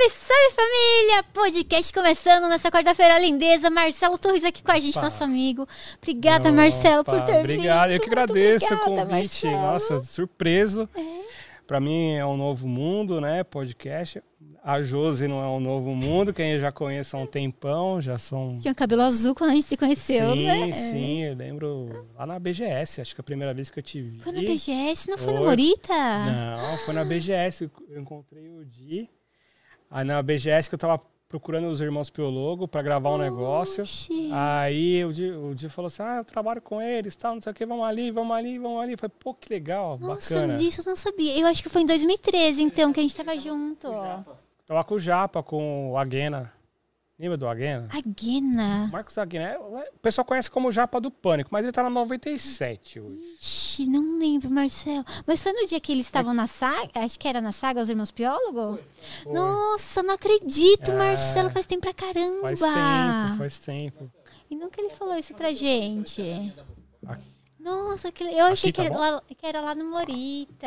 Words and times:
Salve, 0.00 0.14
salve 0.14 0.54
família! 0.54 1.22
Podcast 1.34 1.92
começando 1.92 2.48
nessa 2.48 2.70
quarta-feira 2.70 3.18
lindeza. 3.18 3.68
Marcelo 3.68 4.16
Torres 4.16 4.42
aqui 4.44 4.62
com 4.62 4.72
a 4.72 4.80
gente, 4.80 4.96
Opa. 4.96 5.02
nosso 5.02 5.22
amigo. 5.22 5.68
Obrigada, 5.98 6.50
Marcelo, 6.50 7.04
por 7.04 7.22
ter 7.24 7.40
Obrigado, 7.40 7.88
vindo. 7.88 7.96
eu 7.96 8.00
que 8.00 8.06
Muito 8.06 8.18
agradeço 8.20 8.64
o 8.64 8.76
obrigada, 8.78 9.06
convite. 9.10 9.44
Marcelo. 9.44 9.54
É. 9.54 9.58
Nossa, 9.58 10.00
surpreso. 10.00 10.88
Pra 11.66 11.80
mim 11.80 12.14
é 12.14 12.24
um 12.24 12.36
novo 12.36 12.66
mundo, 12.66 13.20
né? 13.20 13.44
Podcast. 13.44 14.22
A 14.64 14.80
Josi 14.80 15.28
não 15.28 15.42
é 15.42 15.48
um 15.48 15.60
novo 15.60 15.94
mundo, 15.94 16.32
quem 16.32 16.52
eu 16.52 16.60
já 16.60 16.72
conheço 16.72 17.16
há 17.16 17.20
um 17.20 17.26
tempão, 17.26 18.00
já 18.00 18.16
são. 18.16 18.56
Tinha 18.56 18.74
cabelo 18.74 19.02
azul 19.02 19.34
quando 19.34 19.50
a 19.50 19.54
gente 19.54 19.66
se 19.66 19.76
conheceu, 19.76 20.32
sim, 20.32 20.46
né? 20.46 20.72
sim, 20.72 21.22
eu 21.24 21.34
lembro 21.34 22.06
lá 22.16 22.26
na 22.26 22.38
BGS, 22.38 23.00
acho 23.00 23.14
que 23.14 23.20
é 23.20 23.22
a 23.22 23.24
primeira 23.24 23.52
vez 23.54 23.70
que 23.70 23.78
eu 23.78 23.82
te 23.82 24.00
vi. 24.00 24.20
Foi 24.20 24.32
na 24.32 24.40
BGS, 24.40 25.10
não 25.10 25.18
foi 25.18 25.32
no 25.32 25.38
Foi. 25.38 25.46
Morita? 25.46 25.94
Não, 25.94 26.78
foi 26.84 26.94
na 26.94 27.04
BGS, 27.04 27.70
eu 27.88 28.00
encontrei 28.00 28.48
o 28.50 28.64
Di. 28.64 29.08
Aí 29.90 30.04
na 30.04 30.22
BGS 30.22 30.68
que 30.68 30.74
eu 30.74 30.78
tava 30.78 31.00
procurando 31.28 31.68
os 31.68 31.80
irmãos 31.80 32.10
Piologo 32.10 32.66
pra 32.66 32.82
gravar 32.82 33.10
um 33.10 33.18
negócio. 33.18 33.82
Oxi. 33.82 34.30
Aí 34.32 35.04
o 35.04 35.12
Di, 35.12 35.30
o 35.30 35.54
Di 35.54 35.68
falou 35.68 35.86
assim: 35.86 36.02
Ah, 36.02 36.16
eu 36.18 36.24
trabalho 36.24 36.60
com 36.60 36.80
eles, 36.82 37.14
tal, 37.16 37.34
não 37.34 37.42
sei 37.42 37.52
o 37.52 37.54
que, 37.54 37.64
vamos 37.64 37.84
ali, 37.86 38.10
vamos 38.10 38.36
ali, 38.36 38.58
vamos 38.58 38.82
ali. 38.82 38.96
Falei, 38.96 39.14
pô, 39.18 39.34
que 39.34 39.52
legal, 39.52 39.98
Nossa, 39.98 40.34
bacana. 40.34 40.56
disso 40.56 40.80
eu 40.80 40.86
não 40.86 40.96
sabia. 40.96 41.38
Eu 41.38 41.46
acho 41.46 41.62
que 41.62 41.68
foi 41.68 41.82
em 41.82 41.86
2013, 41.86 42.62
então, 42.62 42.92
que 42.92 43.00
a 43.00 43.02
gente 43.02 43.16
tava 43.16 43.38
junto. 43.38 43.88
Tava 44.66 44.84
com 44.84 44.94
o 44.94 44.98
Japa, 44.98 45.42
com 45.42 45.92
o 45.92 45.98
Aguena. 45.98 46.52
Lembra 47.20 47.36
do 47.36 47.46
Aguena? 47.46 47.86
A 47.92 48.00
Guena. 48.00 48.88
Marcos 48.90 49.18
Aguena. 49.18 49.44
é- 49.50 49.58
O 49.58 49.98
pessoal 50.00 50.24
conhece 50.24 50.50
como 50.50 50.72
Japa 50.72 50.98
do 50.98 51.10
Pânico, 51.10 51.50
mas 51.52 51.66
ele 51.66 51.72
tá 51.72 51.82
na 51.82 51.90
97 51.90 52.98
hoje. 52.98 53.20
Ixi, 53.38 53.86
não 53.86 54.18
lembro, 54.18 54.50
Marcelo. 54.50 55.04
Mas 55.26 55.42
foi 55.42 55.52
no 55.52 55.66
dia 55.68 55.78
que 55.78 55.92
eles 55.92 56.06
estavam 56.06 56.32
na 56.32 56.46
saga? 56.46 56.88
Acho 56.94 57.18
que 57.18 57.28
era 57.28 57.42
na 57.42 57.52
saga, 57.52 57.82
os 57.82 57.90
irmãos 57.90 58.10
Piólogo? 58.10 58.78
Foi. 59.22 59.32
Nossa, 59.34 60.02
não 60.02 60.14
acredito, 60.14 60.92
É. 60.92 60.94
Marcelo. 60.96 61.50
Faz 61.50 61.66
tempo 61.66 61.82
pra 61.82 61.92
caramba. 61.92 62.40
Faz 62.40 62.58
tempo, 62.60 63.36
faz 63.38 63.58
tempo. 63.58 64.10
E 64.50 64.56
nunca 64.56 64.80
ele 64.80 64.88
falou 64.88 65.14
isso 65.14 65.34
pra 65.34 65.52
gente. 65.52 66.22
Aqui. 67.06 67.24
Nossa, 67.58 68.10
que... 68.10 68.24
eu 68.24 68.46
achei 68.46 68.70
Aqui 68.70 68.82
que, 68.82 68.88
tá 68.88 68.94
era 68.94 68.96
lá, 68.96 69.22
que 69.28 69.46
era 69.46 69.60
lá 69.60 69.74
no 69.74 69.90
Morita. 69.90 70.66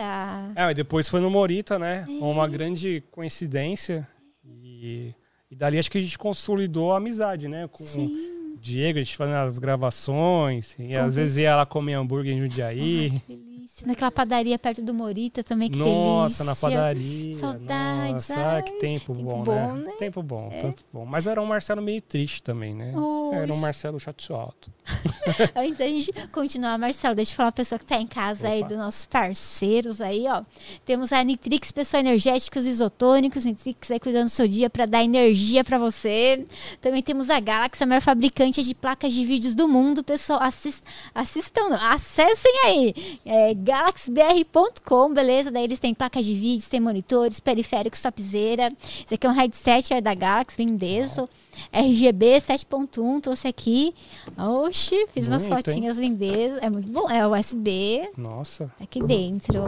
É, 0.55 0.65
mas 0.65 0.75
depois 0.75 1.09
foi 1.09 1.19
no 1.19 1.31
Morita, 1.31 1.79
né? 1.79 2.05
É. 2.07 2.23
Uma 2.23 2.47
grande 2.47 3.01
coincidência. 3.09 4.07
E, 4.45 5.15
e 5.53 5.55
dali 5.55 5.77
acho 5.77 5.91
que 5.91 5.99
a 5.99 6.01
gente 6.01 6.17
consolidou 6.17 6.93
a 6.93 6.97
amizade, 6.97 7.47
né? 7.47 7.69
Com 7.71 7.85
Sim. 7.85 8.07
o 8.07 8.57
Diego, 8.59 8.97
a 8.97 9.03
gente 9.03 9.15
fazendo 9.15 9.35
as 9.35 9.59
gravações. 9.59 10.75
E 10.79 10.95
às 10.95 11.13
vezes 11.13 11.37
ia 11.37 11.55
lá 11.55 11.63
comer 11.63 11.93
hambúrguer 11.93 12.33
em 12.33 12.39
Jundiaí. 12.39 13.11
Ai, 13.29 13.37
delícia. 13.63 13.87
Naquela 13.87 14.11
padaria 14.11 14.59
perto 14.59 14.81
do 14.81 14.93
Morita 14.93 15.43
também, 15.43 15.69
que 15.69 15.77
Nossa, 15.77 16.43
na 16.43 16.51
delícia. 16.51 16.69
padaria. 16.69 17.35
Saudades, 17.37 18.29
Nossa, 18.29 18.45
ai, 18.45 18.63
que 18.63 18.71
tempo, 18.73 19.13
tempo 19.15 19.23
bom, 19.23 19.43
bom, 19.43 19.73
né? 19.73 19.83
né? 19.85 19.91
Tempo 19.97 20.21
bom, 20.23 20.49
tempo 20.49 20.81
bom. 20.91 21.05
Mas 21.05 21.27
era 21.27 21.41
um 21.41 21.45
Marcelo 21.45 21.81
meio 21.81 22.01
triste 22.01 22.43
também, 22.43 22.73
né? 22.75 22.93
Era 23.33 23.53
um. 23.53 23.57
Marcelo 23.57 23.99
chateado. 23.99 24.53
Antes 25.55 25.77
da 25.77 25.85
gente 25.85 26.11
continuar, 26.31 26.77
Marcelo, 26.77 27.15
deixa 27.15 27.31
eu 27.31 27.35
falar 27.37 27.49
a 27.49 27.53
pessoa 27.53 27.79
que 27.79 27.85
tá 27.85 27.97
em 27.97 28.05
casa 28.07 28.49
aí, 28.49 28.59
Opa. 28.59 28.67
dos 28.67 28.77
nossos 28.77 29.05
parceiros 29.05 30.01
aí, 30.01 30.25
ó. 30.27 30.43
Temos 30.85 31.11
a 31.13 31.23
Nitrix, 31.23 31.71
pessoal 31.71 32.01
energéticos 32.01 32.65
isotônicos, 32.65 33.45
Nitrix 33.45 33.89
aí 33.91 33.99
cuidando 33.99 34.25
do 34.25 34.29
seu 34.29 34.47
dia 34.47 34.69
para 34.69 34.85
dar 34.85 35.03
energia 35.03 35.63
para 35.63 35.77
você. 35.77 36.45
Também 36.81 37.01
temos 37.01 37.29
a 37.29 37.39
Galaxy, 37.39 37.83
a 37.83 37.87
maior 37.87 38.01
fabricante 38.01 38.61
de 38.61 38.75
placas 38.75 39.13
de 39.13 39.25
vídeos 39.25 39.55
do 39.55 39.67
mundo. 39.67 40.03
Pessoal, 40.03 40.41
assis- 40.41 40.83
assistam, 41.15 41.69
não, 41.69 41.91
acessem 41.91 42.51
aí, 42.65 42.93
é, 43.25 43.52
galaxybr.com, 43.53 45.13
beleza? 45.13 45.51
Daí 45.51 45.63
eles 45.63 45.79
têm 45.79 45.93
placas 45.93 46.25
de 46.25 46.33
vídeos, 46.33 46.67
tem 46.67 46.79
monitores, 46.79 47.39
periféricos, 47.39 48.01
topzera. 48.01 48.71
Esse 49.05 49.15
aqui 49.15 49.27
é 49.27 49.29
um 49.29 49.33
headset 49.33 49.93
é 49.93 50.01
da 50.01 50.13
Galaxy, 50.13 50.63
lindeço. 50.63 51.27
RGB 51.71 52.41
7.1, 52.41 53.21
trouxe 53.21 53.47
aqui. 53.47 53.93
Oxi, 54.37 55.07
fiz 55.13 55.27
umas 55.27 55.47
Bonito, 55.47 55.67
hein? 55.69 55.73
fotinhas 55.73 55.97
lindezas. 55.97 56.59
É 56.61 56.69
muito 56.69 56.89
bom. 56.91 57.09
É 57.09 57.27
USB. 57.27 58.09
Nossa. 58.17 58.65
Tá 58.77 58.83
aqui 58.83 59.01
dentro. 59.03 59.63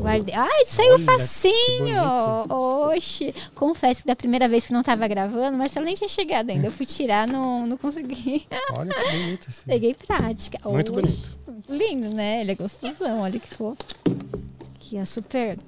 Guardei. 0.00 0.34
Ai, 0.34 0.64
saiu 0.66 0.94
Olha, 0.94 1.04
facinho! 1.04 1.78
bonito. 1.78 2.54
Oxi! 2.54 3.34
Confesso 3.54 4.02
que 4.02 4.06
da 4.06 4.16
primeira 4.16 4.48
vez 4.48 4.66
que 4.66 4.72
não 4.72 4.82
tava 4.82 5.06
gravando, 5.08 5.54
o 5.56 5.58
Marcelo 5.58 5.86
nem 5.86 5.94
tinha 5.94 6.08
chegado 6.08 6.50
ainda. 6.50 6.66
Eu 6.66 6.72
fui 6.72 6.86
tirar, 6.86 7.26
não, 7.26 7.66
não 7.66 7.76
consegui. 7.76 8.46
Olha 8.72 8.92
que 8.94 9.10
bonito 9.10 9.48
esse. 9.48 9.64
Peguei 9.66 9.94
prática. 9.94 10.58
Muito 10.68 10.96
Oxi, 10.98 11.36
muito 11.46 11.72
lindo, 11.72 12.08
né? 12.10 12.40
Ele 12.40 12.52
é 12.52 12.54
gostosão, 12.54 13.20
olha 13.20 13.38
que 13.38 13.48
fofo. 13.54 13.82
Que 14.80 14.96
é 14.98 15.04
super 15.04 15.58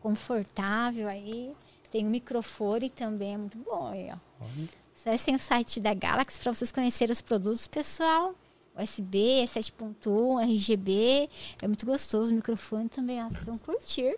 confortável 0.00 1.08
aí. 1.08 1.52
Tem 1.90 2.06
um 2.06 2.10
microfone 2.10 2.88
também, 2.90 3.34
é 3.34 3.38
muito 3.38 3.58
bom 3.58 3.88
aí, 3.92 4.08
ó. 4.12 4.16
Olha. 4.44 4.68
Acessem 5.00 5.34
o 5.34 5.38
site 5.38 5.80
da 5.80 5.94
Galaxy 5.94 6.38
para 6.38 6.52
vocês 6.52 6.70
conhecerem 6.70 7.10
os 7.10 7.22
produtos, 7.22 7.66
pessoal. 7.66 8.34
USB, 8.78 9.46
7.1, 9.46 10.44
RGB. 10.44 11.26
É 11.62 11.66
muito 11.66 11.86
gostoso. 11.86 12.30
O 12.30 12.34
microfone 12.34 12.86
também, 12.86 13.24
ó, 13.24 13.30
vocês 13.30 13.46
vão 13.46 13.56
curtir. 13.56 14.14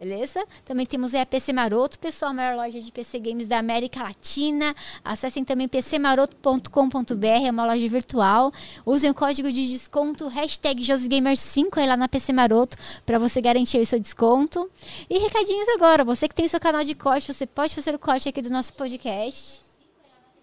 Beleza? 0.00 0.42
Também 0.64 0.86
temos 0.86 1.14
a 1.14 1.26
PC 1.26 1.52
Maroto, 1.52 1.98
pessoal, 1.98 2.30
a 2.30 2.34
maior 2.34 2.56
loja 2.56 2.80
de 2.80 2.90
PC 2.90 3.18
Games 3.18 3.46
da 3.46 3.58
América 3.58 4.02
Latina. 4.02 4.74
Acessem 5.04 5.44
também 5.44 5.68
pcmaroto.com.br, 5.68 7.26
é 7.26 7.50
uma 7.50 7.66
loja 7.66 7.86
virtual. 7.86 8.50
Usem 8.86 9.10
o 9.10 9.14
código 9.14 9.52
de 9.52 9.68
desconto 9.68 10.28
hashtag 10.28 10.82
JosGamer5 10.82 11.76
aí 11.76 11.86
lá 11.86 11.96
na 11.96 12.08
PC 12.08 12.32
Maroto 12.32 12.78
para 13.04 13.18
você 13.18 13.38
garantir 13.42 13.76
o 13.76 13.84
seu 13.84 14.00
desconto. 14.00 14.70
E 15.10 15.18
recadinhos 15.18 15.68
agora, 15.76 16.06
você 16.06 16.26
que 16.26 16.34
tem 16.34 16.48
seu 16.48 16.58
canal 16.58 16.82
de 16.82 16.94
corte, 16.94 17.30
você 17.30 17.46
pode 17.46 17.74
fazer 17.74 17.94
o 17.94 17.98
corte 17.98 18.30
aqui 18.30 18.40
do 18.40 18.48
nosso 18.48 18.72
podcast. 18.72 19.71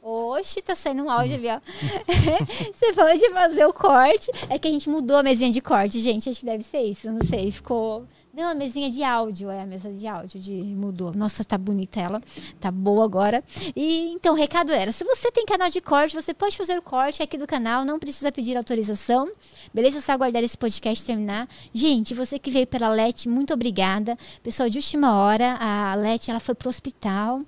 Oxe, 0.02 0.62
tá 0.62 0.76
saindo 0.76 1.04
um 1.04 1.10
áudio 1.10 1.36
ali, 1.36 1.48
ó. 1.50 1.60
Você 2.74 2.94
pode 2.94 3.30
fazer 3.32 3.66
o 3.66 3.74
corte. 3.74 4.32
É 4.50 4.58
que 4.58 4.68
a 4.68 4.72
gente 4.72 4.90
mudou 4.90 5.18
a 5.18 5.24
mesinha 5.24 5.52
de 5.52 5.62
corte, 5.62 6.00
gente. 6.00 6.30
Acho 6.30 6.40
que 6.40 6.46
deve 6.46 6.64
ser 6.64 6.82
isso, 6.82 7.12
não 7.12 7.22
sei. 7.22 7.52
Ficou. 7.52 8.06
Não, 8.32 8.50
a 8.50 8.54
mesinha 8.54 8.92
de 8.92 9.04
áudio, 9.04 9.50
é 9.50 9.62
a 9.62 9.66
mesa 9.66 9.92
de 9.92 10.06
áudio 10.06 10.40
de 10.40 10.52
mudou. 10.52 11.12
Nossa, 11.16 11.44
tá 11.44 11.58
bonita 11.58 12.00
ela. 12.00 12.20
Tá 12.60 12.70
boa 12.70 13.04
agora. 13.04 13.44
E 13.76 14.12
então, 14.14 14.36
o 14.36 14.38
recado 14.38 14.72
era: 14.72 14.92
se 14.92 15.04
você 15.04 15.32
tem 15.32 15.46
canal 15.46 15.70
de 15.70 15.82
corte, 15.82 16.16
você 16.16 16.32
pode 16.32 16.56
fazer 16.56 16.78
o 16.78 16.82
corte 16.82 17.24
aqui 17.24 17.40
do 17.40 17.48
canal, 17.48 17.84
não 17.84 17.98
precisa 17.98 18.32
pedir 18.32 18.56
autorização. 18.56 19.32
Beleza? 19.74 19.98
É 19.98 20.02
só 20.02 20.12
aguardar 20.12 20.44
esse 20.44 20.58
podcast 20.58 21.04
terminar. 21.04 21.50
Gente, 21.74 22.14
você 22.14 22.38
que 22.38 22.52
veio 22.52 22.68
pela 22.68 22.90
LET, 22.90 23.28
muito 23.28 23.52
obrigada. 23.52 24.16
Pessoal, 24.44 24.70
de 24.70 24.78
última 24.78 25.16
hora, 25.16 25.58
a 25.60 25.96
LET 25.96 26.30
ela 26.30 26.40
foi 26.40 26.54
pro 26.54 26.70
hospital. 26.70 27.40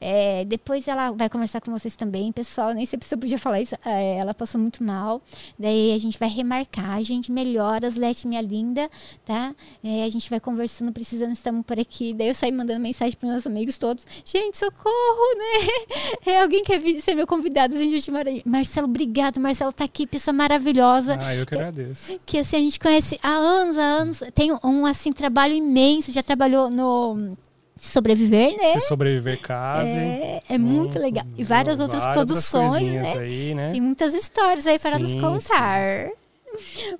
É, 0.00 0.46
depois 0.46 0.88
ela 0.88 1.10
vai 1.10 1.28
conversar 1.28 1.60
com 1.60 1.70
vocês 1.70 1.96
também, 1.96 2.32
pessoal. 2.32 2.72
Nem 2.72 2.86
sei 2.86 2.98
se 3.02 3.14
eu 3.14 3.18
podia 3.18 3.38
falar 3.38 3.60
isso. 3.60 3.74
É, 3.84 4.16
ela 4.16 4.32
passou 4.32 4.58
muito 4.58 4.82
mal. 4.82 5.20
Daí 5.58 5.92
a 5.92 5.98
gente 5.98 6.18
vai 6.18 6.30
remarcar, 6.30 7.02
gente 7.02 7.30
melhora 7.30 7.86
as 7.86 7.96
LET, 7.96 8.26
minha 8.26 8.40
linda, 8.40 8.90
tá? 9.24 9.54
É, 9.84 10.04
a 10.04 10.08
gente 10.08 10.29
vai 10.30 10.40
conversando, 10.40 10.92
precisando, 10.92 11.32
estamos 11.32 11.64
por 11.66 11.78
aqui. 11.78 12.14
Daí 12.14 12.28
eu 12.28 12.34
saí 12.34 12.52
mandando 12.52 12.80
mensagem 12.80 13.16
para 13.18 13.28
meus 13.28 13.46
amigos 13.46 13.76
todos. 13.76 14.06
Gente, 14.24 14.56
socorro, 14.56 15.36
né? 15.36 15.70
É, 16.26 16.40
alguém 16.40 16.62
quer 16.64 16.78
vir 16.80 17.00
ser 17.02 17.14
meu 17.14 17.26
convidado 17.26 17.74
assim, 17.74 17.94
hora. 18.14 18.30
Marcelo, 18.46 18.86
obrigado. 18.86 19.38
Marcelo 19.40 19.72
tá 19.72 19.84
aqui, 19.84 20.06
pessoa 20.06 20.32
maravilhosa 20.32 21.18
Ah, 21.20 21.34
eu 21.34 21.44
que 21.44 21.54
agradeço. 21.54 22.18
que 22.24 22.38
assim 22.38 22.56
a 22.56 22.60
gente 22.60 22.78
conhece 22.78 23.18
há 23.22 23.30
anos, 23.30 23.76
há 23.76 23.82
anos, 23.82 24.22
tem 24.34 24.52
um 24.64 24.86
assim 24.86 25.12
trabalho 25.12 25.54
imenso, 25.54 26.12
já 26.12 26.22
trabalhou 26.22 26.70
no 26.70 27.36
Sobreviver, 27.80 28.56
né? 28.58 28.74
Se 28.78 28.88
sobreviver 28.88 29.40
case. 29.40 29.88
É, 29.88 30.42
é 30.50 30.58
muito 30.58 30.98
Hum, 30.98 31.00
legal. 31.02 31.24
E 31.36 31.42
várias 31.42 31.80
outras 31.80 32.04
várias 32.04 32.14
produções, 32.14 32.92
né? 32.92 33.18
Aí, 33.18 33.54
né? 33.54 33.70
Tem 33.72 33.80
muitas 33.80 34.12
histórias 34.12 34.66
aí 34.66 34.78
para 34.78 34.98
nos 34.98 35.08
Sim, 35.10 35.20
contar. 35.20 36.08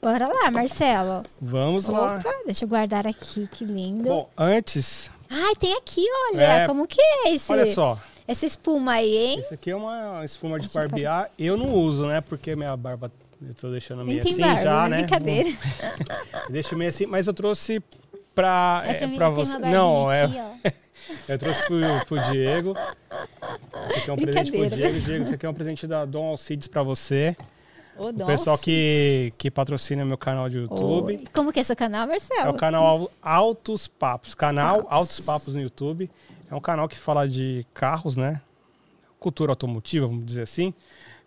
Bora 0.01 0.29
lá, 0.29 0.51
Marcelo. 0.51 1.25
Vamos 1.41 1.87
lá. 1.89 2.19
Opa, 2.19 2.31
deixa 2.47 2.65
eu 2.65 2.69
guardar 2.69 3.07
aqui, 3.07 3.47
que 3.49 3.65
lindo. 3.65 4.09
Bom, 4.09 4.31
antes, 4.37 5.11
Ai, 5.31 5.55
tem 5.55 5.77
aqui, 5.77 6.05
olha, 6.33 6.43
É, 6.43 6.67
como 6.67 6.89
que 6.89 7.01
é 7.01 7.33
esse, 7.33 7.53
olha 7.53 7.65
só. 7.67 7.97
essa 8.27 8.45
espuma 8.45 8.95
aí, 8.95 9.17
hein? 9.17 9.39
Esse 9.39 9.55
aqui 9.55 9.71
é 9.71 9.77
uma 9.77 10.25
espuma 10.25 10.59
de 10.59 10.67
Deixa 10.67 10.81
barbear. 10.81 11.31
Eu 11.39 11.57
não 11.57 11.73
uso, 11.73 12.07
né? 12.07 12.21
Porque 12.21 12.57
minha 12.57 12.77
barba. 12.77 13.13
Eu 13.41 13.55
tô 13.55 13.71
deixando 13.71 14.05
meio 14.05 14.21
assim 14.21 14.41
barba, 14.41 14.63
já, 14.63 14.89
né? 14.89 14.89
né? 14.89 15.03
Brincadeira. 15.03 15.49
Eu 15.49 16.51
deixo 16.51 16.77
meio 16.77 16.91
assim, 16.91 17.07
mas 17.07 17.29
eu 17.29 17.33
trouxe 17.33 17.81
pra, 18.35 18.83
É 18.85 18.95
pra 18.95 19.07
é, 19.07 19.11
mim, 19.11 19.17
pra 19.17 19.31
você. 19.31 19.57
Não, 19.57 20.11
é, 20.11 20.25
aqui, 20.25 20.75
eu 21.29 21.39
trouxe 21.39 21.63
pro, 21.65 21.79
pro 22.07 22.33
Diego. 22.33 22.77
Esse 23.91 24.01
aqui 24.01 24.11
é 24.11 24.13
um 24.13 24.17
presente 24.17 24.51
pro. 24.51 24.69
Diego. 24.69 25.01
Diego, 25.01 25.23
esse 25.23 25.35
aqui 25.35 25.47
é 25.47 25.49
um 25.49 25.55
presente 25.55 25.87
da 25.87 26.05
Dom 26.05 26.27
Alcides 26.27 26.67
pra 26.67 26.83
você. 26.83 27.37
O 28.01 28.13
Dom 28.13 28.25
pessoal 28.25 28.57
que, 28.57 29.31
que 29.37 29.51
patrocina 29.51 30.07
meu 30.07 30.17
canal 30.17 30.49
de 30.49 30.57
YouTube. 30.57 31.23
Como 31.35 31.53
que 31.53 31.61
é 31.61 31.63
seu 31.63 31.77
canal, 31.77 32.07
Marcelo? 32.07 32.49
É 32.49 32.49
o 32.49 32.55
canal 32.55 33.11
Altos 33.21 33.87
Papos. 33.87 34.35
Canal 34.35 34.77
Papos. 34.77 34.93
Altos 34.93 35.21
Papos 35.21 35.55
no 35.55 35.61
YouTube. 35.61 36.11
É 36.51 36.55
um 36.55 36.61
canal 36.61 36.89
que 36.89 36.99
fala 36.99 37.29
de 37.29 37.67
carros, 37.75 38.17
né? 38.17 38.41
Cultura 39.19 39.53
automotiva, 39.53 40.07
vamos 40.07 40.25
dizer 40.25 40.43
assim. 40.43 40.73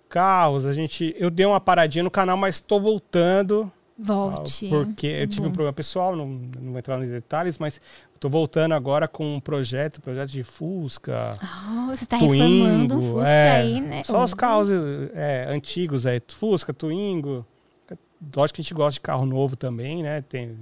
Carros, 0.10 0.66
a 0.66 0.74
gente. 0.74 1.16
Eu 1.16 1.30
dei 1.30 1.46
uma 1.46 1.62
paradinha 1.62 2.04
no 2.04 2.10
canal, 2.10 2.36
mas 2.36 2.56
estou 2.56 2.82
voltando. 2.82 3.72
Volte. 3.96 4.68
Porque 4.68 5.06
eu 5.06 5.28
tive 5.28 5.44
bom. 5.44 5.50
um 5.50 5.52
problema 5.52 5.74
pessoal, 5.74 6.16
não, 6.16 6.26
não 6.28 6.72
vou 6.72 6.80
entrar 6.80 6.98
nos 6.98 7.08
detalhes, 7.08 7.60
mas 7.60 7.80
estou 8.24 8.32
voltando 8.32 8.74
agora 8.74 9.06
com 9.06 9.36
um 9.36 9.40
projeto, 9.40 10.02
projeto 10.02 10.30
de 10.30 10.44
Fusca, 10.44 11.38
Oh, 11.42 11.88
você 11.88 12.06
tá 12.06 12.16
reformando 12.16 12.96
Twingo, 12.96 13.12
Fusca 13.16 13.28
é, 13.30 13.52
aí, 13.52 13.82
né? 13.82 14.02
Só 14.06 14.24
os 14.24 14.32
Oh. 14.32 14.36
carros 14.38 14.70
é, 15.14 15.46
antigos, 15.50 16.06
é 16.06 16.22
Fusca, 16.30 16.74
Twingo. 16.74 17.46
Lógico 18.34 18.56
que 18.56 18.62
a 18.62 18.64
gente 18.64 18.74
gosta 18.74 18.94
de 18.94 19.02
carro 19.02 19.26
novo 19.26 19.58
também, 19.58 20.02
né? 20.02 20.22
Tem, 20.22 20.58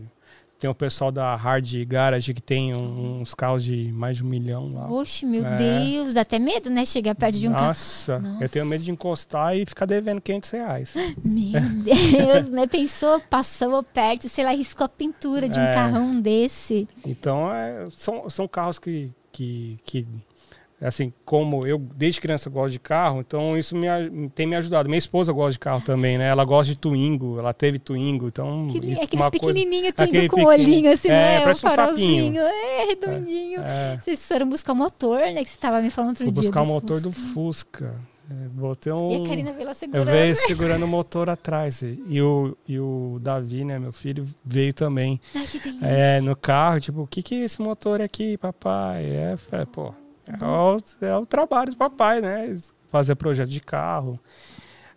tem 0.62 0.69
o 0.69 0.75
pessoal 0.75 1.12
da 1.12 1.36
Hard 1.36 1.68
Garage 1.88 2.36
que 2.36 2.42
tem 2.42 2.78
um- 2.78 3.19
uns 3.22 3.34
carros 3.34 3.63
de 3.63 3.92
mais 3.92 4.18
de 4.18 4.24
um 4.24 4.28
milhão 4.28 4.72
lá. 4.72 4.88
Oxe, 4.92 5.25
meu 5.25 5.44
É. 5.44 5.58
Deus, 5.58 6.13
dá 6.13 6.22
até 6.22 6.38
medo, 6.38 6.69
né? 6.69 6.86
Chegar 6.86 7.16
perto 7.16 7.40
de 7.40 7.48
um 7.48 7.52
carro. 7.52 7.66
Nossa, 7.66 8.19
Nossa. 8.19 8.44
eu 8.44 8.48
tenho 8.48 8.66
medo 8.68 8.84
de 8.84 8.92
encostar 8.92 9.58
e 9.58 9.66
ficar 9.66 9.88
devendo 9.88 10.22
500 10.22 10.52
reais. 10.52 10.94
Meu 11.25 11.60
Deus, 11.84 12.50
né? 12.52 12.68
Pensou, 12.68 13.19
passou 13.22 13.81
perto, 13.81 14.30
sei 14.30 14.44
lá, 14.46 14.52
riscou 14.52 14.86
a 14.86 14.90
pintura 14.90 15.50
de 15.50 15.58
um 15.58 15.63
É. 15.63 15.74
carrão 15.74 16.22
desse. 16.22 16.88
Então, 17.04 17.52
é, 17.52 17.88
são, 17.90 18.30
são 18.30 18.48
carros 18.48 18.78
que, 18.78 19.12
que, 19.31 19.78
que, 19.84 20.06
assim, 20.81 21.13
como 21.24 21.66
eu 21.68 21.78
desde 21.78 22.19
criança 22.19 22.50
gosto 22.50 22.72
de 22.74 22.80
carro, 22.80 23.19
então 23.19 23.57
isso 23.57 23.75
me, 23.75 23.88
tem 24.36 24.48
me 24.48 24.56
ajudado. 24.56 24.89
Minha 24.89 24.98
esposa 24.98 25.31
gosta 25.31 25.51
de 25.54 25.60
carro 25.60 25.81
também, 25.81 26.18
né? 26.18 26.28
Ela 26.30 26.44
gosta 26.44 26.74
de 26.74 26.78
Twingo, 26.80 27.38
ela 27.39 27.54
teve 27.54 27.78
Twingo, 27.80 28.28
então... 28.28 28.68
Que, 28.72 28.78
aqueles 28.78 29.07
coisa- 29.10 29.31
pequenininhos, 29.31 29.94
aquele 29.95 30.28
tudo 30.28 30.42
com 30.42 30.48
olhinho 30.48 30.92
assim, 30.92 31.07
É, 31.10 31.12
né? 31.12 31.39
O 31.39 31.44
parece 31.44 31.66
um 31.66 31.69
farolzinho. 31.69 32.33
sapinho. 32.36 32.42
É, 32.44 32.86
redondinho. 32.86 33.62
É, 33.62 34.00
Vocês 34.04 34.28
foram 34.28 34.50
buscar 34.50 34.74
o 34.74 34.75
motor, 34.75 35.19
né? 35.19 35.44
Que 35.44 35.50
você 35.50 35.57
tava 35.60 35.81
me 35.81 35.89
falando 35.89 36.10
outro 36.12 36.24
fui 36.25 36.33
dia. 36.33 36.42
buscar 36.44 36.62
o 36.62 36.66
motor 36.66 36.95
Fusca. 37.01 37.10
do 37.10 37.12
Fusca. 37.34 37.95
É, 38.30 38.48
Botei 38.48 38.94
um... 38.94 39.12
E 39.12 39.16
a 39.25 39.27
Karina 39.27 39.51
veio 39.51 39.66
lá 39.66 39.72
Eu 39.72 39.75
segurando. 39.75 40.06
veio 40.06 40.36
segurando 40.38 40.86
o 40.86 40.88
motor 40.88 41.30
atrás. 41.30 41.81
E 41.81 42.22
o, 42.22 42.57
e 42.68 42.80
o 42.80 43.19
Davi, 43.22 43.66
né, 43.66 43.77
meu 43.77 43.92
filho, 43.92 44.25
veio 44.45 44.74
também. 44.74 45.19
Ai, 45.36 45.45
que 45.48 45.60
delícia. 45.60 45.86
É, 45.86 46.22
no 46.22 46.34
carro, 46.36 46.80
tipo, 46.80 47.01
o 47.01 47.07
que 47.07 47.22
que 47.22 47.36
é 47.36 47.39
esse 47.44 47.62
motor 47.62 48.00
aqui, 48.01 48.38
papai? 48.38 49.04
É, 49.06 49.36
pô, 49.72 49.94
é 50.28 50.46
o, 50.46 51.06
é 51.06 51.18
o 51.18 51.26
trabalho 51.26 51.72
do 51.72 51.78
papai, 51.78 52.22
né? 52.22 52.56
Fazer 52.90 53.16
projeto 53.16 53.50
de 53.50 53.60
carro. 53.62 54.20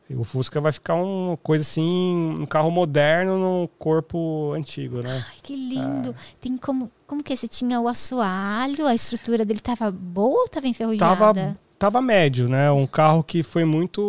E 0.09 0.15
o 0.15 0.23
Fusca 0.23 0.61
vai 0.61 0.71
ficar 0.71 0.97
uma 0.97 1.37
coisa 1.39 1.63
assim, 1.63 2.37
um 2.39 2.45
carro 2.45 2.71
moderno 2.71 3.39
num 3.39 3.67
corpo 3.79 4.53
antigo, 4.55 5.01
né? 5.03 5.25
Ai, 5.27 5.37
que 5.43 5.57
lindo. 5.57 6.15
Tem 6.41 6.59
como, 6.59 6.91
como 7.07 7.23
que 7.23 7.33
é? 7.33 7.37
Você 7.37 7.49
tinha 7.49 7.81
o 7.81 7.89
assoalho, 7.89 8.87
a 8.87 8.95
estrutura 8.95 9.47
dele 9.47 9.61
tava 9.61 9.91
boa 9.91 10.43
ou 10.43 10.49
tava 10.49 10.69
enferrujada? 10.69 11.17
Tava, 11.17 11.59
tava 11.79 12.03
médio, 12.03 12.49
né? 12.51 12.71
Um 12.71 12.87
carro 12.87 13.25
que 13.25 13.43
foi 13.43 13.65
muito 13.65 14.03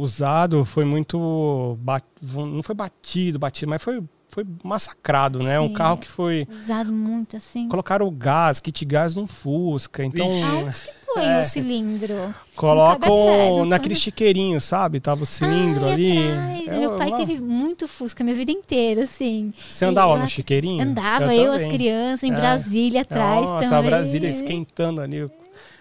usado, 0.00 0.64
foi 0.64 0.84
muito. 0.84 1.76
bat- 1.80 2.04
Não 2.22 2.62
foi 2.62 2.74
batido, 2.76 3.36
batido, 3.38 3.68
mas 3.70 3.82
foi, 3.82 4.00
foi 4.32 4.44
massacrado, 4.64 5.42
né? 5.42 5.60
Um 5.60 5.68
Sim. 5.68 5.74
carro 5.74 5.98
que 5.98 6.08
foi. 6.08 6.48
Usado 6.64 6.90
muito 6.90 7.36
assim. 7.36 7.68
Colocaram 7.68 8.06
o 8.06 8.10
gás, 8.10 8.58
kit 8.58 8.84
gás 8.84 9.14
no 9.14 9.26
Fusca. 9.26 10.02
Então. 10.04 10.26
Aonde 10.26 10.80
que 10.80 10.88
põe 11.14 11.24
É. 11.26 11.40
o 11.40 11.44
cilindro? 11.44 12.34
Colocam 12.56 13.64
naquele 13.66 13.94
cabe- 13.94 14.00
chiqueirinho, 14.00 14.60
sabe? 14.60 15.00
Tava 15.00 15.22
o 15.22 15.26
cilindro 15.26 15.84
Ai, 15.84 15.92
ali. 15.92 16.18
atrás. 16.32 16.68
É 16.68 16.78
Meu 16.78 16.96
pai 16.96 17.08
uma- 17.08 17.18
teve 17.18 17.40
muito 17.40 17.86
Fusca 17.86 18.24
minha 18.24 18.34
vida 18.34 18.50
inteira, 18.50 19.04
assim. 19.04 19.52
Você 19.56 19.84
andava 19.84 20.14
eu 20.14 20.18
no 20.18 20.26
chiqueirinho? 20.28 20.82
Andava 20.82 21.34
eu, 21.34 21.52
as 21.52 21.58
também. 21.62 21.76
crianças, 21.76 22.22
em 22.22 22.32
É. 22.32 22.36
Brasília 22.36 23.00
atrás 23.02 23.44
Nossa, 23.44 23.64
também. 23.68 23.78
a 23.78 23.82
Brasília 23.82 24.30
esquentando 24.30 25.00
ali 25.02 25.30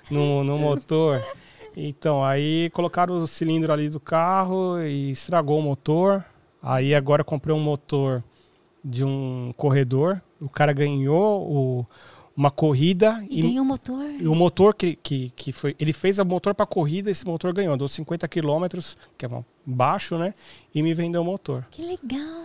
no, 0.09 0.43
no 0.43 0.57
motor. 0.57 1.23
Então, 1.75 2.21
aí 2.23 2.69
colocaram 2.71 3.15
o 3.15 3.25
cilindro 3.25 3.71
ali 3.71 3.87
do 3.87 3.99
carro 3.99 4.77
e 4.81 5.11
estragou 5.11 5.57
o 5.59 5.61
motor. 5.63 6.25
Aí 6.61 6.93
agora 6.93 7.21
eu 7.21 7.25
comprei 7.25 7.55
um 7.55 7.59
motor 7.59 8.21
de 8.83 9.03
um 9.03 9.53
corredor. 9.57 10.21
O 10.39 10.49
cara 10.49 10.73
ganhou 10.73 11.41
o- 11.51 11.85
uma 12.35 12.49
corrida 12.49 13.23
E 13.29 13.39
e, 13.39 13.41
ganhou 13.41 13.63
o 13.63 13.67
motor. 13.67 14.05
e 14.19 14.27
o 14.27 14.33
motor 14.33 14.73
que, 14.73 14.95
que, 14.95 15.29
que 15.35 15.51
foi. 15.51 15.75
Ele 15.79 15.93
fez 15.93 16.17
o 16.17 16.25
motor 16.25 16.55
para 16.55 16.65
corrida, 16.65 17.11
esse 17.11 17.25
motor 17.25 17.53
ganhou. 17.53 17.75
Deu 17.77 17.87
50 17.87 18.27
quilômetros, 18.27 18.97
que 19.17 19.25
é 19.25 19.29
baixo, 19.65 20.17
né? 20.17 20.33
E 20.73 20.81
me 20.81 20.93
vendeu 20.93 21.21
o 21.21 21.25
motor. 21.25 21.65
Que 21.71 21.81
legal. 21.81 22.43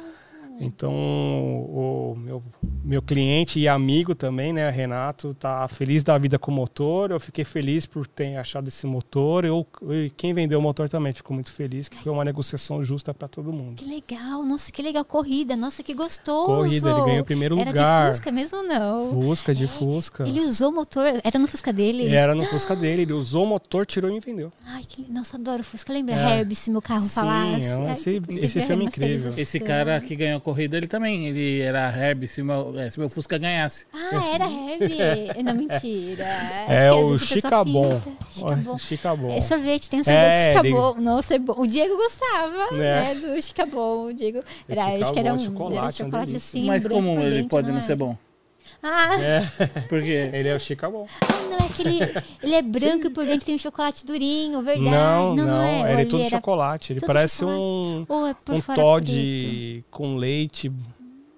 Então, 0.60 0.92
o 0.92 2.16
meu, 2.16 2.42
meu 2.84 3.02
cliente 3.02 3.58
e 3.60 3.68
amigo 3.68 4.14
também, 4.14 4.52
né, 4.52 4.68
Renato, 4.70 5.34
tá 5.34 5.66
feliz 5.68 6.02
da 6.02 6.16
vida 6.18 6.38
com 6.38 6.50
o 6.50 6.54
motor. 6.54 7.10
Eu 7.10 7.20
fiquei 7.20 7.44
feliz 7.44 7.86
por 7.86 8.06
ter 8.06 8.36
achado 8.36 8.68
esse 8.68 8.86
motor. 8.86 9.44
Eu, 9.44 9.66
e 9.90 10.10
quem 10.16 10.32
vendeu 10.32 10.58
o 10.58 10.62
motor 10.62 10.88
também 10.88 11.12
ficou 11.12 11.34
muito 11.34 11.52
feliz, 11.52 11.88
que 11.88 11.96
foi 11.98 12.12
uma 12.12 12.24
negociação 12.24 12.82
justa 12.82 13.12
para 13.12 13.28
todo 13.28 13.52
mundo. 13.52 13.76
Que 13.76 13.84
legal. 13.84 14.44
Nossa, 14.44 14.70
que 14.72 14.82
legal. 14.82 15.04
Corrida. 15.04 15.56
Nossa, 15.56 15.82
que 15.82 15.94
gostoso. 15.94 16.46
Corrida, 16.46 16.90
ele 16.90 17.02
ganhou 17.02 17.22
o 17.22 17.24
primeiro 17.24 17.58
Era 17.58 17.70
lugar. 17.70 18.10
de 18.10 18.16
Fusca 18.16 18.32
mesmo 18.32 18.62
não? 18.62 19.10
Fusca 19.12 19.54
de 19.54 19.66
Fusca. 19.66 20.26
Ele 20.26 20.40
usou 20.40 20.70
o 20.70 20.74
motor. 20.74 21.06
Era 21.22 21.38
no 21.38 21.46
Fusca 21.46 21.72
dele? 21.72 22.08
Era 22.14 22.34
no 22.34 22.44
Fusca 22.44 22.74
dele, 22.74 23.02
ele 23.02 23.12
usou 23.12 23.44
o 23.44 23.46
motor, 23.46 23.84
tirou 23.86 24.10
e 24.10 24.14
me 24.14 24.20
vendeu. 24.20 24.52
Ai, 24.66 24.84
que... 24.88 25.04
Nossa, 25.10 25.36
adoro 25.36 25.62
Fusca. 25.62 25.92
Lembra 25.92 26.14
É. 26.14 26.38
Herbie, 26.40 26.54
se 26.54 26.70
meu 26.70 26.82
carro 26.82 27.02
Sim, 27.02 27.08
falasse? 27.08 27.64
é 27.64 27.72
Ai, 27.72 27.92
esse- 27.92 28.22
esse 28.30 28.48
você 28.48 28.62
filme 28.66 28.84
é 28.84 28.88
incrível. 28.88 29.32
Esse 29.36 29.60
cara 29.60 30.00
que 30.00 30.16
ganhou 30.16 30.40
corrida, 30.46 30.76
ele 30.76 30.86
também. 30.86 31.26
Ele 31.26 31.60
era 31.60 31.88
Herb 31.90 32.26
se 32.28 32.40
meu, 32.40 32.72
é, 32.78 32.88
se 32.88 33.00
meu 33.00 33.08
Fusca 33.08 33.36
ganhasse. 33.36 33.84
Ah, 33.92 34.24
era 34.32 34.44
Herbie. 34.44 34.96
Não, 35.42 35.54
mentira. 35.54 36.24
É 36.68 36.88
às 36.88 36.94
o 36.94 37.18
Chicabon. 37.18 38.00
Chicabon. 38.32 38.78
Chicabon. 38.78 39.30
É 39.30 39.42
sorvete, 39.42 39.90
tem 39.90 40.00
um 40.00 40.04
sorvete 40.04 40.24
É, 40.24 40.52
Chicabon. 40.52 40.94
Nossa, 41.00 41.34
é 41.34 41.38
bom. 41.38 41.54
O 41.58 41.66
Diego 41.66 41.96
gostava, 41.96 42.74
É. 42.74 42.76
né, 42.76 43.14
do 43.16 43.42
Chicabon. 43.42 44.06
O 44.06 44.14
Diego, 44.14 44.40
era, 44.68 44.84
acho 44.84 45.12
que 45.12 45.18
era 45.18 45.34
um 45.34 45.38
Chicabon, 45.38 45.72
era 45.72 45.90
chocolate, 45.90 46.02
é 46.02 46.04
chocolate 46.04 46.26
delícia. 46.28 46.58
assim, 46.58 46.66
Mas 46.66 46.82
por 46.86 46.92
ele 47.22 47.48
pode 47.48 47.70
não 47.70 47.78
é? 47.78 47.80
ser 47.80 47.96
bom? 47.96 48.16
Ah, 48.82 49.16
É, 49.20 49.40
Porque 49.88 50.08
ele 50.32 50.48
é 50.48 50.54
o 50.54 50.60
Chicabon. 50.60 51.06
ah, 51.22 51.26
não, 51.50 51.58
é 51.58 51.68
que 51.68 51.82
ele, 51.82 51.98
ele 52.42 52.54
é 52.54 52.62
branco 52.62 53.06
e 53.06 53.10
por 53.10 53.24
dentro 53.26 53.46
tem 53.46 53.54
um 53.54 53.58
chocolate 53.58 54.04
durinho, 54.04 54.62
verdade. 54.62 54.90
Não, 54.90 55.34
não, 55.34 55.62
é. 55.62 55.92
ele 55.92 56.02
é 56.02 56.04
todo 56.04 56.20
era- 56.20 56.30
chocolate. 56.30 56.92
Ele 56.92 57.00
todo 57.00 57.06
parece 57.06 57.38
chocolate. 57.38 57.60
um, 57.62 58.06
Ou 58.08 58.26
é 58.26 58.36
um 58.50 58.60
Todd 58.74 59.84
com 59.90 60.16
leite 60.16 60.70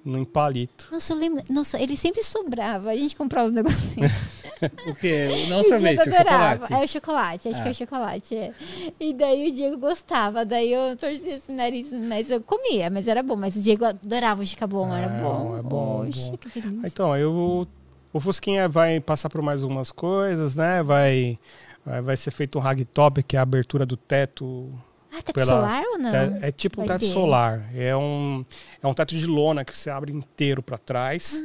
no 0.08 0.24
palito. 0.26 0.88
Nossa, 0.90 1.12
eu 1.12 1.18
lembro. 1.18 1.44
Nossa, 1.48 1.80
ele 1.80 1.96
sempre 1.96 2.22
sobrava. 2.24 2.90
A 2.90 2.96
gente 2.96 3.14
comprava 3.14 3.48
um 3.48 3.52
negocinho. 3.52 4.06
o 4.88 4.94
quê? 4.94 5.28
Não 5.48 5.60
o 5.60 5.64
sorvete, 5.64 5.98
o 5.98 6.02
adorava. 6.02 6.54
chocolate. 6.66 6.72
É 6.74 6.84
o 6.84 6.88
chocolate, 6.88 7.48
acho 7.48 7.58
Ah. 7.58 7.62
que 7.62 7.68
é 7.68 7.70
o 7.70 7.74
chocolate. 7.74 8.36
É. 8.36 8.52
E 8.98 9.14
daí 9.14 9.50
o 9.50 9.52
Diego 9.54 9.76
gostava. 9.76 10.44
Daí 10.44 10.72
eu 10.72 10.96
torcia 10.96 11.36
esse 11.36 11.52
nariz, 11.52 11.92
mas 11.92 12.30
eu 12.30 12.40
comia, 12.40 12.88
mas 12.90 13.06
era 13.06 13.22
bom. 13.22 13.36
Mas 13.36 13.54
o 13.56 13.60
Diego 13.60 13.84
adorava 13.84 14.42
o 14.42 14.46
chicabon, 14.46 14.94
era 14.94 15.06
É, 15.14 15.20
bom. 15.22 15.56
é 15.58 15.62
bom, 15.62 16.04
é 16.04 16.08
Oxe, 16.08 16.30
bom. 16.30 16.36
que 16.38 16.60
delícia. 16.60 16.86
Então, 16.86 17.12
aí 17.12 17.24
o, 17.24 17.66
o 18.12 18.20
Fusquinha 18.20 18.68
vai 18.68 18.98
passar 19.00 19.28
por 19.28 19.42
mais 19.42 19.62
algumas 19.62 19.92
coisas, 19.92 20.56
né? 20.56 20.82
Vai, 20.82 21.38
vai, 21.84 22.00
vai 22.02 22.16
ser 22.16 22.30
feito 22.30 22.58
um 22.58 22.60
ragtop, 22.62 23.22
que 23.22 23.36
é 23.36 23.38
a 23.38 23.42
abertura 23.42 23.84
do 23.84 23.96
teto. 23.96 24.72
Ah, 25.12 25.16
teto 25.22 25.34
pela- 25.34 25.46
solar 25.46 25.82
ou 25.92 25.98
não? 25.98 26.14
É, 26.14 26.38
é 26.42 26.52
tipo 26.52 26.82
um 26.82 26.86
Vai 26.86 26.98
teto 26.98 27.06
ter. 27.08 27.12
solar. 27.12 27.64
É 27.74 27.96
um, 27.96 28.44
é 28.82 28.86
um 28.86 28.94
teto 28.94 29.16
de 29.16 29.26
lona 29.26 29.64
que 29.64 29.76
você 29.76 29.90
abre 29.90 30.12
inteiro 30.12 30.62
para 30.62 30.78
trás. 30.78 31.42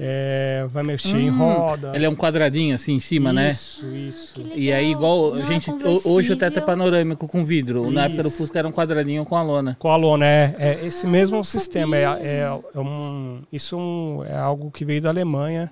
É, 0.00 0.64
vai 0.70 0.84
mexer 0.84 1.16
em 1.18 1.28
Hum, 1.28 1.36
roda. 1.38 1.90
Ele 1.92 2.04
é 2.04 2.08
um 2.08 2.14
quadradinho 2.14 2.72
assim 2.74 2.92
em 2.92 3.00
cima, 3.00 3.32
né? 3.32 3.50
Isso, 3.50 3.84
isso. 3.96 4.40
E 4.54 4.72
aí, 4.72 4.92
igual 4.92 5.32
a 5.32 5.36
Não, 5.36 5.42
é 5.42 5.44
gente. 5.46 5.70
conversível. 5.72 6.12
hoje 6.12 6.32
o 6.32 6.36
teto 6.36 6.58
é 6.58 6.62
panorâmico 6.62 7.26
com 7.26 7.44
vidro. 7.44 7.90
Na 7.90 8.04
época 8.04 8.22
do 8.22 8.28
Isso. 8.28 8.38
Fusca 8.38 8.60
era 8.60 8.68
um 8.68 8.70
quadradinho 8.72 9.24
com 9.24 9.34
a 9.36 9.42
lona. 9.42 9.76
Com 9.78 9.88
a 9.90 9.96
lona, 9.96 10.24
é, 10.24 10.54
é 10.56 10.86
esse 10.86 11.04
mesmo 11.04 11.38
Ah, 11.40 11.44
sistema. 11.44 11.96
É, 11.96 12.02
é, 12.04 12.60
é 12.74 12.78
um, 12.80 13.42
isso 13.52 13.74
é 13.74 13.78
um- 13.78 14.24
é 14.24 14.36
algo 14.36 14.70
que 14.70 14.84
veio 14.84 15.02
da 15.02 15.08
Alemanha 15.08 15.68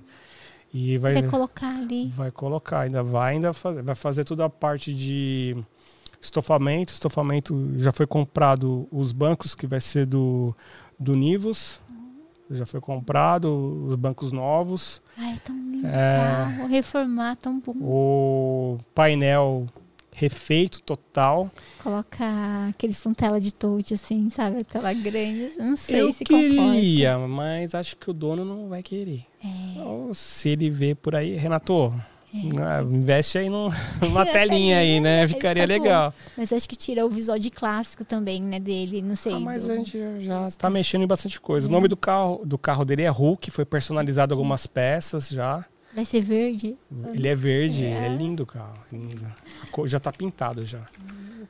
e 0.75 0.99
vai, 0.99 1.15
Vai 1.15 1.23
colocar 1.23 1.69
ali. 1.79 2.07
vai 2.17 2.31
colocar, 2.33 2.81
ainda 2.81 3.05
vai 3.05 3.35
ainda 3.35 3.53
fazer, 3.53 3.83
vai 3.83 3.95
fazer 3.95 4.25
toda 4.25 4.45
a 4.45 4.51
parte 4.51 4.93
de 4.93 5.57
estofamento. 6.27 6.93
Estofamento 6.93 7.73
já 7.79 7.93
foi 7.93 8.07
comprado 8.07 8.87
os 8.93 9.13
bancos 9.13 9.55
que 9.55 9.67
vai 9.67 9.81
ser 9.81 10.07
do 10.07 10.55
do 10.99 11.15
Nivus. 11.17 11.81
Já 12.51 12.65
foi 12.65 12.81
comprado 12.81 13.49
os 13.89 13.97
bancos 13.97 14.31
novos, 14.31 15.03
Ai, 15.19 15.37
tão 15.45 15.57
lindo 15.57 15.85
o 15.85 15.91
É. 15.91 16.17
carro. 16.17 16.67
Reformar, 16.69 17.35
tão 17.37 17.59
bom. 17.59 17.75
o 17.83 18.79
painel 18.95 19.67
refeito 20.15 20.81
total. 20.83 21.51
Colocar 21.83 22.69
aqueles 22.71 23.03
com 23.03 23.13
tela 23.13 23.39
de 23.41 23.53
touch, 23.53 23.93
assim, 23.93 24.31
sabe? 24.31 24.59
Aquela 24.63 24.93
grande. 24.95 25.51
Não 25.59 25.75
sei 25.77 26.01
Eu 26.03 26.13
se 26.13 26.25
comporta. 26.25 26.49
queria, 26.49 27.19
mas 27.19 27.75
acho 27.75 27.97
que 27.97 28.09
o 28.11 28.15
dono 28.15 28.45
não 28.45 28.69
vai 28.69 28.83
querer. 28.83 29.25
É. 29.45 30.13
Se 30.15 30.51
ele 30.51 30.71
vê 30.71 30.95
por 30.95 31.15
aí, 31.17 31.35
Renato, 31.35 31.93
ah, 32.63 32.83
investe 32.83 33.39
aí 33.39 33.49
num- 33.49 33.71
numa 34.03 34.25
telinha 34.27 34.79
aí, 34.79 35.01
né? 35.01 35.23
Aí 35.23 35.29
Ficaria 35.29 35.63
fica 35.65 35.77
bom. 35.79 35.83
legal. 35.85 36.15
Mas 36.37 36.53
acho 36.53 36.69
que 36.69 36.77
tira 36.77 37.05
o 37.05 37.11
visual 37.11 37.39
de 37.39 37.51
clássico 37.51 38.05
também, 38.05 38.43
né, 38.43 38.59
dele. 38.61 39.03
Não 39.03 39.17
sei. 39.17 39.33
Ah, 39.35 39.41
mas 39.41 39.65
do- 39.65 39.73
a 39.73 39.77
gente 39.77 39.99
já 40.25 40.51
tá 40.53 40.69
mexendo 40.71 41.03
em 41.03 41.07
bastante 41.07 41.41
coisa. 41.41 41.69
O 41.69 41.71
nome 41.71 41.89
do 41.89 41.97
carro, 41.97 42.41
do 42.45 42.59
carro 42.59 42.85
dele 42.85 43.03
é 43.03 43.09
Hulk, 43.09 43.51
foi 43.51 43.65
personalizado 43.65 44.35
algumas 44.35 44.67
peças 44.67 45.29
já. 45.29 45.65
Vai 45.95 46.05
ser 46.05 46.21
verde. 46.21 46.77
Ele 47.15 47.27
é 47.29 47.35
verde, 47.35 47.85
É. 47.87 48.07
é 48.07 48.09
lindo 48.17 48.43
o 48.43 48.47
carro. 48.47 48.77
lindo. 48.93 49.25
A 49.63 49.67
cor 49.71 49.89
já 49.89 49.99
tá 49.99 50.13
pintado 50.13 50.65
já. 50.67 50.81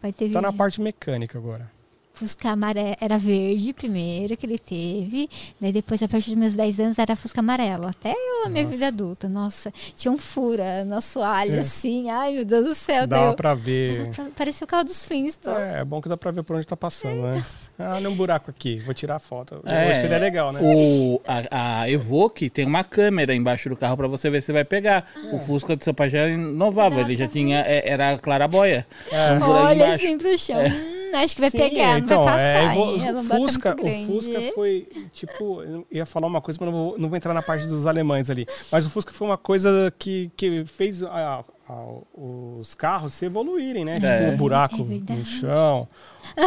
Vai 0.01 0.13
ter 0.13 0.29
Tá 0.31 0.41
na 0.41 0.49
verde. 0.49 0.59
parte 0.59 0.81
mecânica 0.81 1.37
agora. 1.37 1.69
Fusca 2.17 2.51
amarelo, 2.51 2.97
era 2.99 3.19
verde 3.19 3.75
primeiro 3.75 4.37
que 4.39 4.47
ele 4.47 4.59
teve, 4.59 5.29
daí 5.61 5.71
depois 5.71 6.03
a 6.03 6.09
partir 6.09 6.31
dos 6.31 6.39
meus 6.39 6.55
10 6.55 6.81
anos 6.81 6.99
era 6.99 7.15
Fusca 7.15 7.41
amarelo, 7.41 7.87
até 7.87 8.11
eu, 8.13 8.47
a 8.47 8.49
minha 8.49 8.65
vida 8.67 8.87
adulta, 8.87 9.29
nossa, 9.29 9.71
tinha 9.97 10.11
um 10.11 10.17
fura 10.17 10.83
no 10.87 10.97
assoalho 10.97 11.55
É. 11.57 11.59
assim, 11.59 12.09
ai 12.09 12.33
meu 12.33 12.45
Deus 12.47 12.65
do 12.65 12.75
céu, 12.75 13.07
Dá 13.07 13.21
eu- 13.27 13.35
pra 13.35 13.53
ver. 13.55 14.09
pra- 14.15 14.27
parecia 14.35 14.65
o 14.65 14.69
carro 14.69 14.85
dos 14.85 15.05
Flintstones. 15.05 15.59
É, 15.61 15.81
é 15.81 15.85
bom 15.85 16.01
que 16.01 16.09
dá 16.09 16.17
pra 16.17 16.31
ver 16.31 16.43
por 16.43 16.57
onde 16.57 16.67
tá 16.67 16.77
passando, 16.77 17.21
né? 17.23 17.45
Ah, 17.79 17.97
tem 17.99 18.07
um 18.07 18.15
buraco 18.15 18.51
aqui, 18.51 18.79
vou 18.79 18.95
tirar 18.95 19.17
a 19.17 19.19
foto. 19.19 19.61
É. 19.67 19.95
Seria 20.01 20.17
legal, 20.19 20.53
né? 20.53 20.61
O, 20.63 21.21
a, 21.27 21.81
a 21.83 21.91
Evoque 21.91 22.49
tem 22.49 22.65
uma 22.65 22.83
câmera 22.83 23.35
embaixo 23.35 23.69
do 23.69 23.77
carro 23.77 23.95
pra 23.97 24.09
você 24.09 24.31
ver 24.31 24.41
se 24.41 24.51
vai 24.53 24.65
pegar. 24.65 25.07
O 25.33 25.39
Fusca 25.39 25.77
do 25.77 25.85
seu 25.85 25.93
pai 25.93 26.09
já 26.09 26.21
Ah. 26.27 26.55
Dá 26.55 27.01
ele 27.03 27.15
já 27.15 27.29
tinha, 27.29 27.61
é, 27.61 27.91
era 27.91 28.17
clarabóia. 28.17 28.87
É. 29.13 29.33
Um 29.35 29.51
Olha 29.51 29.75
embaixo. 29.75 29.95
assim 30.07 30.17
pro 30.19 30.39
chão, 30.39 30.57
hum, 30.61 30.96
acho 31.15 31.35
que 31.35 31.41
vai 31.41 31.51
Sim, 31.51 31.59
pegar, 31.59 31.99
então, 31.99 32.19
não 32.19 32.25
vai 32.25 32.43
é, 32.43 32.55
passar, 32.55 32.77
eu 32.77 32.85
vou- 32.85 32.95
hein? 32.97 33.15
O, 33.15 33.23
Fusca, 33.25 33.77
o. 33.81 34.07
Fusca 34.07 34.41
foi, 34.55 34.89
tipo, 35.13 35.63
eu 35.63 35.87
ia 35.91 36.07
falar 36.07 36.27
uma 36.27 36.41
coisa, 36.41 36.59
mas 36.61 36.73
não 36.73 36.79
vou, 36.79 36.99
não 36.99 37.09
vou 37.09 37.17
entrar 37.17 37.33
na 37.35 37.43
parte 37.43 37.67
dos 37.67 37.87
alemães 37.87 38.29
ali. 38.31 38.47
Mas 38.71 38.87
o 38.87 38.91
Fusca 38.91 39.13
foi 39.13 39.27
uma 39.29 39.39
coisa 39.39 39.93
que, 39.99 40.31
que 40.37 40.65
fez 40.65 41.03
a- 41.03 41.45
a- 41.69 41.85
os 42.17 42.75
carros 42.77 43.13
se 43.15 43.25
evoluírem, 43.25 43.85
né? 43.85 43.97
É. 43.97 44.19
Tipo, 44.19 44.31
um 44.33 44.37
buraco 44.37 44.77
É 45.09 45.13
no 45.15 45.25
chão, 45.25 45.89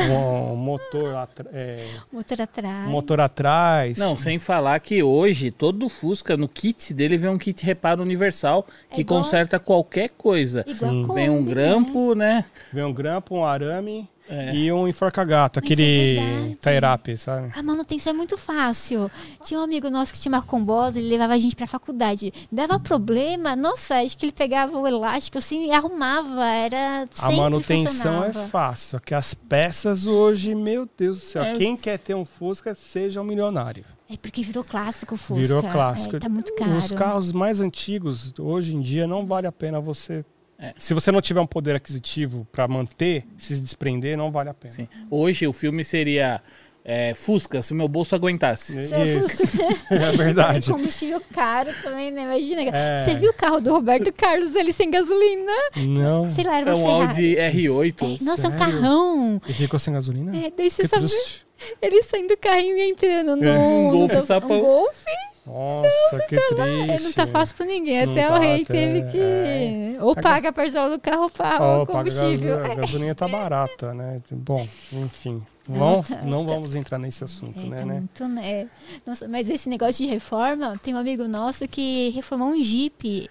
um 0.10 0.56
motor, 0.56 1.14
atra- 1.16 1.50
é, 1.52 1.86
Motor 2.12 2.42
atrás. 2.42 2.90
motor 2.90 3.20
atrás. 3.20 3.98
Não, 3.98 4.16
sem 4.16 4.40
falar 4.40 4.80
que 4.80 5.04
hoje 5.04 5.52
todo 5.52 5.90
Fusca 5.90 6.38
no 6.38 6.48
kit 6.48 6.94
dele 6.94 7.18
vem 7.18 7.30
um 7.30 7.38
kit 7.38 7.66
reparo 7.66 8.02
universal 8.02 8.66
que 8.90 8.98
É 8.98 9.02
igual- 9.02 9.22
conserta 9.22 9.60
qualquer 9.60 10.10
coisa. 10.18 10.64
Igual. 10.66 10.92
Kombi, 11.06 11.14
Vem 11.16 11.30
um 11.30 11.42
né? 11.42 11.50
grampo, 11.54 12.16
né? 12.16 12.46
Vem 12.72 12.84
um 12.86 12.94
grampo, 12.94 13.36
um 13.36 13.44
arame 13.46 14.08
É. 14.30 14.54
e 14.56 14.72
um 14.72 14.88
enforca-gato, 14.88 15.60
Mas 15.60 15.66
aquele 15.66 16.18
é 16.20 16.56
tairape, 16.62 17.18
sabe? 17.18 17.52
A 17.56 17.64
manutenção 17.64 18.12
é 18.12 18.16
muito 18.16 18.38
fácil. 18.38 19.10
Tinha 19.44 19.60
um 19.60 19.64
amigo 19.64 19.90
nosso 19.90 20.14
que 20.14 20.20
tinha 20.20 20.32
uma 20.32 20.42
combosa, 20.42 21.00
ele 21.00 21.10
levava 21.10 21.34
a 21.34 21.38
gente 21.40 21.56
pra 21.56 21.66
faculdade. 21.66 22.32
Dava 22.52 22.80
problema, 22.80 23.56
nossa, 23.56 23.96
acho 24.02 24.16
que 24.18 24.26
ele 24.26 24.32
pegava 24.32 24.78
o 24.78 24.88
elástico 24.88 25.38
assim 25.40 25.68
e 25.68 25.72
arrumava. 25.72 26.46
Era 26.46 27.08
A 27.20 27.32
manutenção 27.32 28.24
é 28.24 28.28
funcionava. 28.28 28.48
fácil, 28.50 28.90
só 28.92 29.00
que 29.00 29.16
as 29.16 29.34
peças 29.34 30.06
hoje, 30.06 30.54
meu 30.54 30.88
Deus 30.98 31.18
do 31.20 31.24
céu, 31.26 31.44
É. 31.44 31.54
quem 31.54 31.76
quer 31.76 31.98
ter 31.98 32.14
um 32.16 32.26
Fusca, 32.26 32.76
seja 32.76 33.22
um 33.22 33.24
milionário. 33.24 33.84
É 34.12 34.18
porque 34.18 34.42
virou 34.44 34.64
clássico 34.64 35.16
o 35.16 35.18
Fusca. 35.18 35.42
Virou 35.42 35.62
clássico. 35.64 36.16
É, 36.16 36.20
tá 36.20 36.30
muito 36.30 36.54
caro. 36.56 36.78
Os 36.78 36.92
carros 36.92 37.32
mais 37.32 37.60
antigos, 37.62 38.34
hoje 38.40 38.76
em 38.76 38.82
dia, 38.82 39.06
não 39.08 39.26
vale 39.26 39.46
a 39.48 39.52
pena 39.52 39.80
você. 39.80 40.26
É. 40.60 40.74
Se 40.78 40.94
você 40.94 41.12
não 41.12 41.22
tiver 41.22 41.40
um 41.40 41.48
poder 41.48 41.76
aquisitivo 41.76 42.46
para 42.52 42.68
manter, 42.68 43.26
se 43.38 43.60
desprender, 43.60 44.18
não 44.18 44.30
vale 44.32 44.50
a 44.50 44.54
pena. 44.54 44.74
Sim. 44.74 44.88
Hoje 45.10 45.48
o 45.48 45.54
filme 45.54 45.86
seria 45.86 46.42
é, 46.84 47.14
Fusca, 47.14 47.62
se 47.62 47.72
o 47.72 47.76
meu 47.76 47.88
bolso 47.88 48.14
aguentasse. 48.14 48.78
Isso. 48.80 48.94
Fusca. 48.94 49.64
é 49.96 50.12
verdade. 50.18 50.68
Combustível 50.72 51.22
caro 51.34 51.70
também, 51.82 52.12
né? 52.12 52.24
Imagina. 52.24 52.62
É. 52.76 53.06
Você 53.06 53.16
viu 53.18 53.32
o 53.32 53.34
carro 53.34 53.62
do 53.62 53.72
Roberto 53.72 54.12
Carlos 54.12 54.54
ali 54.56 54.74
sem 54.74 54.92
gasolina? 54.92 55.52
Não. 55.88 56.34
Sei 56.36 56.44
lá, 56.44 56.58
era 56.58 56.72
É 56.72 56.74
uma 56.74 56.84
um 56.84 57.00
Ferrari. 57.08 57.40
Audi 57.40 57.58
R8. 57.58 58.20
É, 58.22 58.24
nossa, 58.26 58.48
é 58.48 58.50
um 58.50 58.58
carrão. 58.58 59.42
E 59.48 59.54
ficou 59.54 59.80
sem 59.80 59.94
gasolina? 59.94 60.36
É, 60.36 60.52
daí 60.56 60.70
você 60.70 60.82
Que 60.84 60.88
sabe, 60.90 61.06
triste. 61.08 61.46
ele 61.82 62.04
saindo 62.04 62.28
do 62.30 62.38
carrinho 62.38 62.76
e 62.78 62.90
entrando 62.90 63.36
no, 63.38 63.46
É, 63.46 63.58
um 63.58 63.92
Golf 63.92 64.12
no 64.14 64.22
sapão. 64.24 64.58
Um 64.58 64.62
golfe. 64.62 65.06
Nossa, 65.50 66.20
que 66.28 66.36
triste. 66.36 66.92
É, 66.92 67.00
não 67.00 67.12
tá 67.14 67.26
fácil 67.28 67.56
pra 67.56 67.66
ninguém. 67.66 68.06
Não 68.06 68.14
Até 68.14 68.28
tá, 68.28 68.36
o 68.36 68.40
rei 68.40 68.62
até- 68.62 68.74
teve 68.74 69.12
que. 69.12 69.18
é. 69.18 69.98
Ou 70.02 70.14
Tá 70.16 70.22
paga 70.22 70.50
a 70.50 70.54
parcela 70.54 70.90
do 70.90 71.00
carro 71.00 71.24
ou 71.24 71.30
paga 71.30 71.56
o 71.82 71.86
paga 71.86 72.10
combustível. 72.12 72.58
gaso- 72.60 72.72
a 72.72 72.76
gasolina 72.76 73.16
tá 73.16 73.28
barata, 73.28 73.94
né? 73.94 74.22
Bom, 74.32 74.68
enfim. 74.94 75.42
Vamos, 75.68 76.08
não 76.26 76.46
vamos 76.48 76.74
entrar 76.76 76.98
nesse 76.98 77.24
assunto, 77.24 77.60
É, 77.60 77.64
né? 77.64 77.78
tá 77.80 77.86
né? 77.86 77.94
muito, 77.96 78.28
né? 78.28 78.68
Nossa, 79.06 79.28
mas 79.28 79.48
esse 79.50 79.70
negócio 79.70 80.04
de 80.06 80.12
reforma, 80.12 80.80
tem 80.82 80.96
um 80.96 80.98
amigo 80.98 81.28
nosso 81.28 81.68
que 81.68 82.10
reformou 82.12 82.50
um 82.50 82.64
Jeep. 82.64 83.30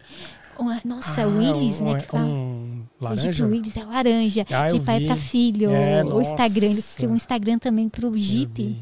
Nossa, 0.84 1.22
Ah, 1.22 1.26
Willis, 1.26 1.80
um, 1.80 1.84
né? 1.92 2.00
Que 2.00 2.06
fala. 2.06 2.25
um 2.25 2.82
É 3.00 3.16
Jeep 3.16 3.25
laranja? 3.40 3.46
Willis 3.46 3.76
é 3.76 3.84
laranja. 3.84 4.46
Ah, 4.50 4.68
de 4.68 4.80
pai 4.80 5.04
pra 5.06 5.16
filho. 5.16 5.70
É, 5.70 6.04
o 6.04 6.20
Instagram. 6.20 6.66
Ele 6.66 6.75
nossa. 6.75 6.96
criou 6.96 7.12
um 7.12 7.16
Instagram 7.16 7.58
também 7.58 7.88
pro 7.88 8.16
Jeep. 8.18 8.76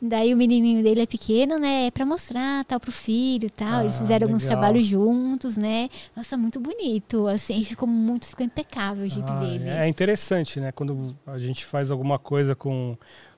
Daí 0.00 0.32
o 0.32 0.36
menininho 0.36 0.82
dele 0.82 1.02
é 1.02 1.06
pequeno, 1.06 1.58
né? 1.58 1.86
É 1.86 1.90
pra 1.90 2.04
mostrar, 2.06 2.64
tal, 2.64 2.80
pro 2.80 2.92
filho 2.92 3.50
tal. 3.50 3.80
Eles 3.82 3.94
Ah, 3.94 3.98
fizeram 3.98 4.26
alguns 4.26 4.42
legal. 4.42 4.58
trabalhos 4.58 4.86
juntos, 4.86 5.56
né? 5.56 5.88
Nossa, 6.16 6.36
muito 6.36 6.60
bonito. 6.60 7.26
Assim, 7.26 7.62
ficou 7.64 7.88
muito, 7.88 8.26
ficou 8.26 8.44
impecável 8.44 9.04
o 9.04 9.08
Jeep 9.08 9.28
Ah, 9.30 9.40
dele. 9.40 9.68
É 9.68 9.86
interessante, 9.88 10.60
né? 10.60 10.72
Quando 10.72 11.16
a 11.26 11.38
gente 11.38 11.64
faz 11.64 11.90
alguma 11.90 12.18
coisa 12.18 12.54
com, 12.54 12.96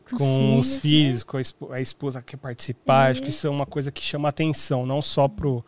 Com 0.08 0.16
os 0.16 0.18
com 0.18 0.62
filhos, 0.80 1.18
os 1.18 1.24
né? 1.24 1.24
com 1.30 1.36
a, 1.36 1.40
espo- 1.40 1.72
a 1.72 1.80
esposa 1.80 2.20
que 2.20 2.32
quer 2.32 2.36
participar. 2.36 3.10
Acho 3.10 3.22
que 3.22 3.30
isso 3.30 3.46
é 3.46 3.50
uma 3.50 3.66
coisa 3.66 3.90
que 3.92 4.02
chama 4.02 4.28
atenção, 4.28 4.84
não 4.86 5.00
só 5.00 5.28
pro 5.28 5.64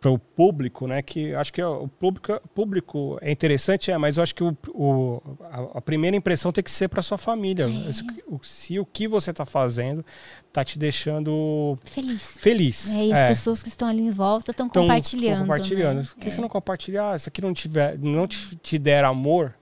para 0.00 0.10
o 0.10 0.18
público, 0.18 0.86
né? 0.86 1.02
Que 1.02 1.34
acho 1.34 1.52
que 1.52 1.62
o 1.62 1.86
público, 1.88 2.40
público 2.54 3.18
é 3.20 3.30
interessante, 3.30 3.90
é, 3.90 3.98
mas 3.98 4.16
eu 4.16 4.22
acho 4.22 4.34
que 4.34 4.42
o, 4.42 4.56
o- 4.68 5.20
a, 5.50 5.78
a 5.78 5.80
primeira 5.82 6.16
impressão 6.16 6.50
tem 6.52 6.64
que 6.64 6.70
ser 6.70 6.88
para 6.88 7.02
sua 7.02 7.18
família. 7.18 7.64
É. 7.64 7.92
Se, 7.92 8.02
o- 8.26 8.40
se 8.42 8.86
que 8.92 9.06
você 9.08 9.30
está 9.32 9.44
fazendo 9.44 10.04
tá 10.52 10.64
te 10.64 10.78
deixando 10.78 11.78
Feliz. 11.84 12.22
feliz. 12.22 12.90
É, 12.90 13.06
e 13.06 13.12
as 13.12 13.18
É. 13.18 13.28
pessoas 13.28 13.62
que 13.62 13.68
estão 13.68 13.88
ali 13.88 14.00
em 14.02 14.10
volta 14.10 14.50
estão 14.52 14.68
Tão- 14.68 14.82
compartilhando. 14.84 15.40
compartilhando. 15.40 15.96
né? 15.98 16.04
Por 16.04 16.16
que 16.18 16.28
É. 16.28 16.30
você 16.30 16.40
não 16.40 16.48
compartilhar? 16.48 17.12
Ah, 17.12 17.16
isso 17.16 17.28
aqui 17.28 17.42
não, 17.42 17.52
tiver, 17.52 17.98
não 17.98 18.26
te, 18.26 18.56
te 18.56 18.78
der 18.78 19.04
amor, 19.04 19.54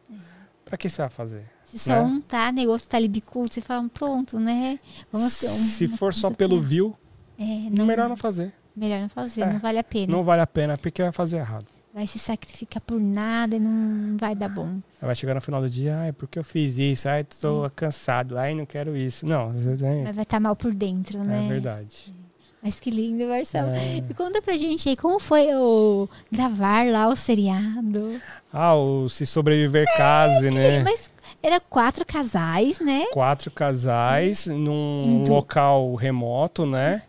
para 0.65 0.77
que 0.77 0.89
você 0.89 1.03
vai 1.03 1.11
fazer? 1.11 1.45
Se 1.65 1.79
só 1.79 1.93
né? 1.95 2.03
um 2.03 2.21
tá, 2.21 2.53
negócio 2.53 2.89
tá 2.89 2.97
ali 2.99 3.09
bicudo, 3.09 3.53
você 3.53 3.61
fala, 3.61 3.89
pronto, 3.93 4.39
né? 4.39 4.79
Vamos 5.11 5.33
Se 5.33 5.87
uma 5.87 5.97
for 5.97 6.15
só 6.15 6.31
pelo 6.31 6.61
view, 6.63 6.97
É, 7.37 7.43
não, 7.71 7.85
melhor 7.85 8.09
não 8.09 8.17
fazer. 8.17 8.53
Melhor 8.77 9.01
não 9.01 9.09
fazer, 9.09 9.43
É. 9.43 9.47
não 9.53 9.59
vale 9.59 9.79
a 9.79 9.85
pena. 9.85 10.13
Não 10.13 10.25
vale 10.25 10.43
a 10.43 10.47
pena, 10.47 10.77
porque 10.77 11.03
vai 11.03 11.13
fazer 11.13 11.37
errado. 11.37 11.67
Vai 11.93 12.09
se 12.09 12.19
sacrificar 12.19 12.81
por 12.81 12.99
nada 13.01 13.55
e 13.55 13.61
não 13.61 14.17
vai 14.17 14.35
dar 14.35 14.49
bom. 14.49 14.79
Vai 15.01 15.15
chegar 15.15 15.33
no 15.35 15.41
final 15.41 15.61
do 15.61 15.71
dia, 15.71 15.97
ai, 15.99 16.13
porque 16.13 16.37
eu 16.39 16.43
fiz 16.43 16.77
isso? 16.77 17.09
Ai, 17.09 17.23
tô 17.23 17.71
cansado, 17.77 18.37
ai, 18.37 18.53
não 18.53 18.67
quero 18.67 18.97
isso. 18.97 19.25
Não, 19.25 19.51
é, 19.51 20.03
Mas 20.05 20.15
vai 20.17 20.23
estar 20.23 20.41
mal 20.41 20.57
por 20.57 20.75
dentro, 20.75 21.23
né? 21.23 21.45
é 21.45 21.49
verdade. 21.49 22.13
Mas 22.61 22.81
que 22.81 22.91
lindo, 22.91 23.29
Marcelo. 23.29 23.69
É. 23.69 23.99
E 23.99 24.15
conta 24.15 24.41
pra 24.41 24.57
gente 24.57 24.89
aí, 24.89 24.97
como 24.97 25.21
foi 25.21 25.55
o 25.55 26.09
gravar 26.33 26.87
lá 26.91 27.09
o 27.09 27.15
seriado? 27.15 28.19
Ah, 28.53 28.75
o 28.75 29.07
Se 29.09 29.27
Sobreviver 29.27 29.87
Case, 29.97 30.51
né? 30.51 30.81
Mas 30.83 31.11
era 31.43 31.61
quatro 31.61 32.07
casais, 32.07 32.81
né? 32.81 33.05
Quatro 33.13 33.51
casais 33.51 34.47
num 34.47 35.25
local 35.29 35.95
remoto, 35.95 36.65
né? 36.65 37.03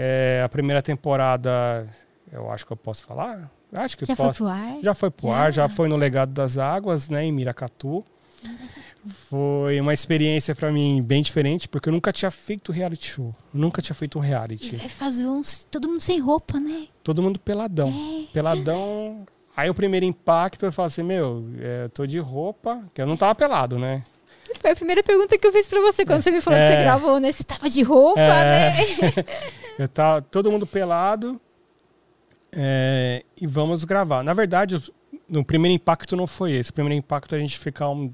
É, 0.00 0.42
a 0.44 0.48
primeira 0.48 0.80
temporada, 0.80 1.88
eu 2.30 2.48
acho 2.52 2.64
que 2.64 2.72
eu 2.72 2.76
posso 2.76 3.02
falar? 3.04 3.50
Acho 3.72 3.98
que 3.98 4.04
Já 4.04 4.14
foi 4.14 4.26
posso. 4.26 4.38
pro 4.44 4.46
ar? 4.46 4.78
Já 4.80 4.94
foi 4.94 5.10
pro 5.10 5.28
Já? 5.28 5.34
ar, 5.34 5.52
já 5.52 5.68
foi 5.68 5.88
no 5.88 5.96
Legado 5.96 6.32
das 6.32 6.56
Águas, 6.56 7.08
né, 7.08 7.24
em 7.24 7.32
Miracatu. 7.32 8.04
Foi 9.28 9.80
uma 9.80 9.92
experiência 9.92 10.54
pra 10.54 10.70
mim 10.70 11.02
bem 11.02 11.20
diferente, 11.22 11.68
porque 11.68 11.88
eu 11.88 11.92
nunca 11.92 12.12
tinha 12.12 12.30
feito 12.30 12.70
reality 12.70 13.10
show. 13.10 13.34
Nunca 13.52 13.82
tinha 13.82 13.94
feito 13.94 14.18
um 14.18 14.22
reality. 14.22 14.76
vai 14.76 14.88
fazer 14.88 15.26
uns. 15.26 15.64
Todo 15.64 15.88
mundo 15.88 16.00
sem 16.00 16.20
roupa, 16.20 16.60
né? 16.60 16.86
Todo 17.02 17.22
mundo 17.22 17.38
peladão. 17.40 17.88
É. 17.88 18.32
Peladão. 18.32 19.26
Aí 19.56 19.68
o 19.68 19.74
primeiro 19.74 20.06
impacto 20.06 20.64
eu 20.64 20.70
falo 20.72 20.86
assim, 20.86 21.02
meu, 21.02 21.44
é, 21.58 21.84
eu 21.84 21.90
tô 21.90 22.06
de 22.06 22.18
roupa, 22.20 22.80
que 22.94 23.02
eu 23.02 23.06
não 23.06 23.16
tava 23.16 23.34
pelado, 23.34 23.78
né? 23.78 24.02
Foi 24.60 24.70
a 24.72 24.76
primeira 24.76 25.02
pergunta 25.02 25.36
que 25.38 25.46
eu 25.46 25.52
fiz 25.52 25.68
pra 25.68 25.80
você 25.80 26.04
quando 26.04 26.22
você 26.22 26.30
me 26.30 26.40
falou 26.40 26.58
que 26.58 26.64
É. 26.64 26.76
você 26.76 26.82
gravou, 26.82 27.20
né? 27.20 27.30
Você 27.32 27.44
tava 27.44 27.68
de 27.68 27.82
roupa, 27.82 28.20
É. 28.20 28.44
né? 28.44 28.74
Eu 29.78 29.88
tava 29.88 30.20
todo 30.22 30.50
mundo 30.50 30.66
pelado 30.66 31.40
é, 32.52 33.24
e 33.40 33.46
vamos 33.46 33.84
gravar. 33.84 34.22
Na 34.24 34.34
verdade, 34.34 34.76
o- 34.76 34.82
no 35.28 35.44
primeiro 35.44 35.74
impacto 35.74 36.16
não 36.16 36.26
foi 36.26 36.52
esse. 36.52 36.70
O 36.70 36.74
primeiro 36.74 36.98
impacto 36.98 37.34
é 37.34 37.38
a 37.38 37.40
gente 37.40 37.58
ficar 37.58 37.88
um- 37.90 38.12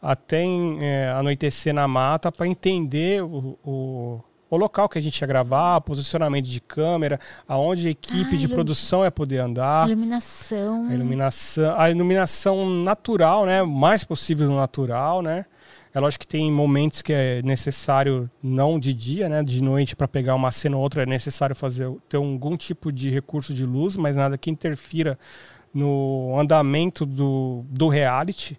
até 0.00 0.42
em, 0.42 0.78
é, 0.84 1.10
anoitecer 1.10 1.74
na 1.74 1.88
mata 1.88 2.30
para 2.30 2.46
entender 2.46 3.22
o, 3.22 3.58
o, 3.64 4.20
o 4.48 4.56
local 4.56 4.88
que 4.88 4.98
a 4.98 5.02
gente 5.02 5.18
ia 5.20 5.26
gravar, 5.26 5.80
posicionamento 5.80 6.46
de 6.46 6.60
câmera, 6.60 7.18
aonde 7.48 7.88
a 7.88 7.90
equipe 7.90 8.36
Ah, 8.36 8.38
de 8.38 8.48
produção 8.48 9.02
ia 9.04 9.10
poder 9.10 9.38
andar. 9.38 9.88
Iluminação. 9.88 10.86
A 10.88 10.94
iluminação, 10.94 11.74
a 11.80 11.90
iluminação 11.90 12.70
natural, 12.70 13.46
né? 13.46 13.62
O 13.62 13.66
mais 13.68 14.04
possível 14.04 14.48
no 14.48 14.56
natural, 14.56 15.22
né? 15.22 15.44
É 15.92 15.98
lógico 15.98 16.20
que 16.20 16.28
tem 16.28 16.50
momentos 16.52 17.02
que 17.02 17.12
é 17.12 17.42
necessário, 17.42 18.30
não 18.40 18.78
de 18.78 18.92
dia, 18.92 19.28
né? 19.28 19.42
De 19.42 19.60
noite, 19.62 19.96
para 19.96 20.06
pegar 20.06 20.36
uma 20.36 20.52
cena 20.52 20.76
ou 20.76 20.82
outra, 20.82 21.02
é 21.02 21.06
necessário 21.06 21.54
fazer 21.56 21.90
ter 22.08 22.16
algum 22.16 22.56
tipo 22.56 22.92
de 22.92 23.10
recurso 23.10 23.52
de 23.52 23.66
luz, 23.66 23.96
mas 23.96 24.16
nada 24.16 24.38
que 24.38 24.50
interfira 24.50 25.18
no 25.74 26.36
andamento 26.38 27.04
do, 27.04 27.64
do 27.68 27.88
reality. 27.88 28.58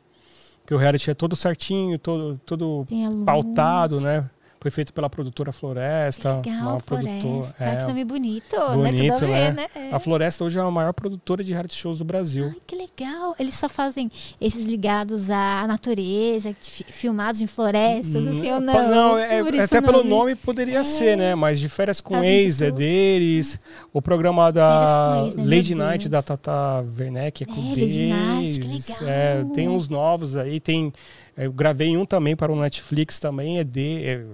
Que 0.66 0.74
o 0.74 0.78
reality 0.78 1.10
é 1.10 1.14
todo 1.14 1.36
certinho, 1.36 1.98
todo, 1.98 2.40
todo 2.46 2.86
pautado, 3.26 4.02
né? 4.02 4.30
Foi 4.62 4.70
feito 4.70 4.94
pela 4.94 5.10
produtora 5.10 5.52
Floresta. 5.52 6.36
Legal, 6.36 6.62
uma 6.70 6.80
Floresta. 6.80 7.20
produtora. 7.28 7.54
que 7.58 7.64
É, 7.64 7.86
nome 7.88 8.06
bonito, 8.06 8.56
bonito, 8.76 9.26
né? 9.26 9.50
Ver, 9.50 9.54
né? 9.54 9.68
né? 9.76 9.90
É. 9.92 9.96
A 9.96 10.00
Floresta 10.00 10.44
hoje 10.44 10.60
é 10.60 10.62
a 10.62 10.70
maior 10.70 10.94
produtora 10.94 11.44
de 11.44 11.52
reality 11.52 11.76
shows 11.76 11.98
do 11.98 12.06
Brasil. 12.06 12.46
Ai, 12.54 12.56
que 12.68 12.76
legal. 12.76 13.36
Eles 13.40 13.56
só 13.56 13.68
fazem 13.68 14.12
esses 14.40 14.64
ligados 14.66 15.32
à 15.32 15.66
natureza, 15.68 16.56
fi- 16.62 16.86
filmados 16.90 17.42
em 17.42 17.48
florestas, 17.48 18.28
assim, 18.28 18.52
ou 18.52 18.62
não? 18.62 18.74
Não, 18.90 19.18
é, 19.18 19.42
isso 19.42 19.62
até 19.62 19.82
pelo 19.82 20.04
nome 20.04 20.36
poderia 20.36 20.80
É. 20.80 20.84
ser, 20.84 21.18
né? 21.18 21.34
Mas 21.34 21.60
de 21.60 21.68
férias 21.68 22.00
com 22.00 22.14
Fazem 22.14 22.30
ex 22.30 22.62
é 22.62 22.70
deles. 22.72 23.60
O 23.92 24.00
programa 24.02 24.52
da 24.52 25.24
Ex, 25.26 25.36
né? 25.38 25.44
Lady 25.56 25.74
Night 25.76 26.08
da 26.08 26.22
Tata 26.22 26.86
Werneck 27.00 27.44
é 27.44 27.46
com 27.48 27.54
É, 27.54 27.70
Lady 27.70 28.10
Night, 28.10 28.60
que 28.60 28.68
deles. 28.68 29.00
legal. 29.00 29.10
É, 29.12 29.44
tem 29.56 29.68
uns 29.68 29.88
novos 29.90 30.38
aí, 30.38 30.60
tem. 30.60 30.94
Eu 31.38 31.52
gravei 31.52 31.96
um 31.98 32.06
também 32.06 32.36
para 32.36 32.52
o 32.52 32.60
Netflix 32.60 33.20
também, 33.20 33.60
é 33.60 33.64
de. 33.64 34.04
é- 34.06 34.26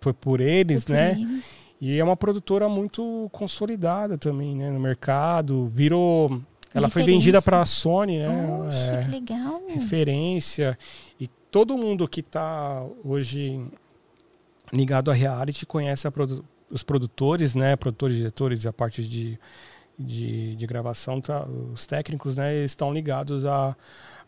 foi 0.00 0.12
por 0.12 0.40
eles, 0.40 0.84
Por 0.84 0.92
né? 0.92 1.12
eles. 1.18 1.50
E 1.80 1.98
é 1.98 2.02
uma 2.04 2.16
produtora 2.16 2.68
muito 2.68 3.28
consolidada 3.32 4.16
também, 4.18 4.54
né? 4.56 4.70
No 4.70 4.80
mercado. 4.80 5.70
Virou. 5.74 6.40
Ela 6.74 6.88
foi 6.88 7.02
vendida 7.02 7.38
Referência. 7.38 7.42
para 7.42 7.60
a 7.62 7.66
Sony, 7.66 8.18
né? 8.18 8.62
Oxe, 8.66 8.90
É 8.90 8.98
que 9.00 9.10
legal. 9.10 9.62
referência. 9.68 10.78
E 11.20 11.28
todo 11.50 11.76
mundo 11.78 12.06
que 12.08 12.20
está 12.20 12.84
hoje 13.04 13.60
ligado 14.72 15.10
a 15.10 15.14
reality 15.14 15.64
conhece 15.66 16.06
a 16.06 16.10
produ- 16.10 16.44
os 16.70 16.82
produtores, 16.82 17.54
né? 17.54 17.74
Produtores, 17.76 18.16
diretores 18.16 18.64
e 18.64 18.68
a 18.68 18.72
parte 18.72 19.02
de, 19.02 19.38
de, 19.98 20.56
de 20.56 20.66
gravação, 20.66 21.20
tá? 21.20 21.46
os 21.72 21.86
técnicos, 21.86 22.36
né? 22.36 22.56
Estão 22.64 22.92
ligados 22.92 23.44
a, 23.46 23.74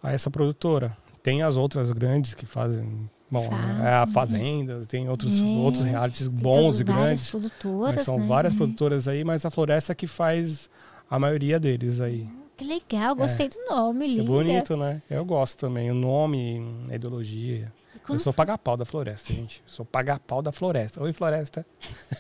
a 0.03 0.13
essa 0.13 0.31
produtora. 0.31 0.97
Tem 1.23 1.43
as 1.43 1.57
outras 1.57 1.91
grandes 1.91 2.35
que 2.35 2.47
fazem. 2.47 3.09
Bom, 3.31 3.49
Fazem, 3.49 3.85
é 3.85 3.95
a 3.95 4.07
né? 4.07 4.13
Fazenda, 4.13 4.85
tem 4.89 5.09
outros, 5.09 5.39
É, 5.39 5.43
outros 5.45 5.85
realities 5.85 6.27
bons 6.27 6.81
e 6.81 6.85
várias 6.85 7.05
grandes. 7.07 7.31
produtoras, 7.31 8.05
são 8.05 8.19
né? 8.19 8.27
várias 8.27 8.55
É. 8.55 8.57
produtoras 8.57 9.07
aí, 9.07 9.23
mas 9.23 9.45
a 9.47 9.51
Floresta 9.51 9.95
que 9.95 10.09
faz 10.09 10.69
a 11.09 11.17
maioria 11.17 11.61
deles 11.61 12.01
aí. 12.01 12.27
Que 12.57 12.65
legal, 12.65 13.15
gostei 13.15 13.49
do 13.49 13.57
nome, 13.71 14.05
É 14.05 14.09
linda. 14.09 14.25
bonito, 14.25 14.77
né? 14.77 15.01
Eu 15.09 15.25
gosto 15.25 15.59
também. 15.61 15.91
O 15.93 15.95
nome, 15.95 16.61
a 16.91 16.95
ideologia. 16.97 17.73
Eu 18.15 18.19
sou 18.19 18.33
paga-pau 18.33 18.77
da 18.77 18.85
floresta, 18.85 19.33
gente. 19.33 19.63
Sou 19.67 19.85
paga-pau 19.85 20.43
da 20.43 20.53
floresta. 20.53 21.03
Oi, 21.03 21.13
floresta. 21.13 21.67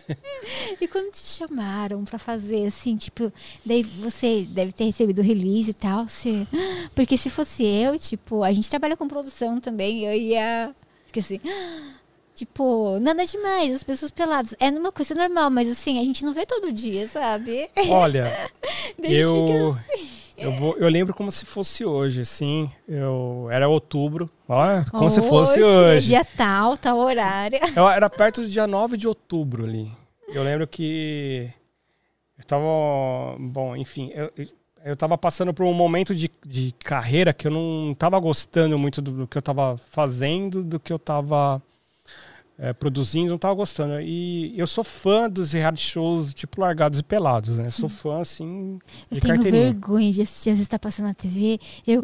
e 0.80 0.88
quando 0.88 1.12
te 1.12 1.18
chamaram 1.18 2.04
pra 2.04 2.18
fazer, 2.18 2.66
assim, 2.66 2.96
tipo, 2.96 3.32
daí 3.64 3.82
você 3.82 4.46
deve 4.50 4.72
ter 4.72 4.84
recebido 4.84 5.22
release 5.22 5.70
e 5.70 5.74
tal, 5.74 6.08
você... 6.08 6.46
Porque 6.94 7.16
se 7.16 7.30
fosse 7.30 7.64
eu, 7.64 7.98
tipo, 7.98 8.42
a 8.42 8.52
gente 8.52 8.68
trabalha 8.68 8.96
com 8.96 9.08
produção 9.08 9.60
também, 9.60 10.04
eu 10.04 10.14
ia... 10.14 10.74
Fica 11.06 11.20
assim... 11.20 11.40
Tipo, 12.32 12.98
nada 13.00 13.26
demais, 13.26 13.74
as 13.74 13.82
pessoas 13.82 14.10
peladas. 14.10 14.54
É 14.58 14.70
uma 14.70 14.90
coisa 14.90 15.14
normal, 15.14 15.50
mas 15.50 15.68
assim, 15.68 15.98
a 15.98 16.02
gente 16.02 16.24
não 16.24 16.32
vê 16.32 16.46
todo 16.46 16.72
dia, 16.72 17.06
sabe? 17.06 17.68
Olha, 17.90 18.50
eu, 19.02 19.76
assim. 19.90 20.08
Eu, 20.40 20.52
vou, 20.52 20.76
eu 20.78 20.88
lembro 20.88 21.14
como 21.14 21.30
se 21.30 21.44
fosse 21.44 21.84
hoje, 21.84 22.22
assim. 22.22 22.70
Eu, 22.88 23.48
era 23.50 23.68
outubro. 23.68 24.30
Olha, 24.48 24.84
como 24.90 25.10
se 25.10 25.22
fosse 25.22 25.62
Hoje, 25.62 25.96
hoje. 25.96 26.06
Dia 26.08 26.24
tal, 26.24 26.76
tal 26.76 26.98
horário. 26.98 27.58
Eu 27.76 27.88
era 27.88 28.10
perto 28.10 28.40
do 28.40 28.48
dia 28.48 28.66
9 28.66 28.96
de 28.96 29.06
outubro 29.06 29.64
ali. 29.64 29.90
Eu 30.28 30.42
lembro 30.42 30.66
que 30.66 31.52
eu 32.38 32.44
tava. 32.44 33.36
Bom, 33.38 33.76
enfim, 33.76 34.12
eu, 34.14 34.30
eu 34.84 34.96
tava 34.96 35.18
passando 35.18 35.52
por 35.52 35.66
um 35.66 35.74
momento 35.74 36.14
de, 36.14 36.30
de 36.44 36.72
carreira 36.84 37.32
que 37.32 37.46
eu 37.46 37.50
não 37.50 37.94
tava 37.94 38.18
gostando 38.18 38.78
muito 38.78 39.02
do, 39.02 39.10
do 39.10 39.26
que 39.26 39.36
eu 39.36 39.42
tava 39.42 39.76
fazendo, 39.90 40.62
do 40.62 40.78
que 40.78 40.92
eu 40.92 40.98
tava 40.98 41.60
é, 42.62 42.74
produzindo, 42.74 43.30
não 43.30 43.38
tava 43.38 43.54
gostando. 43.54 44.00
E 44.02 44.52
eu 44.58 44.66
sou 44.66 44.84
fã 44.84 45.30
dos 45.30 45.52
reality 45.52 45.82
shows 45.82 46.34
tipo 46.34 46.60
Largados 46.60 46.98
e 46.98 47.02
Pelados, 47.02 47.56
né? 47.56 47.70
Sou 47.70 47.88
fã, 47.88 48.20
assim, 48.20 48.78
Eu 49.10 49.14
de 49.14 49.20
tenho 49.20 49.34
carteirinha. 49.34 49.64
vergonha 49.64 50.12
de 50.12 50.20
assistir, 50.22 50.50
às 50.50 50.56
vezes 50.56 50.68
tá 50.68 50.78
passando 50.78 51.06
na 51.06 51.14
TV, 51.14 51.58
eu... 51.86 52.02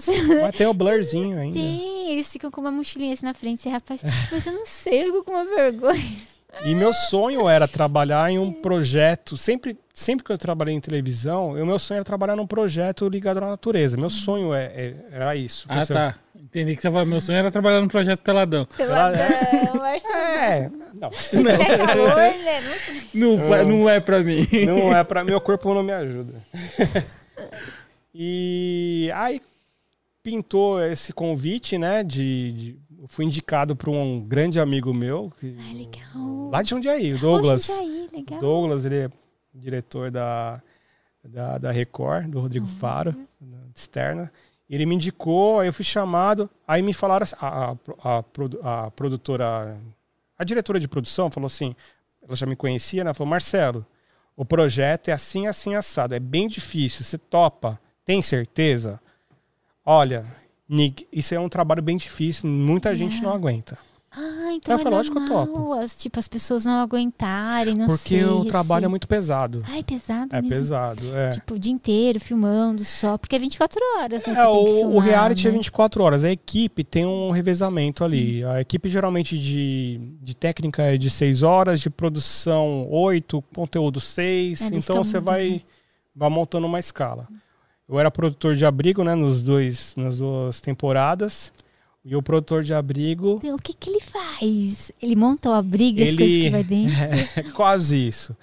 céu. 0.00 0.14
Mas 0.42 0.56
tem 0.56 0.66
o 0.66 0.74
blurzinho 0.74 1.38
ainda. 1.38 1.54
Tem, 1.54 2.10
eles 2.10 2.30
ficam 2.32 2.50
com 2.50 2.60
uma 2.60 2.72
mochilinha 2.72 3.14
assim 3.14 3.24
na 3.24 3.34
frente, 3.34 3.68
e, 3.68 3.70
rapaz, 3.70 4.00
mas 4.32 4.46
eu 4.46 4.52
não 4.52 4.66
sei, 4.66 5.02
eu 5.02 5.06
fico 5.06 5.24
com 5.24 5.30
uma 5.30 5.44
vergonha. 5.44 6.02
E 6.64 6.74
meu 6.74 6.92
sonho 6.92 7.48
era 7.48 7.68
trabalhar 7.68 8.30
em 8.32 8.38
um 8.38 8.50
projeto. 8.50 9.36
Sempre, 9.36 9.78
sempre 9.92 10.24
que 10.24 10.32
eu 10.32 10.38
trabalhei 10.38 10.74
em 10.74 10.80
televisão, 10.80 11.50
o 11.52 11.66
meu 11.66 11.78
sonho 11.78 11.98
era 11.98 12.04
trabalhar 12.04 12.34
num 12.34 12.46
projeto 12.46 13.06
ligado 13.08 13.36
à 13.38 13.40
natureza. 13.42 13.96
Meu 13.96 14.10
sonho 14.10 14.52
é, 14.52 14.64
é- 14.64 14.96
era 15.12 15.36
isso. 15.36 15.66
Ah, 15.68 15.86
tá. 15.86 16.14
Entendi 16.40 16.74
que 16.76 16.80
você 16.82 16.90
falou, 16.90 17.04
meu 17.06 17.20
sonho 17.20 17.38
era 17.38 17.50
trabalhar 17.50 17.80
no 17.80 17.88
projeto 17.88 18.20
Peladão. 18.20 18.66
Peladão, 18.76 19.26
Marcelo. 19.74 20.14
É, 20.14 20.70
não. 20.94 21.10
É 21.60 21.86
calor, 21.86 22.16
né? 22.16 22.60
Não. 23.14 23.36
Não, 23.36 23.64
não 23.64 23.88
é 23.90 24.00
pra 24.00 24.20
mim. 24.22 24.46
Não 24.66 24.96
é 24.96 25.04
para 25.04 25.24
meu 25.24 25.40
corpo 25.40 25.74
não 25.74 25.82
me 25.82 25.92
ajuda. 25.92 26.34
e 28.14 29.10
aí 29.14 29.40
pintou 30.22 30.82
esse 30.84 31.12
convite, 31.12 31.78
né? 31.78 32.02
De, 32.02 32.52
de- 32.52 32.78
fui 33.08 33.24
indicado 33.24 33.76
por 33.76 33.88
um 33.90 34.20
grande 34.20 34.58
amigo 34.60 34.92
meu, 34.92 35.32
que- 35.40 35.56
Ai, 35.58 35.74
legal. 35.74 36.50
lá 36.50 36.62
de 36.62 36.70
Jundiaí, 36.70 37.12
o 37.14 37.18
Douglas. 37.18 37.68
Onde 37.70 37.80
aí, 37.80 38.08
legal. 38.12 38.40
Douglas, 38.40 38.84
ele 38.84 38.96
é 38.96 39.10
diretor 39.54 40.10
da, 40.10 40.60
da, 41.24 41.58
da 41.58 41.70
Record, 41.70 42.26
do 42.28 42.40
Rodrigo 42.40 42.66
Faro, 42.66 43.14
da 43.40 43.58
externa. 43.74 44.30
Ele 44.68 44.84
me 44.84 44.94
indicou, 44.94 45.60
aí 45.60 45.68
eu 45.68 45.72
fui 45.72 45.84
chamado, 45.84 46.48
aí 46.66 46.82
me 46.82 46.92
falaram, 46.92 47.24
assim, 47.24 47.36
a, 47.40 47.70
a, 47.72 48.24
a, 48.62 48.86
a 48.86 48.90
produtora, 48.90 49.80
a 50.38 50.44
diretora 50.44 50.78
de 50.78 50.86
produção 50.86 51.30
falou 51.30 51.46
assim, 51.46 51.74
ela 52.22 52.36
já 52.36 52.44
me 52.44 52.54
conhecia, 52.54 53.02
né? 53.02 53.14
Falou, 53.14 53.30
Marcelo, 53.30 53.86
o 54.36 54.44
projeto 54.44 55.08
é 55.08 55.12
assim, 55.12 55.46
assim, 55.46 55.74
assado, 55.74 56.14
é 56.14 56.20
bem 56.20 56.46
difícil, 56.46 57.04
você 57.04 57.16
topa, 57.16 57.80
tem 58.04 58.20
certeza? 58.20 59.00
Olha, 59.84 60.26
Nick, 60.68 61.08
isso 61.10 61.34
é 61.34 61.40
um 61.40 61.48
trabalho 61.48 61.82
bem 61.82 61.96
difícil, 61.96 62.48
muita 62.48 62.94
gente 62.94 63.22
não 63.22 63.32
aguenta. 63.32 63.78
Ah, 64.10 64.54
então 64.54 64.74
Eu 64.74 64.80
é 64.80 64.82
falei, 64.82 64.96
lógico 64.98 65.16
que 65.16 65.30
eu 65.30 65.46
normal, 65.46 65.72
as, 65.80 65.94
tipo, 65.94 66.18
as 66.18 66.26
pessoas 66.26 66.64
não 66.64 66.80
aguentarem, 66.80 67.74
não 67.74 67.86
Porque 67.86 68.20
sei. 68.20 68.24
o 68.24 68.44
trabalho 68.46 68.84
é 68.84 68.86
assim. 68.86 68.90
muito 68.90 69.06
pesado. 69.06 69.62
Ai, 69.66 69.82
pesado 69.84 70.34
É 70.34 70.40
mesmo. 70.40 70.48
pesado, 70.48 71.16
é. 71.16 71.30
Tipo, 71.32 71.54
o 71.54 71.58
dia 71.58 71.72
inteiro 71.72 72.18
filmando 72.18 72.82
só, 72.84 73.18
porque 73.18 73.36
é 73.36 73.38
24 73.38 73.78
horas, 73.98 74.24
né? 74.26 74.34
É, 74.34 74.46
o, 74.46 74.62
o 74.62 74.66
filmar, 74.76 75.04
reality 75.04 75.46
é 75.46 75.50
né? 75.50 75.56
24 75.58 76.02
horas. 76.02 76.24
A 76.24 76.30
equipe 76.30 76.82
tem 76.82 77.04
um 77.04 77.30
revezamento 77.30 78.02
ali. 78.02 78.42
A 78.44 78.60
equipe 78.62 78.88
geralmente 78.88 79.38
de, 79.38 80.00
de 80.22 80.34
técnica 80.34 80.82
é 80.82 80.96
de 80.96 81.10
6 81.10 81.42
horas, 81.42 81.78
de 81.80 81.90
produção 81.90 82.88
8, 82.90 83.42
conteúdo 83.54 84.00
6. 84.00 84.62
É, 84.62 84.66
então 84.74 85.04
você 85.04 85.20
vai, 85.20 85.62
vai 86.16 86.30
montando 86.30 86.66
uma 86.66 86.80
escala. 86.80 87.28
Eu 87.86 87.98
era 87.98 88.10
produtor 88.10 88.56
de 88.56 88.64
abrigo, 88.66 89.04
né, 89.04 89.14
nos 89.14 89.42
dois, 89.42 89.94
nas 89.96 90.18
duas 90.18 90.60
temporadas. 90.62 91.52
E 92.04 92.14
o 92.16 92.22
produtor 92.22 92.62
de 92.62 92.72
abrigo 92.72 93.38
Então, 93.42 93.56
O 93.56 93.60
que 93.60 93.74
que 93.74 93.90
ele 93.90 94.00
faz? 94.00 94.90
Ele 95.02 95.16
monta 95.16 95.50
o 95.50 95.52
abrigo 95.52 95.98
e 96.00 96.04
as 96.04 96.08
Ele- 96.10 96.16
coisas 96.16 96.36
que 96.38 96.50
vai 96.50 96.64
dentro? 96.64 96.94
É 97.48 97.52
quase 97.52 98.06
isso. 98.08 98.36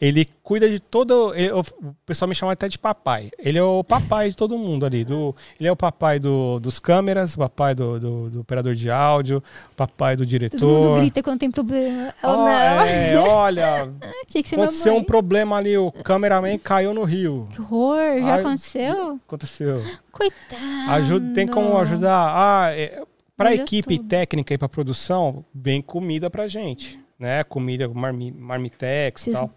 Ele 0.00 0.28
cuida 0.42 0.68
de 0.68 0.78
todo. 0.78 1.34
ele- 1.34 1.52
o 1.52 1.62
pessoal 2.04 2.28
me 2.28 2.34
chama 2.34 2.52
até 2.52 2.68
de 2.68 2.78
papai. 2.78 3.30
Ele 3.38 3.58
é 3.58 3.62
o 3.62 3.82
papai 3.82 4.30
de 4.30 4.36
todo 4.36 4.58
mundo 4.58 4.84
ali. 4.84 5.04
Do, 5.04 5.34
ele 5.58 5.68
é 5.68 5.72
o 5.72 5.76
papai 5.76 6.18
do, 6.18 6.58
dos 6.60 6.78
câmeras, 6.78 7.34
o 7.34 7.38
papai 7.38 7.74
do, 7.74 7.98
do, 7.98 8.30
do 8.30 8.40
operador 8.40 8.74
de 8.74 8.90
áudio, 8.90 9.42
o 9.72 9.74
papai 9.74 10.14
do 10.16 10.26
diretor. 10.26 10.58
Todo 10.60 10.88
mundo 10.88 11.00
grita 11.00 11.22
quando 11.22 11.40
tem 11.40 11.50
problema. 11.50 12.12
Não? 12.22 12.48
é, 12.48 13.16
olha, 13.18 13.90
Tinha 14.28 14.42
que 14.42 14.48
ser 14.48 14.56
aconteceu 14.56 14.94
um 14.96 15.04
problema 15.04 15.56
ali, 15.56 15.76
o 15.78 15.90
cameraman 15.90 16.58
caiu 16.58 16.92
no 16.92 17.04
rio. 17.04 17.48
Que 17.52 17.60
horror, 17.60 18.18
já 18.18 18.34
Ai, 18.34 18.40
aconteceu? 18.40 19.20
Aconteceu. 19.26 19.82
Coitado. 20.12 20.90
Ajuda, 20.90 21.34
tem 21.34 21.46
como 21.46 21.76
ajudar? 21.78 22.32
Ah, 22.34 22.70
é, 22.74 23.02
para 23.36 23.50
Olha 23.50 23.62
equipe 23.62 23.98
tudo. 23.98 24.08
técnica 24.08 24.54
e 24.54 24.58
para 24.58 24.68
produção, 24.68 25.44
vem 25.54 25.80
comida 25.82 26.30
pra 26.30 26.48
gente, 26.48 26.98
né? 27.18 27.44
Comida, 27.44 27.86
marmi, 27.88 28.32
marmitex 28.32 29.26
e 29.26 29.32
tal, 29.32 29.50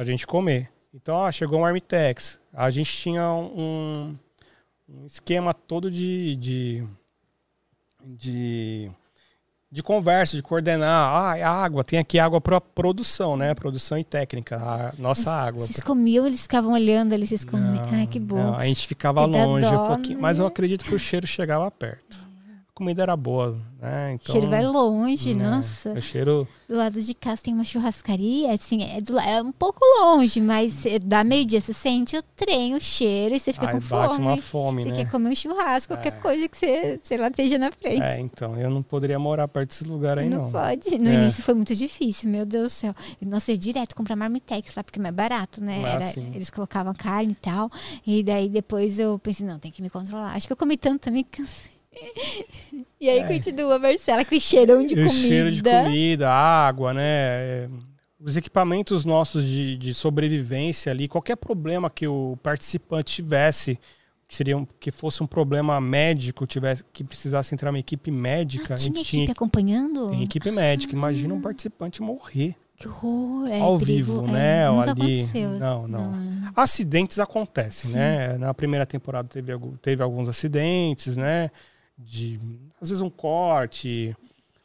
pra 0.00 0.06
gente 0.06 0.26
comer. 0.26 0.70
Então, 0.94 1.14
ó, 1.14 1.30
chegou 1.30 1.58
o 1.58 1.60
marmitex. 1.60 2.40
A 2.54 2.70
gente 2.70 2.90
tinha 2.90 3.30
um, 3.30 4.16
um 4.88 5.04
esquema 5.04 5.52
todo 5.52 5.90
de, 5.90 6.36
de, 6.36 6.84
de, 8.02 8.90
de 9.70 9.82
conversa, 9.82 10.36
de 10.36 10.42
coordenar. 10.42 11.12
Ah, 11.22 11.36
é 11.36 11.42
água, 11.42 11.84
tem 11.84 11.98
aqui 11.98 12.18
água 12.18 12.40
para 12.40 12.58
produção, 12.62 13.36
né? 13.36 13.52
Produção 13.52 13.98
e 13.98 14.02
técnica, 14.02 14.56
a 14.56 14.94
nossa 14.98 15.30
água. 15.30 15.60
Vocês 15.66 15.82
comiam, 15.82 16.26
eles 16.26 16.44
ficavam 16.44 16.72
olhando 16.72 17.12
ali, 17.12 17.26
vocês 17.26 17.44
comiam. 17.44 17.74
Não, 17.74 17.92
Ai, 17.92 18.06
que 18.06 18.18
bom. 18.18 18.36
não, 18.36 18.54
a 18.54 18.64
gente 18.64 18.86
ficava 18.86 19.28
Que 19.28 19.36
longe 19.36 19.66
dó, 19.66 19.84
um 19.84 19.86
pouquinho, 19.86 20.18
mas 20.18 20.38
eu 20.38 20.46
né? 20.46 20.48
acredito 20.48 20.82
que 20.82 20.94
o 20.94 20.98
cheiro 20.98 21.26
chegava 21.26 21.70
perto. 21.70 22.29
Comida 22.80 23.02
era 23.02 23.14
boa, 23.14 23.58
né? 23.78 24.14
Então, 24.14 24.32
cheiro 24.32 24.48
vai 24.48 24.64
longe, 24.64 25.34
né, 25.34 25.50
nossa. 25.50 25.90
O 25.92 26.00
cheiro 26.00 26.48
Do 26.66 26.76
lado 26.76 27.00
de 27.00 27.12
casa 27.14 27.42
tem 27.42 27.52
uma 27.52 27.62
churrascaria, 27.62 28.50
assim, 28.54 28.82
é, 28.82 29.00
do 29.02 29.18
é 29.18 29.42
um 29.42 29.52
pouco 29.52 29.80
longe, 30.00 30.40
mas 30.40 30.86
é, 30.86 30.98
dá 30.98 31.22
meio-dia, 31.22 31.60
você 31.60 31.74
sente 31.74 32.16
o 32.16 32.22
trem, 32.34 32.74
o 32.74 32.80
cheiro, 32.80 33.34
e 33.34 33.38
você 33.38 33.52
fica 33.52 33.66
ai, 33.66 33.72
com 33.74 33.80
bate 33.86 34.14
fome. 34.14 34.26
uma 34.26 34.36
fome, 34.38 34.82
Você 34.82 34.88
né? 34.90 34.96
quer 34.96 35.10
comer 35.10 35.28
um 35.28 35.34
churrasco, 35.34 35.92
qualquer 35.92 36.14
É. 36.14 36.16
coisa 36.16 36.48
que 36.48 36.56
você, 36.56 36.98
sei 37.02 37.18
lá, 37.18 37.28
esteja 37.28 37.58
na 37.58 37.70
frente. 37.70 38.00
É, 38.02 38.18
então, 38.18 38.56
eu 38.58 38.70
não 38.70 38.82
poderia 38.82 39.18
morar 39.18 39.46
perto 39.46 39.68
desse 39.70 39.84
lugar 39.84 40.18
aí, 40.18 40.28
não, 40.30 40.44
não. 40.44 40.50
pode. 40.50 40.98
No 40.98 41.10
É. 41.10 41.14
início 41.14 41.42
foi 41.42 41.52
muito 41.54 41.76
difícil, 41.76 42.30
meu 42.30 42.46
Deus 42.46 42.64
do 42.64 42.70
céu. 42.70 42.94
Nossa, 43.20 43.52
eu 43.52 43.58
direto 43.58 43.94
comprar 43.94 44.16
marmitex 44.16 44.74
lá, 44.74 44.82
porque 44.82 44.98
é 44.98 45.02
mais 45.02 45.14
barato, 45.14 45.62
né? 45.62 45.82
Ah, 45.84 45.88
Era- 45.90 46.12
eles 46.34 46.48
colocavam 46.48 46.94
carne 46.94 47.32
e 47.32 47.34
tal. 47.34 47.70
E 48.06 48.22
daí 48.22 48.48
depois 48.48 48.98
eu 48.98 49.18
pensei, 49.18 49.46
não, 49.46 49.58
tem 49.58 49.70
que 49.70 49.82
me 49.82 49.90
controlar. 49.90 50.34
Acho 50.34 50.46
que 50.46 50.52
eu 50.52 50.56
comi 50.56 50.76
tanto 50.78 51.00
também 51.02 51.24
que 51.24 51.38
cansei. 51.42 51.69
E 53.00 53.08
aí 53.08 53.20
É. 53.20 53.24
continua, 53.26 53.78
Marcela, 53.78 54.20
aquele 54.20 54.40
cheirão 54.40 54.84
de 54.84 54.92
E 54.92 54.96
comida. 54.96 55.10
cheiro 55.10 55.50
de 55.50 55.62
comida, 55.62 56.30
água, 56.30 56.92
né? 56.92 57.02
É, 57.02 57.68
Os 58.22 58.36
equipamentos 58.36 59.06
nossos 59.06 59.42
de, 59.46 59.76
de 59.76 59.94
sobrevivência 59.94 60.92
ali, 60.92 61.08
qualquer 61.08 61.36
problema 61.36 61.88
que 61.88 62.06
o 62.06 62.36
participante 62.42 63.14
tivesse, 63.14 63.78
que 64.28 64.36
seria 64.36 64.58
um- 64.58 64.66
que 64.78 64.90
fosse 64.90 65.22
um 65.22 65.26
problema 65.26 65.80
médico, 65.80 66.46
tivesse 66.46 66.84
que 66.92 67.02
precisasse 67.02 67.54
entrar 67.54 67.70
uma 67.70 67.78
equipe 67.78 68.10
médica, 68.10 68.74
Ah, 68.74 68.76
a 68.76 68.78
tinha 68.78 68.94
gente 68.96 69.16
equipe 69.16 69.32
acompanhando? 69.32 70.10
tem 70.10 70.22
equipe 70.22 70.50
médica. 70.50 70.94
Imagina 70.94 71.32
um 71.32 71.40
participante 71.40 72.02
morrer 72.02 72.54
Que 72.76 72.86
horror. 72.86 73.48
É, 73.48 73.58
ao 73.60 73.78
perigo, 73.78 74.20
vivo, 74.20 74.28
é, 74.28 74.32
né? 74.32 74.70
Nunca 74.70 74.90
ali. 74.90 75.00
aconteceu. 75.22 75.50
Não, 75.58 75.88
não. 75.88 76.12
é. 76.14 76.50
Acidentes 76.54 77.18
acontecem, 77.18 77.90
Sim. 77.92 77.96
né? 77.96 78.36
Na 78.36 78.52
primeira 78.52 78.84
temporada 78.84 79.26
teve, 79.26 79.52
teve 79.80 80.02
alguns 80.02 80.28
acidentes, 80.28 81.16
né? 81.16 81.50
De 82.06 82.40
às 82.80 82.88
vezes 82.88 83.02
um 83.02 83.10
corte, 83.10 84.16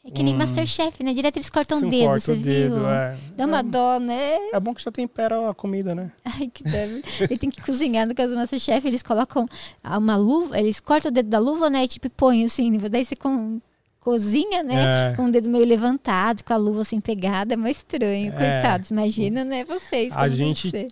É 0.08 0.12
que 0.12 0.22
nem 0.24 0.34
Hum. 0.36 0.38
Masterchef, 0.38 1.04
né? 1.04 1.14
Direto 1.14 1.36
eles 1.38 1.50
cortam 1.50 1.80
o 1.82 1.86
um 1.86 1.90
dedo, 1.90 2.06
corta 2.06 2.20
você 2.20 2.32
o 2.32 2.36
dedo, 2.38 2.76
viu? 2.76 2.88
é. 2.90 3.18
Dá 3.36 3.46
uma 3.46 3.60
É- 3.60 3.64
dó, 3.64 4.00
né? 4.00 4.36
É 4.54 4.60
bom 4.60 4.74
que 4.74 4.84
já 4.84 4.92
tempera 4.92 5.50
a 5.50 5.54
comida, 5.54 5.94
né? 5.96 6.12
Ai, 6.24 6.48
que 6.54 6.64
deve. 6.64 7.04
Ele 7.22 7.38
tem 7.38 7.50
que 7.50 7.62
cozinhar 7.62 8.08
no 8.08 8.14
caso 8.16 8.34
do 8.34 8.38
Masterchef, 8.40 8.88
eles 8.88 9.02
colocam 9.04 9.48
uma 9.84 10.16
luva, 10.16 10.60
eles 10.60 10.80
cortam 10.80 11.10
o 11.10 11.14
dedo 11.14 11.28
da 11.30 11.40
luva, 11.40 11.70
né? 11.70 11.84
E 11.84 11.88
tipo, 11.88 12.10
põem 12.12 12.46
assim, 12.46 12.78
daí 12.78 13.04
você 13.04 13.16
com, 13.16 13.60
cozinha, 14.00 14.62
né? 14.64 15.12
É. 15.12 15.16
Com 15.16 15.26
o 15.26 15.32
dedo 15.32 15.50
meio 15.50 15.66
levantado, 15.66 16.44
com 16.44 16.54
a 16.54 16.58
luva 16.58 16.82
assim 16.82 17.02
pegada, 17.02 17.56
é 17.56 17.58
mais 17.58 17.78
estranho. 17.78 18.32
É. 18.34 18.38
Coitados, 18.38 18.92
imagina, 18.92 19.44
né? 19.44 19.64
Vocês. 19.66 20.16
A 20.16 20.30
gente- 20.30 20.70
ser. 20.70 20.92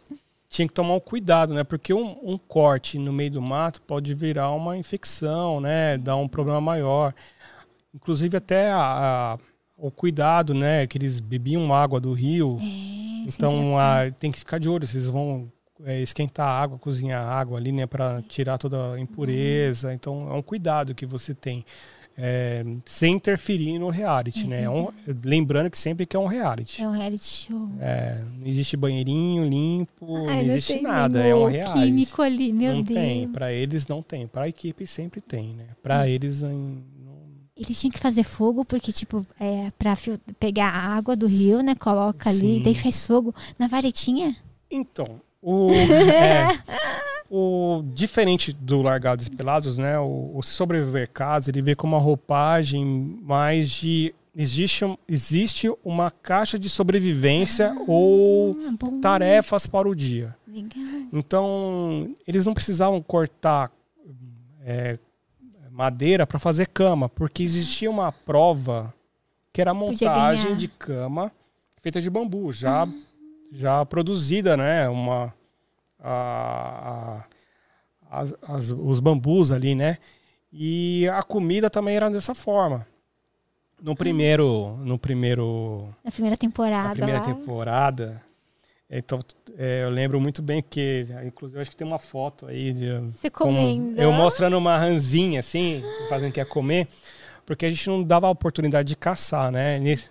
Tinha 0.53 0.67
que 0.67 0.73
tomar 0.73 0.93
um 0.93 0.99
cuidado, 0.99 1.51
né? 1.51 1.63
Porque 1.63 1.91
um, 1.95 2.15
um 2.23 2.37
corte 2.37 2.99
no 2.99 3.11
meio 3.11 3.31
do 3.31 3.41
mato 3.41 3.81
pode 3.81 4.13
virar 4.13 4.51
uma 4.51 4.77
infecção, 4.77 5.59
né? 5.59 5.97
Dar 5.97 6.15
um 6.15 6.27
problema 6.27 6.61
maior. 6.61 7.11
Inclusive 7.93 8.37
até 8.37 8.69
a- 8.69 8.77
a- 9.33 9.37
o 9.75 9.89
cuidado, 9.89 10.53
né? 10.53 10.85
Que 10.85 10.99
eles 10.99 11.19
bebiam 11.19 11.73
água 11.73 11.99
do 11.99 12.13
rio. 12.13 12.57
É, 12.59 12.61
sem 12.61 13.25
Então 13.29 13.77
a- 13.79 14.11
tem 14.19 14.31
que 14.31 14.37
ficar 14.37 14.59
de 14.59 14.69
olho. 14.69 14.85
Vocês 14.85 15.09
vão 15.09 15.51
é, 15.85 15.99
esquentar 16.01 16.47
a 16.47 16.61
água, 16.61 16.77
cozinhar 16.77 17.25
a 17.25 17.31
água 17.35 17.57
ali, 17.57 17.71
né? 17.71 17.87
Para 17.87 18.21
tirar 18.29 18.59
toda 18.59 18.93
a 18.93 18.99
impureza. 18.99 19.91
Então 19.91 20.29
é 20.29 20.33
um 20.35 20.41
cuidado 20.43 20.93
que 20.93 21.05
você 21.05 21.33
tem. 21.33 21.65
É, 22.17 22.63
sem 22.85 23.15
interferir 23.15 23.79
no 23.79 23.89
reality, 23.89 24.43
É 24.43 24.47
né? 24.47 24.61
É 24.63 24.69
um- 24.69 24.89
lembrando 25.23 25.69
que 25.69 25.77
sempre 25.77 26.05
que 26.05 26.15
é 26.15 26.19
um 26.19 26.27
reality. 26.27 26.81
É 26.81 26.87
um 26.87 26.91
reality 26.91 27.25
show. 27.25 27.69
É, 27.79 28.21
não 28.39 28.47
existe 28.47 28.77
banheirinho 28.77 29.43
limpo, 29.43 30.05
não 30.05 30.39
existe 30.41 30.79
nada, 30.81 31.19
é 31.25 31.33
um 31.33 31.45
reality. 31.45 31.79
químico 31.79 32.21
ali, 32.21 32.53
meu 32.53 32.73
não 32.75 32.83
Deus. 32.83 32.99
tem, 32.99 33.27
para 33.29 33.51
eles 33.51 33.87
não 33.87 34.01
tem, 34.01 34.27
para 34.27 34.43
a 34.43 34.47
equipe 34.49 34.85
sempre 34.85 35.21
tem, 35.21 35.53
né? 35.53 35.65
Para 35.81 36.07
eles 36.07 36.43
em- 36.43 36.83
não- 37.03 37.13
Eles 37.55 37.79
tinham 37.79 37.91
que 37.91 37.99
fazer 37.99 38.23
fogo, 38.23 38.63
porque, 38.65 38.91
tipo, 38.91 39.25
é, 39.39 39.71
pra 39.77 39.95
pegar 40.39 40.69
a 40.69 40.95
água 40.95 41.15
do 41.15 41.27
rio, 41.27 41.61
né? 41.61 41.75
Coloca 41.75 42.29
ali, 42.29 42.57
Sim. 42.57 42.61
daí 42.63 42.75
faz 42.75 43.05
fogo. 43.05 43.33
Na 43.59 43.67
varetinha? 43.67 44.35
Então, 44.71 45.21
o, 45.41 45.67
é, 46.13 46.47
o 47.35 47.81
diferente 47.95 48.53
do 48.53 48.83
Largados 48.83 49.25
e 49.25 49.31
Pelados, 49.31 49.79
né? 49.79 49.97
O, 49.97 50.31
o 50.35 50.43
Sobreviver 50.43 51.09
Casa, 51.09 51.49
ele 51.49 51.63
vê 51.63 51.75
com 51.75 51.87
uma 51.87 51.97
roupagem 51.97 52.85
mais 53.23 53.71
de 53.71 54.13
existe, 54.35 54.85
existe 55.07 55.71
uma 55.83 56.11
caixa 56.11 56.59
de 56.59 56.69
sobrevivência 56.69 57.75
ou 57.87 58.55
Ah, 58.67 58.73
bom. 58.79 59.01
tarefas 59.01 59.65
para 59.65 59.89
o 59.89 59.95
dia. 59.95 60.35
Legal. 60.47 60.69
Então, 61.11 62.13
eles 62.27 62.45
não 62.45 62.53
precisavam 62.53 63.01
cortar 63.01 63.71
é, 64.63 64.99
madeira 65.71 66.27
para 66.27 66.37
fazer 66.37 66.67
cama, 66.67 67.09
porque 67.09 67.41
existia 67.41 67.89
uma 67.89 68.11
prova 68.11 68.93
que 69.51 69.59
era 69.59 69.71
a 69.71 69.73
montagem 69.73 70.55
de 70.55 70.67
cama 70.67 71.31
feita 71.81 71.99
de 71.99 72.09
bambu, 72.11 72.51
já, 72.51 72.87
já 73.51 73.83
produzida, 73.85 74.55
né? 74.55 74.87
Uma, 74.87 75.33
a- 76.03 77.23
a- 78.11 78.19
as- 78.19 78.35
as- 78.43 78.71
os 78.71 78.99
bambus 78.99 79.51
ali, 79.51 79.73
né? 79.75 79.97
E 80.51 81.07
a 81.09 81.23
comida 81.23 81.69
também 81.69 81.95
era 81.95 82.09
dessa 82.09 82.35
forma. 82.35 82.85
No 83.81 83.95
primeiro, 83.95 84.77
no 84.77 84.97
primeiro 84.99 85.89
Na 86.05 86.11
primeira 86.11 86.37
temporada. 86.37 86.89
na 86.89 86.93
primeira 86.93 87.19
lá. 87.19 87.25
temporada. 87.25 88.23
Então, 88.89 89.19
é, 89.57 89.83
eu 89.83 89.89
lembro 89.89 90.21
muito 90.21 90.41
bem 90.41 90.61
que, 90.61 91.07
inclusive, 91.25 91.59
acho 91.59 91.71
que 91.71 91.75
tem 91.75 91.87
uma 91.87 91.97
foto 91.97 92.45
aí 92.45 92.71
de 92.73 92.91
Você 93.15 93.29
com- 93.29 93.45
comendo. 93.45 93.99
eu 93.99 94.11
mostrando 94.11 94.57
uma 94.57 94.77
ranzinha 94.77 95.39
assim, 95.39 95.81
fazendo 96.09 96.31
que 96.31 96.39
ia 96.39 96.45
comer, 96.45 96.87
porque 97.45 97.65
a 97.65 97.69
gente 97.69 97.89
não 97.89 98.03
dava 98.03 98.27
a 98.27 98.29
oportunidade 98.29 98.87
de 98.89 98.95
caçar, 98.95 99.51
né? 99.51 99.79
Nesse- 99.79 100.09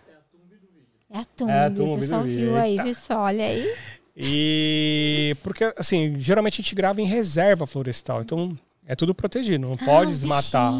É 1.08 1.18
a 1.18 1.24
tumba. 1.24 1.52
É 1.52 1.64
a 1.66 1.70
tumba 1.70 1.92
o 1.94 1.98
pessoal 2.00 2.22
do 2.22 2.26
viu 2.28 2.36
vídeo. 2.38 2.56
aí, 2.56 2.76
viu 2.82 2.94
só? 2.94 3.20
Olha 3.20 3.44
aí. 3.44 3.74
E 4.16 5.36
porque 5.42 5.72
assim, 5.76 6.16
geralmente 6.18 6.54
a 6.60 6.62
gente 6.62 6.74
grava 6.74 7.00
em 7.00 7.04
reserva 7.06 7.66
florestal, 7.66 8.20
então 8.22 8.56
é 8.86 8.94
tudo 8.94 9.14
protegido, 9.14 9.66
não 9.66 9.74
Ah, 9.74 9.84
pode 9.84 10.10
desmatar. 10.12 10.72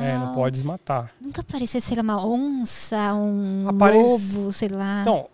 É, 0.00 0.16
não 0.18 0.32
pode 0.32 0.54
desmatar. 0.54 1.12
Nunca 1.20 1.40
apareceu, 1.40 1.80
sei 1.80 1.96
lá, 1.96 2.02
uma 2.02 2.24
onça, 2.26 3.14
um 3.14 3.68
Aparece- 3.68 4.36
lobo, 4.36 4.52
sei 4.52 4.68
lá. 4.68 5.00
Então, 5.02 5.26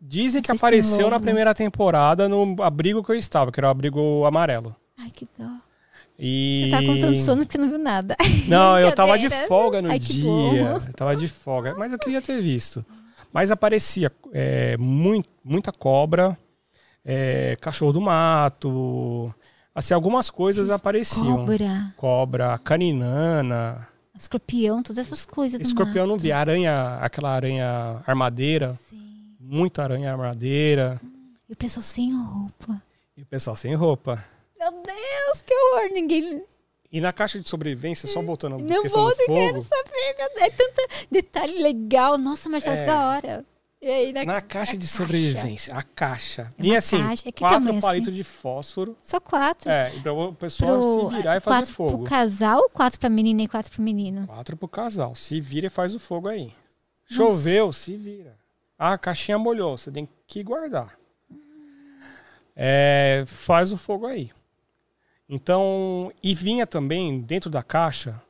dizem 0.00 0.42
que 0.42 0.50
apareceu 0.52 1.08
na 1.10 1.18
primeira 1.18 1.54
temporada 1.54 2.28
no 2.28 2.56
abrigo 2.62 3.02
que 3.02 3.12
eu 3.12 3.16
estava, 3.16 3.50
que 3.50 3.58
era 3.58 3.68
o 3.68 3.70
abrigo 3.70 4.24
amarelo. 4.26 4.76
Ai, 4.98 5.10
que 5.10 5.26
dó. 5.38 5.48
E 6.18 6.64
Você 6.64 6.70
tá 6.70 6.86
contando 6.86 7.16
sono 7.16 7.46
que 7.46 7.52
você 7.52 7.58
não 7.58 7.68
viu 7.68 7.78
nada. 7.78 8.16
Não, 8.48 8.78
eu 8.78 8.90
tava 8.96 9.18
de 9.18 9.28
folga 9.46 9.82
no 9.82 9.90
Ai, 9.90 9.98
dia. 9.98 10.24
bom. 10.24 10.56
Eu 10.86 10.92
tava 10.94 11.14
de 11.14 11.28
folga. 11.28 11.74
Mas 11.76 11.92
eu 11.92 11.98
queria 11.98 12.22
ter 12.22 12.40
visto. 12.40 12.84
Mas 13.36 13.50
aparecia 13.50 14.10
é, 14.32 14.78
mui- 14.78 15.22
muita 15.44 15.70
cobra, 15.70 16.38
é, 17.04 17.54
cachorro 17.60 17.92
do 17.92 18.00
mato. 18.00 19.30
Assim, 19.74 19.92
algumas 19.92 20.30
coisas 20.30 20.70
apareciam. 20.70 21.36
Cobra, 21.44 21.94
Cobra, 21.98 22.58
caninana. 22.64 23.86
escorpião, 24.18 24.82
todas 24.82 25.04
essas 25.04 25.26
coisas 25.26 25.60
Escorpião 25.60 26.06
não 26.06 26.16
vi. 26.16 26.32
Aranha, 26.32 26.96
aquela 27.02 27.28
aranha 27.28 28.02
armadeira. 28.06 28.74
Sim. 28.88 29.36
Muita 29.38 29.82
aranha 29.82 30.10
armadeira. 30.12 30.98
E 31.46 31.52
o 31.52 31.56
pessoal 31.56 31.82
sem 31.82 32.10
roupa. 32.16 32.82
E 33.18 33.20
o 33.22 33.26
pessoal 33.26 33.54
sem 33.54 33.74
roupa. 33.74 34.24
Meu 34.58 34.70
Deus, 34.72 35.42
que 35.42 35.52
horror. 35.54 35.90
Ninguém... 35.92 36.42
E 36.96 37.00
na 37.00 37.12
caixa 37.12 37.38
de 37.38 37.46
sobrevivência, 37.48 38.08
só 38.08 38.22
voltando 38.22 38.54
à 38.56 38.58
Não 38.58 38.82
questão 38.82 39.02
vou, 39.02 39.10
do 39.10 39.16
nem 39.18 39.26
quero 39.26 39.62
fogo. 39.62 39.68
saber. 39.68 40.16
É 40.38 40.50
tanto 40.50 41.06
detalhe 41.10 41.62
legal. 41.62 42.16
Nossa, 42.16 42.48
Marcelo, 42.48 42.74
É. 42.76 42.80
que 42.80 42.86
da 42.86 43.06
hora. 43.08 43.44
E 43.82 43.86
aí, 43.86 44.12
na... 44.14 44.24
Na 44.24 44.40
caixa 44.40 44.72
a 44.72 44.76
de 44.76 44.80
caixa. 44.86 44.96
sobrevivência, 44.96 45.74
a 45.74 45.82
caixa. 45.82 46.50
É 46.58 46.64
e 46.64 46.74
assim, 46.74 46.98
caixa. 47.02 47.30
Quatro 47.32 47.58
tamanho, 47.64 47.80
palitos 47.82 48.08
assim? 48.08 48.16
de 48.16 48.24
fósforo. 48.24 48.96
Só 49.02 49.20
quatro. 49.20 49.70
É, 49.70 49.94
e 49.94 50.00
para 50.00 50.12
o 50.14 50.32
pessoal 50.34 50.80
Pro- 50.80 51.10
se 51.10 51.16
virar 51.16 51.36
e 51.36 51.40
fazer 51.40 51.56
quatro 51.58 51.74
fogo. 51.74 51.98
pro 51.98 52.06
casal, 52.08 52.70
quatro 52.70 52.98
pra 52.98 53.10
menina 53.10 53.42
e 53.42 53.48
quatro 53.48 53.70
pro 53.70 53.82
menino. 53.82 54.26
Quatro 54.26 54.56
pro 54.56 54.66
casal. 54.66 55.14
Se 55.14 55.38
vira 55.38 55.66
e 55.66 55.70
faz 55.70 55.94
o 55.94 55.98
fogo 56.00 56.28
aí. 56.28 56.46
Nossa. 56.46 57.14
Choveu, 57.14 57.72
se 57.74 57.94
vira. 57.94 58.38
Ah, 58.78 58.94
a 58.94 58.98
caixinha 58.98 59.38
molhou, 59.38 59.76
você 59.76 59.90
tem 59.90 60.08
que 60.26 60.42
guardar. 60.42 60.96
É, 62.56 63.24
faz 63.26 63.70
o 63.70 63.76
fogo 63.76 64.06
aí. 64.06 64.30
Então, 65.28 66.12
e 66.22 66.34
vinha 66.34 66.66
também 66.66 67.20
dentro 67.20 67.50
da 67.50 67.62
caixa 67.62 68.20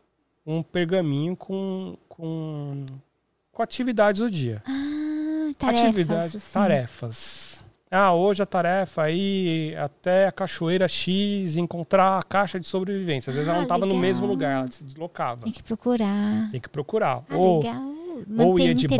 um 0.46 0.62
pergaminho 0.62 1.36
com, 1.36 1.96
com, 2.08 2.86
com 3.52 3.62
atividades 3.62 4.22
do 4.22 4.30
dia. 4.30 4.62
Ah, 4.66 5.50
tarefas. 5.58 5.84
Atividades, 5.84 6.36
assim. 6.36 6.52
tarefas. 6.52 7.64
Ah, 7.90 8.12
hoje 8.14 8.42
a 8.42 8.46
tarefa 8.46 9.02
aí 9.02 9.74
até 9.76 10.26
a 10.26 10.32
cachoeira 10.32 10.88
X 10.88 11.56
encontrar 11.56 12.18
a 12.18 12.22
caixa 12.22 12.58
de 12.58 12.66
sobrevivência. 12.66 13.30
Às 13.30 13.34
vezes 13.36 13.48
ela 13.48 13.56
Ah, 13.58 13.60
não 13.60 13.64
estava 13.64 13.86
no 13.86 13.96
mesmo 13.96 14.26
lugar, 14.26 14.52
ela 14.60 14.72
se 14.72 14.82
deslocava. 14.82 15.44
Tem 15.44 15.52
que 15.52 15.62
procurar. 15.62 16.50
Tem 16.50 16.60
que 16.60 16.68
procurar. 16.68 17.22
Ah, 17.28 17.36
ou, 17.36 17.58
legal. 17.58 17.82
ou 18.38 18.58
ia 18.58 18.74
de 18.74 18.86
interessante 18.86 18.98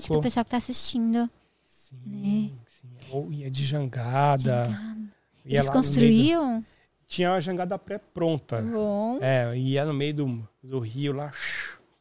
barco. 0.00 0.06
pro 0.08 0.20
pessoal 0.20 0.44
que 0.44 0.50
tá 0.50 0.56
assistindo. 0.58 1.28
sim, 1.64 2.52
sim. 2.66 2.88
ou 3.10 3.32
ia 3.32 3.50
de 3.50 3.64
jangada. 3.64 4.66
Jangada. 4.66 4.98
ia 5.44 5.58
Eles 5.58 5.60
meio 5.60 5.62
do- 5.64 5.72
construíam? 5.72 6.64
Tinha 7.08 7.32
a 7.32 7.40
jangada 7.40 7.76
pré-pronta. 7.78 8.60
Bom. 8.62 9.18
É, 9.20 9.56
ia 9.56 9.84
no 9.84 9.94
meio 9.94 10.14
do, 10.14 10.48
do 10.62 10.78
rio 10.78 11.12
lá. 11.14 11.32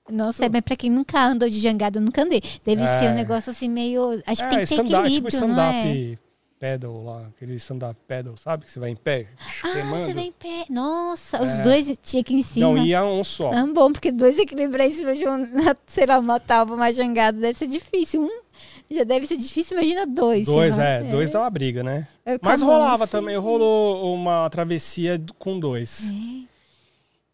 Nossa, 0.09 0.47
mas 0.49 0.61
pra 0.61 0.75
quem 0.75 0.89
nunca 0.89 1.21
andou 1.25 1.49
de 1.49 1.59
jangada, 1.59 1.99
nunca 1.99 2.21
andei. 2.23 2.41
Deve 2.65 2.81
É. 2.81 2.99
ser 2.99 3.09
um 3.09 3.13
negócio 3.15 3.49
assim 3.51 3.69
meio. 3.69 4.21
Acho 4.25 4.41
que 4.41 4.47
é, 4.47 4.49
tem 4.49 4.59
que 4.59 4.65
ter 4.67 4.75
stand-up, 4.75 5.05
equilíbrio, 5.05 5.31
tipo 5.31 5.47
não 5.47 5.61
é? 5.61 5.81
stand-up 5.81 6.19
pedal 6.59 7.03
lá, 7.03 7.27
aquele 7.27 7.53
stand-up 7.57 7.99
pedal, 8.07 8.35
sabe? 8.35 8.65
Que 8.65 8.71
você 8.71 8.79
vai 8.79 8.89
em 8.89 8.95
pé, 8.95 9.27
Ah, 9.63 9.73
queimando. 9.73 10.05
você 10.05 10.13
vai 10.13 10.23
em 10.23 10.31
pé. 10.31 10.65
Nossa, 10.69 11.43
os 11.43 11.59
É. 11.59 11.61
dois 11.61 11.97
tinha 12.01 12.21
aqui 12.21 12.33
em 12.33 12.41
cima. 12.41 12.65
Não, 12.67 12.77
ia 12.83 13.03
um 13.05 13.23
só. 13.23 13.51
Ah, 13.51 13.65
bom, 13.71 13.91
porque 13.91 14.11
dois 14.11 14.39
equilibrar 14.39 14.87
em 14.87 14.93
cima 14.93 15.13
de 15.13 15.27
um, 15.27 15.43
sei 15.85 16.05
lá, 16.07 16.17
uma 16.17 16.39
tábua, 16.39 16.75
uma 16.75 16.91
jangada, 16.91 17.37
deve 17.39 17.53
ser 17.59 17.67
difícil. 17.67 18.23
Um 18.23 18.41
já 18.89 19.03
deve 19.03 19.27
ser 19.27 19.37
difícil, 19.37 19.77
imagina 19.77 20.05
dois. 20.05 20.45
Dois, 20.45 20.77
lá. 20.77 20.83
é, 20.83 21.03
dois 21.03 21.31
dá 21.31 21.39
uma 21.41 21.49
briga, 21.49 21.83
né? 21.83 22.07
É, 22.25 22.37
Mas 22.41 22.61
a 22.61 22.65
mão, 22.65 22.75
rolava 22.75 23.03
assim. 23.03 23.11
também, 23.11 23.37
rolou 23.37 24.13
uma 24.15 24.49
travessia 24.49 25.21
com 25.37 25.59
dois. 25.59 26.09
É. 26.09 26.47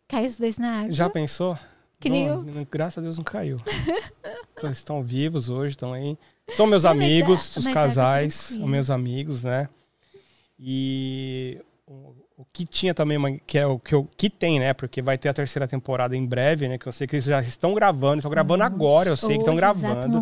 Cai 0.07 0.25
os 0.25 0.35
dois 0.37 0.57
na 0.57 0.79
água. 0.81 0.91
Já 0.91 1.09
pensou? 1.09 1.57
Que 1.99 2.09
nem 2.09 2.27
Não, 2.27 2.45
eu. 2.47 2.67
graças 2.69 2.97
a 2.97 3.01
Deus 3.01 3.17
não 3.17 3.23
caiu. 3.23 3.57
então, 4.57 4.69
estão 4.71 5.01
vivos 5.01 5.49
hoje, 5.49 5.71
estão 5.71 5.93
aí. 5.93 6.17
São 6.55 6.67
meus 6.67 6.83
mas 6.83 6.91
amigos, 6.91 7.55
é- 7.55 7.59
os 7.59 7.65
mas 7.65 7.67
é 7.67 7.73
casais, 7.73 8.33
são 8.35 8.67
meus 8.67 8.89
amigos, 8.89 9.43
né? 9.43 9.69
E 10.59 11.59
o, 11.87 12.13
o 12.37 12.45
que 12.51 12.65
tinha 12.65 12.93
também, 12.93 13.41
que 13.47 13.57
é 13.57 13.65
o 13.65 13.79
que, 13.79 13.95
eu, 13.95 14.07
que 14.17 14.29
tem, 14.29 14.59
né? 14.59 14.73
Porque 14.73 15.01
vai 15.01 15.17
ter 15.17 15.29
a 15.29 15.33
terceira 15.33 15.67
temporada 15.67 16.15
em 16.15 16.25
breve, 16.25 16.67
né? 16.67 16.77
Que 16.77 16.87
eu 16.87 16.91
sei 16.91 17.07
que 17.07 17.15
eles 17.15 17.25
já 17.25 17.41
estão 17.41 17.73
gravando, 17.73 18.17
estão 18.17 18.31
gravando 18.31 18.63
agora, 18.63 19.09
eu 19.09 19.17
sei 19.17 19.35
que 19.35 19.41
estão 19.41 19.55
gravando. 19.55 20.21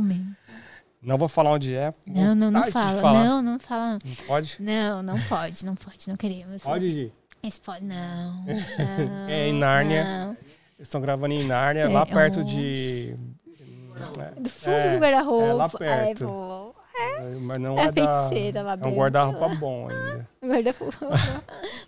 Não 1.01 1.17
vou 1.17 1.27
falar 1.27 1.51
onde 1.51 1.73
é. 1.75 1.93
Não, 2.05 2.35
não, 2.35 2.51
não 2.51 2.63
fala. 2.71 3.13
Não, 3.23 3.41
não 3.41 3.59
fala. 3.59 3.97
Não 4.05 4.15
pode? 4.27 4.57
Não, 4.59 5.01
não 5.01 5.19
pode, 5.21 5.65
não 5.65 5.75
pode, 5.75 6.07
não 6.07 6.15
queremos. 6.15 6.61
Pode, 6.61 6.89
Gi? 6.91 7.11
Spoiler, 7.43 7.83
não. 7.83 8.33
não 8.45 9.25
É 9.27 9.47
em 9.47 9.53
Nárnia. 9.53 10.03
não. 10.03 10.31
Eles 10.77 10.87
estão 10.87 11.01
gravando 11.01 11.33
em 11.33 11.43
Nárnia, 11.43 11.83
É, 11.83 11.87
lá 11.87 12.05
perto 12.05 12.41
onde? 12.41 12.43
de. 12.43 13.15
Do 14.39 14.49
fundo 14.49 14.75
É, 14.75 14.93
do 14.95 14.99
guarda-roupa. 14.99 15.45
é 15.47 15.53
lá 15.53 15.69
perto. 15.69 16.25
vou. 16.27 16.75
Mas 17.41 17.59
não 17.61 17.77
É 17.79 17.85
é 17.85 17.91
da. 17.91 18.61
lá 18.63 18.73
É 18.73 18.87
um 18.87 18.95
guarda-roupa 18.95 19.49
bom 19.55 19.87
ainda. 19.89 20.27
Guarda-roupa. 20.43 21.07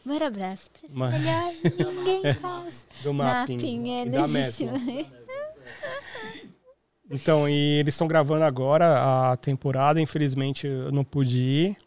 Maior 0.05 0.23
abraço. 0.23 0.69
pra 0.71 0.87
esse 0.87 0.95
Ma- 0.95 1.09
melhor 1.09 1.51
ninguém 1.93 2.33
faz. 2.35 2.85
Do 3.03 3.13
mapping. 3.13 3.53
Mapping, 3.53 3.91
é 3.91 4.01
e 4.05 4.09
da 4.09 4.27
nesse 4.27 4.65
Metro. 4.65 5.11
Então, 7.09 7.47
e 7.47 7.79
eles 7.79 7.93
estão 7.93 8.07
gravando 8.07 8.43
agora 8.43 9.31
a 9.31 9.37
temporada. 9.37 9.99
Infelizmente, 10.01 10.65
eu 10.67 10.91
não 10.91 11.03
pude 11.03 11.43
ir. 11.43 11.77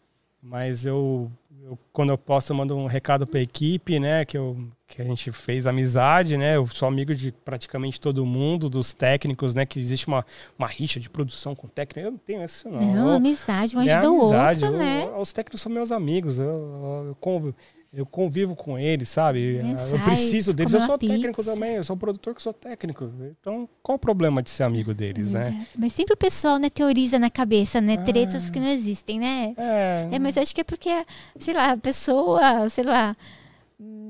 Mas 0.41 0.85
eu, 0.85 1.29
eu- 1.63 1.77
quando 1.91 2.09
eu 2.11 2.17
posso, 2.17 2.51
eu 2.51 2.55
mando 2.55 2.75
um 2.77 2.85
recado 2.85 3.25
pra 3.27 3.39
equipe, 3.41 3.99
né? 3.99 4.23
Que, 4.23 4.37
eu, 4.37 4.55
que 4.87 5.01
a 5.01 5.05
gente 5.05 5.31
fez 5.31 5.67
amizade, 5.67 6.37
né? 6.37 6.55
Eu 6.55 6.67
sou 6.67 6.87
amigo 6.87 7.13
de 7.13 7.31
praticamente 7.31 7.99
todo 7.99 8.25
mundo, 8.25 8.69
dos 8.69 8.93
técnicos, 8.93 9.53
né? 9.53 9.65
Que 9.65 9.79
existe 9.79 10.07
uma, 10.07 10.25
uma 10.57 10.67
rixa 10.67 10.99
de 10.99 11.09
produção 11.09 11.55
com 11.55 11.67
técnico. 11.67 12.07
Eu 12.07 12.11
não 12.11 12.19
tenho 12.19 12.45
isso, 12.45 12.69
não. 12.69 12.79
Não, 12.79 13.11
amizade, 13.15 13.75
um 13.75 13.81
é 13.81 13.91
ajuda 13.91 14.11
o 14.11 14.15
outro, 14.21 14.77
né? 14.77 15.09
os 15.19 15.33
técnicos 15.33 15.59
são 15.61 15.71
meus 15.71 15.91
amigos. 15.91 16.37
Eu, 16.39 16.45
eu, 16.45 17.05
eu 17.09 17.15
eu 17.93 18.05
convivo 18.05 18.55
com 18.55 18.77
eles, 18.77 19.09
sabe? 19.09 19.57
É, 19.57 19.93
eu 19.93 19.99
preciso 20.03 20.53
deles. 20.53 20.73
Eu 20.73 20.79
sou 20.81 20.89
uma 20.89 20.97
técnico 20.97 21.37
pizza. 21.41 21.53
também. 21.53 21.75
Eu 21.75 21.83
sou 21.83 21.95
produtor 21.97 22.35
que 22.35 22.41
sou 22.41 22.53
técnico. 22.53 23.09
Então, 23.39 23.67
qual 23.81 23.95
o 23.95 23.99
problema 23.99 24.41
de 24.43 24.49
ser 24.49 24.63
amigo 24.63 24.93
deles, 24.93 25.31
né? 25.31 25.45
Verdade. 25.45 25.67
Mas 25.77 25.93
sempre 25.93 26.13
o 26.13 26.17
pessoal, 26.17 26.57
né, 26.57 26.69
teoriza 26.69 27.17
na 27.17 27.29
cabeça, 27.29 27.79
né? 27.81 27.95
Ah. 27.99 28.03
Tretas 28.03 28.49
que 28.49 28.59
não 28.59 28.67
existem, 28.67 29.19
né? 29.19 29.53
É. 29.57 30.07
É, 30.11 30.19
mas 30.19 30.37
acho 30.37 30.53
que 30.53 30.61
é 30.61 30.63
porque, 30.63 30.89
sei 31.39 31.53
lá, 31.53 31.71
a 31.71 31.77
pessoa, 31.77 32.67
sei 32.69 32.83
lá, 32.83 33.15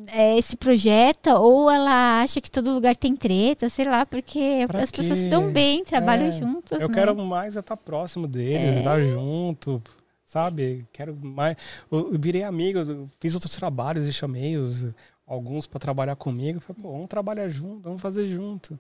é, 0.08 0.42
se 0.42 0.56
projeta 0.56 1.38
ou 1.38 1.70
ela 1.70 2.22
acha 2.22 2.40
que 2.40 2.50
todo 2.50 2.74
lugar 2.74 2.96
tem 2.96 3.16
treta, 3.16 3.70
sei 3.70 3.84
lá, 3.86 4.06
porque 4.06 4.64
Pra 4.68 4.82
as 4.82 4.92
pessoas 4.92 5.20
se 5.20 5.28
dão 5.28 5.52
bem, 5.52 5.84
trabalham 5.84 6.28
É, 6.28 6.32
juntas, 6.32 6.82
Eu 6.82 6.88
né? 6.88 6.94
quero 6.94 7.16
mais 7.18 7.56
é 7.58 7.60
estar 7.60 7.76
próximo 7.76 8.28
deles, 8.28 8.76
É. 8.76 8.78
estar 8.80 9.02
junto, 9.02 9.82
sabe? 10.28 10.86
Quero 10.92 11.16
mais. 11.16 11.56
Eu, 11.90 12.14
eu 12.14 12.20
virei 12.20 12.44
amigo, 12.44 12.80
eu 12.80 13.10
fiz 13.20 13.34
outros 13.34 13.56
trabalhos 13.56 14.06
e 14.06 14.14
chamei 14.14 14.58
os, 14.58 14.86
alguns 15.26 15.66
para 15.66 15.80
trabalhar 15.80 16.16
comigo. 16.18 16.60
Falei, 16.60 16.82
pô, 16.82 16.92
vamos 16.92 17.08
trabalhar 17.08 17.48
junto, 17.50 17.82
vamos 17.82 18.02
fazer 18.02 18.26
junto. 18.26 18.78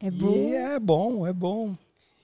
É 0.00 0.10
bom. 0.10 0.32
E 0.32 0.54
é 0.54 0.78
bom, 0.78 1.26
é 1.26 1.32
bom. 1.32 1.74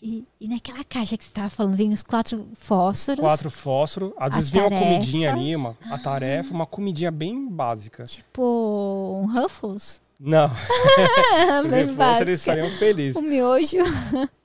E, 0.01 0.25
e 0.41 0.47
naquela 0.49 0.85
caixa 0.85 1.17
que 1.17 1.25
você 1.25 1.31
estava 1.31 1.51
falando, 1.51 1.77
vem 1.77 1.91
os 1.93 2.03
quatro 2.03 2.47
fósforos. 2.55 3.21
Quatro 3.25 3.51
fósforos, 3.51 4.13
às 4.19 4.35
vezes 4.35 4.51
vem 4.51 4.61
uma 4.61 4.71
tarefa. 4.71 4.87
comidinha 4.87 5.33
ali, 5.33 5.57
uma, 5.57 5.77
a 5.91 5.99
tarefa, 5.99 6.53
uma 6.53 6.67
comidinha 6.67 7.11
bem 7.11 7.49
básica. 7.49 8.05
Tipo, 8.05 9.23
um 9.23 9.27
Ruffles. 9.27 10.01
Não, 10.21 10.49
se 11.65 11.71
Bem 11.71 11.85
fosse, 11.87 11.97
básica. 11.97 12.23
eles 12.23 12.41
estariam 12.41 12.71
felizes. 12.71 13.17
Um 13.17 13.23
miojo. 13.23 13.79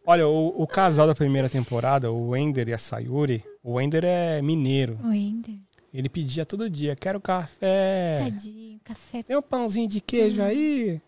Olha, 0.06 0.28
o, 0.28 0.63
o 0.63 0.65
casal 0.65 1.06
da 1.06 1.13
primeira 1.13 1.48
temporada, 1.48 2.12
o 2.12 2.30
Wender 2.30 2.69
e 2.69 2.74
a 2.74 2.78
Sayuri, 2.78 3.43
o 3.63 3.74
Wender 3.74 4.04
é 4.06 4.41
mineiro. 4.41 4.98
O 5.04 5.12
Ender. 5.13 5.56
Ele 5.93 6.08
pedia 6.08 6.45
todo 6.45 6.69
dia, 6.69 6.95
quero 6.95 7.19
café. 7.19 8.19
Tadinho, 8.24 8.80
café. 8.84 9.24
Tem 9.24 9.36
um 9.36 9.41
pãozinho 9.41 9.88
de 9.88 10.00
queijo 10.00 10.41
aí? 10.41 11.02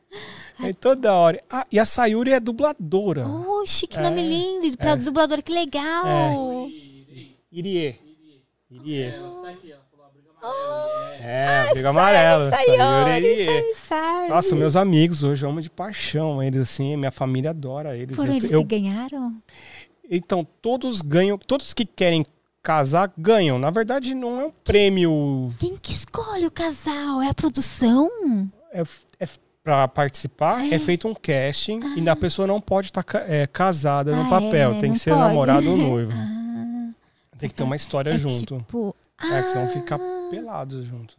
Aí 0.58 0.74
toda 0.74 1.14
hora. 1.14 1.40
Ah, 1.50 1.66
e 1.72 1.80
a 1.80 1.86
Sayuri 1.86 2.32
é 2.34 2.40
dubladora. 2.40 3.28
Oxe, 3.28 3.86
que 3.86 4.00
É, 4.00 4.02
nome 4.02 4.28
lindo. 4.28 4.66
E 4.66 4.76
pra 4.76 4.92
é. 4.92 4.96
dublador, 4.96 5.42
que 5.44 5.52
legal. 5.54 6.68
Irie. 7.52 7.96
Irie. 8.72 9.14
É, 11.20 11.70
briga 11.74 11.90
amarela. 11.90 12.50
Sayori, 12.50 12.78
Sayuri 12.78 13.18
Irie. 13.18 13.46
Sayori, 13.46 13.76
Sayori. 13.76 14.30
Nossa, 14.30 14.56
meus 14.56 14.76
amigos 14.76 15.22
hoje 15.24 15.46
eu 15.46 15.50
amo 15.50 15.62
de 15.62 15.70
paixão 15.70 16.42
eles, 16.42 16.62
assim, 16.62 16.98
minha 16.98 17.12
família 17.12 17.52
adora 17.52 17.96
eles. 17.96 18.16
Foram 18.16 18.32
Eu- 18.32 18.38
eles 18.38 18.52
eu- 18.52 18.62
que 18.66 18.80
ganharam? 18.80 19.36
então, 20.10 20.46
todos 20.62 21.02
ganham, 21.02 21.38
todos 21.38 21.74
que 21.74 21.86
querem 21.86 22.26
casar 22.62 23.12
ganham. 23.18 23.58
Na 23.60 23.70
verdade, 23.70 24.14
não 24.14 24.40
é 24.40 24.46
um 24.46 24.52
prêmio 24.64 25.50
Quem 25.60 25.78
que 25.78 25.92
escolhe 25.92 26.46
o 26.46 26.52
casal? 26.52 27.22
É 27.22 27.30
a 27.30 27.34
produção? 27.34 28.10
é, 28.74 28.84
é 29.20 29.28
para 29.64 29.88
participar, 29.88 30.66
é. 30.74 30.80
feito 30.80 31.08
um 31.08 31.14
casting 31.14 31.80
e 31.96 32.10
a 32.10 32.16
pessoa 32.16 32.48
não 32.48 32.60
pode 32.60 32.88
estar 32.88 33.04
casada 33.54 34.16
no 34.16 34.24
Ah, 34.24 34.30
papel. 34.30 34.74
é, 34.74 34.80
tem 34.80 34.92
que 34.94 34.98
ser 35.00 35.12
pode. 35.12 35.22
namorado 35.22 35.70
ou 35.70 35.78
noivo. 35.78 36.12
Ah, 37.34 37.38
Tem 37.42 37.50
que 37.50 37.56
ter 37.56 37.64
uma 37.64 37.76
história 37.76 38.12
é 38.12 38.18
junto. 38.20 38.58
tipo... 38.58 38.96
É 39.20 39.42
que 39.42 39.50
senão 39.50 39.68
fica 39.70 39.96
ah, 39.96 40.28
pelados 40.30 40.86
juntos. 40.86 41.16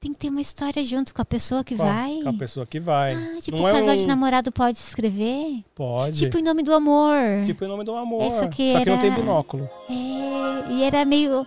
Tem 0.00 0.12
que 0.12 0.18
ter 0.20 0.28
uma 0.28 0.40
história 0.42 0.84
junto 0.84 1.14
com 1.14 1.22
a 1.22 1.24
pessoa 1.24 1.64
que 1.64 1.74
Com 1.74 1.82
a- 1.82 1.86
vai. 1.86 2.20
Com 2.22 2.28
a 2.28 2.32
pessoa 2.34 2.66
que 2.66 2.78
vai. 2.78 3.14
Ah, 3.14 3.40
tipo, 3.40 3.56
não 3.56 3.64
o 3.64 3.68
é 3.68 3.72
casal 3.72 3.94
um... 3.94 3.96
de 3.96 4.06
namorado 4.06 4.52
pode 4.52 4.78
se 4.78 4.86
inscrever? 4.88 5.64
Pode. 5.74 6.18
Tipo, 6.18 6.38
em 6.38 6.42
nome 6.42 6.62
do 6.62 6.74
amor. 6.74 7.16
Tipo 7.46 7.64
em 7.64 7.68
nome 7.68 7.82
do 7.82 7.94
amor. 7.94 8.22
Essa 8.22 8.46
que 8.46 8.72
Só 8.72 8.80
que 8.80 8.86
não 8.86 8.92
era- 8.92 9.02
tem 9.02 9.10
binóculo. 9.12 9.68
É, 9.88 10.72
e 10.72 10.82
era 10.84 11.04
meio. 11.04 11.44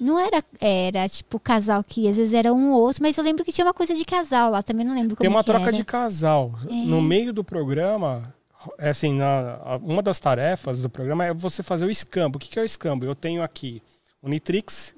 Não 0.00 0.16
era, 0.16 0.44
era 0.60 1.08
tipo 1.08 1.40
casal 1.40 1.82
que 1.82 2.08
às 2.08 2.16
vezes 2.16 2.32
era 2.32 2.54
um 2.54 2.70
ou 2.72 2.82
outro, 2.82 3.02
mas 3.02 3.18
eu 3.18 3.24
lembro 3.24 3.44
que 3.44 3.50
tinha 3.50 3.66
uma 3.66 3.74
coisa 3.74 3.92
de 3.96 4.04
casal 4.04 4.48
lá, 4.48 4.62
também 4.62 4.86
não 4.86 4.94
lembro 4.94 5.16
como 5.16 5.28
Tem 5.28 5.28
uma 5.28 5.42
troca 5.42 5.64
era. 5.64 5.72
de 5.72 5.84
casal. 5.84 6.52
É. 6.70 6.72
No 6.72 7.02
meio 7.02 7.32
do 7.32 7.42
programa, 7.42 8.32
é 8.78 8.90
assim, 8.90 9.12
na, 9.12 9.58
uma 9.82 10.00
das 10.00 10.20
tarefas 10.20 10.80
do 10.82 10.88
programa 10.88 11.24
é 11.26 11.34
você 11.34 11.64
fazer 11.64 11.84
o 11.84 11.90
escambo. 11.90 12.36
O 12.36 12.38
que, 12.40 12.48
que 12.48 12.60
é 12.60 12.62
o 12.62 12.64
escambo? 12.64 13.04
Eu 13.04 13.14
tenho 13.16 13.42
aqui 13.42 13.82
o 14.22 14.28
Nitrix 14.28 14.94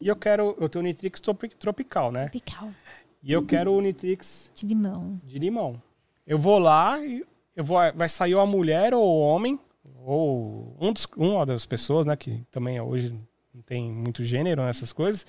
e 0.00 0.08
eu 0.08 0.16
quero. 0.16 0.56
Eu 0.60 0.68
tenho 0.68 0.84
o 0.84 0.86
Nitrix 0.86 1.20
tropi- 1.20 1.48
tropical, 1.56 2.10
né? 2.12 2.28
Tropical, 2.28 2.70
E 3.22 3.32
eu 3.32 3.44
quero 3.44 3.72
o 3.72 3.80
Nitrix 3.80 4.50
de 4.54 4.66
limão. 4.66 5.16
de 5.24 5.38
limão. 5.38 5.80
Eu 6.26 6.38
vou 6.38 6.58
lá 6.58 6.98
e 7.04 7.24
eu 7.56 7.64
vou, 7.64 7.78
vai 7.94 8.08
sair 8.08 8.34
ou 8.34 8.40
a 8.40 8.46
mulher 8.46 8.92
ou 8.94 9.02
o 9.04 9.20
homem, 9.20 9.58
ou 10.04 10.76
um 10.80 10.92
dos, 10.92 11.06
uma 11.16 11.44
das 11.46 11.64
pessoas, 11.66 12.04
né? 12.06 12.16
Que 12.16 12.42
também 12.50 12.80
hoje 12.80 13.14
não 13.54 13.62
tem 13.62 13.90
muito 13.92 14.24
gênero 14.24 14.62
nessas 14.64 14.92
coisas, 14.92 15.26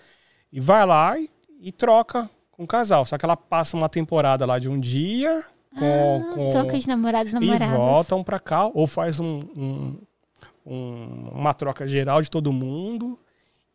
e 0.52 0.60
vai 0.60 0.86
lá 0.86 1.18
e, 1.20 1.30
e 1.60 1.72
troca 1.72 2.30
com 2.52 2.64
o 2.64 2.68
casal. 2.68 3.06
Só 3.06 3.18
que 3.18 3.26
ela 3.26 3.38
passa 3.38 3.78
uma 3.78 3.88
temporada 3.90 4.46
lá 4.46 4.58
de 4.60 4.68
um 4.70 4.80
dia 4.80 5.44
com, 5.78 6.34
com- 6.34 6.50
Troca 6.50 6.80
de 6.80 6.88
namorados 6.88 7.34
e 7.34 7.36
e 7.36 7.40
namoradas. 7.40 7.78
voltam 7.78 8.24
pra 8.24 8.40
cá, 8.40 8.70
ou 8.74 8.88
faz 8.88 9.20
um, 9.20 9.40
um- 9.56 9.98
um- 10.66 11.30
uma 11.34 11.54
troca 11.54 11.86
geral 11.86 12.22
de 12.22 12.32
todo 12.32 12.52
mundo. 12.52 13.20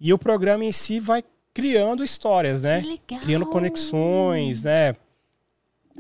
E 0.01 0.13
o 0.13 0.19
programa 0.19 0.65
em 0.65 0.73
si 0.73 0.99
vai 0.99 1.23
criando 1.53 2.03
histórias, 2.03 2.63
né? 2.63 2.81
Criando 3.21 3.45
conexões, 3.47 4.65
né? 4.65 4.95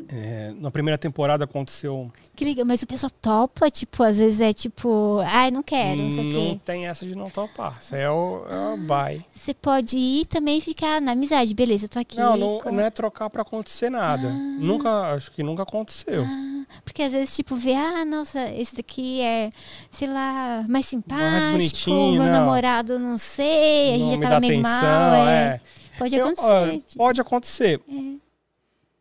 É, 0.08 0.52
na 0.58 0.70
primeira 0.70 0.96
temporada 0.96 1.44
aconteceu. 1.44 2.10
Que 2.34 2.44
legal, 2.44 2.64
mas 2.64 2.80
o 2.80 2.86
pessoal 2.86 3.10
topa, 3.20 3.70
tipo, 3.70 4.02
às 4.02 4.16
vezes 4.16 4.40
é 4.40 4.52
tipo, 4.52 5.18
ai, 5.26 5.50
não 5.50 5.62
quero, 5.62 6.00
não 6.02 6.10
sei 6.10 6.30
o 6.30 6.32
não 6.32 6.54
quê. 6.54 6.60
tem 6.64 6.86
essa 6.86 7.04
de 7.04 7.14
não 7.14 7.28
topar. 7.28 7.78
Isso 7.82 7.94
é 7.94 8.08
o, 8.10 8.46
é 8.48 8.74
o 8.74 8.86
vai. 8.86 9.22
Você 9.34 9.52
pode 9.52 9.98
ir 9.98 10.24
também 10.26 10.58
e 10.58 10.60
ficar 10.60 11.02
na 11.02 11.12
amizade, 11.12 11.52
beleza, 11.54 11.84
eu 11.84 11.88
tô 11.88 11.98
aqui. 11.98 12.16
Não, 12.16 12.36
não, 12.36 12.60
com- 12.60 12.70
não 12.72 12.80
é 12.80 12.88
trocar 12.88 13.28
pra 13.28 13.42
acontecer 13.42 13.90
nada. 13.90 14.30
Nunca, 14.30 15.12
acho 15.14 15.30
que 15.32 15.42
nunca 15.42 15.64
aconteceu. 15.64 16.24
Ah, 16.24 16.64
porque 16.84 17.02
às 17.02 17.12
vezes, 17.12 17.34
tipo, 17.36 17.54
vê, 17.56 17.74
ah, 17.74 18.04
nossa, 18.04 18.48
esse 18.54 18.76
daqui 18.76 19.20
é, 19.20 19.50
sei 19.90 20.08
lá, 20.08 20.64
mais 20.68 20.86
simpático, 20.86 21.52
bonitinho, 21.52 22.12
meu 22.22 22.22
não. 22.24 22.32
namorado, 22.32 22.98
não 22.98 23.18
sei, 23.18 23.90
a 23.90 23.98
gente 23.98 24.02
não 24.02 24.14
já 24.14 24.20
tava 24.22 24.34
dá 24.36 24.40
meio 24.40 24.60
atenção, 24.60 24.82
mal, 24.82 25.26
é. 25.28 25.44
é. 25.46 25.60
pode 25.98 26.14
Eu- 26.16 26.24
acontecer. 26.26 26.48
ó, 26.96 26.96
pode 26.96 27.20
acontecer. 27.20 27.80
É. 27.86 28.29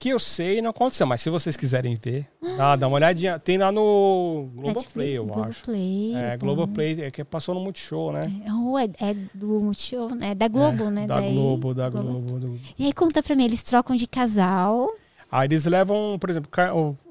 Que 0.01 0.09
eu 0.09 0.19
sei, 0.19 0.61
não 0.61 0.69
aconteceu. 0.69 1.05
Mas 1.05 1.19
se 1.19 1.29
vocês 1.29 1.57
quiserem 1.57 1.99
ver, 2.01 2.25
dá, 2.57 2.77
dá 2.77 2.87
uma 2.87 2.95
olhadinha. 2.95 3.37
Tem 3.37 3.57
lá 3.57 3.69
no 3.69 4.47
Globoplay, 4.55 5.17
eu 5.17 5.23
acho. 5.25 5.33
Globoplay. 5.65 6.15
É, 6.15 6.37
bom. 6.37 6.45
Globoplay, 6.45 7.01
é 7.03 7.11
que 7.11 7.21
passou 7.25 7.53
no 7.53 7.59
Multishow, 7.59 8.13
né? 8.13 8.21
Oh, 8.49 8.79
é, 8.79 8.85
é 9.01 9.13
do 9.33 9.59
Multishow, 9.59 10.15
né? 10.15 10.33
Da 10.33 10.47
Globo, 10.47 10.85
É, 10.85 10.89
né? 10.91 11.05
Da 11.05 11.19
Daí- 11.19 11.33
Globo, 11.33 11.73
da 11.73 11.89
Globo. 11.89 12.07
Globo. 12.21 12.39
do- 12.39 12.59
E 12.77 12.85
aí 12.85 12.93
conta 12.93 13.21
pra 13.21 13.35
mim, 13.35 13.43
eles 13.43 13.61
trocam 13.61 13.93
de 13.93 14.07
casal. 14.07 14.89
Aí 15.29 15.47
eles 15.47 15.65
levam, 15.65 16.17
por 16.17 16.29
exemplo, 16.29 16.49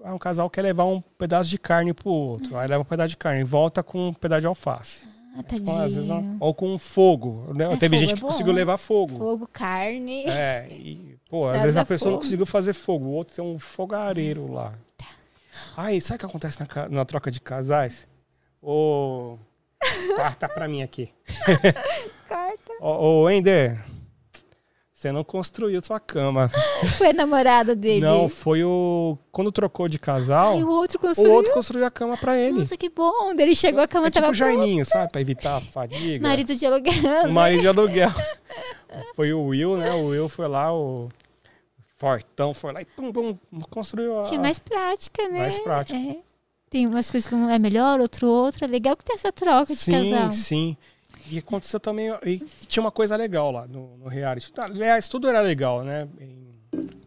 ah, 0.02 0.14
um 0.14 0.18
casal 0.18 0.48
quer 0.48 0.62
levar 0.62 0.86
um 0.86 1.00
pedaço 1.18 1.50
de 1.50 1.58
carne 1.58 1.92
pro 1.92 2.08
outro. 2.10 2.56
Aí 2.56 2.66
leva 2.66 2.80
um 2.80 2.86
pedaço 2.86 3.10
de 3.10 3.16
carne 3.18 3.42
e 3.42 3.44
volta 3.44 3.82
com 3.82 4.08
um 4.08 4.14
pedaço 4.14 4.40
de 4.40 4.46
alface. 4.46 5.06
Ah, 5.38 5.70
Ou, 5.70 5.80
às 5.80 5.94
vezes, 5.94 6.08
tadinho. 6.08 6.36
ou 6.40 6.54
com 6.54 6.78
fogo. 6.78 7.52
Né? 7.54 7.72
É, 7.72 7.76
Teve 7.76 7.96
fogo 7.96 8.00
gente 8.00 8.12
é 8.12 8.14
que 8.16 8.20
bom. 8.22 8.28
conseguiu 8.28 8.52
levar 8.52 8.76
fogo. 8.76 9.16
Fogo, 9.16 9.48
carne. 9.52 10.24
É, 10.28 10.66
e, 10.70 11.16
pô, 11.30 11.46
às 11.48 11.62
vezes 11.62 11.76
a 11.76 11.84
pessoa 11.84 12.10
não 12.10 12.16
fogo. 12.18 12.24
conseguiu 12.24 12.46
fazer 12.46 12.72
fogo, 12.72 13.04
o 13.06 13.12
outro 13.12 13.34
tem 13.36 13.44
um 13.44 13.58
fogareiro 13.58 14.52
lá. 14.52 14.74
Aí, 15.76 16.00
sabe 16.00 16.16
o 16.16 16.18
que 16.20 16.26
acontece 16.26 16.58
na, 16.60 16.88
na 16.88 17.04
troca 17.04 17.30
de 17.30 17.40
casais? 17.40 18.06
Ô. 18.62 19.36
Tá, 20.16 20.32
tá 20.32 20.48
pra 20.48 20.66
mim 20.66 20.82
aqui. 20.82 21.10
Corta. 22.26 22.72
Ô, 22.80 23.22
ô 23.22 23.30
Ender, 23.30 23.78
você 24.98 25.12
não 25.12 25.22
construiu 25.22 25.80
sua 25.80 26.00
cama. 26.00 26.50
Foi 26.98 27.10
a 27.10 27.12
namorada 27.12 27.72
dele. 27.76 28.00
Não, 28.00 28.28
foi 28.28 28.64
o. 28.64 29.16
Quando 29.30 29.52
trocou 29.52 29.88
de 29.88 29.96
casal, 29.96 30.54
Ai, 30.54 30.64
o 30.64 30.68
outro 30.68 30.98
o 30.98 31.00
construiu. 31.00 31.34
outro 31.34 31.52
construiu 31.52 31.86
a 31.86 31.90
cama 31.90 32.16
pra 32.16 32.36
ele. 32.36 32.58
Nossa, 32.58 32.76
que 32.76 32.88
bom. 32.88 33.30
Ele 33.38 33.54
chegou, 33.54 33.80
a 33.80 33.86
cama 33.86 34.08
é 34.08 34.10
tipo 34.10 34.22
tava 34.22 34.32
o 34.32 34.34
Jaiminho, 34.34 34.84
sabe? 34.84 35.12
Pra 35.12 35.20
evitar 35.20 35.58
a 35.58 35.60
fadiga. 35.60 36.26
Marido 36.26 36.52
de 36.52 36.66
aluguel. 36.66 36.94
O 37.26 37.30
marido 37.30 37.60
de 37.60 37.68
aluguel. 37.68 38.10
Foi 39.14 39.32
o 39.32 39.44
Will, 39.46 39.76
né? 39.76 39.92
O 39.92 40.08
Will 40.08 40.28
foi 40.28 40.48
lá, 40.48 40.74
o 40.74 41.08
fortão 41.96 42.52
foi 42.52 42.72
lá 42.72 42.82
e 42.82 42.84
pum, 42.84 43.12
pum, 43.12 43.38
construiu 43.70 44.18
a... 44.18 44.22
Tinha 44.22 44.40
mais 44.40 44.58
prática, 44.58 45.28
né? 45.28 45.38
Mais 45.38 45.60
prática. 45.60 45.96
É. 45.96 46.16
Tem 46.70 46.88
umas 46.88 47.08
coisas 47.08 47.28
que 47.28 47.36
um 47.36 47.48
é 47.48 47.58
melhor, 47.58 48.00
outro 48.00 48.26
outro. 48.26 48.64
É 48.64 48.66
legal 48.66 48.96
que 48.96 49.04
tem 49.04 49.14
essa 49.14 49.30
troca 49.30 49.72
de 49.72 49.78
Sim, 49.78 50.10
casal. 50.10 50.32
sim. 50.32 50.76
E 51.30 51.38
aconteceu 51.38 51.78
também... 51.80 52.10
E 52.24 52.38
tinha 52.66 52.82
uma 52.82 52.90
coisa 52.90 53.16
legal 53.16 53.50
lá 53.50 53.66
no, 53.66 53.96
no 53.98 54.08
reality. 54.08 54.52
Aliás, 54.56 55.08
tudo 55.08 55.28
era 55.28 55.40
legal, 55.40 55.82
né? 55.84 56.08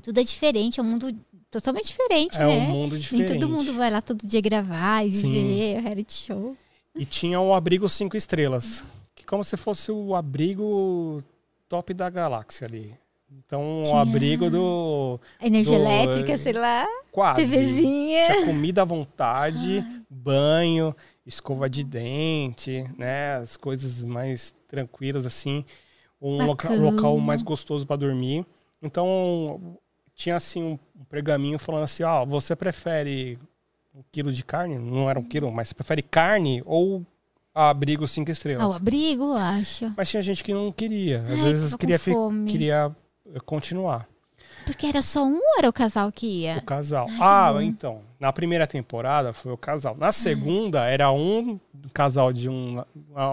Tudo 0.03 0.19
é 0.19 0.23
diferente, 0.23 0.79
é 0.79 0.83
um 0.83 0.85
mundo 0.85 1.13
totalmente 1.49 1.87
diferente, 1.87 2.37
É 2.37 2.45
né? 2.45 2.57
um 2.57 2.69
mundo 2.71 2.97
diferente. 2.97 3.31
Nem 3.31 3.39
todo 3.39 3.49
mundo 3.49 3.73
vai 3.73 3.89
lá 3.91 4.01
todo 4.01 4.25
dia 4.25 4.41
gravar 4.41 5.05
e 5.05 5.11
Sim. 5.15 5.31
ver 5.31 5.77
o 5.79 5.81
reality 5.81 6.13
show. 6.13 6.57
E 6.95 7.05
tinha 7.05 7.39
o 7.39 7.53
abrigo 7.53 7.87
cinco 7.87 8.17
estrelas. 8.17 8.83
Que 9.15 9.25
como 9.25 9.43
se 9.43 9.55
fosse 9.57 9.91
o 9.91 10.15
abrigo 10.15 11.23
top 11.69 11.93
da 11.93 12.09
galáxia 12.09 12.67
ali. 12.67 12.93
Então, 13.33 13.79
o 13.79 13.83
Tinha- 13.83 14.01
abrigo 14.01 14.49
do... 14.49 15.17
Energia 15.41 15.77
Do- 15.77 15.83
elétrica, 15.85 16.37
sei 16.37 16.51
lá, 16.51 16.85
Quase. 17.13 17.45
TVzinha. 17.45 18.27
Tinha 18.27 18.45
comida 18.45 18.81
à 18.81 18.85
vontade, 18.85 19.85
banho, 20.09 20.93
escova 21.31 21.69
de 21.69 21.83
dente, 21.83 22.85
né? 22.97 23.35
As 23.35 23.55
coisas 23.57 24.01
mais 24.03 24.53
tranquilas, 24.67 25.25
assim. 25.25 25.65
Um 26.21 26.35
Uma 26.35 26.45
loca- 26.45 26.67
cama. 26.67 26.91
local 26.91 27.17
mais 27.17 27.41
gostoso 27.41 27.85
para 27.87 27.95
dormir. 27.95 28.45
Então, 28.81 29.77
tinha 30.15 30.35
assim 30.35 30.61
um, 30.63 30.79
pergaminho 31.09 31.57
falando 31.57 31.83
assim, 31.83 32.03
ó, 32.03 32.25
você 32.25 32.55
prefere 32.55 33.39
um 33.95 34.01
quilo 34.11 34.31
de 34.31 34.43
carne? 34.43 34.77
Não 34.77 35.09
era 35.09 35.19
um 35.19 35.23
quilo, 35.23 35.51
mas 35.51 35.69
você 35.69 35.73
prefere 35.75 36.01
carne 36.01 36.61
ou 36.65 37.05
abrigo 37.53 38.07
cinco 38.07 38.29
estrelas? 38.31 38.63
Ah, 38.63 38.69
o 38.69 38.73
abrigo, 38.73 39.23
eu 39.23 39.33
acho. 39.33 39.91
Mas 39.97 40.09
tinha 40.09 40.21
gente 40.21 40.43
que 40.43 40.53
não 40.53 40.71
queria. 40.71 41.19
Às 41.19 41.31
Ai, 41.31 41.37
vezes 41.37 41.71
com 41.71 41.77
queria, 41.77 41.99
queria 42.47 42.95
eh, 43.33 43.39
continuar. 43.45 44.07
Porque 44.65 44.85
era 44.87 45.01
só 45.01 45.23
um 45.25 45.35
ou 45.35 45.57
era 45.57 45.67
o 45.69 45.73
casal 45.73 46.11
que 46.11 46.25
O 46.25 46.29
ia? 46.29 46.61
casal. 46.61 47.07
Ai, 47.09 47.15
que 47.17 47.23
ah, 47.23 47.63
então. 47.63 48.01
Na 48.19 48.31
primeira 48.31 48.67
temporada 48.67 49.33
foi 49.33 49.51
o 49.51 49.57
casal. 49.57 49.95
Na 49.97 50.11
segunda 50.11 50.85
era 50.85 51.11
um 51.11 51.59
casal 51.93 52.31
de 52.31 52.47
um. 52.49 52.83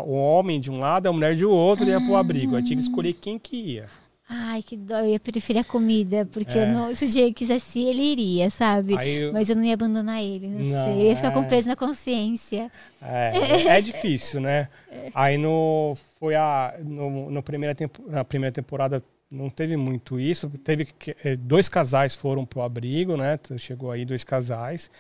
O 0.07 0.13
homem 0.15 0.61
de 0.61 0.71
um 0.71 0.79
lado 0.79 1.07
a 1.09 1.13
mulher 1.13 1.35
de 1.37 1.45
outro 1.45 1.87
ia 1.87 2.01
pro 2.01 2.17
abrigo. 2.17 2.57
Aí 2.57 2.63
tinha 2.63 2.77
que 2.77 2.83
escolher 2.83 3.13
quem 3.15 3.39
que 3.39 3.57
ia. 3.57 3.87
Ai, 4.31 4.63
que 4.63 4.77
dó. 4.77 4.99
Eu 4.99 5.07
ia 5.07 5.21
preferir 5.21 5.61
a 5.61 5.65
comida. 5.65 6.27
Porque 6.31 6.59
É. 6.59 6.67
não- 6.67 6.95
se 6.95 7.05
o 7.07 7.09
Diego 7.09 7.35
quisesse, 7.35 7.81
ele 7.81 8.03
iria, 8.03 8.51
sabe? 8.51 8.95
Eu- 9.07 9.33
Mas 9.33 9.49
eu 9.49 9.57
não 9.57 9.65
ia 9.65 9.73
abandonar 9.75 10.23
ele. 10.23 10.47
Não, 10.49 10.59
Não, 10.61 10.85
sei. 10.85 10.95
Eu 11.03 11.07
ia 11.11 11.17
ficar 11.17 11.31
com 11.31 11.41
é. 11.41 11.45
peso 11.45 11.67
na 11.69 11.77
consciência. 11.77 12.71
É, 13.03 13.77
é 13.77 13.81
difícil, 13.81 14.41
né? 14.41 14.69
Aí 15.15 15.39
no. 15.39 15.97
Foi 16.21 16.35
a. 16.35 16.75
No, 16.83 17.31
no 17.31 17.43
primeira 17.43 17.75
tempo, 17.75 18.03
na 18.07 18.23
primeira 18.25 18.53
temporada 18.53 19.03
não 19.31 19.51
teve 19.51 19.77
muito 19.77 20.19
isso. 20.19 20.49
Teve 20.65 20.87
que, 20.87 21.17
eh, 21.25 21.37
dois 21.37 21.69
casais 21.69 22.15
foram 22.15 22.47
pro 22.47 22.63
abrigo, 22.63 23.17
né? 23.17 23.39
Chegou 23.59 23.91
aí 23.91 24.05
dois 24.05 24.25
casais. 24.25 24.91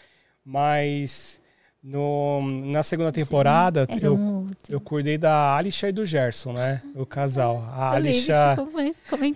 Mas 0.44 1.40
no, 1.82 2.42
na 2.42 2.82
segunda 2.82 3.12
temporada 3.12 3.86
Era 3.88 4.06
eu 4.06 4.14
um. 4.14 4.50
Eu 4.68 4.80
cuidei 4.80 5.16
da 5.16 5.56
Alisha 5.56 5.88
e 5.88 5.92
do 5.92 6.04
Gerson, 6.04 6.52
né? 6.52 6.82
O 6.94 7.06
casal. 7.06 7.64
A 7.72 7.90
lembro 7.92 8.12
que 8.12 8.32
Alisha, 8.32 8.56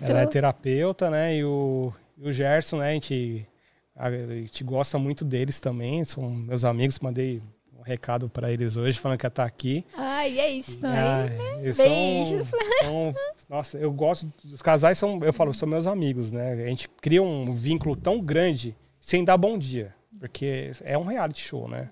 ela 0.01 0.21
é 0.21 0.27
terapeuta, 0.27 1.09
né? 1.09 1.37
E 1.37 1.43
o, 1.43 1.91
e 2.17 2.29
o 2.29 2.33
Gerson, 2.33 2.77
né? 2.77 2.89
A 2.89 2.93
gente, 2.93 3.47
a, 3.95 4.07
a 4.07 4.35
gente 4.35 4.63
gosta 4.63 4.99
muito 4.99 5.25
deles 5.25 5.59
também. 5.59 6.03
São 6.03 6.29
meus 6.29 6.63
amigos. 6.63 6.99
Mandei 6.99 7.41
recado 7.85 8.29
para 8.29 8.51
eles 8.51 8.77
hoje, 8.77 8.97
falando 8.99 9.17
que 9.19 9.25
ia 9.25 9.29
estar 9.29 9.45
aqui. 9.45 9.85
Ai, 9.97 10.39
é 10.39 10.51
isso 10.51 10.79
aí. 10.83 11.59
eles 11.61 11.77
Beijos. 11.77 12.47
São, 12.47 12.59
são- 12.81 13.13
nossa, 13.49 13.77
eu 13.77 13.91
gosto. 13.91 14.31
Os 14.45 14.61
casais 14.61 14.97
são, 14.97 15.19
eu 15.23 15.33
falo, 15.33 15.53
são 15.53 15.67
meus 15.67 15.85
amigos, 15.85 16.31
né? 16.31 16.53
A 16.53 16.67
gente 16.69 16.89
cria 17.01 17.21
um 17.21 17.53
vínculo 17.53 17.95
tão 17.95 18.19
grande 18.21 18.75
sem 18.99 19.23
dar 19.23 19.37
bom 19.37 19.57
dia. 19.57 19.93
Porque 20.19 20.71
é 20.83 20.97
um 20.97 21.03
reality 21.03 21.41
show, 21.41 21.67
né? 21.67 21.89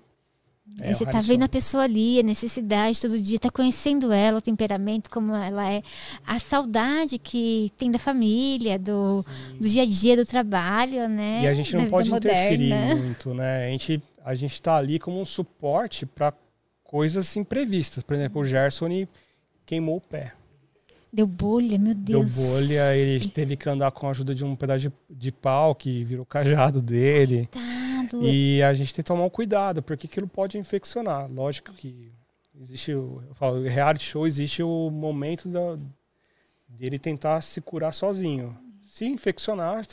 É 0.79 0.91
um 0.91 0.95
você 0.95 1.05
tá 1.05 1.19
vendo 1.19 1.39
show. 1.39 1.45
a 1.45 1.49
pessoa 1.49 1.83
ali, 1.83 2.19
a 2.19 2.23
necessidade 2.23 3.01
todo 3.01 3.19
dia, 3.21 3.37
tá 3.37 3.49
conhecendo 3.51 4.13
ela, 4.13 4.37
o 4.37 4.41
temperamento, 4.41 5.09
como 5.09 5.35
ela 5.35 5.69
é, 5.69 5.81
a 6.25 6.39
saudade 6.39 7.19
que 7.19 7.69
tem 7.75 7.91
da 7.91 7.99
família, 7.99 8.79
do, 8.79 9.25
do 9.59 9.67
dia 9.67 9.83
a 9.83 9.85
dia, 9.85 10.15
do 10.15 10.25
trabalho, 10.25 11.09
né? 11.09 11.41
E 11.43 11.47
a 11.47 11.53
gente 11.53 11.75
não 11.75 11.83
da 11.83 11.89
pode 11.89 12.09
interferir 12.13 12.69
moderna. 12.69 12.95
muito, 12.95 13.33
né? 13.33 13.65
A 13.65 13.69
gente, 13.69 14.01
a 14.23 14.35
gente 14.35 14.61
tá 14.61 14.75
ali 14.75 14.99
como 14.99 15.19
um 15.19 15.25
suporte 15.25 16.05
para 16.05 16.33
coisas 16.83 17.35
imprevistas. 17.35 18.03
Por 18.03 18.15
exemplo, 18.15 18.41
o 18.41 18.45
Gerson 18.45 18.87
queimou 19.65 19.97
o 19.97 20.01
pé. 20.01 20.33
Deu 21.13 21.27
bolha, 21.27 21.77
meu 21.77 21.93
Deu 21.93 22.19
Deus. 22.19 22.35
bolha, 22.35 22.95
ele 22.95 23.27
teve 23.27 23.57
que 23.57 23.67
andar 23.67 23.91
com 23.91 24.07
a 24.07 24.11
ajuda 24.11 24.33
de 24.33 24.45
um 24.45 24.55
pedaço 24.55 24.89
de, 24.89 24.91
de 25.09 25.31
pau 25.31 25.75
que 25.75 26.03
virou 26.05 26.25
cajado 26.25 26.81
dele. 26.81 27.49
Coitado. 27.51 28.23
E 28.27 28.63
a 28.63 28.73
gente 28.73 28.93
tem 28.93 29.03
que 29.03 29.07
tomar 29.07 29.25
um 29.25 29.29
cuidado, 29.29 29.81
porque 29.83 30.07
aquilo 30.07 30.27
pode 30.27 30.57
infeccionar. 30.57 31.29
Lógico 31.29 31.73
que 31.73 32.11
existe, 32.59 32.93
o- 32.93 33.21
eu 33.27 33.35
falo, 33.35 33.61
reality 33.63 34.05
show 34.05 34.25
existe 34.25 34.63
o 34.63 34.89
momento 34.89 35.49
da, 35.49 35.77
dele 36.67 36.97
tentar 36.97 37.41
se 37.41 37.59
curar 37.59 37.93
sozinho. 37.93 38.57
Se 38.87 39.05
infeccionar, 39.05 39.85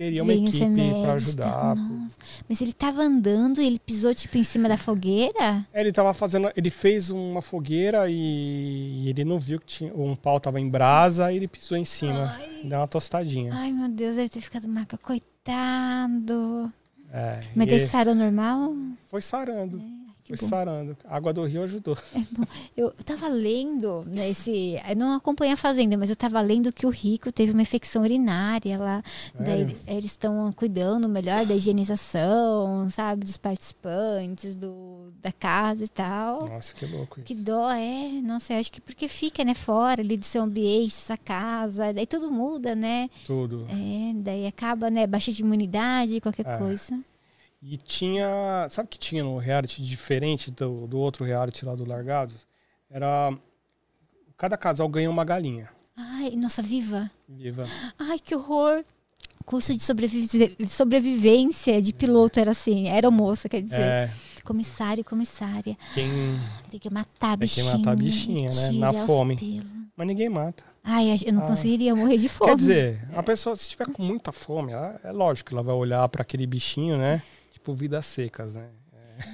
teria 0.00 0.22
uma 0.22 0.32
Vem 0.32 0.48
os 0.48 0.54
equipe 0.58 0.90
para 0.92 1.06
tá? 1.08 1.12
ajudar. 1.12 1.76
Nossa. 1.76 2.16
Mas 2.48 2.60
ele 2.62 2.72
tava 2.72 3.02
andando 3.02 3.60
e 3.60 3.66
ele 3.66 3.78
pisou, 3.78 4.14
tipo, 4.14 4.38
em 4.38 4.44
cima 4.44 4.66
da 4.66 4.78
fogueira? 4.78 5.66
É, 5.74 5.80
Ele 5.82 5.92
tava 5.92 6.14
fazendo, 6.14 6.50
ele 6.56 6.70
fez 6.70 7.10
uma 7.10 7.42
fogueira 7.42 8.06
e, 8.08 9.06
ele 9.10 9.24
não 9.26 9.38
viu 9.38 9.60
que 9.60 9.66
tinha, 9.66 9.92
um 9.94 10.16
pau 10.16 10.40
tava 10.40 10.58
em 10.58 10.66
brasa 10.70 11.30
e 11.30 11.36
ele 11.36 11.46
pisou 11.46 11.76
em 11.76 11.84
cima, 11.84 12.34
Ai. 12.34 12.62
deu 12.64 12.78
uma 12.78 12.88
tostadinha. 12.88 13.52
Ai, 13.54 13.70
meu 13.70 13.90
Deus, 13.90 14.16
deve 14.16 14.30
ter 14.30 14.40
ficado 14.40 14.66
marca. 14.66 14.96
Coitado. 14.96 16.72
É, 17.12 17.40
Mas 17.54 17.66
e 17.66 17.70
daí 17.70 17.86
sarou 17.86 18.14
normal? 18.14 18.74
foi 19.10 19.20
sarando, 19.20 19.78
Que 19.78 20.09
foi 20.36 20.46
bom. 20.46 20.48
sarando. 20.48 20.96
A 21.04 21.16
água 21.16 21.32
do 21.32 21.44
rio 21.44 21.62
ajudou. 21.64 21.96
Eu 22.76 22.90
eu 23.00 23.04
tava 23.04 23.28
lendo 23.28 24.04
nesse. 24.06 24.76
Eu 24.88 24.96
não 24.96 25.14
acompanho 25.16 25.52
a 25.52 25.56
Fazenda, 25.56 25.96
mas 25.96 26.10
eu 26.10 26.16
tava 26.16 26.40
lendo 26.40 26.72
que 26.72 26.86
o 26.86 26.90
Rico 26.90 27.30
teve 27.32 27.52
uma 27.52 27.62
infecção 27.62 28.02
urinária 28.02 28.78
lá. 28.78 29.02
Daí 29.38 29.76
eles 29.86 30.12
estão 30.12 30.52
cuidando 30.52 31.08
melhor 31.08 31.44
da 31.46 31.54
higienização, 31.54 32.88
sabe? 32.90 33.24
Dos 33.24 33.36
participantes, 33.36 34.54
do, 34.56 35.12
da 35.20 35.32
casa 35.32 35.84
e 35.84 35.88
tal. 35.88 36.48
Nossa, 36.48 36.74
que 36.74 36.86
louco 36.86 37.20
isso. 37.20 37.26
Que 37.26 37.34
dó 37.34 37.70
é. 37.70 38.08
Nossa, 38.22 38.52
eu 38.54 38.60
acho 38.60 38.72
que 38.72 38.80
porque 38.80 39.08
fica, 39.08 39.44
né, 39.44 39.54
fora 39.54 40.00
ali 40.00 40.16
do 40.16 40.24
seu 40.24 40.42
ambiente, 40.42 40.94
sua 40.94 41.16
casa, 41.16 41.92
daí 41.92 42.06
tudo 42.06 42.30
muda, 42.30 42.74
né? 42.74 43.08
Tudo. 43.26 43.66
É, 43.68 44.12
daí 44.16 44.46
acaba, 44.46 44.90
né, 44.90 45.06
baixa 45.06 45.32
de 45.32 45.42
imunidade, 45.42 46.20
qualquer 46.20 46.46
É. 46.46 46.56
coisa. 46.58 46.98
E 47.62 47.76
tinha. 47.76 48.66
Sabe 48.70 48.86
o 48.86 48.88
que 48.90 48.98
tinha 48.98 49.22
no 49.22 49.36
reality 49.38 49.82
diferente 49.82 50.50
do, 50.50 50.86
do 50.86 50.98
outro 50.98 51.24
reality 51.24 51.64
lá 51.64 51.74
do 51.74 51.84
Largados? 51.86 52.46
Era. 52.90 53.32
Cada 54.36 54.56
casal 54.56 54.88
ganha 54.88 55.10
uma 55.10 55.22
galinha 55.22 55.68
Ai, 55.94 56.30
nossa, 56.30 56.62
viva. 56.62 57.10
viva. 57.28 57.66
Ai, 57.98 58.18
que 58.18 58.34
horror. 58.34 58.82
Curso 59.44 59.76
de 59.76 59.82
sobrevivência 60.68 61.82
de 61.82 61.92
piloto 61.92 62.38
era 62.40 62.52
assim, 62.52 62.88
era 62.88 63.10
moça, 63.10 63.48
quer 63.48 63.62
dizer. 63.62 63.80
É, 63.80 64.10
Comissário, 64.44 65.04
comissária. 65.04 65.76
quem. 65.94 66.08
Tem 66.70 66.80
que 66.80 66.88
matar 66.92 67.32
a 67.32 67.36
Tem 67.36 67.48
que 67.48 67.54
bichinha. 67.60 67.76
matar 67.78 67.90
a 67.92 67.96
bichinha, 67.96 68.48
né? 68.50 68.72
Na 68.78 68.92
fome. 69.06 69.36
pelos. 69.36 69.64
Mas 69.96 70.06
ninguém 70.06 70.28
mata. 70.30 70.64
Ai, 70.82 71.18
eu 71.26 71.32
não 71.34 71.42
Ah. 71.44 71.46
conseguiria 71.48 71.94
morrer 71.94 72.16
de 72.16 72.28
fome. 72.28 72.50
Quer 72.50 72.56
dizer, 72.56 73.08
a 73.14 73.22
pessoa, 73.22 73.54
se 73.54 73.68
tiver 73.68 73.86
com 73.88 74.02
muita 74.02 74.32
fome, 74.32 74.72
ela- 74.72 74.98
é 75.04 75.12
lógico 75.12 75.48
que 75.50 75.54
ela 75.54 75.62
vai 75.62 75.74
olhar 75.74 76.08
para 76.08 76.22
aquele 76.22 76.46
bichinho, 76.46 76.96
né? 76.96 77.22
Tipo, 77.60 77.74
vidas 77.74 78.06
secas, 78.06 78.54
né? 78.54 78.68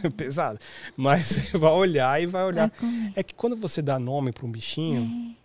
É 0.02 0.10
pesado. 0.10 0.58
Mas 0.96 1.50
vai 1.54 1.70
olhar 1.70 2.20
e 2.20 2.26
vai 2.26 2.44
olhar. 2.44 2.72
Vai. 2.80 3.12
É 3.14 3.22
que 3.22 3.32
quando 3.32 3.56
você 3.56 3.80
dá 3.80 4.00
nome 4.00 4.32
para 4.32 4.44
um 4.44 4.50
bichinho, 4.50 5.36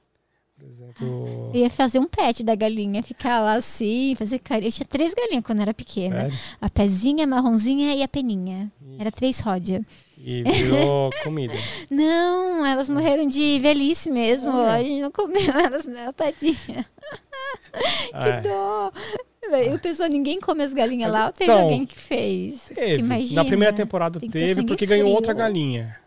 por 0.57 0.67
exemplo. 0.67 1.51
Eu 1.53 1.61
ia 1.61 1.69
fazer 1.69 1.99
um 1.99 2.07
pet 2.07 2.43
da 2.43 2.55
galinha, 2.55 3.03
ficar 3.03 3.39
lá 3.39 3.53
assim, 3.53 4.15
fazer 4.17 4.39
carinho. 4.39 4.69
Eu 4.69 4.71
tinha 4.71 4.87
três 4.87 5.13
galinhas 5.13 5.43
quando 5.45 5.61
era 5.61 5.75
pequena. 5.75 6.21
Sério? 6.31 6.37
A 6.59 6.69
pezinha, 6.71 7.23
a 7.23 7.27
marronzinha 7.27 7.93
e 7.95 8.01
a 8.01 8.07
peninha. 8.07 8.71
Era 8.97 9.11
três 9.11 9.39
ródia. 9.39 9.85
E 10.17 10.41
virou 10.43 11.11
comida. 11.23 11.53
Não, 11.89 12.65
elas 12.65 12.89
morreram 12.89 13.27
de 13.27 13.59
velhice 13.59 14.09
mesmo. 14.09 14.49
Olha. 14.49 14.71
A 14.73 14.83
gente 14.83 15.01
não 15.01 15.11
comeu 15.11 15.51
elas, 15.51 15.85
não, 15.85 16.11
tadinha. 16.13 16.85
Ah, 18.13 18.41
Que 18.41 18.47
dó. 18.47 18.91
E 19.43 19.73
o 19.73 19.79
pessoal, 19.79 20.07
ninguém 20.09 20.39
come 20.39 20.63
as 20.63 20.73
galinhas 20.73 21.11
lá, 21.11 21.27
ou 21.27 21.31
teve 21.33 21.51
Então, 21.51 21.61
alguém 21.63 21.85
que 21.85 21.97
fez? 21.97 22.71
Teve. 22.73 23.01
Imagina. 23.01 23.41
Na 23.43 23.47
primeira 23.47 23.73
temporada 23.73 24.19
teve, 24.19 24.63
porque 24.63 24.85
ganhou 24.85 25.05
frio. 25.05 25.15
outra 25.15 25.33
galinha. 25.33 26.00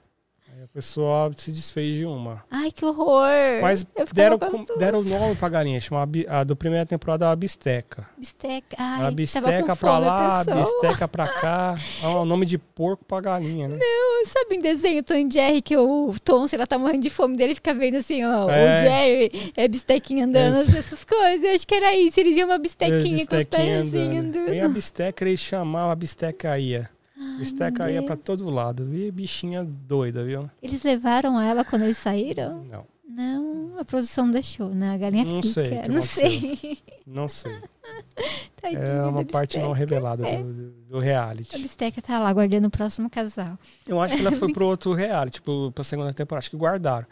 A 0.74 0.78
pessoa 0.78 1.30
se 1.36 1.52
desfez 1.52 1.94
de 1.94 2.04
uma. 2.04 2.42
Ai, 2.50 2.72
que 2.72 2.84
horror. 2.84 3.28
Mas 3.62 3.86
deram, 4.12 4.36
deram 4.76 5.02
nome 5.04 5.36
pra 5.36 5.48
galinha, 5.48 5.80
chamava 5.80 6.10
a 6.28 6.42
do 6.42 6.56
primeira 6.56 6.84
temporada 6.84 7.30
a 7.30 7.36
bisteca. 7.36 8.08
Bisteca. 8.18 8.74
a 8.76 8.82
Ai, 8.94 8.98
tava 8.98 9.10
bisteca 9.12 9.66
com 9.68 9.76
pra 9.76 9.90
a 9.92 9.98
lá, 10.00 10.40
a 10.40 10.44
bisteca 10.44 11.06
pra 11.06 11.28
cá. 11.28 11.78
É 12.02 12.08
o 12.08 12.24
nome 12.24 12.44
de 12.44 12.58
porco 12.58 13.04
pra 13.04 13.20
galinha, 13.20 13.68
né? 13.68 13.78
Sabe 14.26 14.56
em 14.56 14.58
desenho 14.58 15.04
Tom 15.04 15.14
e 15.14 15.30
Jerry 15.30 15.62
que 15.62 15.76
o 15.76 16.12
Tom, 16.24 16.48
se 16.48 16.56
ela 16.56 16.66
tá 16.66 16.76
morrendo 16.76 17.02
de 17.02 17.10
fome 17.10 17.36
dele, 17.36 17.54
fica 17.54 17.72
vendo 17.72 17.98
assim, 17.98 18.24
ó, 18.24 18.50
É. 18.50 18.74
o 18.74 18.78
Jerry 18.82 19.52
é 19.56 19.68
bistequinha 19.68 20.24
andando, 20.24 20.60
Esse- 20.62 20.76
essas 20.78 21.04
coisas. 21.04 21.44
Eu 21.44 21.54
acho 21.54 21.66
que 21.68 21.74
era 21.76 21.94
isso, 21.94 22.18
ele 22.18 22.34
viu 22.34 22.46
uma 22.46 22.58
bistequinha, 22.58 22.98
com 23.00 23.04
os 23.04 23.10
Bistequinha 23.38 23.82
pezinhos 23.84 24.24
andando. 24.26 24.48
Aí 24.50 24.60
a 24.60 24.68
bisteca 24.68 25.24
ele 25.24 25.36
chamava, 25.36 25.92
a 25.92 25.94
bisteca 25.94 26.58
ia. 26.58 26.90
Bisteca 27.38 27.84
meu 27.84 27.94
ia 27.94 28.02
pra 28.02 28.16
todo 28.16 28.48
lado. 28.50 28.94
E 28.94 29.10
bichinha 29.10 29.64
doida, 29.64 30.24
viu? 30.24 30.50
Eles 30.62 30.82
levaram 30.82 31.40
ela 31.40 31.64
quando 31.64 31.82
eles 31.82 31.98
saíram? 31.98 32.64
Não, 32.64 32.86
Não, 33.08 33.78
a 33.78 33.84
produção 33.84 34.30
deixou, 34.30 34.70
né? 34.74 34.94
A 34.94 34.96
galinha 34.96 35.24
Não 35.24 35.42
fica. 35.42 35.52
sei 35.54 35.88
não 35.88 36.02
sei. 36.02 36.78
não 37.06 37.28
sei. 37.28 37.56
Tadinha 38.60 38.80
É 38.80 39.02
uma 39.04 39.24
parte 39.24 39.58
não 39.58 39.72
revelada 39.72 40.26
É. 40.26 40.42
do, 40.42 40.52
do- 40.52 40.70
do 40.84 40.98
A 40.98 41.02
reality. 41.02 41.58
bisteca 41.60 42.00
tá 42.00 42.18
lá 42.18 42.32
guardando 42.32 42.66
o 42.66 42.70
próximo 42.70 43.08
casal. 43.10 43.58
Eu 43.86 44.00
acho 44.00 44.14
que 44.16 44.20
ela 44.20 44.32
foi 44.32 44.50
pro 44.54 44.66
outro 44.66 44.92
reality, 44.94 45.34
tipo, 45.34 45.70
pra 45.72 45.84
segunda 45.84 46.12
temporada. 46.14 46.38
Acho 46.40 46.50
que 46.50 46.56
guardaram. 46.56 47.06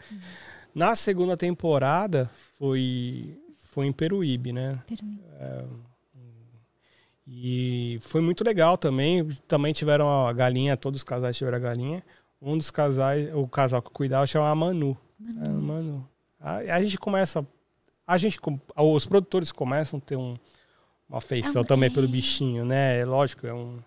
Na 0.73 0.95
segunda 0.95 1.37
temporada 1.37 2.29
foi, 2.57 3.37
foi 3.71 3.85
em 3.85 3.91
Peruíbe, 3.91 4.51
né? 4.51 4.79
Peru. 4.87 5.83
E 7.27 7.97
foi 8.01 8.21
muito 8.21 8.43
legal 8.43 8.77
também. 8.77 9.27
Também 9.47 9.73
tiveram 9.73 10.27
a 10.27 10.33
galinha, 10.33 10.75
todos 10.77 10.99
os 10.99 11.03
casais 11.03 11.37
tiveram 11.37 11.57
a 11.57 11.61
galinha. 11.61 12.03
Um 12.41 12.57
dos 12.57 12.69
casais, 12.69 13.33
o 13.33 13.47
casal 13.47 13.81
que 13.81 13.87
eu 13.87 13.93
cuidava 13.93 14.27
chamava 14.27 14.53
Manu. 14.55 14.97
É, 15.41 15.47
Manu. 15.47 16.07
Aí 16.39 16.69
a 16.69 16.81
gente 16.81 16.97
começa. 16.97 17.45
A 18.05 18.17
gente, 18.17 18.37
os 18.75 19.05
produtores 19.05 19.51
começam 19.51 19.97
a 19.97 20.01
ter 20.01 20.17
um- 20.17 20.35
uma 21.07 21.19
afeição 21.19 21.61
Ah, 21.61 21.65
também 21.65 21.89
é. 21.89 21.93
pelo 21.93 22.07
bichinho, 22.07 22.65
né? 22.65 22.99
É 22.99 23.05
lógico, 23.05 23.47
é 23.47 23.53
um, 23.53 23.77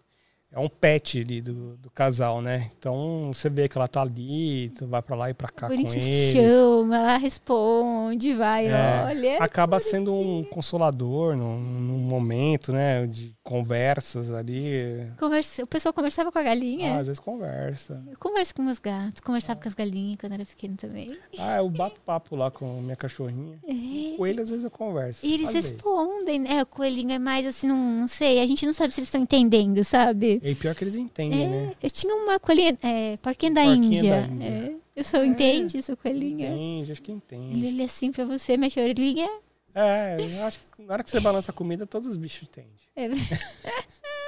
é 0.56 0.60
um 0.60 0.68
pet 0.68 1.20
ali 1.20 1.40
do, 1.42 1.76
do 1.76 1.90
casal, 1.90 2.40
né? 2.40 2.70
Então 2.78 3.30
você 3.32 3.48
vê 3.50 3.68
que 3.68 3.76
ela 3.76 3.86
tá 3.86 4.00
ali, 4.00 4.70
tu 4.70 4.86
vai 4.86 5.02
pra 5.02 5.14
lá 5.14 5.28
e 5.30 5.34
pra 5.34 5.48
cá 5.48 5.68
com 5.68 5.74
Bonitinho 5.76 6.00
se 6.02 6.08
eles. 6.08 6.32
chama, 6.32 6.96
ela 6.96 7.16
responde, 7.18 8.32
vai, 8.32 8.66
É, 8.68 9.04
olha. 9.06 9.38
Acaba 9.38 9.78
sendo 9.78 10.14
um 10.16 10.42
consolador 10.44 11.36
num, 11.36 11.58
num 11.60 11.98
momento, 11.98 12.72
né? 12.72 13.06
De 13.06 13.34
conversas 13.44 14.32
ali. 14.32 15.06
Conversa- 15.18 15.62
o 15.62 15.66
pessoal 15.66 15.92
conversava 15.92 16.32
com 16.32 16.38
a 16.38 16.42
galinha. 16.42 16.94
Ah, 16.94 16.98
às 17.00 17.06
vezes 17.06 17.20
conversa. 17.20 18.02
Eu 18.10 18.16
converso 18.18 18.54
com 18.54 18.62
meus 18.62 18.78
gatos, 18.78 19.20
conversava 19.20 19.60
com 19.60 19.68
as 19.68 19.74
galinhas 19.74 20.18
quando 20.20 20.32
era 20.32 20.44
pequeno 20.44 20.76
também. 20.76 21.06
Ah, 21.38 21.58
eu 21.58 21.68
bato 21.68 22.00
papo 22.00 22.34
lá 22.34 22.50
com 22.50 22.80
minha 22.80 22.96
cachorrinha. 22.96 23.58
É. 23.66 24.16
Com 24.16 24.26
ele, 24.26 24.40
às 24.40 24.48
vezes 24.48 24.64
eu 24.64 24.70
converso. 24.70 25.24
E 25.24 25.34
eles 25.34 25.52
respondem, 25.52 26.38
né? 26.40 26.62
O 26.62 26.66
coelhinho 26.66 27.12
é 27.12 27.18
mais 27.18 27.46
assim, 27.46 27.66
não, 27.68 27.76
não 27.76 28.08
sei. 28.08 28.40
A 28.40 28.46
gente 28.46 28.64
não 28.64 28.72
sabe 28.72 28.92
se 28.94 29.00
eles 29.00 29.08
estão 29.08 29.20
entendendo, 29.20 29.84
sabe? 29.84 30.40
E 30.50 30.54
pior 30.54 30.74
que 30.74 30.84
eles 30.84 30.94
entendem, 30.94 31.44
É, 31.44 31.48
né? 31.48 31.72
eu 31.82 31.90
tinha 31.90 32.14
uma 32.14 32.38
coelhinha, 32.38 32.78
é, 32.82 33.16
porquinha 33.16 33.52
da 33.52 33.62
Porquinha 33.64 33.98
Índia. 33.98 34.20
da 34.22 34.26
Índia. 34.28 34.46
É, 34.48 34.74
eu 34.94 35.04
sou 35.04 35.24
entende, 35.24 35.82
sou 35.82 35.96
coelhinha. 35.96 36.50
Entende, 36.50 36.92
acho 36.92 37.02
que 37.02 37.10
entende. 37.12 37.58
Ele 37.66 37.74
olha 37.76 37.84
assim 37.86 38.12
pra 38.12 38.24
você, 38.24 38.56
mexe 38.56 38.78
a 38.78 38.84
orelhinha. 38.84 39.28
É, 39.74 40.16
eu 40.18 40.44
acho 40.44 40.60
que 40.60 40.82
na 40.82 40.92
hora 40.94 41.02
que 41.02 41.10
você 41.10 41.18
balança 41.20 41.50
a 41.50 41.54
comida, 41.54 41.84
todos 41.86 42.08
os 42.08 42.16
bichos 42.16 42.42
entendem. 42.48 42.70
É. 42.94 43.08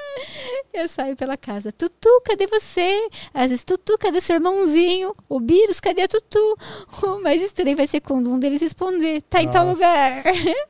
Eu 0.72 0.88
saio 0.88 1.16
pela 1.16 1.36
casa. 1.36 1.72
Tutu, 1.72 2.08
cadê 2.24 2.46
você? 2.46 3.08
Às 3.34 3.50
vezes, 3.50 3.64
Tutu, 3.64 3.96
cadê 3.98 4.20
seu 4.20 4.36
irmãozinho? 4.36 5.14
O 5.28 5.40
Birus, 5.40 5.80
cadê 5.80 6.02
a 6.02 6.08
Tutu? 6.08 6.38
O 7.02 7.22
mais 7.22 7.40
estranho 7.40 7.76
vai 7.76 7.86
ser 7.86 8.00
quando 8.00 8.30
um 8.30 8.38
deles 8.38 8.60
responder. 8.60 9.22
Tá 9.22 9.42
em 9.42 9.48
tal 9.48 9.64
Nossa. 9.66 9.74
lugar. 9.76 10.22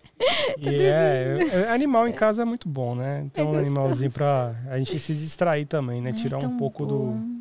E 0.59 0.69
é, 0.83 1.39
é- 1.53 1.69
animal 1.71 2.09
em 2.09 2.13
casa 2.13 2.43
é 2.43 2.45
muito 2.45 2.69
bom, 2.69 2.93
né? 2.95 3.23
Então, 3.27 3.45
um 3.45 3.47
gostoso. 3.49 3.67
animalzinho 3.71 4.11
pra 4.11 4.53
a 4.69 4.77
gente 4.79 4.99
se 4.99 5.15
distrair 5.15 5.65
também, 5.65 6.03
né? 6.03 6.13
Tirar 6.13 6.39
um 6.39 6.41
tão 6.41 6.57
pouco 6.57 6.85
bom. 6.85 7.13
do. 7.13 7.39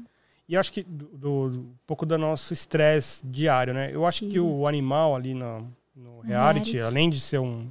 E 0.48 0.56
acho 0.56 0.72
que 0.72 0.84
do, 0.84 1.06
do- 1.08 1.50
do- 1.50 1.60
um 1.60 1.74
pouco 1.88 2.06
do 2.06 2.16
nosso 2.20 2.54
estresse 2.54 3.26
diário, 3.26 3.74
né? 3.74 3.90
Eu 3.92 4.06
acho 4.06 4.20
que 4.20 4.30
Tira. 4.34 4.44
o 4.44 4.68
animal 4.68 5.16
ali 5.16 5.34
no, 5.34 5.68
no 5.96 6.20
reality, 6.20 6.74
reality. 6.74 6.80
além 6.82 7.10
de 7.10 7.20
ser 7.20 7.40
um, 7.40 7.68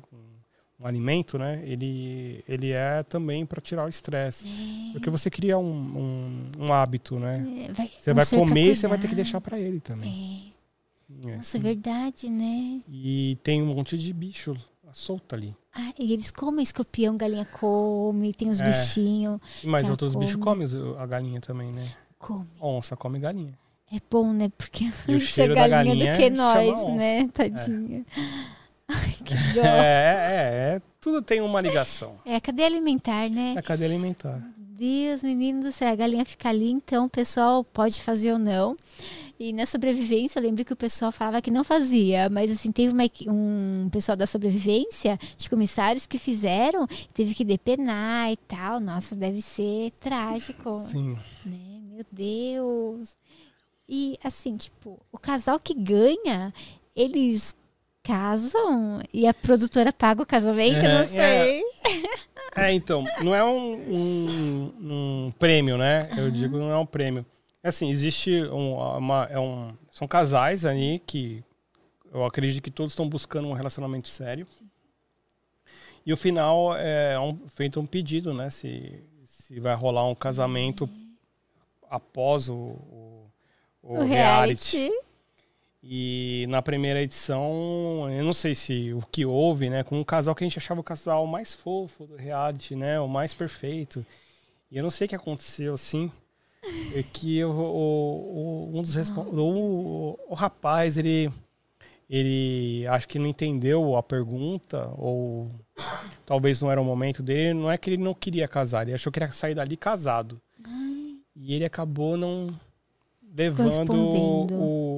um, 0.80 0.86
alimento, 0.86 1.38
né? 1.38 1.62
Ele, 1.64 2.44
ele 2.48 2.70
é 2.72 3.02
também 3.02 3.44
para 3.46 3.60
tirar 3.60 3.84
o 3.86 3.88
estresse. 3.88 4.46
Porque 4.92 5.08
você 5.10 5.30
cria 5.30 5.58
um, 5.58 5.70
um, 6.58 6.64
um 6.66 6.72
hábito, 6.72 7.18
né? 7.18 7.66
É, 7.68 7.72
vai- 7.72 7.90
Você 7.98 8.12
vai 8.12 8.26
comer 8.26 8.72
e 8.72 8.76
você 8.76 8.86
vai 8.88 8.98
ter 8.98 9.08
que 9.08 9.14
deixar 9.14 9.40
para 9.40 9.58
ele 9.58 9.80
também. 9.80 10.52
É. 10.52 10.56
É. 11.30 11.36
Nossa, 11.36 11.56
é 11.56 11.60
verdade, 11.60 12.28
né? 12.28 12.80
E 12.88 13.38
tem 13.42 13.62
um 13.62 13.74
monte 13.74 13.96
de 13.96 14.12
bicho 14.12 14.56
solto 14.92 15.34
ali. 15.34 15.54
Ah, 15.72 15.92
e 15.98 16.12
eles 16.12 16.30
comem 16.30 16.62
escorpião, 16.62 17.16
galinha 17.16 17.44
come, 17.44 18.32
tem 18.32 18.48
os 18.50 18.58
É. 18.60 18.66
bichinhos. 18.66 19.40
Mas 19.62 19.82
Ela 19.84 19.92
outros 19.92 20.14
bichos 20.14 20.34
come. 20.36 20.44
comem 20.44 20.64
os- 20.64 20.98
a 20.98 21.06
galinha 21.06 21.40
também, 21.40 21.70
né? 21.70 21.86
Come. 22.18 22.46
Onça 22.60 22.96
come 22.96 23.18
galinha. 23.20 23.56
É 23.92 23.98
bom, 24.10 24.32
né? 24.32 24.50
Porque 24.58 24.84
E 24.84 24.88
o 24.88 24.90
antes 25.16 25.28
é 25.28 25.30
cheiro 25.32 25.54
da 25.54 25.68
galinha, 25.68 25.94
galinha 25.94 26.12
do 26.14 26.18
que 26.18 26.30
nós, 26.30 26.86
né? 26.96 27.28
Tadinha. 27.28 28.04
Ai, 28.88 29.12
que 29.24 29.34
dó. 29.54 29.62
É, 29.64 29.66
é, 29.66 30.76
é. 30.76 30.82
Tudo 31.00 31.22
tem 31.22 31.40
uma 31.40 31.60
ligação. 31.60 32.16
É 32.24 32.36
a 32.36 32.40
cadeia 32.40 32.66
alimentar, 32.66 33.28
né? 33.28 33.54
É 33.56 33.58
a 33.58 33.62
cadeia 33.62 33.90
alimentar. 33.90 34.42
Deus, 34.56 35.22
menino 35.22 35.62
do 35.62 35.72
céu, 35.72 35.88
a 35.88 35.96
galinha 35.96 36.24
fica 36.24 36.50
ali, 36.50 36.70
então 36.70 37.06
o 37.06 37.10
pessoal 37.10 37.64
pode 37.64 38.02
fazer 38.02 38.32
ou 38.32 38.38
não. 38.38 38.76
E 39.38 39.52
na 39.52 39.66
sobrevivência, 39.66 40.38
eu 40.38 40.42
lembro 40.42 40.64
que 40.64 40.72
o 40.72 40.76
pessoal 40.76 41.12
falava 41.12 41.42
que 41.42 41.50
não 41.50 41.62
fazia, 41.62 42.28
mas 42.30 42.50
assim, 42.50 42.72
teve 42.72 42.92
uma 42.92 43.04
um 43.28 43.88
pessoal 43.90 44.16
da 44.16 44.26
sobrevivência, 44.26 45.18
de 45.36 45.48
comissários 45.48 46.06
que 46.06 46.18
fizeram, 46.18 46.86
teve 47.12 47.34
que 47.34 47.44
depenar 47.44 48.32
e 48.32 48.36
tal. 48.36 48.80
Nossa, 48.80 49.14
deve 49.14 49.42
ser 49.42 49.92
trágico, 50.00 50.74
Sim. 50.90 51.18
né? 51.44 51.80
Meu 51.90 52.04
Deus. 52.10 53.16
E 53.88 54.18
assim, 54.24 54.56
tipo, 54.56 54.98
o 55.12 55.18
casal 55.18 55.58
que 55.58 55.74
ganha, 55.74 56.52
eles 56.94 57.54
casam 58.06 59.00
e 59.12 59.26
a 59.26 59.34
produtora 59.34 59.92
paga 59.92 60.22
o 60.22 60.26
casamento, 60.26 60.76
eu 60.76 60.90
É, 60.90 60.98
não 61.00 61.08
sei. 61.08 61.62
É, 62.58 62.72
então, 62.72 63.04
não 63.22 63.34
é 63.34 63.44
um, 63.44 63.74
um, 63.74 64.74
um 65.26 65.32
prêmio, 65.38 65.76
né? 65.76 66.08
Eu 66.16 66.30
digo 66.30 66.56
não 66.56 66.70
é 66.70 66.78
um 66.78 66.86
prêmio. 66.86 67.24
É 67.62 67.68
Assim, 67.68 67.90
existe 67.90 68.30
um, 68.44 68.72
uma, 68.78 69.28
é 69.30 69.38
um, 69.38 69.74
são 69.90 70.08
casais 70.08 70.64
ali 70.64 71.02
que 71.06 71.44
eu 72.10 72.24
acredito 72.24 72.62
que 72.62 72.70
todos 72.70 72.92
estão 72.92 73.06
buscando 73.06 73.46
um 73.46 73.52
relacionamento 73.52 74.08
sério. 74.08 74.46
E 76.06 76.14
o 76.14 76.16
final 76.16 76.74
é 76.74 77.20
um, 77.20 77.38
feito 77.54 77.78
um 77.78 77.84
pedido, 77.84 78.32
né? 78.32 78.48
Se, 78.48 79.02
se 79.26 79.60
vai 79.60 79.74
rolar 79.74 80.06
um 80.06 80.14
casamento 80.14 80.88
após 81.90 82.48
o, 82.48 82.54
o, 82.54 83.30
o 83.82 83.94
O 83.98 84.04
reality. 84.04 84.76
reality. 84.78 85.05
E 85.88 86.46
na 86.48 86.60
primeira 86.60 87.00
edição, 87.00 88.08
eu 88.10 88.24
não 88.24 88.32
sei 88.32 88.54
se 88.56 88.92
o 88.92 89.00
que 89.12 89.24
houve, 89.24 89.70
né? 89.70 89.84
Com 89.84 90.00
um 90.00 90.04
casal 90.04 90.34
que 90.34 90.42
a 90.42 90.46
gente 90.46 90.58
achava 90.58 90.80
o 90.80 90.84
casal 90.84 91.24
mais 91.26 91.54
fofo 91.54 92.06
do 92.06 92.16
reality, 92.16 92.74
né? 92.74 92.98
O 93.00 93.06
mais 93.08 93.32
perfeito. 93.32 94.04
E 94.70 94.76
eu 94.76 94.82
não 94.82 94.90
sei 94.90 95.06
o 95.06 95.08
que 95.08 95.14
aconteceu, 95.14 95.74
assim. 95.74 96.10
É 96.94 97.04
que 97.04 97.44
o, 97.44 97.50
o- 97.52 98.70
o- 98.72 98.78
um 98.78 98.82
dos 98.82 98.96
respon- 98.96 99.28
o, 99.32 100.18
o 100.28 100.34
rapaz, 100.34 100.96
ele, 100.98 101.30
ele 102.10 102.84
acho 102.88 103.06
que 103.06 103.18
não 103.20 103.26
entendeu 103.28 103.96
a 103.96 104.02
pergunta, 104.02 104.90
ou 104.98 105.48
talvez 106.24 106.60
não 106.60 106.68
era 106.72 106.80
o 106.80 106.84
momento 106.84 107.22
dele. 107.22 107.54
Não 107.54 107.70
é 107.70 107.78
que 107.78 107.90
ele 107.90 108.02
não 108.02 108.12
queria 108.12 108.48
casar, 108.48 108.82
ele 108.82 108.94
achou 108.94 109.12
que 109.12 109.20
ia 109.20 109.30
sair 109.30 109.54
dali 109.54 109.76
casado. 109.76 110.40
E 111.36 111.54
ele 111.54 111.64
acabou 111.64 112.16
não 112.16 112.48
levando 113.36 113.70
Correspondendo. 113.86 114.54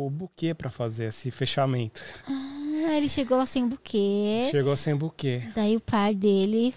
O 0.09 0.11
buquê 0.11 0.53
para 0.55 0.71
fazer 0.71 1.05
esse 1.07 1.31
fechamento. 1.31 2.03
Ah, 2.27 2.97
ele 2.97 3.09
chegou 3.09 3.39
lá 3.39 3.47
sem 3.47 3.67
buquê. 3.69 4.49
Chegou 4.51 4.77
sem 4.77 4.97
buquê. 4.97 5.43
Daí 5.55 5.77
o 5.77 5.81
par 5.81 6.13
dele 6.15 6.75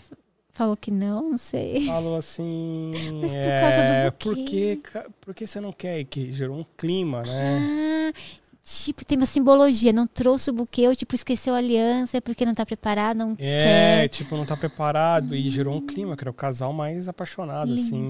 falou 0.54 0.76
que 0.78 0.92
não, 0.92 1.32
não 1.32 1.38
sei. 1.38 1.86
Falou 1.88 2.18
assim. 2.18 2.92
Mas 3.22 3.32
por 3.34 3.42
causa 3.62 3.78
do 3.78 3.94
é, 3.94 4.12
buquê. 4.12 4.24
por 4.26 4.36
que, 4.36 4.76
ca- 4.78 5.06
por 5.22 5.34
que 5.34 5.48
você 5.48 5.60
não 5.60 5.72
quer? 5.72 6.04
Que 6.06 6.32
gerou 6.34 6.58
um 6.60 6.66
clima, 6.78 7.24
né? 7.24 8.12
Ah, 8.14 8.20
tipo, 8.64 9.06
tem 9.06 9.18
uma 9.18 9.26
simbologia. 9.26 9.94
Não 9.94 10.06
trouxe 10.06 10.50
o 10.50 10.54
buquê, 10.54 10.88
ou 10.88 10.96
tipo, 10.96 11.16
esqueceu 11.16 11.54
a 11.54 11.58
aliança, 11.58 12.18
é 12.18 12.22
porque 12.22 12.46
não 12.46 12.54
tá 12.54 12.66
preparado, 12.66 13.18
não 13.18 13.32
É, 13.40 14.02
quer. 14.04 14.08
tipo, 14.10 14.36
não 14.36 14.46
tá 14.46 14.58
preparado. 14.58 15.34
E 15.36 15.50
gerou 15.50 15.76
um 15.78 15.86
clima, 15.86 16.16
que 16.18 16.24
era 16.24 16.30
o 16.32 16.34
casal 16.34 16.74
mais 16.74 17.08
apaixonado, 17.08 17.74
assim. 17.74 18.10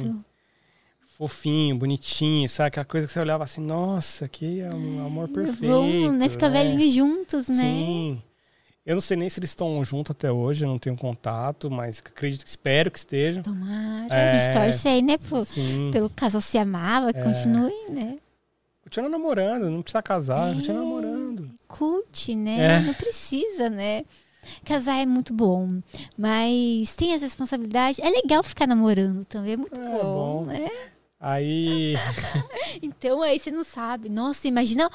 Fofinho, 1.22 1.76
bonitinho, 1.76 2.49
sabe? 2.49 2.69
Aquela 2.69 2.84
coisa 2.86 3.05
que 3.05 3.13
você 3.13 3.19
olhava 3.19 3.43
assim, 3.43 3.61
nossa, 3.61 4.28
que 4.28 4.59
é 4.61 4.65
amor 4.67 5.28
perfeito. 5.30 5.67
Vamos, 5.72 6.13
né? 6.17 6.28
Ficar 6.28 6.49
né? 6.49 6.63
velhinhos 6.63 6.93
juntos, 6.95 7.47
né? 7.47 7.63
Sim. 7.63 8.22
Eu 8.84 8.95
não 8.95 9.01
sei 9.03 9.15
nem 9.15 9.30
se 9.30 9.39
eles 9.39 9.51
estão 9.51 9.86
juntos 9.86 10.09
até 10.15 10.32
hoje, 10.32 10.65
eu 10.65 10.67
não 10.67 10.80
tenho 10.80 10.97
contato, 10.97 11.69
mas 11.69 11.99
acredito, 12.03 12.47
espero 12.47 12.89
que 12.89 12.97
estejam. 12.97 13.43
Tomara. 13.43 14.07
A 14.11 14.17
É. 14.17 14.39
gente 14.39 14.51
torce 14.51 14.88
aí, 14.88 15.03
né? 15.03 15.19
Pro, 15.19 15.45
Sim. 15.45 15.91
pelo 15.93 16.09
casal 16.09 16.41
se 16.41 16.57
amava, 16.57 17.11
É. 17.11 17.13
continue, 17.13 17.86
né? 17.91 18.17
Continua 18.84 19.07
namorando, 19.07 19.69
não 19.69 19.84
precisa 19.84 20.01
casar, 20.01 20.51
É. 20.51 20.55
continua 20.55 20.80
namorando. 20.82 21.51
Curte, 21.67 22.36
né? 22.36 22.78
É. 22.78 22.80
Não 22.80 22.95
precisa, 22.95 23.69
né? 23.69 24.01
Casar 24.65 24.99
é 24.99 25.05
muito 25.05 25.36
bom, 25.36 25.82
mas 26.17 26.95
tem 26.95 27.13
as 27.13 27.22
responsabilidades. 27.22 27.99
É 27.99 28.09
legal 28.09 28.41
ficar 28.43 28.65
namorando 28.65 29.24
também, 29.26 29.53
é 29.53 29.57
muito 29.57 29.80
É, 29.80 29.88
bom, 30.01 30.45
bom. 30.45 30.45
né? 30.45 30.67
Aí, 31.22 31.95
Então 32.82 33.22
aí 33.22 33.39
você 33.39 33.51
não 33.51 33.63
sabe. 33.63 34.09
Nossa, 34.09 34.47
imagina 34.47 34.89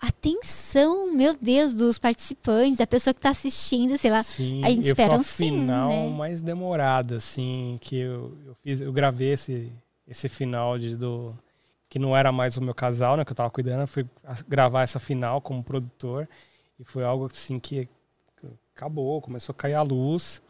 a 0.00 0.10
tensão, 0.10 1.12
meu 1.14 1.36
Deus, 1.40 1.74
dos 1.74 1.98
participantes, 1.98 2.78
da 2.78 2.86
pessoa 2.86 3.14
que 3.14 3.20
tá 3.20 3.30
assistindo, 3.30 3.96
sei 3.96 4.10
lá. 4.10 4.22
sim, 4.22 4.64
a 4.64 4.70
gente 4.70 4.88
espera 4.88 5.14
um 5.14 5.22
sim, 5.22 5.50
final 5.50 5.90
né? 5.90 6.08
mais 6.08 6.40
demorada, 6.42 7.16
assim, 7.16 7.78
que 7.80 7.96
eu, 7.96 8.36
eu 8.46 8.54
fiz, 8.62 8.80
eu 8.80 8.92
gravei 8.92 9.34
esse, 9.34 9.70
esse 10.08 10.28
final 10.28 10.78
de, 10.78 10.96
do 10.96 11.36
que 11.88 11.98
não 11.98 12.16
era 12.16 12.32
mais 12.32 12.56
o 12.56 12.62
meu 12.62 12.74
casal, 12.74 13.16
né, 13.16 13.24
que 13.24 13.32
eu 13.32 13.36
tava 13.36 13.50
cuidando, 13.50 13.82
eu 13.82 13.88
fui 13.88 14.06
gravar 14.48 14.82
essa 14.82 14.98
final 14.98 15.40
como 15.40 15.62
produtor 15.62 16.26
e 16.78 16.84
foi 16.84 17.04
algo 17.04 17.28
assim 17.30 17.58
que 17.58 17.86
acabou, 18.74 19.20
começou 19.20 19.52
a 19.52 19.56
cair 19.56 19.74
a 19.74 19.82
luz, 19.82 20.40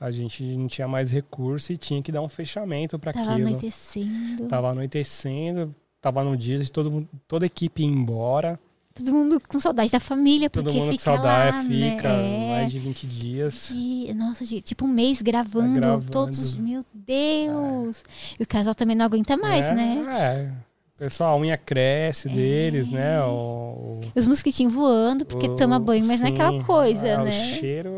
a 0.00 0.10
gente 0.10 0.42
não 0.42 0.66
tinha 0.68 0.86
mais 0.86 1.10
recurso 1.10 1.72
e 1.72 1.76
tinha 1.76 2.02
que 2.02 2.12
dar 2.12 2.22
um 2.22 2.28
fechamento 2.28 2.98
para 2.98 3.12
Tava 3.12 3.32
aquilo. 3.32 3.48
anoitecendo. 3.48 4.46
Tava 4.46 4.70
anoitecendo, 4.70 5.74
tava 6.00 6.22
no 6.24 6.36
dia 6.36 6.58
de 6.58 6.70
todo 6.70 6.90
mundo, 6.90 7.08
toda 7.26 7.44
a 7.44 7.48
equipe 7.48 7.82
ir 7.82 7.86
embora. 7.86 8.58
Todo 8.94 9.12
mundo 9.12 9.38
com 9.46 9.60
saudade 9.60 9.92
da 9.92 10.00
família, 10.00 10.48
Todo 10.48 10.64
porque 10.64 10.78
mundo 10.78 10.86
com 10.88 10.92
fica 10.98 11.04
saudade, 11.04 11.56
lá, 11.58 11.62
fica 11.64 12.08
né? 12.08 12.46
É. 12.46 12.50
mais 12.50 12.72
de 12.72 12.78
20 12.78 13.06
dias. 13.06 13.68
De- 13.70 14.14
nossa, 14.14 14.44
tipo 14.62 14.86
um 14.86 14.88
mês 14.88 15.20
gravando, 15.20 15.74
gravando. 15.74 16.10
todos 16.10 16.38
os. 16.38 16.56
Meu 16.56 16.82
Deus! 16.94 18.02
E 18.40 18.42
o 18.42 18.46
casal 18.46 18.74
também 18.74 18.96
não 18.96 19.04
aguenta 19.04 19.36
mais, 19.36 19.66
é, 19.66 19.74
né? 19.74 20.04
É. 20.08 20.75
Pessoal, 20.98 21.34
a 21.36 21.40
unha 21.40 21.58
cresce 21.58 22.26
deles, 22.28 22.88
É. 22.88 22.90
né? 22.92 23.22
O, 23.22 24.00
Os 24.14 24.26
mosquitinhos 24.26 24.72
voando, 24.72 25.26
porque 25.26 25.46
o- 25.46 25.54
toma 25.54 25.78
banho, 25.78 26.06
mas 26.06 26.20
não 26.20 26.28
é 26.28 26.30
aquela 26.30 26.50
sim, 26.58 26.62
coisa, 26.66 27.06
é, 27.06 27.16
né? 27.18 27.24
O 27.24 27.58
cheiro 27.58 27.90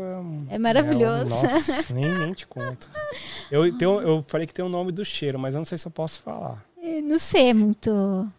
é, 0.49 0.55
É 0.55 0.59
maravilhoso. 0.59 1.33
é, 1.33 1.53
nossa, 1.53 1.93
nem, 1.93 2.13
nem 2.17 2.33
te 2.33 2.45
conto. 2.45 2.89
Eu, 3.49 3.75
tenho, 3.77 4.01
eu 4.01 4.25
falei 4.27 4.45
que 4.45 4.53
tem 4.53 4.65
o 4.65 4.69
nome 4.69 4.91
do 4.91 5.05
cheiro, 5.05 5.39
mas 5.39 5.53
eu 5.53 5.59
não 5.59 5.65
sei 5.65 5.77
se 5.77 5.87
eu 5.87 5.91
posso 5.91 6.19
falar. 6.21 6.61
É, 6.81 6.99
Não 7.01 7.17
sei, 7.19 7.49
é 7.49 7.53
muito. 7.53 8.29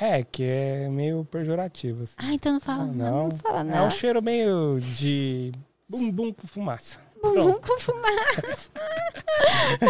É, 0.00 0.22
que 0.24 0.44
é 0.44 0.88
meio 0.90 1.26
pejorativo. 1.30 2.02
Assim. 2.04 2.14
Ah, 2.18 2.32
então 2.32 2.52
não 2.54 2.60
fala, 2.60 2.82
Ah, 2.84 2.86
não. 2.86 2.94
Não, 2.94 3.28
não. 3.28 3.36
fala 3.36 3.70
É 3.70 3.82
um 3.82 3.90
cheiro 3.90 4.22
meio 4.22 4.78
de 4.80 5.52
bumbum 5.90 6.32
com 6.32 6.46
fumaça. 6.46 7.00
Bumbum 7.22 7.54
com 7.60 7.78
fumaça. 7.78 8.58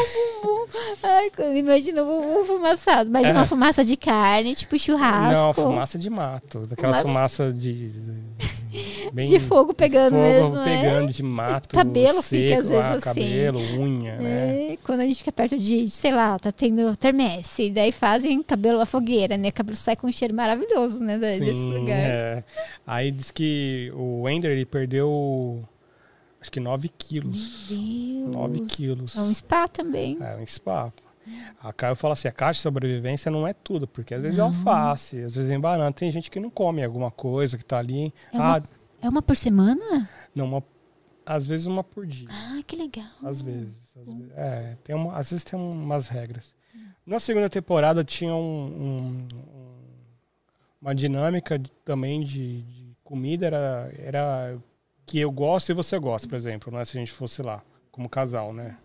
o 0.42 0.46
bumbum. 0.46 0.68
Ai, 1.02 1.30
imagina 1.58 2.02
o 2.02 2.06
bumbum 2.06 2.44
fumaçado. 2.44 3.10
Mas 3.10 3.24
é. 3.26 3.30
É. 3.30 3.32
uma 3.32 3.44
fumaça 3.44 3.84
de 3.84 3.96
carne, 3.96 4.54
tipo 4.54 4.78
churrasco. 4.78 5.32
Não, 5.46 5.52
fumaça 5.52 5.98
de 5.98 6.08
mato. 6.10 6.60
Daquela 6.66 6.94
Fumaça- 7.02 7.02
fumaça 7.46 7.52
de. 7.52 7.90
de- 7.90 8.26
bem- 9.12 9.28
De 9.28 9.38
fogo 9.38 9.72
pegando 9.74 10.12
fogo 10.14 10.22
mesmo, 10.22 10.58
é. 10.58 10.64
pegando 10.82 11.12
de 11.12 11.22
mato. 11.22 11.74
Cabelo 11.74 12.22
fica, 12.22 12.48
seco, 12.48 12.60
às 12.60 12.68
vezes, 12.68 12.84
ah, 12.84 12.92
assim. 12.92 13.00
Cabelo, 13.00 13.58
unha, 13.80 14.16
né? 14.16 14.72
É, 14.72 14.78
quando 14.84 15.00
a 15.00 15.04
gente 15.04 15.18
fica 15.18 15.32
perto 15.32 15.58
de, 15.58 15.88
sei 15.88 16.12
lá, 16.12 16.38
tá 16.38 16.50
tendo 16.52 16.96
termesse, 16.96 17.70
daí 17.70 17.92
fazem 17.92 18.42
cabelo 18.42 18.80
à 18.80 18.86
fogueira, 18.86 19.36
né? 19.36 19.50
Cabelo 19.50 19.76
sai 19.76 19.96
com 19.96 20.06
um 20.06 20.12
cheiro 20.12 20.34
maravilhoso, 20.34 21.00
né? 21.02 21.18
da- 21.18 21.26
desse 21.28 21.44
Sim, 21.52 21.72
lugar. 21.72 21.96
é. 21.98 22.44
Aí 22.86 23.10
diz 23.10 23.30
que 23.30 23.90
o 23.94 24.28
Ender 24.28 24.50
ele 24.52 24.66
perdeu 24.66 25.62
acho 26.46 26.52
que 26.52 26.60
9 26.60 26.88
quilos. 26.88 27.66
Meu 27.70 28.28
9 28.28 28.58
Deus. 28.60 28.72
quilos. 28.72 29.16
É 29.16 29.20
um 29.20 29.34
spa 29.34 29.66
também. 29.68 30.16
É 30.20 30.36
um 30.36 30.46
spa. 30.46 30.92
A 31.60 31.72
Caio 31.72 31.96
fala 31.96 32.12
assim, 32.12 32.28
a 32.28 32.32
caixa 32.32 32.58
de 32.58 32.62
sobrevivência 32.62 33.30
não 33.32 33.44
é 33.46 33.52
tudo, 33.52 33.88
porque 33.88 34.14
às 34.14 34.22
vezes 34.22 34.38
é 34.38 34.42
alface, 34.42 35.20
às 35.22 35.34
vezes 35.34 35.50
é 35.50 35.58
banana. 35.58 35.92
Tem 35.92 36.08
gente 36.10 36.30
que 36.30 36.38
não 36.38 36.48
come 36.50 36.84
alguma 36.84 37.10
coisa 37.10 37.58
que 37.58 37.64
tá 37.64 37.78
ali. 37.78 38.14
É 38.32 38.36
uma- 38.36 38.56
Ah, 38.58 38.62
É 39.02 39.08
uma 39.08 39.20
por 39.20 39.34
semana? 39.34 40.08
não, 40.34 40.44
uma, 40.46 40.62
às 41.24 41.44
vezes 41.44 41.66
uma 41.66 41.82
por 41.82 42.06
dia. 42.06 42.28
Ah, 42.30 42.62
que 42.64 42.76
legal. 42.76 43.04
Às 43.24 43.42
vezes. 43.42 43.74
Às 43.96 44.04
vezes, 44.06 44.30
é, 44.36 44.76
tem 44.84 44.94
uma, 44.94 45.16
às 45.16 45.30
vezes 45.30 45.44
tem 45.44 45.58
umas 45.58 46.06
regras. 46.08 46.54
Na 47.04 47.18
segunda 47.18 47.50
temporada 47.50 48.04
tinha 48.04 48.34
um- 48.34 49.26
um- 49.26 49.28
uma 50.80 50.94
dinâmica 50.94 51.58
de- 51.58 51.72
também 51.84 52.22
de, 52.22 52.62
de 52.62 52.96
comida, 53.02 53.46
era, 53.46 53.92
era 53.98 54.58
que 55.06 55.18
eu 55.20 55.30
gosto 55.30 55.70
e 55.70 55.74
você 55.74 55.98
gosta, 55.98 56.28
por 56.28 56.34
exemplo, 56.34 56.72
né? 56.72 56.84
se 56.84 56.96
a 56.96 57.00
gente 57.00 57.12
fosse 57.12 57.40
lá, 57.40 57.62
como 57.90 58.08
casal, 58.08 58.52
né? 58.52 58.76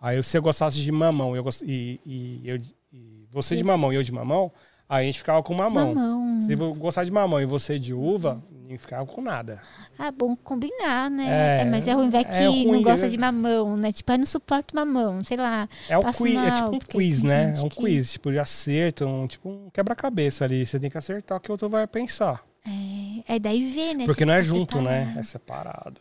Aí 0.00 0.16
você 0.22 0.38
gostasse 0.38 0.80
de 0.80 0.92
mamão 0.92 1.34
eu 1.34 1.42
gost... 1.42 1.62
e, 1.66 2.00
e, 2.06 2.40
eu, 2.44 2.60
e 2.92 3.26
você 3.32 3.56
de 3.56 3.64
mamão 3.64 3.92
e 3.92 3.96
eu 3.96 4.02
de 4.02 4.12
mamão, 4.12 4.52
aí 4.88 5.02
a 5.04 5.06
gente 5.06 5.18
ficava 5.18 5.42
com 5.42 5.54
mamão. 5.54 5.94
Mamão. 5.94 6.40
Se 6.42 6.52
eu 6.52 6.74
gostar 6.74 7.04
de 7.04 7.10
mamão 7.10 7.40
e 7.40 7.46
você 7.46 7.78
de 7.78 7.94
uva, 7.94 8.42
ninguém 8.50 8.76
ficava 8.76 9.06
com 9.06 9.22
nada. 9.22 9.60
Ah, 9.98 10.10
bom 10.12 10.36
combinar, 10.36 11.10
né? 11.10 11.60
É, 11.60 11.62
É, 11.62 11.64
mas 11.64 11.88
é 11.88 11.92
ruim, 11.92 12.10
vai 12.10 12.22
que 12.24 12.30
é 12.34 12.46
ruim, 12.46 12.66
não 12.70 12.82
gosta 12.82 13.08
de 13.08 13.16
mamão, 13.16 13.76
né? 13.76 13.90
Tipo, 13.92 14.12
eu 14.12 14.18
não 14.18 14.26
suporto 14.26 14.76
mamão, 14.76 15.24
sei 15.24 15.36
lá. 15.38 15.66
É, 15.88 15.96
o 15.96 16.04
quiz, 16.04 16.20
é 16.20 16.34
mal, 16.34 16.70
tipo 16.70 16.74
um 16.74 16.78
quiz, 17.00 17.22
né? 17.22 17.54
É 17.56 17.60
um 17.62 17.68
que- 17.68 17.76
quiz, 17.80 18.12
tipo, 18.12 18.30
de 18.30 18.38
acerto, 18.38 19.06
um, 19.06 19.26
tipo 19.26 19.48
um 19.48 19.70
quebra-cabeça 19.70 20.44
ali. 20.44 20.66
Você 20.66 20.78
tem 20.78 20.90
que 20.90 20.98
acertar 20.98 21.38
o 21.38 21.40
que 21.40 21.50
o 21.50 21.52
outro 21.52 21.68
vai 21.70 21.86
pensar. 21.86 22.44
É, 22.66 23.32
aí 23.34 23.38
daí 23.38 23.70
vê, 23.70 23.94
né? 23.94 24.06
Porque 24.06 24.24
não 24.24 24.34
é 24.34 24.42
junto, 24.42 24.80
né? 24.80 25.04
preparado. 25.04 25.18
É 25.18 25.22
separado. 25.22 26.00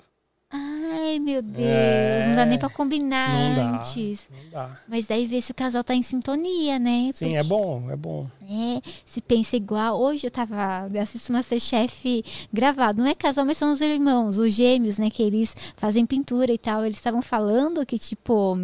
Ai, 0.56 1.18
meu 1.18 1.42
Deus. 1.42 1.68
É. 1.68 2.28
Não 2.28 2.36
dá 2.36 2.46
nem 2.46 2.60
pra 2.60 2.70
combinar 2.70 3.30
Não 3.34 3.56
dá. 3.56 3.78
antes. 3.80 4.30
Não 4.30 4.50
dá. 4.52 4.80
Mas 4.88 5.08
daí 5.08 5.26
vê 5.26 5.42
se 5.42 5.52
o 5.52 5.56
casal 5.56 5.84
tá 5.84 5.96
em 5.96 6.04
sintonia, 6.04 6.78
né? 6.78 7.10
Sim, 7.12 7.36
é 7.36 7.44
bom, 7.44 7.90
é 7.90 7.96
bom. 7.96 8.28
É, 8.44 8.80
se 9.04 9.20
pensa 9.20 9.56
igual. 9.56 10.00
Hoje 10.00 10.28
eu 10.28 10.32
tava. 10.32 10.88
Eu 10.94 11.02
assisto 11.02 11.34
Masterchef 11.34 12.24
gravado. 12.54 13.02
Não 13.02 13.10
é 13.10 13.16
casal, 13.16 13.46
mas 13.46 13.58
são 13.58 13.74
os 13.74 13.82
irmãos, 13.82 14.38
os 14.38 14.54
gêmeos, 14.54 15.00
né? 15.00 15.10
Que 15.10 15.24
eles 15.24 15.56
fazem 15.76 16.06
pintura 16.06 16.54
e 16.54 16.58
tal. 16.60 16.86
Eles 16.86 16.98
estavam 16.98 17.24
falando 17.24 17.84
que, 17.84 17.98
tipo. 17.98 18.56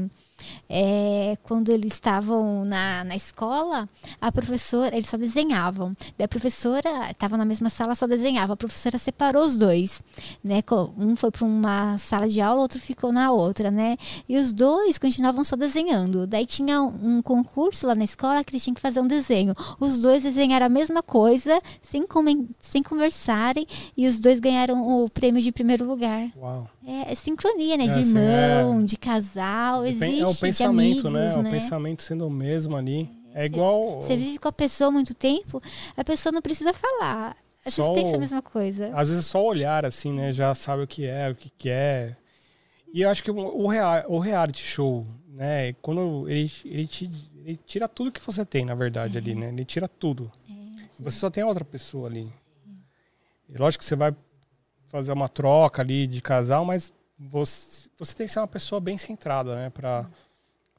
É, 0.69 1.37
quando 1.43 1.71
eles 1.71 1.93
estavam 1.93 2.63
na, 2.65 3.03
na 3.03 3.15
escola, 3.15 3.87
a 4.21 4.31
professora, 4.31 4.95
eles 4.95 5.09
só 5.09 5.17
desenhavam. 5.17 5.95
A 6.21 6.27
professora 6.27 7.09
estava 7.09 7.37
na 7.37 7.45
mesma 7.45 7.69
sala, 7.69 7.95
só 7.95 8.07
desenhava. 8.07 8.53
A 8.53 8.57
professora 8.57 8.97
separou 8.97 9.43
os 9.43 9.57
dois, 9.57 10.01
né? 10.43 10.61
Um 10.97 11.15
foi 11.15 11.31
para 11.31 11.45
uma 11.45 11.97
sala 11.97 12.27
de 12.27 12.39
aula, 12.41 12.61
outro 12.61 12.79
ficou 12.79 13.11
na 13.11 13.31
outra, 13.31 13.71
né? 13.71 13.97
E 14.27 14.37
os 14.37 14.51
dois 14.51 14.97
continuavam 14.97 15.43
só 15.43 15.55
desenhando. 15.55 16.27
Daí 16.27 16.45
tinha 16.45 16.81
um 16.81 17.21
concurso 17.21 17.87
lá 17.87 17.95
na 17.95 18.03
escola 18.03 18.43
que 18.43 18.51
eles 18.51 18.63
tinham 18.63 18.75
que 18.75 18.81
fazer 18.81 18.99
um 18.99 19.07
desenho. 19.07 19.53
Os 19.79 19.99
dois 19.99 20.23
desenharam 20.23 20.65
a 20.65 20.69
mesma 20.69 21.01
coisa, 21.01 21.61
sem, 21.81 22.05
sem 22.59 22.83
conversarem, 22.83 23.65
e 23.95 24.07
os 24.07 24.19
dois 24.19 24.39
ganharam 24.39 25.03
o 25.03 25.09
prêmio 25.09 25.41
de 25.41 25.51
primeiro 25.51 25.85
lugar. 25.85 26.29
Uau. 26.37 26.67
É, 26.91 27.11
é 27.11 27.15
sincronia, 27.15 27.77
né? 27.77 27.85
É, 27.85 27.87
De 27.87 27.99
assim, 27.99 28.17
irmão, 28.17 28.81
é. 28.81 28.83
de 28.83 28.97
casal, 28.97 29.83
É 29.85 29.89
existe 29.89 30.21
é 30.21 30.25
o 30.25 30.33
de 30.33 30.39
pensamento, 30.39 31.07
amigos, 31.07 31.13
né? 31.13 31.33
É 31.33 31.37
o 31.37 31.41
né? 31.43 31.51
pensamento 31.51 32.01
sendo 32.03 32.25
o 32.25 32.29
mesmo 32.29 32.75
ali. 32.75 33.09
É 33.33 33.45
igual. 33.45 34.01
Você 34.01 34.17
vive 34.17 34.39
com 34.39 34.47
a 34.47 34.51
pessoa 34.51 34.89
muito 34.89 35.13
tempo, 35.13 35.61
a 35.95 36.03
pessoa 36.03 36.31
não 36.33 36.41
precisa 36.41 36.73
falar. 36.73 37.37
Vocês 37.63 37.75
Só 37.75 37.93
pensam 37.93 38.13
o- 38.13 38.15
a 38.15 38.19
mesma 38.19 38.41
coisa. 38.41 38.91
Às 38.95 39.09
vezes 39.09 39.25
só 39.27 39.43
olhar 39.45 39.85
assim, 39.85 40.11
né? 40.13 40.31
Já 40.31 40.55
sabe 40.55 40.83
o 40.83 40.87
que 40.87 41.05
é, 41.05 41.29
o 41.29 41.35
que 41.35 41.49
quer. 41.51 42.17
E 42.91 43.01
eu 43.03 43.09
acho 43.09 43.23
que 43.23 43.29
o, 43.29 43.35
o, 43.37 43.67
rea- 43.67 44.05
o 44.07 44.17
reality 44.17 44.63
show, 44.63 45.05
né? 45.27 45.73
Quando 45.81 46.27
ele, 46.27 46.51
ele, 46.65 46.87
te, 46.87 47.09
ele 47.45 47.59
tira 47.67 47.87
tudo 47.87 48.11
que 48.11 48.19
você 48.25 48.43
tem, 48.43 48.65
na 48.65 48.73
verdade, 48.73 49.17
ali, 49.17 49.35
né? 49.35 49.49
Ele 49.49 49.63
tira 49.65 49.87
tudo. 49.87 50.31
Você 50.99 51.17
só 51.19 51.29
tem 51.29 51.43
a 51.43 51.47
outra 51.47 51.63
pessoa 51.63 52.07
ali. 52.09 52.27
E 53.47 53.57
lógico 53.57 53.83
que 53.83 53.85
você 53.87 53.95
vai 53.95 54.13
fazer 54.89 55.11
uma 55.11 55.29
troca 55.29 55.81
ali 55.81 56.05
de 56.07 56.21
casal, 56.21 56.65
mas 56.65 56.91
você, 57.17 57.89
você 57.97 58.15
tem 58.15 58.27
que 58.27 58.33
ser 58.33 58.39
uma 58.39 58.47
pessoa 58.47 58.81
bem 58.81 58.97
centrada, 58.97 59.55
né? 59.55 59.69
Pra, 59.69 60.05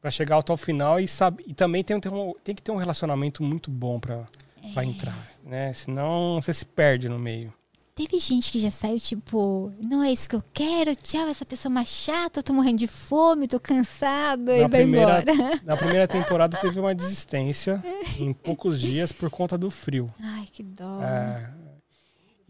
pra 0.01 0.11
chegar 0.11 0.39
até 0.39 0.53
o 0.53 0.57
final 0.57 0.99
e, 0.99 1.07
sabe, 1.07 1.45
e 1.47 1.55
também 1.55 1.85
tem, 1.85 1.99
tem, 2.01 2.13
um, 2.13 2.35
tem 2.43 2.55
que 2.55 2.63
ter 2.63 2.73
um 2.73 2.77
relacionamento 2.77 3.43
muito 3.43 3.71
bom 3.71 4.01
pra, 4.01 4.27
pra 4.75 4.85
entrar, 4.85 5.31
né? 5.45 5.73
Senão 5.73 6.41
você 6.41 6.53
se 6.53 6.65
perde 6.65 7.09
no 7.09 7.19
meio. 7.19 7.53
teve 7.95 8.19
gente 8.19 8.51
que 8.51 8.59
já 8.59 8.71
saiu, 8.71 8.99
tipo, 8.99 9.71
não 9.87 10.03
é 10.03 10.11
isso 10.11 10.29
que 10.29 10.35
eu 10.35 10.43
quero, 10.53 10.97
tchau, 10.97 11.29
essa 11.29 11.45
pessoa 11.45 11.71
é 11.71 11.75
mais 11.75 11.89
chata, 11.89 12.41
eu 12.41 12.43
tô 12.43 12.53
morrendo 12.55 12.79
de 12.79 12.87
fome, 12.87 13.47
tô 13.47 13.61
cansado, 13.61 14.51
e 14.51 14.61
vai 14.61 14.69
primeira, 14.69 15.21
embora. 15.21 15.61
na 15.63 15.77
primeira 15.77 16.09
temporada 16.09 16.57
teve 16.57 16.81
uma 16.81 16.95
desistência 16.97 17.83
em 18.19 18.33
poucos 18.33 18.81
dias 18.81 19.13
por 19.13 19.31
conta 19.31 19.59
do 19.59 19.71
frio. 19.71 20.11
Ai, 20.19 20.49
que 20.51 20.63
dó. 20.63 21.03
É, 21.03 21.51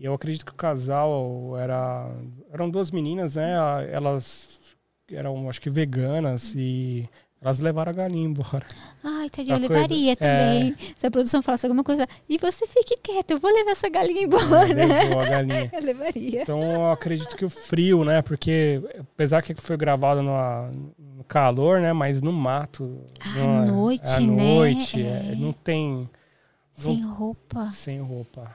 e 0.01 0.05
eu 0.07 0.15
acredito 0.15 0.47
que 0.47 0.53
o 0.53 0.57
casal 0.57 1.55
era. 1.59 2.11
Eram 2.51 2.71
duas 2.71 2.91
meninas, 2.91 3.37
né? 3.37 3.53
Elas 3.93 4.59
eram, 5.13 5.49
acho 5.51 5.61
que, 5.61 5.69
veganas 5.69 6.55
e 6.57 7.07
elas 7.43 7.59
levaram 7.59 7.91
a 7.91 7.95
galinha 7.95 8.27
embora. 8.27 8.65
Ai, 9.05 9.29
tadinho, 9.31 9.55
eu 9.55 9.59
Uma 9.59 9.67
coisa- 9.69 9.83
levaria 9.83 10.13
é. 10.13 10.17
também. 10.17 10.77
Se 10.97 11.07
a 11.07 11.11
produção 11.11 11.43
falasse 11.43 11.67
alguma 11.67 11.83
coisa, 11.85 12.07
e 12.29 12.37
você 12.39 12.67
fique 12.67 12.97
quieto, 13.03 13.31
eu 13.33 13.39
vou 13.39 13.51
levar 13.53 13.73
essa 13.73 13.89
galinha 13.89 14.23
embora. 14.25 14.67
Levou 14.73 15.21
a 15.21 15.25
galinha. 15.29 15.71
Eu 15.73 15.83
levaria. 15.83 16.43
Então 16.43 16.63
eu 16.63 16.91
acredito 16.93 17.37
que 17.37 17.45
o 17.45 17.51
frio, 17.51 18.05
né? 18.05 18.23
Porque 18.23 18.81
apesar 19.01 19.43
que 19.43 19.55
foi 19.55 19.77
gravado 19.77 20.23
no, 20.23 21.25
calor, 21.25 21.81
né? 21.81 21.93
Mas 21.93 22.21
no 22.23 22.33
mato. 22.33 23.01
À 23.21 23.29
não 23.39 23.63
é- 23.63 23.67
noite, 23.67 24.05
à 24.07 24.21
né? 24.21 24.27
noite, 24.27 25.03
É. 25.03 25.33
é, 25.33 25.35
não 25.37 25.53
tem 25.53 26.09
Sem 26.73 27.03
roupa. 27.05 27.71
sem 27.73 28.01
roupa. 28.01 28.55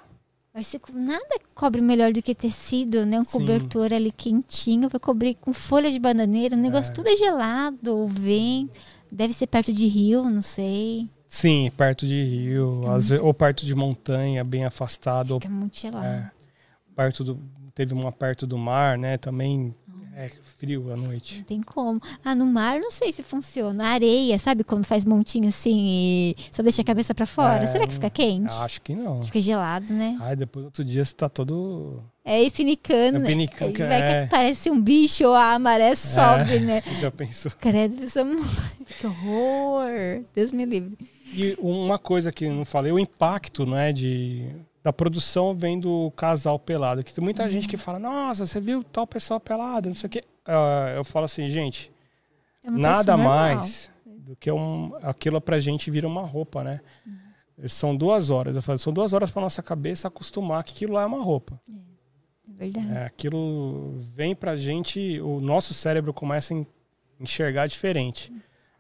Mas 0.56 0.68
se- 0.68 0.80
nada 0.94 1.38
cobre 1.54 1.82
melhor 1.82 2.14
do 2.14 2.22
que 2.22 2.34
tecido, 2.34 3.06
né? 3.06 3.20
Um 3.20 3.26
Sim. 3.26 3.40
cobertor 3.40 3.92
ali 3.92 4.10
quentinho, 4.12 4.88
vai 4.88 5.00
cobrir 5.02 5.36
com 5.36 5.52
folha 5.52 5.92
de 5.92 6.00
bananeira. 6.00 6.56
O 6.56 6.60
negócio 6.60 6.92
É. 6.92 6.96
tudo 6.96 7.10
é 7.10 7.18
gelado, 7.18 7.94
ou 7.98 8.08
vem. 8.08 8.70
Deve 9.12 9.34
ser 9.34 9.48
perto 9.48 9.74
de 9.74 9.86
rio, 9.88 10.24
não 10.30 10.42
sei. 10.42 11.08
Sim, 11.28 11.70
perto 11.76 12.08
de 12.08 12.24
rio, 12.24 12.80
Fica 12.82 12.94
às 12.96 13.10
ve- 13.10 13.20
ou 13.20 13.34
perto 13.34 13.66
de 13.66 13.76
montanha, 13.76 14.44
bem 14.46 14.64
afastado, 14.64 15.32
ou 15.32 15.42
Fica 15.42 15.54
muito 15.54 15.78
gelado. 15.78 16.06
é, 16.06 16.32
perto 16.96 17.24
do 17.26 17.38
teve 17.74 17.94
uma 17.94 18.10
perto 18.10 18.48
do 18.48 18.58
mar, 18.58 18.98
né? 18.98 19.18
Também 19.18 19.76
é 20.16 20.30
frio 20.58 20.92
à 20.92 20.96
noite. 20.96 21.38
Não 21.38 21.44
tem 21.44 21.62
como. 21.62 22.00
Ah, 22.24 22.34
no 22.34 22.46
mar 22.46 22.80
não 22.80 22.90
sei 22.92 23.12
se 23.12 23.22
funciona. 23.22 23.86
Areia, 23.88 24.40
sabe 24.40 24.64
quando 24.64 24.86
faz 24.86 25.04
montinho 25.06 25.48
assim 25.50 25.76
e 25.88 26.36
só 26.52 26.64
deixa 26.64 26.82
a 26.82 26.86
cabeça 26.86 27.14
pra 27.14 27.26
fora? 27.26 27.64
É, 27.64 27.68
Será 27.68 27.86
que 27.86 27.94
fica 27.94 28.10
quente? 28.10 28.54
Acho 28.56 28.82
que 28.82 28.96
não. 28.96 29.22
Fica 29.24 29.42
gelado, 29.42 29.94
né? 29.94 30.18
Ai, 30.22 30.36
depois 30.36 30.66
outro 30.66 30.84
dia 30.86 31.04
você 31.04 31.14
tá 31.14 31.28
todo 31.28 32.02
É, 32.24 32.42
e 32.42 32.50
finicando. 32.50 33.20
né? 33.20 33.26
Pinicando, 33.28 33.84
Aí 33.84 33.88
vai 33.90 34.02
é. 34.02 34.24
que 34.24 34.32
parece 34.32 34.70
um 34.72 34.82
bicho 34.82 35.26
ou 35.28 35.36
a 35.36 35.60
maré 35.60 35.94
sobe, 35.96 36.60
né? 36.60 36.82
já 37.02 37.12
pensou. 37.12 37.52
Credo. 37.60 37.98
Que 39.00 39.08
horror. 39.08 40.24
Deus 40.34 40.52
me 40.52 40.66
livre. 40.66 40.98
E 41.34 41.56
uma 41.60 41.98
coisa 42.00 42.32
que 42.32 42.46
eu 42.46 42.54
não 42.54 42.64
falei, 42.66 42.92
o 42.92 43.00
impacto, 43.00 43.66
né, 43.66 43.92
de 43.92 44.48
da 44.86 44.94
produção 44.94 45.56
vem 45.56 45.80
do 45.80 46.12
casal 46.16 46.60
pelado. 46.60 47.04
Que 47.04 47.12
tem 47.12 47.24
muita 47.24 47.50
gente 47.50 47.68
que 47.68 47.76
fala, 47.76 47.98
nossa, 47.98 48.46
você 48.46 48.62
viu 48.62 48.84
tal 48.84 49.08
pessoa 49.08 49.40
pelada, 49.40 49.88
não 49.90 49.96
sei 49.96 50.06
o 50.08 50.12
quê. 50.12 50.24
Ah, 50.46 50.94
eu 50.96 51.04
falo 51.04 51.26
assim, 51.26 51.48
gente, 51.48 51.92
É 52.64 52.70
nada 52.70 53.18
normal. 53.18 53.34
mais 53.56 53.92
do 54.06 54.36
que 54.36 54.52
um, 54.52 54.92
aquilo 55.02 55.42
pra 55.42 55.60
gente 55.60 55.90
vira 55.90 56.08
uma 56.08 56.22
roupa, 56.22 56.64
né? 56.64 56.82
São 57.68 57.96
duas 57.98 58.30
horas. 58.30 58.56
Eu 58.56 58.62
falo, 58.62 58.78
são 58.78 58.94
duas 58.94 59.12
horas 59.12 59.32
pra 59.32 59.42
nossa 59.42 59.64
cabeça 59.64 60.08
acostumar 60.08 60.64
que 60.64 60.72
aquilo 60.74 60.94
lá 60.94 61.02
é 61.02 61.06
uma 61.08 61.24
roupa. 61.24 61.60
É 61.68 62.54
verdade. 62.54 62.94
É, 62.96 63.06
aquilo 63.06 63.96
vem 64.14 64.36
pra 64.36 64.56
gente, 64.56 65.20
o 65.20 65.40
nosso 65.40 65.74
cérebro 65.74 66.14
começa 66.14 66.54
a 66.54 66.58
en- 66.58 66.68
enxergar 67.20 67.66
diferente. 67.66 68.32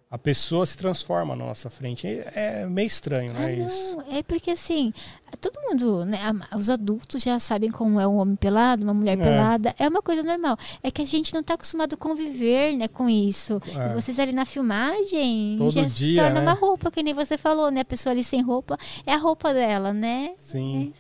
A 0.10 0.18
pessoa 0.20 0.66
se 0.66 0.78
transforma 0.78 1.36
na 1.36 1.46
nossa 1.46 1.70
frente. 1.70 2.08
É 2.08 2.62
é 2.62 2.66
meio 2.68 2.86
estranho, 2.88 3.32
Ah, 3.36 3.40
né? 3.40 3.54
Isso. 3.56 3.98
não, 3.98 4.16
é 4.18 4.24
porque 4.24 4.52
assim, 4.52 4.94
todo 5.42 5.60
mundo, 5.68 6.06
né, 6.06 6.20
os 6.56 6.70
adultos 6.70 7.22
já 7.24 7.38
sabem 7.40 7.70
como 7.72 8.00
é 8.00 8.08
um 8.08 8.18
homem 8.18 8.36
pelado, 8.36 8.84
uma 8.84 8.94
mulher 8.94 9.18
É. 9.20 9.22
pelada, 9.22 9.76
é 9.78 9.88
uma 9.90 10.02
coisa 10.02 10.22
normal. 10.24 10.58
É 10.82 10.90
que 10.92 11.02
a 11.02 11.06
gente 11.06 11.34
não 11.34 11.42
está 11.42 11.56
acostumado 11.56 11.96
a 11.96 11.98
conviver, 11.98 12.78
né, 12.78 12.88
com 12.88 13.10
isso. 13.10 13.60
É. 13.78 13.94
Vocês 13.94 14.18
ali 14.20 14.32
na 14.32 14.46
filmagem 14.46 15.56
Todo 15.58 15.72
já 15.72 15.90
se 15.90 15.96
dia, 15.96 16.22
torna 16.24 16.40
né? 16.40 16.42
uma 16.42 16.54
roupa, 16.54 16.92
que 16.92 17.04
nem 17.04 17.14
você 17.14 17.38
falou, 17.38 17.70
né? 17.72 17.82
A 17.82 17.86
pessoa 17.86 18.14
ali 18.14 18.24
sem 18.24 18.42
roupa 18.42 18.78
é 19.06 19.14
a 19.14 19.18
roupa 19.18 19.54
dela, 19.54 19.92
né? 19.92 20.34
Sim. 20.38 20.94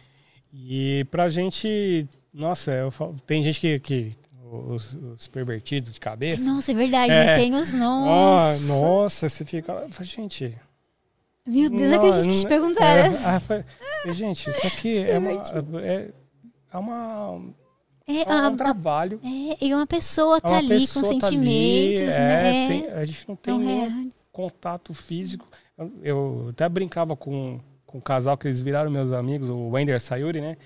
E 0.53 1.05
pra 1.11 1.29
gente, 1.29 2.07
nossa, 2.33 2.71
falo- 2.91 3.15
tem 3.25 3.43
gente 3.43 3.59
que, 3.61 3.79
que 3.79 4.11
os, 4.69 4.93
os 4.93 5.27
pervertidos 5.27 5.93
de 5.93 5.99
cabeça. 5.99 6.43
Nossa, 6.43 6.71
é 6.71 6.75
verdade, 6.75 7.11
É. 7.11 7.25
né? 7.25 7.35
Tem 7.37 7.53
os 7.55 7.73
Ah, 7.73 7.77
nossa. 7.77 8.65
nossa, 8.67 9.29
você 9.29 9.43
fica. 9.45 9.87
Gente. 10.01 10.57
Meu 11.47 11.69
Deus, 11.69 11.81
não 11.81 11.89
não, 11.89 11.97
acredito 12.09 12.29
que 12.33 12.39
te 12.39 12.47
perguntaram. 12.47 13.13
é, 14.05 14.13
gente, 14.13 14.49
isso 14.49 14.65
aqui 14.67 14.97
é 15.03 15.17
uma. 15.19 15.31
É, 15.81 16.11
é 16.73 16.77
uma. 16.77 17.41
É, 18.07 18.21
É 18.21 18.27
um 18.35 18.45
a- 18.47 18.51
trabalho. 18.55 19.19
é, 19.23 19.65
e 19.65 19.73
uma 19.73 19.85
pessoa 19.87 20.37
É 20.37 20.41
tá 20.41 20.49
uma 20.49 20.57
ali 20.57 20.87
com 20.87 21.01
pessoa 21.01 21.03
tá 21.03 21.09
ali, 21.09 21.21
sentimentos, 21.21 22.13
é, 22.13 22.19
né? 22.19 22.67
tem- 22.67 22.87
a 22.91 23.05
gente 23.05 23.27
não 23.27 23.35
tem 23.35 23.57
nenhum 23.57 24.07
é. 24.07 24.11
contato 24.31 24.93
físico. 24.93 25.47
Eu, 25.77 25.91
eu 26.03 26.47
até 26.51 26.67
brincava 26.69 27.15
com, 27.15 27.59
com 27.85 27.97
o 27.97 28.01
casal 28.01 28.37
que 28.37 28.47
eles 28.47 28.59
viraram 28.59 28.89
meus 28.91 29.11
amigos, 29.11 29.49
o 29.49 29.69
Wender 29.69 29.99
Sayuri, 29.99 30.39
né? 30.41 30.57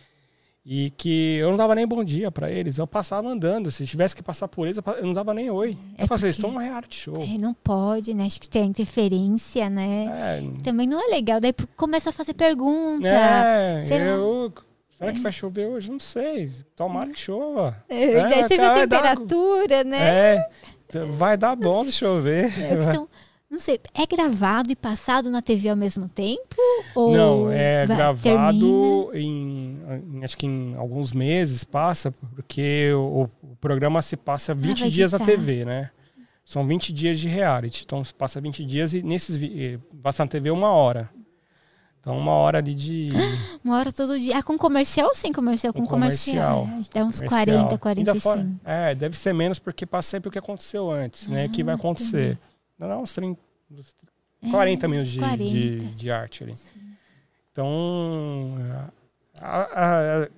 E 0.72 0.92
que 0.92 1.38
eu 1.38 1.50
não 1.50 1.58
dava 1.58 1.74
nem 1.74 1.88
bom 1.88 2.04
dia 2.04 2.30
pra 2.30 2.52
eles, 2.52 2.78
eu 2.78 2.86
passava 2.86 3.28
andando. 3.28 3.72
Se 3.72 3.88
tivesse 3.88 4.16
que 4.16 4.22
passar 4.22 4.48
por 4.48 4.68
eles, 4.68 4.78
eu 4.78 5.04
não 5.04 5.14
dava 5.14 5.34
nem 5.34 5.50
oi. 5.50 5.76
É 5.98 6.04
eu 6.04 6.08
falei, 6.08 6.26
eles 6.26 6.36
estão 6.36 6.52
num 6.52 6.60
reality 6.60 6.96
show. 6.96 7.16
É, 7.24 7.40
não 7.40 7.56
pode, 7.56 8.14
né? 8.14 8.26
Acho 8.28 8.40
que 8.40 8.48
tem 8.48 8.66
interferência, 8.68 9.68
né? 9.68 10.06
É, 10.38 10.62
Também 10.64 10.86
não 10.86 11.04
é 11.04 11.08
legal. 11.10 11.42
Daí 11.42 11.54
começa 11.76 12.12
a 12.12 12.14
fazer 12.14 12.36
pergunta. 12.36 13.08
é, 13.08 13.82
sei 13.82 13.98
eu. 14.10 14.54
Será 14.96 15.12
que 15.12 15.20
vai 15.22 15.32
chover 15.32 15.66
hoje? 15.66 15.90
Não 15.90 16.00
sei. 16.00 16.52
Tomara 16.76 17.10
que 17.10 17.20
chova. 17.20 17.76
É, 17.90 18.30
daí 18.30 18.44
você 18.44 18.56
vê 18.58 18.64
a 18.64 18.74
dar- 18.86 18.88
temperatura, 18.88 19.84
né? 19.84 19.98
É, 20.36 20.50
vai 21.18 21.36
dar 21.36 21.56
bom 21.56 21.84
se 21.84 21.94
chover. 21.94 22.46
É, 22.62 22.74
Então, 22.90 23.10
não 23.50 23.60
sei, 23.60 23.80
é 23.94 24.06
gravado 24.06 24.72
e 24.72 24.76
passado 24.76 25.30
na 25.30 25.42
TV 25.42 25.70
ao 25.70 25.76
mesmo 25.76 26.08
tempo? 26.08 26.56
Ou 26.96 27.12
Não, 27.16 27.52
é 27.52 27.86
vai- 27.86 27.96
gravado 27.98 29.10
em, 29.14 29.78
em- 30.14 30.24
Acho 30.24 30.38
que 30.38 30.46
em 30.46 30.76
alguns 30.76 31.12
meses 31.12 31.64
passa, 31.64 32.12
porque 32.36 32.92
o, 32.94 33.30
o 33.44 33.56
programa 33.60 34.02
se 34.02 34.16
passa 34.16 34.54
20 34.54 34.80
vai 34.82 34.90
dias 34.90 35.12
na. 35.14 35.20
TV, 35.20 35.66
né? 35.66 35.90
São 36.46 36.66
20 36.66 36.92
dias 36.94 37.20
de 37.20 37.28
reality. 37.28 37.84
Então 37.86 38.04
se 38.04 38.14
passa 38.14 38.40
20 38.42 38.66
dias 38.66 38.94
e 38.94 39.02
nesses. 39.04 39.40
eh, 39.42 39.78
Passa 40.02 40.24
na 40.26 40.30
TV 40.30 40.50
uma 40.52 40.72
hora. 40.72 41.10
Então 42.00 42.18
uma 42.18 42.32
hora 42.32 42.58
ali 42.60 42.74
de. 42.74 43.10
Uma 43.64 43.78
hora 43.78 43.92
todo 43.92 44.18
dia. 44.18 44.38
Ah, 44.38 44.42
com 44.42 44.58
comercial 44.58 45.10
ou 45.10 45.14
sem 45.16 45.34
comercial? 45.34 45.74
Com 45.74 45.82
Com 45.82 45.88
comercial. 45.88 46.62
comercial. 46.62 46.78
né? 46.80 46.86
Dá 46.94 47.04
uns 47.06 47.18
comercial. 47.18 47.30
40, 47.30 47.90
Ainda 48.00 48.16
fora- 48.16 48.40
45. 48.42 48.60
é, 48.64 48.96
deve 48.96 49.18
ser 49.18 49.34
menos 49.34 49.60
porque 49.60 49.86
passa 49.86 50.10
sempre 50.12 50.30
o 50.30 50.32
que 50.32 50.40
aconteceu 50.40 50.90
antes, 50.90 51.28
né? 51.28 51.48
que 51.50 51.62
vai 51.62 51.74
Ah, 51.74 51.78
acontecer. 51.78 52.38
Não, 52.42 52.49
não, 52.88 53.02
uns 53.04 53.14
30, 53.14 53.40
uns 53.72 53.96
É, 54.42 54.50
40 54.50 54.88
minutos 54.88 55.12
de, 55.12 55.20
40. 55.20 55.44
de, 55.44 55.80
de 55.96 56.12
arte 56.12 56.44
ali. 56.44 56.54
Então, 57.52 58.56
a, 59.42 59.60
a- 59.60 60.30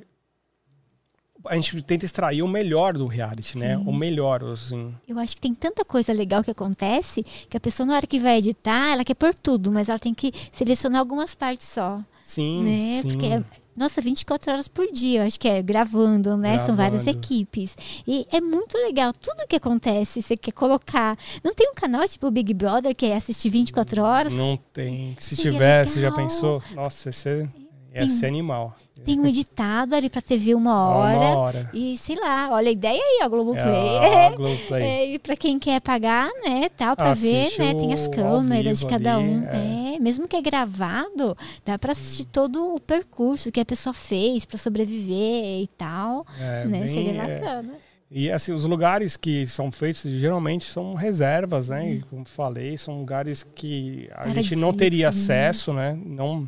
a- 1.45 1.55
gente 1.55 1.81
tenta 1.83 2.05
extrair 2.05 2.41
o 2.43 2.47
melhor 2.47 2.93
do 2.93 3.05
reality, 3.07 3.57
né? 3.57 3.75
Sim. 3.77 3.83
O 3.87 3.91
melhor, 3.93 4.43
assim. 4.43 4.95
Eu 5.07 5.17
acho 5.19 5.35
que 5.35 5.41
tem 5.41 5.53
tanta 5.53 5.83
coisa 5.83 6.13
legal 6.13 6.43
que 6.43 6.51
acontece 6.51 7.23
que 7.23 7.57
a 7.57 7.59
pessoa, 7.59 7.85
na 7.85 7.95
hora 7.95 8.07
que 8.07 8.19
vai 8.19 8.37
editar, 8.37 8.91
ela 8.93 9.03
quer 9.03 9.15
pôr 9.15 9.33
tudo, 9.35 9.71
mas 9.71 9.89
ela 9.89 9.99
tem 9.99 10.13
que 10.13 10.31
selecionar 10.51 10.99
algumas 10.99 11.33
partes 11.35 11.67
só. 11.67 11.99
Sim, 12.23 12.63
né? 12.63 13.01
sim. 13.01 13.07
Porque, 13.09 13.25
é- 13.25 13.43
nossa, 13.75 14.01
24 14.01 14.51
horas 14.51 14.67
por 14.67 14.91
dia, 14.91 15.21
eu 15.21 15.27
acho 15.27 15.39
que 15.39 15.47
é 15.47 15.61
gravando, 15.61 16.35
né? 16.37 16.59
São 16.65 16.75
várias 16.75 17.03
Gravando. 17.03 17.25
equipes. 17.25 17.75
E 18.05 18.27
é 18.31 18.41
muito 18.41 18.77
legal. 18.77 19.13
Tudo 19.13 19.47
que 19.47 19.55
acontece, 19.55 20.21
você 20.21 20.35
quer 20.35 20.51
colocar. 20.51 21.17
Não 21.43 21.53
tem 21.53 21.69
um 21.69 21.73
canal 21.73 22.07
tipo 22.07 22.29
Big 22.29 22.53
Brother 22.53 22.95
que 22.95 23.05
é 23.05 23.15
assistir 23.15 23.49
24 23.49 24.03
horas? 24.03 24.33
Não 24.33 24.57
tem. 24.73 25.15
Se 25.19 25.35
Seria 25.35 25.51
tivesse, 25.51 26.01
já 26.01 26.09
legal. 26.09 26.23
pensou? 26.25 26.63
Nossa, 26.75 27.09
esse 27.09 27.49
ia 27.93 27.99
Tem- 28.01 28.09
ser 28.09 28.25
animal. 28.27 28.75
Tem 29.03 29.19
um 29.19 29.25
editado 29.25 29.95
ali 29.95 30.11
pra 30.11 30.21
TV 30.21 30.53
uma 30.53 30.71
Uma 30.75 30.95
hora. 30.95 31.19
hora. 31.37 31.69
E 31.73 31.97
sei 31.97 32.15
lá, 32.19 32.49
olha 32.51 32.69
a 32.69 32.71
ideia 32.71 33.01
aí, 33.01 33.21
ó, 33.23 33.29
Globoplay. 33.29 33.63
É, 33.65 34.27
a 34.27 34.29
Globoplay. 34.37 34.83
É, 34.83 35.13
e 35.13 35.17
pra 35.19 35.35
quem 35.35 35.57
quer 35.57 35.81
pagar, 35.81 36.29
né, 36.45 36.69
tal, 36.77 36.95
pra 36.95 37.15
ver, 37.15 37.45
Assiste 37.47 37.59
né, 37.61 37.73
tem 37.73 37.93
as 37.95 38.07
câmeras 38.07 38.79
de 38.79 38.85
cada 38.85 39.15
ali, 39.15 39.25
um. 39.27 39.43
é. 39.47 39.95
É. 39.95 39.99
mesmo 39.99 40.27
que 40.27 40.35
é 40.35 40.41
gravado, 40.41 41.35
dá 41.65 41.79
pra 41.79 41.93
assistir 41.93 42.25
todo 42.25 42.75
o 42.75 42.79
percurso 42.79 43.51
que 43.51 43.59
a 43.59 43.65
pessoa 43.65 43.91
fez 43.93 44.45
pra 44.45 44.57
sobreviver 44.59 45.63
e 45.63 45.67
tal, 45.75 46.21
É, 46.39 46.65
né, 46.65 46.79
bem, 46.81 46.87
seria 46.87 47.11
é, 47.23 47.39
bacana. 47.39 47.73
E 48.11 48.29
assim, 48.29 48.51
os 48.51 48.65
lugares 48.65 49.17
que 49.17 49.47
são 49.47 49.71
feitos 49.71 50.01
geralmente 50.03 50.65
são 50.65 50.93
reservas, 50.93 51.69
né? 51.69 51.93
E 51.93 52.01
como 52.03 52.25
falei, 52.25 52.77
são 52.77 52.99
lugares 52.99 53.41
que 53.55 54.09
a 54.15 54.27
gente 54.29 54.55
não 54.55 54.73
teria 54.73 55.05
Paradisíacos, 55.07 55.27
né? 55.27 55.47
acesso, 55.47 55.73
né? 55.73 55.97
Não, 56.05 56.47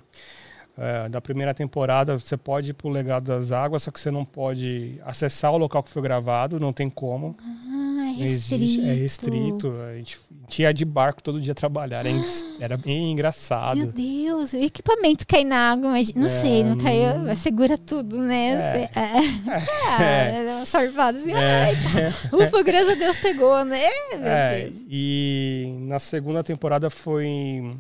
é, 0.78 1.08
da 1.10 1.22
primeira 1.22 1.54
temporada 1.54 2.18
você 2.18 2.36
pode 2.36 2.72
ir 2.72 2.74
pro 2.74 2.90
Legado 2.90 3.26
das 3.26 3.52
Águas, 3.52 3.84
só 3.84 3.92
que 3.92 4.00
você 4.00 4.10
não 4.10 4.26
pode 4.26 5.00
acessar 5.06 5.52
o 5.54 5.58
local 5.58 5.84
que 5.84 5.90
foi 5.90 6.02
gravado, 6.02 6.60
não 6.60 6.74
tem 6.74 6.90
como. 6.90 7.36
Ah, 7.40 8.10
é 8.10 8.18
Não 8.18 8.24
existe, 8.26 8.56
restrito. 8.58 8.88
é 8.88 8.94
restrito. 8.94 9.74
A 9.92 9.96
gente 9.96 10.20
tinha 10.48 10.74
de 10.74 10.84
barco 10.86 11.22
todo 11.24 11.40
dia 11.42 11.56
trabalhar. 11.56 12.00
Era, 12.00 12.10
en- 12.10 12.24
era 12.60 12.76
bem 12.78 13.02
Meu 13.04 13.12
engraçado. 13.14 13.86
Deus, 13.88 14.54
o 14.54 14.58
equipamento 14.58 15.26
cai 15.28 15.44
na 15.44 15.72
água, 15.72 15.90
mas 15.92 16.12
não 16.14 16.26
É, 16.26 16.30
sei, 16.30 16.64
não 16.64 16.78
caiu, 16.78 17.16
hum. 17.22 17.36
segura 17.36 17.78
tudo, 17.78 18.18
né? 18.18 18.84
É. 18.84 18.90
É. 20.00 20.04
É. 20.04 20.50
Ah, 20.52 20.56
uma 20.58 20.66
sorvada 20.66 21.18
assim, 21.18 21.32
É. 21.34 21.64
ai, 21.66 21.76
tá. 21.76 22.28
Ufa, 22.38 22.62
graças 22.64 22.90
a 22.90 22.96
Deus 22.96 23.18
pegou, 23.18 23.64
né? 23.64 23.80
Meu 24.12 24.28
É, 24.28 24.62
Deus. 24.66 24.76
e 24.90 25.76
na 25.82 26.00
segunda 26.00 26.44
temporada 26.44 26.90
foi 26.90 27.76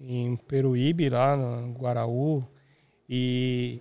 em, 0.00 0.36
Peruíbe, 0.36 1.08
lá 1.08 1.36
no 1.36 1.72
Guaraú. 1.72 2.44
E 3.08 3.80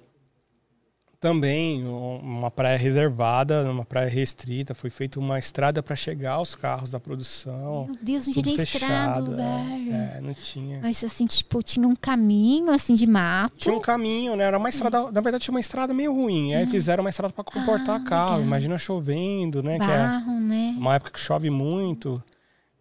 também 1.19 1.83
um- 1.83 2.17
uma 2.19 2.51
praia 2.51 2.77
reservada, 2.77 3.63
uma 3.71 3.83
praia 3.83 4.07
restrita. 4.07 4.75
Foi 4.75 4.91
feita 4.91 5.19
uma 5.19 5.39
estrada 5.39 5.81
para 5.81 5.95
chegar 5.95 6.33
aos 6.33 6.53
carros 6.53 6.91
da 6.91 6.99
produção. 6.99 7.85
Meu 7.87 7.97
Deus, 7.99 8.27
não 8.27 8.33
tinha 8.33 8.45
nem 8.45 8.55
estrada 8.55 9.19
no 9.21 9.31
lugar. 9.31 9.65
É, 9.71 10.17
é, 10.17 10.21
não 10.21 10.33
tinha. 10.35 10.79
Mas 10.83 11.03
assim, 11.03 11.25
tipo, 11.25 11.63
tinha 11.63 11.87
um 11.87 11.95
caminho 11.95 12.69
assim 12.69 12.93
de 12.93 13.07
mato. 13.07 13.55
Tinha 13.57 13.75
um 13.75 13.79
caminho, 13.81 14.35
né? 14.35 14.43
Era 14.43 14.57
uma 14.57 14.69
estrada, 14.69 15.11
na 15.11 15.21
verdade 15.21 15.43
tinha 15.43 15.53
uma 15.53 15.59
estrada 15.59 15.93
meio 15.95 16.13
ruim. 16.13 16.53
Aí 16.53 16.67
fizeram 16.67 17.03
uma 17.03 17.09
estrada 17.09 17.33
para 17.33 17.43
comportar 17.43 17.99
Hum. 17.99 18.03
Ah, 18.05 18.09
carro. 18.09 18.29
legal. 18.33 18.41
Imagina 18.43 18.77
chovendo, 18.77 19.63
né? 19.63 19.79
Que 19.79 19.85
é 19.85 19.87
barro, 19.97 20.39
né? 20.39 20.75
uma 20.77 20.95
época 20.95 21.11
que 21.11 21.19
chove 21.19 21.49
muito. 21.49 22.21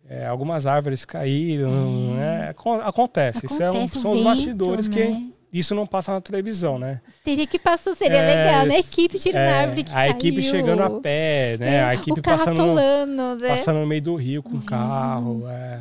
É, 0.08 0.26
algumas 0.26 0.66
árvores 0.66 1.04
caíram, 1.04 1.70
né? 2.14 2.48
Acon- 2.50 2.80
Acontece. 2.80 3.46
Isso 3.46 3.62
é 3.62 3.66
um- 3.70 3.74
Acontece 3.76 4.00
são 4.00 4.12
os 4.12 4.18
vento, 4.18 4.28
bastidores 4.28 4.88
que 4.88 5.02
né? 5.04 5.22
isso 5.52 5.74
não 5.74 5.86
passa 5.86 6.12
na 6.12 6.20
televisão, 6.20 6.78
né? 6.78 7.00
Teria 7.24 7.46
que 7.46 7.58
passar, 7.58 7.94
seria 7.94 8.18
É, 8.18 8.44
legal, 8.44 8.66
né? 8.66 8.74
A 8.76 8.78
equipe 8.80 9.18
tirando 9.18 9.42
a 9.42 9.50
É, 9.50 9.60
árvore 9.62 9.84
que 9.84 9.92
a 9.94 10.08
equipe 10.08 10.36
caiu. 10.42 10.50
chegando 10.50 10.82
a 10.82 11.00
pé, 11.00 11.56
né? 11.58 11.74
É, 11.76 11.84
a 11.84 11.94
equipe 11.94 12.20
passando, 12.20 12.60
atolando, 12.60 13.36
né? 13.36 13.48
passando 13.48 13.80
no 13.80 13.86
meio 13.86 14.02
do 14.02 14.14
rio 14.16 14.42
com 14.42 14.56
o 14.58 14.62
carro. 14.62 15.44
É. 15.48 15.80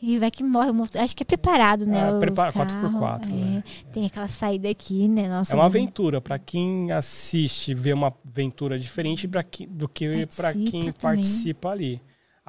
E 0.00 0.16
vai 0.16 0.30
que 0.30 0.44
morre. 0.44 0.70
Acho 1.02 1.16
que 1.16 1.24
é 1.24 1.26
preparado, 1.26 1.84
né? 1.84 1.98
É, 2.08 2.12
os 2.12 2.20
prepara- 2.20 2.52
carros, 2.52 2.72
4x4, 2.72 3.24
é. 3.28 3.32
né? 3.34 3.64
Tem 3.92 4.06
aquela 4.06 4.28
saída 4.28 4.70
aqui, 4.70 5.08
né? 5.08 5.28
Nossa, 5.28 5.52
É 5.52 5.56
uma 5.56 5.64
muito- 5.64 5.76
aventura. 5.76 6.20
Para 6.20 6.38
quem 6.38 6.92
assiste, 6.92 7.74
vê 7.74 7.92
uma 7.92 8.14
aventura 8.24 8.78
diferente 8.78 9.26
pra 9.26 9.42
que- 9.42 9.66
do 9.66 9.88
que 9.88 10.24
para 10.36 10.52
quem 10.52 10.70
também. 10.70 10.92
participa 11.02 11.70
ali. 11.70 12.00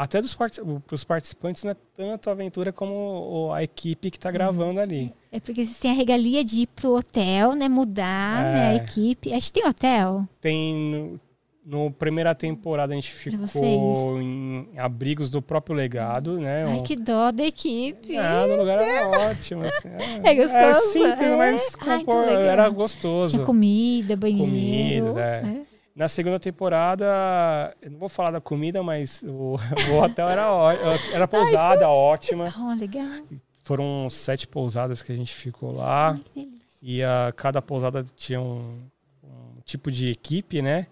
Até 0.02 0.22
dos 0.22 0.34
parti 0.34 0.62
os 0.92 1.04
participantes 1.04 1.62
não 1.66 1.72
é 1.72 1.76
tanto 1.94 2.30
aventura 2.30 2.72
como 2.72 3.52
a 3.54 3.62
equipe 3.62 4.10
que 4.10 4.16
está 4.18 4.32
gravando 4.32 4.80
ali. 4.80 5.14
É 5.30 5.42
porque 5.42 5.66
vocês 5.66 5.78
têm 5.78 5.92
a 5.92 5.94
regalia 5.94 6.42
de 6.42 6.62
ir 6.62 6.68
pro 6.68 6.96
hotel, 6.96 7.54
né? 7.54 7.68
Mudar, 7.68 8.46
É. 8.46 8.54
né? 8.54 8.70
A 8.70 8.76
equipe. 8.76 9.34
Acho 9.34 9.52
que 9.52 9.60
tem 9.60 9.70
hotel. 9.70 10.24
Tem 10.40 11.20
no, 11.66 11.84
no 11.86 11.92
primeira 11.92 12.34
temporada 12.34 12.94
a 12.94 12.96
gente 12.96 13.12
ficou 13.12 14.22
em 14.22 14.70
abrigos 14.78 15.30
do 15.30 15.42
próprio 15.42 15.76
legado, 15.76 16.40
né? 16.40 16.64
Ai, 16.66 16.76
Um- 16.78 16.84
que 16.84 16.96
dó 16.96 17.30
da 17.30 17.44
equipe. 17.44 18.16
Ah, 18.18 18.48
no 18.48 18.56
lugar 18.56 18.80
era 18.80 19.06
ótimo. 19.30 19.64
Assim, 19.66 19.90
É 20.24 20.34
gostoso? 20.34 20.94
simples, 20.94 21.28
É? 21.28 21.36
mas 21.36 21.76
Ai, 21.82 22.00
compor- 22.06 22.24
era 22.24 22.70
gostoso. 22.70 23.34
Tinha 23.34 23.46
comida, 23.46 24.16
banheiro. 24.16 25.08
Comida, 25.08 25.22
é. 25.22 25.69
Na 26.00 26.08
segunda 26.08 26.40
temporada, 26.40 27.76
eu 27.82 27.92
não 27.92 28.00
vou 28.00 28.08
falar 28.08 28.32
da 28.32 28.40
comida, 28.40 28.82
mas 28.82 29.22
o, 29.22 29.58
o 29.92 29.96
hotel 30.02 30.30
era, 30.30 30.50
ó- 30.50 30.72
era 31.12 31.28
pousada 31.28 31.90
ótima. 31.90 32.48
Oh, 32.58 32.74
legal. 32.74 33.26
Foram 33.66 34.10
sete 34.10 34.48
pousadas 34.48 35.02
que 35.02 35.12
a 35.12 35.16
gente 35.18 35.36
ficou 35.36 35.74
lá. 35.74 36.18
Ai. 36.38 36.48
E 36.82 37.04
a, 37.04 37.34
cada 37.36 37.62
pousada 37.62 38.06
tinha 38.16 38.40
um, 38.40 38.80
um 39.22 39.62
tipo 39.66 39.92
de 39.92 40.10
equipe, 40.10 40.62
né? 40.62 40.88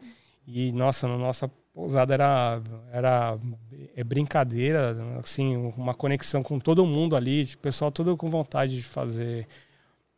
E, 0.46 0.74
nossa, 0.74 1.08
na 1.08 1.18
nossa 1.18 1.50
pousada 1.74 2.14
era, 2.14 2.62
era 2.92 3.40
é 3.96 4.04
brincadeira, 4.04 4.94
assim, 5.24 5.56
uma 5.78 5.94
conexão 5.94 6.44
com 6.44 6.60
todo 6.60 6.86
mundo 6.86 7.16
ali, 7.16 7.50
o 7.54 7.58
pessoal 7.60 7.94
todo 7.94 8.18
com 8.18 8.30
vontade 8.30 8.76
de 8.76 8.84
fazer 8.84 9.48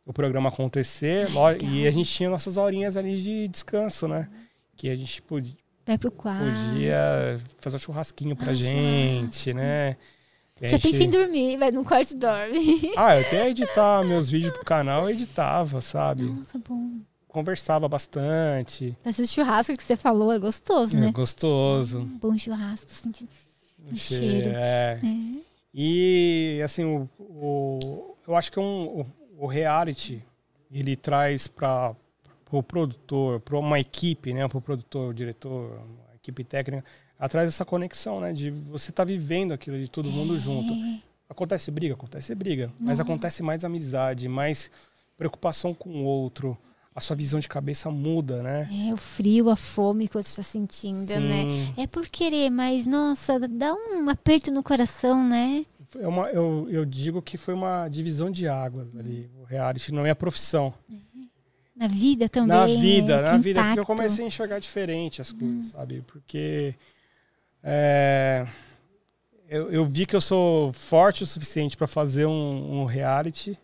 o 0.04 0.12
programa 0.12 0.48
acontecer. 0.48 1.28
E 1.64 1.86
a 1.86 1.92
gente 1.92 2.10
tinha 2.12 2.28
nossas 2.28 2.56
horinhas 2.56 2.96
ali 2.96 3.22
de 3.22 3.46
descanso, 3.46 4.08
né? 4.08 4.28
Que 4.80 4.88
a 4.88 4.96
gente 4.96 5.20
podia, 5.20 5.54
podia 5.84 7.38
fazer 7.58 7.76
um 7.76 7.78
churrasquinho 7.78 8.34
pra 8.34 8.52
Ah, 8.52 8.54
gente, 8.54 9.52
né? 9.52 9.96
Já 10.62 10.68
gente- 10.68 10.82
pensei 10.82 11.06
em 11.06 11.10
dormir, 11.10 11.56
vai 11.58 11.70
no 11.70 11.84
quarto 11.84 12.12
e 12.12 12.16
dorme. 12.16 12.92
Ah, 12.96 13.16
eu 13.16 13.26
até 13.26 13.50
editar 13.50 14.02
meus 14.04 14.30
vídeos 14.30 14.52
pro 14.54 14.64
canal, 14.64 15.02
eu 15.02 15.10
editava, 15.10 15.82
sabe? 15.82 16.22
Nossa, 16.24 16.58
bom. 16.66 16.92
Conversava 17.28 17.86
bastante. 17.88 18.96
Esse 19.04 19.26
churrasco 19.26 19.76
que 19.76 19.82
você 19.82 19.96
falou 19.96 20.32
é 20.32 20.38
gostoso, 20.38 20.96
É 20.96 21.00
né? 21.00 21.12
gostoso. 21.12 22.00
Um 22.00 22.18
bom 22.18 22.36
churrasco, 22.38 22.90
sentindo. 22.90 23.28
O 23.92 23.96
Che- 23.96 24.16
cheiro. 24.18 24.50
é. 24.54 24.98
É. 25.02 25.40
E, 25.74 26.60
assim, 26.64 26.84
o, 26.84 27.08
o- 27.18 28.16
eu 28.26 28.34
acho 28.34 28.50
que 28.50 28.58
um, 28.58 28.84
o, 29.00 29.06
o 29.38 29.46
reality, 29.46 30.22
ele 30.72 30.96
traz 30.96 31.46
para 32.50 32.58
o 32.58 32.62
produtor, 32.62 33.40
para 33.40 33.56
uma 33.56 33.78
equipe, 33.78 34.34
né? 34.34 34.46
Para 34.48 34.58
o 34.58 34.60
produtor, 34.60 35.10
o 35.10 35.14
diretor, 35.14 35.80
a 36.12 36.16
equipe 36.16 36.42
técnica, 36.42 36.84
ela 37.18 37.28
traz 37.28 37.48
essa 37.48 37.64
conexão, 37.64 38.20
né? 38.20 38.32
De 38.32 38.50
você 38.50 38.90
estar 38.90 39.04
vivendo 39.04 39.52
aquilo 39.52 39.78
de 39.78 39.88
todo 39.88 40.10
mundo 40.10 40.36
junto. 40.36 40.72
É. 40.72 41.00
Acontece 41.28 41.70
briga, 41.70 41.94
acontece 41.94 42.34
briga. 42.34 42.72
Mas 42.80 42.98
acontece 42.98 43.40
mais 43.40 43.64
amizade, 43.64 44.28
mais 44.28 44.68
preocupação 45.16 45.72
com 45.72 45.90
o 45.90 46.04
outro. 46.04 46.58
A 46.92 47.00
sua 47.00 47.14
visão 47.14 47.38
de 47.38 47.48
cabeça 47.48 47.88
muda, 47.88 48.42
né? 48.42 48.68
É, 48.88 48.92
o 48.92 48.96
frio, 48.96 49.48
a 49.48 49.54
fome 49.54 50.08
que 50.08 50.14
você 50.14 50.28
está 50.28 50.42
sentindo, 50.42 51.20
né? 51.20 51.42
Sim. 51.42 51.74
É 51.76 51.86
por 51.86 52.08
querer, 52.08 52.50
mas 52.50 52.84
nossa, 52.84 53.38
dá 53.48 53.72
um 53.72 54.08
aperto 54.08 54.50
no 54.50 54.60
coração, 54.60 55.24
né? 55.24 55.64
É 55.98 56.06
uma, 56.06 56.28
eu, 56.30 56.68
eu 56.68 56.84
digo 56.84 57.22
que 57.22 57.36
foi 57.36 57.54
uma 57.54 57.88
divisão 57.88 58.28
de 58.28 58.48
águas 58.48 58.88
ali, 58.96 59.30
o 59.40 59.44
reality, 59.44 59.92
não 59.92 60.04
é 60.04 60.10
a 60.10 60.16
profissão. 60.16 60.74
Na 61.80 61.88
vida 61.88 62.28
também. 62.28 62.48
na 62.48 62.66
vida, 62.66 63.16
né? 63.16 63.22
na 63.32 63.36
Que 63.38 63.42
vida, 63.42 63.60
porque 63.62 63.70
eu 63.78 63.82
impacto. 63.82 63.86
comecei 63.86 64.24
a 64.24 64.28
enxergar 64.28 64.58
diferente 64.58 65.22
as 65.22 65.32
coisas, 65.32 65.68
sabe? 65.68 66.04
Porque 66.06 66.74
é, 67.64 68.46
eu, 69.48 69.70
eu 69.72 69.84
vi 69.86 70.04
que 70.06 70.14
eu 70.14 70.20
sou 70.20 70.72
forte 70.74 71.22
o 71.22 71.26
suficiente 71.26 71.76
para 71.76 71.86
fazer 71.86 72.26
um, 72.26 72.82
um 72.82 72.84
reality 72.84 73.58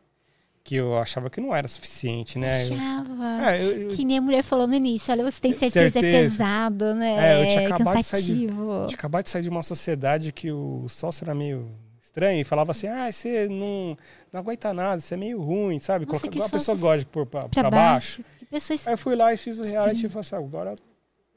que 0.64 0.74
eu 0.74 0.98
achava 0.98 1.30
que 1.30 1.40
não 1.40 1.54
era 1.54 1.68
suficiente, 1.68 2.38
né? 2.40 2.66
Eu- 2.68 2.74
Achava. 2.74 3.50
é, 3.52 3.62
eu- 3.64 3.82
eu- 3.82 3.88
Que 3.90 4.04
nem 4.04 4.18
a 4.18 4.20
mulher 4.22 4.42
falou 4.42 4.66
no 4.66 4.74
início, 4.74 5.12
olha, 5.12 5.22
você 5.30 5.40
tem 5.40 5.52
certeza, 5.52 5.90
Certeza. 5.92 6.06
é 6.16 6.22
pesado, 6.22 6.94
né? 6.94 7.12
É, 7.18 7.40
eu 7.40 7.46
tinha 7.58 7.68
acabado 7.74 7.96
de 7.98 8.02
sair 8.02 8.22
de- 8.22 8.46
cansativo. 8.46 8.86
de 8.88 8.94
acabar 8.96 9.22
de 9.22 9.30
sair 9.30 9.42
de 9.42 9.48
uma 9.48 9.62
sociedade 9.62 10.32
que 10.32 10.50
o 10.50 10.88
sócio 10.88 11.22
era 11.22 11.34
meio 11.34 11.68
estranho 12.16 12.40
e 12.40 12.44
falava 12.44 12.70
assim: 12.72 12.86
ah, 12.88 13.10
você 13.12 13.46
não, 13.48 13.96
não 14.32 14.40
aguenta 14.40 14.72
nada, 14.72 15.00
você 15.00 15.14
é 15.14 15.16
meio 15.16 15.40
ruim, 15.40 15.78
sabe? 15.78 16.06
Nossa, 16.06 16.20
Coloca- 16.20 16.38
que 16.38 16.42
a 16.42 16.48
pessoa 16.48 16.76
gosta 16.76 16.98
de 17.00 17.06
pôr 17.06 17.26
pra, 17.26 17.48
Pra 17.48 17.70
baixo. 17.70 18.22
baixo. 18.50 18.82
Aí 18.86 18.94
eu 18.94 18.98
fui 18.98 19.14
lá 19.14 19.32
e 19.34 19.36
fiz 19.36 19.58
o 19.58 19.62
reality 19.62 20.06
e 20.06 20.08
falei 20.08 20.20
assim: 20.22 20.34
"Ah, 20.34 20.38
agora 20.38 20.74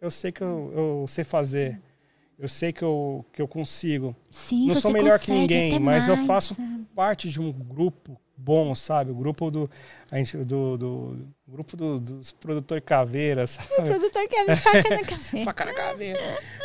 eu 0.01 0.09
sei 0.09 0.31
que 0.31 0.41
eu, 0.41 0.71
eu 0.75 1.05
sei 1.07 1.23
fazer. 1.23 1.79
Eu 2.37 2.47
sei 2.47 2.71
que 2.71 2.81
eu, 2.81 3.25
que 3.33 3.41
eu 3.41 3.47
consigo. 3.49 4.15
Sim, 4.29 4.67
não 4.67 4.75
sou 4.75 4.91
melhor 4.91 5.19
que 5.19 5.29
ninguém, 5.29 5.77
mas 5.77 6.07
eu 6.07 6.15
mais, 6.15 6.25
faço 6.27 6.55
sabe? 6.55 6.85
parte 6.95 7.27
de 7.29 7.41
um 7.41 7.51
grupo 7.51 8.17
bom, 8.37 8.73
sabe? 8.73 9.11
O 9.11 9.15
grupo 9.15 9.51
do. 9.51 9.69
A 10.09 10.15
gente, 10.17 10.37
do, 10.37 10.77
do 10.77 11.17
grupo 11.45 11.75
do- 11.75 11.99
dos 11.99 12.31
produtores 12.31 12.81
caveiras, 12.85 13.57
O 13.57 13.75
sabe? 13.75 13.89
produtor 13.91 14.27
quer 14.29 14.47
me 14.47 14.55
faca 14.55 14.89
na 14.89 15.03
cabeça. 15.03 15.37
Faca 15.43 15.65
na 15.65 15.73
caveira. 15.73 16.19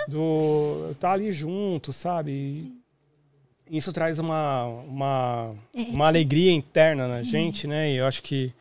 Do. 0.06 0.94
Tá 1.00 1.10
ali 1.10 1.32
junto, 1.32 1.92
sabe? 1.92 2.72
Isso 3.76 3.92
traz 3.92 4.18
uma, 4.18 4.66
uma, 4.66 5.54
É, 5.74 5.82
uma 5.82 6.06
alegria 6.06 6.52
interna 6.52 7.08
na 7.08 7.22
gente, 7.22 7.66
né? 7.66 7.90
E 7.90 7.96
eu 7.96 8.06
acho 8.06 8.22
que. 8.22 8.52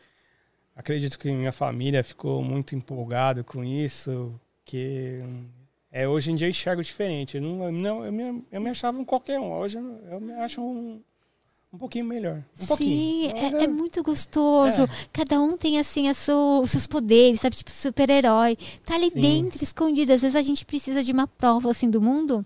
Acredito 0.76 1.18
que 1.20 1.30
minha 1.30 1.52
família 1.52 2.02
ficou 2.02 2.42
muito 2.42 2.74
empolgada 2.74 3.44
com 3.44 3.62
isso, 3.62 4.34
que 4.64 5.20
é, 5.92 6.08
hoje 6.08 6.32
em 6.32 6.34
dia 6.36 6.48
eu 6.48 6.50
enxergo 6.50 6.82
diferente. 6.82 7.36
Eu, 7.36 7.42
não, 7.42 7.70
não- 7.70 8.04
eu, 8.04 8.12
me, 8.12 8.42
eu 8.50 8.60
me 8.60 8.70
achava 8.70 8.98
um 8.98 9.04
qualquer 9.04 9.38
um. 9.38 9.52
Hoje 9.52 9.78
eu, 9.78 9.84
eu 10.10 10.20
me 10.20 10.32
acho 10.32 10.60
um, 10.60 11.00
um 11.72 11.78
pouquinho 11.78 12.04
melhor. 12.04 12.42
Um 12.60 12.76
Sim. 12.76 13.30
Mas 13.32 13.54
é, 13.54 13.64
é 13.64 13.68
muito 13.68 14.02
gostoso. 14.02 14.82
É. 14.82 14.88
Cada 15.12 15.40
um 15.40 15.56
tem 15.56 15.78
assim 15.78 16.12
sua- 16.12 16.58
os 16.58 16.72
seus 16.72 16.88
poderes, 16.88 17.40
sabe? 17.40 17.54
Tipo, 17.54 17.70
super-herói. 17.70 18.56
Tá 18.84 18.96
ali 18.96 19.12
Sim. 19.12 19.20
dentro, 19.20 19.62
escondido. 19.62 20.12
Às 20.12 20.22
vezes 20.22 20.34
a 20.34 20.42
gente 20.42 20.66
precisa 20.66 21.04
de 21.04 21.12
uma 21.12 21.28
prova 21.28 21.70
assim 21.70 21.88
do 21.88 22.00
mundo 22.02 22.44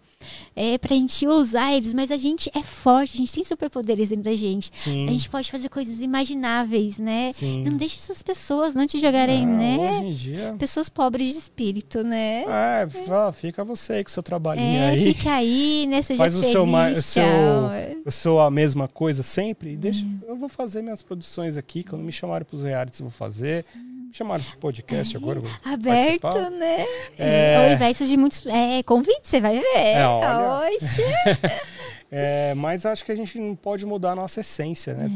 é, 0.56 0.76
pra 0.78 0.94
gente 0.96 1.26
usar 1.26 1.72
eles, 1.74 1.94
mas 1.94 2.10
a 2.10 2.16
gente 2.16 2.50
é 2.54 2.62
forte, 2.62 3.14
a 3.14 3.18
gente 3.18 3.32
tem 3.32 3.44
superpoderes 3.44 4.08
dentro 4.08 4.24
da 4.24 4.34
gente. 4.34 4.70
Sim, 4.74 5.06
A 5.08 5.12
gente 5.12 5.30
pode 5.30 5.50
fazer 5.50 5.68
coisas 5.68 6.00
imagináveis, 6.00 6.98
né? 6.98 7.32
sim. 7.32 7.62
Não 7.64 7.76
deixe 7.76 7.96
essas 7.96 8.22
pessoas 8.22 8.74
não 8.74 8.86
te 8.86 8.98
jogarem, 8.98 9.44
Ah, 9.44 9.46
né? 9.46 9.78
Hoje 10.00 10.04
em 10.04 10.12
dia. 10.14 10.56
Pessoas 10.58 10.88
pobres 10.88 11.32
de 11.32 11.38
espírito, 11.38 12.02
né? 12.02 12.42
É, 12.48 12.88
fala, 13.06 13.32
fica 13.32 13.64
você 13.64 13.94
aí 13.94 14.04
com 14.04 14.10
seu 14.10 14.22
trabalhinho 14.22 14.66
É, 14.78 14.88
aí. 14.90 15.14
fica 15.14 15.32
aí, 15.34 15.86
né? 15.88 16.02
Seja 16.02 16.18
Faz 16.18 16.34
o 16.34 16.40
feliz, 16.40 16.52
seu 16.52 16.66
ma- 16.66 16.90
o 16.90 16.96
seu- 16.96 17.22
tchau. 17.22 17.70
Eu 18.04 18.10
sou 18.10 18.40
a 18.40 18.50
mesma 18.50 18.88
coisa 18.88 19.22
sempre. 19.22 19.72
e 19.72 19.76
Deixa, 19.76 20.04
Uhum. 20.04 20.18
Eu 20.28 20.36
vou 20.36 20.48
fazer 20.48 20.82
minhas 20.82 21.02
produções 21.02 21.56
aqui. 21.56 21.82
Quando 21.84 22.02
me 22.02 22.12
chamarem 22.12 22.44
para 22.46 22.56
os 22.56 22.62
realities, 22.62 23.00
eu 23.00 23.06
vou 23.06 23.12
fazer. 23.16 23.64
me 23.74 23.97
chamaram 24.12 24.42
pro 24.44 24.59
podcast 24.59 25.16
agora. 25.16 25.38
eu 25.38 25.42
vou 25.42 25.50
Aberto, 25.64 26.20
participar. 26.20 26.50
né? 26.50 26.84
É. 27.18 27.56
Ao 27.56 27.70
invés 27.72 27.98
de 27.98 28.16
muitos 28.16 28.44
é, 28.46 28.82
convites, 28.82 29.28
você 29.30 29.40
vai 29.40 29.59
ver. 29.59 29.76
É, 29.76 30.06
olha. 30.06 30.68
Oxe. 30.74 31.02
É, 32.11 32.54
mas 32.54 32.86
acho 32.86 33.04
que 33.04 33.12
a 33.12 33.14
gente 33.14 33.38
não 33.38 33.54
pode 33.54 33.84
mudar 33.84 34.12
a 34.12 34.14
nossa 34.14 34.40
essência, 34.40 34.94
né? 34.94 35.11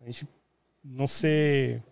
A 0.00 0.06
gente 0.06 0.28
não 0.84 1.06
ser 1.06 1.82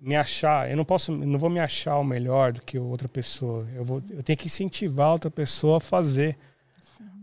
me 0.00 0.16
achar, 0.16 0.70
eu 0.70 0.76
não 0.76 0.84
posso, 0.84 1.12
não 1.12 1.38
vou 1.38 1.50
me 1.50 1.60
achar 1.60 1.98
o 1.98 2.04
melhor 2.04 2.54
do 2.54 2.62
que 2.62 2.78
outra 2.78 3.08
pessoa. 3.08 3.68
Eu 3.74 3.84
vou, 3.84 4.02
eu 4.10 4.22
tenho 4.22 4.36
que 4.36 4.46
incentivar 4.46 5.12
outra 5.12 5.30
pessoa 5.30 5.76
a 5.76 5.80
fazer 5.80 6.38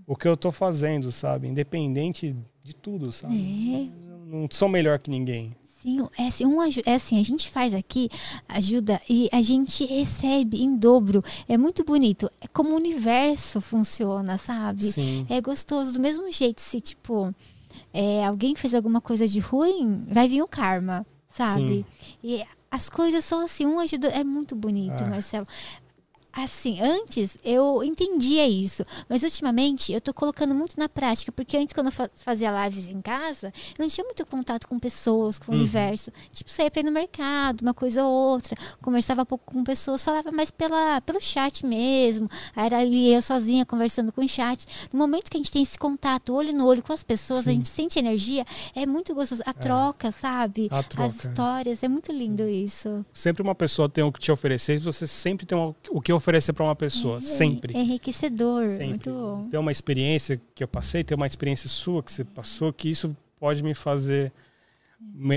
o 0.05 0.15
que 0.15 0.27
eu 0.27 0.37
tô 0.37 0.51
fazendo, 0.51 1.11
sabe? 1.11 1.47
Independente 1.47 2.35
de 2.63 2.75
tudo, 2.75 3.11
sabe? 3.11 3.35
É. 3.35 4.09
Não 4.25 4.47
sou 4.49 4.69
melhor 4.69 4.99
que 4.99 5.09
ninguém. 5.09 5.55
Sim, 5.81 6.05
é 6.17 6.27
assim, 6.27 6.45
um, 6.45 6.61
é 6.61 6.93
assim, 6.95 7.19
a 7.19 7.23
gente 7.23 7.49
faz 7.49 7.73
aqui, 7.73 8.09
ajuda 8.49 8.99
e 9.09 9.29
a 9.31 9.41
gente 9.41 9.85
recebe 9.85 10.61
em 10.61 10.75
dobro. 10.75 11.23
É 11.47 11.57
muito 11.57 11.85
bonito. 11.85 12.29
É 12.41 12.47
como 12.49 12.71
o 12.71 12.75
universo 12.75 13.61
funciona, 13.61 14.37
sabe? 14.37 14.91
Sim. 14.91 15.25
É 15.29 15.39
gostoso. 15.39 15.93
Do 15.93 16.01
mesmo 16.01 16.29
jeito, 16.31 16.59
se, 16.59 16.81
tipo, 16.81 17.33
é, 17.93 18.25
alguém 18.25 18.55
fez 18.55 18.73
alguma 18.73 18.99
coisa 18.99 19.25
de 19.25 19.39
ruim, 19.39 20.03
vai 20.07 20.27
vir 20.27 20.41
o 20.41 20.47
karma, 20.47 21.05
sabe? 21.29 21.85
E 22.21 22.43
as 22.69 22.89
coisas 22.89 23.23
são 23.23 23.39
assim, 23.45 23.65
um 23.65 23.79
ajuda. 23.79 24.09
É 24.09 24.23
muito 24.23 24.55
bonito, 24.57 25.01
Ah. 25.03 25.07
Marcelo. 25.09 25.47
Assim, 26.43 26.79
antes 26.79 27.37
eu 27.43 27.83
entendia 27.83 28.47
isso, 28.47 28.83
mas 29.09 29.23
ultimamente 29.23 29.91
eu 29.91 29.99
tô 29.99 30.13
colocando 30.13 30.55
muito 30.55 30.77
na 30.79 30.87
prática, 30.87 31.31
porque 31.31 31.57
antes, 31.57 31.73
quando 31.73 31.87
eu 31.87 31.91
fa- 31.91 32.09
fazia 32.13 32.49
lives 32.65 32.87
em 32.87 33.01
casa, 33.01 33.47
eu 33.77 33.83
não 33.83 33.87
tinha 33.89 34.05
muito 34.05 34.25
contato 34.25 34.67
com 34.67 34.79
pessoas, 34.79 35.37
com 35.37 35.51
o 35.51 35.55
Uhum. 35.55 35.59
universo. 35.61 36.11
Tipo, 36.31 36.49
saía 36.49 36.71
pra 36.71 36.79
ir 36.79 36.85
no 36.85 36.91
mercado, 36.93 37.61
uma 37.61 37.73
coisa 37.73 38.05
ou 38.05 38.13
outra, 38.13 38.55
conversava 38.81 39.25
pouco 39.25 39.51
com 39.53 39.63
pessoas, 39.65 40.01
falava 40.03 40.31
mais 40.31 40.49
pela, 40.49 41.01
pelo 41.01 41.19
chat 41.21 41.65
mesmo. 41.65 42.29
Aí 42.55 42.69
Era 42.69 42.79
ali 42.79 43.11
eu 43.13 43.21
sozinha 43.21 43.65
conversando 43.65 44.11
com 44.11 44.23
o 44.23 44.27
chat. 44.27 44.65
No 44.93 44.99
momento 44.99 45.29
que 45.29 45.35
a 45.35 45.39
gente 45.39 45.51
tem 45.51 45.63
esse 45.63 45.77
contato, 45.77 46.33
olho 46.33 46.53
no 46.53 46.65
olho 46.67 46.81
com 46.83 46.93
as 46.93 47.03
pessoas, 47.03 47.41
a 47.47 47.49
Sim. 47.51 47.55
gente 47.57 47.67
sente 47.69 47.99
energia, 47.99 48.45
é 48.75 48.85
muito 48.85 49.13
gostoso. 49.13 49.41
A 49.45 49.53
troca, 49.53 50.11
sabe? 50.11 50.67
A 50.71 50.79
As 50.79 50.85
troca. 50.87 51.09
histórias, 51.09 51.83
é 51.83 51.87
muito 51.87 52.11
lindo 52.11 52.47
isso. 52.47 53.03
Sempre 53.13 53.41
uma 53.41 53.55
pessoa 53.55 53.89
tem 53.89 54.03
o 54.03 54.11
que 54.11 54.19
te 54.19 54.31
oferecer, 54.31 54.75
e 54.75 54.77
você 54.77 55.05
sempre 55.07 55.45
tem 55.45 55.57
o 55.57 56.01
que 56.01 56.13
oferecer 56.13 56.28
para 56.53 56.63
uma 56.65 56.75
pessoa, 56.75 57.21
sempre. 57.21 57.75
É 57.75 57.81
enriquecedor, 57.81 58.63
Sempre. 58.65 58.87
muito 58.87 59.09
bom. 59.11 59.47
Ter 59.49 59.57
uma 59.57 59.71
experiência 59.71 60.39
que 60.55 60.63
eu 60.63 60.67
passei, 60.67 61.03
ter 61.03 61.15
uma 61.15 61.25
experiência 61.25 61.67
sua 61.69 62.01
que 62.03 62.11
você 62.11 62.23
passou, 62.23 62.71
que 62.73 62.89
isso 62.89 63.15
pode 63.39 63.63
me 63.63 63.73
fazer 63.73 64.31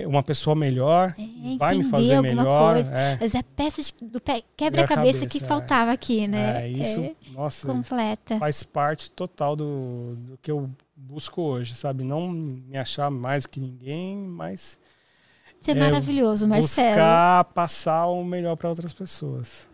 uma 0.06 0.22
pessoa 0.24 0.56
melhor, 0.56 1.14
É, 1.18 1.56
vai 1.56 1.76
me 1.76 1.84
fazer 1.84 2.20
melhor. 2.20 2.74
coisa. 2.74 2.90
É, 2.92 3.16
Mas 3.20 3.34
é 3.34 3.42
peça 3.42 3.80
do 4.02 4.20
pé- 4.20 4.42
quebra-cabeça 4.56 5.24
que 5.26 5.38
é. 5.38 5.40
faltava 5.40 5.92
aqui, 5.92 6.26
né? 6.26 6.64
é, 6.64 6.68
isso, 6.68 7.00
É, 7.00 7.14
nossa, 7.32 7.66
completa. 7.66 8.38
faz 8.38 8.62
parte 8.64 9.08
total 9.10 9.54
do, 9.54 10.16
do 10.16 10.38
que 10.42 10.50
eu 10.50 10.68
busco 10.96 11.40
hoje, 11.42 11.74
sabe? 11.74 12.02
Não 12.02 12.28
me 12.30 12.76
achar 12.76 13.08
mais 13.10 13.44
do 13.44 13.50
que 13.50 13.60
ninguém, 13.60 14.16
mas 14.16 14.78
Isso 15.60 15.70
é, 15.70 15.74
é, 15.74 15.76
maravilhoso, 15.76 16.48
Marcelo. 16.48 16.88
buscar 16.88 17.44
passar 17.54 18.06
o 18.06 18.24
melhor 18.24 18.56
para 18.56 18.68
outras 18.68 18.92
pessoas. 18.92 19.68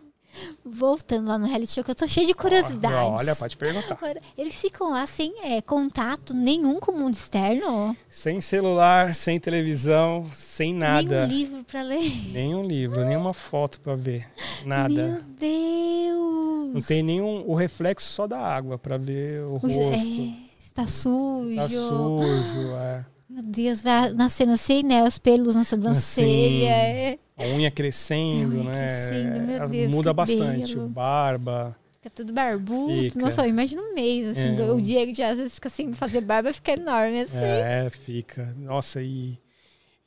Voltando 0.63 1.29
lá 1.29 1.37
no 1.37 1.47
reality 1.47 1.73
show, 1.73 1.83
que 1.83 1.91
eu 1.91 1.95
tô 1.95 2.07
cheia 2.07 2.25
de 2.25 2.33
curiosidades. 2.33 3.19
Olha, 3.19 3.35
pode 3.35 3.57
perguntar. 3.57 3.97
Eles 4.37 4.55
ficam 4.55 4.91
lá 4.91 5.05
sem 5.07 5.33
é, 5.43 5.61
contato 5.61 6.33
nenhum 6.33 6.79
com 6.79 6.91
o 6.91 6.97
mundo 6.97 7.13
externo? 7.13 7.95
Sem 8.09 8.39
celular, 8.39 9.15
sem 9.15 9.39
televisão, 9.39 10.29
sem 10.33 10.73
nada. 10.73 11.27
Nenhum 11.27 11.39
livro 11.39 11.63
pra 11.63 11.81
ler? 11.81 12.31
Nenhum 12.31 12.63
livro, 12.63 13.03
nenhuma 13.05 13.33
foto 13.33 13.79
para 13.81 13.95
ver. 13.95 14.27
Nada. 14.65 14.93
Meu 14.93 15.21
Deus! 15.39 16.73
Não 16.73 16.81
tem 16.81 17.01
nenhum 17.01 17.43
o 17.47 17.55
reflexo 17.55 18.11
só 18.11 18.27
da 18.27 18.39
água 18.39 18.77
para 18.77 18.97
ver 18.97 19.41
o 19.43 19.57
rosto. 19.57 19.79
É, 19.79 20.49
está 20.59 20.85
sujo. 20.85 21.55
Tá 21.55 21.67
sujo, 21.67 22.75
é. 22.81 23.05
Meu 23.29 23.43
Deus, 23.43 23.81
vai 23.83 24.11
nascendo 24.13 24.53
assim, 24.53 24.81
né? 24.83 25.03
Os 25.03 25.17
pelos 25.19 25.55
na 25.55 25.63
sobrancelha. 25.63 26.69
É. 26.69 27.19
A 27.37 27.43
unha 27.55 27.69
crescendo, 27.69 28.57
A 28.57 28.59
unha 28.61 28.69
né? 28.71 28.77
crescendo, 28.77 29.41
meu 29.41 29.63
É, 29.63 29.67
Deus, 29.67 29.93
Muda 29.95 30.13
cabelo. 30.13 30.39
bastante. 30.39 30.75
Barba. 30.75 31.75
Fica 31.93 32.09
tudo 32.09 32.33
barbudo. 32.33 32.93
Fica. 32.93 33.19
Nossa, 33.19 33.45
imagina 33.47 33.81
um 33.81 33.93
mês, 33.93 34.29
assim. 34.29 34.39
É. 34.39 34.51
do- 34.53 34.75
O 34.75 34.81
Diego 34.81 35.11
de 35.11 35.21
às 35.21 35.37
vezes 35.37 35.55
fica 35.55 35.69
sem 35.69 35.93
fazer 35.93 36.21
barba, 36.21 36.51
fica 36.51 36.71
enorme, 36.73 37.21
assim. 37.21 37.37
É, 37.37 37.89
fica. 37.91 38.53
Nossa, 38.57 39.01
e. 39.01 39.37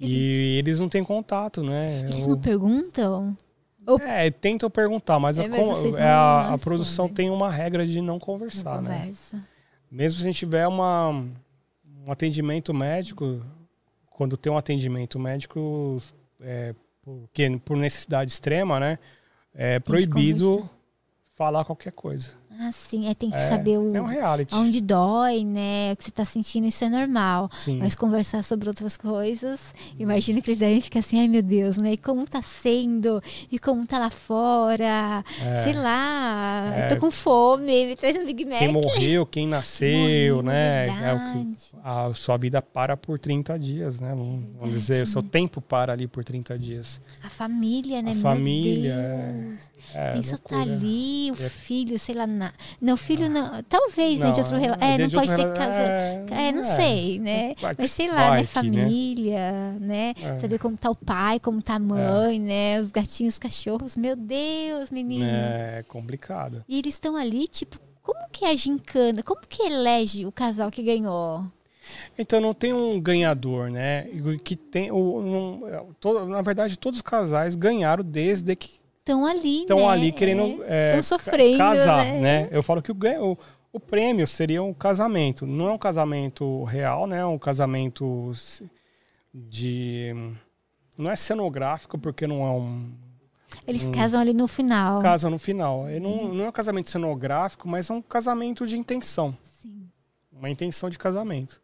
E 0.01 0.59
eles 0.59 0.81
não 0.81 0.89
têm 0.89 1.05
contato, 1.05 1.63
né? 1.63 2.01
Eles 2.11 2.27
não 2.27 2.37
perguntam? 2.41 3.37
É, 4.01 4.31
tentam 4.33 4.69
perguntar, 4.69 5.19
mas, 5.21 5.39
É, 5.39 5.45
a, 5.45 5.49
mas 5.49 5.61
é, 5.61 5.63
não- 5.63 5.75
a, 6.01 6.45
não 6.49 6.55
a 6.55 6.59
produção 6.59 7.09
tem 7.09 7.31
uma 7.31 7.49
regra 7.51 7.87
de 7.87 8.01
não 8.01 8.15
Não 8.15 8.19
conversar, 8.19 8.83
né? 8.83 8.99
conversa. 8.99 9.45
Mesmo 9.91 10.19
se 10.19 10.25
a 10.25 10.27
gente 10.27 10.39
tiver 10.39 10.67
uma, 10.67 11.25
um 12.07 12.13
atendimento 12.13 12.73
médico, 12.75 13.45
quando 14.11 14.37
tem 14.37 14.53
um 14.53 14.57
atendimento 14.57 15.19
médico, 15.19 15.99
é, 16.41 16.75
porque, 17.03 17.61
por 17.65 17.77
necessidade 17.77 18.31
extrema, 18.31 18.79
né? 18.79 18.99
É 19.55 19.79
proibido 19.79 20.69
falar 21.35 21.65
qualquer 21.65 21.93
coisa. 21.93 22.35
Ah, 22.61 22.71
sim. 22.73 23.09
É, 23.09 23.15
tem 23.15 23.31
que 23.31 23.37
É, 23.37 23.41
saber 23.49 23.79
o, 23.79 23.95
é 23.97 24.01
um 24.01 24.05
reality. 24.07 24.55
onde 24.55 24.81
dói, 24.81 25.45
né? 25.45 25.93
O 25.93 25.97
que 25.97 26.05
você 26.05 26.11
tá 26.11 26.25
sentindo, 26.25 26.67
isso 26.67 26.85
é 26.85 26.89
normal. 26.89 27.51
Sim. 27.53 27.79
Mas 27.79 27.95
conversar 27.95 28.45
sobre 28.45 28.69
outras 28.69 28.97
coisas, 28.97 29.75
imagina 29.99 30.41
que 30.41 30.51
eles 30.51 30.61
devem 30.61 30.81
ficar 30.81 31.01
assim, 31.01 31.19
ai 31.21 31.29
meu 31.29 31.43
Deus, 31.43 31.77
né? 31.77 31.93
E 31.93 31.97
como 31.97 32.25
tá 32.27 32.41
sendo? 32.43 33.21
E 33.51 33.59
como 33.59 33.87
tá 33.87 33.99
lá 33.99 34.11
fora? 34.11 35.25
É. 35.43 35.63
Sei 35.63 35.73
lá, 35.73 36.73
É. 36.77 36.85
eu 36.85 36.89
tô 36.89 36.97
com 36.99 37.11
fome, 37.11 37.87
me 37.87 37.97
traz 37.97 38.17
um 38.17 38.25
Big 38.27 38.45
Mac. 38.45 38.59
Quem 38.59 38.73
morreu, 38.73 39.27
quem 39.27 39.47
nasceu, 39.49 39.99
Morreu, 40.37 40.43
né? 40.43 40.87
É 40.87 41.33
que, 41.33 41.55
a 41.83 42.13
sua 42.15 42.37
vida 42.37 42.61
para 42.63 42.97
por 42.97 43.19
30 43.19 43.59
dias, 43.59 43.99
né? 44.01 44.11
Vamos, 44.11 44.45
vamos 44.59 44.75
dizer, 44.75 45.03
o 45.03 45.07
seu 45.07 45.23
tempo 45.23 45.61
para 45.61 45.93
ali 45.93 46.07
por 46.07 46.23
30 46.25 46.59
dias. 46.59 47.01
A 47.23 47.29
família, 47.29 48.01
né? 48.03 48.11
A 48.11 48.15
Meu 48.15 48.23
família, 48.23 48.95
Deus. 49.35 49.61
É, 49.95 50.13
Pensa 50.13 50.39
tá 50.39 50.57
loucura. 50.57 50.77
ali, 50.77 51.31
o 51.33 51.35
É. 51.43 51.49
filho, 51.49 51.99
sei 51.99 52.15
lá. 52.15 52.27
Na... 52.43 52.53
Não, 52.81 52.97
filho 52.97 53.29
não. 53.31 53.63
Talvez, 53.69 54.19
né? 54.19 54.31
De 54.33 54.41
outro 54.41 54.55
Não, 54.55 54.61
relato. 54.61 54.85
É, 54.85 54.99
não 54.99 55.07
de 55.09 55.15
pode 55.17 55.29
ter 55.35 55.43
rela- 55.43 55.55
casar. 55.55 55.83
É, 55.83 56.27
É, 56.31 56.53
não 56.53 56.61
é. 56.61 56.65
sei, 56.65 57.19
né? 57.19 57.55
Vai 57.61 57.75
que 57.75 57.83
Mas 57.83 57.91
sei 57.93 58.09
lá, 58.09 58.15
vai 58.15 58.31
né? 58.31 58.37
né? 58.39 58.45
Família, 58.45 59.73
né? 59.81 60.13
É. 60.21 60.39
Saber 60.39 60.59
como 60.59 60.77
tá 60.77 60.91
o 60.91 60.95
pai, 60.97 61.39
como 61.41 61.63
tá 61.63 61.75
a 61.75 61.79
mãe, 61.79 62.39
né? 62.41 62.81
Os 62.81 62.91
gatinhos, 62.91 63.35
os 63.35 63.39
cachorros. 63.39 63.97
Meu 63.97 64.17
Deus, 64.17 64.91
menino. 64.91 65.25
É 65.25 65.85
complicado. 65.89 66.65
E 66.69 66.79
eles 66.79 66.95
estão 66.95 67.17
ali, 67.17 67.47
tipo, 67.47 67.79
como 68.03 68.19
que 68.31 68.45
é 68.45 68.51
a 68.51 68.57
gincana? 68.57 69.23
Como 69.23 69.41
que 69.49 69.63
elege 69.63 70.27
o 70.27 70.33
casal 70.33 70.71
que 70.71 70.83
ganhou? 70.83 71.45
Então 72.17 72.41
não 72.41 72.55
tem 72.55 72.73
um 72.73 73.01
ganhador, 73.01 73.71
né? 73.71 74.07
Que 74.45 74.55
tem 74.57 74.91
o, 74.91 74.97
um, 75.19 75.93
todo- 76.01 76.27
na 76.27 76.41
verdade 76.43 76.79
todos 76.79 76.99
os 76.99 77.03
casais 77.03 77.55
ganharam 77.55 78.05
desde 78.05 78.55
que 78.55 78.82
Estão 79.05 79.27
ali, 79.27 79.61
estão 79.63 79.79
né? 79.79 79.87
ali 79.89 80.13
querendo 80.13 80.63
é, 80.65 80.93
Tão 80.93 81.03
sofrendo, 81.03 81.59
ca- 81.59 81.71
casar, 81.75 82.05
né? 82.05 82.21
né? 82.21 82.49
Eu 82.53 82.63
falo 82.63 82.81
que 82.81 82.93
o, 82.93 82.97
o, 83.21 83.37
o 83.73 83.81
prêmio 83.81 84.27
seria 84.29 84.63
um 84.63 84.73
casamento. 84.73 85.45
Não 85.45 85.67
é 85.69 85.73
um 85.73 85.79
casamento 85.79 86.63
real, 86.65 87.07
né? 87.09 87.19
É 87.19 87.27
um 87.27 87.39
casamento 87.39 88.33
de 89.35 90.15
não 90.97 91.11
é 91.11 91.17
cenográfico 91.17 91.99
porque 91.99 92.27
não 92.27 92.45
é 92.47 92.51
um 92.51 92.93
Eles 93.67 93.87
Hum. 93.87 93.93
casam 93.93 94.21
ali 94.21 94.33
no 94.35 94.47
final. 94.47 95.01
casa 95.01 95.29
no 95.31 95.39
final. 95.39 95.89
É 95.89 95.99
não, 95.99 96.33
não 96.33 96.45
é 96.45 96.49
um 96.49 96.53
casamento 96.53 96.91
cenográfico, 96.91 97.69
mas 97.69 97.89
é 97.91 97.93
um 97.93 98.03
casamento 98.03 98.67
de 98.67 98.77
intenção. 98.77 99.37
Sim. 99.61 99.89
uma 100.33 100.51
intenção 100.51 100.91
de 100.91 100.99
casamento. 100.99 101.61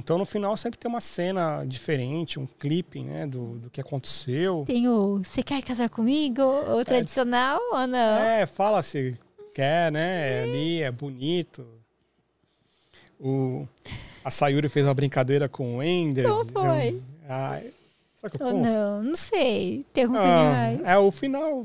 Então 0.00 0.16
no 0.18 0.24
final 0.24 0.56
sempre 0.56 0.78
tem 0.78 0.88
uma 0.90 1.00
cena 1.00 1.62
diferente, 1.64 2.40
um 2.40 2.46
clipe, 2.46 3.04
né, 3.04 3.26
do, 3.26 3.58
do 3.58 3.70
que 3.70 3.80
aconteceu. 3.80 4.64
Tem 4.66 4.88
o 4.88 5.18
Você 5.18 5.42
quer 5.42 5.62
casar 5.62 5.88
comigo? 5.90 6.42
O 6.42 6.84
tradicional 6.84 7.60
ou 7.72 7.86
não? 7.86 8.18
É, 8.22 8.46
fala 8.46 8.82
se 8.82 9.16
quer, 9.54 9.92
né, 9.92 10.42
ali 10.44 10.82
é 10.82 10.90
bonito. 10.90 11.66
O 13.20 13.66
a 14.24 14.30
Sayuri 14.30 14.68
fez 14.68 14.86
uma 14.86 14.94
brincadeira 14.94 15.48
com 15.48 15.76
o 15.78 15.82
Ender. 15.82 16.26
Como 16.28 16.44
foi? 16.50 16.88
Eu- 16.88 17.02
ah, 17.28 17.60
que 18.28 18.42
eu 18.42 18.46
conto? 18.46 18.56
não? 18.66 19.02
Não 19.04 19.14
sei. 19.14 19.76
Interrompe 19.90 20.18
Ah, 20.18 20.70
demais. 20.72 20.80
é 20.84 20.98
o 20.98 21.10
final. 21.10 21.62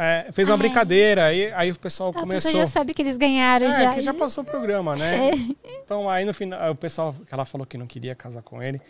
é, 0.00 0.32
fez 0.32 0.48
uma 0.48 0.54
Ah, 0.54 0.58
brincadeira, 0.58 1.26
aí, 1.26 1.52
aí 1.52 1.70
o 1.70 1.78
pessoal 1.78 2.08
A 2.08 2.12
pessoa 2.14 2.26
começou. 2.26 2.52
já 2.52 2.66
sabe 2.66 2.94
que 2.94 3.02
eles 3.02 3.18
ganharam 3.18 3.66
É, 3.66 3.82
já. 3.84 3.90
que 3.94 4.00
já 4.00 4.14
passou 4.14 4.42
o 4.42 4.46
programa, 4.46 4.96
né? 4.96 5.28
É. 5.28 5.32
Então 5.84 6.08
aí 6.10 6.24
no 6.24 6.32
final, 6.34 6.72
o 6.72 6.74
pessoal, 6.74 7.14
ela 7.30 7.44
falou 7.44 7.66
que 7.66 7.78
não 7.78 7.86
queria 7.86 8.14
casar 8.14 8.42
com 8.42 8.62
ele, 8.62 8.80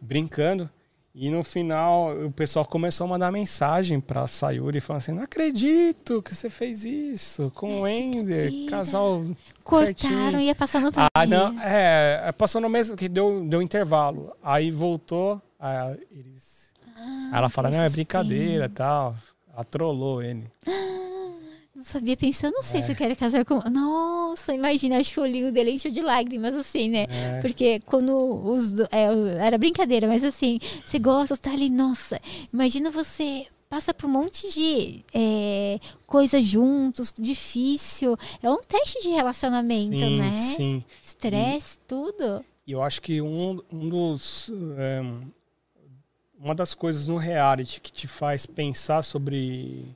brincando. 0.00 0.68
E 1.12 1.28
no 1.28 1.42
final, 1.42 2.16
o 2.24 2.30
pessoal 2.30 2.64
começou 2.64 3.04
a 3.04 3.10
mandar 3.10 3.32
mensagem 3.32 3.98
pra 3.98 4.28
Sayuri, 4.28 4.80
falando 4.80 5.02
assim: 5.02 5.12
Não 5.12 5.24
acredito 5.24 6.22
que 6.22 6.32
você 6.32 6.48
fez 6.48 6.84
isso 6.84 7.50
com 7.52 7.80
o 7.80 7.88
Ender, 7.88 8.52
casal. 8.68 9.24
Cortaram 9.64 9.96
certinho." 9.96 10.40
ia 10.40 10.54
passar 10.54 10.78
no 10.78 10.86
outro 10.86 11.02
Ah, 11.12 11.26
dia. 11.26 11.36
não, 11.36 11.60
é, 11.60 12.30
passou 12.38 12.60
no 12.60 12.68
mesmo, 12.68 12.96
que 12.96 13.08
deu, 13.08 13.44
deu 13.44 13.60
intervalo. 13.60 14.32
Aí 14.40 14.70
voltou, 14.70 15.42
aí 15.60 15.98
eles 16.10 16.70
Aí 16.96 17.38
ela 17.38 17.48
fala, 17.48 17.70
não, 17.70 17.80
é 17.82 17.88
brincadeira 17.88 18.66
e 18.66 18.68
tal. 18.68 19.16
Ela 19.52 19.64
trollou 19.64 20.22
ele. 20.22 20.44
Não 21.74 21.84
sabia 21.84 22.16
pensar, 22.16 22.48
eu 22.48 22.52
não 22.52 22.62
sei 22.62 22.80
É. 22.80 22.82
se 22.82 22.92
eu 22.92 22.96
quero 22.96 23.16
casar 23.16 23.44
com. 23.44 23.58
Nossa, 23.70 24.54
imagina, 24.54 24.98
acho 24.98 25.14
que 25.14 25.20
o 25.20 25.22
olhinho 25.22 25.50
dele 25.50 25.70
encheu 25.70 25.90
de 25.90 26.02
lágrimas, 26.02 26.54
assim, 26.54 26.90
né? 26.90 27.06
É. 27.08 27.40
Porque 27.40 27.80
quando 27.86 28.14
os. 28.16 28.80
é, 28.90 29.04
era 29.38 29.56
brincadeira, 29.56 30.06
mas 30.06 30.22
assim, 30.22 30.58
você 30.84 30.98
gosta, 30.98 31.34
você 31.34 31.40
tá 31.40 31.52
ali, 31.52 31.70
nossa, 31.70 32.20
imagina 32.52 32.90
você 32.90 33.46
passa 33.68 33.94
por 33.94 34.06
um 34.06 34.12
monte 34.12 34.52
de 34.52 35.02
é, 35.14 35.78
coisa 36.06 36.42
juntos, 36.42 37.12
difícil. 37.18 38.16
É 38.42 38.50
um 38.50 38.60
teste 38.60 39.00
de 39.00 39.08
relacionamento, 39.10 39.98
sim, 39.98 40.18
né? 40.18 40.32
sim. 40.56 40.84
Estresse, 41.02 41.78
tudo. 41.88 42.44
E 42.66 42.72
eu 42.72 42.82
acho 42.82 43.00
que 43.00 43.22
um, 43.22 43.58
um 43.72 43.88
dos. 43.88 44.50
é, 44.76 45.02
uma 46.40 46.54
das 46.54 46.72
coisas 46.74 47.06
no 47.06 47.16
reality 47.16 47.80
que 47.80 47.92
te 47.92 48.08
faz 48.08 48.46
pensar 48.46 49.02
sobre 49.02 49.94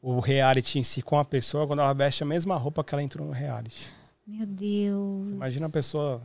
o 0.00 0.20
reality 0.20 0.78
em 0.78 0.82
si 0.82 1.02
com 1.02 1.18
a 1.18 1.24
pessoa 1.24 1.64
é 1.64 1.66
quando 1.66 1.80
ela 1.80 1.92
veste 1.92 2.22
a 2.22 2.26
mesma 2.26 2.56
roupa 2.56 2.84
que 2.84 2.94
ela 2.94 3.02
entrou 3.02 3.26
no 3.26 3.32
reality. 3.32 3.86
Meu 4.26 4.46
Deus. 4.46 5.28
Imagina 5.30 5.66
a 5.66 5.70
pessoa 5.70 6.22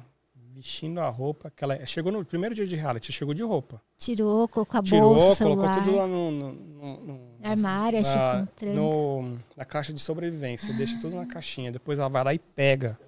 vestindo 0.54 1.00
a 1.00 1.10
roupa 1.10 1.52
que 1.56 1.64
ela. 1.64 1.86
Chegou 1.86 2.12
no 2.12 2.24
primeiro 2.24 2.54
dia 2.54 2.68
de 2.68 2.76
reality, 2.76 3.12
chegou 3.12 3.34
de 3.34 3.44
roupa. 3.44 3.82
Tirou, 3.98 4.48
colocou 4.48 4.80
a 4.80 4.84
Tirou, 4.84 5.16
bolsa, 5.16 5.44
colocou 5.44 5.72
tudo 5.72 5.96
lá 5.96 6.06
no. 6.08 6.32
no, 6.32 6.52
no- 6.54 6.98
no- 7.06 7.30
Armário, 7.42 8.02
que 8.04 8.66
na, 8.66 8.74
no- 8.74 9.40
na 9.56 9.64
caixa 9.66 9.94
de 9.94 10.00
sobrevivência. 10.02 10.74
Deixa 10.74 11.00
tudo 11.00 11.16
na 11.16 11.26
caixinha. 11.26 11.72
Depois 11.72 11.98
ela 12.00 12.10
vai 12.10 12.24
lá 12.24 12.34
e 12.34 12.40
pega 12.40 13.00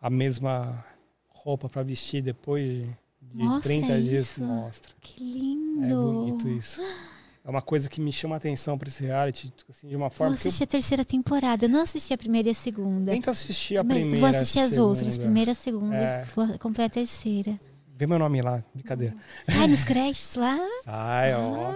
a 0.00 0.10
mesma 0.10 0.84
roupa 1.28 1.68
pra 1.68 1.82
vestir 1.84 2.22
depois 2.22 2.64
de, 2.64 2.96
de 3.34 3.42
Mostra 3.44 3.62
30 3.72 4.00
dias. 4.02 4.24
isso. 4.24 4.42
Mostra. 4.44 4.92
Que 5.00 5.22
lindo. 5.24 5.84
É 5.84 5.88
bonito 5.88 6.48
isso. 6.48 6.80
É 7.44 7.50
uma 7.50 7.60
coisa 7.62 7.88
que 7.88 8.00
me 8.00 8.12
chama 8.12 8.36
a 8.36 8.38
atenção 8.38 8.78
pra 8.78 8.88
esse 8.88 9.02
reality, 9.02 9.52
assim, 9.68 9.88
de 9.88 9.96
uma 9.96 10.08
Vou 10.08 10.16
forma 10.18 10.32
eu 10.32 10.34
assistir 10.36 10.62
a 10.62 10.66
terceira 10.66 11.04
temporada. 11.04 11.64
Eu 11.64 11.68
não 11.68 11.82
assisti 11.82 12.14
a 12.14 12.18
primeira 12.18 12.48
e 12.48 12.52
a 12.52 12.54
segunda. 12.54 13.10
tento 13.10 13.30
assistir 13.30 13.76
a 13.78 13.82
Mas 13.82 13.96
primeira. 13.98 14.20
vou 14.20 14.28
assistir 14.38 14.60
as 14.60 14.70
segunda. 14.70 14.88
outras, 14.88 15.18
primeira 15.18 15.50
e 15.50 15.52
a 15.52 15.54
segunda. 15.56 15.96
É. 15.96 16.24
Vou 16.36 16.44
acompanhar 16.44 16.86
a 16.86 16.90
terceira. 16.90 17.58
Vê 17.96 18.06
meu 18.06 18.18
nome 18.18 18.40
lá, 18.42 18.64
brincadeira. 18.74 19.14
Sai 19.44 19.66
nos 19.66 19.84
créditos 19.84 20.34
lá. 20.36 20.56
Ai, 20.86 21.34
ó. 21.34 21.74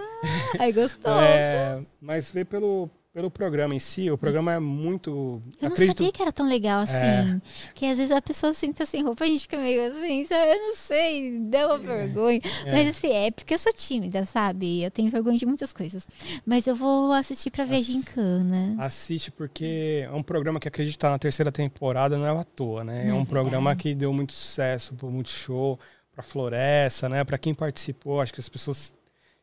Ai, 0.59 0.71
gostoso. 0.71 1.19
É, 1.19 1.81
mas 2.01 2.31
vê 2.31 2.43
pelo, 2.45 2.89
pelo 3.17 3.31
programa 3.31 3.73
em 3.73 3.79
si, 3.79 4.11
o 4.11 4.17
programa 4.17 4.53
é 4.53 4.59
muito. 4.59 5.41
Eu 5.59 5.69
não 5.69 5.69
acredito, 5.69 5.97
sabia 5.97 6.11
que 6.11 6.21
era 6.21 6.31
tão 6.31 6.47
legal 6.47 6.81
assim. 6.81 6.93
É. 6.93 7.41
Que 7.73 7.87
às 7.87 7.97
vezes 7.97 8.11
a 8.11 8.21
pessoa 8.21 8.53
sinta 8.53 8.85
sem 8.85 9.03
roupa, 9.03 9.23
a 9.23 9.27
gente 9.27 9.39
fica 9.41 9.57
meio 9.57 9.87
assim, 9.91 10.23
sabe? 10.23 10.51
Eu 10.51 10.59
não 10.67 10.75
sei, 10.75 11.39
dá 11.39 11.65
uma 11.65 11.79
vergonha. 11.79 12.39
É. 12.63 12.71
Mas 12.73 12.89
assim, 12.89 13.11
é 13.11 13.31
porque 13.31 13.55
eu 13.55 13.57
sou 13.57 13.73
tímida, 13.73 14.23
sabe? 14.23 14.83
Eu 14.83 14.91
tenho 14.91 15.09
vergonha 15.09 15.35
de 15.35 15.47
muitas 15.47 15.73
coisas. 15.73 16.07
Mas 16.45 16.67
eu 16.67 16.75
vou 16.75 17.11
assistir 17.11 17.49
pra 17.49 17.65
ver 17.65 17.77
a 17.77 17.79
Ass- 17.79 17.85
gincana. 17.87 18.75
Assiste 18.77 19.31
porque 19.31 20.03
é 20.05 20.11
um 20.11 20.21
programa 20.21 20.59
que 20.59 20.67
acredito 20.67 20.99
tá 20.99 21.09
na 21.09 21.17
terceira 21.17 21.51
temporada, 21.51 22.19
não 22.19 22.27
é 22.27 22.39
à 22.39 22.43
toa, 22.43 22.83
né? 22.83 23.03
Não 23.05 23.15
é 23.15 23.17
é 23.17 23.19
um 23.19 23.25
programa 23.25 23.75
que 23.75 23.95
deu 23.95 24.13
muito 24.13 24.33
sucesso, 24.33 24.93
por 24.93 25.09
muito 25.09 25.31
show, 25.31 25.79
pra 26.13 26.21
Floresta, 26.21 27.09
né? 27.09 27.23
Pra 27.23 27.39
quem 27.39 27.55
participou, 27.55 28.21
acho 28.21 28.31
que 28.31 28.39
as 28.41 28.47
pessoas 28.47 28.93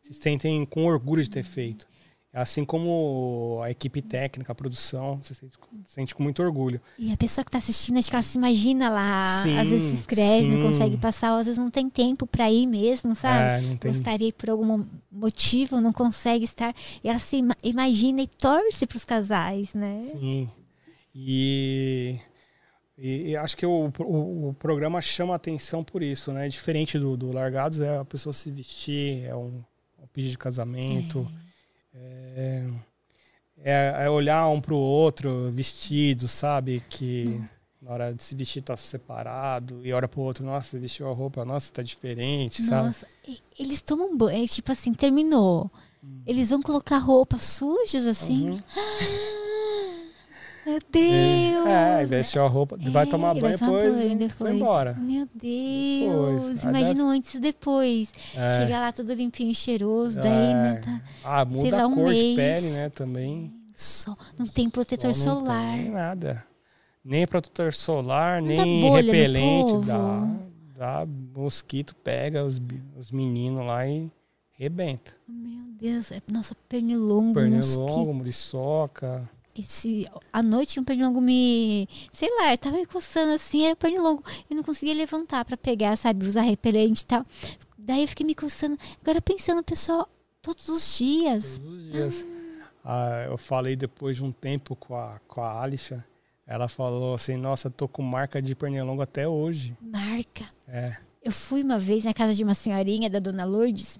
se 0.01 0.13
sentem 0.15 0.65
com 0.65 0.85
orgulho 0.85 1.25
de 1.25 1.29
ter 1.31 1.43
feito. 1.43 1.93
Assim 2.35 2.65
como 2.65 3.61
a 3.63 3.71
equipe 3.71 4.03
técnica, 4.03 4.51
a 4.51 4.55
produção, 4.57 5.21
você 5.23 5.35
sente, 5.35 5.57
sente 5.87 6.15
com 6.17 6.23
muito 6.25 6.43
orgulho. 6.43 6.81
E 6.99 7.13
a 7.13 7.17
pessoa 7.17 7.45
que 7.45 7.51
tá 7.53 7.59
assistindo, 7.59 7.97
acho 7.97 8.11
que 8.11 8.17
ela 8.17 8.23
se 8.23 8.37
imagina 8.37 8.91
lá. 8.91 9.41
Sim, 9.43 9.57
às 9.57 9.69
vezes 9.69 9.89
se 9.91 10.01
escreve, 10.01 10.47
sim. 10.47 10.51
não 10.51 10.67
consegue 10.67 10.97
passar, 10.97 11.33
ou 11.35 11.39
às 11.39 11.47
vezes 11.47 11.59
não 11.61 11.71
tem 11.71 11.89
tempo 11.89 12.27
pra 12.27 12.51
ir 12.51 12.67
mesmo, 12.67 13.15
sabe? 13.15 13.65
É, 13.65 13.69
não 13.69 13.77
tem... 13.77 13.93
Gostaria 13.93 14.33
por 14.33 14.51
algum 14.51 14.85
motivo, 15.13 15.81
não 15.81 15.93
consegue 15.93 16.45
estar. 16.45 16.75
E 17.05 17.09
ela 17.09 17.21
se 17.21 17.37
ima- 17.37 17.57
imagina 17.63 18.21
e 18.23 18.27
torce 18.27 18.85
pros 18.85 19.05
casais, 19.05 19.73
né? 19.73 20.03
Sim. 20.11 20.51
E, 21.15 22.19
e- 22.99 23.31
e 23.31 23.37
acho 23.37 23.57
que 23.57 23.65
o, 23.65 23.93
o, 24.01 24.49
o 24.49 24.55
programa 24.55 25.01
chama 25.01 25.37
atenção 25.37 25.85
por 25.85 26.03
isso, 26.03 26.33
né? 26.33 26.49
Diferente 26.49 26.99
do, 26.99 27.17
do 27.17 27.31
Largados, 27.33 27.81
é 27.81 27.99
a 27.99 28.05
pessoa 28.05 28.33
se 28.33 28.51
vestir, 28.51 29.25
é 29.25 29.37
um, 29.37 29.63
um 30.03 30.07
pedido 30.13 30.33
de 30.33 30.39
casamento, 30.39 31.29
é, 31.31 31.45
é, 31.95 32.65
é 34.05 34.11
olhar 34.11 34.49
um 34.49 34.61
pro 34.61 34.77
outro 34.77 35.51
vestido, 35.53 36.27
sabe? 36.29 36.83
Que 36.89 37.41
na 37.81 37.91
hora 37.93 38.15
de 38.15 38.23
se 38.23 38.35
vestir 38.35 38.63
tá 38.63 38.77
separado, 38.77 39.87
e 39.87 39.93
olha 39.93 40.09
pro 40.09 40.23
outro, 40.23 40.45
nossa, 40.45 40.79
vestiu 40.79 41.09
a 41.09 41.13
roupa, 41.15 41.45
nossa, 41.45 41.73
tá 41.73 41.83
diferente, 41.83 42.63
sabe? 42.63 42.87
Nossa, 42.87 43.07
e- 43.29 43.39
eles 43.59 43.83
tomam 43.83 44.17
banho, 44.17 44.45
é, 44.45 44.47
tipo 44.47 44.73
assim, 44.73 44.95
terminou. 44.95 45.71
Eles 46.27 46.51
vão 46.51 46.63
colocar 46.63 46.99
roupas 46.99 47.45
sujas 47.45 48.07
assim. 48.07 48.51
Uhum. 48.51 48.61
Meu 50.67 50.79
Deus! 50.91 51.67
É, 51.67 52.05
vestiu 52.07 52.45
a 52.45 52.49
roupa, 52.49 52.77
vai 52.91 53.05
É, 53.05 53.07
tomar 53.07 53.35
banho, 53.35 53.41
vai 53.43 53.59
tomar 53.59 53.73
depois, 53.83 53.95
banho 53.95 54.13
e 54.13 54.15
depois. 54.17 54.33
foi 54.51 54.55
embora. 54.57 54.95
Meu 54.95 55.29
Deus! 55.35 56.43
Depois. 56.45 56.65
Imagina 56.65 57.05
antes 57.05 57.35
e 57.35 57.41
depois. 57.41 58.13
É. 58.35 58.61
Chegar 58.63 58.81
lá 58.81 58.93
todo 58.93 59.13
limpinho 59.13 59.51
e 59.51 59.55
cheiroso, 59.55 60.19
daí, 60.21 60.31
É. 60.31 60.55
né? 60.55 60.81
Tá 60.85 61.01
Ah, 61.23 61.45
muda 61.45 61.77
lá, 61.77 61.83
a 61.83 61.87
um 61.87 61.95
cor 61.95 62.07
de 62.13 62.15
mês. 62.15 62.37
pele, 62.37 62.71
né, 62.71 62.89
também. 62.89 63.53
só. 63.75 64.15
Não 64.39 64.47
tem 64.47 64.71
protetor 64.71 65.09
não 65.09 65.15
solar. 65.15 65.77
Tem 65.77 65.91
nada. 65.91 66.45
Nem 67.05 67.27
protetor 67.27 67.75
solar, 67.75 68.41
Não 68.41 68.49
nem 68.49 68.91
repelente. 68.91 69.85
Dá, 69.87 70.27
dá 71.03 71.07
mosquito, 71.37 71.95
pega 71.97 72.43
os, 72.43 72.61
os 72.99 73.11
meninos 73.11 73.67
lá 73.67 73.87
e 73.87 74.11
rebenta. 74.53 75.13
Meu 75.29 75.65
Deus, 75.79 76.11
é, 76.11 76.23
nossa, 76.33 76.55
pernilongo, 76.69 77.35
Pernilongo, 77.35 77.81
mosquito. 77.81 78.15
muriçoca. 78.15 79.29
Esse, 79.57 80.09
à 80.33 80.43
noite 80.43 80.81
um 80.81 80.85
pernilongo 80.85 81.21
me. 81.21 81.89
Sei 82.13 82.29
lá, 82.39 82.53
eu 82.53 82.59
tava 82.59 82.77
me 82.77 82.87
coçando 82.87 83.33
assim, 83.33 83.67
era 83.67 83.77
pernilongo. 83.77 84.23
Eu 84.51 84.57
não 84.57 84.63
conseguia 84.63 84.95
levantar 84.95 85.45
pra 85.45 85.57
pegar, 85.57 85.97
sabe, 85.97 86.27
usar 86.27 86.43
repelente 86.43 87.01
e 87.01 87.07
tal. 87.07 87.25
Daí 87.79 88.03
eu 88.03 88.09
fiquei 88.09 88.27
me 88.27 88.35
coçando. 88.35 88.79
Agora 89.01 89.21
pensando, 89.21 89.63
pessoal, 89.63 90.09
todos 90.43 90.69
os 90.69 90.99
dias. 90.99 91.59
Todos 91.59 91.73
os 91.73 91.93
dias. 91.93 92.27
Ah, 92.85 93.27
eu 93.29 93.39
falei 93.39 93.77
depois 93.77 94.17
de 94.17 94.25
um 94.25 94.33
tempo 94.33 94.75
com 94.75 94.97
a, 94.97 95.21
com 95.29 95.41
a 95.41 95.63
Alisha. 95.63 96.05
Ela 96.47 96.69
falou 96.69 97.15
assim, 97.15 97.37
nossa, 97.37 97.71
tô 97.71 97.89
com 97.89 98.03
marca 98.03 98.43
de 98.43 98.55
pernilongo 98.55 99.01
até 99.01 99.27
hoje. 99.27 99.75
Marca. 99.81 100.45
É. 100.69 100.97
Eu 101.23 101.33
fui 101.33 101.63
uma 101.63 101.79
vez 101.79 102.05
na 102.05 102.13
casa 102.13 102.35
de 102.35 102.45
uma 102.45 102.53
senhorinha 102.53 103.09
da 103.09 103.19
dona 103.19 103.45
Lourdes. 103.45 103.99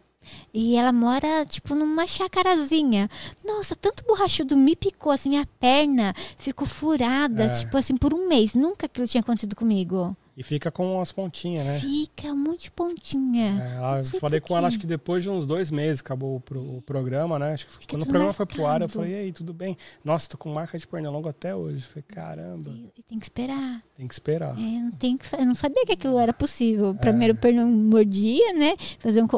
E 0.53 0.77
ela 0.77 0.93
mora, 0.93 1.45
tipo, 1.45 1.75
numa 1.75 2.07
chacarazinha. 2.07 3.09
Nossa, 3.45 3.75
tanto 3.75 4.05
borrachudo 4.05 4.57
me 4.57 4.75
picou, 4.77 5.13
assim, 5.13 5.31
minha 5.31 5.47
perna 5.61 6.15
ficou 6.39 6.67
furada, 6.67 7.45
É. 7.45 7.49
tipo 7.53 7.77
assim, 7.77 7.97
por 7.97 8.13
um 8.15 8.29
mês. 8.29 8.55
Nunca 8.55 8.87
aquilo 8.87 9.07
tinha 9.07 9.21
acontecido 9.21 9.57
comigo. 9.57 10.17
E 10.37 10.43
fica 10.43 10.69
com 10.69 11.01
as 11.01 11.13
pontinhas, 11.13 11.65
né? 11.65 11.79
Fica 11.79 12.33
um 12.33 12.37
monte 12.37 12.65
de 12.65 12.71
pontinha. 12.73 13.63
É, 13.63 14.01
eu 14.01 14.21
falei 14.21 14.41
com 14.41 14.57
ela, 14.57 14.67
acho 14.67 14.81
que 14.81 14.87
depois 14.87 15.23
de 15.23 15.31
uns 15.31 15.47
dois 15.47 15.71
meses 15.71 16.01
acabou 16.01 16.37
o, 16.37 16.41
pro- 16.41 16.77
o 16.79 16.83
programa, 16.83 17.39
né? 17.39 17.53
Acho 17.53 17.67
que 17.69 17.73
Fica 17.75 17.87
quando 17.95 18.03
o 18.03 18.07
programa 18.07 18.33
foi 18.33 18.45
pro 18.45 18.63
ar, 18.67 18.81
eu 18.81 18.89
marcado. 18.89 18.93
falei, 18.93 19.13
e 19.13 19.15
aí, 19.15 19.33
tudo 19.33 19.55
bem? 19.55 19.77
Nossa, 20.05 20.29
tô 20.29 20.37
com 20.37 20.53
marca 20.53 20.77
de 20.77 20.87
pernilongo 20.89 21.29
até 21.29 21.55
hoje. 21.55 21.85
Eu 21.85 21.89
falei, 21.91 22.05
caramba, 22.09 22.71
E 22.97 23.03
tem 23.05 23.19
que 23.21 23.25
esperar. 23.27 23.83
tem 23.97 24.09
que 24.09 24.15
esperar. 24.15 24.59
É, 24.59 24.61
não 24.61 24.91
tem 24.91 25.17
que 25.17 25.25
Eu 25.37 25.47
não 25.47 25.55
sabia 25.55 25.85
que 25.87 25.93
aquilo 25.93 26.19
era 26.19 26.33
possível. 26.33 26.91
É. 26.91 26.95
Primeiro 26.95 27.35
o 27.35 27.37
pernilongo 27.37 27.77
mordia, 27.77 28.53
né? 28.55 28.75
Fazer 28.99 29.23
um, 29.23 29.29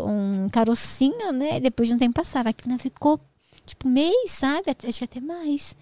um 0.45 0.49
carocinho, 0.49 1.31
né? 1.31 1.59
E 1.59 1.61
depois 1.61 1.89
de 1.91 1.95
um 1.95 1.99
tempo 1.99 2.15
passava. 2.15 2.49
Aquilo 2.49 2.79
ficou, 2.79 3.21
tipo, 3.67 3.87
mês, 3.87 4.31
sabe? 4.31 4.71
Acho 4.71 4.99
que 5.01 5.05
até 5.05 5.21
mais. 5.21 5.77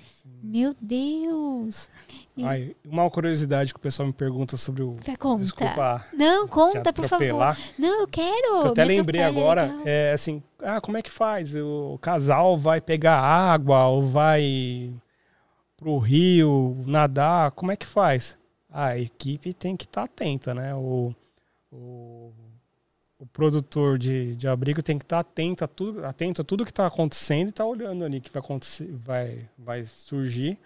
Meu 0.46 0.76
Deus. 0.78 1.88
E- 2.36 2.44
Ai, 2.44 2.76
uma 2.84 3.08
curiosidade 3.10 3.72
que 3.72 3.78
o 3.78 3.82
pessoal 3.82 4.06
me 4.06 4.12
pergunta 4.12 4.58
sobre 4.58 4.82
o. 4.82 4.96
Vai, 5.04 5.16
conta. 5.16 5.42
Desculpa. 5.42 6.04
Não, 6.12 6.46
conta, 6.46 6.92
por 6.92 7.08
favor. 7.08 7.56
Não, 7.78 8.02
eu 8.02 8.06
quero. 8.08 8.56
Eu 8.56 8.66
até 8.66 8.84
lembrei 8.84 9.22
agora, 9.22 9.62
legal. 9.62 9.82
é 9.86 10.12
assim, 10.12 10.42
ah, 10.62 10.82
como 10.82 10.98
é 10.98 11.02
que 11.02 11.10
faz? 11.10 11.54
O 11.54 11.98
casal 12.00 12.58
vai 12.58 12.78
pegar 12.80 13.18
água 13.18 13.86
ou 13.88 14.02
vai 14.02 14.92
pro 15.78 15.96
rio 15.98 16.76
nadar? 16.86 17.50
Como 17.52 17.72
é 17.72 17.76
que 17.76 17.86
faz? 17.86 18.36
A 18.70 18.98
equipe 18.98 19.54
tem 19.54 19.74
que 19.76 19.84
estar 19.84 20.02
atenta, 20.02 20.52
né? 20.52 20.74
O, 20.74 21.14
o, 21.72 22.32
o 23.24 23.26
produtor 23.28 23.98
de, 23.98 24.36
de 24.36 24.46
abrigo 24.46 24.82
tem 24.82 24.98
que 24.98 25.04
estar 25.04 25.20
atento 25.20 25.64
a 25.64 25.66
tudo, 25.66 26.04
atento 26.04 26.42
a 26.42 26.44
tudo 26.44 26.64
que 26.64 26.70
está 26.70 26.86
acontecendo 26.86 27.48
e 27.48 27.52
tá 27.52 27.64
olhando 27.64 28.04
ali 28.04 28.20
que 28.20 28.30
vai 28.30 28.40
acontecer, 28.42 28.92
vai, 28.92 29.48
vai 29.58 29.84
surgir. 29.84 30.58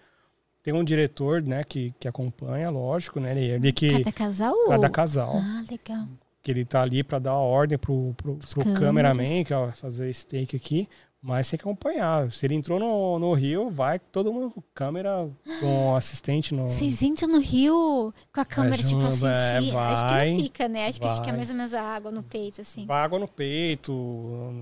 Tem 0.61 0.73
um 0.73 0.83
diretor, 0.83 1.41
né, 1.41 1.63
que, 1.63 1.93
que 1.97 2.07
acompanha, 2.07 2.69
lógico, 2.69 3.19
né? 3.19 3.31
Ele, 3.31 3.45
ele 3.45 3.71
que 3.71 3.89
Cada 3.99 4.11
casal? 4.11 4.55
cada 4.67 4.89
casal 4.89 5.37
Ah, 5.37 5.63
legal. 5.71 6.05
que 6.43 6.51
ele 6.51 6.65
tá 6.65 6.81
ali 6.81 7.01
para 7.01 7.17
dar 7.17 7.31
a 7.31 7.39
ordem 7.39 7.77
pro, 7.77 8.13
pro, 8.17 8.37
cameraman, 8.77 9.43
que 9.45 9.53
ó, 9.53 9.67
vai 9.67 9.71
fazer 9.71 10.09
esse 10.09 10.27
take 10.27 10.55
aqui, 10.57 10.87
Mas 11.21 11.49
tem 11.49 11.57
que 11.57 11.63
acompanhar. 11.63 12.31
Se 12.31 12.45
ele 12.45 12.55
entrou 12.55 12.79
no, 12.79 13.19
no 13.19 13.33
rio, 13.33 13.69
vai 13.69 13.99
todo 13.99 14.31
mundo 14.31 14.51
com 14.51 14.61
câmera, 14.73 15.29
com 15.59 15.93
assistente 15.93 16.53
no. 16.53 16.65
Vocês 16.65 17.01
entram 17.01 17.27
no 17.27 17.39
rio 17.39 18.13
com 18.33 18.39
a 18.39 18.45
câmera, 18.45 18.81
tipo 18.81 19.05
assim, 19.05 19.27
é, 19.27 19.59
sim. 19.59 19.75
Acho 19.77 20.05
que 20.05 20.11
vai, 20.11 20.31
não 20.31 20.39
fica, 20.39 20.67
né? 20.69 20.87
Acho 20.87 21.01
que 21.01 21.09
fica 21.09 21.23
vai. 21.23 21.35
mais 21.35 21.49
ou 21.49 21.55
menos 21.57 21.73
a 21.73 21.81
água 21.81 22.09
no 22.09 22.23
peito, 22.23 22.61
assim. 22.61 22.85
Vai 22.85 23.03
água 23.03 23.19
no 23.19 23.27
peito, 23.27 23.93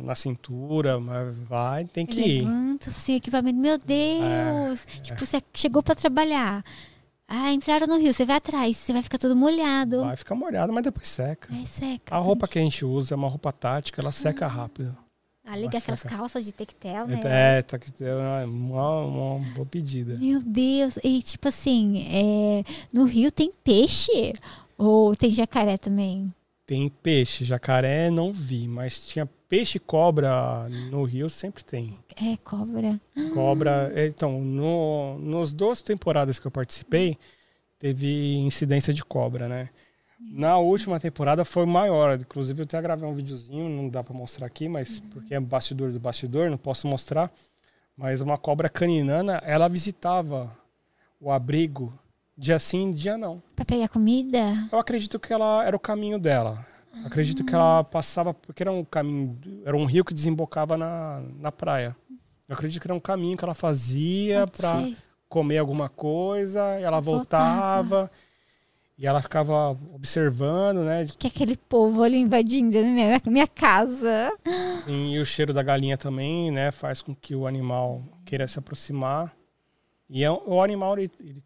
na 0.03 0.15
cintura, 0.15 0.99
mas 0.99 1.37
vai, 1.47 1.85
tem 1.85 2.07
que 2.07 2.19
ir. 2.19 2.41
Levanta, 2.41 2.89
assim, 2.89 3.15
equipamento. 3.15 3.59
Meu 3.59 3.77
Deus! 3.77 4.83
Tipo, 5.03 5.23
você 5.23 5.39
chegou 5.53 5.83
pra 5.83 5.93
trabalhar. 5.93 6.63
Ah, 7.27 7.51
entraram 7.51 7.85
no 7.85 7.97
rio, 7.97 8.13
você 8.13 8.25
vai 8.25 8.37
atrás, 8.37 8.77
você 8.77 8.93
vai 8.93 9.03
ficar 9.03 9.19
todo 9.19 9.35
molhado. 9.35 10.01
Vai 10.01 10.15
ficar 10.15 10.33
molhado, 10.33 10.73
mas 10.73 10.83
depois 10.83 11.07
seca. 11.07 11.53
Aí 11.53 11.67
seca. 11.67 12.15
A 12.15 12.17
roupa 12.17 12.47
que 12.47 12.57
a 12.57 12.61
gente 12.61 12.83
usa 12.83 13.13
é 13.13 13.17
uma 13.17 13.27
roupa 13.27 13.51
tática, 13.51 14.01
ela 14.01 14.11
seca 14.11 14.47
rápido. 14.47 14.97
Ah, 15.49 15.55
liga 15.55 15.75
Nossa, 15.75 15.77
aquelas 15.77 16.03
calças 16.03 16.45
de 16.45 16.51
tectel, 16.51 17.07
né? 17.07 17.21
É, 17.23 17.61
tá 17.61 17.79
que 17.79 17.89
é 18.03 18.13
uma, 18.43 19.05
uma, 19.05 19.39
boa 19.53 19.65
pedida. 19.65 20.17
Meu 20.17 20.41
Deus. 20.43 20.99
E 21.01 21.21
tipo 21.21 21.47
assim, 21.47 22.05
é, 22.11 22.63
no 22.93 23.05
rio 23.05 23.31
tem 23.31 23.49
peixe? 23.63 24.33
Ou 24.77 25.15
tem 25.15 25.31
jacaré 25.31 25.77
também? 25.77 26.33
Tem 26.65 26.89
peixe, 26.89 27.45
jacaré 27.45 28.11
não 28.11 28.33
vi, 28.33 28.67
mas 28.67 29.05
tinha 29.05 29.25
peixe 29.47 29.77
e 29.77 29.79
cobra 29.79 30.67
no 30.91 31.05
rio 31.05 31.29
sempre 31.29 31.63
tem. 31.63 31.97
É, 32.17 32.35
cobra. 32.43 32.99
Cobra, 33.33 33.91
é, 33.95 34.05
então, 34.07 34.41
no, 34.41 35.17
nos 35.17 35.53
duas 35.53 35.81
temporadas 35.81 36.39
que 36.39 36.45
eu 36.45 36.51
participei, 36.51 37.17
teve 37.79 38.35
incidência 38.35 38.93
de 38.93 39.05
cobra, 39.05 39.47
né? 39.47 39.69
Na 40.19 40.57
última 40.57 40.99
temporada 40.99 41.45
foi 41.45 41.65
maior, 41.65 42.19
inclusive 42.19 42.61
eu 42.61 42.63
até 42.63 42.81
gravei 42.81 43.07
um 43.07 43.13
videozinho, 43.13 43.69
não 43.69 43.87
dá 43.87 44.03
pra 44.03 44.13
mostrar 44.15 44.47
aqui, 44.47 44.67
mas 44.67 44.99
porque 44.99 45.35
é 45.35 45.39
bastidor 45.39 45.91
do 45.91 45.99
bastidor, 45.99 46.49
não 46.49 46.57
posso 46.57 46.87
mostrar. 46.87 47.31
Mas 47.95 48.21
uma 48.21 48.37
cobra 48.37 48.67
caninana, 48.69 49.41
ela 49.45 49.67
visitava 49.67 50.55
o 51.19 51.31
abrigo 51.31 51.93
dia 52.37 52.59
sim, 52.59 52.91
dia 52.91 53.17
não. 53.17 53.41
Pra 53.55 53.65
pegar 53.65 53.87
comida? 53.89 54.67
Eu 54.71 54.77
acredito 54.77 55.19
que 55.19 55.33
ela 55.33 55.65
era 55.65 55.75
o 55.75 55.79
caminho 55.79 56.19
dela. 56.19 56.65
Acredito 57.05 57.43
que 57.43 57.53
ela 57.53 57.83
passava 57.83 58.33
porque 58.33 58.63
era 58.63 58.71
um 58.71 58.83
caminho, 58.83 59.39
era 59.65 59.75
um 59.77 59.85
rio 59.85 60.03
que 60.05 60.13
desembocava 60.13 60.77
na, 60.77 61.21
na 61.39 61.51
praia. 61.51 61.95
Eu 62.47 62.53
acredito 62.55 62.81
que 62.81 62.87
era 62.87 62.93
um 62.95 62.99
caminho 62.99 63.37
que 63.37 63.43
ela 63.43 63.53
fazia 63.53 64.47
para 64.47 64.89
comer 65.29 65.57
alguma 65.57 65.89
coisa, 65.89 66.61
ela 66.79 66.99
Voltava. 66.99 67.83
voltava 67.83 68.11
e 68.97 69.05
ela 69.05 69.21
ficava 69.21 69.77
observando, 69.93 70.79
né? 70.83 71.07
Que 71.19 71.27
aquele 71.27 71.55
povo 71.55 72.01
ali 72.03 72.17
invadindo 72.17 72.77
a 72.77 72.81
minha, 72.81 73.21
minha 73.27 73.47
casa. 73.47 74.31
E 74.87 75.19
o 75.19 75.25
cheiro 75.25 75.53
da 75.53 75.61
galinha 75.61 75.97
também, 75.97 76.49
né, 76.51 76.71
faz 76.71 77.01
com 77.01 77.13
que 77.13 77.35
o 77.35 77.45
animal 77.45 78.03
queira 78.25 78.47
se 78.47 78.57
aproximar. 78.57 79.35
E 80.09 80.23
é, 80.23 80.31
o 80.31 80.61
animal, 80.63 80.97
ele, 80.97 81.11
ele- 81.19 81.43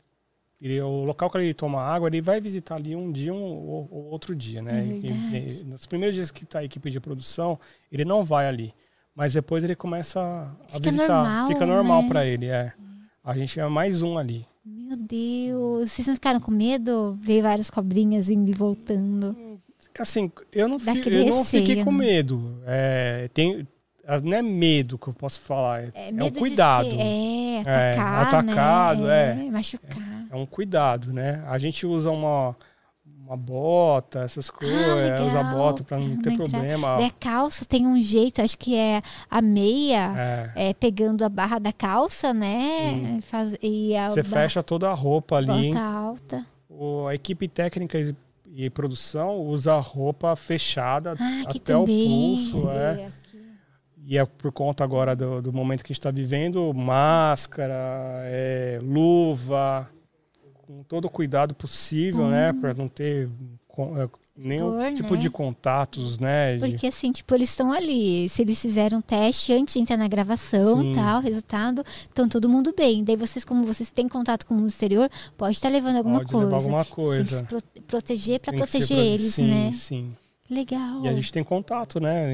ele- 0.62 0.82
o 0.82 1.04
local 1.04 1.30
que 1.30 1.38
ele 1.40 1.54
toma 1.54 1.82
água, 1.82 2.08
ele 2.08 2.22
vai 2.22 2.40
visitar 2.40 2.76
ali 2.76 2.96
um 2.96 3.12
dia 3.12 3.34
um, 3.34 3.42
ou, 3.42 3.88
ou 3.92 4.04
outro 4.12 4.36
dia, 4.36 4.62
né? 4.62 4.80
É 4.82 5.50
e- 5.50 5.64
nos 5.66 5.86
primeiros 5.86 6.16
dias 6.16 6.32
que 6.32 6.44
está 6.44 6.60
a 6.60 6.64
equipe 6.64 6.90
de 6.90 7.00
produção, 7.00 7.60
ele 7.92 8.06
não 8.06 8.24
vai 8.24 8.48
ali. 8.48 8.74
Mas 9.14 9.34
depois 9.34 9.64
ele 9.64 9.76
começa 9.76 10.22
a 10.70 10.76
Fica 10.76 10.90
visitar. 10.92 11.08
normal, 11.24 11.48
Fica 11.48 11.66
normal 11.66 12.02
né? 12.04 12.08
para 12.08 12.26
ele, 12.26 12.46
é. 12.46 12.72
A 13.24 13.36
gente 13.36 13.60
é 13.60 13.68
mais 13.68 14.02
um 14.02 14.18
ali. 14.18 14.48
Meu 14.66 14.96
Deus. 14.98 15.92
Vocês 15.92 16.08
não 16.08 16.14
ficaram 16.16 16.40
com 16.40 16.52
medo? 16.52 17.18
Ver 17.22 17.42
várias 17.42 17.70
cobrinhas 17.70 18.30
indo 18.30 18.50
e 18.50 18.54
voltando. 18.54 19.36
Assim, 20.00 20.32
eu 20.54 20.68
não, 20.68 20.78
eu 21.06 21.26
não 21.26 21.44
fiquei 21.44 21.84
com 21.84 21.92
né? 21.92 21.98
medo. 21.98 22.62
É, 22.66 23.30
tem, 23.34 23.68
não 24.24 24.34
é 24.34 24.42
medo 24.42 24.98
que 24.98 25.08
eu 25.08 25.14
posso 25.14 25.42
falar, 25.42 25.84
é, 25.84 25.92
é 25.96 26.12
medo 26.12 26.38
um 26.38 26.40
cuidado. 26.40 26.86
ser- 26.90 27.00
é, 27.00 27.56
É, 27.58 27.60
atacar, 27.62 28.28
atacado, 28.28 29.02
né? 29.04 29.46
é. 29.48 29.52
Machucar. 29.52 30.28
É 30.30 30.36
um 30.36 30.46
cuidado, 30.46 31.12
né? 31.12 31.44
A 31.48 31.58
gente 31.58 31.86
usa 31.86 32.10
uma, 32.10 32.56
uma 33.32 33.38
bota, 33.38 34.20
essas 34.24 34.50
coisas, 34.50 34.78
Ah, 34.78 35.24
usa 35.24 35.44
bota 35.44 35.84
para 35.86 35.98
não 36.00 36.18
ter 36.22 36.36
problema. 36.36 36.98
A 36.98 37.10
calça 37.12 37.64
tem 37.64 37.88
um 37.88 38.02
jeito, 38.02 38.42
acho 38.42 38.58
que 38.58 38.76
é 38.76 39.02
a 39.30 39.42
meia, 39.42 40.52
É, 40.56 40.70
é, 40.70 40.74
pegando 40.74 41.24
a 41.24 41.30
barra 41.30 41.58
da 41.58 41.72
calça, 41.72 42.34
né? 42.34 43.20
Faz, 43.22 43.56
e 43.62 43.96
a 43.96 44.10
você 44.10 44.22
barra- 44.22 44.42
fecha 44.44 44.62
toda 44.62 44.90
a 44.90 44.94
roupa 44.94 45.38
ali. 45.38 45.68
bota 45.70 45.82
alta. 45.82 46.46
O, 46.70 47.08
a 47.08 47.16
equipe 47.16 47.48
técnica 47.48 47.98
e, 47.98 48.14
e 48.54 48.70
produção 48.70 49.38
usa 49.38 49.76
a 49.76 49.80
roupa 49.80 50.36
fechada 50.36 51.16
Ah, 51.18 51.44
até 51.48 51.76
o 51.78 51.86
pulso. 51.86 52.70
É. 52.70 53.04
É. 53.04 53.12
E 54.04 54.18
é 54.18 54.26
por 54.26 54.52
conta 54.52 54.84
agora 54.84 55.16
do, 55.16 55.42
do 55.42 55.54
momento 55.54 55.84
que 55.84 55.92
a 55.92 55.94
gente 55.94 56.00
está 56.00 56.12
vivendo, 56.12 56.74
máscara, 56.74 57.74
é, 58.26 58.80
luva, 58.82 59.88
com 60.72 60.84
todo 60.84 61.06
o 61.06 61.10
cuidado 61.10 61.54
possível, 61.54 62.28
né? 62.28 62.54
Para 62.54 62.74
não 62.74 62.88
ter 62.88 63.28
é, 63.98 64.10
nenhum 64.38 64.82
Expor, 64.82 64.96
tipo 64.96 65.16
né? 65.16 65.22
de 65.22 65.30
contatos, 65.30 66.18
né? 66.18 66.54
de- 66.58 66.60
Porque 66.60 66.88
assim, 66.88 67.12
tipo, 67.12 67.36
eles 67.36 67.50
estão 67.50 67.72
ali. 67.72 68.30
Se 68.30 68.42
eles 68.42 68.62
fizeram 68.62 69.00
um 69.00 69.02
teste 69.02 69.54
antes 69.54 69.74
de 69.74 69.80
entrar 69.82 69.98
na 69.98 70.08
gravação 70.08 70.80
Sim. 70.80 70.92
e 70.92 70.96
tal, 70.96 71.22
resultado, 71.22 71.84
então 72.12 72.28
todo 72.30 72.48
mundo 72.50 72.74
bem. 72.76 73.04
Daí 73.04 73.16
vocês, 73.18 73.44
como 73.44 73.66
vocês 73.66 73.92
têm 73.92 74.08
contato 74.08 74.46
com 74.46 74.54
o 74.54 74.58
mundo 74.58 74.70
exterior, 74.70 75.10
pode 75.38 75.56
estar 75.58 75.70
levando 75.70 75.98
alguma 75.98 76.20
Pode 76.20 76.32
coisa. 76.32 76.46
levar 76.46 76.58
alguma 76.58 76.86
Tem 76.86 76.94
coisa. 76.94 77.24
que 77.24 77.36
se 77.36 77.44
pro- 77.44 77.82
proteger 77.88 78.40
para 78.40 78.52
Tem 78.52 78.60
proteger 78.62 78.98
pro- 78.98 79.06
eles, 79.06 79.34
sim, 79.36 79.48
né? 79.48 79.72
Sim, 79.74 80.16
Legal. 80.50 81.06
E 81.06 81.08
a 81.08 81.14
gente 81.14 81.32
tem 81.32 81.46
contato, 81.46 81.98
né? 82.02 82.26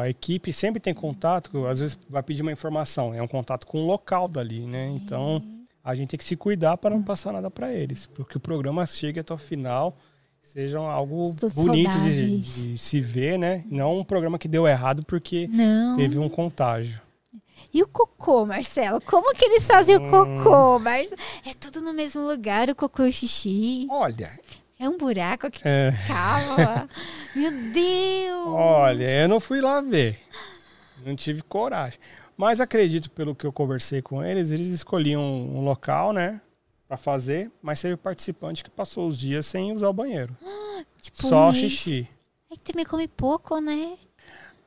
A 0.00 0.08
equipe 0.08 0.50
sempre 0.50 0.80
tem 0.80 0.94
contato, 0.94 1.66
às 1.66 1.78
vezes 1.80 1.98
vai 2.08 2.22
pedir 2.22 2.40
uma 2.40 2.50
informação, 2.52 3.12
é 3.12 3.20
um 3.22 3.28
contato 3.28 3.66
com 3.66 3.82
o 3.82 3.86
local 3.86 4.26
dali, 4.28 4.60
né? 4.60 4.88
Então 4.96 5.42
a 5.82 5.94
gente 5.94 6.10
tem 6.10 6.18
que 6.18 6.24
se 6.24 6.36
cuidar 6.36 6.76
para 6.76 6.94
não 6.94 7.02
passar 7.02 7.32
nada 7.32 7.50
para 7.50 7.72
eles, 7.72 8.06
porque 8.06 8.36
o 8.36 8.40
programa 8.40 8.84
chegue 8.86 9.20
até 9.20 9.32
o 9.32 9.38
final, 9.38 9.96
seja 10.42 10.78
algo 10.78 11.34
Todos 11.34 11.54
bonito 11.54 11.98
de, 12.00 12.38
de 12.38 12.78
se 12.78 13.00
ver, 13.00 13.38
né? 13.38 13.64
Não 13.70 13.98
um 13.98 14.04
programa 14.04 14.38
que 14.38 14.48
deu 14.48 14.66
errado 14.66 15.04
porque 15.06 15.48
Não. 15.50 15.96
teve 15.96 16.18
um 16.18 16.28
contágio. 16.28 17.00
E 17.72 17.82
o 17.82 17.86
cocô, 17.88 18.44
Marcelo? 18.46 19.00
Como 19.02 19.34
que 19.34 19.44
eles 19.44 19.66
fazem 19.66 19.96
o 19.96 20.02
Hum. 20.02 20.10
cocô, 20.36 20.78
Marcelo? 20.78 21.20
É 21.46 21.54
tudo 21.54 21.80
no 21.82 21.92
mesmo 21.92 22.26
lugar, 22.26 22.68
o 22.70 22.74
cocô 22.74 23.04
e 23.04 23.10
o 23.10 23.12
xixi. 23.12 23.86
Olha, 23.90 24.30
É 24.78 24.88
um 24.88 24.96
buraco 24.96 25.50
que 25.50 25.60
é, 25.62 25.92
cava. 26.08 26.88
Meu 27.36 27.52
Deus! 27.70 28.48
olha, 28.48 29.22
eu 29.22 29.28
não 29.28 29.38
fui 29.38 29.60
lá 29.60 29.80
ver, 29.82 30.18
não 31.04 31.14
tive 31.14 31.42
coragem. 31.42 31.98
Mas 32.40 32.58
acredito, 32.58 33.10
pelo 33.10 33.34
que 33.34 33.46
eu 33.46 33.52
conversei 33.52 34.00
com 34.00 34.24
eles, 34.24 34.50
eles 34.50 34.68
escolhiam 34.68 35.20
um 35.22 35.60
local, 35.62 36.10
né? 36.10 36.40
Pra 36.88 36.96
fazer, 36.96 37.50
mas 37.60 37.82
teve 37.82 37.98
participante 37.98 38.64
que 38.64 38.70
passou 38.70 39.06
os 39.06 39.18
dias 39.18 39.44
sem 39.44 39.72
usar 39.72 39.90
o 39.90 39.92
banheiro. 39.92 40.34
Tipo, 41.02 41.26
Só 41.28 41.50
um 41.50 41.52
xixi. 41.52 42.08
É 42.50 42.56
que 42.56 42.72
também 42.72 42.86
come 42.86 43.06
pouco, 43.06 43.60
né? 43.60 43.92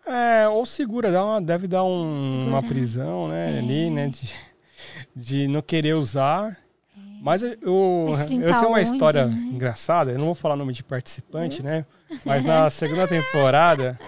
É, 0.06 0.48
ou 0.48 0.68
segura, 0.68 1.12
dá 1.12 1.26
uma, 1.26 1.42
deve 1.42 1.68
dar 1.68 1.84
um- 1.84 2.48
uma 2.48 2.62
prisão, 2.62 3.28
né? 3.28 3.56
É. 3.56 3.58
Ali, 3.60 3.90
né? 3.90 4.08
De, 4.10 4.32
de 5.16 5.48
não 5.48 5.64
querer 5.64 5.96
usar. 5.96 6.56
Mas 7.24 7.42
eu, 7.42 7.58
eu, 7.60 8.06
Mas 8.10 8.20
eu 8.22 8.28
limpar 8.28 8.60
sei 8.60 8.68
uma 8.68 8.78
onde, 8.78 8.84
história 8.92 9.26
né? 9.26 9.50
engraçada, 9.52 10.12
eu 10.12 10.20
não 10.20 10.26
vou 10.26 10.36
falar 10.36 10.54
o 10.54 10.58
nome 10.58 10.74
de 10.74 10.84
participante, 10.84 11.64
né? 11.64 11.86
Mas 12.24 12.46
na 12.46 12.70
segunda 12.70 13.08
temporada, 13.08 14.00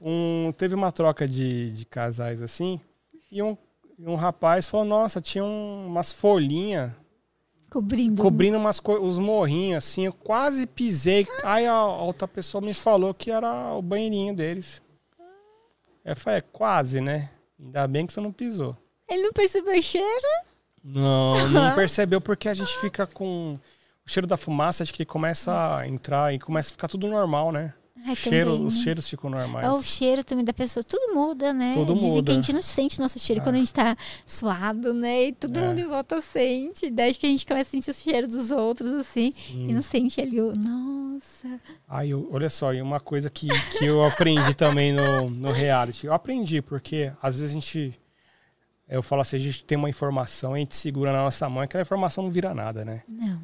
um, 0.00 0.52
teve 0.56 0.74
uma 0.74 0.92
troca 0.92 1.26
de, 1.26 1.72
de 1.72 1.84
casais 1.86 2.42
assim, 2.42 2.78
e 3.30 3.42
um, 3.42 3.56
um 3.98 4.14
rapaz 4.14 4.66
falou, 4.68 4.86
nossa, 4.86 5.20
tinha 5.20 5.44
um- 5.44 5.86
umas 5.86 6.12
folhinhas 6.12 6.90
Cobrindo. 7.70 8.20
cobrindo 8.22 8.58
umas 8.58 8.80
os 9.00 9.18
morrinhos, 9.18 9.84
assim, 9.84 10.06
eu 10.06 10.12
quase 10.12 10.66
pisei. 10.66 11.26
Aí 11.44 11.66
a, 11.66 11.72
a 11.72 12.02
outra 12.02 12.26
pessoa 12.26 12.60
me 12.60 12.74
falou 12.74 13.14
que 13.14 13.30
era 13.30 13.72
o 13.74 13.80
banheirinho 13.82 14.34
deles. 14.34 14.82
Eu 16.04 16.16
falei, 16.16 16.38
é, 16.38 16.42
quase, 16.42 17.00
né? 17.00 17.30
Ainda 17.58 17.86
bem 17.86 18.06
que 18.06 18.12
você 18.12 18.20
não 18.20 18.32
pisou. 18.32 18.76
Ele 19.08 19.22
não 19.22 19.32
percebeu 19.32 19.78
o 19.78 19.82
cheiro? 19.82 20.28
Não, 20.82 21.48
não 21.48 21.74
percebeu 21.76 22.20
porque 22.20 22.48
a 22.48 22.54
gente 22.54 22.76
fica 22.80 23.06
com 23.06 23.58
o 24.04 24.10
cheiro 24.10 24.26
da 24.26 24.36
fumaça, 24.36 24.82
acho 24.82 24.94
que 24.94 25.04
começa 25.04 25.76
a 25.76 25.86
entrar 25.86 26.34
e 26.34 26.38
começa 26.38 26.70
a 26.70 26.72
ficar 26.72 26.88
tudo 26.88 27.06
normal, 27.06 27.52
né? 27.52 27.72
Ai, 28.06 28.14
Cheiro, 28.16 28.52
também, 28.52 28.66
os 28.66 28.76
né? 28.76 28.82
cheiros 28.82 29.08
ficam 29.10 29.28
normais. 29.30 29.66
É 29.66 29.70
o 29.70 29.82
cheiro 29.82 30.24
também 30.24 30.44
da 30.44 30.52
pessoa. 30.52 30.82
Tudo 30.82 31.14
muda, 31.14 31.52
né? 31.52 31.74
Tudo 31.74 31.94
Dizem 31.94 32.10
muda. 32.10 32.22
que 32.24 32.30
a 32.32 32.34
gente 32.34 32.52
não 32.52 32.62
sente 32.62 32.98
nosso 33.00 33.18
cheiro 33.18 33.42
quando 33.42 33.56
a 33.56 33.58
gente 33.58 33.74
tá 33.74 33.96
suado, 34.26 34.94
né? 34.94 35.24
E 35.28 35.32
todo 35.32 35.58
É. 35.58 35.62
mundo 35.68 35.78
em 35.78 35.86
volta 35.86 36.20
sente. 36.22 36.88
Daí 36.90 37.10
acho 37.10 37.20
que 37.20 37.26
a 37.26 37.28
gente 37.30 37.44
começa 37.46 37.68
a 37.68 37.70
sentir 37.70 37.90
o 37.90 37.94
cheiro 37.94 38.26
dos 38.28 38.50
outros, 38.50 38.90
assim. 38.92 39.32
Sim. 39.32 39.68
E 39.68 39.72
não 39.72 39.82
sente 39.82 40.20
ali 40.20 40.40
o... 40.40 40.52
Nossa. 40.56 41.60
Eu- 42.06 42.28
olha 42.32 42.48
só, 42.48 42.72
e 42.72 42.80
uma 42.80 43.00
coisa 43.00 43.28
que, 43.28 43.48
que 43.78 43.84
eu 43.84 44.02
aprendi 44.04 44.54
também 44.54 44.92
no, 44.92 45.28
no 45.28 45.52
reality. 45.52 46.06
Eu 46.06 46.14
aprendi, 46.14 46.62
porque 46.62 47.12
às 47.22 47.38
vezes 47.38 47.50
a 47.50 47.54
gente. 47.54 48.00
Eu 48.88 49.02
falo 49.02 49.22
assim, 49.22 49.36
a 49.36 49.38
gente 49.40 49.62
tem 49.62 49.78
uma 49.78 49.88
informação, 49.88 50.54
a 50.54 50.58
gente 50.58 50.76
segura 50.76 51.12
na 51.12 51.22
nossa 51.22 51.48
mão, 51.48 51.62
aquela 51.62 51.82
informação 51.82 52.24
não 52.24 52.30
vira 52.30 52.52
nada, 52.52 52.84
né? 52.84 53.02
Não. 53.08 53.40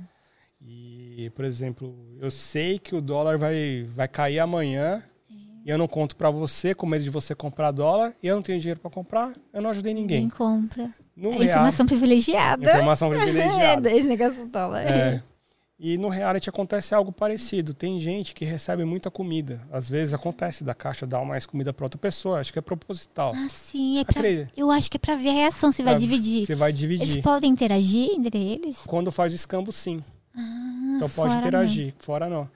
E, 0.60 0.95
por 1.34 1.44
exemplo, 1.44 1.94
eu 2.20 2.30
sei 2.30 2.78
que 2.78 2.94
o 2.94 3.00
dólar 3.00 3.38
vai, 3.38 3.86
vai 3.94 4.06
cair 4.06 4.38
amanhã 4.38 5.02
e 5.64 5.70
eu 5.70 5.78
não 5.78 5.88
conto 5.88 6.14
pra 6.14 6.30
você, 6.30 6.74
com 6.74 6.86
medo 6.86 7.02
de 7.02 7.10
você 7.10 7.34
comprar 7.34 7.70
dólar, 7.72 8.14
e 8.22 8.26
eu 8.28 8.36
não 8.36 8.42
tenho 8.42 8.60
dinheiro 8.60 8.78
pra 8.78 8.90
comprar, 8.90 9.32
eu 9.52 9.60
não 9.62 9.70
ajudei 9.70 9.92
ninguém. 9.94 10.20
Ninguém 10.22 10.30
compra. 10.36 10.94
No 11.16 11.32
É 11.32 11.44
informação 11.46 11.86
privilegiada. 11.86 12.70
informação 12.70 13.08
privilegiada. 13.08 13.90
Esse 13.96 14.06
negócio 14.06 14.44
do 14.44 14.50
dólar. 14.50 14.82
É. 14.82 15.22
E 15.78 15.98
no 15.98 16.08
reality 16.08 16.48
acontece 16.48 16.94
algo 16.94 17.10
parecido. 17.12 17.74
Tem 17.74 17.98
gente 18.00 18.34
que 18.34 18.44
recebe 18.46 18.84
muita 18.84 19.10
comida. 19.10 19.60
Às 19.70 19.90
vezes 19.90 20.14
acontece 20.14 20.62
da 20.64 20.74
caixa 20.74 21.06
dar 21.06 21.22
mais 21.24 21.44
comida 21.44 21.70
para 21.72 21.84
outra 21.84 21.98
pessoa. 21.98 22.40
Acho 22.40 22.50
que 22.52 22.58
é 22.58 22.62
proposital. 22.62 23.32
Ah, 23.34 23.46
sim. 23.50 23.98
É 23.98 24.04
pra, 24.04 24.22
eu 24.56 24.70
acho 24.70 24.90
que 24.90 24.96
é 24.96 25.00
pra 25.00 25.16
ver 25.16 25.28
a 25.30 25.32
reação, 25.32 25.70
se 25.72 25.82
vai 25.82 25.92
Pra- 25.94 26.00
dividir. 26.00 26.46
Você 26.46 26.54
vai 26.54 26.70
Eles 26.70 26.80
dividir. 26.80 27.22
podem 27.22 27.50
interagir 27.50 28.10
entre 28.16 28.38
eles? 28.38 28.78
Quando 28.86 29.10
faz 29.12 29.32
escambo, 29.34 29.70
sim. 29.72 30.02
Ah, 30.36 30.92
Então 30.96 31.08
pode 31.08 31.32
fora 31.32 31.34
interagir. 31.38 31.94
Fora 31.98 32.28
não. 32.28 32.48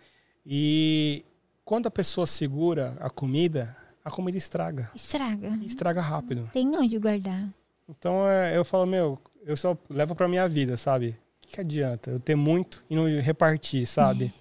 E 0.47 1.25
quando 1.65 1.87
a 1.87 1.91
pessoa 1.91 2.27
segura 2.27 2.97
a 3.01 3.09
comida, 3.11 3.77
a 4.05 4.11
comida 4.11 4.37
estraga. 4.39 4.85
não. 4.91 4.97
Estraga. 4.97 5.49
Estraga 5.65 6.01
rápido. 6.01 6.51
Tem 6.53 6.67
onde 6.77 6.99
guardar. 6.99 7.49
Então 7.89 8.27
é, 8.29 8.57
eu 8.57 8.65
falo, 8.65 8.87
meu, 8.87 9.19
eu 9.45 9.57
só 9.57 9.77
levo 9.89 10.15
pra 10.15 10.29
minha 10.29 10.49
vida, 10.49 10.77
sabe? 10.77 11.09
O 11.09 11.47
que, 11.47 11.49
que 11.55 11.61
adianta 11.61 12.11
eu 12.11 12.21
ter 12.21 12.35
muito 12.37 12.83
e 12.89 12.95
não 12.95 13.05
repartir, 13.21 13.87
sabe? 13.87 14.27
O 14.27 14.33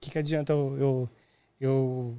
que, 0.00 0.10
que 0.10 0.18
adianta 0.18 0.52
eu, 0.52 0.76
eu, 0.78 1.08
eu 1.60 2.18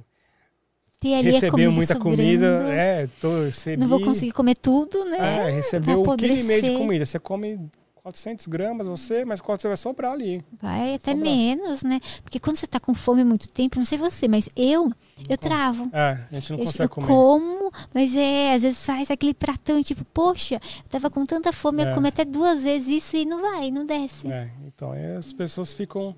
Ter 1.00 1.14
ali 1.14 1.28
a 1.28 1.32
receber 1.32 1.50
comida 1.50 1.70
muita 1.70 1.94
sobrando. 1.94 2.16
comida? 2.16 2.46
É, 2.74 3.06
tô, 3.20 3.44
recebi, 3.44 3.76
Não 3.76 3.88
vou 3.88 4.00
conseguir 4.00 4.32
comer 4.32 4.54
tudo, 4.56 5.04
né? 5.04 5.48
É, 5.48 5.50
receber 5.50 5.86
vai 5.86 5.96
um 5.96 6.16
quilo 6.16 6.36
e 6.36 6.42
meio 6.42 6.62
de 6.62 6.76
comida. 6.76 7.06
Você 7.06 7.18
come 7.18 7.60
400 8.06 8.46
gramas, 8.46 8.86
você, 8.86 9.24
mas 9.24 9.40
quanto 9.40 9.62
você 9.62 9.66
vai 9.68 9.76
sobrar 9.76 10.12
ali? 10.12 10.44
Vai 10.62 10.94
até 10.94 11.10
Sobrar. 11.10 11.28
menos, 11.34 11.82
né? 11.82 11.98
Porque 12.22 12.38
quando 12.38 12.54
você 12.54 12.64
tá 12.64 12.78
com 12.78 12.94
fome 12.94 13.24
muito 13.24 13.48
tempo, 13.48 13.78
não 13.80 13.84
sei 13.84 13.98
você, 13.98 14.28
mas 14.28 14.48
eu, 14.54 14.88
eu 15.28 15.36
travo. 15.36 15.90
É, 15.92 16.24
a 16.30 16.34
gente 16.36 16.52
não 16.52 16.58
Eu, 16.60 16.64
consegue 16.66 16.84
eu 16.84 16.88
comer. 16.88 17.06
como, 17.08 17.72
mas 17.92 18.14
é, 18.14 18.54
às 18.54 18.62
vezes 18.62 18.84
faz 18.86 19.10
aquele 19.10 19.34
pratão 19.34 19.76
e 19.76 19.82
tipo, 19.82 20.04
poxa, 20.04 20.54
eu 20.54 20.88
tava 20.88 21.10
com 21.10 21.26
tanta 21.26 21.52
fome, 21.52 21.82
eu 21.82 21.88
É. 21.88 21.94
comi 21.94 22.06
até 22.06 22.24
duas 22.24 22.62
vezes 22.62 22.86
isso 22.86 23.16
e 23.16 23.24
não 23.24 23.42
vai, 23.42 23.72
não 23.72 23.84
desce. 23.84 24.28
É, 24.30 24.52
então 24.64 24.92
aí 24.92 25.16
as 25.16 25.32
pessoas 25.32 25.74
ficam 25.74 26.14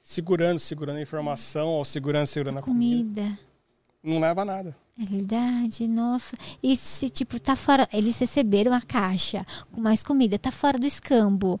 segurando, 0.00 0.60
segurando 0.60 0.98
a 0.98 1.02
informação, 1.02 1.66
ou 1.70 1.84
segurando, 1.84 2.26
segurando 2.26 2.58
a 2.58 2.62
comida. 2.62 3.22
Comida. 3.22 3.38
Não 4.04 4.20
leva 4.20 4.42
a 4.42 4.44
nada. 4.44 4.76
É 5.00 5.04
verdade, 5.04 5.88
nossa. 5.88 6.36
E 6.62 6.76
se, 6.76 7.10
tipo, 7.10 7.40
tá 7.40 7.56
fora. 7.56 7.88
Eles 7.92 8.16
receberam 8.18 8.72
a 8.72 8.80
caixa 8.80 9.44
com 9.72 9.80
mais 9.80 10.02
comida, 10.04 10.38
tá 10.38 10.52
fora 10.52 10.78
do 10.78 10.86
escambo. 10.86 11.60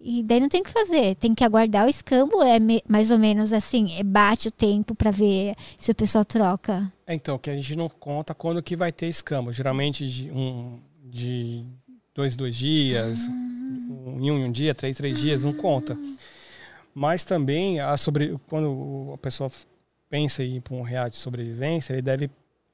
E 0.00 0.22
daí 0.22 0.40
não 0.40 0.48
tem 0.48 0.60
o 0.62 0.64
que 0.64 0.70
fazer. 0.70 1.14
Tem 1.16 1.34
que 1.34 1.44
aguardar 1.44 1.86
o 1.86 1.90
escambo, 1.90 2.42
é 2.42 2.58
me- 2.58 2.82
mais 2.88 3.10
ou 3.10 3.18
menos 3.18 3.52
assim, 3.52 3.92
é, 3.98 4.02
bate 4.02 4.48
o 4.48 4.50
tempo 4.50 4.94
pra 4.94 5.10
ver 5.10 5.54
se 5.78 5.92
o 5.92 5.94
pessoal 5.94 6.24
troca. 6.24 6.90
É, 7.06 7.14
Então, 7.14 7.38
que 7.38 7.50
a 7.50 7.54
gente 7.54 7.76
não 7.76 7.88
conta 7.88 8.34
quando 8.34 8.62
que 8.62 8.74
vai 8.74 8.90
ter 8.90 9.06
escambo. 9.08 9.52
Geralmente 9.52 10.08
de 10.08 10.30
um 10.30 10.80
de 11.04 11.64
dois, 12.14 12.34
dois 12.34 12.56
dias, 12.56 13.20
um, 13.26 14.18
em 14.20 14.30
um, 14.30 14.38
em 14.38 14.44
um 14.44 14.50
dia, 14.52 14.74
três, 14.74 14.96
três 14.96 15.18
dias, 15.20 15.44
não 15.44 15.52
conta. 15.52 15.96
Mas 16.94 17.22
também 17.22 17.78
a 17.80 17.96
sobre, 17.96 18.36
quando 18.48 19.12
a 19.14 19.18
pessoa 19.18 19.50
pensa 20.08 20.42
em 20.42 20.56
ir 20.56 20.60
para 20.60 20.74
um 20.74 20.82
reality 20.82 21.16
de 21.16 21.22
sobrevivência, 21.22 21.92
ele 21.92 22.02
deve 22.02 22.30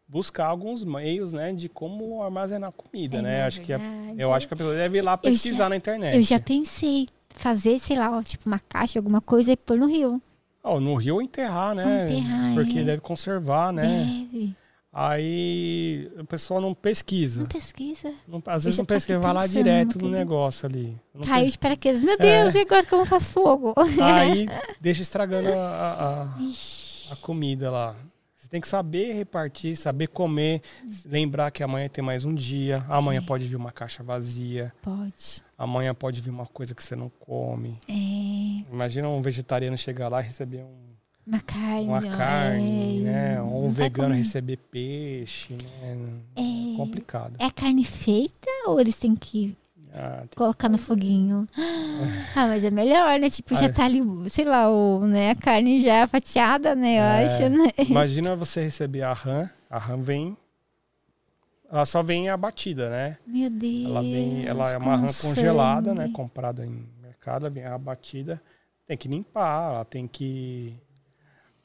buscar 0.09 0.47
alguns 0.47 0.85
meios, 0.85 1.33
né, 1.33 1.53
de 1.53 1.69
como 1.69 2.23
armazenar 2.23 2.71
comida, 2.73 3.19
É, 3.19 3.23
né? 3.23 3.41
não, 3.41 3.47
Acho 3.49 3.61
que 3.61 3.73
a- 3.73 3.81
eu 4.17 4.33
acho 4.33 4.47
que 4.49 4.55
a 4.55 4.57
pessoa 4.57 4.75
deve 4.75 4.99
ir 4.99 5.03
lá 5.03 5.17
pesquisar 5.17 5.65
já- 5.65 5.69
na 5.69 5.77
internet. 5.77 6.15
Eu 6.17 6.23
já 6.23 6.39
pensei 6.39 7.09
fazer, 7.31 7.79
sei 7.81 7.97
lá, 7.99 8.23
tipo 8.23 8.47
uma 8.49 8.61
caixa, 8.61 8.99
alguma 8.99 9.21
coisa 9.21 9.53
e 9.53 9.57
pôr 9.57 9.77
no 9.77 9.87
rio. 9.87 10.23
Oh, 10.63 10.81
no 10.81 10.95
rio 10.95 11.21
enterrar, 11.23 11.75
né? 11.75 12.05
Enterrar, 12.05 12.55
Porque 12.55 12.79
é. 12.81 12.85
deve 12.85 13.01
conservar, 13.01 13.73
né? 13.73 14.29
Deve. 14.33 14.55
Aí 14.93 16.11
o 16.19 16.25
pessoal 16.25 16.61
não 16.61 16.73
pesquisa. 16.75 17.41
Não 17.41 17.47
pesquisa. 17.47 18.13
Não- 18.27 18.43
às 18.47 18.65
vezes 18.65 18.79
não 18.79 18.85
pesquisa, 18.87 19.19
vai 19.19 19.33
lá 19.33 19.47
direto 19.47 19.99
no 19.99 20.09
negócio 20.09 20.67
ali. 20.67 20.97
Não 21.15 21.23
Caiu 21.25 21.51
de 21.51 21.59
paraquedas. 21.59 22.01
Meu 22.01 22.15
É. 22.15 22.17
Deus, 22.17 22.55
e 22.55 22.61
agora 22.61 22.85
como 22.87 23.05
faço 23.05 23.33
fogo? 23.33 23.75
Aí 24.03 24.47
deixa 24.81 25.03
estragando 25.03 25.53
a, 25.53 26.29
a- 26.33 27.13
a 27.13 27.17
comida 27.17 27.71
lá. 27.71 27.95
Você 28.47 28.51
tem 28.51 28.61
que 28.61 28.69
saber 28.69 29.13
repartir, 29.13 29.77
saber 29.77 30.07
comer, 30.07 30.63
lembrar 31.05 31.51
que 31.51 31.65
amanhã 31.65 31.89
tem 31.89 32.03
mais 32.05 32.25
um 32.25 32.33
dia, 32.33 32.79
amanhã 32.89 33.21
pode 33.21 33.49
vir 33.49 33.57
uma 33.57 33.73
caixa 33.73 34.05
vazia, 34.05 34.73
Pode. 34.81 35.43
amanhã 35.59 35.93
pode 35.93 36.21
vir 36.21 36.31
uma 36.31 36.47
coisa 36.47 36.73
que 36.73 36.81
você 36.81 36.95
não 36.95 37.09
come. 37.19 37.77
É. 37.89 38.73
Imagina 38.73 39.09
um 39.09 39.21
vegetariano 39.21 39.77
chegar 39.77 40.09
lá 40.09 40.21
e 40.23 40.27
receber 40.27 40.63
um- 40.63 40.95
Uma 41.27 41.41
carne. 41.41 41.89
uma 41.89 42.01
carne, 42.03 43.01
é, 43.01 43.03
né? 43.03 43.43
Ou 43.43 43.67
um 43.67 43.71
vegano 43.73 44.11
comer. 44.11 44.23
receber 44.23 44.59
peixe, 44.71 45.55
né? 45.83 45.99
É. 46.37 46.77
Complicado. 46.77 47.35
É 47.41 47.47
a 47.47 47.51
carne 47.51 47.83
feita 47.83 48.49
ou 48.69 48.79
eles 48.81 48.95
têm 48.95 49.17
que 49.17 49.57
Ah, 49.99 50.25
colocar 50.37 50.69
no 50.69 50.77
foguinho? 50.77 51.47
Ah, 52.35 52.47
mas 52.49 52.63
é 52.63 52.71
melhor, 52.71 53.19
né? 53.19 53.31
Tipo, 53.31 53.55
já 53.55 53.63
Ah, 53.63 53.65
é. 53.65 53.69
tá 53.73 53.85
ali, 53.87 54.01
sei 54.29 54.45
lá, 54.45 54.69
o, 54.71 55.07
né? 55.07 55.31
a 55.31 55.35
carne 55.35 55.81
já 55.81 56.07
fatiada, 56.07 56.75
né? 56.75 56.99
Eu 56.99 57.03
É. 57.03 57.25
acho, 57.25 57.49
né? 57.49 57.71
Imagina 57.89 58.37
você 58.37 58.61
receber 58.63 59.03
a 59.03 59.13
rã, 59.15 59.49
a 59.71 59.79
rã 59.79 59.97
vem, 59.97 60.37
ela 61.71 61.87
só 61.87 62.03
vem 62.03 62.29
abatida, 62.29 62.91
né? 62.91 63.17
Meu 63.27 63.49
Deus. 63.51 63.85
Ela 63.87 64.03
vem, 64.03 64.45
ela 64.47 64.71
é 64.71 64.77
uma 64.77 64.97
rã 64.97 65.07
congelada, 65.21 65.95
né? 65.95 66.03
sangue. 66.03 66.13
Comprada 66.15 66.67
em 66.67 66.87
mercado, 67.03 67.51
vem 67.51 67.65
abatida. 67.65 68.41
Tem 68.87 68.97
que 68.97 69.09
limpar, 69.09 69.73
ela 69.73 69.85
tem 69.85 70.07
que 70.07 70.75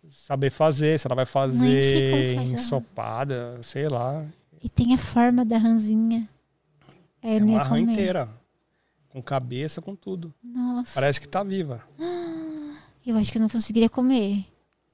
saber 0.09 0.49
fazer, 0.51 0.97
se 0.99 1.05
ela 1.05 1.15
vai 1.15 1.25
fazer 1.25 2.35
faz 2.37 2.51
ensopada, 2.53 3.59
sei 3.61 3.87
lá. 3.89 4.25
E 4.63 4.69
tem 4.69 4.93
a 4.93 4.97
forma 4.97 5.43
da 5.43 5.57
rãzinha. 5.57 6.27
É, 7.21 7.37
É 7.37 7.43
uma 7.43 7.63
rã 7.63 7.79
inteira. 7.79 8.29
Com 9.09 9.21
cabeça, 9.21 9.81
com 9.81 9.95
tudo. 9.95 10.33
Nossa. 10.43 10.91
Parece 10.95 11.19
que 11.19 11.27
tá 11.27 11.43
viva. 11.43 11.83
Eu 13.05 13.17
acho 13.17 13.31
que 13.31 13.39
eu 13.39 13.41
não 13.41 13.49
conseguiria 13.49 13.89
comer. 13.89 14.45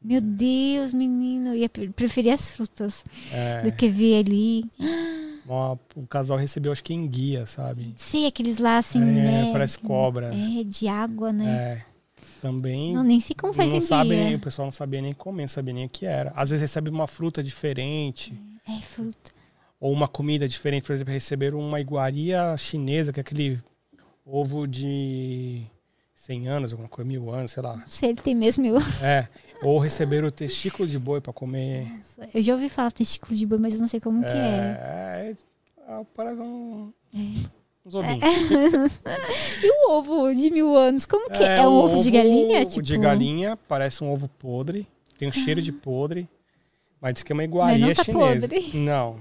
Meu 0.01 0.21
Deus, 0.21 0.93
menino. 0.93 1.49
Eu 1.49 1.55
ia 1.55 1.67
pre- 1.67 1.89
preferir 1.89 2.31
as 2.33 2.49
frutas 2.51 3.03
É, 3.33 3.63
do 3.63 3.71
que 3.73 3.89
ver 3.89 4.19
ali. 4.25 4.65
uma- 5.45 5.77
o 5.93 6.07
casal 6.07 6.37
recebeu, 6.37 6.71
acho 6.71 6.83
que 6.83 6.93
enguia, 6.93 7.45
sabe? 7.45 7.93
Sei, 7.97 8.25
aqueles 8.25 8.59
lá 8.59 8.77
assim, 8.77 9.01
É, 9.01 9.03
né? 9.03 9.49
parece 9.51 9.77
cobra. 9.77 10.33
É, 10.33 10.63
de 10.63 10.87
água, 10.87 11.33
né? 11.33 11.45
É. 11.83 11.85
Também 12.41 12.93
Não, 12.93 13.03
nem 13.03 13.19
sei 13.19 13.35
como 13.35 13.51
faz 13.51 13.67
não 13.69 13.77
em 13.77 13.81
sabe 13.81 14.09
nem, 14.15 14.35
o 14.35 14.39
pessoal 14.39 14.67
não 14.67 14.71
sabia 14.71 15.01
nem 15.01 15.13
comer, 15.13 15.41
não 15.43 15.47
sabia 15.49 15.73
nem 15.73 15.85
o 15.85 15.89
que 15.89 16.05
era. 16.05 16.31
Às 16.35 16.49
vezes 16.51 16.61
recebe 16.61 16.89
uma 16.89 17.07
fruta 17.07 17.43
diferente, 17.43 18.33
É 18.65 18.79
fruta. 18.81 19.31
Ou 19.79 19.91
uma 19.91 20.07
comida 20.07 20.47
diferente. 20.47 20.83
Por 20.83 20.93
exemplo, 20.93 21.13
receberam 21.13 21.59
uma 21.59 21.79
iguaria 21.79 22.55
chinesa, 22.57 23.13
que 23.13 23.19
é 23.19 23.21
aquele 23.21 23.59
ovo 24.25 24.67
de 24.67 25.63
100 26.15 26.47
anos, 26.47 26.71
alguma 26.71 26.89
coisa, 26.89 27.07
mil 27.07 27.31
anos, 27.31 27.51
sei 27.51 27.63
lá. 27.63 27.77
Não 27.77 27.87
sei, 27.87 28.09
ele 28.09 28.21
tem 28.21 28.35
mesmo. 28.35 28.65
Eu, 28.65 28.77
É. 29.01 29.27
Ou 29.63 29.79
receberam 29.79 30.27
o 30.27 30.31
testículo 30.31 30.87
de 30.87 30.99
boi 30.99 31.21
para 31.21 31.33
comer. 31.33 31.87
eu 32.33 32.41
já 32.41 32.53
ouvi 32.53 32.69
falar 32.69 32.91
testículo 32.91 33.35
de 33.35 33.45
boi, 33.45 33.57
mas 33.57 33.73
eu 33.73 33.79
não 33.79 33.87
sei 33.87 33.99
como 33.99 34.21
que 34.21 34.29
é. 34.29 34.31
É, 34.31 35.35
é, 35.87 35.93
é, 35.93 36.05
parece 36.15 36.39
um, 36.39 36.91
uns 37.85 37.95
ovinhos. 37.95 38.21
E 39.63 39.71
o 39.71 39.91
ovo 39.93 40.33
de 40.35 40.51
mil 40.51 40.75
anos, 40.75 41.05
como 41.05 41.29
que 41.29 41.43
é? 41.43 41.57
É 41.57 41.67
um 41.67 41.73
ovo, 41.73 42.01
de 42.01 42.11
galinha? 42.11 42.65
Tipo... 42.65 42.83
De 42.83 42.97
galinha, 42.97 43.57
parece 43.67 44.03
um 44.03 44.11
ovo 44.11 44.27
podre, 44.27 44.87
tem 45.17 45.27
um 45.27 45.31
cheiro 45.31 45.61
de 45.61 45.71
podre, 45.71 46.29
mas 47.01 47.13
diz 47.13 47.23
que 47.23 47.31
é 47.31 47.35
uma 47.35 47.43
iguaria 47.43 47.87
não 47.87 47.93
tá 47.93 48.03
chinesa. 48.03 48.47
podre. 48.47 48.77
Não. 48.77 49.19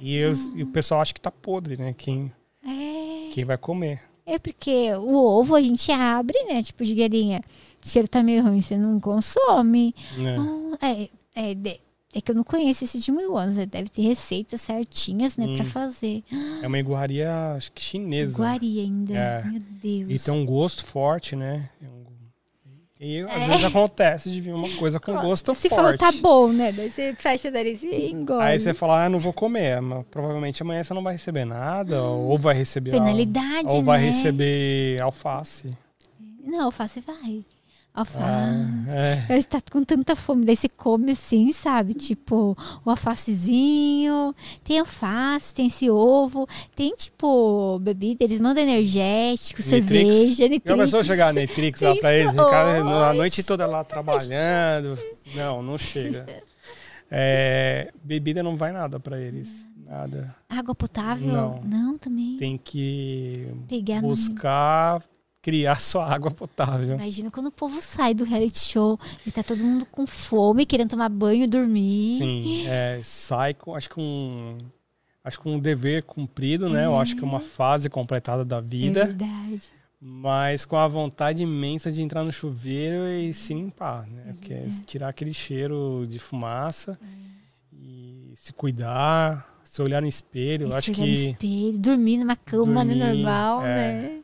E, 0.00 0.24
os- 0.24 0.46
e 0.54 0.62
o 0.62 0.66
pessoal 0.66 1.00
acha 1.00 1.12
que 1.14 1.20
tá 1.20 1.30
podre, 1.30 1.76
né? 1.76 1.94
Quem, 1.96 2.32
É. 2.66 3.30
quem 3.32 3.44
vai 3.44 3.56
comer. 3.58 4.00
É 4.26 4.38
porque 4.38 4.92
o 4.94 5.14
ovo 5.14 5.54
a 5.54 5.60
gente 5.60 5.92
abre, 5.92 6.42
né? 6.44 6.62
Tipo 6.62 6.84
de 6.84 6.94
galinha. 6.94 7.42
O 7.84 7.88
cheiro 7.88 8.08
tá 8.08 8.22
meio 8.22 8.42
ruim, 8.42 8.62
você 8.62 8.78
não 8.78 8.98
consome. 8.98 9.94
Né? 10.16 10.36
Ah, 10.80 10.90
é, 10.92 11.08
é, 11.36 11.78
é 12.14 12.20
que 12.22 12.30
eu 12.30 12.34
não 12.34 12.42
conheço 12.44 12.84
esse 12.84 12.98
de 12.98 13.12
mil 13.12 13.36
anos, 13.36 13.56
né? 13.56 13.66
Deve 13.66 13.90
ter 13.90 14.00
receitas 14.02 14.62
certinhas, 14.62 15.36
né? 15.36 15.54
Pra 15.56 15.64
Hum. 15.66 15.68
fazer. 15.68 16.22
É 16.62 16.66
uma 16.66 16.78
iguaria, 16.78 17.52
acho 17.54 17.70
que 17.72 17.82
chinesa. 17.82 18.32
Iguaria 18.36 18.82
ainda. 18.82 19.12
É. 19.14 19.44
Meu 19.44 19.60
Deus. 19.82 20.22
E 20.22 20.24
tem 20.24 20.34
um 20.34 20.46
gosto 20.46 20.84
forte, 20.86 21.36
né? 21.36 21.68
É 21.82 21.86
um- 21.86 22.03
E 23.06 23.20
às 23.20 23.44
vezes 23.46 23.64
acontece 23.64 24.30
de 24.30 24.40
vir 24.40 24.52
uma 24.54 24.68
coisa 24.76 24.98
com 24.98 25.12
gosto 25.20 25.54
Se 25.54 25.68
forte. 25.68 25.74
falou 25.82 25.98
tá 25.98 26.10
bom, 26.22 26.48
né? 26.48 26.72
Daí 26.72 26.90
você 26.90 27.14
fecha 27.18 27.48
o 27.48 27.50
nariz 27.52 27.82
e 27.82 28.10
engole. 28.10 28.42
Aí 28.42 28.58
você 28.58 28.72
fala, 28.72 29.04
ah, 29.04 29.08
não 29.10 29.18
vou 29.18 29.32
comer. 29.32 29.80
Mas 29.82 30.04
provavelmente 30.10 30.62
amanhã 30.62 30.82
você 30.82 30.94
não 30.94 31.02
vai 31.02 31.12
receber 31.12 31.44
nada, 31.44 32.02
ou 32.02 32.38
vai 32.38 32.54
receber. 32.54 32.92
al- 32.94 33.00
Penalidade, 33.04 33.68
Ou 33.68 33.82
vai 33.84 34.00
né? 34.00 34.06
receber 34.06 35.02
alface. 35.02 35.70
Não, 36.42 36.64
alface 36.66 37.00
vai. 37.00 37.44
Alface. 37.94 38.18
Ah, 38.24 38.92
é. 39.28 39.40
Você 39.40 39.46
tá 39.48 39.60
com 39.70 39.84
tanta 39.84 40.16
fome, 40.16 40.44
daí 40.44 40.56
você 40.56 40.68
come 40.68 41.12
assim, 41.12 41.52
sabe? 41.52 41.94
Tipo, 41.94 42.56
o 42.84 42.90
alfacezinho, 42.90 44.34
tem 44.64 44.80
alface, 44.80 45.54
tem 45.54 45.68
esse 45.68 45.88
ovo, 45.88 46.44
tem 46.74 46.92
tipo 46.96 47.78
bebida, 47.78 48.24
eles 48.24 48.40
mandam 48.40 48.64
energético, 48.64 49.62
Nitrix. 49.62 49.68
cerveja, 49.70 50.34
Já 50.34 50.48
Nitrix. 50.48 50.74
começou 50.76 51.00
a 51.00 51.04
chegar 51.04 51.28
a 51.28 51.32
Netrix 51.32 51.80
lá 51.80 51.94
pra 51.96 52.12
eles, 52.14 52.32
o 52.32 52.36
cara, 52.36 52.78
a 53.10 53.14
noite 53.14 53.44
toda 53.44 53.64
lá 53.64 53.84
trabalhando. 53.84 54.98
Não, 55.34 55.62
não 55.62 55.78
chega. 55.78 56.26
É, 57.10 57.92
bebida 58.02 58.42
não 58.42 58.56
vai 58.56 58.72
nada 58.72 58.98
pra 58.98 59.20
eles. 59.20 59.48
Nada. 59.86 60.34
Água 60.48 60.74
potável? 60.74 61.60
Não. 61.64 61.96
também. 61.98 62.36
Tem 62.38 62.58
que 62.58 63.46
Pegar 63.68 64.00
no- 64.02 64.08
buscar 64.08 65.00
criar 65.44 65.78
sua 65.78 66.10
água 66.10 66.30
potável. 66.30 66.94
Imagina 66.94 67.30
quando 67.30 67.48
o 67.48 67.52
povo 67.52 67.82
sai 67.82 68.14
do 68.14 68.24
reality 68.24 68.60
show 68.60 68.98
e 69.26 69.30
tá 69.30 69.42
todo 69.42 69.62
mundo 69.62 69.84
com 69.84 70.06
fome, 70.06 70.64
querendo 70.64 70.88
tomar 70.88 71.10
banho, 71.10 71.46
dormir. 71.46 72.16
Sim, 72.16 72.66
é, 72.66 72.98
sai 73.02 73.52
com, 73.52 73.74
acho 73.74 73.90
que 73.90 74.00
um, 74.00 74.56
acho 75.22 75.38
que 75.38 75.46
um 75.46 75.58
dever 75.58 76.02
cumprido, 76.04 76.70
né? 76.70 76.86
Eu 76.86 76.98
acho 76.98 77.14
que 77.14 77.22
é 77.22 77.26
uma 77.26 77.40
fase 77.40 77.90
completada 77.90 78.42
da 78.42 78.56
É 78.56 78.62
vida, 78.62 79.04
verdade. 79.04 79.62
mas 80.00 80.64
com 80.64 80.76
a 80.78 80.88
vontade 80.88 81.42
imensa 81.42 81.92
de 81.92 82.00
entrar 82.00 82.24
no 82.24 82.32
chuveiro 82.32 83.06
e 83.06 83.34
se 83.34 83.52
limpar, 83.52 84.06
né? 84.06 84.32
Porque 84.32 84.54
é 84.54 84.66
tirar 84.86 85.10
aquele 85.10 85.34
cheiro 85.34 86.06
de 86.08 86.18
fumaça 86.18 86.98
e 87.70 88.32
se 88.34 88.50
cuidar, 88.50 89.60
se 89.62 89.82
olhar 89.82 90.00
no 90.00 90.08
espelho. 90.08 90.68
E 90.68 90.72
acho 90.72 90.86
chegar 90.86 91.00
no 91.00 91.04
que 91.04 91.28
espelho, 91.28 91.78
dormir 91.78 92.16
numa 92.16 92.34
cama, 92.34 92.82
né, 92.82 92.94
Dormir, 92.94 93.22
normal, 93.22 93.62
é. 93.62 93.66
né? 93.66 94.20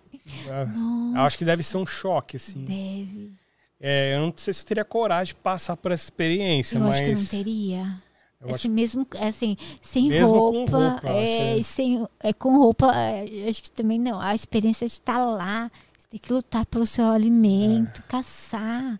Eu 1.14 1.20
acho 1.22 1.36
que 1.38 1.44
deve 1.44 1.62
ser 1.62 1.76
um 1.76 1.86
choque, 1.86 2.36
assim. 2.36 2.64
Deve. 2.64 3.32
É, 3.80 4.14
eu 4.14 4.20
não 4.20 4.32
sei 4.36 4.52
se 4.52 4.60
eu 4.62 4.66
teria 4.66 4.84
coragem 4.84 5.34
de 5.34 5.40
passar 5.40 5.76
por 5.76 5.90
essa 5.90 6.04
experiência, 6.04 6.76
Eu 6.76 6.82
mas 6.82 6.92
acho 7.00 7.02
que 7.04 7.14
não 7.14 7.24
teria. 7.24 8.02
eu 8.40 8.46
assim, 8.48 8.54
acho 8.54 8.70
mesmo 8.70 9.06
assim, 9.20 9.56
sem 9.80 10.08
Mesmo 10.08 10.28
roupa, 10.28 10.78
roupa, 10.90 11.08
é, 11.08 11.52
acho. 11.52 11.60
e 11.60 11.64
sem, 11.64 12.06
é, 12.20 12.32
com 12.32 12.56
roupa, 12.56 12.92
é, 12.94 13.48
acho 13.48 13.62
que 13.62 13.70
também 13.70 13.98
não. 13.98 14.20
A 14.20 14.34
experiência 14.34 14.86
de 14.86 14.92
estar 14.92 15.24
lá, 15.24 15.70
você 15.98 16.06
tem 16.10 16.20
que 16.20 16.30
lutar 16.32 16.66
pelo 16.66 16.84
seu 16.84 17.06
alimento, 17.10 18.02
caçar. 18.06 18.98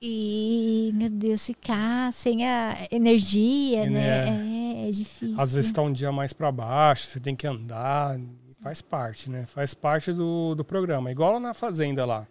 E, 0.00 0.92
meu 0.94 1.10
Deus, 1.10 1.44
ficar 1.44 2.12
sem 2.12 2.46
a 2.48 2.86
energia, 2.90 3.84
E, 3.84 3.90
né? 3.90 4.28
É, 4.84 4.88
é 4.88 4.90
difícil. 4.92 5.40
Às 5.40 5.52
vezes 5.52 5.72
tá 5.72 5.82
um 5.82 5.92
dia 5.92 6.12
mais 6.12 6.32
para 6.32 6.52
baixo, 6.52 7.06
você 7.08 7.18
tem 7.18 7.34
que 7.34 7.46
andar, 7.46 8.16
faz 8.68 8.82
parte, 8.82 9.30
né? 9.30 9.44
Faz 9.46 9.72
parte 9.74 10.12
do, 10.12 10.54
do 10.54 10.64
programa. 10.64 11.10
Igual 11.10 11.40
na 11.40 11.54
fazenda 11.54 12.04
lá. 12.04 12.26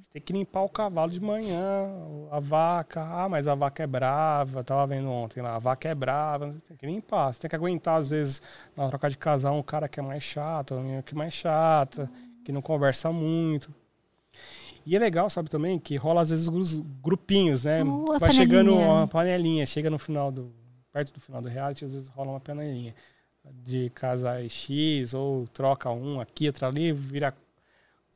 Você 0.00 0.10
tem 0.12 0.22
que 0.22 0.32
limpar 0.32 0.62
o 0.62 0.68
cavalo 0.68 1.10
de 1.10 1.20
manhã, 1.20 1.88
a 2.30 2.38
vaca. 2.38 3.02
Ah, 3.02 3.28
mas 3.28 3.46
a 3.48 3.54
vaca 3.54 3.82
é 3.82 3.86
brava. 3.86 4.62
Tava 4.62 4.86
vendo 4.86 5.10
ontem 5.10 5.40
lá, 5.42 5.56
a 5.56 5.58
vaca 5.58 5.88
é 5.88 5.94
brava. 5.94 6.54
Tem 6.68 6.76
que 6.76 6.86
limpar. 6.86 7.32
Você 7.32 7.40
tem 7.40 7.50
que 7.50 7.56
aguentar, 7.56 8.00
às 8.00 8.08
vezes, 8.08 8.40
na 8.76 8.88
troca 8.88 9.10
de 9.10 9.18
casal, 9.18 9.56
um 9.56 9.62
cara 9.62 9.88
que 9.88 9.98
é 9.98 10.02
mais 10.02 10.22
chato, 10.22 10.74
uma 10.74 10.82
menina 10.82 11.02
que 11.02 11.14
é 11.14 11.16
mais 11.18 11.32
chata, 11.34 12.08
que 12.44 12.52
não 12.52 12.62
conversa 12.62 13.10
muito. 13.12 13.70
E 14.86 14.96
é 14.96 14.98
legal, 14.98 15.28
sabe, 15.30 15.48
também, 15.50 15.78
que 15.78 15.96
rola 15.96 16.22
às 16.22 16.30
vezes 16.30 16.48
gru- 16.48 16.84
grupinhos, 17.02 17.64
né? 17.64 17.82
A 18.14 18.18
Vai 18.18 18.32
chegando 18.32 18.70
panelinha. 18.70 18.92
uma 18.92 19.06
panelinha, 19.08 19.66
chega 19.66 19.88
no 19.90 19.98
final 19.98 20.30
do. 20.32 20.52
perto 20.92 21.12
do 21.12 21.20
final 21.20 21.40
do 21.42 21.48
reality, 21.48 21.84
às 21.84 21.92
vezes 21.92 22.08
rola 22.08 22.30
uma 22.32 22.40
panelinha 22.40 22.94
de 23.64 23.90
casais 23.94 24.50
X, 24.52 25.14
ou 25.14 25.46
troca 25.52 25.90
um 25.90 26.20
aqui, 26.20 26.46
outro 26.46 26.66
ali, 26.66 26.92
vira 26.92 27.34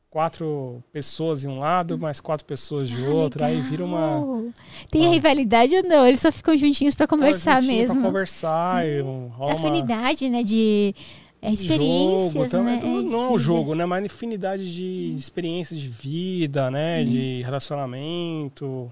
quatro 0.08 0.82
pessoas 0.92 1.40
de 1.42 1.48
um 1.48 1.58
lado, 1.58 1.98
mais 1.98 2.20
quatro 2.20 2.46
pessoas 2.46 2.88
de 2.88 3.04
Ah, 3.04 3.10
outro, 3.10 3.44
aí 3.44 3.60
vira 3.60 3.84
uma. 3.84 4.16
legal. 4.18 4.44
Tem 4.90 5.02
uma- 5.02 5.12
rivalidade 5.14 5.76
ou 5.76 5.82
não? 5.82 6.06
Eles 6.06 6.20
só 6.20 6.32
ficam 6.32 6.56
juntinhos 6.56 6.94
pra 6.94 7.06
conversar 7.06 7.60
juntinho 7.60 7.80
mesmo. 7.80 7.94
Pra 8.00 8.04
conversar, 8.04 8.86
e 8.88 9.02
um- 9.02 9.28
rola 9.28 9.54
uma. 9.56 9.68
Afinidade, 9.68 10.28
né? 10.30 10.42
De 10.42 10.94
é, 11.42 11.52
experiências, 11.52 12.32
jogo, 12.32 12.44
então, 12.46 12.64
né? 12.64 12.76
é 12.76 12.78
tudo- 12.78 13.08
é, 13.08 13.10
não 13.10 13.20
é 13.22 13.26
o 13.26 13.28
vida. 13.32 13.38
jogo, 13.40 13.74
né? 13.74 13.84
Mas 13.84 14.04
infinidade 14.06 14.74
de 14.74 15.14
experiências 15.18 15.78
de 15.78 15.88
vida, 15.88 16.70
né? 16.70 17.04
De 17.04 17.42
relacionamento, 17.42 18.90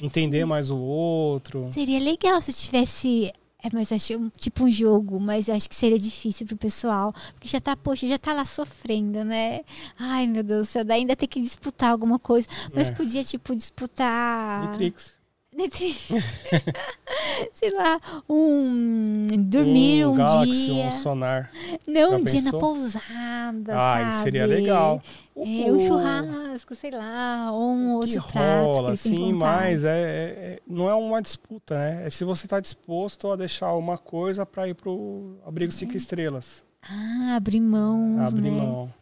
entender 0.00 0.44
mais 0.44 0.70
o 0.70 0.76
outro. 0.78 1.66
Seria 1.72 1.98
legal 1.98 2.40
se 2.40 2.52
tivesse. 2.52 3.32
É, 3.62 3.68
mas 3.72 3.92
acho 3.92 4.16
um- 4.18 4.30
tipo 4.30 4.64
um 4.64 4.70
jogo, 4.70 5.20
mas 5.20 5.48
acho 5.50 5.68
que 5.68 5.74
seria 5.76 5.98
difícil 5.98 6.46
pro 6.46 6.56
pessoal. 6.56 7.12
Porque 7.34 7.46
já 7.48 7.60
tá, 7.60 7.76
poxa, 7.76 8.08
já 8.08 8.16
tá 8.18 8.32
lá 8.32 8.44
sofrendo, 8.46 9.22
né? 9.24 9.60
Ai, 9.98 10.26
meu 10.26 10.42
Deus 10.42 10.66
do 10.66 10.70
céu, 10.70 10.84
daí 10.84 11.00
ainda 11.00 11.14
tem 11.14 11.28
que 11.28 11.40
disputar 11.40 11.92
alguma 11.92 12.18
coisa. 12.18 12.48
Mas 12.74 12.88
É. 12.88 12.92
podia, 12.92 13.22
tipo, 13.22 13.54
disputar. 13.54 14.64
Matrix. 14.66 15.19
Sei 17.52 17.70
lá, 17.72 18.00
um. 18.28 19.26
Dormir 19.48 20.06
um, 20.06 20.14
Galaxy, 20.14 20.50
dia. 20.66 20.84
um 20.84 20.92
sonar. 21.02 21.50
Não, 21.86 22.10
Já 22.10 22.16
um 22.16 22.24
dia 22.24 22.40
na 22.42 22.44
pensou? 22.52 22.60
pousada. 22.60 23.74
Ah, 23.74 23.98
sabe? 23.98 24.10
isso 24.10 24.22
seria 24.22 24.46
legal. 24.46 25.02
É, 25.36 25.72
um 25.72 25.80
churrasco, 25.80 26.74
sei 26.74 26.90
lá, 26.90 27.50
ou 27.52 27.70
um 27.70 27.94
outro 27.94 28.10
que 28.10 28.16
rola, 28.18 28.92
assim, 28.92 29.32
mas 29.32 29.84
é, 29.84 29.88
é- 29.88 30.52
é- 30.54 30.60
não 30.66 30.88
é 30.88 30.94
uma 30.94 31.20
disputa, 31.22 31.74
né? 31.78 32.06
É 32.06 32.10
se 32.10 32.24
você 32.24 32.46
está 32.46 32.60
disposto 32.60 33.30
a 33.30 33.36
deixar 33.36 33.72
uma 33.74 33.96
coisa 33.96 34.44
para 34.44 34.68
ir 34.68 34.74
pro 34.74 35.36
abrigo 35.46 35.72
cinco 35.72 35.96
estrelas. 35.96 36.62
Ah, 36.82 37.36
abrir 37.36 37.60
mãos, 37.60 38.28
Abrir 38.28 38.50
né? 38.50 38.60
mão. 38.60 38.92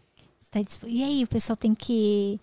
Tá 0.51 0.63
disp- 0.63 0.85
E 0.87 1.03
aí, 1.03 1.23
o 1.25 1.27
pessoal 1.29 1.57
tem 1.57 1.75
que. 1.75 2.41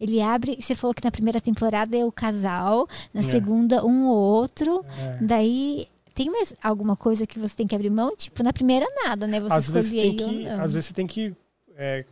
Ele 0.00 0.20
abre. 0.20 0.56
Você 0.60 0.74
falou 0.74 0.94
que 0.94 1.04
na 1.04 1.10
primeira 1.10 1.40
temporada 1.40 1.96
é 1.96 2.04
o 2.04 2.10
casal, 2.12 2.86
na 3.12 3.20
É. 3.20 3.24
segunda, 3.24 3.84
um 3.84 4.06
ou 4.06 4.16
outro. 4.16 4.84
É. 4.98 5.18
Daí. 5.24 5.86
Tem 6.12 6.28
mais 6.28 6.54
alguma 6.62 6.96
coisa 6.96 7.26
que 7.26 7.38
você 7.38 7.54
tem 7.56 7.66
que 7.66 7.74
abrir 7.74 7.88
mão? 7.88 8.14
Tipo, 8.14 8.42
na 8.42 8.52
primeira 8.52 8.84
nada, 9.04 9.26
né? 9.26 9.40
Você 9.40 9.54
Às 9.54 9.70
vezes, 9.70 9.90
tem 9.92 10.16
que, 10.16 10.46
às 10.48 10.72
vezes 10.74 10.86
você 10.88 10.92
tem 10.92 11.06
que 11.06 11.34
é, 11.76 12.04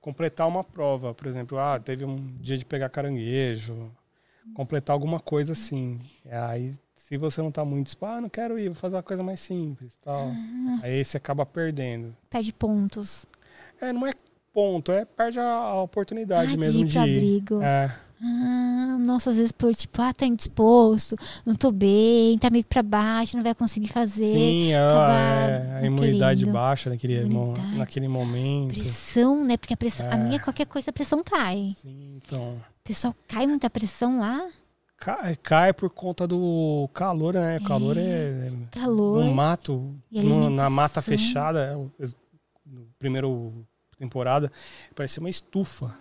completar 0.00 0.46
uma 0.48 0.62
prova. 0.64 1.12
Por 1.12 1.26
exemplo, 1.26 1.58
ah, 1.58 1.78
teve 1.78 2.04
um 2.06 2.16
dia 2.40 2.56
de 2.56 2.64
pegar 2.64 2.88
caranguejo. 2.88 3.90
Completar 4.54 4.94
alguma 4.94 5.18
coisa 5.20 5.52
assim. 5.52 5.98
Aí, 6.48 6.72
se 6.96 7.16
você 7.18 7.42
não 7.42 7.50
tá 7.50 7.64
muito 7.64 7.86
disposto, 7.86 8.12
ah, 8.12 8.20
não 8.20 8.28
quero 8.30 8.58
ir, 8.58 8.68
vou 8.68 8.74
fazer 8.76 8.96
uma 8.96 9.02
coisa 9.02 9.22
mais 9.22 9.40
simples. 9.40 9.92
Tal. 10.02 10.28
Ah. 10.30 10.78
Aí 10.84 11.04
você 11.04 11.16
acaba 11.18 11.44
perdendo. 11.44 12.16
Perde 12.30 12.52
pontos. 12.52 13.26
É, 13.80 13.92
não 13.92 14.06
é 14.06 14.12
ponto, 14.54 14.92
é 14.92 15.04
perde 15.04 15.38
a, 15.40 15.44
a 15.44 15.82
oportunidade 15.82 16.54
Ah, 16.54 16.56
mesmo 16.56 16.84
de 16.84 16.96
ir. 16.96 17.00
abrigo. 17.00 17.60
É, 17.62 17.90
Ah, 18.26 18.96
nossa, 19.00 19.28
às 19.30 19.36
vezes 19.36 19.52
por 19.52 19.74
tipo, 19.74 20.00
ah, 20.00 20.12
tá 20.14 20.24
indisposto, 20.24 21.14
não 21.44 21.54
tô 21.54 21.70
bem, 21.70 22.38
tá 22.38 22.48
meio 22.48 22.64
pra 22.64 22.82
baixo, 22.82 23.36
não 23.36 23.42
vai 23.44 23.54
conseguir 23.54 23.88
fazer. 23.88 24.26
sim, 24.32 24.72
é, 24.72 24.78
acabar 24.78 25.50
é, 25.50 25.78
a 25.82 25.86
imunidade 25.86 26.40
querendo. 26.40 26.54
baixa 26.54 26.88
naquele, 26.88 27.24
mo- 27.24 27.42
Imunidade. 27.52 27.76
naquele 27.78 28.08
momento. 28.08 28.72
Pressão, 28.74 29.44
né? 29.44 29.56
Porque 29.58 29.74
a 29.74 29.76
pressão. 29.76 30.06
A 30.10 30.14
É. 30.14 30.16
minha, 30.16 30.40
qualquer 30.40 30.64
coisa, 30.66 30.88
a 30.90 30.92
pressão 30.92 31.22
cai. 31.22 31.74
Sim, 31.82 32.14
então. 32.24 32.52
O 32.54 32.84
pessoal 32.84 33.14
cai 33.28 33.46
muita 33.46 33.68
pressão 33.68 34.18
lá. 34.20 34.48
Cai, 34.96 35.36
cai 35.36 35.72
por 35.74 35.90
conta 35.90 36.26
do 36.26 36.88
calor, 36.94 37.34
né? 37.34 37.58
O 37.58 37.64
calor 37.64 37.96
é. 37.98 38.50
Calor. 38.70 39.22
No 39.24 39.34
mato, 39.34 39.92
no- 40.10 40.48
na 40.48 40.70
mata 40.70 41.02
fechada, 41.02 41.58
é 41.60 41.76
o- 41.76 41.90
primeiro 42.98 43.52
temporada, 44.04 44.50
parecia 44.94 45.20
uma 45.20 45.30
estufa. 45.30 45.94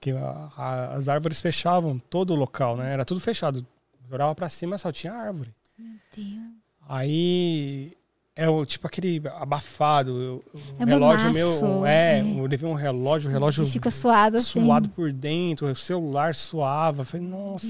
Que 0.00 0.10
a- 0.10 0.50
a- 0.56 0.92
as 0.94 1.08
árvores 1.08 1.40
fechavam 1.40 1.98
todo 1.98 2.32
o 2.32 2.36
local, 2.36 2.76
né? 2.76 2.92
Era 2.92 3.04
tudo 3.04 3.20
fechado. 3.20 3.64
Eu 4.10 4.14
olhava 4.14 4.34
pra 4.34 4.48
cima 4.50 4.76
só 4.76 4.92
tinha 4.92 5.12
árvore. 5.14 5.54
Meu 5.78 5.94
Deus. 6.14 6.42
Aí 6.86 7.92
é 8.36 8.48
o 8.48 8.64
tipo 8.66 8.86
aquele 8.86 9.22
abafado. 9.36 10.10
eu- 10.20 10.44
O 10.78 10.82
É 10.82 10.84
relógio 10.84 11.32
meu, 11.32 11.86
é, 11.86 12.18
é. 12.18 12.20
eu 12.20 12.46
levei 12.46 12.68
um 12.68 12.74
relógio, 12.74 13.30
o 13.30 13.32
relógio 13.32 13.64
fica 13.64 13.90
suado 13.90 14.36
assim. 14.38 14.60
suado 14.62 14.88
por 14.90 15.10
dentro, 15.12 15.66
o 15.68 15.74
celular 15.76 16.34
suava. 16.34 17.04
Falei, 17.04 17.26
nossa. 17.26 17.66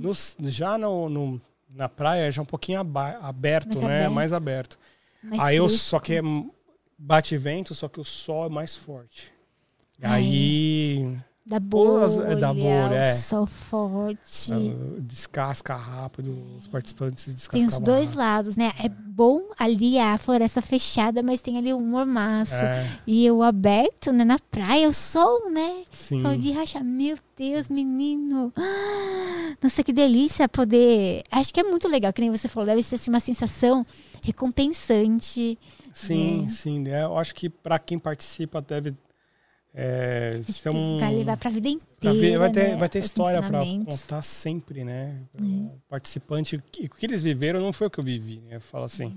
Nos- 0.00 0.36
já 0.40 0.78
no, 0.78 1.08
no- 1.08 1.40
na 1.74 1.88
praia 1.88 2.30
já 2.30 2.40
um 2.42 2.46
pouquinho 2.46 2.80
aberto, 2.80 3.68
Mais 3.68 3.80
né? 3.82 3.96
aberto. 3.98 4.12
Mais 4.14 4.32
aberto. 4.32 4.78
Mais 5.22 5.40
Aí 5.42 5.56
eu 5.58 5.68
só 5.68 6.00
que 6.00 6.14
é 6.14 6.22
bate 7.02 7.36
vento, 7.38 7.74
só 7.74 7.88
que 7.88 8.00
o 8.00 8.04
sol 8.04 8.46
é 8.46 8.48
mais 8.48 8.76
forte. 8.76 9.32
Ah, 10.02 10.14
Aí 10.14 11.18
Da 11.46 11.58
bolha, 11.58 12.22
é 12.32 12.36
da 12.36 12.52
bolha, 12.54 12.94
é. 12.94 13.12
o 13.12 13.16
sol 13.16 13.46
forte. 13.46 14.52
ah, 14.52 15.00
descasca 15.00 15.74
rápido, 15.74 16.36
os 16.58 16.66
participantes 16.68 17.24
Tem 17.24 17.34
descascavam 17.34 17.66
os 17.68 17.78
dois 17.80 18.04
rápido. 18.06 18.18
lados, 18.18 18.56
né? 18.56 18.72
É 18.82 18.88
bom 18.88 19.42
ali 19.58 19.98
a 19.98 20.16
floresta 20.16 20.62
fechada, 20.62 21.22
mas 21.22 21.40
tem 21.40 21.58
ali 21.58 21.72
o 21.72 21.80
mormaço. 21.80 22.54
É, 22.54 22.86
E 23.06 23.30
o 23.30 23.42
aberto, 23.42 24.12
né? 24.12 24.24
Na 24.24 24.38
praia, 24.38 24.88
o 24.88 24.92
sol, 24.92 25.50
né? 25.50 25.82
sim. 25.90 26.22
Sol 26.22 26.36
de 26.36 26.52
rachar. 26.52 26.84
Meu 26.84 27.18
Deus, 27.36 27.68
menino. 27.68 28.52
Nossa, 29.62 29.82
que 29.82 29.92
delícia 29.92 30.48
poder. 30.48 31.22
Acho 31.30 31.52
que 31.52 31.60
é 31.60 31.64
muito 31.64 31.88
legal, 31.88 32.12
que 32.12 32.20
nem 32.22 32.30
você 32.30 32.48
falou. 32.48 32.66
Deve 32.66 32.82
ser 32.82 32.94
assim, 32.94 33.10
uma 33.10 33.20
sensação 33.20 33.84
recompensante. 34.22 35.58
Sim, 35.92 36.44
É. 36.46 36.48
sim. 36.48 36.80
né? 36.80 37.02
Eu 37.04 37.16
acho 37.18 37.34
que 37.34 37.48
para 37.48 37.78
quem 37.78 37.98
participa 37.98 38.60
deve 38.60 38.94
é, 39.74 40.40
ser 40.48 40.70
um. 40.70 40.98
vai 40.98 41.14
levar 41.14 41.36
pra 41.36 41.48
vida 41.50 41.68
pra 42.00 42.10
inteira. 42.10 42.14
ver- 42.32 42.38
vai 42.38 42.50
ter, 42.50 42.68
né? 42.70 42.76
vai 42.76 42.88
ter 42.88 42.98
os 42.98 43.04
história 43.04 43.40
para 43.40 43.60
contar 43.60 44.22
sempre, 44.22 44.82
né? 44.84 45.20
É. 45.38 45.42
O 45.42 45.80
participante, 45.88 46.56
o 46.56 46.62
que 46.72 46.86
o 46.86 46.90
que 46.90 47.06
eles 47.06 47.22
viveram 47.22 47.60
não 47.60 47.72
foi 47.72 47.86
o 47.86 47.90
que 47.90 48.00
eu 48.00 48.04
vivi, 48.04 48.40
né? 48.40 48.56
Eu 48.56 48.60
falo 48.60 48.84
assim, 48.84 49.16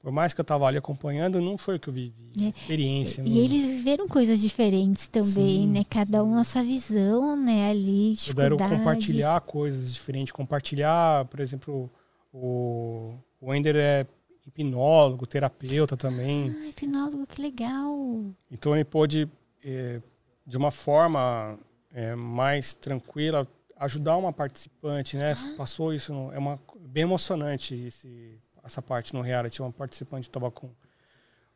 por 0.00 0.10
mais 0.10 0.32
que 0.34 0.40
eu 0.40 0.44
tava 0.44 0.66
ali 0.66 0.76
acompanhando, 0.78 1.40
não 1.40 1.56
foi 1.56 1.76
o 1.76 1.80
que 1.80 1.88
eu 1.88 1.92
vivi. 1.94 2.32
É. 2.40 2.46
A 2.46 2.48
experiência. 2.48 3.22
E 3.22 3.28
não- 3.30 3.36
eles 3.36 3.62
viveram 3.62 4.08
coisas 4.08 4.40
diferentes 4.40 5.06
também, 5.06 5.62
Sim, 5.62 5.68
né? 5.68 5.84
Cada 5.88 6.24
um 6.24 6.30
sim. 6.30 6.34
na 6.34 6.44
sua 6.44 6.62
visão, 6.64 7.36
né? 7.36 7.70
Ali, 7.70 8.14
puderam 8.26 8.56
compartilhar 8.56 9.40
coisas 9.42 9.94
diferentes, 9.94 10.32
compartilhar, 10.32 11.24
por 11.26 11.38
exemplo, 11.40 11.90
O, 12.36 13.14
o 13.40 13.54
Ender 13.54 13.76
é 13.76 14.04
hipnólogo, 14.46 15.26
terapeuta 15.26 15.96
também. 15.96 16.54
Ah, 16.62 16.66
hipnólogo, 16.68 17.26
que 17.26 17.40
legal. 17.40 18.24
Então 18.50 18.74
ele 18.74 18.84
pôde, 18.84 19.28
é, 19.64 20.00
de 20.46 20.56
uma 20.56 20.70
forma 20.70 21.58
é, 21.92 22.14
mais 22.14 22.74
tranquila, 22.74 23.46
ajudar 23.76 24.16
uma 24.16 24.32
participante, 24.32 25.16
né? 25.16 25.34
Passou 25.56 25.92
isso, 25.92 26.12
no- 26.12 26.32
é 26.32 26.38
uma 26.38 26.60
bem 26.80 27.02
emocionante 27.04 27.74
esse, 27.74 28.38
essa 28.62 28.80
parte 28.82 29.12
no 29.14 29.20
reality. 29.20 29.60
Uma 29.62 29.72
participante 29.72 30.28
estava 30.28 30.50
com, 30.50 30.70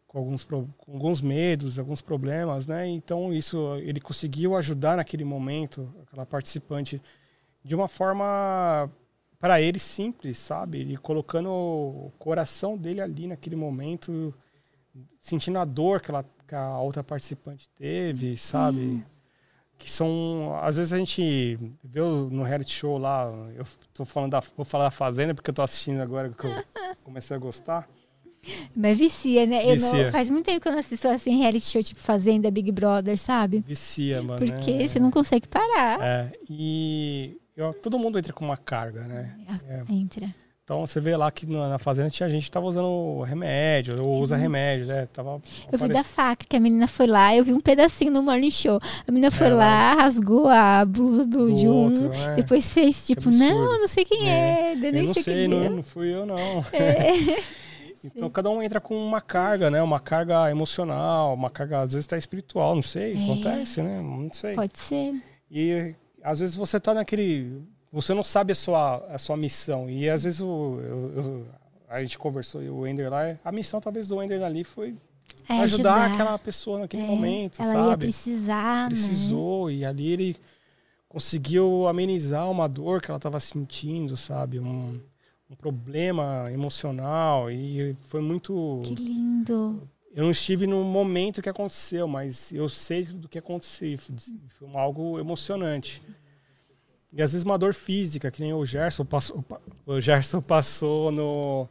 com, 0.07 0.19
alguns, 0.19 0.45
com 0.45 0.67
alguns 0.89 1.21
medos, 1.21 1.79
alguns 1.79 2.01
problemas, 2.01 2.67
né? 2.67 2.87
Então 2.89 3.33
isso 3.33 3.75
ele 3.83 4.01
conseguiu 4.01 4.57
ajudar 4.57 4.97
naquele 4.97 5.25
momento 5.25 5.93
aquela 6.03 6.25
participante 6.27 7.01
de 7.63 7.75
uma 7.75 7.87
forma 7.89 8.91
para 9.39 9.61
ele 9.61 9.79
simples, 9.79 10.39
sabe? 10.39 10.79
Ele 10.81 10.97
colocando 10.97 11.49
o 11.51 12.13
coração 12.19 12.77
dele 12.77 13.01
ali 13.01 13.27
naquele 13.27 13.57
momento, 13.57 14.35
sentindo 15.21 15.59
a 15.59 15.65
dor 15.65 16.01
que, 16.01 16.11
ela, 16.11 16.25
que 16.47 16.55
a 16.55 16.79
outra 16.79 17.05
participante 17.05 17.69
teve, 17.77 18.37
sabe? 18.37 19.05
Que 19.79 19.91
são. 19.91 20.59
Às 20.61 20.77
vezes 20.77 20.93
a 20.93 20.99
gente 20.99 21.57
vê 21.85 22.01
no 22.01 22.43
reality 22.43 22.73
show 22.73 22.99
lá. 22.99 23.27
Eu 23.55 23.65
tô 23.95 24.05
falando 24.05 24.33
da. 24.33 24.41
Vou 24.57 24.65
falar 24.65 24.85
da 24.87 24.91
Fazenda 24.91 25.35
porque 25.35 25.51
eu 25.51 25.55
tô 25.55 25.63
assistindo 25.63 26.01
agora 26.01 26.31
que 26.31 26.45
eu 26.47 26.51
comecei 27.05 27.37
a 27.37 27.39
gostar. 27.39 27.89
Mas 28.75 28.99
vicia, 28.99 29.47
né? 29.47 29.63
Eu 29.63 29.77
não- 29.77 29.91
Vicia. 29.93 30.11
faz 30.11 30.31
muito 30.31 30.47
tempo 30.47 30.61
que 30.61 30.69
eu 30.69 30.73
não 30.73 30.79
assisto 30.79 31.07
assim 31.09 31.37
reality 31.39 31.67
show 31.67 31.83
tipo 31.83 32.01
Fazenda, 32.01 32.51
Big 32.51 32.73
Brother, 32.73 33.17
sabe? 33.19 33.61
Vicia, 33.61 34.21
mano. 34.23 34.39
Porque 34.45 34.71
é- 34.73 34.89
você 34.89 34.99
não 34.99 35.11
consegue 35.13 35.47
parar. 35.47 36.01
É, 36.01 36.33
e 36.51 37.37
eu- 37.59 37.75
todo 37.75 37.99
mundo 37.99 38.19
entra 38.19 38.33
com 38.33 38.45
uma 38.45 38.57
carga, 38.57 39.03
né? 39.03 39.35
É. 39.69 39.83
Entra. 39.93 40.35
Então 40.65 40.85
você 40.85 41.01
vê 41.01 41.17
lá 41.17 41.31
que 41.31 41.47
na, 41.47 41.79
fazenda 41.79 42.11
tinha 42.11 42.29
gente 42.29 42.45
que 42.45 42.51
tava 42.51 42.67
usando 42.67 43.23
remédio, 43.23 44.05
ou 44.05 44.21
usa 44.21 44.37
remédio, 44.37 44.87
né? 44.87 45.09
Tava 45.11 45.37
Uhum. 45.37 45.41
Eu 45.73 45.79
vi 45.79 45.89
da 45.89 46.05
faca, 46.05 46.45
que 46.47 46.55
a 46.55 46.61
menina 46.61 46.87
foi 46.87 47.07
lá, 47.07 47.35
eu 47.35 47.43
vi 47.43 47.55
um 47.55 47.61
pedacinho 47.61 48.13
no 48.13 48.23
morning 48.23 48.51
show. 48.51 48.79
A 49.07 49.11
menina 49.11 49.31
foi 49.31 49.47
É, 49.47 49.55
lá, 49.55 49.95
rasgou 49.95 50.47
a 50.47 50.85
blusa 50.85 51.25
do, 51.27 51.49
do 51.49 51.55
de 51.55 51.67
um, 51.67 51.73
outro, 51.75 52.09
né? 52.11 52.35
depois 52.37 52.71
fez 52.71 53.07
tipo, 53.07 53.31
não, 53.31 53.73
eu 53.73 53.81
não 53.81 53.89
sei 53.89 54.05
quem 54.05 54.31
é, 54.31 54.75
eu 54.75 54.77
Eu 54.85 54.93
nem 54.93 55.07
não 55.07 55.15
sei, 55.15 55.23
sei, 55.23 55.35
quem 55.35 55.49
não, 55.49 55.65
é. 55.65 55.69
não 55.71 55.83
fui 55.83 56.15
eu 56.15 56.27
não. 56.27 56.37
É. 56.73 57.43
Então 58.05 58.31
cada 58.31 58.49
um 58.49 58.63
entra 58.63 58.81
com 58.81 58.95
uma 58.95 59.21
carga, 59.21 59.71
né? 59.71 59.83
Uma 59.83 59.99
carga 59.99 60.49
emocional, 60.51 61.35
uma 61.35 61.51
carga 61.51 61.81
às 61.81 61.93
vezes 61.95 62.07
até 62.07 62.17
espiritual, 62.17 62.75
não 62.77 62.83
sei, 62.83 63.15
É. 63.15 63.25
acontece, 63.25 63.83
né? 63.83 64.01
Não 64.01 64.33
sei. 64.33 64.55
Pode 64.55 64.79
ser. 64.79 65.15
E 65.51 65.95
às 66.31 66.41
vezes 66.41 66.55
você 66.57 66.79
tá 66.79 66.93
naquele. 66.95 67.63
Você 67.93 68.13
não 68.13 68.23
sabe 68.23 68.53
a 68.53 68.55
sua, 68.55 68.97
a 69.09 69.19
sua 69.19 69.37
missão. 69.37 69.89
E 69.89 70.09
às 70.11 70.25
vezes 70.25 70.41
o, 70.41 70.79
eu- 70.83 71.13
eu- 71.17 71.47
a 71.89 72.01
gente 72.03 72.19
conversou 72.19 72.63
e 72.63 72.69
o 72.69 72.87
Ender 72.87 73.11
lá, 73.11 73.37
a 73.45 73.51
missão 73.51 73.81
talvez 73.81 74.09
do 74.09 74.23
Ender 74.23 74.43
ali 74.43 74.63
foi 74.63 74.95
É 75.49 75.61
ajudar, 75.61 76.13
aquela 76.13 76.39
pessoa 76.39 76.81
naquele 76.81 77.03
É, 77.03 77.07
momento, 77.07 77.63
Ela 77.63 77.73
ia 77.75 77.89
sabe? 77.91 78.05
precisar, 78.07 78.83
né? 78.83 78.89
Precisou. 78.89 79.71
E 79.71 79.85
ali 79.87 80.09
ele 80.13 80.37
conseguiu 81.09 81.87
amenizar 81.89 82.51
uma 82.51 82.69
dor 82.69 83.01
que 83.01 83.11
ela 83.11 83.17
estava 83.19 83.41
sentindo, 83.41 84.17
sabe? 84.17 84.61
Um, 84.61 85.01
um 85.51 85.55
problema 85.57 86.51
emocional. 86.53 87.51
E 87.51 87.97
foi 88.09 88.21
muito. 88.21 88.83
Que 88.85 88.95
lindo. 88.95 89.89
Eu 90.19 90.25
não 90.25 90.33
estive 90.33 90.67
no 90.67 90.83
momento 90.83 91.41
que 91.41 91.49
aconteceu, 91.49 92.09
mas 92.09 92.51
eu 92.53 92.69
sei 92.69 93.05
do 93.05 93.29
que 93.29 93.39
aconteceu. 93.39 93.97
Foi 94.59 94.69
algo 94.75 95.17
emocionante. 95.17 96.03
E 97.13 97.23
às 97.23 97.31
vezes 97.31 97.45
uma 97.45 97.57
dor 97.57 97.73
física, 97.73 98.29
que 98.29 98.43
nem 98.43 98.53
o 98.53 98.67
Gerson 98.67 99.05
passou, 99.05 99.45
o 99.87 100.01
Gerson 100.01 100.43
passou 100.43 101.13
no, 101.13 101.69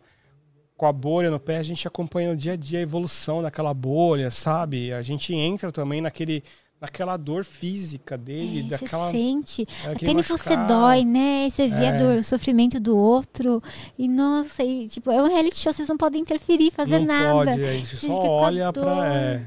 com 0.78 0.86
a 0.86 0.94
bolha 0.94 1.30
no 1.30 1.42
pé, 1.42 1.58
a 1.58 1.64
gente 1.64 1.86
acompanha 1.90 2.32
o 2.32 2.38
dia 2.38 2.54
a 2.54 2.56
dia 2.56 2.80
a 2.80 2.84
evolução 2.84 3.42
daquela 3.42 3.74
bolha, 3.74 4.32
sabe? 4.32 4.94
A 4.94 5.02
gente 5.02 5.36
entra 5.36 5.70
também 5.70 6.00
naquele, 6.00 6.42
naquela 6.80 7.18
dor 7.18 7.44
física 7.44 8.18
dele, 8.18 8.60
É, 8.60 8.64
daquela. 8.78 9.08
Você 9.08 9.12
sente. 9.18 9.68
Até 9.86 10.06
nem 10.14 10.22
você 10.22 10.56
dói, 10.68 11.04
né? 11.04 11.50
Você 11.50 11.68
vê 11.68 11.88
a 11.88 11.94
É. 11.96 11.98
dor, 11.98 12.18
o 12.20 12.24
sofrimento 12.24 12.80
do 12.80 12.96
outro. 12.98 13.62
E 13.98 14.08
nossa, 14.08 14.64
e, 14.64 14.88
tipo, 14.88 15.10
é 15.12 15.22
um 15.22 15.28
reality 15.28 15.58
show, 15.58 15.74
vocês 15.74 15.90
não 15.90 15.98
podem 15.98 16.22
interferir, 16.22 16.72
fazer 16.72 17.00
não 17.00 17.06
nada. 17.08 17.34
pode, 17.52 17.64
a 17.64 17.74
gente 17.74 17.98
Você 17.98 18.08
só 18.08 18.14
a 18.22 18.30
olha 18.30 18.72
pra. 18.74 19.08
É, 19.16 19.46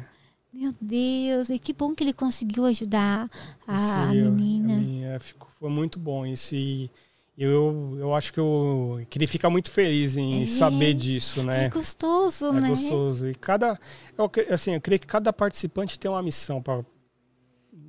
Meu 0.52 0.72
Deus, 0.80 1.48
e 1.48 1.60
que 1.60 1.72
bom 1.72 1.94
que 1.94 2.02
ele 2.02 2.12
conseguiu 2.12 2.64
ajudar 2.64 3.30
a, 3.68 3.76
a 3.76 3.80
Sim, 4.10 4.16
eu- 4.16 4.32
menina. 4.32 4.74
a 4.74 4.76
menina 4.78 5.20
ficou- 5.20 5.48
foi 5.60 5.70
muito 5.70 5.96
bom 5.96 6.26
isso. 6.26 6.56
E 6.56 6.90
eu, 7.38 7.96
eu 8.00 8.12
acho 8.14 8.32
que, 8.32 8.40
eu, 8.40 9.00
que 9.08 9.16
ele 9.16 9.28
fica 9.28 9.48
muito 9.48 9.70
feliz 9.70 10.16
em 10.16 10.42
É. 10.42 10.46
saber 10.46 10.92
disso, 10.94 11.40
É 11.40 11.44
né? 11.44 11.68
gostoso, 11.68 12.46
É 12.48 12.52
né? 12.60 12.68
gostoso. 12.68 13.28
E 13.28 13.34
cada. 13.36 13.78
Eu, 14.18 14.28
assim, 14.52 14.72
eu 14.74 14.80
creio 14.80 14.98
que 14.98 15.06
cada 15.06 15.32
participante 15.32 15.96
tem 15.98 16.10
uma 16.10 16.20
missão 16.22 16.60
para 16.60 16.84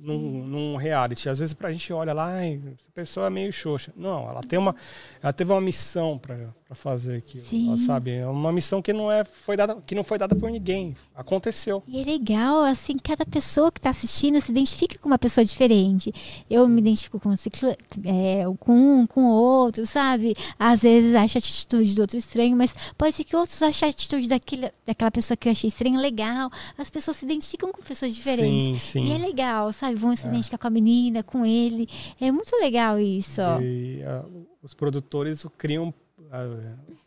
num, 0.02 0.44
num 0.46 0.76
reality. 0.76 1.28
Às 1.28 1.38
vezes 1.38 1.54
pra 1.54 1.70
gente 1.72 1.92
olha 1.92 2.12
lá, 2.12 2.26
"Ai, 2.26 2.60
essa 2.66 2.90
pessoa 2.92 3.28
é 3.28 3.30
meio 3.30 3.52
xoxa. 3.52 3.92
Não, 3.96 4.28
ela 4.28 4.42
tem 4.42 4.58
uma. 4.58 4.74
Ela 5.22 5.32
teve 5.32 5.52
uma 5.52 5.60
missão 5.60 6.18
para 6.18 6.36
fazer 6.74 7.16
aquilo. 7.16 7.44
Sim. 7.44 7.76
Sabe? 7.86 8.12
É 8.12 8.26
uma 8.26 8.52
missão 8.52 8.80
que 8.82 8.92
não, 8.92 9.10
é, 9.10 9.24
foi 9.24 9.56
dada, 9.56 9.76
que 9.86 9.94
não 9.94 10.04
foi 10.04 10.18
dada 10.18 10.34
por 10.34 10.50
ninguém. 10.50 10.96
Aconteceu. 11.14 11.82
E 11.86 12.00
é 12.00 12.04
legal, 12.04 12.64
assim, 12.64 12.96
cada 12.98 13.24
pessoa 13.24 13.70
que 13.70 13.78
está 13.78 13.90
assistindo 13.90 14.40
se 14.40 14.50
identifica 14.50 14.98
com 14.98 15.08
uma 15.08 15.18
pessoa 15.18 15.44
diferente. 15.44 16.12
Eu 16.50 16.68
me 16.68 16.80
identifico 16.80 17.18
com, 17.20 17.32
é, 17.32 18.44
com 18.58 18.72
um, 18.72 19.06
com 19.06 19.24
o 19.24 19.32
outro, 19.32 19.86
sabe? 19.86 20.34
Às 20.58 20.82
vezes 20.82 21.14
acho 21.14 21.38
a 21.38 21.40
atitude 21.40 21.94
do 21.94 22.02
outro 22.02 22.16
estranho, 22.16 22.56
mas 22.56 22.74
pode 22.96 23.14
ser 23.14 23.24
que 23.24 23.36
outros 23.36 23.60
achem 23.62 23.88
a 23.88 23.90
atitude 23.90 24.28
daquele, 24.28 24.70
daquela 24.86 25.10
pessoa 25.10 25.36
que 25.36 25.48
eu 25.48 25.52
achei 25.52 25.68
estranha 25.68 25.98
legal. 25.98 26.50
As 26.78 26.90
pessoas 26.90 27.16
se 27.16 27.24
identificam 27.24 27.72
com 27.72 27.82
pessoas 27.82 28.14
diferentes. 28.14 28.82
Sim, 28.82 29.04
sim. 29.04 29.04
E 29.06 29.12
é 29.12 29.18
legal, 29.18 29.72
sabe? 29.72 29.94
Vão 29.94 30.14
se 30.14 30.26
identificar 30.26 30.58
com 30.58 30.66
a 30.66 30.70
menina, 30.70 31.22
com 31.22 31.44
ele. 31.44 31.88
É 32.20 32.30
muito 32.30 32.54
legal 32.56 32.98
isso. 32.98 33.40
E 33.60 34.02
ah, 34.04 34.24
os 34.62 34.74
produtores 34.74 35.44
criam 35.58 35.92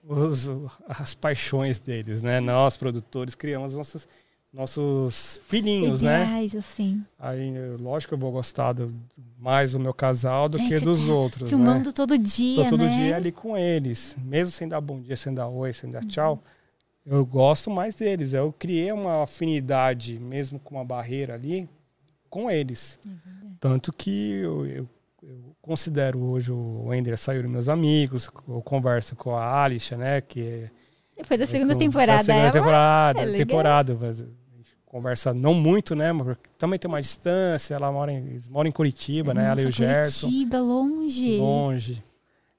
os- 0.08 0.48
as 0.88 1.14
paixões 1.16 1.80
deles, 1.80 2.22
né? 2.22 2.40
Nós, 2.40 2.78
produtores, 2.78 3.34
criamos 3.36 3.74
nossos, 3.74 4.08
nossos 4.54 5.42
filhinhos, 5.48 6.02
né? 6.02 6.24
Ideais, 6.24 6.56
assim. 6.56 7.04
Aí, 7.20 7.52
lógico 7.80 8.10
que 8.10 8.14
eu 8.16 8.20
vou 8.20 8.32
gostar 8.32 8.74
do- 8.74 8.94
mais 9.40 9.72
do 9.74 9.80
meu 9.80 9.94
casal 9.94 10.48
do 10.48 10.60
É, 10.60 10.68
que 10.68 10.80
dos 10.80 11.00
tá 11.06 11.14
outros, 11.14 11.50
Filmando 11.50 11.90
né? 11.90 11.94
todo 11.94 12.18
dia, 12.18 12.64
Tô 12.66 12.70
todo 12.72 12.84
né? 12.86 12.90
dia 12.90 13.16
ali 13.16 13.32
com 13.32 13.58
eles, 13.58 14.16
mesmo 14.24 14.52
sem 14.52 14.68
dar 14.68 14.80
bom 14.82 15.02
dia, 15.02 15.16
sem 15.16 15.34
dar 15.34 15.48
oi, 15.48 15.74
sem 15.74 15.90
dar 15.90 16.04
tchau. 16.06 16.42
Eu 17.06 17.24
gosto 17.26 17.70
mais 17.70 17.94
deles. 17.94 18.34
Eu 18.34 18.52
criei 18.58 18.92
uma 18.92 19.22
afinidade, 19.24 20.18
mesmo 20.20 20.60
com 20.60 20.76
uma 20.76 20.84
barreira 20.86 21.36
ali, 21.36 21.70
com 22.30 22.50
eles. 22.50 22.98
Tanto 23.60 23.94
que 23.94 24.10
eu, 24.32 24.66
eu- 24.66 24.90
eu 25.28 25.56
considero 25.62 26.20
hoje 26.20 26.52
o 26.52 26.94
Ender 26.94 27.18
Sayuri 27.18 27.48
meus 27.48 27.68
amigos. 27.70 28.30
Eu 28.48 28.62
converso 28.62 29.16
com 29.16 29.36
a 29.36 29.64
Alicia, 29.64 29.98
né? 29.98 30.22
Que 30.22 30.70
é 31.18 31.24
Foi 31.24 31.38
da 31.38 31.48
segunda 31.48 31.74
com- 31.74 31.80
temporada. 31.80 32.20
Da 32.20 32.24
segunda 32.24 32.52
temporada. 32.52 33.22
É 33.22 33.34
temporada. 33.34 33.98
mas 34.00 34.22
a 34.22 34.24
gente 34.24 34.78
conversa 34.86 35.34
não 35.34 35.54
muito, 35.54 35.96
né? 35.96 36.12
Mas 36.12 36.38
também 36.58 36.78
tem 36.78 36.88
uma 36.88 37.02
distância. 37.02 37.74
Ela 37.76 37.92
mora 37.92 38.12
em, 38.12 38.18
eles 38.28 38.48
moram 38.48 38.70
em 38.70 38.72
Curitiba, 38.72 39.34
né? 39.34 39.46
Ela 39.46 39.62
e 39.62 39.66
o 39.66 39.72
Gerson. 39.72 40.28
Curitiba, 40.28 40.60
longe. 40.60 41.38
Longe. 41.38 42.04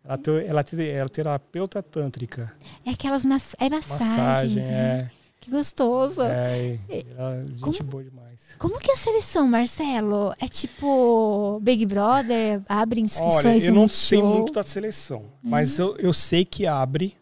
Ela, 0.04 0.20
ela, 0.46 0.64
ela 0.70 1.04
é 1.04 1.08
terapeuta 1.08 1.82
tântrica. 1.82 2.52
É 2.84 2.90
aquelas 2.90 3.24
mas, 3.24 3.54
é 3.58 3.68
massagens, 3.68 4.00
Massagem, 4.14 4.62
né? 4.62 4.72
é. 4.72 5.10
Que 5.46 5.52
gostoso. 5.52 6.22
é 6.22 6.76
ela, 7.16 7.44
gente 7.46 7.60
Como- 7.62 7.82
boa 7.90 8.02
demais. 8.02 8.56
Como 8.58 8.78
que 8.80 8.90
é 8.90 8.94
a 8.94 8.96
seleção, 8.96 9.46
Marcelo? 9.46 10.34
É 10.40 10.48
tipo 10.48 11.60
Big 11.62 11.86
Brother, 11.86 12.60
abre 12.68 12.98
Olha, 13.00 13.04
inscrições 13.06 13.64
eu 13.64 13.72
no 13.72 13.82
não 13.82 13.88
sei 13.88 14.18
show? 14.18 14.28
muito 14.28 14.52
da 14.52 14.64
seleção, 14.64 15.26
mas 15.40 15.78
eu, 15.78 15.96
eu 15.98 16.12
sei 16.12 16.44
que 16.44 16.66
abre. 16.66 17.16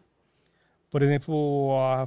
Por 0.91 1.03
exemplo, 1.03 1.77
a, 1.79 2.07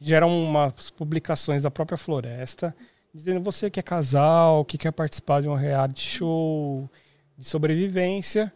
geram 0.00 0.28
umas 0.44 0.90
publicações 0.90 1.62
da 1.62 1.70
própria 1.70 1.96
Floresta 1.96 2.74
dizendo 3.14 3.40
você 3.40 3.70
que 3.70 3.78
é 3.78 3.82
casal, 3.84 4.64
que 4.64 4.76
quer 4.76 4.90
participar 4.90 5.42
de 5.42 5.48
um 5.48 5.54
reality 5.54 6.00
show 6.00 6.90
de 7.38 7.46
sobrevivência, 7.46 8.52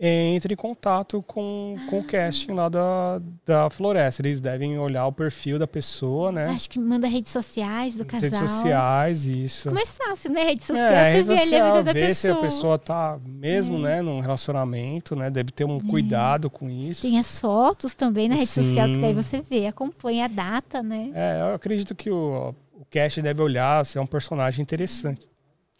entre 0.00 0.54
em 0.54 0.56
contato 0.56 1.20
com, 1.26 1.76
com 1.90 1.98
o 1.98 2.04
casting 2.04 2.52
lá 2.52 2.68
da, 2.68 3.20
da 3.44 3.68
Floresta. 3.68 4.22
Eles 4.22 4.40
devem 4.40 4.78
olhar 4.78 5.06
o 5.06 5.12
perfil 5.12 5.58
da 5.58 5.66
pessoa, 5.66 6.30
né? 6.30 6.46
Acho 6.46 6.70
que 6.70 6.78
manda 6.78 7.08
redes 7.08 7.32
sociais 7.32 7.96
do 7.96 8.04
casal. 8.04 8.30
redes 8.30 8.38
sociais, 8.50 9.24
isso. 9.24 9.72
Mais 9.72 9.96
fácil, 9.98 10.30
né? 10.30 10.44
Rede 10.44 10.62
social, 10.62 10.84
É, 10.86 11.22
você 11.22 11.34
rede 11.34 11.50
vê 11.50 11.56
a 11.56 11.66
vida 11.72 11.82
da 11.84 11.92
ver 11.92 12.14
se 12.14 12.28
pessoa. 12.28 12.34
a 12.38 12.46
pessoa 12.46 12.78
tá 12.78 13.18
mesmo, 13.26 13.78
né, 13.78 14.00
num 14.00 14.20
relacionamento, 14.20 15.16
né? 15.16 15.30
Deve 15.30 15.50
ter 15.50 15.64
um 15.64 15.80
cuidado 15.80 16.48
com 16.48 16.70
isso. 16.70 17.02
Tem 17.02 17.18
as 17.18 17.40
fotos 17.40 17.94
também 17.94 18.28
na 18.28 18.36
rede 18.36 18.46
social, 18.46 18.86
que 18.86 18.98
daí 18.98 19.10
Sim. 19.10 19.22
você 19.22 19.40
vê, 19.42 19.66
acompanha 19.66 20.26
a 20.26 20.28
data, 20.28 20.80
né? 20.82 21.10
É, 21.12 21.40
eu 21.40 21.54
acredito 21.54 21.94
que 21.94 22.08
o, 22.10 22.54
o 22.72 22.84
cast 22.88 23.20
deve 23.20 23.42
olhar 23.42 23.84
se 23.84 23.98
é 23.98 24.00
um 24.00 24.06
personagem 24.06 24.62
interessante. 24.62 25.26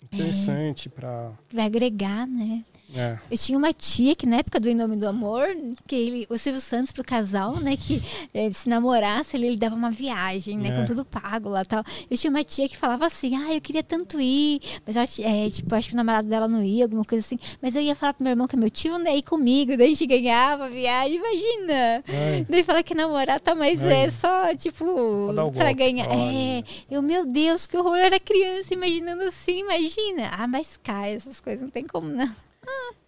Interessante 0.03 0.89
pra. 0.89 1.31
Vai 1.53 1.67
agregar, 1.67 2.27
né? 2.27 2.65
É. 2.95 3.19
Eu 3.31 3.37
tinha 3.37 3.59
uma 3.59 3.73
tia 3.73 4.15
que 4.17 4.27
na 4.27 4.37
época 4.39 4.59
do 4.59 4.69
Em 4.69 4.75
Nome 4.75 4.97
do 4.97 5.07
Amor, 5.07 5.47
que 5.87 5.95
ele, 5.95 6.27
o 6.31 6.39
Silvio 6.39 6.61
Santos 6.61 6.91
pro 6.91 7.05
casal, 7.05 7.57
né, 7.61 7.77
que 7.77 8.03
eh, 8.33 8.51
se 8.53 8.69
namorasse, 8.69 9.37
ele, 9.37 9.49
ele 9.49 9.57
dava 9.59 9.75
uma 9.75 9.91
viagem, 9.91 10.57
né, 10.57 10.71
É. 10.71 10.73
com 10.81 10.85
tudo 10.87 11.05
pago 11.05 11.49
lá 11.51 11.65
tal. 11.65 11.83
Eu 12.11 12.17
tinha 12.17 12.31
uma 12.31 12.43
tia 12.43 12.67
que 12.69 12.77
falava 12.77 13.07
assim, 13.07 13.37
ah, 13.37 13.53
eu 13.55 13.61
queria 13.61 13.83
tanto 13.83 14.19
ir, 14.21 14.61
mas 14.87 14.97
ela, 14.97 15.07
é, 15.31 15.51
tipo, 15.51 15.75
acho 15.75 15.89
que 15.89 15.95
o 15.95 15.97
namorado 15.99 16.27
dela 16.29 16.49
não 16.49 16.63
ia, 16.65 16.85
alguma 16.85 17.05
coisa 17.05 17.25
assim. 17.27 17.39
Mas 17.61 17.75
eu 17.75 17.83
ia 17.83 17.95
falar 17.95 18.15
pro 18.15 18.25
meu 18.25 18.31
irmão 18.33 18.47
que 18.49 18.57
é 18.57 18.59
meu 18.59 18.71
tio, 18.71 18.97
né, 18.99 19.15
ir 19.17 19.23
comigo, 19.23 19.77
daí 19.77 19.87
a 19.87 19.91
gente 19.91 20.07
ganhava 20.07 20.65
a 20.65 20.69
viagem, 20.69 21.17
imagina. 21.19 22.05
Ai. 22.09 22.47
Daí 22.49 22.63
fala 22.65 22.83
que 22.83 22.95
namorar 22.95 23.39
tá, 23.41 23.55
mas 23.55 23.83
Ai. 23.83 24.05
é 24.07 24.11
só, 24.11 24.55
tipo, 24.57 24.85
o 24.85 25.33
pra 25.35 25.43
golpe. 25.43 25.75
ganhar. 25.75 26.07
É, 26.11 26.65
eu, 26.91 27.03
meu 27.03 27.27
Deus, 27.27 27.67
que 27.67 27.77
horror, 27.77 27.97
eu 27.99 28.05
era 28.05 28.19
criança 28.19 28.73
imaginando 28.73 29.23
assim, 29.25 29.59
imagina. 29.61 30.31
Ah, 30.33 30.47
mas 30.49 30.79
cai, 30.83 31.15
essas 31.15 31.39
coisas, 31.41 31.63
não 31.63 31.71
tem 31.71 31.87
como 31.87 32.09
não. 32.09 32.48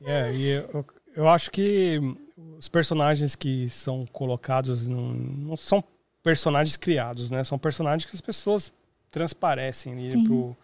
É, 0.04 0.32
e 0.32 0.48
eu, 0.48 0.84
eu 1.14 1.28
acho 1.28 1.50
que 1.50 2.00
os 2.58 2.68
personagens 2.68 3.34
que 3.34 3.68
são 3.68 4.06
colocados 4.06 4.86
não, 4.86 5.12
não 5.12 5.56
são 5.56 5.82
personagens 6.22 6.76
criados, 6.76 7.30
né? 7.30 7.44
São 7.44 7.58
personagens 7.58 8.08
que 8.08 8.14
as 8.14 8.20
pessoas 8.20 8.72
transparecem 9.10 9.92
ali 9.92 10.12
Sim. 10.12 10.24
pro, 10.24 10.56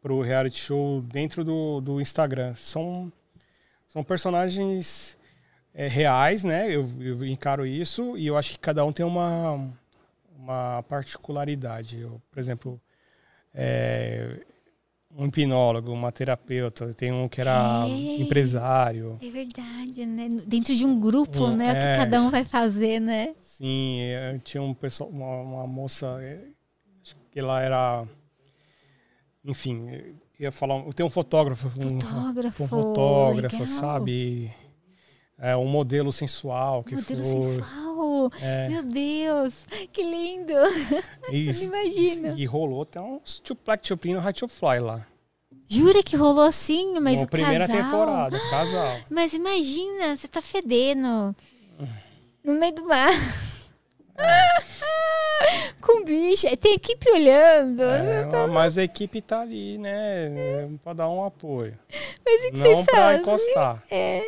pro 0.00 0.22
reality 0.22 0.58
show 0.58 1.02
dentro 1.02 1.44
do, 1.44 1.80
do 1.80 2.00
Instagram. 2.00 2.54
São, 2.54 3.12
são 3.88 4.02
personagens 4.02 5.16
é, 5.72 5.86
reais, 5.88 6.44
né? 6.44 6.68
Eu, 6.68 6.88
eu 7.00 7.24
encaro 7.24 7.66
isso 7.66 8.16
e 8.16 8.26
eu 8.26 8.36
acho 8.36 8.52
que 8.52 8.58
cada 8.58 8.84
um 8.84 8.92
tem 8.92 9.04
uma, 9.04 9.68
uma 10.36 10.82
particularidade. 10.84 12.00
Eu, 12.00 12.20
por 12.30 12.38
exemplo, 12.38 12.80
é, 13.52 14.40
um 15.16 15.26
hipnólogo, 15.26 15.92
uma 15.92 16.10
terapeuta, 16.10 16.92
tem 16.94 17.12
um 17.12 17.28
que 17.28 17.40
era 17.40 17.84
É. 17.88 18.20
empresário. 18.20 19.18
É 19.22 19.28
verdade, 19.28 20.04
né? 20.06 20.28
Dentro 20.46 20.74
de 20.74 20.84
um 20.84 20.98
grupo, 20.98 21.44
Hum, 21.44 21.54
né? 21.56 21.72
O 21.72 21.76
é. 21.76 21.92
que 21.92 21.98
cada 22.00 22.20
um 22.22 22.30
vai 22.30 22.44
fazer, 22.44 23.00
né? 23.00 23.34
Sim, 23.40 24.00
é, 24.00 24.38
tinha 24.42 24.62
um 24.62 24.74
pessoal, 24.74 25.08
uma, 25.10 25.40
uma 25.40 25.66
moça 25.66 26.18
é, 26.20 26.40
que 27.30 27.38
ela 27.38 27.60
era, 27.62 28.04
enfim, 29.44 29.88
é, 29.88 30.04
ia 30.40 30.50
falar, 30.50 30.82
tem 30.94 31.04
um 31.06 31.10
fotógrafo, 31.10 31.68
um, 31.68 32.00
Fotógrafo. 32.00 32.64
um 32.64 32.68
fotógrafo, 32.68 33.56
legal. 33.56 33.66
sabe? 33.66 34.52
É 35.38 35.56
um 35.56 35.66
modelo 35.66 36.12
sensual 36.12 36.84
que 36.84 36.94
Modelo 36.94 37.24
foi. 37.24 37.42
sensual. 37.42 38.30
É, 38.40 38.68
Meu 38.68 38.82
Deus, 38.82 39.66
que 39.92 40.02
lindo. 40.02 40.52
não 41.28 41.32
imagino. 41.32 42.38
E 42.38 42.46
rolou 42.46 42.82
até 42.82 43.00
uns 43.00 43.40
Tupac 43.40 43.86
Chopin 43.86 44.14
no 44.14 44.20
High 44.20 44.32
to 44.32 44.48
Fly 44.48 44.78
lá. 44.78 45.06
Jura 45.66 46.02
que 46.02 46.16
rolou 46.16 46.44
assim, 46.44 46.94
mas 47.00 47.16
na 47.18 47.24
o 47.24 47.28
primeira 47.28 47.66
casal... 47.66 47.82
temporada, 47.82 48.38
casal. 48.50 49.00
Mas 49.10 49.32
imagina, 49.32 50.14
você 50.14 50.28
tá 50.28 50.42
fedendo 50.42 51.34
no 52.44 52.52
meio 52.52 52.74
do 52.74 52.86
mar. 52.86 53.10
Com 55.80 56.04
bicho. 56.04 56.46
Tem 56.58 56.74
equipe 56.74 57.10
olhando. 57.10 57.82
É, 57.82 58.46
mas 58.46 58.78
a 58.78 58.84
equipe 58.84 59.20
tá 59.20 59.40
ali, 59.40 59.76
né? 59.76 60.70
Pra 60.82 60.92
dar 60.92 61.08
um 61.08 61.24
apoio. 61.24 61.76
Mas 62.24 62.40
o 62.40 62.52
que 62.52 62.58
Não 62.58 62.64
vocês 62.64 62.86
pra 62.86 63.16
encostar. 63.16 63.82
É. 63.90 64.22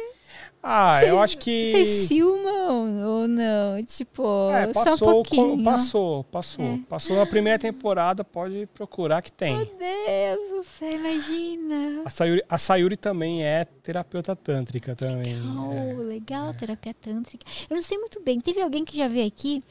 Ah, 0.69 1.01
eu 1.05 1.21
acho 1.21 1.39
que. 1.39 1.71
Vocês 1.73 2.09
filmam 2.09 3.07
ou 3.07 3.29
não? 3.29 3.83
Tipo, 3.85 4.51
É, 4.51 4.73
só 4.73 4.81
um 4.81 4.85
passou, 4.85 5.09
pouquinho. 5.13 5.63
passou, 5.65 6.25
passou. 6.25 6.65
É. 6.65 6.79
Passou 6.89 7.17
na 7.17 7.25
primeira 7.25 7.57
temporada, 7.59 8.25
pode 8.25 8.67
procurar 8.75 9.23
que 9.23 9.31
Meu 9.31 9.37
tem. 9.39 9.57
Deus 9.79 10.51
do 10.51 10.65
céu, 10.79 10.91
imagina. 10.93 12.03
A 12.05 12.11
Sayuri, 12.11 12.43
a 12.49 12.59
Sayuri 12.59 12.97
também 12.97 13.45
é 13.45 13.65
terapeuta 13.65 14.35
tântrica 14.35 14.97
também. 14.97 15.35
é. 15.35 15.95
Oh, 15.99 16.03
legal, 16.03 16.53
terapia 16.53 16.95
tântrica. 16.95 17.47
Eu 17.71 17.77
não 17.77 17.83
sei 17.83 17.97
muito 17.99 18.21
bem. 18.23 18.41
Teve 18.41 18.61
alguém 18.61 18.85
que 18.85 18.97
já 18.97 19.07
veio 19.07 19.27
aqui 19.29 19.63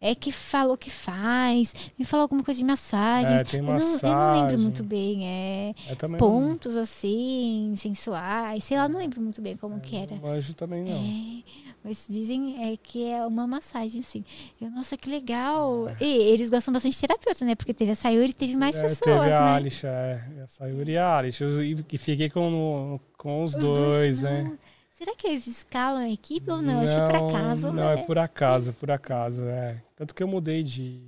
é 0.00 0.14
que 0.14 0.30
falou 0.30 0.76
que 0.76 0.90
faz, 0.90 1.72
me 1.98 2.04
falou 2.04 2.22
alguma 2.22 2.42
coisa 2.42 2.58
de 2.58 2.64
massagem. 2.64 3.36
É, 3.36 3.44
tem 3.44 3.60
eu, 3.60 3.66
não, 3.66 3.72
eu 3.72 3.78
não 3.78 3.92
lembro 3.92 4.12
massagem. 4.12 4.58
muito 4.58 4.82
bem. 4.84 5.26
É 5.26 5.94
também 5.98 6.18
pontos 6.18 6.76
assim, 6.76 7.72
sensuais, 7.76 8.62
sei 8.64 8.76
lá, 8.76 8.88
não 8.88 8.98
lembro 8.98 9.20
muito 9.20 9.40
bem 9.40 9.56
como 9.56 9.80
que 9.80 9.96
era. 9.96 10.14
não 10.16 10.22
manjo 10.22 10.54
também 10.54 10.84
não. 10.84 10.92
É, 10.92 11.42
mas 11.82 12.06
dizem 12.08 12.72
é, 12.72 12.76
que 12.76 13.04
é 13.08 13.24
uma 13.26 13.46
massagem, 13.46 14.00
assim. 14.00 14.24
Eu, 14.60 14.70
nossa, 14.70 14.96
que 14.96 15.08
legal. 15.08 15.86
E 16.00 16.04
eles 16.04 16.50
gostam 16.50 16.74
bastante 16.74 16.94
de 16.94 17.00
terapeuta, 17.00 17.44
né? 17.44 17.54
Porque 17.54 17.72
teve 17.72 17.92
a 17.92 17.96
Sayuri 17.96 18.30
e 18.30 18.34
teve 18.34 18.56
mais 18.56 18.76
É, 18.76 18.82
pessoas, 18.82 18.98
teve 19.00 19.32
a 19.32 19.40
né? 19.44 19.54
Alicia, 19.54 19.88
é, 19.88 20.42
a 20.42 20.46
Sayuri 20.46 20.92
e 20.92 20.98
a 20.98 21.16
Alicia. 21.18 21.46
E 21.64 21.82
que 21.82 21.96
fiquei 21.96 22.28
com, 22.28 22.98
com 23.16 23.44
os, 23.44 23.54
Os 23.54 23.60
dois, 23.60 24.22
né? 24.22 24.42
não. 24.42 24.58
Será 24.98 25.14
que 25.14 25.26
eles 25.26 25.46
escalam 25.46 26.00
a 26.02 26.10
equipe 26.10 26.50
ou 26.50 26.62
não? 26.62 26.80
Acho 26.80 26.94
que 26.94 27.00
é 27.00 27.06
por 27.06 27.16
acaso, 27.16 27.66
Não, 27.72 27.74
né? 27.74 27.94
é 27.94 28.02
por 28.04 28.18
acaso, 28.18 28.72
por 28.72 28.90
acaso, 28.90 29.42
é. 29.44 29.82
Tanto 29.94 30.14
que 30.14 30.22
eu 30.22 30.28
mudei 30.28 30.62
de 30.62 31.00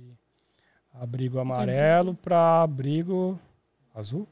abrigo 0.93 1.39
amarelo 1.39 2.13
para 2.15 2.61
abrigo 2.61 3.39
azul. 3.95 4.27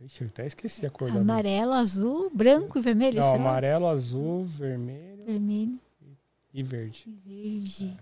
Ixi, 0.00 0.22
eu 0.22 0.28
até 0.28 0.46
esqueci 0.46 0.84
a 0.84 0.90
cor. 0.90 1.10
Amarelo, 1.10 1.72
azul, 1.72 2.30
branco 2.34 2.78
e 2.78 2.82
vermelho, 2.82 3.16
Não, 3.20 3.30
será? 3.30 3.36
amarelo, 3.42 3.86
azul, 3.86 4.44
vermelho 4.44 5.24
Vermelho 5.24 5.78
e 6.52 6.62
verde. 6.62 7.04
e 7.06 7.10
verde. 7.26 7.96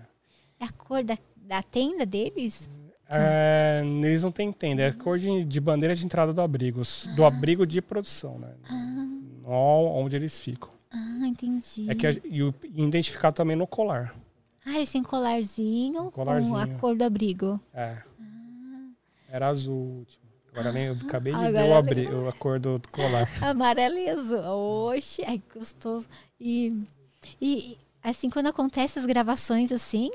É 0.59 0.65
a 0.65 0.73
cor 0.73 1.05
da, 1.05 1.17
da 1.37 1.63
tenda 1.63 2.05
deles? 2.05 2.69
É, 3.09 3.83
eles 3.85 4.23
não 4.23 4.33
têm 4.33 4.51
tenda, 4.51 4.83
é 4.83 4.89
a 4.89 4.93
cor 4.95 5.19
de, 5.19 5.45
de 5.45 5.61
bandeira 5.61 5.95
de 5.95 6.05
entrada 6.05 6.33
do 6.33 6.41
abrigo, 6.41 6.81
s- 6.81 7.09
do 7.15 7.25
abrigo 7.25 7.65
de 7.67 7.81
produção, 7.83 8.39
né? 8.39 8.53
Ah, 8.69 9.07
Não 9.43 9.87
onde 9.87 10.17
eles 10.17 10.41
ficam. 10.41 10.71
ah 10.91 11.27
entendi. 11.27 11.91
É 11.91 11.95
que 11.95 12.07
a- 12.07 12.17
e, 12.25 12.43
o- 12.43 12.55
e 12.65 12.83
identificar 12.83 13.33
também 13.33 13.57
no 13.57 13.67
colar. 13.67 14.15
Ah, 14.65 14.77
eles 14.77 14.93
têm 14.93 15.03
colarzinho, 15.03 16.05
com 16.05 16.11
Colarzinho. 16.13 16.57
a 16.57 16.67
cor 16.79 16.95
do 16.97 17.03
abrigo. 17.05 17.61
É. 17.75 17.99
Era 19.29 19.49
azul. 19.49 19.75
o 19.75 19.99
último. 20.01 20.23
Agora 20.53 20.71
nem 20.73 20.85
eu 20.85 20.93
acabei 20.95 21.33
de 21.33 21.39
Ah. 21.39 21.51
Ver 21.51 21.63
o, 21.63 21.67
eu 21.67 21.75
abri, 21.77 22.07
a 22.29 22.33
cor 22.33 22.61
do, 22.61 22.81
colar. 22.93 23.27
Amarelo 23.43 23.97
e 23.97 24.09
azul. 24.11 24.39
Oxe, 24.95 25.25
ai, 25.27 25.39
que 25.39 25.59
gostoso. 25.59 26.07
E, 26.39 26.83
e 27.41 27.79
assim, 28.03 28.29
quando 28.31 28.49
acontecem 28.49 29.01
as 29.01 29.07
gravações 29.07 29.71
assim, 29.73 30.11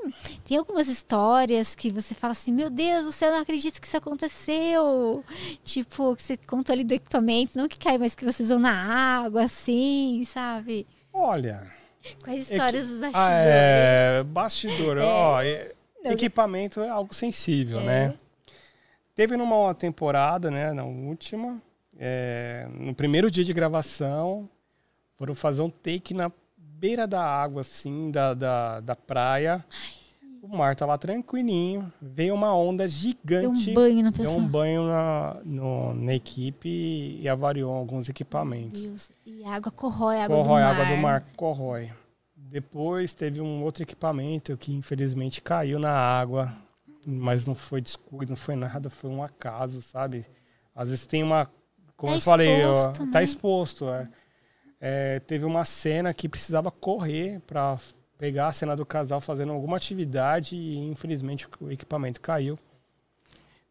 tem 0.45 0.57
algumas 0.57 0.87
histórias 0.87 1.73
que 1.75 1.89
você 1.91 2.13
fala 2.13 2.33
assim, 2.33 2.51
meu 2.51 2.69
Deus, 2.69 3.03
você 3.05 3.29
não 3.31 3.39
acredita 3.39 3.79
que 3.79 3.87
isso 3.87 3.97
aconteceu. 3.97 5.23
Tipo, 5.63 6.15
que 6.15 6.23
você 6.23 6.37
contou 6.37 6.73
ali 6.73 6.83
do 6.83 6.93
equipamento, 6.93 7.57
não 7.57 7.67
que 7.67 7.79
cai, 7.79 7.97
mas 7.97 8.13
que 8.15 8.25
vocês 8.25 8.49
vão 8.49 8.59
na 8.59 8.71
água, 9.23 9.43
assim, 9.43 10.23
sabe? 10.25 10.85
Olha. 11.13 11.65
Quais 12.23 12.49
histórias 12.49 12.87
dos 12.87 12.97
Ah, 12.99 13.11
bastidores? 13.11 13.47
é, 13.47 14.23
bastidor, 14.23 14.97
ó, 14.99 15.41
é- 15.41 15.73
equipamento 16.05 16.79
é 16.81 16.89
algo 16.89 17.13
sensível, 17.13 17.79
É. 17.81 17.85
né? 17.85 18.13
Teve 19.13 19.35
numa 19.35 19.73
temporada, 19.73 20.49
né, 20.51 20.71
na 20.71 20.83
última, 20.85 21.61
é, 21.99 22.67
no 22.71 22.93
primeiro 22.93 23.29
dia 23.31 23.43
de 23.43 23.51
gravação, 23.51 24.47
foram 25.17 25.33
fazer 25.33 25.61
um 25.63 25.69
take 25.69 26.13
na 26.13 26.31
beira 26.79 27.07
da 27.07 27.21
água, 27.23 27.61
assim, 27.61 28.11
da, 28.11 28.33
da, 28.33 28.79
da 28.79 28.95
praia. 28.95 29.63
O 30.41 30.55
mar 30.55 30.75
tava 30.75 30.97
tranquilinho, 30.97 31.91
veio 32.01 32.33
uma 32.33 32.55
onda 32.55 32.83
Deu 32.83 32.89
gigante, 32.89 33.71
um 33.71 33.73
banho 33.73 34.03
na 34.03 34.09
deu 34.11 34.19
pessoa. 34.23 34.37
um 34.37 34.47
banho 34.47 34.87
na, 34.87 35.37
no- 35.43 35.93
na 35.95 36.13
equipe 36.13 36.69
e 37.19 37.27
avariou 37.27 37.73
alguns 37.73 38.07
equipamentos. 38.07 38.81
Deus. 38.81 39.11
E 39.25 39.43
a 39.43 39.55
água 39.55 39.71
corrói 39.71 40.19
a 40.19 40.25
água 40.25 40.37
corrói 40.37 40.61
do 40.61 40.67
a 40.67 40.73
mar. 40.73 40.81
água 40.81 40.95
do 40.95 41.01
mar, 41.01 41.25
corrói. 41.35 41.91
Depois 42.35 43.13
teve 43.13 43.41
um 43.41 43.61
outro 43.63 43.83
equipamento 43.83 44.55
que 44.55 44.71
infelizmente 44.73 45.41
caiu 45.41 45.79
na 45.79 45.91
água, 45.91 46.53
mas 47.05 47.45
não 47.45 47.55
foi 47.55 47.81
descuido, 47.81 48.29
não 48.29 48.37
foi 48.37 48.55
nada, 48.55 48.89
foi 48.89 49.09
um 49.09 49.21
acaso, 49.21 49.81
sabe? 49.81 50.25
Às 50.73 50.89
vezes 50.89 51.05
tem 51.05 51.23
uma, 51.23 51.49
como 51.97 52.13
Tá 52.13 52.17
eu 52.19 52.21
falei, 52.21 52.63
ó, 52.63 52.73
exposto, 52.73 53.07
tá 53.11 53.17
né? 53.19 53.23
exposto. 53.23 53.89
É. 53.89 54.07
É, 54.79 55.19
teve 55.21 55.45
uma 55.45 55.65
cena 55.65 56.13
que 56.13 56.29
precisava 56.29 56.69
correr 56.69 57.41
para 57.47 57.77
pegar 58.17 58.47
a 58.47 58.51
cena 58.51 58.75
do 58.75 58.85
casal 58.85 59.19
fazendo 59.21 59.51
alguma 59.51 59.77
atividade 59.77 60.55
e 60.55 60.77
infelizmente 60.77 61.47
o 61.59 61.71
equipamento 61.71 62.21
caiu. 62.21 62.57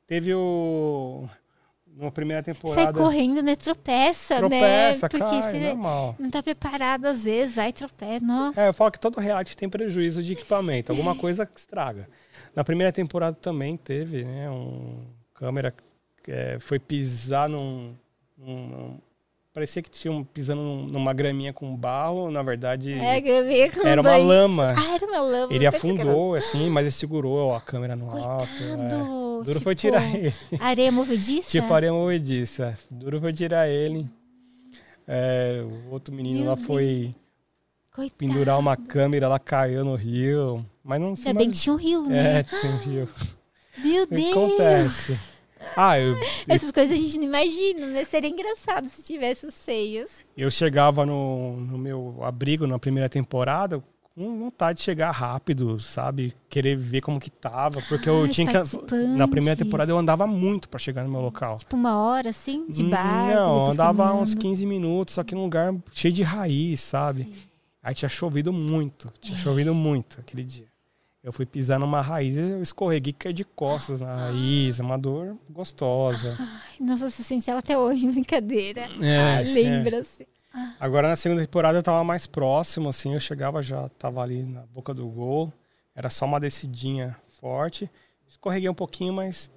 Teve 0.06 0.34
o 0.34 1.28
na 1.96 2.10
primeira 2.10 2.42
Sai 2.44 2.54
temporada 2.54 2.92
correndo, 2.92 3.42
né? 3.42 3.56
Tropeça, 3.56 4.36
tropeça, 4.36 5.06
né? 5.06 5.08
Porque 5.08 5.18
cai, 5.18 5.42
você 5.42 5.68
normal. 5.68 6.14
não 6.18 6.30
tá 6.30 6.42
preparado 6.42 7.06
às 7.06 7.24
vezes, 7.24 7.54
vai 7.56 7.72
tropeça. 7.72 8.24
Nossa. 8.24 8.60
É, 8.60 8.68
eu 8.68 8.74
falo 8.74 8.90
que 8.90 9.00
todo 9.00 9.18
reality 9.18 9.56
tem 9.56 9.68
prejuízo 9.68 10.22
de 10.22 10.32
equipamento, 10.34 10.92
alguma 10.92 11.14
coisa 11.16 11.46
que 11.46 11.58
estraga. 11.58 12.08
Na 12.54 12.62
primeira 12.62 12.92
temporada 12.92 13.36
também 13.36 13.76
teve, 13.76 14.24
né? 14.24 14.50
Um 14.50 15.04
câmera 15.34 15.74
que 16.22 16.30
é, 16.30 16.58
foi 16.58 16.78
pisar 16.78 17.48
num, 17.48 17.94
num- 18.36 18.98
parecia 19.56 19.80
que 19.80 19.88
tinham 19.88 20.22
pisando 20.22 20.60
num- 20.60 20.86
numa 20.86 21.14
graminha 21.14 21.50
com 21.50 21.74
barro, 21.74 22.30
na 22.30 22.42
verdade 22.42 22.92
É, 22.92 23.22
era 23.86 24.02
uma 24.02 24.16
lama. 24.18 24.74
Ah, 24.76 24.94
era 24.96 25.06
uma 25.06 25.20
lama. 25.20 25.46
Ele 25.50 25.60
que 25.60 25.66
era- 25.66 25.74
afundou 25.78 26.34
assim, 26.36 26.68
mas 26.68 26.84
ele 26.84 26.90
segurou 26.92 27.54
a 27.54 27.60
câmera 27.62 27.96
no 27.96 28.10
alto. 28.10 28.46
É. 28.62 28.76
Coitado. 28.76 29.36
Duro 29.38 29.52
tipo, 29.52 29.60
foi 29.64 29.74
tirar 29.74 30.14
ele. 30.14 30.34
Areia 30.60 30.92
movediça? 30.92 31.50
Tipo 31.50 31.72
areia 31.72 31.90
movediça. 31.90 32.78
Duro 32.90 33.18
foi 33.18 33.32
tirar 33.32 33.66
ele. 33.66 34.06
É, 35.08 35.64
o 35.88 35.92
outro 35.92 36.14
menino 36.14 36.40
Meu 36.40 36.48
lá 36.50 36.54
Deus. 36.54 36.66
foi 36.66 37.14
Coitado. 37.94 38.18
pendurar 38.18 38.58
uma 38.58 38.76
câmera, 38.76 39.24
ela 39.24 39.38
caiu 39.38 39.86
no 39.86 39.94
rio. 39.94 40.66
Mas 40.84 41.00
não 41.00 41.16
se 41.16 41.28
Ainda 41.28 41.38
bem 41.38 41.50
que 41.50 41.56
tinha 41.56 41.72
um 41.72 41.78
rio, 41.78 42.02
né? 42.06 42.40
É, 42.40 42.42
tinha 42.42 42.72
um 42.72 42.76
rio. 42.76 43.08
Meu 43.82 44.04
O 44.04 44.06
que 44.06 44.14
Deus. 44.16 44.30
acontece? 44.32 45.18
Ah, 45.74 45.98
eu, 46.00 46.16
Essas 46.48 46.70
coisas 46.70 46.92
a 46.92 47.00
gente 47.00 47.16
não 47.18 47.24
imagina, 47.24 47.86
né? 47.86 48.04
Seria 48.04 48.28
engraçado 48.30 48.88
se 48.88 49.02
tivesse 49.02 49.46
os 49.46 49.54
seios. 49.54 50.10
eu 50.36 50.50
chegava 50.50 51.04
no, 51.06 51.56
no 51.56 51.78
meu 51.78 52.18
abrigo 52.22 52.66
na 52.66 52.78
primeira 52.78 53.08
temporada 53.08 53.82
com 54.14 54.38
vontade 54.38 54.78
de 54.78 54.84
chegar 54.84 55.10
rápido, 55.10 55.78
sabe? 55.78 56.34
Querer 56.48 56.74
ver 56.74 57.02
como 57.02 57.20
que 57.20 57.30
tava. 57.30 57.82
Porque 57.82 58.08
eu 58.08 58.20
Ah, 58.20 58.22
os 58.22 58.34
tinha 58.34 58.46
que. 58.46 58.96
Na 59.14 59.28
primeira 59.28 59.56
temporada 59.56 59.92
eu 59.92 59.98
andava 59.98 60.26
muito 60.26 60.68
pra 60.70 60.78
chegar 60.78 61.04
no 61.04 61.10
meu 61.10 61.20
local. 61.20 61.58
Tipo 61.58 61.76
uma 61.76 61.98
hora, 62.02 62.30
assim, 62.30 62.64
de 62.66 62.82
barco. 62.84 63.34
Não, 63.34 63.66
andava 63.70 64.04
caminhando. 64.04 64.22
uns 64.22 64.34
15 64.34 64.64
minutos, 64.64 65.14
só 65.14 65.22
que 65.22 65.34
num 65.34 65.42
lugar 65.42 65.74
cheio 65.92 66.14
de 66.14 66.22
raiz, 66.22 66.80
sabe? 66.80 67.24
Sim. 67.24 67.32
Aí 67.82 67.94
tinha 67.94 68.08
chovido 68.08 68.52
muito, 68.54 69.12
tinha 69.20 69.36
chovido 69.38 69.74
muito 69.74 70.18
aquele 70.18 70.42
dia. 70.42 70.66
Eu 71.26 71.32
fui 71.32 71.44
pisar 71.44 71.80
numa 71.80 72.00
raiz 72.00 72.36
e 72.36 72.38
eu 72.38 72.62
escorreguei 72.62 73.12
caí 73.12 73.32
de 73.32 73.44
costas 73.44 74.00
na 74.00 74.14
raiz, 74.14 74.78
é 74.78 74.82
uma 74.84 74.96
dor 74.96 75.36
gostosa. 75.50 76.36
Ai, 76.38 76.76
nossa, 76.78 77.10
você 77.10 77.20
sente 77.24 77.50
ela 77.50 77.58
até 77.58 77.76
hoje, 77.76 78.06
brincadeira. 78.06 78.82
É, 79.02 79.42
lembra-se. 79.42 80.24
Agora 80.78 81.08
na 81.08 81.16
segunda 81.16 81.42
temporada 81.42 81.76
eu 81.76 81.82
tava 81.82 82.04
mais 82.04 82.28
próximo, 82.28 82.90
assim, 82.90 83.12
eu 83.12 83.18
chegava 83.18 83.60
já, 83.60 83.88
tava 83.98 84.22
ali 84.22 84.44
na 84.44 84.60
boca 84.66 84.94
do 84.94 85.04
gol, 85.08 85.52
era 85.96 86.08
só 86.08 86.26
uma 86.26 86.38
descidinha 86.38 87.16
forte. 87.40 87.90
Escorreguei 88.28 88.68
um 88.68 88.74
pouquinho, 88.74 89.12
mas 89.12 89.50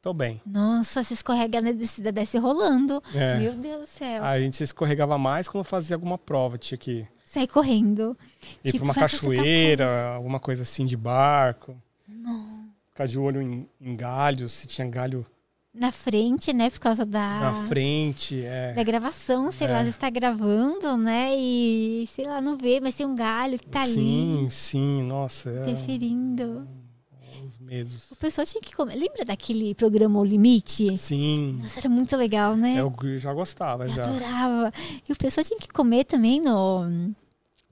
tô 0.00 0.14
bem. 0.14 0.40
Nossa, 0.46 1.04
se 1.04 1.12
escorrega 1.12 1.60
na 1.60 1.72
descida, 1.72 2.10
desce 2.10 2.38
rolando. 2.38 3.02
É. 3.14 3.38
Meu 3.38 3.52
Deus 3.52 3.80
do 3.80 3.86
céu. 3.86 4.24
A 4.24 4.40
gente 4.40 4.56
se 4.56 4.64
escorregava 4.64 5.18
mais 5.18 5.50
quando 5.50 5.64
fazia 5.64 5.96
alguma 5.96 6.16
prova, 6.16 6.56
tinha 6.56 6.78
que 6.78 7.06
Sai 7.28 7.46
correndo. 7.46 8.16
Ir 8.64 8.72
Tipo, 8.72 8.78
pra 8.78 8.84
uma 8.84 8.94
cachoeira, 8.94 10.12
alguma 10.14 10.38
coisa 10.40 10.62
assim 10.62 10.86
de 10.86 10.96
barco. 10.96 11.76
Não. 12.06 12.68
Ficar 12.90 13.06
de 13.06 13.18
olho 13.18 13.40
em, 13.42 13.68
em 13.80 13.94
galhos, 13.96 14.52
se 14.52 14.66
tinha 14.66 14.88
galho 14.88 15.24
Na 15.72 15.92
frente, 15.92 16.52
né? 16.52 16.68
Por 16.70 16.80
causa 16.80 17.04
da, 17.06 17.40
na 17.40 17.66
frente. 17.66 18.42
É. 18.44 18.72
da 18.74 18.82
gravação, 18.82 19.50
sei 19.52 19.66
É. 19.68 19.70
lá, 19.70 19.82
você 19.84 19.90
está 19.90 20.10
gravando, 20.10 20.96
né? 20.96 21.30
E 21.36 22.08
sei 22.14 22.26
lá, 22.26 22.40
não 22.40 22.56
vê, 22.56 22.80
mas 22.80 22.94
tem 22.96 23.06
um 23.06 23.14
galho 23.14 23.58
que 23.58 23.66
tá 23.68 23.84
sim, 23.86 24.40
ali 24.40 24.50
sim, 24.50 25.02
nossa. 25.04 25.50
É, 25.50 25.70
interferindo. 25.70 26.66
os 27.46 27.58
medos. 27.60 28.10
O 28.10 28.16
pessoal 28.16 28.44
tinha 28.46 28.60
que 28.60 28.74
comer. 28.74 28.96
Lembra 28.96 29.24
daquele 29.24 29.74
programa 29.74 30.18
O 30.18 30.24
Limite? 30.24 30.98
Sim, 30.98 31.60
Nossa, 31.62 31.78
era 31.80 31.88
muito 31.88 32.16
legal, 32.16 32.56
né? 32.56 32.76
eu 32.80 32.92
já 33.18 33.32
gostava 33.32 33.84
Eu 33.84 33.90
já. 33.90 34.02
adorava. 34.02 34.72
E 35.08 35.12
o 35.12 35.16
pessoal 35.16 35.44
tinha 35.44 35.60
que 35.60 35.68
comer 35.68 36.04
também 36.04 36.40
no, 36.40 37.12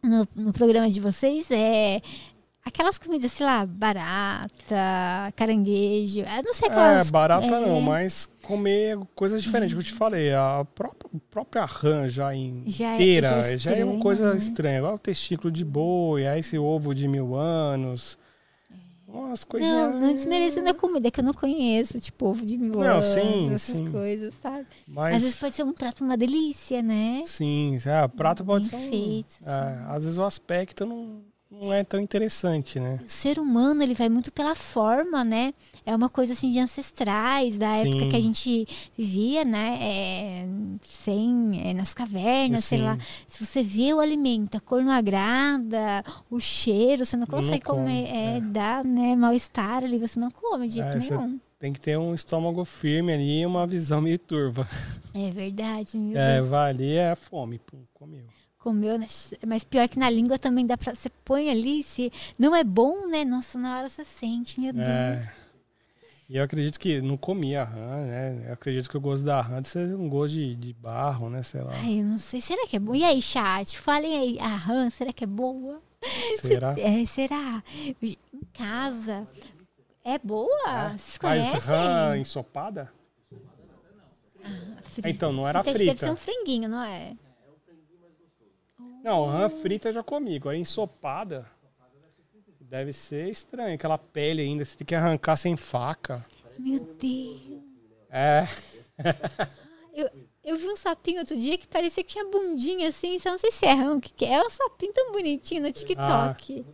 no, 0.06 0.26
no 0.34 0.52
programa 0.52 0.88
de 0.88 1.00
vocês 1.00 1.50
é 1.50 2.00
aquelas 2.64 2.98
comidas, 2.98 3.30
sei 3.32 3.46
lá, 3.46 3.64
barata, 3.66 5.32
caranguejo. 5.36 6.22
Não 6.44 6.54
sei 6.54 6.68
É, 6.68 6.72
aquelas. 6.72 7.10
barata 7.10 7.46
é, 7.46 7.60
não, 7.66 7.80
mas 7.80 8.28
comer 8.42 8.98
coisas 9.14 9.42
diferentes, 9.42 9.74
que 9.74 9.80
eu 9.80 9.84
te 9.84 9.92
falei. 9.92 10.32
A 10.34 10.66
própria, 10.74 11.10
própria 11.30 11.64
rã 11.64 12.08
já 12.08 12.30
Já 12.66 12.92
é- 12.92 12.94
inteira 12.94 13.28
já 13.28 13.36
é 13.48 13.58
já 13.58 13.70
é 13.70 13.74
uma 13.74 13.92
estranho, 13.94 14.00
coisa 14.00 14.32
né? 14.32 14.38
estranha. 14.38 14.78
Igual 14.78 14.94
o 14.94 14.98
testículo 14.98 15.50
de 15.50 15.64
boi, 15.64 16.26
aí 16.26 16.40
esse 16.40 16.58
ovo 16.58 16.94
de 16.94 17.06
mil 17.08 17.34
anos. 17.36 18.18
Umas 19.16 19.44
coisinhas. 19.44 19.92
Não, 19.92 20.00
não 20.00 20.12
desmerecendo 20.14 20.68
a 20.70 20.74
comida, 20.74 21.10
que 21.10 21.20
eu 21.20 21.24
não 21.24 21.32
conheço, 21.34 21.98
tipo 22.00 22.26
ovo 22.26 22.44
de 22.44 22.56
mil 22.56 22.74
Não, 22.74 22.80
anos, 22.80 23.04
sim, 23.06 23.52
essas 23.52 23.76
sim. 23.76 23.90
coisas, 23.90 24.34
sabe? 24.42 24.66
Mas, 24.86 25.16
Às 25.16 25.22
vezes 25.22 25.38
pode 25.40 25.54
ser 25.54 25.62
um 25.64 25.72
prato 25.72 26.04
uma 26.04 26.16
delícia, 26.16 26.82
né? 26.82 27.22
sim, 27.26 27.78
é, 27.86 28.08
prato 28.08 28.44
pode 28.44 28.66
ser. 28.66 28.76
Bem 28.76 28.86
um- 28.86 28.90
feito, 28.90 29.36
é, 29.44 29.84
às 29.88 30.04
vezes 30.04 30.18
o 30.18 30.24
aspecto 30.24 30.84
não, 30.86 31.22
não 31.50 31.72
é 31.72 31.84
tão 31.84 32.00
interessante, 32.00 32.78
né? 32.80 32.98
O 33.04 33.08
ser 33.08 33.38
humano, 33.38 33.82
ele 33.82 33.94
vai 33.94 34.08
muito 34.08 34.32
pela 34.32 34.54
forma, 34.54 35.22
né? 35.24 35.54
É 35.84 35.94
uma 35.94 36.08
coisa 36.08 36.32
assim 36.32 36.50
de 36.50 36.58
ancestrais, 36.58 37.56
da 37.56 37.72
época 37.76 38.00
Sim. 38.00 38.08
que 38.08 38.16
a 38.16 38.20
gente 38.20 38.68
vivia, 38.98 39.44
né? 39.44 39.78
É, 39.80 40.46
sem, 40.82 41.68
é, 41.70 41.72
nas 41.72 41.94
cavernas, 41.94 42.64
sei 42.64 42.78
Sim. 42.78 42.84
lá. 42.84 42.98
Se 43.28 43.46
você 43.46 43.62
vê 43.62 43.94
o 43.94 44.00
alimento, 44.00 44.56
a 44.56 44.60
cor 44.60 44.82
não 44.82 44.90
agrada, 44.92 46.04
o 46.30 46.40
cheiro, 46.40 47.04
você 47.06 47.16
não 47.16 47.26
Não 47.28 47.38
consegue 47.38 47.64
come, 47.64 47.78
comer, 47.78 48.04
é, 48.08 48.36
é. 48.38 48.40
dá, 48.40 48.82
né, 48.82 49.14
mal-estar 49.14 49.84
ali, 49.84 49.98
você 49.98 50.18
não 50.18 50.30
come 50.30 50.66
de 50.66 50.74
jeito 50.74 50.88
É, 50.88 50.98
nenhum. 50.98 51.38
Tem 51.58 51.72
que 51.72 51.80
ter 51.80 51.96
um 51.96 52.14
estômago 52.14 52.64
firme 52.64 53.12
ali 53.14 53.40
e 53.40 53.46
uma 53.46 53.66
visão 53.66 54.00
meio 54.00 54.18
turva. 54.18 54.68
É 55.14 55.30
verdade, 55.30 55.96
meu 55.96 56.18
É, 56.18 56.42
Deus. 56.42 56.80
é 56.80 57.14
fome, 57.14 57.58
pum, 57.58 57.78
comeu. 57.94 58.26
Comeu, 58.66 58.98
né? 58.98 59.06
Mas 59.46 59.62
pior 59.62 59.88
que 59.88 59.96
na 59.96 60.10
língua 60.10 60.40
também 60.40 60.66
dá 60.66 60.76
pra. 60.76 60.92
Você 60.92 61.08
põe 61.24 61.48
ali, 61.48 61.84
se 61.84 62.12
não 62.36 62.52
é 62.52 62.64
bom, 62.64 63.06
né? 63.06 63.24
Nossa, 63.24 63.56
na 63.56 63.78
hora 63.78 63.88
você 63.88 64.02
sente, 64.02 64.58
meu 64.58 64.72
Deus. 64.72 64.88
É. 64.88 65.32
E 66.28 66.36
eu 66.36 66.42
acredito 66.42 66.76
que 66.80 67.00
não 67.00 67.16
comi 67.16 67.54
a 67.54 67.62
rã, 67.62 68.04
né? 68.04 68.44
Eu 68.48 68.54
acredito 68.54 68.90
que 68.90 68.96
o 68.96 69.00
gosto 69.00 69.24
da 69.24 69.40
rã 69.40 69.54
deve 69.62 69.68
ser 69.68 69.94
um 69.94 70.08
gosto 70.08 70.34
de, 70.34 70.56
de 70.56 70.72
barro, 70.72 71.30
né? 71.30 71.44
Sei 71.44 71.60
lá. 71.60 71.70
Ai, 71.74 72.00
eu 72.00 72.04
não 72.06 72.18
sei. 72.18 72.40
Será 72.40 72.66
que 72.66 72.74
é 72.74 72.80
bom? 72.80 72.92
E 72.92 73.04
aí, 73.04 73.22
chat? 73.22 73.78
Falem 73.78 74.16
aí. 74.18 74.38
A 74.40 74.56
rã, 74.56 74.90
será 74.90 75.12
que 75.12 75.22
é 75.22 75.28
boa? 75.28 75.80
Será? 76.40 76.74
É, 76.76 77.06
será? 77.06 77.62
Em 78.02 78.18
casa. 78.52 79.24
É 80.04 80.18
boa? 80.18 80.88
Vocês 80.96 81.18
Mas 81.22 81.44
conhecem? 81.44 81.60
rã 81.70 82.18
ensopada? 82.18 82.92
Frita. 84.82 85.08
Então, 85.08 85.32
não 85.32 85.46
era 85.46 85.60
Então, 85.60 85.72
Deve 85.72 85.84
ser 85.84 85.96
frita. 85.96 86.12
um 86.12 86.16
franguinho, 86.16 86.68
não 86.68 86.82
é? 86.82 87.14
Não, 89.06 89.24
rã 89.24 89.48
frita 89.48 89.92
já 89.92 90.02
comi. 90.02 90.34
Agora 90.34 90.56
ensopada 90.56 91.48
deve 92.60 92.92
ser 92.92 93.30
estranho. 93.30 93.76
Aquela 93.76 93.96
pele 93.96 94.42
ainda, 94.42 94.64
você 94.64 94.76
tem 94.76 94.84
que 94.84 94.96
arrancar 94.96 95.36
sem 95.36 95.56
faca. 95.56 96.26
Meu 96.58 96.80
Deus. 96.80 97.62
É. 98.10 98.48
Eu, 99.96 100.10
eu 100.44 100.56
vi 100.56 100.68
um 100.68 100.76
sapinho 100.76 101.20
outro 101.20 101.34
dia 101.34 101.56
que 101.56 101.66
parecia 101.66 102.04
que 102.04 102.10
tinha 102.10 102.24
bundinha 102.26 102.88
assim. 102.88 103.18
Só 103.18 103.30
não 103.30 103.38
sei 103.38 103.50
se 103.50 103.64
é 103.64 103.72
rã, 103.72 103.96
o 103.96 104.00
que, 104.00 104.12
que 104.12 104.26
é. 104.26 104.34
É 104.34 104.42
um 104.42 104.50
sapinho 104.50 104.92
tão 104.92 105.10
bonitinho 105.10 105.62
no 105.62 105.72
TikTok. 105.72 106.66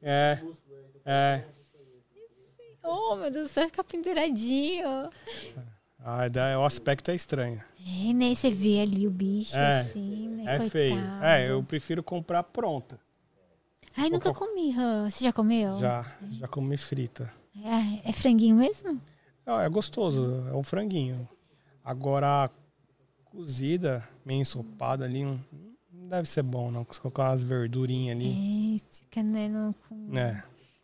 É. 0.00 0.40
É. 1.04 1.44
Oh, 2.82 3.16
meu 3.16 3.30
Deus, 3.30 3.52
vai 3.52 3.66
ficar 3.66 3.84
penduradinho. 3.84 5.10
Ah, 6.10 6.26
dá- 6.26 6.58
o 6.58 6.64
aspecto 6.64 7.10
é 7.10 7.14
estranho. 7.14 7.62
É, 7.86 8.14
né? 8.14 8.34
Você 8.34 8.50
vê 8.50 8.80
ali 8.80 9.06
o 9.06 9.10
bicho 9.10 9.54
É, 9.54 9.80
assim, 9.80 10.28
né? 10.30 10.56
É 10.56 10.70
feio. 10.70 10.96
Coitado. 11.02 11.24
É, 11.24 11.50
eu 11.50 11.62
prefiro 11.62 12.02
comprar 12.02 12.42
pronta. 12.44 12.98
Ai, 13.94 14.08
nunca 14.08 14.32
comi. 14.32 14.74
Você 15.04 15.22
já 15.22 15.34
comeu? 15.34 15.78
Já, 15.78 16.10
já 16.30 16.48
comi 16.48 16.78
frita. 16.78 17.30
É, 17.62 18.08
é 18.08 18.12
franguinho 18.14 18.56
mesmo? 18.56 18.98
É 19.44 19.68
gostoso, 19.68 20.46
é 20.48 20.54
um 20.54 20.62
franguinho. 20.62 21.28
Agora, 21.84 22.50
cozida, 23.26 24.08
meio 24.24 24.40
ensopada 24.40 25.04
ali, 25.04 25.24
não, 25.24 25.44
deve 26.08 26.26
ser 26.26 26.42
bom, 26.42 26.70
não. 26.70 26.86
Colocar 26.86 27.24
umas 27.30 27.44
verdurinhas 27.44 28.16
ali. 28.16 28.76
É, 28.76 28.94
fica, 28.94 29.22
né, 29.22 29.48
no, 29.48 29.74
com... 29.86 29.94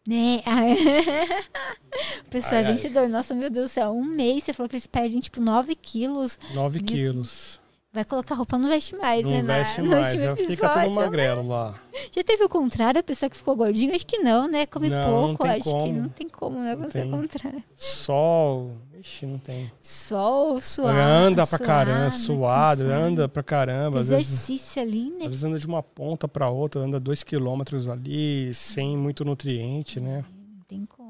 Né? 0.07 0.43
o 2.27 2.31
pessoal 2.31 2.57
Ai, 2.57 2.63
é 2.63 2.67
ai. 2.67 2.73
vencedor. 2.75 3.09
Nossa, 3.09 3.35
meu 3.35 3.49
Deus 3.49 3.71
do 3.71 3.73
céu. 3.73 3.93
Um 3.93 4.05
mês, 4.05 4.45
você 4.45 4.53
falou 4.53 4.69
que 4.69 4.77
eles 4.77 4.87
perdem, 4.87 5.21
tipo, 5.21 5.41
9 5.41 5.75
quilos. 5.75 6.39
9 6.53 6.79
Meu 6.79 6.87
quilos. 6.87 7.61
Vai 7.95 8.05
colocar 8.05 8.35
roupa, 8.35 8.59
não 8.59 8.69
veste 8.69 8.97
mais, 8.97 9.23
Não 9.23 9.31
né? 9.31 9.43
na- 9.43 9.55
veste 9.59 9.81
no 9.81 9.91
mais, 9.91 10.13
já 10.15 10.35
fica 10.35 10.53
episódio. 10.53 10.83
tudo 10.83 10.95
magrelo 10.97 11.47
lá. 11.47 11.75
Já 12.11 12.25
teve 12.25 12.43
o 12.43 12.49
contrário, 12.49 12.99
a 12.99 13.05
pessoa 13.05 13.31
que 13.31 13.37
ficou 13.37 13.55
gordinha? 13.55 13.95
Acho 13.95 14.05
que 14.05 14.19
não, 14.19 14.49
né? 14.49 14.67
Come 14.67 14.91
Não, 14.91 14.99
não 15.29 15.29
pouco, 15.37 15.45
tem 15.45 15.53
acho 15.53 15.63
que 15.63 15.71
como. 15.71 15.93
não 15.93 16.09
tem 16.09 16.29
como, 16.29 16.59
né? 16.59 16.75
Não 16.75 16.89
tem. 16.91 17.09
contrário. 17.09 17.63
Sol, 17.77 18.73
ixi, 18.99 19.27
não 19.27 19.39
tem. 19.39 19.71
Sol, 19.81 20.61
suado. 20.61 20.99
anda 20.99 21.47
pra 21.47 21.59
caramba, 21.61 22.11
suado, 22.11 22.83
cansado. 22.83 23.01
anda 23.01 23.29
pra 23.29 23.43
caramba. 23.45 24.01
Às 24.01 24.09
vezes, 24.09 24.27
Exercício 24.33 24.83
ali, 24.83 25.11
né? 25.11 25.19
às 25.21 25.27
vezes 25.27 25.45
anda 25.45 25.59
de 25.61 25.67
uma 25.69 25.83
ponta 25.83 26.27
pra 26.27 26.51
outra, 26.51 26.81
anda 26.81 26.99
dois 26.99 27.23
quilômetros 27.23 27.89
ali, 27.89 28.53
sem 28.53 28.97
muito 28.97 29.25
nutriente, 29.25 30.01
né? 30.01 30.25
Não 30.57 30.65
tem 30.67 30.85
como. 30.85 31.04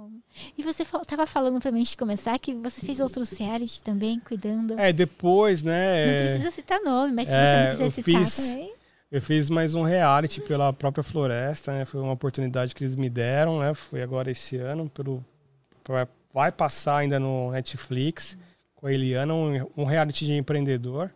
E 0.59 0.62
você 0.62 0.85
fal- 0.85 1.05
tava 1.05 1.27
falando 1.27 1.61
pra 1.61 1.70
mim 1.70 1.81
antes 1.81 1.93
de 1.93 1.97
começar 1.97 2.39
que 2.39 2.52
você 2.55 2.81
fez 2.85 3.01
outros 3.01 3.31
reality 3.39 3.82
também, 3.82 4.19
cuidando. 4.20 4.78
É, 4.78 4.93
depois, 4.93 5.62
né? 5.62 6.06
Não 6.06 6.12
é, 6.12 6.24
precisa 6.27 6.51
citar 6.51 6.81
nome, 6.81 7.12
mas 7.12 7.28
se 7.28 7.35
é, 7.35 7.55
você 7.77 7.82
não 7.85 7.90
quiser 7.90 8.02
citar 8.02 8.05
fiz- 8.24 8.36
também. 8.36 8.74
Eu 9.12 9.23
fiz 9.23 9.48
mais 9.48 9.74
um 9.77 9.82
reality 9.82 10.40
pela 10.40 10.73
própria 10.73 11.05
Floresta, 11.05 11.73
né? 11.73 11.85
Foi 11.85 12.01
uma 12.01 12.12
oportunidade 12.12 12.74
que 12.74 12.82
eles 12.82 12.97
me 12.97 13.09
deram, 13.09 13.61
né? 13.61 13.73
Foi 13.73 14.02
agora 14.02 14.31
esse 14.31 14.56
ano, 14.56 14.89
pelo 14.90 15.24
vai- 15.86 16.09
vai 16.32 16.51
passar 16.51 16.97
ainda 16.98 17.20
no 17.20 17.52
Netflix 17.52 18.36
com 18.74 18.89
a 18.89 18.93
Eliana, 18.93 19.32
um, 19.35 19.70
um 19.77 19.85
reality 19.85 20.27
de 20.27 20.35
empreendedor. 20.35 21.12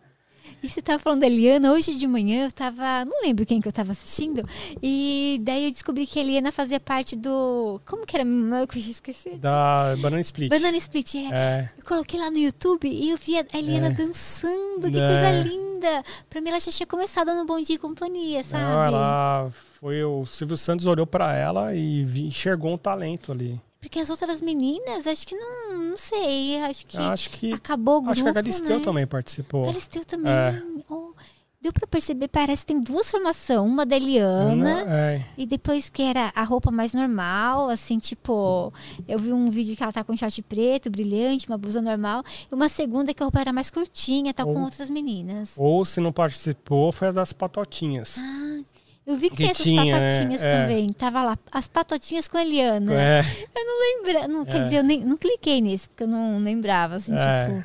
E 0.61 0.69
você 0.69 0.81
tava 0.81 0.99
falando 0.99 1.21
da 1.21 1.27
Eliana, 1.27 1.71
hoje 1.71 1.95
de 1.95 2.07
manhã 2.07 2.45
eu 2.45 2.51
tava. 2.51 3.05
Não 3.05 3.21
lembro 3.23 3.45
quem 3.45 3.61
que 3.61 3.67
eu 3.67 3.71
tava 3.71 3.91
assistindo. 3.91 4.43
E 4.83 5.39
daí 5.43 5.65
eu 5.65 5.71
descobri 5.71 6.05
que 6.05 6.19
a 6.19 6.21
Eliana 6.21 6.51
fazia 6.51 6.79
parte 6.79 7.15
do. 7.15 7.79
Como 7.85 8.05
que 8.05 8.15
era? 8.15 8.25
Eu 8.27 8.67
esqueci. 8.75 9.31
Da 9.37 9.95
Banana 10.01 10.21
Split. 10.21 10.49
Banana 10.49 10.77
Split, 10.77 11.15
é. 11.15 11.27
É, 11.31 11.69
Eu 11.77 11.83
coloquei 11.85 12.19
lá 12.19 12.29
no 12.29 12.37
YouTube 12.37 12.87
e 12.87 13.09
eu 13.09 13.17
vi 13.17 13.37
a 13.37 13.45
Eliana 13.57 13.87
É. 13.87 13.91
dançando. 13.91 14.89
Que 14.91 14.97
É. 14.99 15.07
coisa 15.07 15.49
linda! 15.49 16.03
Pra 16.29 16.41
mim, 16.41 16.49
ela 16.49 16.59
já 16.59 16.71
tinha 16.71 16.87
começado 16.87 17.33
no 17.33 17.45
Bom 17.45 17.59
Dia 17.61 17.75
e 17.75 17.79
Companhia, 17.79 18.43
sabe? 18.43 18.63
Não, 18.63 18.83
ela 18.83 19.49
foi 19.79 20.03
o 20.03 20.25
Silvio 20.25 20.57
Santos 20.57 20.85
olhou 20.85 21.07
pra 21.07 21.33
ela 21.35 21.73
e 21.73 22.01
enxergou 22.27 22.73
um 22.73 22.77
talento 22.77 23.31
ali. 23.31 23.59
Porque 23.79 23.99
as 23.99 24.09
outras 24.09 24.41
meninas, 24.41 25.07
acho 25.07 25.25
que 25.25 25.35
não, 25.35 25.77
não 25.77 25.97
sei, 25.97 26.59
acho 26.63 26.85
que 26.85 26.97
Acho 26.97 27.29
que 27.29 27.53
acabou 27.53 27.97
o 27.97 28.01
grupo, 28.01 28.11
acho 28.11 28.23
que 28.23 28.29
a 28.29 28.33
Galisteu 28.33 28.77
né? 28.79 28.83
também 28.83 29.07
participou. 29.07 29.65
Galisteu 29.67 30.03
também. 30.03 30.31
É. 30.31 30.61
Oh, 30.89 31.13
deu 31.61 31.71
pra 31.71 31.87
perceber, 31.87 32.27
parece 32.27 32.63
que 32.65 32.73
tem 32.73 32.81
duas 32.81 33.09
formações, 33.09 33.59
uma 33.59 33.85
da 33.85 33.95
Eliana 33.95 34.83
É. 34.87 35.23
e 35.37 35.45
depois 35.45 35.89
que 35.89 36.01
era 36.01 36.29
a 36.35 36.43
roupa 36.43 36.71
mais 36.71 36.93
normal, 36.93 37.69
assim, 37.69 37.99
tipo, 37.99 38.73
eu 39.07 39.17
vi 39.17 39.31
um 39.31 39.49
vídeo 39.49 39.75
que 39.77 39.83
ela 39.83 39.91
tá 39.93 40.03
com 40.03 40.11
um 40.13 40.17
short 40.17 40.41
preto, 40.41 40.89
brilhante, 40.89 41.47
uma 41.47 41.57
blusa 41.57 41.81
normal, 41.81 42.21
e 42.51 42.53
uma 42.53 42.67
segunda 42.67 43.13
que 43.13 43.23
a 43.23 43.25
roupa 43.25 43.39
era 43.39 43.53
mais 43.53 43.69
curtinha, 43.69 44.33
tá 44.33 44.43
com 44.43 44.55
Ou- 44.55 44.63
outras 44.63 44.89
meninas. 44.89 45.53
Ou 45.55 45.85
se 45.85 46.01
não 46.01 46.11
participou, 46.11 46.91
foi 46.91 47.07
a 47.07 47.11
das 47.11 47.31
patotinhas. 47.31 48.17
Ah, 48.19 48.59
eu 49.09 49.15
vi 49.17 49.29
que, 49.29 49.35
Que 49.37 49.43
tem 49.43 49.51
essas 49.51 49.63
tinha, 49.63 49.99
né? 49.99 50.09
patotinhas 50.11 50.43
É. 50.43 50.61
também. 50.61 50.89
Tava 50.93 51.23
lá, 51.23 51.37
as 51.51 51.67
patotinhas 51.67 52.27
com 52.27 52.37
a 52.37 52.41
Eliana. 52.43 52.93
É. 52.93 53.21
Eu 53.55 53.65
não 53.65 53.79
lembra, 53.81 54.27
não, 54.27 54.45
quer 54.45 54.57
É. 54.61 54.63
dizer, 54.65 54.77
eu 54.77 54.83
nem, 54.83 55.03
não 55.03 55.17
cliquei 55.17 55.59
nesse, 55.61 55.89
porque 55.89 56.03
eu 56.03 56.07
não 56.07 56.39
lembrava, 56.39 56.95
assim, 56.95 57.13
É. 57.15 57.45
tipo. 57.47 57.63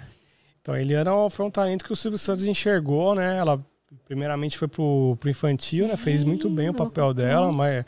Então, 0.62 0.74
a 0.74 0.80
Eliana 0.80 1.10
foi 1.30 1.44
um 1.46 1.50
talento 1.50 1.84
que 1.84 1.92
o 1.92 1.96
Silvio 1.96 2.18
Santos 2.18 2.46
enxergou, 2.46 3.14
né? 3.14 3.36
Ela 3.38 3.60
primeiramente 4.06 4.56
foi 4.58 4.66
pro, 4.68 5.16
pro 5.20 5.30
infantil, 5.30 5.86
né? 5.86 5.96
Fez 5.96 6.24
muito 6.24 6.48
bem 6.48 6.68
o 6.70 6.74
papel 6.74 7.12
dela, 7.14 7.52
mas 7.52 7.84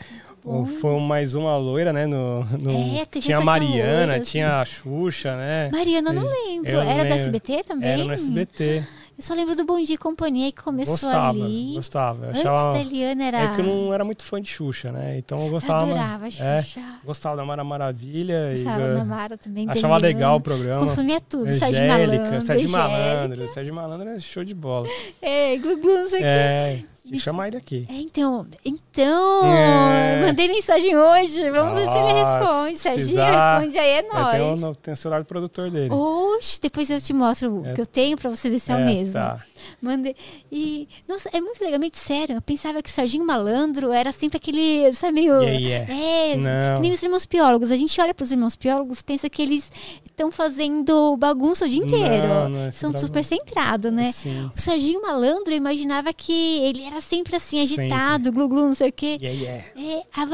foi 0.81 1.01
mais 1.01 1.35
uma 1.35 1.57
loira, 1.57 1.93
né? 1.93 2.07
No, 2.07 2.45
no- 2.45 2.99
É, 3.01 3.05
tinha 3.21 3.39
a 3.39 3.41
Mariana, 3.41 4.07
loira, 4.13 4.21
tinha 4.21 4.61
a 4.61 4.65
Xuxa, 4.65 5.35
né? 5.37 5.69
Mariana, 5.73 6.11
eu 6.11 6.15
não 6.15 6.23
lembro. 6.25 6.71
Eu 6.71 6.81
Era 6.81 6.93
do 7.05 7.11
lembro. 7.11 7.15
SBT 7.15 7.65
também? 7.65 7.89
Era 7.89 8.05
no 8.05 8.13
SBT. 8.13 8.85
Eu 9.19 9.23
só 9.23 9.33
lembro 9.33 9.57
do 9.57 9.65
Bom 9.65 9.81
Dia 9.83 9.95
e 9.95 9.99
Companhia 9.99 10.53
que 10.53 10.61
começou 10.63 10.93
Gostava, 11.09 11.29
ali. 11.43 11.73
gostava. 11.75 12.25
Eu 12.27 12.31
Antes 12.33 12.41
achava- 12.43 12.73
da 12.75 12.81
Eliana 12.81 13.25
era. 13.25 13.39
É 13.39 13.55
que 13.55 13.61
eu 13.63 13.65
não 13.67 13.95
era 13.95 14.05
muito 14.05 14.23
fã 14.23 14.43
de 14.43 14.51
Xuxa, 14.51 14.93
né? 14.93 15.17
Então 15.17 15.43
eu 15.43 15.51
gostava. 15.51 15.85
adorava 15.87 16.25
a 16.27 16.29
é, 16.29 16.63
Xuxa. 16.63 16.83
gostava 17.03 17.37
da 17.37 17.45
Mara 17.45 17.65
Maravilha. 17.65 18.53
e, 18.53 18.57
Gostava 18.57 18.83
eh, 18.85 18.95
da 18.95 19.05
Mara 19.07 19.39
também. 19.39 19.67
achava 19.71 19.97
legal 19.97 20.37
o 20.37 20.41
programa. 20.41 20.85
Consumia 20.85 21.19
tudo. 21.19 21.51
Sérgio 21.51 21.87
Malandro. 21.89 22.41
Sérgio. 22.47 22.69
Malandro. 22.69 23.49
Sérgio 23.55 23.75
Malandro 23.75 24.09
é 24.11 24.19
show 24.19 24.45
de 24.45 24.53
bola. 24.55 24.87
É, 25.23 25.57
glu, 25.57 25.79
glu, 25.79 25.95
não 25.95 26.07
sei 26.09 26.21
o 26.21 26.23
quê. 26.23 26.87
É, 27.07 27.09
tinha 27.09 27.19
que 27.19 27.25
chamar 27.25 27.49
ele 27.49 27.57
aqui. 27.57 27.87
É, 27.89 27.95
então, 27.95 28.45
então, 28.65 29.45
É. 29.47 30.27
mandei 30.27 30.49
mensagem 30.49 30.97
hoje. 30.97 31.51
Vamos 31.51 31.75
ver 31.75 31.87
se 31.89 31.97
ele 31.99 32.13
Nossa, 32.13 32.39
responde. 32.39 32.77
Serginho, 32.79 33.23
responde 33.25 33.79
aí, 33.79 33.89
é 33.91 33.99
É, 33.99 34.03
tem, 34.03 34.13
nóis. 34.13 34.63
o, 34.63 34.75
tem 34.75 34.95
o 34.95 34.97
celular 34.97 35.21
do 35.21 35.27
produtor 35.27 35.71
dele. 35.71 35.93
Oxe, 35.93 36.61
depois 36.61 36.91
eu 36.91 37.01
te 37.01 37.13
mostro 37.13 37.61
o 37.63 37.67
É. 37.67 37.75
que 37.75 37.81
eu 37.81 37.87
tenho 37.87 38.17
pra 38.17 38.29
você 38.31 38.51
ver 38.51 38.59
se 38.59 38.73
é, 38.73 38.75
o 38.75 38.79
mesmo. 38.85 39.13
Tá. 39.13 39.41
Mandei. 39.81 40.17
E, 40.51 40.89
nossa, 41.09 41.29
é 41.33 41.41
muito 41.41 41.63
legalmente 41.63 41.99
sério. 41.99 42.37
Eu 42.37 42.43
pensava 42.43 42.83
que 42.83 42.89
o 42.89 42.93
Serginho 42.93 43.25
Malandro 43.25 43.93
era 43.93 44.13
sempre 44.13 44.39
aquele, 44.39 44.93
sabe, 44.95 45.21
meio. 45.21 45.43
Yeah, 45.43 45.59
yeah. 45.59 45.95
É, 45.95 46.79
nem 46.81 46.93
os 46.93 47.03
irmãos 47.03 47.27
piólogos. 47.27 47.71
A 47.71 47.77
gente 47.77 48.01
olha 48.01 48.15
pros 48.15 48.33
irmãos 48.33 48.57
piólogos 48.57 49.03
pensa 49.03 49.29
que 49.29 49.43
eles 49.43 49.71
estão 50.05 50.31
fazendo 50.31 51.17
bagunça 51.17 51.67
o 51.67 51.69
dia 51.69 51.83
inteiro. 51.83 52.27
Não, 52.27 52.49
não 52.49 52.61
é 52.61 52.71
São 52.71 52.91
centrado, 52.91 53.07
super 53.07 53.25
centrados, 53.25 53.93
né? 53.93 54.13
Sim. 54.13 54.51
O 54.57 54.61
Serginho 54.61 55.03
Malandro, 55.03 55.53
eu 55.53 55.57
imaginava 55.57 56.13
que 56.13 56.61
ele 56.61 56.83
era 56.83 57.01
sempre 57.01 57.37
assim, 57.37 57.63
agitado, 57.63 58.33
glu-glu, 58.33 58.69
não 58.69 58.75
sei 58.75 58.89
o 58.89 58.93
quê. 58.93 59.19
Yeah, 59.21 59.65
yeah. 59.77 60.01
É, 60.01 60.03
a 60.13 60.25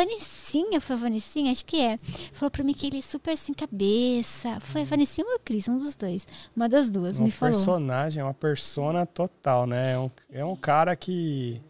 Vanessinha, 0.53 0.81
foi 0.81 0.97
a 0.97 0.99
Vanessinha, 0.99 1.53
acho 1.53 1.65
que 1.65 1.81
é. 1.81 1.97
Falou 2.33 2.51
pra 2.51 2.63
mim 2.65 2.75
que 2.75 2.87
ele 2.87 2.99
é 2.99 3.03
super 3.03 3.37
sem 3.37 3.55
cabeça. 3.55 4.59
Foi 4.61 4.83
a 4.83 4.85
Vanessinha 4.85 5.27
ou 5.27 5.35
a 5.37 5.39
Cris, 5.39 5.69
um 5.69 5.79
dos 5.79 5.95
dois. 5.97 6.27
Uma 6.55 6.69
das 6.69 6.91
duas, 6.91 7.19
Um 7.19 7.25
me 7.25 7.31
falou. 7.31 7.55
personagem, 7.55 8.21
é 8.21 8.25
uma 8.25 8.35
persona 8.35 9.07
total, 9.07 9.67
né? 9.67 9.93
É 9.95 9.99
um, 9.99 10.11
é 10.33 10.45
um 10.45 10.57
cara 10.57 10.95
que, 10.95 11.61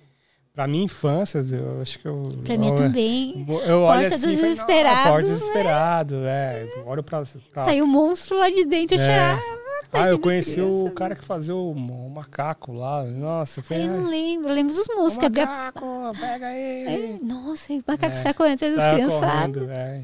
pra 0.54 0.66
minha 0.66 0.84
infância, 0.84 1.38
eu 1.52 1.80
acho 1.80 1.98
que 1.98 2.06
eu. 2.08 2.22
Pra 2.44 2.58
mim 2.58 2.68
eu, 2.68 2.74
também. 2.74 3.46
Eu 3.66 3.82
olho 3.82 4.00
Porta 4.00 4.16
assim, 4.16 4.26
dos 4.26 4.34
falei, 4.36 4.36
Desesperados, 4.50 4.96
"Nossa, 4.98 5.10
Porta 5.10 5.28
né?" 5.28 5.34
desesperado, 5.34 6.14
é. 6.24 6.68
Olho 6.86 7.02
pra. 7.02 7.22
pra 7.52 7.64
Saiu 7.64 7.84
um 7.84 7.88
monstro 7.88 8.38
lá 8.38 8.50
de 8.50 8.64
dentro, 8.64 8.96
eu 8.96 9.00
É. 9.00 9.04
chorava. 9.06 9.61
Ah, 9.92 10.08
eu 10.08 10.18
conheci 10.18 10.60
o 10.60 10.64
criança, 10.80 10.90
cara 10.94 11.16
que 11.16 11.24
fazia 11.24 11.54
o, 11.54 11.70
o 11.72 12.10
macaco 12.10 12.72
lá. 12.72 13.04
Nossa, 13.04 13.62
foi. 13.62 13.76
Ai, 13.78 13.82
eu 13.84 13.88
não 13.92 14.04
"Ai, 14.04 14.10
lembro, 14.10 14.48
eu 14.50 14.54
lembro 14.54 14.74
dos 14.74 14.86
o 14.86 14.96
músicos. 14.96 15.28
macaco, 15.30 15.86
pega 16.20 16.52
ele. 16.52 17.12
É, 17.14 17.18
nossa, 17.24 17.72
o 17.72 17.82
macaco 17.86 18.14
É. 18.14 18.22
sai 18.22 18.34
correndo 18.34 18.54
atrás 18.54 18.74
das 18.76 18.94
criançadas. 18.94 19.68
é. 19.70 20.02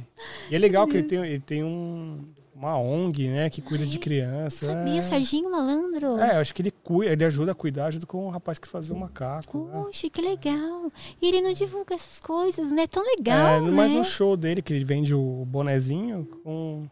E 0.50 0.56
é 0.56 0.58
legal 0.58 0.86
que 0.86 0.96
ele 0.96 1.06
tem, 1.06 1.18
ele 1.18 1.40
tem 1.40 1.62
um, 1.64 2.24
uma 2.54 2.76
ONG, 2.78 3.28
né, 3.28 3.48
que 3.48 3.62
cuida 3.62 3.86
de 3.86 3.98
criança. 4.00 4.66
Sabia, 4.66 4.98
é. 4.98 5.02
Serginho 5.02 5.50
Malandro? 5.50 6.18
É, 6.18 6.36
eu 6.36 6.40
acho 6.40 6.52
que 6.54 6.60
ele 6.62 6.70
cuida, 6.72 7.12
ele 7.12 7.24
ajuda 7.24 7.52
a 7.52 7.54
cuidar 7.54 7.90
junto 7.92 8.06
com 8.06 8.26
o 8.26 8.30
rapaz 8.30 8.58
que 8.58 8.66
fazia 8.68 8.94
o 8.94 8.98
macaco. 8.98 9.64
né? 9.72 9.82
Poxa, 9.84 10.10
que 10.10 10.20
legal. 10.20 10.90
E 11.22 11.28
ele 11.28 11.40
não 11.40 11.52
divulga 11.52 11.94
essas 11.94 12.18
coisas, 12.20 12.70
né? 12.72 12.86
Tão 12.88 13.04
É, 13.06 13.16
legal, 13.16 13.60
né? 13.62 13.70
mas 13.70 13.92
no 13.92 14.02
show 14.02 14.36
dele, 14.36 14.60
que 14.60 14.72
ele 14.72 14.84
vende 14.84 15.14
o 15.14 15.44
bonezinho 15.46 16.26
com, 16.42 16.88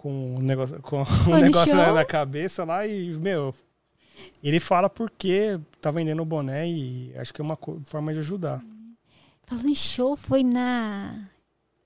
com 0.00 0.36
um 0.36 0.38
negócio, 0.40 0.80
com 0.80 1.02
um 1.02 1.04
Foi 1.04 1.42
negócio 1.42 1.76
na, 1.76 1.92
na 1.92 2.06
cabeça 2.06 2.64
lá 2.64 2.86
e, 2.86 3.12
meu, 3.18 3.54
ele 4.42 4.58
fala 4.58 4.88
por 4.88 5.10
que 5.10 5.60
tá 5.78 5.90
vendendo 5.90 6.22
o 6.22 6.24
boné 6.24 6.66
e 6.66 7.12
acho 7.16 7.34
que 7.34 7.42
é 7.42 7.44
uma 7.44 7.58
forma 7.84 8.10
de 8.14 8.20
ajudar. 8.20 8.64
Falando 9.46 9.68
em 9.68 9.74
show, 9.74 10.16
foi 10.16 10.42
na 10.42 11.28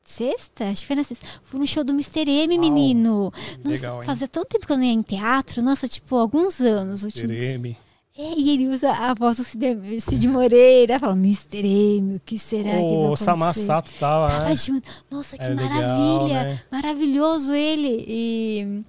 sexta? 0.04 0.68
Acho 0.68 0.82
que 0.82 0.86
foi 0.86 0.94
na 0.94 1.02
sexta. 1.02 1.26
Fui 1.42 1.58
no 1.58 1.66
show 1.66 1.82
do 1.82 1.90
Mr. 1.92 2.20
M, 2.30 2.56
menino. 2.56 3.32
Nossa, 3.32 3.68
legal, 3.68 4.00
hein? 4.00 4.06
fazia 4.06 4.28
tanto 4.28 4.46
tempo 4.46 4.64
que 4.64 4.72
eu 4.72 4.76
não 4.76 4.84
ia 4.84 4.92
em 4.92 5.02
teatro. 5.02 5.60
Nossa, 5.60 5.88
tipo, 5.88 6.14
alguns 6.14 6.60
anos. 6.60 7.02
o 7.02 7.06
último- 7.06 7.28
Sereme. 7.28 7.76
É, 8.16 8.32
e 8.38 8.50
ele 8.50 8.68
usa 8.68 8.92
a 8.92 9.12
voz 9.12 9.38
do 9.38 9.44
Cid, 9.44 10.00
Cid 10.00 10.28
Moreira. 10.28 11.00
Fala, 11.00 11.14
Mr. 11.14 11.58
M, 11.66 12.14
o 12.16 12.20
que 12.24 12.38
será 12.38 12.62
que 12.62 12.70
vai 12.70 12.82
O 12.82 13.04
acontecer? 13.06 13.24
Samar 13.24 13.54
Sato 13.54 13.90
tava, 13.98 14.28
Tava 14.28 14.44
né? 14.50 14.56
junto. 14.56 14.88
Nossa, 15.10 15.36
que 15.36 15.42
É 15.42 15.48
legal, 15.48 15.68
maravilha. 15.68 16.44
né? 16.44 16.60
Maravilhoso 16.70 17.52
ele. 17.52 18.04
E 18.06 18.84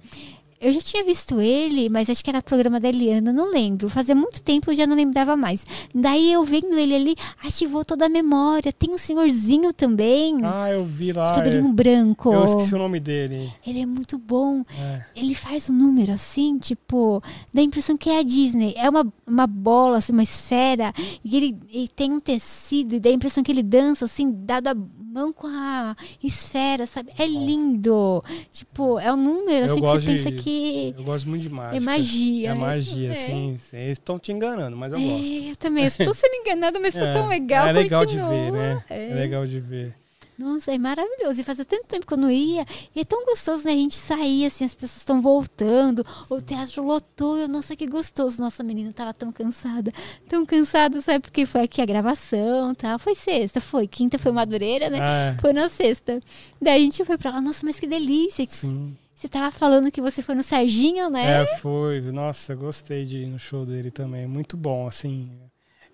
eu 0.66 0.72
já 0.72 0.80
tinha 0.80 1.04
visto 1.04 1.40
ele, 1.40 1.88
mas 1.88 2.10
acho 2.10 2.24
que 2.24 2.28
era 2.28 2.42
programa 2.42 2.80
da 2.80 2.88
Eliana, 2.88 3.32
não 3.32 3.52
lembro. 3.52 3.88
Fazia 3.88 4.16
muito 4.16 4.42
tempo 4.42 4.72
eu 4.72 4.74
já 4.74 4.84
não 4.84 4.96
lembrava 4.96 5.36
mais. 5.36 5.64
Daí 5.94 6.32
eu 6.32 6.42
vendo 6.42 6.76
ele 6.76 6.92
ali, 6.92 7.16
ativou 7.40 7.84
toda 7.84 8.06
a 8.06 8.08
memória. 8.08 8.72
Tem 8.72 8.90
um 8.90 8.98
senhorzinho 8.98 9.72
também. 9.72 10.40
Ah, 10.42 10.68
eu 10.70 10.84
vi 10.84 11.06
de 11.06 11.12
lá. 11.12 11.32
cabelinho 11.32 11.68
é- 11.68 11.72
branco. 11.72 12.32
Eu 12.32 12.44
esqueci 12.44 12.74
o 12.74 12.78
nome 12.78 12.98
dele. 12.98 13.52
Ele 13.64 13.80
é 13.80 13.86
muito 13.86 14.18
bom. 14.18 14.64
É. 14.76 15.04
Ele 15.14 15.36
faz 15.36 15.70
um 15.70 15.72
número 15.72 16.12
assim, 16.12 16.58
tipo, 16.58 17.22
dá 17.54 17.60
a 17.60 17.64
impressão 17.64 17.96
que 17.96 18.10
é 18.10 18.18
a 18.18 18.22
Disney. 18.24 18.74
É 18.76 18.88
uma, 18.88 19.06
uma 19.24 19.46
bola, 19.46 19.98
assim, 19.98 20.12
uma 20.12 20.24
esfera, 20.24 20.92
e 21.24 21.36
ele, 21.36 21.56
ele 21.70 21.88
tem 21.88 22.12
um 22.12 22.18
tecido, 22.18 22.96
e 22.96 23.00
dá 23.00 23.08
a 23.08 23.12
impressão 23.12 23.44
que 23.44 23.52
ele 23.52 23.62
dança, 23.62 24.04
assim, 24.04 24.32
dado 24.32 24.66
a 24.66 24.74
mão 25.16 25.32
com 25.32 25.46
a 25.46 25.96
esfera, 26.22 26.86
sabe? 26.86 27.10
É 27.18 27.26
lindo. 27.26 28.22
Tipo, 28.52 28.98
é 28.98 29.12
um 29.12 29.16
número, 29.16 29.64
Eu 29.66 29.72
assim, 29.72 29.74
que 29.76 29.80
gosto 29.80 30.00
você 30.02 30.06
pensa 30.12 30.30
de- 30.30 30.36
que 30.42 30.94
Eu 30.96 31.04
gosto 31.04 31.28
muito 31.28 31.42
de 31.42 31.48
mágica. 31.50 31.76
é 31.76 31.80
magia. 31.80 32.50
É 32.50 32.54
né? 32.54 32.60
magia, 32.60 33.08
É. 33.08 33.12
assim. 33.12 33.58
Eles 33.72 33.92
estão 33.92 34.18
te 34.18 34.30
enganando, 34.32 34.76
mas 34.76 34.92
eu 34.92 35.00
gosto. 35.00 35.32
É, 35.32 35.50
eu 35.50 35.56
também. 35.56 35.84
Eu 35.84 35.88
estou 35.88 36.12
sendo 36.14 36.34
enganada, 36.34 36.78
mas 36.78 36.94
tá 36.94 37.00
É, 37.00 37.12
tão 37.12 37.26
legal. 37.28 37.66
É 37.66 37.72
legal 37.72 38.04
de 38.04 38.16
continua. 38.16 38.30
ver, 38.30 38.52
né? 38.52 38.84
É. 38.90 39.10
É 39.10 39.14
legal 39.14 39.46
de 39.46 39.58
ver. 39.60 39.94
Nossa, 40.38 40.72
é 40.74 40.78
maravilhoso. 40.78 41.40
E 41.40 41.44
fazia 41.44 41.64
tanto 41.64 41.86
tempo 41.86 42.06
que 42.06 42.12
eu 42.12 42.18
não 42.18 42.30
ia. 42.30 42.64
E 42.94 43.00
é 43.00 43.04
tão 43.04 43.24
gostoso, 43.24 43.64
né? 43.64 43.72
A 43.72 43.76
gente 43.76 43.94
sair, 43.94 44.46
assim, 44.46 44.64
as 44.64 44.74
pessoas 44.74 44.98
estão 44.98 45.20
voltando. 45.22 46.04
O 46.28 46.40
teatro 46.40 46.84
lotou. 46.84 47.38
Eu, 47.38 47.48
nossa, 47.48 47.74
que 47.74 47.86
gostoso. 47.86 48.40
Nossa, 48.40 48.62
menina, 48.62 48.92
tava 48.92 49.14
tão 49.14 49.32
cansada. 49.32 49.92
Tão 50.28 50.44
cansada, 50.44 51.00
sabe? 51.00 51.20
Porque 51.20 51.46
foi 51.46 51.62
aqui 51.62 51.80
a 51.80 51.86
gravação 51.86 52.74
tal. 52.74 52.98
Foi 52.98 53.14
sexta, 53.14 53.60
foi. 53.60 53.86
Quinta 53.88 54.18
foi 54.18 54.32
Madureira, 54.32 54.90
né? 54.90 54.98
É, 54.98 55.40
Foi 55.40 55.52
na 55.52 55.68
sexta. 55.68 56.20
Daí 56.60 56.80
a 56.82 56.84
gente 56.84 57.04
foi 57.04 57.16
pra 57.16 57.30
lá. 57.30 57.40
Nossa, 57.40 57.64
mas 57.64 57.80
que 57.80 57.86
delícia. 57.86 58.46
sim. 58.48 58.96
Você 59.14 59.28
tava 59.28 59.50
falando 59.50 59.90
que 59.90 60.02
você 60.02 60.20
foi 60.20 60.34
no 60.34 60.42
Serginho, 60.42 61.08
né? 61.08 61.40
É, 61.42 61.56
foi. 61.60 62.02
Nossa, 62.02 62.54
gostei 62.54 63.06
de 63.06 63.20
ir 63.22 63.26
no 63.26 63.38
show 63.38 63.64
dele 63.64 63.90
também. 63.90 64.26
Muito 64.26 64.58
bom, 64.58 64.86
assim. 64.86 65.30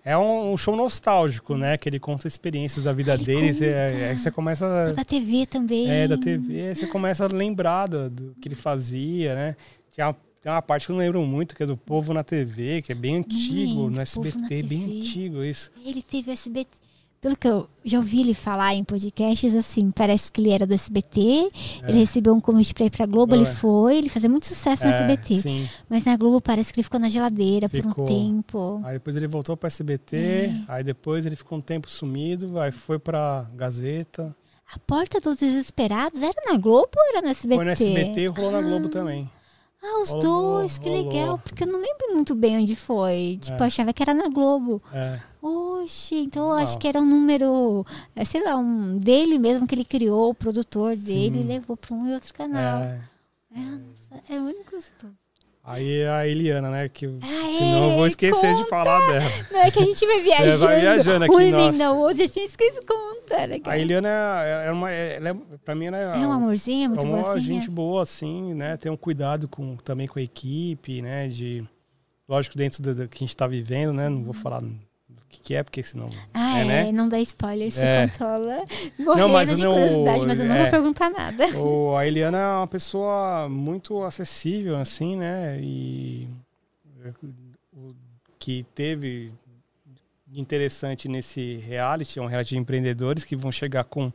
É 0.05 0.17
um, 0.17 0.57
show 0.57 0.75
nostálgico, 0.75 1.55
né? 1.55 1.77
Que 1.77 1.87
ele 1.87 1.99
conta 1.99 2.27
experiências 2.27 2.83
da 2.83 2.91
vida 2.91 3.13
Ele 3.13 3.23
dele. 3.23 3.53
Você, 3.53 3.65
conta. 3.67 4.05
aí 4.09 4.17
você 4.17 4.31
começa. 4.31 4.93
Da 4.93 5.05
TV 5.05 5.45
também. 5.45 5.89
É, 5.89 6.07
da 6.07 6.17
TV, 6.17 6.75
você 6.75 6.87
começa 6.87 7.25
a 7.25 7.27
lembrar 7.27 7.87
do, 7.87 8.09
do 8.09 8.35
que 8.35 8.49
ele 8.49 8.55
fazia, 8.55 9.33
né? 9.33 9.55
Tinha 9.91 10.07
uma, 10.07 10.17
tem 10.41 10.51
uma 10.51 10.61
parte 10.61 10.85
que 10.85 10.91
eu 10.91 10.95
não 10.95 10.99
lembro 10.99 11.21
muito, 11.25 11.55
que 11.55 11.63
é 11.63 11.65
do 11.65 11.77
Povo 11.77 12.13
na 12.13 12.21
TV, 12.21 12.81
que 12.81 12.91
é 12.91 12.95
bem 12.95 13.15
antigo, 13.15 13.83
lembro, 13.83 13.91
no 13.91 14.01
SBT, 14.01 14.63
bem 14.63 14.81
TV. 14.81 14.99
antigo 14.99 15.43
isso. 15.43 15.71
Ele 15.85 16.01
teve 16.01 16.31
o 16.31 16.33
SBT. 16.33 16.82
Pelo 17.23 17.37
que 17.37 17.47
eu 17.47 17.69
já 17.85 17.97
ouvi 17.99 18.19
ele 18.19 18.33
falar 18.33 18.73
em 18.75 18.83
podcasts, 18.83 19.55
assim, 19.55 19.91
parece 19.91 20.29
que 20.29 20.41
ele 20.41 20.49
era 20.51 20.67
do 20.67 20.73
SBT, 20.73 21.49
ele 21.87 21.99
recebeu 21.99 22.33
um 22.33 22.41
convite 22.41 22.73
pra 22.73 22.85
ir 22.85 22.89
pra 22.89 23.05
Globo, 23.05 23.33
ele 23.33 23.43
É. 23.43 23.45
foi, 23.45 23.95
ele 23.97 24.09
fazia 24.09 24.27
muito 24.27 24.45
sucesso 24.45 24.83
no 24.83 24.89
É, 24.91 24.97
SBT. 25.13 25.37
Sim. 25.37 25.69
Mas 25.89 26.03
na 26.03 26.17
Globo 26.17 26.41
parece 26.41 26.73
que 26.73 26.81
ele 26.81 26.83
ficou 26.83 26.99
na 26.99 27.07
geladeira 27.07 27.69
por 27.69 27.77
Ficou. 27.81 28.03
um 28.03 28.07
tempo. 28.07 28.81
Aí 28.83 28.95
depois 28.95 29.15
ele 29.15 29.27
voltou 29.27 29.55
para 29.55 29.67
SBT, 29.67 30.17
É. 30.17 30.53
aí 30.67 30.83
depois 30.83 31.25
ele 31.25 31.37
ficou 31.37 31.57
um 31.57 31.61
tempo 31.61 31.89
sumido, 31.89 32.59
aí 32.59 32.73
foi 32.73 32.99
pra 32.99 33.47
Gazeta. 33.55 34.35
A 34.75 34.77
Porta 34.79 35.21
dos 35.21 35.37
Desesperados 35.37 36.21
era 36.21 36.33
na 36.45 36.57
Globo 36.57 36.89
ou 36.97 37.09
era 37.17 37.21
no 37.21 37.29
SBT? 37.29 37.55
Foi 37.55 37.63
no 37.65 37.71
SBT 37.71 38.21
e 38.21 38.27
rolou 38.27 38.51
na 38.51 38.61
Globo 38.61 38.89
também. 38.89 39.29
Ah, 39.85 40.01
os 40.01 40.11
Rolou, 40.11 40.59
dois, 40.59 40.77
que 40.77 40.87
rolou. 40.89 41.03
legal. 41.09 41.39
Porque 41.39 41.63
eu 41.63 41.67
não 41.67 41.79
lembro 41.81 42.13
muito 42.13 42.33
bem 42.33 42.57
onde 42.57 42.73
foi. 42.75 43.37
Tipo, 43.41 43.57
É. 43.57 43.59
eu 43.61 43.65
achava 43.65 43.91
que 43.91 44.01
era 44.01 44.13
na 44.13 44.29
Globo. 44.29 44.81
É, 44.93 45.19
Oxi, 45.41 46.15
então 46.19 46.47
eu 46.49 46.53
acho 46.53 46.77
que 46.77 46.87
era 46.87 47.01
um 47.01 47.05
número, 47.05 47.85
é, 48.15 48.23
sei 48.23 48.41
lá, 48.43 48.55
um 48.55 48.97
dele 48.97 49.37
mesmo 49.37 49.67
que 49.67 49.75
ele 49.75 49.83
criou, 49.83 50.29
o 50.29 50.33
produtor 50.33 50.95
dele, 50.95 51.41
e 51.41 51.43
levou 51.43 51.75
para 51.75 51.93
um 51.93 52.07
e 52.07 52.13
outro 52.13 52.33
canal. 52.33 52.81
É, 52.81 53.01
é. 53.53 53.59
nossa, 53.59 54.23
é 54.29 54.39
muito 54.39 54.63
gostoso. 54.71 55.13
Aí 55.65 56.05
a 56.05 56.27
Eliana, 56.27 56.69
né? 56.69 56.89
Que, 56.89 57.05
Ah, 57.05 57.57
senão 57.57 57.89
eu 57.91 57.95
vou 57.95 58.05
é, 58.05 58.07
esquecer 58.09 58.49
de 58.49 58.63
conta. 58.63 58.69
falar 58.69 58.99
dela. 59.07 59.31
Não, 59.49 59.59
é 59.61 59.71
que 59.71 59.79
a 59.79 59.83
gente 59.83 60.05
vai 60.05 60.21
viajando. 60.21 60.57
vai 60.65 60.81
viajando 60.81 61.25
aqui, 61.25 61.33
Ui, 61.33 61.51
nossa. 61.51 61.65
menina, 61.65 61.93
hoje 61.93 62.23
a 62.23 62.27
gente 62.27 62.39
esquece 62.41 62.81
conta. 62.81 63.35
é 63.35 63.45
legal. 63.45 63.73
A 63.73 63.77
Eliana 63.79 64.09
é, 64.43 64.67
é 64.67 64.71
uma. 64.71 64.91
Ela 64.91 65.29
é, 65.29 65.35
pra 65.63 65.73
mim, 65.73 65.85
ela 65.85 65.97
é, 65.97 66.21
É 66.21 66.27
um 66.27 66.31
amorzinho, 66.33 66.85
é 66.85 66.87
muito 66.89 67.05
é 67.05 67.09
uma 67.09 67.21
boazinha. 67.21 67.61
gente 67.61 67.69
boa, 67.71 68.01
assim, 68.01 68.53
né? 68.53 68.75
Tem 68.75 68.91
um 68.91 68.97
cuidado 68.97 69.47
com, 69.47 69.77
também 69.77 70.05
com 70.05 70.19
a 70.19 70.21
equipe, 70.21 71.01
né? 71.01 71.29
De. 71.29 71.63
Lógico, 72.27 72.57
dentro 72.57 72.81
do, 72.83 72.93
do 72.93 73.07
que 73.07 73.23
a 73.23 73.25
gente 73.25 73.37
tá 73.37 73.47
vivendo, 73.47 73.93
né? 73.93 74.09
Não 74.09 74.21
vou 74.23 74.33
falar 74.33 74.61
que, 75.33 75.41
que 75.41 75.55
é, 75.55 75.63
porque 75.63 75.81
senão. 75.83 76.07
Ah, 76.33 76.59
é, 76.59 76.61
é, 76.61 76.65
né? 76.65 76.91
não 76.91 77.09
dá 77.09 77.19
spoiler, 77.19 77.71
se 77.71 77.83
É. 77.83 78.07
controla. 78.07 78.63
Morrendo 78.99 79.29
mas 79.29 79.49
de 79.57 79.63
não- 79.63 79.73
curiosidade, 79.73 80.25
mas 80.25 80.39
eu 80.39 80.45
não 80.45 80.55
é. 80.55 80.61
vou 80.63 80.71
perguntar 80.71 81.09
nada. 81.09 81.47
O, 81.59 81.95
a 81.95 82.07
Eliana 82.07 82.37
é 82.37 82.57
uma 82.57 82.67
pessoa 82.67 83.47
muito 83.49 84.03
acessível, 84.03 84.77
assim, 84.77 85.17
né? 85.17 85.59
E 85.61 86.27
o 87.75 87.93
que 88.39 88.65
teve 88.75 89.31
interessante 90.35 91.07
nesse 91.07 91.57
reality, 91.57 92.17
é 92.17 92.21
um 92.21 92.25
reality 92.25 92.51
de 92.51 92.57
empreendedores 92.57 93.23
que 93.23 93.35
vão 93.35 93.51
chegar 93.51 93.83
com 93.83 94.11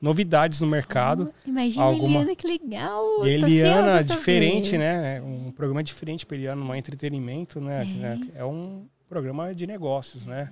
novidades 0.00 0.60
no 0.60 0.66
mercado. 0.66 1.32
Imagina 1.46 1.82
Alguma- 1.84 2.18
Eliana, 2.20 2.36
que 2.36 2.46
legal. 2.46 3.26
E 3.26 3.30
Eliana, 3.30 4.04
diferente, 4.04 4.76
né? 4.76 5.20
Um 5.22 5.50
programa 5.50 5.82
diferente 5.82 6.26
para 6.26 6.36
Eliana, 6.36 6.62
não 6.62 6.74
é 6.74 6.78
entretenimento, 6.78 7.58
né? 7.60 7.86
É. 8.36 8.40
é 8.40 8.44
um 8.44 8.84
programa 9.08 9.54
de 9.54 9.66
negócios, 9.66 10.26
né? 10.26 10.50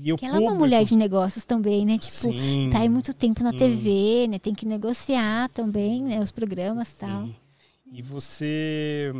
E 0.00 0.16
Que 0.16 0.24
ela 0.26 0.36
é 0.36 0.38
uma 0.38 0.50
público- 0.52 0.58
mulher 0.58 0.84
de 0.84 0.94
negócios 0.96 1.44
também, 1.44 1.84
né? 1.84 1.98
Tipo, 1.98 2.12
Sim, 2.32 2.70
tá 2.72 2.80
aí 2.80 2.88
muito 2.88 3.12
tempo 3.12 3.42
na 3.42 3.50
sim. 3.50 3.56
TV, 3.56 4.26
né? 4.28 4.38
Tem 4.38 4.54
que 4.54 4.64
negociar 4.64 5.48
também, 5.50 6.02
né? 6.02 6.20
Os 6.20 6.30
programas 6.30 6.88
e 6.94 6.98
tal. 6.98 7.28
E 7.92 8.00
você, 8.02 9.12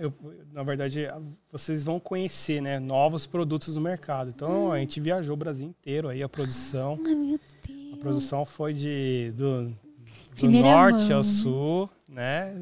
eu- 0.00 0.12
na 0.52 0.62
verdade, 0.62 1.06
vocês 1.50 1.82
vão 1.82 1.98
conhecer, 1.98 2.60
né, 2.60 2.78
novos 2.78 3.26
produtos 3.26 3.74
no 3.76 3.80
mercado. 3.80 4.28
Então 4.34 4.70
a 4.72 4.78
gente 4.78 5.00
viajou 5.00 5.34
o 5.34 5.36
Brasil 5.36 5.66
inteiro 5.66 6.08
aí 6.08 6.22
a 6.22 6.28
produção. 6.28 6.98
Ai, 7.06 7.14
meu 7.14 7.34
A 7.36 7.66
Deus. 7.66 7.98
produção 8.00 8.44
foi 8.44 8.72
de 8.74 9.32
do, 9.36 9.68
do 9.68 9.76
Primeira 10.34 10.68
norte 10.68 11.04
mão, 11.08 11.12
ao 11.18 11.22
né? 11.22 11.22
sul, 11.22 11.90
né, 12.08 12.54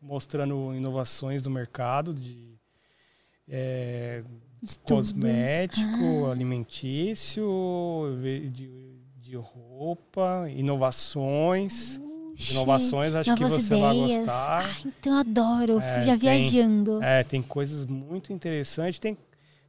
mostrando 0.00 0.72
inovações 0.74 1.42
do 1.42 1.50
mercado 1.50 2.14
de 2.14 2.54
é, 3.48 4.22
De 4.66 4.78
tudo. 4.80 4.96
cosmético, 4.96 6.26
alimentício, 6.30 7.46
de, 8.52 8.70
de 9.20 9.36
roupa, 9.36 10.46
inovações. 10.50 11.98
Puxa, 12.36 12.52
Inovações, 12.52 13.14
acho 13.14 13.34
que 13.34 13.44
você 13.44 13.76
vai 13.76 13.96
ideias. 13.96 14.18
gostar. 14.18 14.62
Ai, 14.62 14.92
então 14.98 15.12
eu 15.14 15.18
adoro. 15.20 15.78
É, 15.80 16.02
já 16.02 16.18
tem- 16.18 16.18
viajando. 16.18 17.02
É, 17.02 17.24
tem 17.24 17.40
coisas 17.40 17.86
muito 17.86 18.30
interessantes. 18.30 18.98
Tem, 18.98 19.16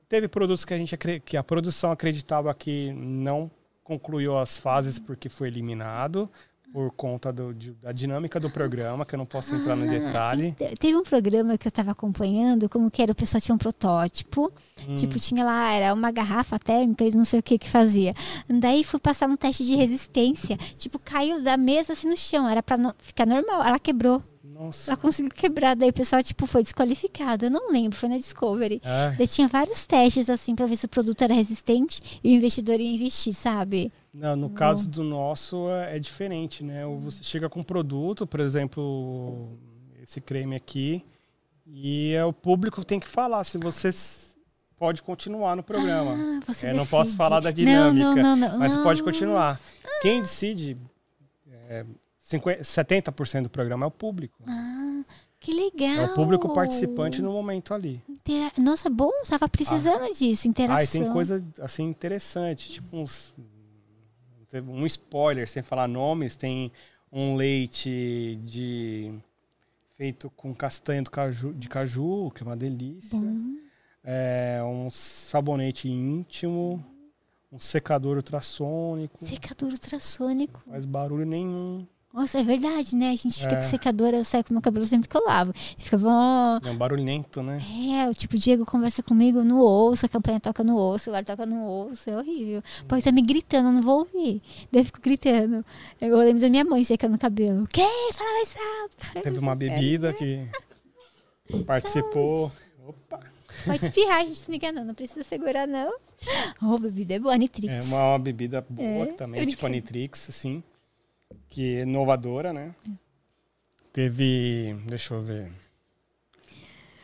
teve 0.09 0.27
produtos 0.27 0.65
que 0.65 0.73
a 0.73 0.77
gente 0.77 0.97
que 1.23 1.37
a 1.37 1.43
produção 1.43 1.91
acreditava 1.91 2.53
que 2.53 2.91
não 2.91 3.49
concluiu 3.85 4.37
as 4.37 4.57
fases 4.57 4.99
porque 4.99 5.29
foi 5.29 5.47
eliminado 5.47 6.29
por 6.73 6.91
conta 6.91 7.31
do- 7.31 7.53
de- 7.53 7.71
da 7.73 7.91
dinâmica 7.91 8.39
do 8.39 8.49
programa, 8.49 9.05
que 9.05 9.15
eu 9.15 9.17
não 9.17 9.25
posso 9.25 9.55
entrar 9.55 9.75
no 9.75 9.89
detalhe. 9.89 10.51
Te- 10.51 10.75
Teve 10.75 10.95
um 10.97 11.03
programa 11.03 11.57
que 11.57 11.67
eu 11.67 11.71
tava 11.71 11.91
acompanhando, 11.91 12.69
como 12.69 12.91
que 12.91 13.01
era, 13.01 13.11
o 13.11 13.15
pessoal 13.15 13.41
tinha 13.41 13.55
um 13.55 13.57
protótipo, 13.57 14.51
Hum. 14.87 14.95
tipo, 14.95 15.17
tinha 15.19 15.43
lá, 15.43 15.71
era 15.71 15.93
uma 15.93 16.11
garrafa 16.11 16.59
térmica 16.59 17.03
e 17.03 17.11
não 17.15 17.25
sei 17.25 17.39
o 17.39 17.43
que 17.43 17.57
que 17.57 17.69
fazia. 17.69 18.13
Daí 18.47 18.83
fui 18.83 18.99
passar 18.99 19.27
um 19.29 19.35
teste 19.37 19.65
de 19.65 19.75
resistência, 19.75 20.57
tipo, 20.77 20.99
caiu 20.99 21.41
da 21.41 21.57
mesa 21.57 21.93
assim 21.93 22.07
no 22.09 22.17
chão, 22.17 22.47
era 22.47 22.61
pra 22.61 22.77
no- 22.77 22.93
ficar 22.99 23.25
normal, 23.25 23.63
ela 23.63 23.79
quebrou, 23.79 24.21
Nossa. 24.57 24.89
ela 24.91 24.97
conseguiu 24.97 25.31
quebrar, 25.31 25.75
daí 25.75 25.89
o 25.89 25.93
pessoal, 25.93 26.23
tipo, 26.23 26.45
foi 26.47 26.63
desqualificado, 26.63 27.45
eu 27.45 27.51
não 27.51 27.71
lembro, 27.71 27.97
foi 27.97 28.09
na 28.09 28.17
Discovery. 28.17 28.81
É, 28.83 29.11
Daí 29.17 29.27
tinha 29.27 29.47
vários 29.47 29.85
testes, 29.85 30.29
assim, 30.29 30.55
pra 30.55 30.65
ver 30.65 30.75
se 30.75 30.85
o 30.85 30.89
produto 30.89 31.21
era 31.21 31.33
resistente 31.33 32.19
e 32.23 32.33
o 32.33 32.37
investidor 32.37 32.79
ia 32.79 32.91
investir, 32.95 33.33
sabe? 33.33 33.91
não, 34.13 34.35
no 34.35 34.49
caso 34.49 34.89
do 34.89 35.03
nosso 35.03 35.69
é, 35.69 35.97
é 35.97 35.99
diferente, 35.99 36.63
né? 36.63 36.85
Ou 36.87 36.99
Você 37.01 37.23
chega 37.23 37.47
com 37.47 37.59
um 37.59 37.63
produto, 37.63 38.25
por 38.25 38.39
exemplo, 38.39 39.57
esse 40.01 40.19
creme 40.19 40.55
aqui, 40.55 41.03
e 41.65 42.13
é, 42.13 42.25
o 42.25 42.33
público 42.33 42.83
tem 42.83 42.99
que 42.99 43.07
falar 43.07 43.43
se 43.43 43.57
você 43.59 43.89
pode 44.77 45.03
continuar 45.03 45.55
no 45.55 45.61
programa. 45.63 46.15
Ah, 46.15 46.39
você 46.47 46.67
É, 46.67 46.73
não 46.73 46.85
posso 46.85 47.15
falar 47.15 47.39
da 47.41 47.51
dinâmica, 47.51 48.15
não, 48.15 48.35
não, 48.35 48.49
não. 48.51 48.59
mas 48.59 48.75
pode 48.77 49.03
continuar. 49.03 49.59
Quem 50.01 50.21
decide 50.21 50.77
é, 51.69 51.85
50, 52.27 52.61
70% 52.61 53.43
do 53.43 53.49
programa 53.49 53.85
é 53.85 53.87
o 53.87 53.91
público. 53.91 54.37
Ah, 54.45 55.01
que 55.39 55.53
legal. 55.53 55.95
É 55.95 56.05
o 56.07 56.13
público 56.13 56.53
participante 56.53 57.21
no 57.21 57.31
momento 57.31 57.73
ali. 57.73 58.03
Intera- 58.09 58.51
Nossa, 58.57 58.89
bom, 58.89 59.11
estava 59.23 59.47
precisando 59.47 60.11
disso, 60.13 60.45
interação. 60.45 60.77
Aí 60.77 60.87
tem 60.87 61.13
coisa 61.13 61.41
assim 61.61 61.83
interessante, 61.83 62.69
tipo 62.69 62.97
uns 62.97 63.33
um 64.67 64.85
spoiler 64.85 65.47
sem 65.47 65.61
falar 65.63 65.87
nomes, 65.87 66.35
tem 66.35 66.71
um 67.11 67.35
leite 67.35 68.37
de 68.45 69.13
feito 69.95 70.29
com 70.35 70.53
castanha 70.53 71.03
do 71.03 71.11
caju, 71.11 71.53
de 71.53 71.69
caju, 71.69 72.29
que 72.31 72.43
é 72.43 72.45
uma 72.45 72.57
delícia. 72.57 73.17
Bom. 73.17 73.55
É, 74.03 74.61
um 74.63 74.89
sabonete 74.89 75.89
íntimo, 75.89 76.83
um 77.51 77.59
secador 77.59 78.17
ultrassônico, 78.17 79.25
Secador 79.25 79.69
ultrassônico. 79.71 80.61
faz 80.69 80.85
barulho 80.85 81.25
nenhum. 81.25 81.85
Nossa, 82.13 82.39
é 82.39 82.43
verdade, 82.43 82.95
né? 82.95 83.11
A 83.11 83.15
gente 83.15 83.39
fica 83.39 83.53
É. 83.53 83.55
com 83.57 83.61
secador, 83.61 84.09
eu 84.13 84.23
saio 84.25 84.43
com 84.43 84.53
meu 84.53 84.61
cabelo 84.61 84.85
sempre 84.85 85.07
que 85.07 85.15
eu 85.15 85.23
lavo. 85.23 85.53
Fica 85.77 85.97
bom. 85.97 86.57
É 86.63 86.71
um 86.71 86.77
barulhento, 86.77 87.43
né? 87.43 87.59
É, 88.01 88.09
o 88.09 88.13
tipo, 88.13 88.35
o 88.35 88.39
Diego 88.39 88.65
conversa 88.65 89.03
comigo 89.03 89.43
no 89.43 89.59
ouço, 89.59 90.05
a 90.05 90.09
campanha 90.09 90.39
toca 90.39 90.63
no 90.63 90.75
ouço, 90.77 90.95
o 90.95 90.99
celular 91.05 91.23
toca 91.25 91.45
no 91.45 91.63
ouço, 91.65 92.09
é 92.09 92.15
horrível. 92.17 92.63
Pode 92.87 93.01
estar 93.01 93.11
me 93.11 93.21
gritando, 93.21 93.69
eu 93.69 93.73
não 93.73 93.81
vou 93.81 93.99
ouvir. 93.99 94.41
Daí 94.71 94.81
eu 94.81 94.85
fico 94.85 94.99
gritando. 95.01 95.63
Eu 96.01 96.17
lembro 96.17 96.41
da 96.41 96.49
minha 96.49 96.65
mãe 96.65 96.83
secando 96.83 97.15
o 97.15 97.19
cabelo. 97.19 97.67
Que? 97.67 97.81
Fala 98.13 98.29
mais 98.33 98.55
alto. 98.81 98.97
Teve 99.21 99.37
uma 99.39 99.55
bebida 99.55 100.11
que 100.13 100.47
participou. 101.65 102.51
Opa! 102.87 103.19
Pode 103.65 103.85
espirrar, 103.85 104.21
a 104.21 104.25
gente 104.25 104.37
se 104.37 104.51
liga 104.51 104.71
não, 104.71 104.85
não 104.85 104.93
precisa 104.93 105.23
segurar 105.23 105.67
não. 105.67 105.93
Oh, 106.61 106.77
bebida 106.79 107.15
é 107.15 107.19
boa, 107.19 107.37
Nitrix. 107.37 107.73
É 107.73 107.81
uma, 107.89 108.09
uma 108.09 108.19
bebida 108.19 108.65
boa 108.67 109.03
É, 109.03 109.05
também, 109.13 109.41
eu 109.41 109.47
tipo 109.47 109.65
a. 109.65 109.69
Nitrix, 109.69 110.29
assim. 110.29 110.63
Que 111.49 111.77
é 111.77 111.81
inovadora, 111.81 112.51
né? 112.53 112.73
Teve. 113.91 114.75
Deixa 114.85 115.13
eu 115.13 115.21
ver. 115.21 115.51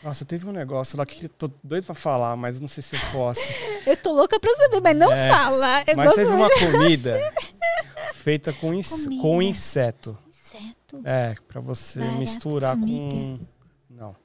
Nossa, 0.03 0.25
teve 0.25 0.47
um 0.47 0.51
negócio 0.51 0.97
lá 0.97 1.05
que 1.05 1.25
eu 1.25 1.29
tô 1.29 1.49
doido 1.63 1.85
pra 1.85 1.95
falar, 1.95 2.35
mas 2.35 2.59
não 2.59 2.67
sei 2.67 2.83
se 2.83 2.95
eu 2.95 2.99
posso. 3.13 3.39
Eu 3.87 3.97
tô 3.97 4.13
louca 4.13 4.39
pra 4.39 4.49
saber, 4.55 4.81
mas 4.81 4.95
não 4.97 5.11
É, 5.11 5.29
fala. 5.29 5.83
Eu 5.85 5.95
mas 5.97 6.13
teve 6.15 6.31
uma 6.31 6.49
comida 6.49 7.19
feita 8.13 8.53
com, 8.53 8.73
ins- 8.73 9.03
Comida. 9.05 9.21
com 9.21 9.41
inseto. 9.41 10.17
Inseto. 10.29 11.01
É, 11.03 11.35
pra 11.49 11.59
você 11.59 11.99
Barata, 11.99 12.17
misturar 12.17 12.75
com. 12.77 12.81
formiga. 12.87 13.45
Não. 13.89 14.15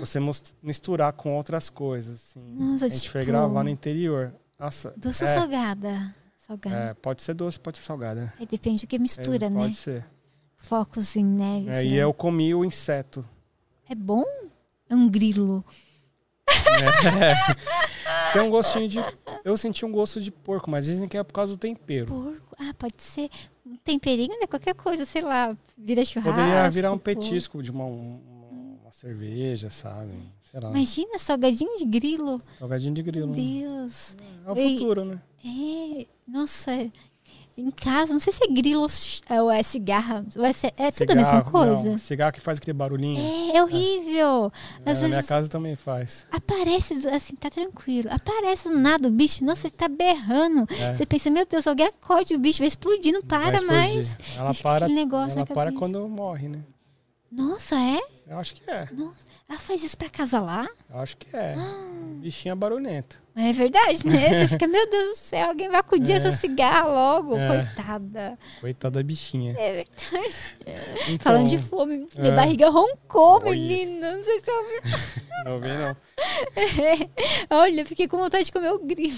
Você 0.00 0.18
misturar 0.62 1.12
com 1.12 1.36
outras 1.36 1.68
coisas, 1.68 2.14
assim. 2.16 2.54
Nossa, 2.54 2.86
a 2.86 2.88
gente 2.88 3.00
tipo, 3.02 3.12
foi 3.12 3.24
gravar 3.26 3.62
no 3.62 3.68
interior. 3.68 4.32
Nossa. 4.58 4.92
Doce 4.96 5.24
é, 5.24 5.26
salgada? 5.26 6.14
Salgada. 6.48 6.76
é, 6.76 6.94
pode 6.94 7.22
ser 7.22 7.34
doce, 7.34 7.60
pode 7.60 7.76
ser 7.78 7.84
salgada. 7.84 8.32
Aí 8.40 8.46
depende 8.46 8.80
do 8.80 8.88
que 8.88 8.96
É, 8.96 8.98
mistura, 8.98 9.48
né? 9.50 9.60
Pode 9.60 9.74
ser. 9.76 10.04
Focos 10.56 11.14
em 11.14 11.24
neve. 11.24 11.70
É, 11.70 11.84
e 11.84 11.94
eu 11.94 12.12
comi 12.12 12.52
o 12.54 12.64
inseto. 12.64 13.24
É 13.88 13.94
bom? 13.94 14.24
É 14.88 14.94
um 14.96 15.08
grilo. 15.08 15.64
Tem 18.32 18.42
um 18.42 18.50
gostinho 18.50 18.88
de. 18.88 18.98
Eu 19.44 19.56
senti 19.56 19.84
um 19.84 19.92
gosto 19.92 20.20
de 20.20 20.30
porco, 20.30 20.70
mas 20.70 20.84
dizem 20.86 21.08
que 21.08 21.16
é 21.16 21.22
por 21.22 21.32
causa 21.32 21.54
do 21.54 21.58
tempero. 21.58 22.06
Porco. 22.06 22.56
Ah, 22.58 22.74
pode 22.76 22.94
ser 23.00 23.30
um 23.64 23.76
temperinho, 23.76 24.34
né? 24.40 24.46
Qualquer 24.46 24.74
coisa, 24.74 25.04
sei 25.06 25.22
lá. 25.22 25.56
Vira 25.76 26.04
churrasco. 26.04 26.34
Poderia 26.34 26.70
virar 26.70 26.92
um 26.92 26.98
porco. 26.98 27.20
petisco 27.20 27.62
de 27.62 27.70
uma, 27.70 27.84
um- 27.84 28.20
uma 28.26 28.27
cerveja, 29.00 29.70
sabe? 29.70 30.10
Imagina, 30.54 31.18
salgadinho 31.18 31.76
de 31.78 31.84
grilo. 31.84 32.40
Salgadinho 32.58 32.94
de 32.94 33.02
grilo. 33.02 33.28
Meu 33.28 33.36
né? 33.36 33.68
Deus. 33.68 34.16
É 34.46 34.52
o 34.52 34.56
Ei. 34.56 34.76
futuro, 34.78 35.04
né? 35.04 35.20
É, 35.44 36.06
nossa. 36.26 36.72
Em 37.56 37.70
casa, 37.72 38.12
não 38.12 38.20
sei 38.20 38.32
se 38.32 38.44
é 38.44 38.46
grilo 38.46 38.86
ou 39.30 39.50
é 39.50 39.62
cigarra. 39.64 40.24
Ou 40.36 40.44
é, 40.44 40.52
ce- 40.52 40.72
é 40.76 40.90
tudo 40.92 41.10
a 41.10 41.14
mesma 41.16 41.38
Cigarro, 41.38 41.50
coisa. 41.50 41.90
Não, 41.90 41.98
cigarro 41.98 42.32
que 42.32 42.40
faz 42.40 42.58
aquele 42.58 42.72
barulhinho. 42.72 43.20
É, 43.20 43.56
é 43.56 43.62
horrível. 43.64 44.52
É, 44.86 44.92
Às 44.92 45.02
na 45.02 45.08
minha 45.08 45.22
casa 45.24 45.48
também 45.48 45.74
faz. 45.74 46.24
aparece, 46.30 47.06
assim, 47.08 47.34
tá 47.34 47.50
tranquilo. 47.50 48.08
Aparece 48.12 48.68
do 48.68 48.78
nada 48.78 49.08
o 49.08 49.10
bicho, 49.10 49.44
nossa, 49.44 49.66
ele 49.66 49.76
tá 49.76 49.88
berrando. 49.88 50.66
É. 50.72 50.94
Você 50.94 51.04
pensa, 51.04 51.30
meu 51.30 51.44
Deus, 51.44 51.66
alguém 51.66 51.86
acorde 51.88 52.32
o 52.34 52.38
bicho, 52.38 52.60
vai 52.60 52.68
explodir, 52.68 53.12
não 53.12 53.22
Vai 53.22 53.40
para 53.50 53.56
explodir. 53.58 53.76
mais. 53.76 54.18
Ela 54.36 54.52
E 54.52 54.56
para, 54.62 54.86
ela 54.88 55.46
para 55.46 55.72
quando 55.72 56.08
morre, 56.08 56.48
né? 56.48 56.60
Nossa, 57.30 57.76
é? 57.76 57.98
Eu 58.26 58.38
acho 58.38 58.54
que 58.54 58.70
é. 58.70 58.88
Nossa, 58.92 59.24
ela 59.48 59.58
faz 59.58 59.82
isso 59.84 59.96
pra 59.98 60.08
casa 60.08 60.40
lá? 60.40 60.66
Eu 60.90 60.98
acho 60.98 61.16
que 61.16 61.34
é. 61.36 61.54
Bichinha 62.20 62.56
barulhenta. 62.56 63.16
É 63.36 63.52
verdade, 63.52 64.06
né? 64.06 64.28
Você 64.46 64.48
fica, 64.48 64.66
meu 64.66 64.88
Deus 64.88 65.08
do 65.10 65.14
céu, 65.14 65.48
alguém 65.48 65.68
vai 65.68 65.78
acudir 65.80 66.12
É. 66.12 66.16
essa 66.16 66.32
cigarra 66.32 66.86
logo. 66.86 67.36
É. 67.36 67.48
Coitada. 67.48 68.38
Coitada 68.60 68.98
da 68.98 69.02
bichinha. 69.02 69.54
É 69.58 69.72
verdade. 69.84 70.34
Então, 71.08 71.18
Falando 71.32 71.48
de 71.48 71.58
fome, 71.58 72.08
minha 72.18 72.32
é. 72.32 72.36
barriga 72.36 72.70
roncou, 72.70 73.40
Olha. 73.42 73.50
menina. 73.50 74.16
Não 74.16 74.24
sei 74.24 74.40
se 74.40 74.50
eu 74.50 74.62
Não 75.44 75.58
vem, 75.58 75.76
não. 75.78 75.96
Olha, 77.58 77.84
fiquei 77.86 78.08
com 78.08 78.16
vontade 78.18 78.44
de 78.46 78.52
comer 78.52 78.72
o 78.72 78.78
grilo. 78.78 79.16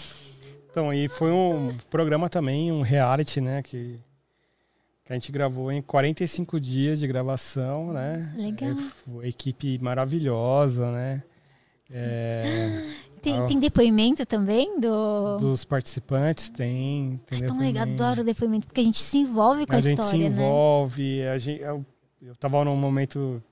Então, 0.70 0.92
e 0.92 1.08
foi 1.08 1.30
um 1.32 1.76
programa 1.88 2.28
também, 2.28 2.70
um 2.70 2.82
reality, 2.82 3.40
né? 3.40 3.62
Que, 3.62 3.98
que 5.10 5.14
a 5.14 5.18
gente 5.18 5.32
gravou 5.32 5.72
em 5.72 5.82
45 5.82 6.60
dias 6.60 7.00
de 7.00 7.06
gravação, 7.08 7.92
né? 7.92 8.32
legal. 8.36 8.76
É, 9.22 9.28
equipe 9.28 9.76
maravilhosa, 9.82 10.90
né? 10.92 11.22
É, 11.92 12.92
Tem, 13.20 13.38
Ah. 13.38 13.44
tem 13.44 13.58
depoimento 13.60 14.24
também 14.24 14.80
do. 14.80 15.36
dos 15.38 15.62
participantes 15.62 16.48
tem. 16.48 17.20
tem 17.26 17.40
Ai, 17.42 17.46
tão 17.46 17.58
legal, 17.58 17.82
adoro 17.82 18.24
depoimento, 18.24 18.66
porque 18.66 18.80
a 18.80 18.84
gente 18.84 18.96
se 19.02 19.18
envolve 19.18 19.66
com 19.66 19.74
a, 19.74 19.76
a 19.76 19.80
gente 19.80 19.98
se 20.02 20.04
história, 20.16 20.30
né? 20.30 20.36
envolve. 20.36 21.22
A 21.26 21.36
gente, 21.36 21.60
eu, 21.60 21.84
eu 22.22 22.34
tava 22.36 22.64
num 22.64 22.76
momento, 22.76 23.42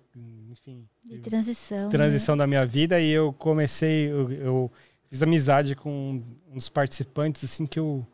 enfim, 0.51 0.87
De 1.05 1.19
transição. 1.19 1.85
né? 1.85 1.89
transição 1.91 2.35
da 2.35 2.47
minha 2.47 2.65
vida 2.65 2.99
e 2.99 3.11
eu 3.11 3.31
comecei, 3.35 4.11
eu, 4.11 4.33
eu 4.33 4.73
fiz 5.11 5.23
amizade 5.23 5.75
com 5.75 6.23
um 6.51 6.55
dos 6.55 6.71
participantes, 6.71 7.45
assim, 7.45 7.67
que 7.67 7.79
eu, 7.79 8.07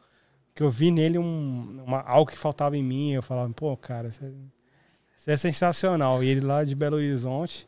que 0.55 0.63
eu 0.63 0.71
vi 0.71 0.91
nele 0.91 1.19
um, 1.19 1.83
uma, 1.87 2.01
algo 2.03 2.31
que 2.31 2.39
faltava 2.39 2.77
em 2.77 2.83
mim. 2.83 3.13
Eu 3.13 3.23
falava, 3.23 3.53
pô, 3.53 3.77
cara, 3.77 4.11
você, 4.11 4.33
você 5.17 5.33
é 5.33 5.37
sensacional. 5.37 6.23
E 6.23 6.29
ele 6.29 6.41
lá 6.41 6.65
de 6.65 6.75
Belo 6.75 6.97
Horizonte, 6.97 7.67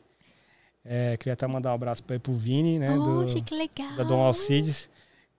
é, 0.85 1.17
queria 1.17 1.33
até 1.33 1.47
mandar 1.47 1.73
um 1.73 1.75
abraço 1.75 2.03
para 2.03 2.19
pro 2.21 2.35
Vini, 2.35 2.79
né, 2.79 2.97
do, 2.97 3.43
que 3.43 3.55
legal. 3.55 3.97
da 3.97 4.05
Dom 4.05 4.21
Alcides, 4.21 4.89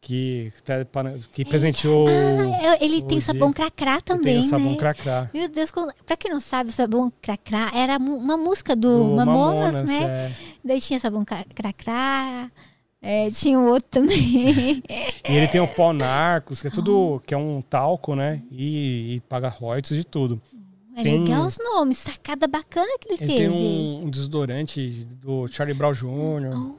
que, 0.02 0.52
pa- 0.92 1.04
que 1.32 1.46
presenteou 1.46 2.08
Ah, 2.10 2.78
ele 2.82 3.02
tem 3.02 3.18
o 3.18 3.22
sabão 3.22 3.54
cracrá 3.54 4.02
também, 4.02 4.34
tem 4.34 4.40
o 4.40 4.44
sabão 4.44 4.72
né? 4.74 4.78
cracrá. 4.78 5.30
Meu 5.34 5.48
Deus, 5.48 5.72
pra 6.06 6.18
quem 6.18 6.30
não 6.32 6.40
sabe, 6.40 6.70
o 6.70 6.74
sabão 6.74 7.12
cracrá 7.22 7.72
era 7.74 7.98
uma 7.98 8.36
música 8.38 8.76
do, 8.76 9.10
do 9.10 9.16
Mamonas, 9.16 9.84
né? 9.84 10.04
é. 10.04 10.32
Daí 10.64 10.82
tinha 10.82 11.00
sabão 11.00 11.24
cra- 11.24 11.46
cracrá, 11.56 12.52
é, 13.10 13.30
tinha 13.32 13.58
o 13.60 13.68
outro 13.70 13.88
também. 13.90 14.84
E 15.30 15.36
ele 15.36 15.48
tem 15.48 15.62
o 15.62 15.68
pó 15.68 15.94
narcos, 15.94 16.62
que 16.62 16.68
é 16.68 16.72
tudo, 16.72 17.22
que 17.26 17.34
é 17.34 17.38
um 17.38 17.62
talco, 17.62 18.16
né? 18.16 18.42
E, 18.52 19.16
e 19.16 19.20
paga 19.22 19.48
royalties 19.50 19.96
de 19.98 20.04
tudo. 20.04 20.42
É 20.96 21.04
Tem- 21.04 21.24
legal 21.24 21.46
os 21.46 21.58
nomes, 21.60 21.98
sacada 22.00 22.48
bacana 22.48 22.88
que 23.00 23.08
ele, 23.14 23.18
Ele 23.24 23.28
teve. 23.34 23.38
tem 23.38 23.50
um, 23.50 24.06
um 24.06 24.10
desodorante 24.10 25.06
do 25.22 25.48
Charlie 25.48 25.78
Brown 25.78 25.94
Jr. 25.94 26.72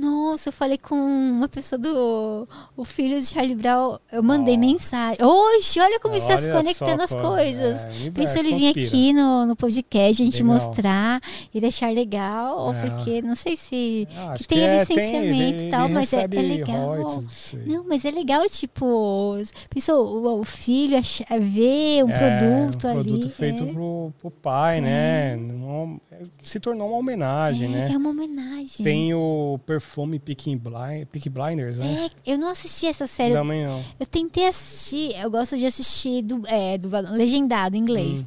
Nossa, 0.00 0.48
eu 0.48 0.52
falei 0.52 0.78
com 0.78 0.94
uma 0.94 1.48
pessoa 1.48 1.78
do 1.78 2.48
o 2.76 2.84
filho 2.84 3.18
de 3.20 3.26
Charlie 3.26 3.54
Brown. 3.54 3.98
Eu 4.10 4.22
mandei 4.22 4.56
Ó. 4.56 4.58
mensagem. 4.58 5.18
Oxe, 5.24 5.78
olha 5.80 6.00
como 6.00 6.14
está 6.16 6.38
se 6.38 6.48
Olha 6.50 6.58
conectando 6.58 7.06
só, 7.06 7.18
as 7.18 7.22
coisas. 7.26 8.06
é, 8.06 8.10
Pensa 8.10 8.38
ele 8.38 8.54
vir 8.54 8.70
aqui 8.70 9.12
no, 9.12 9.44
no 9.46 9.54
podcast, 9.56 10.22
a 10.22 10.24
gente 10.24 10.42
Legal. 10.42 10.56
mostrar 10.66 11.20
e 11.52 11.60
deixar 11.60 11.92
legal, 11.92 12.72
É. 12.72 12.88
porque 12.88 13.20
não 13.22 13.34
sei 13.34 13.56
se. 13.56 14.08
Ah, 14.16 14.34
que 14.38 14.46
tem 14.48 14.60
é, 14.62 14.78
licenciamento 14.80 15.34
e 15.36 15.42
ele- 15.64 15.70
tal, 15.70 15.88
mas 15.88 16.12
é- 16.12 16.22
é 16.24 16.26
legal. 16.26 16.86
royalties. 16.86 17.54
Não, 17.66 17.84
mas 17.86 18.04
é 18.04 18.10
legal, 18.10 18.48
tipo, 18.48 19.34
pensou 19.68 20.04
o, 20.06 20.40
o 20.40 20.44
filho 20.44 20.96
ach- 20.96 21.22
ver 21.40 22.04
um 22.04 22.10
É, 22.10 22.38
produto 22.38 22.86
um 22.86 22.90
ali. 22.90 23.10
produto 23.10 23.30
feito 23.30 23.62
é. 23.64 23.72
pro, 23.72 24.12
pro 24.20 24.30
pai, 24.30 24.80
né? 24.80 25.36
Uma- 25.36 26.00
se 26.42 26.58
tornou 26.60 26.88
uma 26.88 26.98
homenagem, 26.98 27.68
né? 27.68 27.88
é 27.92 27.96
uma 27.96 28.10
homenagem. 28.10 28.84
Tem 28.84 29.12
o 29.14 29.58
perfume 29.66 29.89
Peaky, 30.24 30.56
Blind, 30.56 31.06
Peaky 31.10 31.28
Blinders, 31.30 31.78
né? 31.78 32.10
É, 32.26 32.32
eu 32.32 32.38
não 32.38 32.48
assisti 32.50 32.86
essa 32.86 33.06
série. 33.06 33.34
Também 33.34 33.66
não. 33.66 33.82
Eu 33.98 34.06
tentei 34.06 34.46
assistir, 34.46 35.14
eu 35.20 35.30
gosto 35.30 35.56
de 35.56 35.66
assistir 35.66 36.22
do, 36.22 36.42
é, 36.46 36.78
do 36.78 36.88
legendado 37.12 37.76
em 37.76 37.80
inglês. 37.80 38.22
Hum. 38.22 38.26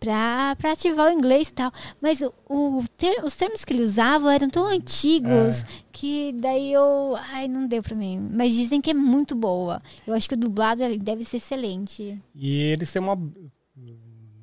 Pra, 0.00 0.54
pra 0.56 0.72
ativar 0.72 1.06
o 1.08 1.10
inglês 1.16 1.48
e 1.48 1.52
tal. 1.54 1.72
Mas 1.98 2.20
o, 2.20 2.30
o 2.46 2.84
ter- 2.94 3.24
os 3.24 3.34
termos 3.36 3.64
que 3.64 3.72
ele 3.72 3.82
usava 3.82 4.34
eram 4.34 4.50
tão 4.50 4.66
antigos 4.66 5.62
É. 5.62 5.66
que 5.90 6.30
daí 6.34 6.70
eu. 6.74 7.16
Ai, 7.32 7.48
não 7.48 7.66
deu 7.66 7.82
pra 7.82 7.96
mim. 7.96 8.18
Mas 8.30 8.52
dizem 8.52 8.82
que 8.82 8.90
é 8.90 8.94
muito 8.94 9.34
boa. 9.34 9.80
Eu 10.06 10.12
acho 10.12 10.28
que 10.28 10.34
o 10.34 10.38
dublado 10.38 10.82
deve 10.98 11.24
ser 11.24 11.38
excelente. 11.38 12.20
E 12.34 12.54
eles 12.64 12.92
têm 12.92 13.00
uma. 13.00 13.16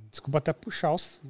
Desculpa 0.10 0.40
até 0.40 0.52
puxar 0.52 0.94
os- 0.96 1.22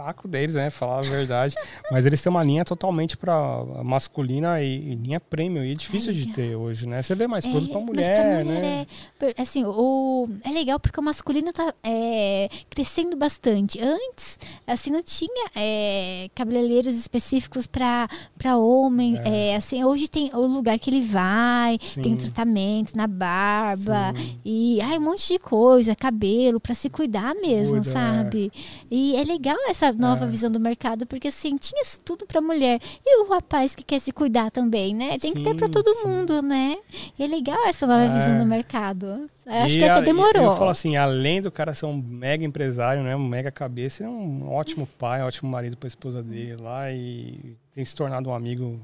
saco 0.00 0.26
deles, 0.26 0.54
né? 0.54 0.70
Falar 0.70 0.98
a 0.98 1.02
verdade. 1.02 1.54
Mas 1.90 2.06
eles 2.06 2.20
têm 2.20 2.30
uma 2.30 2.42
linha 2.42 2.64
totalmente 2.64 3.16
pra 3.16 3.64
masculina 3.84 4.62
e, 4.62 4.92
e 4.92 4.94
linha 4.94 5.20
premium. 5.20 5.62
E 5.62 5.72
é 5.72 5.74
difícil 5.74 6.12
de 6.12 6.32
ter 6.32 6.56
hoje, 6.56 6.88
né? 6.88 7.02
Você 7.02 7.14
vê 7.14 7.26
mais 7.26 7.44
produto 7.44 7.70
pra 7.70 7.80
mas 7.80 7.88
mulher, 7.88 8.22
pra 8.22 8.44
mulher 8.44 8.62
né? 8.62 8.86
é. 9.20 9.42
Assim, 9.42 9.64
o, 9.64 10.28
é 10.44 10.50
legal 10.50 10.80
porque 10.80 10.98
o 10.98 11.02
masculino 11.02 11.52
tá 11.52 11.72
é, 11.84 12.48
crescendo 12.68 13.16
bastante. 13.16 13.80
Antes, 13.80 14.38
assim, 14.66 14.90
não 14.90 15.02
tinha 15.02 15.50
é, 15.54 16.28
cabeleireiros 16.34 16.94
específicos 16.96 17.66
pra 17.66 18.08
homem. 18.56 19.18
É, 19.24 19.56
assim, 19.56 19.84
hoje 19.84 20.08
tem 20.08 20.30
o 20.32 20.46
lugar 20.46 20.78
que 20.78 20.88
ele 20.88 21.02
vai, 21.02 21.78
tem 21.94 22.02
Sim. 22.02 22.16
tratamento 22.16 22.96
na 22.96 23.06
barba. 23.06 24.14
Sim. 24.16 24.38
E 24.44 24.80
ai, 24.80 24.98
um 24.98 25.02
monte 25.02 25.28
de 25.28 25.38
coisa, 25.38 25.94
cabelo, 25.94 26.58
pra 26.58 26.74
se 26.74 26.88
cuidar 26.88 27.34
mesmo, 27.34 27.82
Cuida, 27.82 27.90
é. 27.90 27.92
sabe? 27.92 28.52
E 28.90 29.16
é 29.16 29.24
legal 29.24 29.56
essa 29.68 29.89
nova 29.92 30.24
É. 30.24 30.28
visão 30.28 30.50
do 30.50 30.58
mercado, 30.60 31.06
porque 31.06 31.28
assim, 31.28 31.56
tinha 31.56 31.82
tudo 32.04 32.26
pra 32.26 32.40
mulher. 32.40 32.80
E 33.04 33.22
o 33.22 33.28
rapaz 33.30 33.74
que 33.74 33.82
quer 33.82 34.00
se 34.00 34.12
cuidar 34.12 34.50
também, 34.50 34.94
né? 34.94 35.18
Tem 35.18 35.32
que 35.34 35.42
ter 35.42 35.54
pra 35.54 35.66
Sim, 35.66 35.72
todo 35.72 35.94
sim. 35.94 36.06
mundo, 36.08 36.42
né? 36.42 36.76
E 37.18 37.24
é 37.24 37.26
legal 37.26 37.66
essa 37.66 37.86
nova 37.86 38.02
É. 38.04 38.08
visão 38.08 38.38
do 38.38 38.46
mercado. 38.46 39.06
Eu 39.46 39.52
Acho 39.62 39.76
E 39.76 39.78
que 39.78 39.84
até 39.84 40.02
demorou. 40.02 40.44
Eu 40.44 40.56
falo 40.56 40.70
assim, 40.70 40.96
além 40.96 41.42
do 41.42 41.50
cara 41.50 41.74
ser 41.74 41.86
um 41.86 41.96
mega 41.96 42.44
empresário, 42.44 43.02
né? 43.02 43.16
Um 43.16 43.26
mega 43.26 43.50
cabeça, 43.50 44.02
ele 44.04 44.10
é 44.12 44.14
um 44.14 44.48
ótimo 44.52 44.86
pai, 44.98 45.22
ótimo 45.22 45.50
marido 45.50 45.76
pra 45.76 45.86
esposa 45.88 46.22
dele 46.22 46.56
lá 46.56 46.92
e 46.92 47.56
tem 47.74 47.84
se 47.84 47.94
tornado 47.96 48.28
um 48.30 48.34
amigo 48.34 48.80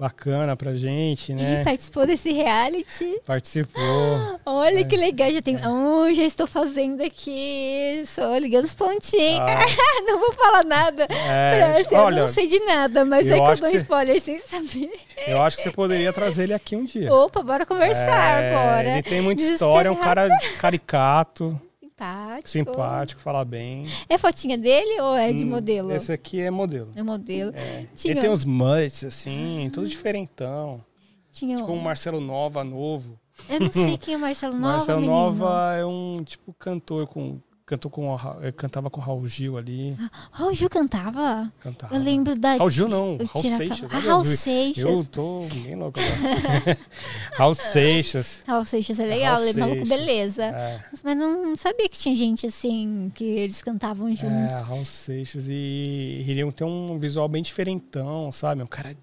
bacana 0.00 0.56
pra 0.56 0.74
gente, 0.74 1.32
Ele 1.32 1.42
né? 1.42 1.62
participou 1.62 2.06
desse 2.06 2.32
reality. 2.32 3.20
Participou. 3.26 4.40
Olha 4.46 4.80
É. 4.80 4.84
que 4.84 4.96
legal, 4.96 5.30
já 5.30 5.42
tem. 5.42 5.56
Oh, 5.66 6.12
já 6.14 6.22
estou 6.22 6.46
fazendo 6.46 7.02
aqui. 7.02 8.02
Só 8.06 8.36
ligando 8.38 8.64
os 8.64 8.74
pontinhos. 8.74 9.38
Ah. 9.40 9.58
não 10.06 10.18
vou 10.18 10.32
falar 10.32 10.64
nada. 10.64 11.06
É, 11.28 11.84
pra- 11.84 12.02
olha, 12.04 12.16
eu 12.16 12.20
não 12.22 12.28
sei 12.28 12.46
de 12.48 12.58
nada, 12.60 13.04
mas 13.04 13.26
eu 13.26 13.34
é 13.34 13.36
que 13.38 13.42
eu 13.52 13.56
dou 13.56 13.70
você- 13.70 13.76
spoiler 13.76 14.20
sem 14.20 14.40
saber. 14.40 14.90
eu 15.26 15.40
acho 15.42 15.58
que 15.58 15.62
você 15.64 15.70
poderia 15.70 16.12
trazer 16.12 16.44
ele 16.44 16.54
aqui 16.54 16.74
um 16.74 16.84
dia. 16.84 17.12
Opa, 17.12 17.42
bora 17.42 17.66
conversar, 17.66 18.42
É, 18.42 18.52
bora. 18.54 18.90
Ele 18.92 19.02
tem 19.02 19.20
muita 19.20 19.42
história, 19.42 19.88
é 19.88 19.92
um 19.92 19.96
cara 19.96 20.28
caricato, 20.58 21.60
Simpático. 22.00 22.48
simpático, 22.48 23.20
fala 23.20 23.44
bem. 23.44 23.84
É 24.08 24.16
fotinha 24.16 24.56
dele 24.56 25.00
ou 25.00 25.14
é 25.14 25.32
de 25.32 25.44
Hum, 25.44 25.48
modelo? 25.48 25.92
Esse 25.92 26.10
aqui 26.12 26.40
é 26.40 26.50
modelo. 26.50 26.90
É 26.96 27.02
modelo. 27.02 27.52
É. 27.54 27.86
Tinha- 27.94 28.12
Ele 28.14 28.20
tem 28.20 28.30
uns 28.30 28.44
muts, 28.44 29.04
assim, 29.04 29.68
tudo 29.72 29.86
diferentão. 29.88 30.82
Tinha 31.30 31.58
Tipo 31.58 31.70
um... 31.72 31.76
um 31.76 31.80
Marcelo 31.80 32.20
Nova 32.20 32.64
novo. 32.64 33.18
Eu 33.48 33.60
não 33.60 33.70
sei 33.70 33.96
quem 33.98 34.14
é 34.14 34.16
o 34.16 34.20
Marcelo 34.20 34.54
Nova, 34.56 34.72
Marcelo 34.78 35.00
menino. 35.00 35.14
Nova 35.16 35.74
é 35.76 35.84
um 35.84 36.22
tipo 36.24 36.54
cantor 36.58 37.06
com. 37.06 37.38
Cantou 37.70 37.88
com, 37.88 38.16
eh, 38.42 38.50
cantava 38.50 38.90
com 38.90 39.00
o 39.00 39.04
Raul 39.04 39.28
Gil 39.28 39.56
ali. 39.56 39.96
Raul 40.32 40.52
Gil 40.52 40.68
cantava? 40.68 41.52
Cantava. 41.60 41.94
Eu 41.94 42.02
lembro 42.02 42.34
da... 42.36 42.56
Raul 42.56 42.68
Gil 42.68 42.88
não, 42.88 43.16
Raul 43.16 43.42
Seixas. 43.56 43.92
Ah, 43.92 43.98
Raul 44.00 44.20
eu- 44.22 44.26
Seixas. 44.26 44.84
Eu 44.84 45.04
tô 45.04 45.46
bem 45.62 45.76
louco 45.76 46.00
agora. 46.00 46.78
Raul 47.38 47.54
Seixas. 47.54 48.42
Raul 48.44 48.64
Seixas 48.64 48.98
é 48.98 49.04
legal, 49.04 49.36
Raul 49.36 49.46
ele 49.46 49.60
é 49.60 49.60
maluco, 49.64 49.86
beleza. 49.88 50.46
É, 50.46 50.84
Mas 51.04 51.16
não, 51.16 51.54
sabia 51.54 51.88
que 51.88 51.96
tinha 51.96 52.16
gente 52.16 52.44
assim, 52.44 53.12
que 53.14 53.22
eles 53.22 53.62
cantavam 53.62 54.08
juntos. 54.16 54.52
é, 54.52 54.62
Raul 54.62 54.84
Seixas. 54.84 55.46
E 55.48 56.24
ele 56.26 56.50
tem 56.50 56.66
um 56.66 56.98
visual 56.98 57.28
bem 57.28 57.40
diferentão, 57.40 58.32
sabe? 58.32 58.64
Um 58.64 58.66
cara 58.66 58.96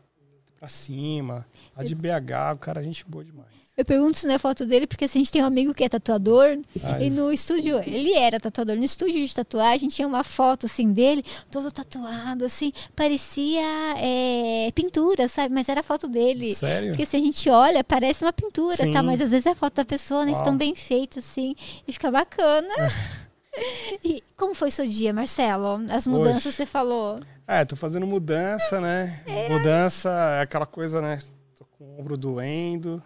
pra 0.59 0.67
cima. 0.67 1.47
Lá 1.73 1.85
de 1.85 1.95
BH, 1.95 2.53
o 2.55 2.57
cara 2.57 2.81
é 2.81 2.83
gente 2.83 3.05
boa 3.07 3.23
demais. 3.23 3.47
Eu 3.77 3.85
pergunto 3.85 4.17
se 4.17 4.25
não 4.25 4.33
é 4.33 4.39
foto 4.39 4.65
dele, 4.65 4.87
porque 4.87 5.05
assim, 5.05 5.19
a 5.19 5.21
gente 5.21 5.31
tem 5.31 5.43
um 5.43 5.45
amigo 5.45 5.71
que 5.71 5.83
é 5.83 5.89
tatuador, 5.89 6.57
Ai. 6.83 7.03
e 7.03 7.09
no 7.11 7.31
estúdio, 7.31 7.77
ele 7.85 8.11
era 8.11 8.39
tatuador, 8.39 8.75
no 8.75 8.83
estúdio 8.83 9.23
de 9.23 9.31
tatuagem 9.31 9.87
tinha 9.87 10.07
uma 10.07 10.23
foto 10.23 10.65
assim 10.65 10.91
dele, 10.91 11.23
todo 11.51 11.71
tatuado, 11.71 12.43
assim, 12.43 12.73
parecia 12.95 13.61
é, 13.99 14.71
pintura, 14.71 15.27
sabe? 15.27 15.53
Mas 15.53 15.69
era 15.69 15.83
foto 15.83 16.07
dele. 16.07 16.55
Sério? 16.55 16.89
Porque 16.89 17.05
se 17.05 17.17
a 17.17 17.19
gente 17.19 17.47
olha, 17.51 17.83
parece 17.83 18.25
uma 18.25 18.33
pintura, 18.33 18.77
Sim. 18.77 18.91
tá? 18.91 19.03
Mas 19.03 19.21
às 19.21 19.29
vezes 19.29 19.45
é 19.45 19.53
foto 19.53 19.75
da 19.75 19.85
pessoa, 19.85 20.25
né? 20.25 20.31
Estão 20.31 20.57
bem 20.57 20.73
feitos, 20.73 21.19
assim, 21.19 21.55
e 21.87 21.93
fica 21.93 22.09
bacana. 22.09 22.73
e 24.03 24.23
como 24.35 24.55
foi 24.55 24.71
seu 24.71 24.87
dia, 24.87 25.13
Marcelo? 25.13 25.85
As 25.91 26.07
mudanças 26.07 26.55
você 26.55 26.65
falou. 26.65 27.19
É, 27.47 27.63
tô 27.63 27.75
fazendo 27.75 28.07
mudança, 28.07 28.81
né? 28.81 29.21
Mudança 29.51 30.09
é 30.39 30.41
aquela 30.41 30.65
coisa, 30.65 30.99
né? 30.99 31.19
Tô 31.55 31.63
com 31.77 31.83
o 31.83 31.99
ombro 31.99 32.17
doendo. 32.17 33.03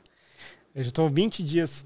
Eu 0.74 0.84
já 0.84 0.92
tô 0.92 1.10
20 1.10 1.44
dias 1.44 1.86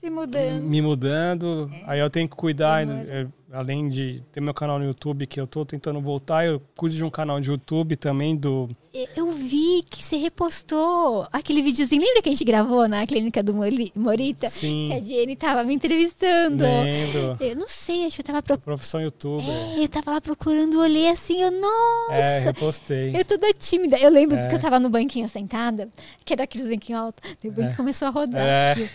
Se 0.00 0.08
mudando. 0.10 0.62
me 0.62 0.80
mudando. 0.80 1.70
Aí 1.84 1.98
eu 1.98 2.08
tenho 2.08 2.28
que 2.28 2.36
cuidar, 2.36 2.86
Demora. 2.86 3.06
eh, 3.08 3.26
além 3.52 3.88
de 3.88 4.22
ter 4.30 4.40
meu 4.40 4.54
canal 4.54 4.78
no 4.78 4.84
YouTube, 4.84 5.26
que 5.26 5.40
eu 5.40 5.46
tô 5.46 5.64
tentando 5.66 6.00
voltar, 6.00 6.46
eu 6.46 6.62
cuido 6.76 6.94
de 6.94 7.02
um 7.04 7.10
canal 7.10 7.40
de 7.40 7.50
YouTube 7.50 7.96
também 7.96 8.36
do. 8.36 8.68
Eu 9.16 9.30
vi 9.32 9.82
que 9.90 10.02
você 10.04 10.16
repostou 10.16 11.26
aquele 11.32 11.62
videozinho. 11.62 12.00
Lembra 12.02 12.22
que 12.22 12.28
a 12.28 12.32
gente 12.32 12.44
gravou 12.44 12.88
na 12.88 13.04
clínica 13.06 13.42
do 13.42 13.54
Mori- 13.54 13.92
Morita? 13.94 14.40
Que 14.40 14.46
a 14.46 14.50
Sim, 14.50 15.02
Jenny 15.04 15.34
tava 15.34 15.64
me 15.64 15.74
entrevistando. 15.74 16.62
lembro. 16.64 17.36
Eu 17.40 17.56
não 17.56 17.66
sei, 17.68 18.06
acho 18.06 18.16
que 18.16 18.22
eu 18.22 18.26
tava 18.26 18.42
procurando. 18.42 18.64
Profissão 18.64 19.00
youtuber. 19.00 19.44
É, 19.48 19.82
eu 19.84 19.88
tava 19.88 20.12
lá 20.12 20.20
procurando, 20.20 20.80
olhei 20.80 21.08
assim, 21.10 21.40
eu, 21.42 21.50
nossa! 21.50 22.14
É, 22.14 22.38
repostei. 22.40 23.16
Eu 23.16 23.24
toda 23.24 23.52
tímida. 23.52 23.96
Eu 23.98 24.10
lembro 24.10 24.36
É. 24.36 24.46
que 24.46 24.54
eu 24.54 24.60
tava 24.60 24.78
no 24.78 24.88
banquinho 24.90 25.28
sentada, 25.28 25.88
que 26.24 26.32
era 26.32 26.44
aqueles 26.44 26.66
banquinhos 26.68 27.02
altos. 27.02 27.30
O 27.44 27.48
banquinho 27.48 27.70
É. 27.70 27.74
começou 27.76 28.08
a 28.08 28.10
rodar. 28.12 28.40
É. 28.46 28.74
Eu, 28.78 28.88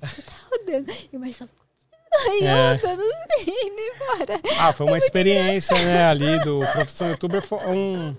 tá 0.00 0.06
rodando, 0.50 0.86
tá 0.86 0.92
rodando. 0.92 0.92
E 1.12 1.16
o 1.16 1.20
Marcelo, 1.20 1.50
ai, 2.14 2.38
É. 2.46 2.72
rodando 2.74 3.02
assim, 3.02 3.50
indo 3.50 3.80
embora. 3.94 4.40
Ah, 4.60 4.72
foi 4.72 4.86
uma 4.86 4.98
experiência, 4.98 5.74
né, 5.84 6.04
ali 6.04 6.38
do 6.44 6.60
Profissão 6.72 7.08
Youtuber. 7.10 7.42
Foi 7.42 7.58
um. 7.66 8.16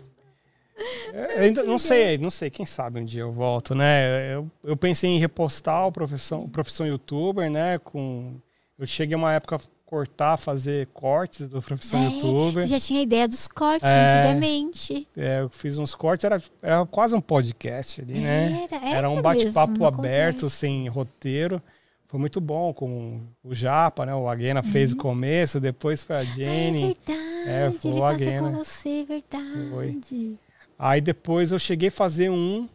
Eu 1.13 1.43
ainda 1.43 1.63
não 1.63 1.77
sei, 1.77 2.17
não 2.17 2.29
sei, 2.29 2.49
quem 2.49 2.65
sabe 2.65 3.01
um 3.01 3.05
dia 3.05 3.23
eu 3.23 3.31
volto, 3.33 3.75
né? 3.75 4.33
Eu, 4.33 4.49
eu 4.63 4.77
pensei 4.77 5.09
em 5.09 5.19
repostar 5.19 5.85
o 5.85 5.91
Profissão, 5.91 6.47
Profissão 6.47 6.87
Youtuber, 6.87 7.49
né? 7.51 7.77
Com, 7.79 8.35
eu 8.77 8.87
cheguei 8.87 9.13
uma 9.15 9.33
época 9.33 9.57
a 9.57 9.59
cortar, 9.89 10.37
fazer 10.37 10.87
cortes 10.93 11.49
do 11.49 11.63
Profissão 11.63 11.99
É, 11.99 12.05
Youtuber. 12.09 12.67
Já 12.67 12.79
tinha 12.79 13.01
ideia 13.01 13.27
dos 13.27 13.47
cortes 13.47 13.89
É. 13.89 14.19
antigamente. 14.21 15.07
É, 15.17 15.41
eu 15.41 15.49
fiz 15.49 15.79
uns 15.79 15.95
cortes, 15.95 16.23
era, 16.25 16.39
era 16.61 16.85
quase 16.85 17.15
um 17.15 17.21
podcast 17.21 17.99
ali, 17.99 18.19
né? 18.19 18.67
Era, 18.71 18.89
era 18.97 19.09
um 19.09 19.13
mesmo, 19.15 19.23
bate-papo 19.23 19.85
aberto, 19.85 20.41
conversa. 20.41 20.49
sem 20.51 20.87
roteiro. 20.87 21.59
Foi 22.07 22.19
muito 22.19 22.39
bom 22.39 22.71
com 22.71 23.19
o 23.43 23.55
Japa, 23.55 24.05
né? 24.05 24.13
O 24.13 24.27
Aguena 24.29 24.61
fez 24.61 24.91
o 24.91 24.95
começo, 24.95 25.59
depois 25.59 26.03
foi 26.03 26.17
a 26.17 26.21
É 26.21 26.23
Jenny. 26.25 26.95
verdade, 27.07 27.49
É, 27.49 27.71
foi 27.71 27.89
ele 27.91 27.99
o 27.99 28.03
Aguena. 28.05 28.49
com 28.51 28.55
você, 28.57 29.05
verdade. 29.05 29.69
Foi. 29.71 30.37
Aí 30.77 31.01
depois 31.01 31.51
eu 31.51 31.57
cheguei 31.57 31.87
a 31.89 31.91
fazer 31.91 32.29
um, 32.29 32.69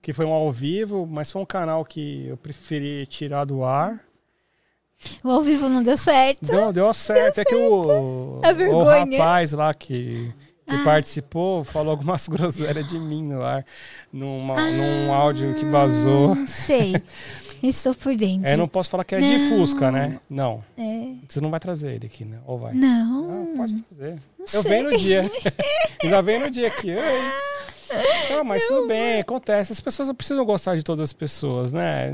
que 0.00 0.12
foi 0.12 0.26
um 0.26 0.32
ao 0.32 0.50
vivo, 0.50 1.06
mas 1.06 1.30
foi 1.30 1.40
um 1.40 1.46
canal 1.46 1.84
que 1.84 2.26
eu 2.26 2.36
preferi 2.36 3.06
tirar 3.06 3.44
do 3.44 3.62
ar. 3.62 4.00
O 5.24 5.30
ao 5.30 5.42
vivo 5.42 5.68
não 5.68 5.82
deu 5.82 5.96
certo. 5.96 6.38
Deu, 6.46 6.72
deu 6.72 6.92
certo. 6.94 7.38
É 7.38 7.44
que 7.44 7.54
o, 7.54 8.40
A 8.42 8.50
o 8.76 8.84
rapaz 8.84 9.52
lá 9.52 9.72
que, 9.74 10.32
que 10.66 10.74
Ah. 10.74 10.82
participou 10.84 11.64
falou 11.64 11.90
algumas 11.92 12.26
groselhas 12.28 12.88
de 12.88 12.98
mim 12.98 13.22
no 13.24 13.42
ar, 13.42 13.64
numa, 14.12 14.54
num 14.70 15.12
áudio 15.12 15.54
que 15.54 15.64
vazou. 15.64 16.34
Não 16.34 16.46
sei. 16.46 16.94
Estou 17.62 17.94
por 17.94 18.16
dentro. 18.16 18.46
É, 18.46 18.56
não 18.56 18.66
posso 18.66 18.90
falar 18.90 19.04
que 19.04 19.14
é 19.14 19.18
de 19.20 19.38
Não. 19.38 19.48
Fusca, 19.58 19.92
né? 19.92 20.18
Não. 20.28 20.64
É, 20.76 21.12
Você 21.28 21.40
não 21.40 21.48
vai 21.48 21.60
trazer 21.60 21.92
ele 21.94 22.06
aqui, 22.06 22.24
né? 22.24 22.38
Ou 22.44 22.58
vai? 22.58 22.74
não. 22.74 23.22
Não, 23.28 23.56
pode 23.56 23.76
trazer. 23.82 24.14
não 24.36 24.40
Eu 24.40 24.46
sei. 24.48 24.62
venho 24.62 24.90
no 24.90 24.98
dia. 24.98 25.30
Ainda 26.02 26.22
venho 26.22 26.40
no 26.40 26.50
dia 26.50 26.66
aqui. 26.66 26.90
Oi. 26.90 26.98
Não, 28.30 28.44
mas 28.44 28.66
tudo 28.66 28.86
bem, 28.86 29.20
acontece. 29.20 29.72
As 29.72 29.80
pessoas 29.80 30.08
não 30.08 30.14
precisam 30.14 30.44
gostar 30.44 30.76
de 30.76 30.82
todas 30.82 31.02
as 31.04 31.12
pessoas, 31.12 31.72
né? 31.72 32.08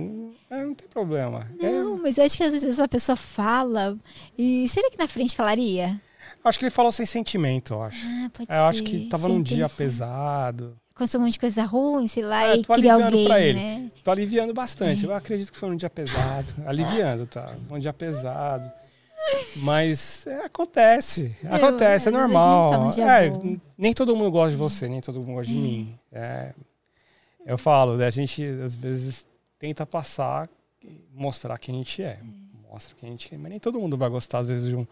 É, 0.50 0.64
Não 0.64 0.74
tem 0.74 0.88
problema. 0.88 1.46
É, 1.60 1.70
Não, 1.70 1.98
mas 1.98 2.18
eu 2.18 2.24
acho 2.24 2.36
que 2.36 2.42
às 2.44 2.52
vezes 2.52 2.80
a 2.80 2.88
pessoa 2.88 3.16
fala. 3.16 3.96
E 4.36 4.68
será 4.68 4.90
que 4.90 4.98
na 4.98 5.06
frente 5.08 5.34
falaria? 5.36 6.00
acho 6.44 6.58
que 6.58 6.64
ele 6.64 6.70
falou 6.70 6.90
sem 6.90 7.04
sentimento, 7.04 7.74
eu 7.74 7.82
acho. 7.82 8.06
Ah, 8.06 8.30
pode 8.32 8.48
Eu 8.50 8.54
ser. 8.56 8.62
acho 8.62 8.82
que 8.82 9.06
tava 9.08 9.24
sem 9.28 9.32
num 9.36 9.42
dia 9.42 9.68
pensar. 9.68 9.76
pesado. 9.76 10.76
Um 11.14 11.20
monte 11.20 11.32
de 11.34 11.38
coisa 11.38 11.62
ruim, 11.64 12.08
sei 12.08 12.22
lá, 12.24 12.44
É, 12.48 12.56
e 12.56 12.64
queria 12.64 12.94
alguém, 12.94 13.24
pra 13.26 13.40
ele. 13.40 13.58
né? 13.58 13.90
Tô 14.02 14.10
aliviando 14.10 14.52
bastante. 14.54 15.04
Eu 15.04 15.14
acredito 15.14 15.52
que 15.52 15.58
foi 15.58 15.68
um 15.70 15.76
dia 15.76 15.88
pesado. 15.90 16.46
Aliviando, 16.66 17.26
tá? 17.26 17.54
Um 17.70 17.78
dia 17.78 17.92
pesado. 17.92 18.68
Mas 19.56 20.26
é, 20.26 20.44
acontece. 20.44 21.34
Eu- 21.42 21.54
Acontece, 21.54 22.08
é 22.08 22.12
tá 22.12 22.18
normal. 22.18 22.88
dia 22.90 23.04
É, 23.26 23.32
nem 23.76 23.92
todo 23.92 24.14
mundo 24.16 24.30
gosta 24.30 24.50
de 24.52 24.56
você, 24.56 24.88
nem 24.88 25.00
todo 25.00 25.20
mundo 25.20 25.34
gosta 25.34 25.52
de 25.52 25.58
mim. 25.58 25.98
É, 26.12 26.52
eu 27.46 27.58
falo, 27.58 27.96
né, 27.96 28.06
a 28.06 28.10
gente 28.10 28.44
às 28.64 28.74
vezes 28.74 29.26
tenta 29.58 29.84
passar, 29.86 30.48
mostrar 31.14 31.58
quem 31.58 31.74
a 31.74 31.78
gente 31.78 32.02
é. 32.02 32.18
Mostra 32.70 32.94
quem 33.00 33.08
a 33.08 33.12
gente 33.12 33.34
é, 33.34 33.38
mas 33.38 33.50
nem 33.50 33.58
todo 33.60 33.80
mundo 33.80 33.96
vai 33.96 34.08
gostar, 34.10 34.38
às 34.40 34.46
vezes, 34.46 34.68
de 34.68 34.76
um, 34.76 34.86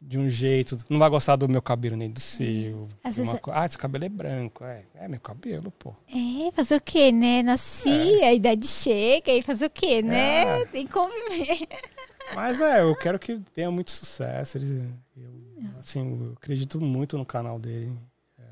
de 0.00 0.18
um 0.18 0.28
jeito. 0.28 0.76
Não 0.88 0.98
vai 0.98 1.10
gostar 1.10 1.36
do 1.36 1.46
meu 1.48 1.60
cabelo 1.60 1.94
nem 1.96 2.08
do 2.10 2.18
seu. 2.18 2.88
De 3.12 3.20
uma 3.20 3.38
Ah, 3.52 3.66
esse 3.66 3.76
cabelo 3.76 4.04
é 4.06 4.08
branco. 4.08 4.64
É, 4.64 4.84
é 4.94 5.06
meu 5.06 5.20
cabelo, 5.20 5.70
pô. 5.78 5.94
É, 6.08 6.50
fazer 6.52 6.76
o 6.76 6.80
quê, 6.80 7.12
né? 7.12 7.42
Nasci, 7.42 7.90
a 8.22 8.32
idade 8.32 8.66
chega 8.66 9.30
e 9.32 9.42
fazer 9.42 9.66
o 9.66 9.70
quê, 9.70 10.00
né? 10.00 10.62
É. 10.62 10.64
Tem 10.66 10.86
que 10.86 10.92
conviver. 10.92 11.68
Mas 12.34 12.60
é, 12.60 12.80
eu 12.82 12.94
quero 12.96 13.18
que 13.18 13.38
tenha 13.54 13.70
muito 13.70 13.90
sucesso. 13.90 14.58
Ele, 14.58 14.88
eu, 15.16 15.30
assim, 15.78 16.18
eu 16.20 16.32
acredito 16.36 16.80
muito 16.80 17.18
no 17.18 17.24
canal 17.24 17.58
dele. 17.58 17.92
É, 18.38 18.42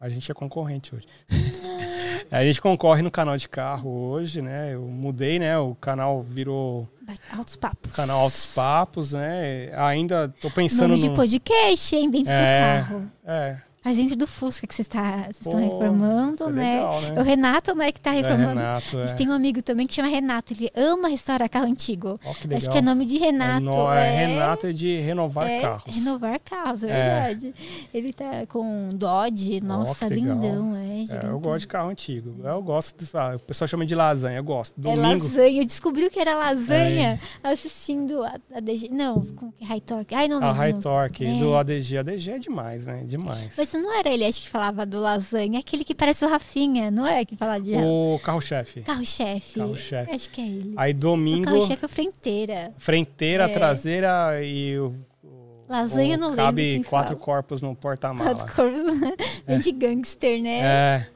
a 0.00 0.08
gente 0.08 0.30
é 0.30 0.34
concorrente 0.34 0.94
hoje. 0.94 1.06
a 2.30 2.44
gente 2.44 2.60
concorre 2.60 3.02
no 3.02 3.10
canal 3.10 3.36
de 3.36 3.48
carro 3.48 3.88
hoje, 3.90 4.40
né? 4.40 4.74
Eu 4.74 4.82
mudei, 4.82 5.38
né? 5.38 5.58
O 5.58 5.74
canal 5.74 6.22
virou 6.22 6.88
Altos 7.32 7.56
papos. 7.56 7.92
canal 7.92 8.20
Altos 8.20 8.54
Papos, 8.54 9.12
né? 9.12 9.70
Ainda 9.76 10.28
tô 10.40 10.50
pensando 10.50 10.88
Nome 10.90 11.00
de 11.00 11.08
no... 11.08 11.14
podcast, 11.14 11.96
hein? 11.96 12.10
Dentro 12.10 12.32
É. 12.32 12.80
do 12.80 12.86
carro. 12.88 13.10
É, 13.24 13.58
Mas 13.82 13.96
dentro 13.96 14.14
do 14.14 14.26
Fusca 14.26 14.66
que 14.66 14.74
vocês, 14.74 14.86
tá, 14.86 15.26
estão 15.30 15.56
reformando, 15.58 16.44
é 16.48 16.52
né? 16.52 16.74
legal, 16.76 17.00
né? 17.00 17.12
É 17.16 17.20
o 17.20 17.22
Renato, 17.22 17.74
né, 17.74 17.90
que 17.92 18.00
tá 18.00 18.12
é 18.12 18.16
reformando. 18.16 18.48
Renato, 18.60 18.98
A 18.98 19.00
é. 19.02 19.06
gente 19.08 19.16
tem 19.16 19.28
um 19.28 19.32
amigo 19.32 19.62
também 19.62 19.86
que 19.86 19.94
chama 19.94 20.08
Renato. 20.08 20.52
Ele 20.52 20.70
ama 20.76 21.08
restaurar 21.08 21.48
carro 21.48 21.66
antigo. 21.66 22.20
Ó, 22.24 22.34
que 22.34 22.46
legal. 22.46 22.58
Acho 22.58 22.70
que 22.70 22.78
é 22.78 22.82
nome 22.82 23.06
de 23.06 23.16
Renato. 23.18 23.62
no- 23.62 23.90
é, 23.92 24.26
Renato 24.26 24.66
é 24.66 24.72
de 24.72 25.00
renovar 25.00 25.48
é, 25.48 25.60
carros. 25.62 25.94
Renovar 25.96 26.40
carros, 26.40 26.82
é, 26.84 26.88
É. 26.90 27.20
verdade. 27.24 27.54
Ele 27.94 28.12
tá 28.12 28.46
com 28.48 28.90
Dodge, 28.92 29.60
nossa, 29.62 30.06
legal. 30.08 30.34
lindão, 30.36 30.76
é, 30.76 30.90
É, 31.26 31.30
eu 31.30 31.40
gosto 31.40 31.60
de 31.60 31.66
carro 31.68 31.88
antigo. 31.88 32.34
Eu 32.44 32.62
gosto 32.62 32.94
ah, 33.16 33.36
o 33.36 33.40
pessoal 33.42 33.66
chama 33.66 33.86
de 33.86 33.94
lasanha, 33.94 34.36
eu 34.38 34.44
gosto. 34.44 34.78
É 34.78 34.82
Domingo. 34.82 35.24
lasanha. 35.24 35.62
Eu 35.62 35.64
descobri 35.64 36.04
o 36.04 36.10
que 36.10 36.20
era 36.20 36.34
lasanha 36.34 37.18
assistindo 37.42 38.22
a, 38.22 38.34
a 38.54 38.60
DG. 38.60 38.88
Não, 38.90 39.24
com 39.24 39.52
High 39.62 39.80
Torque. 39.80 40.14
Ai, 40.14 40.28
não 40.28 40.38
A. 40.42 40.52
High 40.52 40.74
Torque 40.74 41.24
É. 41.24 41.38
do 41.38 41.54
ADG. 41.56 41.96
ADG 41.98 42.30
é 42.32 42.38
demais, 42.38 42.86
né? 42.86 43.02
Demais. 43.06 43.54
Mas 43.56 43.69
não 43.78 43.92
era 43.98 44.08
ele, 44.10 44.24
acho 44.24 44.40
que 44.42 44.48
falava 44.48 44.84
do 44.86 44.98
lasanha. 45.00 45.58
Aquele 45.60 45.84
que 45.84 45.94
parece 45.94 46.24
o 46.24 46.28
Rafinha, 46.28 46.90
não 46.90 47.06
é? 47.06 47.24
Que 47.24 47.36
fala 47.36 47.58
de 47.58 47.72
O 47.76 48.20
carro-chefe. 48.22 48.82
carro-chefe. 48.82 49.58
Carro-chefe. 49.60 50.10
Acho 50.14 50.30
que 50.30 50.40
é 50.40 50.46
ele. 50.46 50.74
Aí 50.76 50.92
O 50.92 50.96
domingo, 50.96 51.44
carro-chefe 51.44 51.84
é 51.84 51.86
o 51.86 51.88
Frenteira. 51.88 52.74
frenteira, 52.78 53.44
É. 53.44 53.48
traseira 53.48 54.42
e 54.44 54.78
o. 54.78 54.94
o- 55.24 55.64
Lasanha 55.68 56.16
o- 56.16 56.20
não 56.20 56.28
lembro 56.30 56.44
Cabe 56.44 56.84
quatro 56.84 57.12
fala. 57.14 57.24
corpos 57.24 57.62
no 57.62 57.74
porta-mala. 57.76 58.34
Quatro 58.34 58.54
corpos 58.54 58.82
bem 59.46 59.60
de 59.60 59.72
gangster, 59.72 60.42
né? 60.42 60.60
É. 60.62 61.06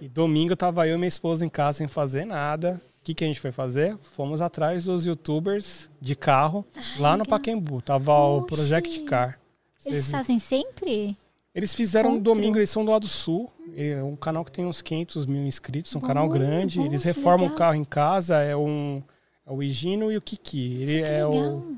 E 0.00 0.08
domingo 0.08 0.56
tava 0.56 0.86
eu 0.88 0.94
e 0.94 0.98
minha 0.98 1.08
esposa 1.08 1.44
em 1.44 1.48
casa 1.48 1.78
sem 1.78 1.88
fazer 1.88 2.24
nada. 2.24 2.80
O 3.00 3.02
que, 3.04 3.14
que 3.14 3.24
a 3.24 3.26
gente 3.26 3.40
foi 3.40 3.50
fazer? 3.52 3.96
Fomos 4.14 4.40
atrás 4.42 4.84
dos 4.84 5.06
youtubers 5.06 5.88
de 6.00 6.14
carro 6.14 6.66
lá 6.98 7.16
no 7.16 7.24
Paquembu. 7.24 7.80
Tava 7.80 8.12
o 8.12 8.38
Oxi. 8.38 8.46
Project 8.48 8.98
Car. 9.04 9.38
Eles 9.86 10.04
Vocês- 10.04 10.10
fazem 10.10 10.38
sempre? 10.38 11.16
Eles 11.54 11.74
fizeram 11.74 12.10
no 12.10 12.16
Outro. 12.16 12.34
domingo, 12.34 12.58
eles 12.58 12.70
são 12.70 12.84
do 12.84 12.90
lado 12.92 13.06
sul. 13.08 13.50
É 13.76 14.02
um 14.02 14.14
canal 14.16 14.44
que 14.44 14.52
tem 14.52 14.64
uns 14.64 14.80
500 14.82 15.26
mil 15.26 15.44
inscritos, 15.46 15.94
um 15.96 16.00
Bom, 16.00 16.06
canal 16.06 16.28
grande. 16.28 16.78
bom, 16.78 16.86
eles 16.86 17.02
que 17.02 17.08
reformam 17.08 17.42
legal. 17.48 17.54
o 17.54 17.58
carro 17.58 17.74
em 17.76 17.84
casa. 17.84 18.36
É, 18.40 18.56
um, 18.56 19.02
é 19.46 19.52
o 19.52 19.62
Higino 19.62 20.10
e 20.12 20.16
o 20.16 20.20
Kiki. 20.22 20.78
Ele 20.82 21.02
que 21.02 21.08
é 21.08 21.26
o, 21.26 21.76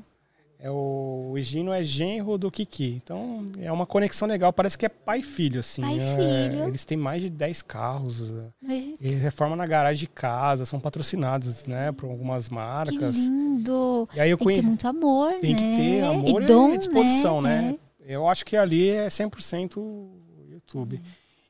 é 0.59 0.69
o, 0.71 1.33
Higino 1.37 1.71
é 1.73 1.83
genro 1.83 2.37
do 2.37 2.51
Kiki. 2.51 2.99
Então 3.03 3.45
é 3.59 3.71
uma 3.71 3.85
conexão 3.87 4.27
legal. 4.27 4.53
Parece 4.53 4.77
que 4.77 4.85
é 4.85 4.89
pai 4.89 5.19
e 5.19 5.23
filho, 5.23 5.59
assim. 5.59 5.81
Pai 5.81 5.97
e 5.97 5.99
É, 5.99 6.49
filho. 6.49 6.63
Eles 6.67 6.85
têm 6.85 6.97
mais 6.97 7.21
de 7.23 7.29
10 7.31 7.61
carros. 7.63 8.31
Mas 8.61 8.93
Eles 9.01 9.21
reformam 9.23 9.55
na 9.55 9.65
garagem 9.65 10.01
de 10.01 10.07
casa, 10.07 10.65
são 10.65 10.79
patrocinados, 10.79 11.65
né, 11.65 11.91
por 11.91 12.09
algumas 12.09 12.47
Que 12.47 12.53
marcas. 12.53 13.15
lindo. 13.15 14.07
E 14.15 14.19
aí 14.19 14.29
eu 14.29 14.37
Tem 14.37 14.47
que 14.49 14.61
ter 14.61 14.67
muito 14.67 14.87
amor, 14.87 15.33
Tem 15.39 15.53
né? 15.53 15.59
que 15.59 15.77
ter 15.77 16.01
amor 16.03 16.41
e 16.41 16.43
e, 16.43 16.47
dom, 16.47 16.77
disposição, 16.77 17.41
né? 17.41 17.61
né? 17.61 17.77
Eu 18.05 18.27
acho 18.27 18.45
que 18.45 18.55
ali 18.57 18.89
é 18.89 19.07
100% 19.07 20.23
YouTube. 20.51 21.01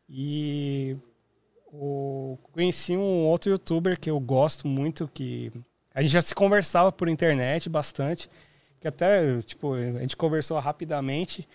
E 0.09 0.95
o, 1.71 2.37
conheci 2.51 2.95
um 2.95 3.25
outro 3.25 3.51
youtuber 3.51 3.99
que 3.99 4.09
eu 4.09 4.19
gosto 4.19 4.67
muito, 4.67 5.09
que 5.13 5.51
a 5.93 6.01
gente 6.01 6.11
já 6.11 6.21
se 6.21 6.35
conversava 6.35 6.91
por 6.91 7.09
internet 7.09 7.69
bastante, 7.69 8.29
que 8.79 8.87
até, 8.87 9.39
tipo, 9.41 9.73
a 9.73 9.99
gente 9.99 10.17
conversou 10.17 10.59
rapidamente. 10.59 11.47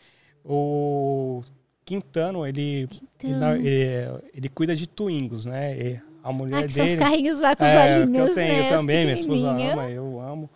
O 0.44 1.42
Quintano, 1.84 2.46
ele, 2.46 2.88
ele, 3.22 3.34
Então, 3.34 3.56
ele, 3.56 4.22
ele 4.34 4.48
cuida 4.48 4.74
de 4.74 4.86
Twingos, 4.86 5.44
né? 5.44 5.76
E 5.76 6.00
a 6.22 6.32
mulher 6.32 6.64
ah, 6.64 6.66
que 6.66 6.72
são 6.72 6.86
os 6.86 6.92
dele... 6.92 7.04
carrinhos 7.04 7.40
lá 7.40 7.54
com 7.54 7.64
os 7.64 7.70
É, 7.70 7.74
que 7.74 8.02
olhinhos, 8.02 8.28
eu 8.28 8.34
tenho 8.34 8.52
né? 8.52 8.66
eu 8.66 8.76
também, 8.76 9.04
minha 9.04 9.14
esposa 9.14 9.50
ama, 9.50 9.90
eu 9.90 10.20
amo. 10.20 10.50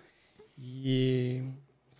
E 0.58 1.42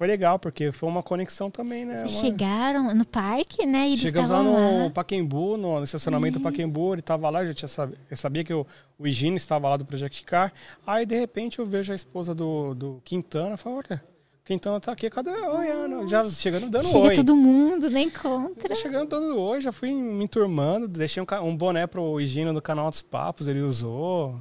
foi 0.03 0.09
legal, 0.09 0.37
porque 0.37 0.73
foi 0.73 0.89
uma 0.89 1.01
conexão 1.01 1.49
também, 1.49 1.85
né? 1.85 2.01
Uma- 2.01 2.09
chegaram 2.09 2.93
no 2.93 3.05
parque, 3.05 3.65
né? 3.65 3.87
E 3.87 3.97
Chegamos 3.97 4.31
lá 4.31 4.43
no 4.43 4.83
lá. 4.83 4.91
Paquembu, 4.91 5.57
no, 5.57 5.81
estacionamento 5.81 6.41
do 6.41 6.43
Paquembu, 6.43 6.95
ele 6.95 7.03
tava 7.03 7.31
lá, 7.31 7.45
eu 7.45 7.47
já 7.47 7.55
tinha 7.55 7.69
sab... 7.69 7.95
eu 8.11 8.17
sabia 8.17 8.43
que 8.43 8.53
o, 8.53 8.67
o 8.99 9.07
Higino 9.07 9.37
estava 9.37 9.69
lá 9.69 9.77
do 9.77 9.85
Project 9.85 10.25
Car. 10.25 10.53
Aí, 10.85 11.07
de 11.07 11.17
repente, 11.17 11.61
eu 11.61 11.65
vejo 11.65 11.93
a 11.93 11.95
esposa 11.95 12.35
do, 12.35 12.75
do 12.75 13.01
Quintana, 13.05 13.51
eu 13.51 13.57
falo, 13.57 13.77
olha, 13.77 14.03
Quintana 14.45 14.81
tá 14.81 14.91
aqui, 14.91 15.09
cadê? 15.09 15.31
Oi, 15.31 15.71
Ana. 15.71 16.09
Já 16.09 16.25
chegando 16.25 16.69
dando 16.69 16.85
Chega 16.89 17.07
oi. 17.07 17.15
todo 17.15 17.37
mundo, 17.37 17.89
né? 17.89 18.01
Encontra. 18.01 18.75
Chegando 18.75 19.09
dando 19.09 19.41
oi, 19.41 19.61
já 19.61 19.71
fui 19.71 19.93
me 19.93 20.25
enturmando, 20.25 20.89
deixei 20.89 21.23
um, 21.23 21.45
um 21.45 21.57
boné 21.57 21.87
pro 21.87 22.21
Higino 22.21 22.53
do 22.53 22.61
canal 22.61 22.91
dos 22.91 23.03
Papos, 23.03 23.47
ele 23.47 23.61
usou. 23.61 24.37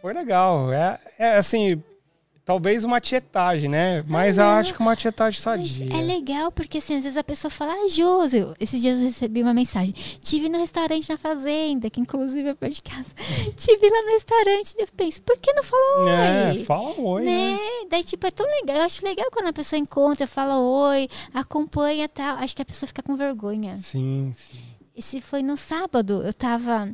Foi 0.00 0.12
legal. 0.12 0.72
É, 0.72 0.98
é 1.16 1.36
assim, 1.36 1.80
talvez 2.44 2.84
uma 2.84 3.00
tietagem, 3.00 3.68
né? 3.70 4.04
Mas 4.06 4.36
eu 4.38 4.44
acho 4.44 4.74
que 4.74 4.80
uma 4.80 4.94
tietagem 4.94 5.40
sadia. 5.40 5.86
é 5.92 6.02
legal, 6.02 6.52
porque 6.52 6.78
assim, 6.78 6.96
às 6.96 7.02
vezes 7.04 7.16
a 7.16 7.24
pessoa 7.24 7.50
fala, 7.50 7.72
ah, 7.72 7.88
Josi, 7.88 8.38
eu- 8.38 8.54
esses 8.60 8.80
dias 8.80 8.98
eu 8.98 9.06
recebi 9.06 9.42
uma 9.42 9.54
mensagem. 9.54 9.94
Tive 10.20 10.48
no 10.48 10.58
restaurante 10.58 11.08
na 11.08 11.16
fazenda, 11.16 11.88
que 11.88 12.00
inclusive 12.00 12.48
é 12.50 12.54
perto 12.54 12.74
de 12.74 12.82
casa. 12.82 13.06
Tive 13.56 13.88
lá 13.88 14.02
no 14.02 14.08
restaurante. 14.12 14.74
Eu 14.78 14.86
penso, 14.96 15.22
por 15.22 15.38
que 15.38 15.52
não 15.52 15.64
falou 15.64 16.08
É, 16.08 16.50
oi? 16.52 16.64
fala 16.64 16.90
um 17.00 17.04
oi, 17.06 17.24
né? 17.24 17.50
né? 17.52 17.58
Daí, 17.90 18.04
tipo, 18.04 18.26
é 18.26 18.30
tão 18.30 18.46
legal. 18.46 18.76
Eu 18.76 18.82
acho 18.82 19.04
legal 19.04 19.26
quando 19.32 19.46
a 19.48 19.52
pessoa 19.52 19.78
encontra, 19.78 20.26
fala 20.26 20.58
oi, 20.58 21.08
acompanha 21.32 22.04
e 22.04 22.08
tal. 22.08 22.36
Acho 22.38 22.54
que 22.54 22.62
a 22.62 22.64
pessoa 22.66 22.86
fica 22.86 23.02
com 23.02 23.16
vergonha. 23.16 23.78
Sim, 23.82 24.32
sim. 24.36 24.58
Esse 24.96 25.20
foi 25.20 25.42
no 25.42 25.56
sábado. 25.56 26.22
Eu 26.24 26.32
tava. 26.34 26.88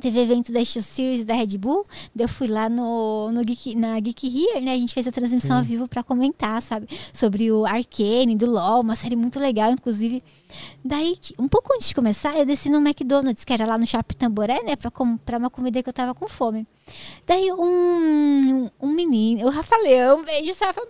Teve 0.00 0.20
evento 0.20 0.52
da 0.52 0.64
Steel 0.64 0.82
Series 0.82 1.24
da 1.24 1.34
Red 1.34 1.58
Bull. 1.58 1.84
Eu 2.16 2.28
fui 2.28 2.46
lá 2.46 2.68
no, 2.68 3.30
no 3.32 3.44
Geek, 3.44 3.74
na 3.74 3.98
Geek 4.00 4.26
Here, 4.26 4.60
né? 4.60 4.72
A 4.72 4.78
gente 4.78 4.94
fez 4.94 5.06
a 5.06 5.12
transmissão 5.12 5.58
ao 5.58 5.64
vivo 5.64 5.88
pra 5.88 6.02
comentar, 6.02 6.60
sabe? 6.62 6.86
Sobre 7.12 7.50
o 7.50 7.64
Arcane, 7.64 8.36
do 8.36 8.50
LoL, 8.50 8.80
uma 8.80 8.96
série 8.96 9.16
muito 9.16 9.38
legal, 9.38 9.72
inclusive. 9.72 10.22
Daí, 10.84 11.16
um 11.38 11.48
pouco 11.48 11.72
antes 11.74 11.88
de 11.88 11.94
começar, 11.94 12.36
eu 12.38 12.44
desci 12.46 12.68
no 12.68 12.78
McDonald's, 12.78 13.44
que 13.44 13.52
era 13.52 13.66
lá 13.66 13.76
no 13.78 13.86
Shopping 13.86 14.16
Tamboré, 14.16 14.62
né? 14.62 14.76
Pra 14.76 14.90
comprar 14.90 15.38
uma 15.38 15.50
comida 15.50 15.82
que 15.82 15.88
eu 15.88 15.92
tava 15.92 16.14
com 16.14 16.28
fome. 16.28 16.66
Daí 17.26 17.50
um, 17.52 18.70
um 18.80 18.92
menino, 18.92 19.46
o 19.46 19.50
Rafael, 19.50 20.18
um 20.18 20.22
beijo, 20.24 20.52
Rafa, 20.60 20.80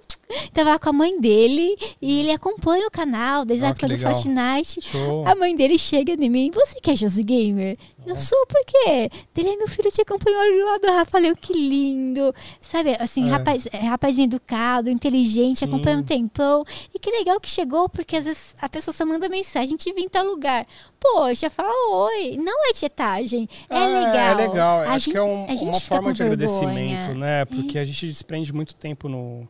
tava 0.52 0.70
lá 0.70 0.78
com 0.78 0.90
a 0.90 0.92
mãe 0.92 1.18
dele 1.18 1.74
e 2.02 2.20
ele 2.20 2.32
acompanha 2.32 2.86
o 2.86 2.90
canal 2.90 3.46
desde 3.46 3.64
a 3.64 3.68
Ah, 3.68 3.70
época 3.70 3.88
do. 3.88 3.96
Fortnite. 3.98 4.82
Show. 4.82 5.26
A 5.26 5.34
mãe 5.34 5.56
dele 5.56 5.78
chega 5.78 6.12
em 6.12 6.28
mim, 6.28 6.50
você 6.52 6.78
que 6.82 6.90
é 6.90 6.96
Josi 6.96 7.22
Gamer? 7.22 7.78
Eu 8.06 8.14
sou, 8.14 8.46
por 8.46 8.62
quê? 8.66 9.10
Dele 9.34 9.48
é 9.48 9.56
meu 9.56 9.66
filho 9.68 9.90
te 9.90 10.00
acompanhou 10.02 10.40
lá 10.66 10.78
do 10.78 10.86
Rafael, 10.88 11.34
que 11.34 11.52
lindo. 11.52 12.32
Sabe, 12.62 12.94
assim, 13.00 13.26
É. 13.26 13.30
rapaz, 13.30 13.66
é, 13.72 13.78
rapaz 13.78 14.16
educado, 14.18 14.88
inteligente, 14.90 15.60
Sim. 15.60 15.64
acompanha 15.64 15.96
um 15.98 16.02
tempão. 16.04 16.64
E 16.94 16.98
que 17.00 17.10
legal 17.10 17.40
que 17.40 17.50
chegou, 17.50 17.88
porque 17.88 18.16
às 18.16 18.24
vezes 18.24 18.54
a 18.60 18.68
pessoa 18.68 18.94
só 18.94 19.04
manda 19.06 19.28
mensagem, 19.28 19.55
te 19.64 19.92
vi 19.92 20.02
em 20.02 20.08
tal 20.08 20.24
lugar. 20.26 20.66
Poxa, 21.00 21.48
fala 21.48 21.70
oi. 22.08 22.36
Não 22.36 22.68
é 22.68 22.72
tietagem, 22.72 23.48
é, 23.68 23.78
legal. 23.86 24.16
É 24.16 24.34
legal. 24.34 24.78
A 24.80 24.82
Acho 24.90 24.92
gente- 25.06 25.10
que 25.12 25.18
é 25.18 25.22
um- 25.22 25.44
a 25.44 25.50
gente 25.56 25.62
uma 25.64 25.80
forma 25.80 26.12
de 26.12 26.18
vergonha. 26.22 26.46
agradecimento, 26.48 27.14
né? 27.18 27.44
Porque 27.44 27.78
a 27.78 27.84
gente 27.84 28.06
desprende 28.06 28.52
muito 28.52 28.74
tempo 28.74 29.08
no 29.08 29.48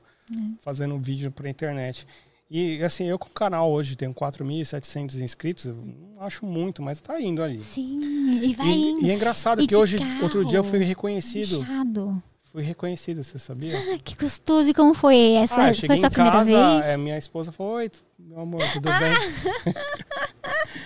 fazendo 0.63 0.95
um 0.95 1.01
vídeo 1.01 1.31
pra 1.31 1.49
internet. 1.49 2.07
E 2.51 2.81
assim, 2.85 3.07
eu 3.07 3.19
com 3.19 3.27
o 3.27 3.31
canal 3.31 3.71
hoje 3.73 3.97
tenho 3.97 4.13
4.700 4.15 5.21
inscritos, 5.21 5.67
não 5.67 6.21
acho 6.23 6.47
muito, 6.47 6.81
mas 6.83 7.01
tá 7.01 7.21
indo 7.21 7.43
ali. 7.43 7.59
Sim, 7.59 8.01
e 8.43 8.55
vai 8.55 8.67
E, 8.69 8.91
indo. 8.91 9.05
e 9.07 9.11
é 9.11 9.15
engraçado 9.15 9.61
E 9.63 9.67
que 9.67 9.75
hoje, 9.75 9.99
carro. 9.99 10.23
outro 10.23 10.45
dia 10.45 10.59
eu 10.59 10.65
fui 10.65 10.79
reconhecido. 10.79 11.61
Inchado. 11.61 12.19
Fui 12.57 12.63
reconhecido, 12.65 13.23
você 13.23 13.39
sabia? 13.39 13.79
Ah, 13.79 13.99
que 14.03 14.15
gostoso. 14.17 14.71
E 14.71 14.73
como 14.73 14.95
foi 14.95 15.33
essa? 15.33 15.57
Ah, 15.57 15.75
foi 15.75 15.99
sua 15.99 16.09
primeira 16.11 16.39
casa, 16.39 16.45
vez? 16.79 16.87
é, 16.87 16.97
minha 16.97 17.19
esposa 17.19 17.53
falou, 17.53 17.75
oi, 17.75 17.91
meu 18.19 18.41
amor, 18.41 18.63
tudo 18.73 18.89
Ah, 18.89 18.99
bem? 18.99 19.75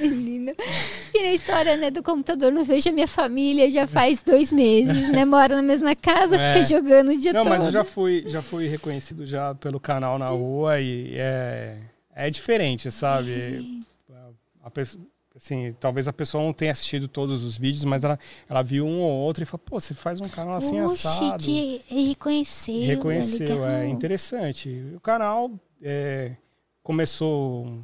Menina. 0.10 0.52
E 1.14 1.22
na 1.22 1.32
história 1.32 1.76
né, 1.76 1.88
do 1.88 2.02
computador, 2.02 2.51
não 2.51 2.64
vejo 2.64 2.88
a 2.88 2.92
minha 2.92 3.06
família 3.06 3.70
já 3.70 3.86
faz 3.86 4.20
dois 4.24 4.51
meses, 4.51 5.10
né? 5.10 5.24
Mora 5.24 5.55
na 5.55 5.62
mesma 5.62 5.94
casa, 5.94 6.34
É. 6.36 6.55
fica 6.55 6.64
jogando 6.64 7.10
o 7.12 7.16
dia 7.16 7.32
Não, 7.32 7.44
todo. 7.44 7.51
mas 7.52 7.62
eu 7.66 7.70
já 7.70 7.84
fui, 7.84 8.24
já 8.26 8.42
fui 8.42 8.66
reconhecido 8.66 9.24
já 9.24 9.55
pelo 9.55 9.78
canal 9.78 10.18
na 10.18 10.26
rua 10.26 10.80
e 10.80 11.14
é, 11.18 11.76
é 12.16 12.28
diferente, 12.30 12.90
sabe? 12.90 13.80
A, 14.12 14.66
a 14.66 14.70
pessoa- 14.72 15.05
assim, 15.36 15.74
talvez 15.81 16.07
a 16.09 16.12
pessoa 16.12 16.43
não 16.44 16.52
tenha 16.52 16.73
assistido 16.73 17.07
todos 17.09 17.44
os 17.44 17.57
vídeos, 17.57 17.85
mas 17.85 18.02
ela, 18.05 18.19
ela 18.48 18.62
viu 18.62 18.86
um 18.86 19.01
ou 19.01 19.12
outro 19.12 19.43
e 19.43 19.47
falou, 19.47 19.62
pô, 19.65 19.78
você 19.81 19.94
faz 19.94 20.20
um 20.20 20.28
canal 20.28 20.57
assim 20.57 20.81
Oxe, 20.82 21.07
assado. 21.07 21.43
te 21.43 21.82
reconheceu. 21.89 22.74
E 22.74 22.85
reconheceu, 22.86 23.65
é, 23.66 23.85
é 23.85 23.89
interessante. 23.89 24.69
O 24.94 25.01
canal 25.01 25.51
é, 25.82 26.36
começou 26.82 27.82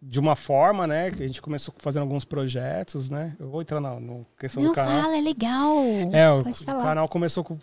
de 0.00 0.18
uma 0.18 0.34
forma, 0.34 0.86
né? 0.86 1.10
Que 1.12 1.22
a 1.22 1.26
gente 1.26 1.40
começou 1.40 1.72
fazendo 1.78 2.02
alguns 2.02 2.24
projetos, 2.24 3.08
né? 3.08 3.36
Eu 3.38 3.48
vou 3.48 3.62
entrar 3.62 3.80
na 3.80 4.00
no 4.00 4.26
questão 4.38 4.60
Não 4.62 4.70
do 4.70 4.74
canal. 4.74 5.02
fala, 5.02 5.16
é 5.16 5.20
legal. 5.20 5.76
É, 6.12 6.30
o, 6.32 6.40
o 6.40 6.82
canal 6.82 7.08
começou 7.08 7.44
com- 7.44 7.56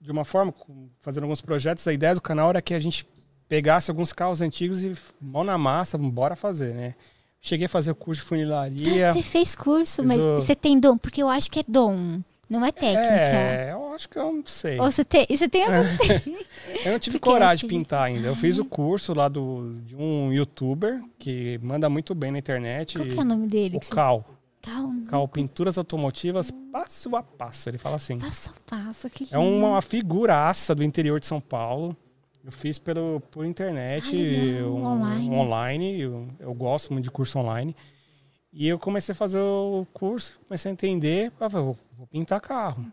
de 0.00 0.10
uma 0.10 0.24
forma, 0.24 0.50
com- 0.50 0.88
fazendo 1.00 1.24
alguns 1.24 1.42
projetos. 1.42 1.86
A 1.86 1.92
ideia 1.92 2.14
do 2.14 2.22
canal 2.22 2.48
era 2.50 2.62
que 2.62 2.72
a 2.72 2.80
gente 2.80 3.06
pegasse 3.48 3.90
alguns 3.90 4.12
carros 4.14 4.40
antigos 4.40 4.82
e 4.82 4.96
mão 5.20 5.44
na 5.44 5.58
massa, 5.58 5.98
bora 5.98 6.34
fazer, 6.34 6.74
né? 6.74 6.94
Cheguei 7.46 7.66
a 7.66 7.68
fazer 7.68 7.90
o 7.90 7.94
curso 7.94 8.22
de 8.22 8.26
funilaria. 8.28 9.12
Você 9.12 9.20
fez 9.20 9.54
curso, 9.54 10.02
mas 10.02 10.18
o- 10.18 10.36
você 10.36 10.56
tem 10.56 10.80
dom? 10.80 10.96
Porque 10.96 11.22
eu 11.22 11.28
acho 11.28 11.50
que 11.50 11.60
é 11.60 11.64
dom, 11.68 12.20
não 12.48 12.64
é 12.64 12.72
técnica. 12.72 13.02
É, 13.02 13.68
eu 13.72 13.92
acho 13.92 14.08
que 14.08 14.18
eu 14.18 14.32
não 14.32 14.46
sei. 14.46 14.80
Ou 14.80 14.90
você 14.90 15.04
tem, 15.04 15.26
você 15.28 15.46
tem 15.46 15.62
essa... 15.62 15.76
Eu 16.86 16.92
não 16.92 16.98
tive 16.98 17.18
Porque 17.18 17.30
coragem 17.30 17.56
de 17.58 17.62
que 17.64 17.68
pintar 17.68 18.04
ainda. 18.04 18.28
Eu 18.28 18.34
fiz 18.34 18.58
o 18.58 18.64
curso 18.64 19.12
lá 19.12 19.28
do, 19.28 19.74
de 19.84 19.94
um 19.94 20.32
youtuber 20.32 21.02
que 21.18 21.60
manda 21.62 21.88
muito 21.90 22.14
bem 22.14 22.32
na 22.32 22.38
internet. 22.38 22.96
Qual 22.96 23.06
que 23.06 23.18
é 23.18 23.22
o 23.22 23.24
nome 23.24 23.46
dele? 23.46 23.76
O 23.76 23.84
você- 23.84 23.94
Cal. 23.94 24.24
Calma. 24.62 25.06
Cal 25.10 25.28
Pinturas 25.28 25.76
Automotivas, 25.76 26.50
passo 26.72 27.14
a 27.14 27.22
passo. 27.22 27.68
Ele 27.68 27.76
fala 27.76 27.96
assim. 27.96 28.16
Passo 28.18 28.48
a 28.48 28.70
passo, 28.76 29.10
que 29.10 29.28
É 29.30 29.36
uma 29.36 29.82
figuraça 29.82 30.74
do 30.74 30.82
interior 30.82 31.20
de 31.20 31.26
São 31.26 31.42
Paulo. 31.42 31.94
Eu 32.44 32.52
fiz 32.52 32.78
pelo, 32.78 33.20
por 33.30 33.44
internet, 33.46 34.08
Ah, 34.14 34.18
legal. 34.18 34.70
um- 34.70 34.84
Online. 34.86 35.30
online, 35.30 36.00
Eu, 36.00 36.28
eu 36.38 36.52
gosto 36.54 36.92
muito 36.92 37.04
de 37.04 37.10
curso 37.10 37.38
online. 37.38 37.74
E 38.52 38.68
eu 38.68 38.78
comecei 38.78 39.12
a 39.12 39.16
fazer 39.16 39.38
o 39.38 39.86
curso, 39.92 40.36
comecei 40.46 40.70
a 40.70 40.72
entender, 40.72 41.32
ah, 41.40 41.48
vou, 41.48 41.76
vou 41.96 42.06
pintar 42.06 42.40
carro. 42.40 42.84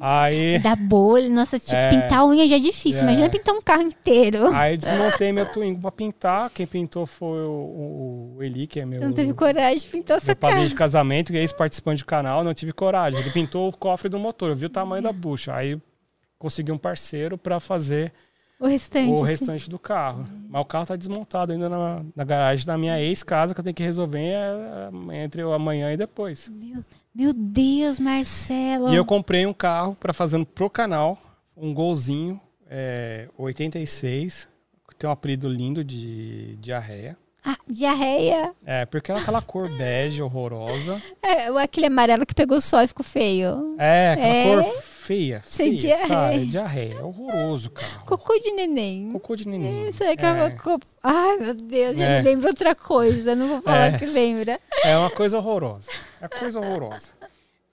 Aí, 0.00 0.58
Da 0.64 0.74
bolha, 0.74 1.28
nossa, 1.28 1.58
tipo, 1.58 1.74
É. 1.74 1.90
pintar 1.90 2.20
a 2.20 2.26
unha 2.26 2.46
já 2.48 2.56
é 2.56 2.58
difícil. 2.58 3.00
É. 3.00 3.02
Imagina 3.02 3.28
pintar 3.28 3.54
um 3.54 3.60
carro 3.60 3.82
inteiro. 3.82 4.48
aí 4.54 4.76
desmontei 4.78 5.30
meu 5.30 5.44
Twingo 5.52 5.80
pra 5.80 5.92
pintar. 5.92 6.48
Quem 6.50 6.66
pintou 6.66 7.04
foi 7.06 7.38
o, 7.44 7.50
o, 7.50 8.34
o 8.38 8.42
Eli, 8.42 8.66
que 8.66 8.80
é 8.80 8.86
meu, 8.86 9.00
não 9.00 9.12
teve 9.12 9.34
coragem 9.34 9.78
de 9.78 9.86
pintar 9.88 10.16
essa 10.16 10.34
cara. 10.34 10.66
de 10.66 10.74
casamento, 10.74 11.32
que 11.32 11.38
é 11.38 11.42
ex-participante 11.42 12.02
do 12.02 12.06
canal. 12.06 12.42
Não 12.42 12.54
tive 12.54 12.72
coragem. 12.72 13.20
Ele 13.20 13.30
pintou 13.30 13.68
o 13.68 13.76
cofre 13.76 14.08
do 14.08 14.18
motor, 14.18 14.48
eu 14.50 14.56
vi 14.56 14.66
o 14.66 14.70
tamanho 14.70 15.02
da 15.02 15.12
bucha. 15.12 15.54
Aí 15.54 15.78
consegui 16.38 16.72
um 16.72 16.78
parceiro 16.78 17.36
pra 17.36 17.60
fazer 17.60 18.12
O 18.60 18.66
restante. 18.66 19.08
o 19.10 19.14
assim. 19.14 19.24
restante 19.24 19.70
do 19.70 19.78
carro. 19.78 20.24
Mas 20.48 20.60
o 20.60 20.64
carro 20.66 20.86
tá 20.86 20.94
desmontado 20.94 21.50
ainda 21.52 21.68
na, 21.68 22.02
na 22.14 22.24
garagem 22.24 22.66
da 22.66 22.76
minha 22.76 23.00
ex-casa, 23.00 23.54
que 23.54 23.60
eu 23.60 23.64
tenho 23.64 23.74
que 23.74 23.82
resolver 23.82 24.18
é, 24.20 25.24
entre 25.24 25.42
o 25.42 25.52
amanhã 25.54 25.90
e 25.92 25.96
depois. 25.96 26.50
Meu, 26.52 26.84
meu 27.14 27.32
Deus, 27.32 27.98
Marcelo. 27.98 28.92
E 28.92 28.96
eu 28.96 29.04
comprei 29.04 29.46
um 29.46 29.52
carro 29.54 29.96
para 29.98 30.12
fazer 30.12 30.44
pro 30.44 30.68
canal, 30.68 31.16
um 31.56 31.72
golzinho 31.72 32.38
é, 32.68 33.28
86, 33.38 34.46
que 34.90 34.94
tem 34.96 35.08
um 35.08 35.12
apelido 35.12 35.48
lindo 35.48 35.82
de 35.82 36.56
diarreia. 36.60 37.16
Ah, 37.42 37.56
diarreia. 37.66 38.52
É, 38.66 38.84
porque 38.84 39.10
é 39.10 39.14
aquela 39.16 39.40
cor 39.40 39.68
bege 39.70 40.22
horrorosa. 40.22 41.00
É, 41.22 41.46
aquele 41.62 41.86
amarelo 41.86 42.26
que 42.26 42.34
pegou 42.34 42.60
sol 42.60 42.82
e 42.82 42.88
ficou 42.88 43.04
feio. 43.04 43.76
É, 43.78 44.12
aquela 44.12 44.28
É? 44.28 44.62
cor 44.64 44.82
feia, 45.10 45.42
Sem 45.44 45.76
feia, 45.76 45.96
diarreia. 45.96 46.08
sabe? 46.32 46.46
Diarreia, 46.46 46.94
é 46.94 47.02
horroroso 47.02 47.68
o 47.68 47.70
carro. 47.72 48.04
Cocô 48.06 48.38
de 48.38 48.52
neném. 48.52 49.10
Cocô 49.12 49.34
de 49.34 49.48
neném. 49.48 49.88
Isso 49.88 50.04
aí 50.04 50.10
acaba 50.10 50.44
É. 50.44 50.50
com... 50.50 50.78
Ai, 51.02 51.36
meu 51.38 51.54
Deus, 51.54 51.96
já 51.98 52.04
É. 52.04 52.18
me 52.22 52.28
lembra 52.28 52.48
outra 52.50 52.74
coisa. 52.76 53.34
Não 53.34 53.48
vou 53.48 53.60
falar 53.60 53.94
É. 53.94 53.98
que 53.98 54.06
lembra. 54.06 54.60
É 54.84 54.96
uma 54.96 55.10
coisa 55.10 55.38
horrorosa. 55.38 55.90
É 56.20 56.28
coisa 56.28 56.60
horrorosa. 56.60 57.08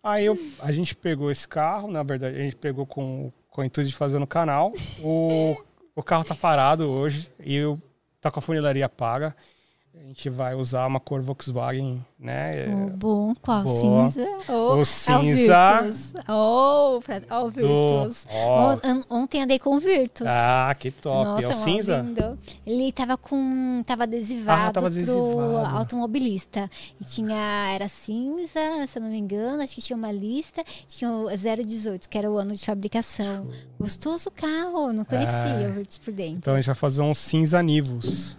Aí 0.04 0.26
eu- 0.26 0.40
a 0.60 0.72
gente 0.72 0.96
pegou 0.96 1.30
esse 1.30 1.48
carro, 1.48 1.92
na 1.92 2.02
verdade, 2.02 2.36
a 2.38 2.40
gente 2.44 2.56
pegou 2.56 2.86
com, 2.88 3.32
com 3.52 3.62
o 3.62 3.64
intuito 3.64 3.88
de 3.90 3.96
fazer 3.96 4.18
no 4.18 4.26
canal. 4.28 4.72
O, 5.04 5.56
o 5.96 6.02
carro 6.02 6.24
tá 6.24 6.34
parado 6.34 6.90
hoje 6.90 7.32
e 7.40 7.56
eu 7.56 7.80
tá 8.20 8.32
com 8.32 8.40
a 8.40 8.42
funilaria 8.42 8.90
paga. 8.90 9.36
A 10.00 10.08
gente 10.08 10.30
vai 10.30 10.56
usar 10.56 10.88
uma 10.88 11.00
cor 11.02 11.22
Volkswagen, 11.22 12.04
né? 12.18 12.66
Oh, 12.70 12.90
bom, 12.96 13.36
qual? 13.42 13.64
Boa. 13.64 14.08
Cinza? 14.10 14.26
Oh, 14.48 14.76
O 14.78 14.86
cinza 14.86 15.80
Virtus. 15.82 16.14
Oh, 16.30 17.00
oh, 17.30 17.50
Virtus. 17.50 18.26
An- 18.84 19.04
Ontem 19.10 19.44
andei 19.44 19.60
com 19.60 19.76
o 19.76 19.80
Virtus. 19.80 20.26
Ah, 20.28 20.74
que 20.80 20.92
top. 20.92 21.26
Nossa, 21.26 21.46
é 21.48 21.50
o 21.50 21.54
cinza? 21.54 21.98
lindo. 21.98 22.40
Ele 22.66 22.92
tava 22.94 23.18
com. 23.18 23.84
tava 23.86 24.04
adesivado 24.04 24.62
Ah, 24.70 24.72
tava 24.72 24.90
pro 24.90 24.96
adesivado. 24.96 25.78
automobilista. 25.78 26.70
E 27.02 27.04
tinha. 27.06 27.72
Era 27.74 27.90
cinza, 27.90 28.60
se 28.88 28.98
eu 29.00 29.04
não 29.04 29.10
me 29.10 29.18
engano. 29.18 29.62
Acho 29.62 29.76
que 29.76 29.82
tinha 29.82 29.98
uma 29.98 30.12
lista. 30.12 30.64
Tinha 30.88 31.12
o 31.12 31.28
018, 31.30 32.08
que 32.08 32.18
era 32.18 32.32
o 32.32 32.38
ano 32.38 32.56
de 32.56 32.66
fabricação. 32.66 33.44
Gostoso 33.80 34.30
o 34.30 34.32
carro, 34.32 34.94
não 34.94 35.04
conhecia 35.04 35.66
Ah. 35.66 35.70
o 35.70 35.74
Virtus 35.74 35.98
por 35.98 36.14
dentro. 36.14 36.38
Então 36.38 36.54
a 36.54 36.58
gente 36.58 36.68
vai 36.68 36.76
fazer 36.76 37.02
um 37.02 37.14
cinza 37.14 37.62
Nivus. 37.62 38.38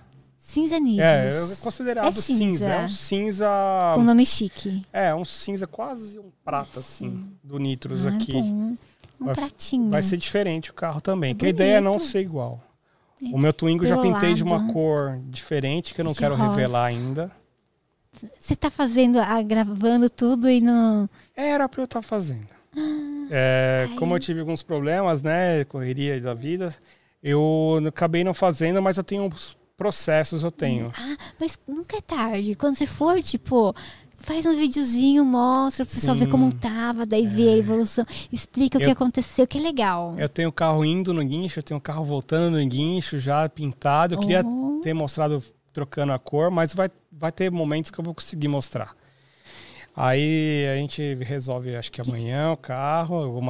Cinza 0.48 0.80
Nivus. 0.80 1.00
É, 1.00 1.26
é 1.28 1.56
considerado 1.62 2.08
É 2.08 2.12
cinza. 2.12 2.38
cinza. 2.64 2.70
É 2.70 2.84
um 2.86 2.88
cinza. 2.88 3.48
Com 3.96 4.02
nome 4.02 4.24
chique. 4.24 4.82
É, 4.90 5.14
um 5.14 5.22
cinza 5.22 5.66
quase 5.66 6.18
um 6.18 6.30
prata, 6.42 6.80
assim, 6.80 7.26
do 7.44 7.58
Nitros 7.58 8.06
Ah, 8.06 8.10
aqui. 8.16 8.32
bom. 8.32 8.74
Um 9.20 9.24
Vai- 9.26 9.34
pratinho. 9.34 9.90
Vai 9.90 10.00
ser 10.00 10.16
diferente 10.16 10.70
o 10.70 10.74
carro 10.74 11.02
também. 11.02 11.32
É 11.32 11.34
que 11.34 11.44
a 11.44 11.48
ideia 11.50 11.76
é 11.76 11.80
não 11.82 12.00
ser 12.00 12.20
igual. 12.20 12.62
O 13.30 13.36
meu 13.36 13.52
Twingo 13.52 13.84
eu 13.84 13.88
já 13.88 14.00
pintei 14.00 14.32
de 14.32 14.42
uma 14.42 14.72
cor 14.72 15.18
diferente, 15.24 15.92
que 15.92 16.00
eu 16.00 16.04
não 16.06 16.12
De 16.12 16.18
quero 16.18 16.34
rosa. 16.34 16.50
revelar 16.50 16.86
ainda. 16.86 17.30
Você 18.38 18.56
tá 18.56 18.70
fazendo, 18.70 19.18
ah, 19.20 19.42
gravando 19.42 20.08
tudo 20.08 20.48
e 20.48 20.62
não. 20.62 21.10
Era 21.36 21.68
pra 21.68 21.82
eu 21.82 21.84
estar 21.84 22.00
fazendo. 22.00 22.46
É, 23.30 23.86
Ai. 23.90 23.96
como 23.96 24.14
eu 24.14 24.18
tive 24.18 24.40
alguns 24.40 24.62
problemas, 24.62 25.22
né, 25.22 25.62
correria 25.64 26.18
da 26.22 26.32
vida, 26.32 26.74
eu 27.22 27.78
acabei 27.86 28.24
não 28.24 28.32
fazendo, 28.32 28.80
mas 28.80 28.96
eu 28.96 29.04
tenho 29.04 29.24
uns 29.24 29.57
processos, 29.78 30.42
eu 30.42 30.50
tenho. 30.50 30.92
Ah, 30.94 31.16
mas 31.40 31.56
nunca 31.66 31.96
é 31.96 32.00
tarde. 32.02 32.54
Quando 32.56 32.74
você 32.74 32.86
for, 32.86 33.22
tipo, 33.22 33.74
faz 34.18 34.44
um 34.44 34.56
videozinho, 34.56 35.24
mostra, 35.24 35.84
o 35.84 35.86
pessoal. 35.86 36.16
É. 36.20 36.26
como 36.26 36.52
tava, 36.52 37.06
daí 37.06 37.26
vê 37.26 37.48
a 37.50 37.56
evolução, 37.56 38.04
explica 38.32 38.76
o 38.76 38.80
que 38.80 38.86
Eu- 38.88 38.92
aconteceu, 38.92 39.46
que 39.46 39.58
legal. 39.60 40.14
Eu 40.18 40.28
tenho 40.28 40.50
carro 40.52 40.84
indo 40.84 41.14
no 41.14 41.24
guincho, 41.24 41.60
eu 41.60 41.62
tenho 41.62 41.80
carro 41.80 42.04
voltando 42.04 42.50
no 42.58 42.66
guincho, 42.68 43.18
já 43.20 43.48
pintado. 43.48 44.16
Eu 44.16 44.18
queria 44.18 44.44
Oh. 44.44 44.80
ter 44.82 44.92
mostrado 44.92 45.42
trocando 45.72 46.12
a 46.12 46.18
cor, 46.18 46.50
mas 46.50 46.74
vai, 46.74 46.90
vai 47.12 47.30
ter 47.30 47.48
momentos 47.50 47.90
que 47.92 47.98
eu 48.00 48.04
vou 48.04 48.12
conseguir 48.12 48.48
mostrar. 48.48 48.94
Aí 49.94 50.66
a 50.72 50.76
gente 50.76 51.14
resolve, 51.22 51.74
acho 51.76 51.90
que 51.90 52.00
amanhã, 52.00 52.52
o 52.52 52.56
carro. 52.56 53.22
Eu 53.22 53.32
vou, 53.32 53.42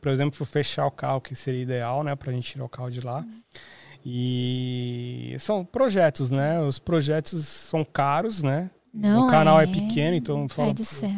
por 0.00 0.12
exemplo, 0.12 0.44
fechar 0.46 0.86
o 0.86 0.90
carro, 0.90 1.20
que 1.20 1.34
seria 1.34 1.62
ideal, 1.62 2.04
né? 2.04 2.14
Pra 2.14 2.32
gente 2.32 2.52
tirar 2.52 2.64
o 2.64 2.68
carro 2.68 2.90
de 2.90 3.00
lá. 3.00 3.24
E 4.04 5.36
são 5.38 5.64
projetos, 5.64 6.30
né? 6.30 6.60
Os 6.60 6.78
projetos 6.78 7.46
são 7.46 7.84
caros, 7.84 8.42
né? 8.42 8.70
Não 8.92 9.26
o 9.26 9.30
canal 9.30 9.60
é, 9.60 9.64
é. 9.64 9.66
pequeno, 9.66 10.16
então 10.16 10.42
Ai 10.42 10.48
falo, 10.48 10.74
do 10.74 10.84
céu. 10.84 11.10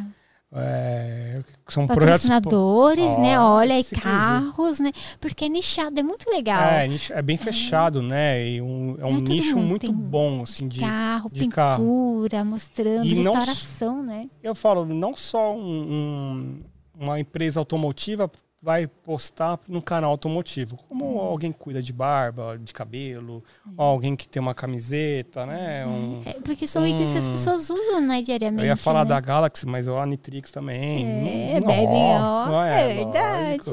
é, 0.53 1.41
são 1.69 1.87
projetos. 1.87 2.23
Patrocinadores, 2.29 3.17
né? 3.19 3.39
Ó, 3.39 3.57
Olha 3.59 3.75
aí, 3.77 3.85
se 3.85 3.95
quiser. 3.95 4.03
carros, 4.09 4.81
né? 4.81 4.91
Porque 5.21 5.45
é 5.45 5.49
nichado, 5.49 5.99
é 5.99 6.03
muito 6.03 6.29
legal. 6.31 6.61
É, 6.63 6.89
é 7.11 7.23
bem 7.23 7.37
fechado, 7.37 8.03
né? 8.03 8.45
E 8.47 8.61
um- 8.61 8.97
é 8.99 9.05
um 9.07 9.13
Não 9.13 9.19
é 9.19 9.23
nicho 9.23 9.57
muito 9.59 9.87
tem 9.87 9.95
bom, 9.95 10.43
assim, 10.43 10.67
de, 10.69 10.81
carro, 10.81 11.31
de 11.33 11.47
carro. 11.49 11.79
pintura, 11.85 12.45
mostrando, 12.45 13.07
E 13.07 13.15
não 13.23 13.33
restauração, 13.35 14.03
né? 14.03 14.29
Eu 14.43 14.55
falo, 14.55 14.85
não 14.85 15.17
só 15.17 15.55
um- 15.57 15.61
um- 15.93 16.61
uma 16.99 17.21
empresa 17.21 17.61
automotiva 17.61 18.31
vai 18.63 18.87
postar 18.87 19.59
no 19.67 19.81
canal 19.81 20.11
automotivo, 20.11 20.77
como 20.89 21.19
alguém 21.19 21.51
que 21.51 21.59
cuida 21.59 21.83
de 21.83 21.93
barba, 21.93 22.59
de 22.63 22.73
cabelo, 22.75 23.43
ou 23.77 23.85
alguém 23.85 24.15
que 24.15 24.29
tem 24.29 24.41
uma 24.41 24.55
camiseta, 24.55 25.47
né? 25.47 25.87
Um- 25.87 26.21
É, 26.27 26.35
porque 26.41 26.67
são 26.67 26.87
itens 26.87 27.11
que 27.13 27.19
as 27.19 27.29
pessoas 27.29 27.71
usam, 27.71 28.01
né, 28.03 28.21
diariamente. 28.21 28.63
eu 28.63 28.69
ia 28.69 28.77
falar 28.77 29.05
né? 29.05 29.09
da 29.11 29.21
Galaxy, 29.21 29.67
mas 29.67 29.89
o 29.89 29.97
Anitrix 29.97 30.51
também. 30.53 31.07
É, 31.55 31.61
Não- 31.61 31.67
bebem, 31.69 31.89
ó, 31.89 32.21
ó. 32.21 32.47
não 32.49 32.63
É, 32.63 32.95
verdade. 32.97 33.71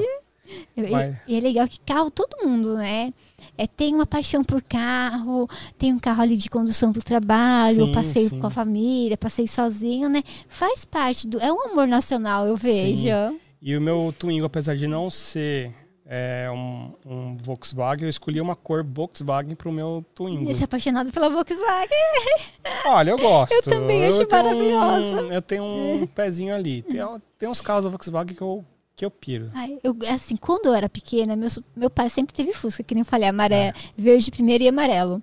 E- 0.78 0.90
Mas- 0.90 1.18
E 1.28 1.36
é 1.38 1.40
legal 1.42 1.68
que 1.68 1.78
carro, 1.82 2.10
todo 2.10 2.48
mundo, 2.48 2.76
né? 2.78 3.10
É, 3.58 3.68
tem 3.68 3.94
uma 3.94 4.06
paixão 4.06 4.42
por 4.46 4.62
carro, 4.62 5.50
tem 5.78 5.92
um 5.92 6.00
carro 6.00 6.22
ali 6.22 6.38
de 6.38 6.50
condução 6.50 6.94
para 6.94 7.00
o 7.02 7.04
trabalho, 7.04 7.88
Sim, 7.88 7.92
passeio 7.92 8.30
sim. 8.30 8.40
com 8.40 8.48
a 8.48 8.50
família, 8.50 9.18
passeio 9.18 9.48
sozinho, 9.50 10.08
né? 10.08 10.24
Faz 10.48 10.86
parte 10.86 11.28
do. 11.28 11.38
É 11.42 11.52
um 11.52 11.72
amor 11.72 11.86
nacional, 11.88 12.46
eu 12.48 12.56
vejo. 12.56 13.10
E 13.62 13.76
o 13.76 13.82
meu 13.82 14.14
Twingo, 14.18 14.46
apesar 14.46 14.76
de 14.76 14.88
não 14.88 15.10
ser 15.10 15.74
é, 16.06 16.48
um, 16.50 16.94
um 17.06 17.38
Volkswagen, 17.38 18.06
eu 18.06 18.10
escolhi 18.10 18.40
uma 18.40 18.56
cor 18.56 18.84
Volkswagen 18.84 19.56
para 19.56 19.68
o 19.68 19.72
meu 19.72 20.06
Twingo. 20.16 20.50
E 20.50 20.54
se 20.54 20.64
apaixonado 20.64 21.12
pela 21.12 21.30
Volkswagen. 21.30 21.90
Olha, 22.86 23.12
eu 23.12 23.18
gosto. 23.18 23.52
Eu 23.52 23.62
também 23.62 24.06
acho 24.06 24.26
tenho 24.26 24.44
maravilhosa. 24.44 25.24
Um, 25.24 25.32
eu 25.32 25.42
tenho 25.42 25.64
um 25.64 26.08
pezinho 26.08 26.56
ali. 26.56 26.82
Tem, 26.84 27.00
tem 27.38 27.50
uns 27.50 27.62
carros 27.62 27.84
da 27.84 27.90
Volkswagen 27.90 28.36
que 28.36 28.42
eu, 28.42 28.64
que 28.98 29.06
eu 29.06 29.12
piro. 29.12 29.52
Ai, 29.54 29.78
eu, 29.84 29.96
assim, 30.12 30.36
quando 30.36 30.66
eu 30.66 30.74
era 30.74 30.90
pequena, 30.90 31.36
meu, 31.36 31.48
meu 31.76 31.88
pai 31.90 32.10
sempre 32.10 32.34
teve 32.34 32.52
Fusca, 32.52 32.82
que 32.82 32.96
nem 32.96 33.04
eu 33.04 33.06
falei, 33.06 33.30
amare... 33.30 33.54
É. 33.54 33.74
verde 33.96 34.32
primeiro 34.32 34.64
e 34.64 34.68
amarelo. 34.68 35.22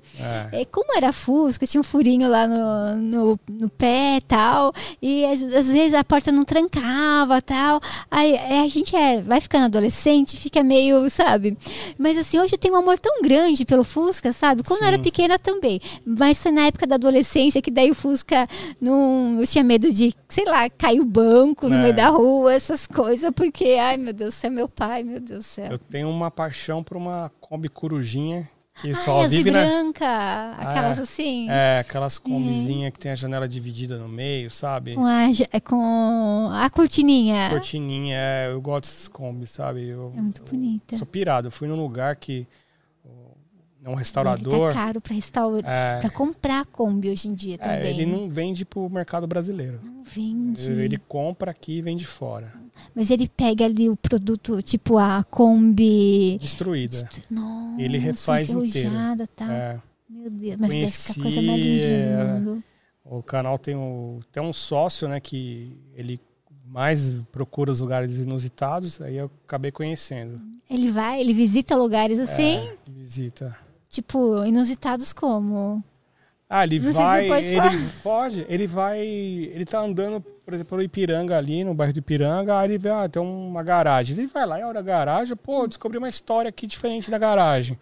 É. 0.52 0.60
E 0.60 0.64
como 0.64 0.96
era 0.96 1.12
Fusca, 1.12 1.66
tinha 1.66 1.80
um 1.80 1.84
furinho 1.84 2.30
lá 2.30 2.46
no, 2.46 2.96
no, 2.96 3.40
no 3.50 3.68
pé 3.68 4.18
e 4.18 4.20
tal. 4.20 4.72
E 5.02 5.24
às, 5.26 5.42
às 5.42 5.66
vezes 5.66 5.92
a 5.92 6.04
porta 6.04 6.30
não 6.30 6.44
trancava 6.44 7.42
tal. 7.42 7.80
Aí 8.08 8.38
aí 8.38 8.64
a 8.64 8.68
gente 8.68 8.94
é, 8.94 9.20
vai 9.20 9.40
ficando 9.40 9.64
adolescente, 9.64 10.36
fica 10.36 10.62
meio, 10.62 11.10
sabe? 11.10 11.56
Mas 11.98 12.16
assim, 12.16 12.38
hoje 12.38 12.54
eu 12.54 12.58
tenho 12.58 12.74
um 12.74 12.78
amor 12.78 12.96
tão 13.00 13.20
grande 13.22 13.64
pelo 13.64 13.82
Fusca, 13.82 14.32
sabe? 14.32 14.62
Quando 14.62 14.82
eu 14.82 14.88
era 14.88 14.98
pequena 15.00 15.36
também. 15.36 15.80
Mas 16.06 16.40
foi 16.40 16.52
na 16.52 16.66
época 16.66 16.86
da 16.86 16.94
adolescência 16.94 17.60
que 17.60 17.72
daí 17.72 17.90
o 17.90 17.94
Fusca 17.94 18.46
não. 18.80 19.36
Eu 19.40 19.46
tinha 19.48 19.64
medo 19.64 19.92
de, 19.92 20.14
sei 20.28 20.44
lá, 20.44 20.70
cair 20.70 21.00
o 21.00 21.04
banco 21.04 21.68
no 21.68 21.74
É. 21.74 21.82
meio 21.82 21.94
da 21.94 22.08
rua, 22.08 22.54
essas 22.54 22.86
coisas, 22.86 23.32
porque, 23.34 23.63
ai 23.78 23.96
meu 23.96 24.12
Deus, 24.12 24.34
você 24.34 24.46
é 24.46 24.50
meu 24.50 24.68
pai, 24.68 25.02
meu 25.02 25.20
Deus 25.20 25.40
do 25.40 25.42
céu. 25.48 25.72
Eu 25.72 25.78
tenho 25.78 26.08
uma 26.10 26.30
paixão 26.30 26.82
por 26.82 26.96
uma 26.96 27.30
Kombi 27.40 27.68
Corujinha 27.68 28.48
que 28.80 28.92
só 28.96 29.24
vive 29.28 29.52
na. 29.52 29.60
branca, 29.64 30.50
aquelas 30.58 30.98
É. 30.98 31.02
assim. 31.02 31.46
É, 31.48 31.78
aquelas 31.78 32.18
combizinhas 32.18 32.92
que 32.92 32.98
tem 32.98 33.12
a 33.12 33.14
janela 33.14 33.46
dividida 33.48 33.96
no 33.98 34.08
meio, 34.08 34.50
sabe? 34.50 34.94
Com 34.96 35.06
a, 35.06 35.22
é 35.52 35.60
com 35.60 36.48
a 36.52 36.68
cortininha. 36.70 37.50
Cortininha, 37.50 38.16
é, 38.16 38.48
eu 38.50 38.60
gosto 38.60 38.86
dessas 38.86 39.06
Kombi, 39.08 39.46
sabe? 39.46 39.86
Eu, 39.88 40.12
É 40.16 40.20
muito 40.20 40.42
bonita. 40.42 40.96
sou 40.96 41.06
pirado. 41.06 41.46
Eu 41.48 41.52
fui 41.52 41.68
num 41.68 41.76
lugar 41.76 42.16
que. 42.16 42.46
É 43.06 43.86
um 43.86 43.90
Deve 43.92 43.98
restaurador. 43.98 44.72
tá 44.72 44.78
caro 44.80 44.98
pra 45.00 45.14
restaurar. 45.14 45.70
É, 45.70 46.00
Pra 46.00 46.08
comprar 46.10 46.64
Kombi 46.64 47.10
hoje 47.10 47.28
em 47.28 47.34
dia 47.34 47.56
é, 47.56 47.58
também. 47.58 47.90
ele 47.90 48.06
não 48.06 48.30
vende 48.30 48.64
pro 48.64 48.88
mercado 48.88 49.26
brasileiro. 49.26 49.78
Não 49.84 50.02
vende. 50.02 50.70
Ele 50.72 50.96
compra 50.96 51.50
aqui 51.50 51.74
e 51.78 51.82
vende 51.82 52.06
fora. 52.06 52.50
Mas 52.94 53.10
ele 53.10 53.28
pega 53.28 53.64
ali 53.64 53.88
o 53.88 53.96
produto, 53.96 54.62
tipo 54.62 54.98
a 54.98 55.24
Kombi. 55.24 56.38
Destruída. 56.40 57.08
Nossa, 57.30 57.80
Ele 57.82 57.98
refaz 57.98 58.50
inteiro. 58.50 58.90
Tá. 59.34 59.52
É. 59.52 59.80
Meu 60.08 60.30
Deus, 60.30 60.56
mas 60.58 60.70
deve 60.70 60.88
ficar 60.90 61.12
a 61.12 61.22
coisa 61.22 61.36
Conheci, 61.36 61.46
mais 61.46 61.60
lindinha 61.60 61.96
é, 61.98 62.16
do 62.24 62.32
mundo. 62.40 62.64
O 63.04 63.22
canal 63.22 63.58
tem, 63.58 63.74
o, 63.74 64.20
tem 64.32 64.42
um 64.42 64.52
sócio, 64.52 65.08
né, 65.08 65.20
que 65.20 65.76
ele 65.94 66.18
mais 66.66 67.10
procura 67.30 67.70
os 67.70 67.80
lugares 67.80 68.16
inusitados, 68.16 69.00
aí 69.00 69.16
eu 69.16 69.30
acabei 69.46 69.70
conhecendo. 69.70 70.40
Ele 70.68 70.90
vai, 70.90 71.20
ele 71.20 71.34
visita 71.34 71.76
lugares 71.76 72.18
assim, 72.18 72.56
É, 72.56 72.76
visita. 72.88 73.56
tipo, 73.88 74.42
inusitados 74.44 75.12
como. 75.12 75.82
Ah, 76.48 76.64
ele 76.64 76.78
Não 76.80 76.92
vai. 76.92 77.28
pode 77.28 77.46
ele 77.46 77.60
pode, 78.02 78.46
ele 78.48 78.66
vai. 78.66 79.00
Ele 79.06 79.64
tá 79.66 79.80
andando, 79.80 80.24
por 80.44 80.52
exemplo, 80.52 80.70
pelo 80.70 80.82
Ipiranga 80.82 81.36
ali, 81.36 81.64
no 81.64 81.74
bairro 81.74 81.92
do 81.92 81.98
Ipiranga, 81.98 82.58
aí 82.58 82.68
ele 82.70 82.78
vê, 82.78 82.90
ah, 82.90 83.08
tem 83.08 83.22
uma 83.22 83.62
garagem. 83.62 84.16
Ele 84.16 84.26
vai 84.26 84.44
lá 84.46 84.60
e 84.60 84.62
olha 84.62 84.80
a 84.80 84.82
garagem, 84.82 85.34
pô, 85.36 85.66
descobri 85.66 85.96
uma 85.96 86.08
história 86.08 86.48
aqui 86.48 86.66
diferente 86.66 87.10
da 87.10 87.18
garagem. 87.18 87.78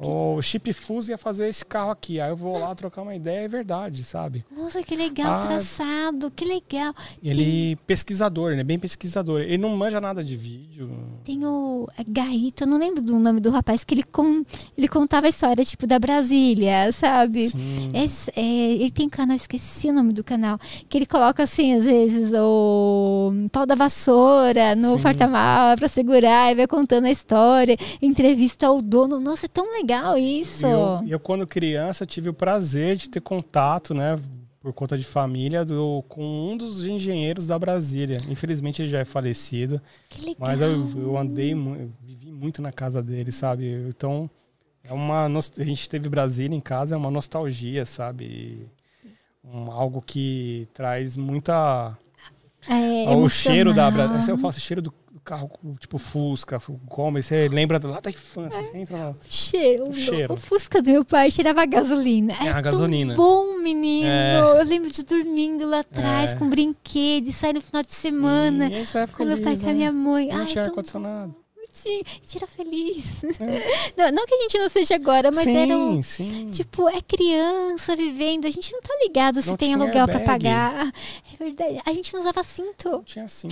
O 0.00 0.40
Chip 0.40 0.72
Fuse 0.72 1.10
ia 1.10 1.18
fazer 1.18 1.48
esse 1.48 1.64
carro 1.64 1.90
aqui. 1.90 2.20
Aí 2.20 2.30
eu 2.30 2.36
vou 2.36 2.56
lá 2.58 2.72
trocar 2.74 3.02
uma 3.02 3.14
ideia, 3.16 3.44
é 3.44 3.48
verdade, 3.48 4.04
sabe? 4.04 4.44
Nossa, 4.56 4.80
que 4.82 4.94
legal, 4.94 5.32
Ah. 5.34 5.38
traçado, 5.38 6.30
que 6.30 6.44
legal. 6.44 6.94
Ele 7.22 7.74
pesquisador, 7.86 8.52
ele 8.52 8.60
é 8.60 8.64
bem 8.64 8.78
pesquisador. 8.78 9.40
Ele 9.40 9.58
não 9.58 9.76
manja 9.76 10.00
nada 10.00 10.22
de 10.22 10.36
vídeo. 10.36 10.90
Tem 11.24 11.44
o 11.44 11.88
é 11.98 12.04
Garrito, 12.06 12.62
eu 12.62 12.68
não 12.68 12.78
lembro 12.78 13.02
do 13.02 13.18
nome 13.18 13.40
do 13.40 13.50
rapaz, 13.50 13.82
que 13.82 13.92
ele, 13.94 14.04
com, 14.04 14.44
ele 14.76 14.86
contava 14.86 15.26
a 15.26 15.30
história, 15.30 15.64
tipo, 15.64 15.84
da 15.86 15.98
Brasília, 15.98 16.92
sabe? 16.92 17.48
Sim. 17.48 17.88
Esse- 17.92 18.30
é, 18.36 18.40
ele 18.74 18.90
tem 18.92 19.06
um 19.06 19.10
canal, 19.10 19.34
esqueci 19.34 19.88
o 19.88 19.92
nome 19.92 20.12
do 20.12 20.22
canal, 20.22 20.58
que 20.88 20.96
ele 20.96 21.06
coloca 21.06 21.42
assim, 21.42 21.74
às 21.74 21.84
vezes, 21.84 22.30
o 22.34 23.32
pau 23.50 23.66
da 23.66 23.74
vassoura 23.74 24.76
no 24.76 24.98
porta-mala 25.00 25.76
pra 25.76 25.88
segurar 25.88 26.52
e 26.52 26.54
vai 26.54 26.66
contando 26.68 27.06
a 27.06 27.10
história, 27.10 27.76
entrevista 28.00 28.68
ao 28.68 28.80
dono. 28.80 29.18
Nossa, 29.18 29.46
é 29.46 29.48
tão 29.48 29.64
legal 29.72 29.87
isso. 30.16 30.66
E 30.66 30.70
eu, 30.70 31.00
eu, 31.08 31.20
quando 31.20 31.46
criança, 31.46 32.04
tive 32.06 32.28
o 32.28 32.34
prazer 32.34 32.96
de 32.96 33.08
ter 33.10 33.20
contato, 33.20 33.94
né, 33.94 34.18
por 34.60 34.72
conta 34.72 34.96
de 34.98 35.04
família, 35.04 35.64
do, 35.64 36.04
com 36.08 36.50
um 36.52 36.56
dos 36.56 36.84
engenheiros 36.86 37.46
da 37.46 37.58
Brasília. 37.58 38.20
Infelizmente 38.28 38.82
ele 38.82 38.88
já 38.90 38.98
é 39.00 39.04
falecido, 39.04 39.80
Que 40.08 40.20
legal. 40.26 40.36
mas 40.48 40.60
eu, 40.60 40.88
eu 41.00 41.16
andei, 41.16 41.52
eu 41.52 41.90
vivi 42.02 42.30
muito 42.32 42.60
na 42.60 42.72
casa 42.72 43.02
dele, 43.02 43.30
sabe? 43.32 43.66
Então, 43.88 44.28
É 44.84 44.92
uma 44.92 45.26
a 45.26 45.64
gente 45.64 45.88
teve 45.88 46.08
Brasília 46.08 46.56
em 46.56 46.60
casa, 46.60 46.94
é 46.94 46.98
uma 46.98 47.10
nostalgia, 47.10 47.84
sabe? 47.86 48.66
Um, 49.44 49.70
algo 49.70 50.02
que 50.02 50.66
traz 50.74 51.16
muita 51.16 51.96
É, 52.68 53.14
o 53.16 53.28
cheiro 53.28 53.72
da. 53.72 53.90
Brasília. 53.90 54.32
Eu 54.32 54.38
faço 54.38 54.60
cheiro 54.60 54.82
do 54.82 54.92
carro 55.28 55.50
tipo 55.78 55.98
Fusca, 55.98 56.58
Kombi, 56.88 57.22
você 57.22 57.48
lembra 57.48 57.78
lá 57.86 58.00
da 58.00 58.10
infância, 58.10 58.62
você 58.62 58.78
entra 58.78 58.96
lá. 58.96 59.14
Cheiro. 59.28 59.90
O 59.90 59.94
cheiro. 59.94 60.32
O 60.32 60.36
Fusca 60.36 60.80
do 60.80 60.90
meu 60.90 61.04
pai 61.04 61.30
cheirava 61.30 61.66
gasolina. 61.66 62.32
É, 62.40 62.46
É, 62.46 62.50
a 62.50 62.52
tão 62.54 62.62
gasolina. 62.62 63.14
bom, 63.14 63.58
menino. 63.58 64.08
É. 64.08 64.40
Eu 64.60 64.64
lembro 64.64 64.90
de 64.90 65.02
dormindo 65.04 65.66
lá 65.66 65.80
atrás 65.80 66.32
É. 66.32 66.36
com 66.36 66.48
brinquedos, 66.48 67.34
sair 67.34 67.52
no 67.52 67.60
final 67.60 67.82
de 67.82 67.94
semana. 67.94 68.68
Sim, 68.84 68.98
é 68.98 69.06
Com 69.06 69.24
meu 69.24 69.38
pai 69.38 69.52
e 69.54 69.58
com 69.58 69.64
a 69.64 69.68
né? 69.68 69.74
minha 69.74 69.92
mãe. 69.92 70.28
Não 70.28 70.38
Ai, 70.40 70.46
tinha 70.46 70.64
ar-condicionado. 70.64 71.34
Bonitinho. 71.82 72.02
A 72.06 72.14
gente 72.14 72.36
era 72.36 72.46
feliz. 72.46 73.04
Não, 73.96 74.10
não 74.12 74.26
que 74.26 74.34
a 74.34 74.42
gente 74.42 74.58
não 74.58 74.68
seja 74.68 74.94
agora, 74.94 75.30
mas 75.30 75.44
sim, 75.44 75.56
era 75.56 75.76
um, 75.76 76.02
sim. 76.02 76.50
Tipo, 76.50 76.88
é 76.88 77.00
criança 77.00 77.96
vivendo. 77.96 78.46
A 78.46 78.50
gente 78.50 78.72
não 78.72 78.80
tá 78.80 78.94
ligado 79.02 79.40
se 79.42 79.48
Não 79.48 79.56
tem 79.56 79.74
aluguel 79.74 80.06
pra 80.06 80.18
airbag. 80.18 80.26
pagar. 80.44 80.92
É 81.32 81.36
verdade. 81.36 81.80
A 81.84 81.92
gente 81.92 82.12
não 82.12 82.20
usava 82.20 82.42
cinto. 82.44 82.88
Não 82.90 83.02
tinha 83.02 83.24
assim. 83.24 83.48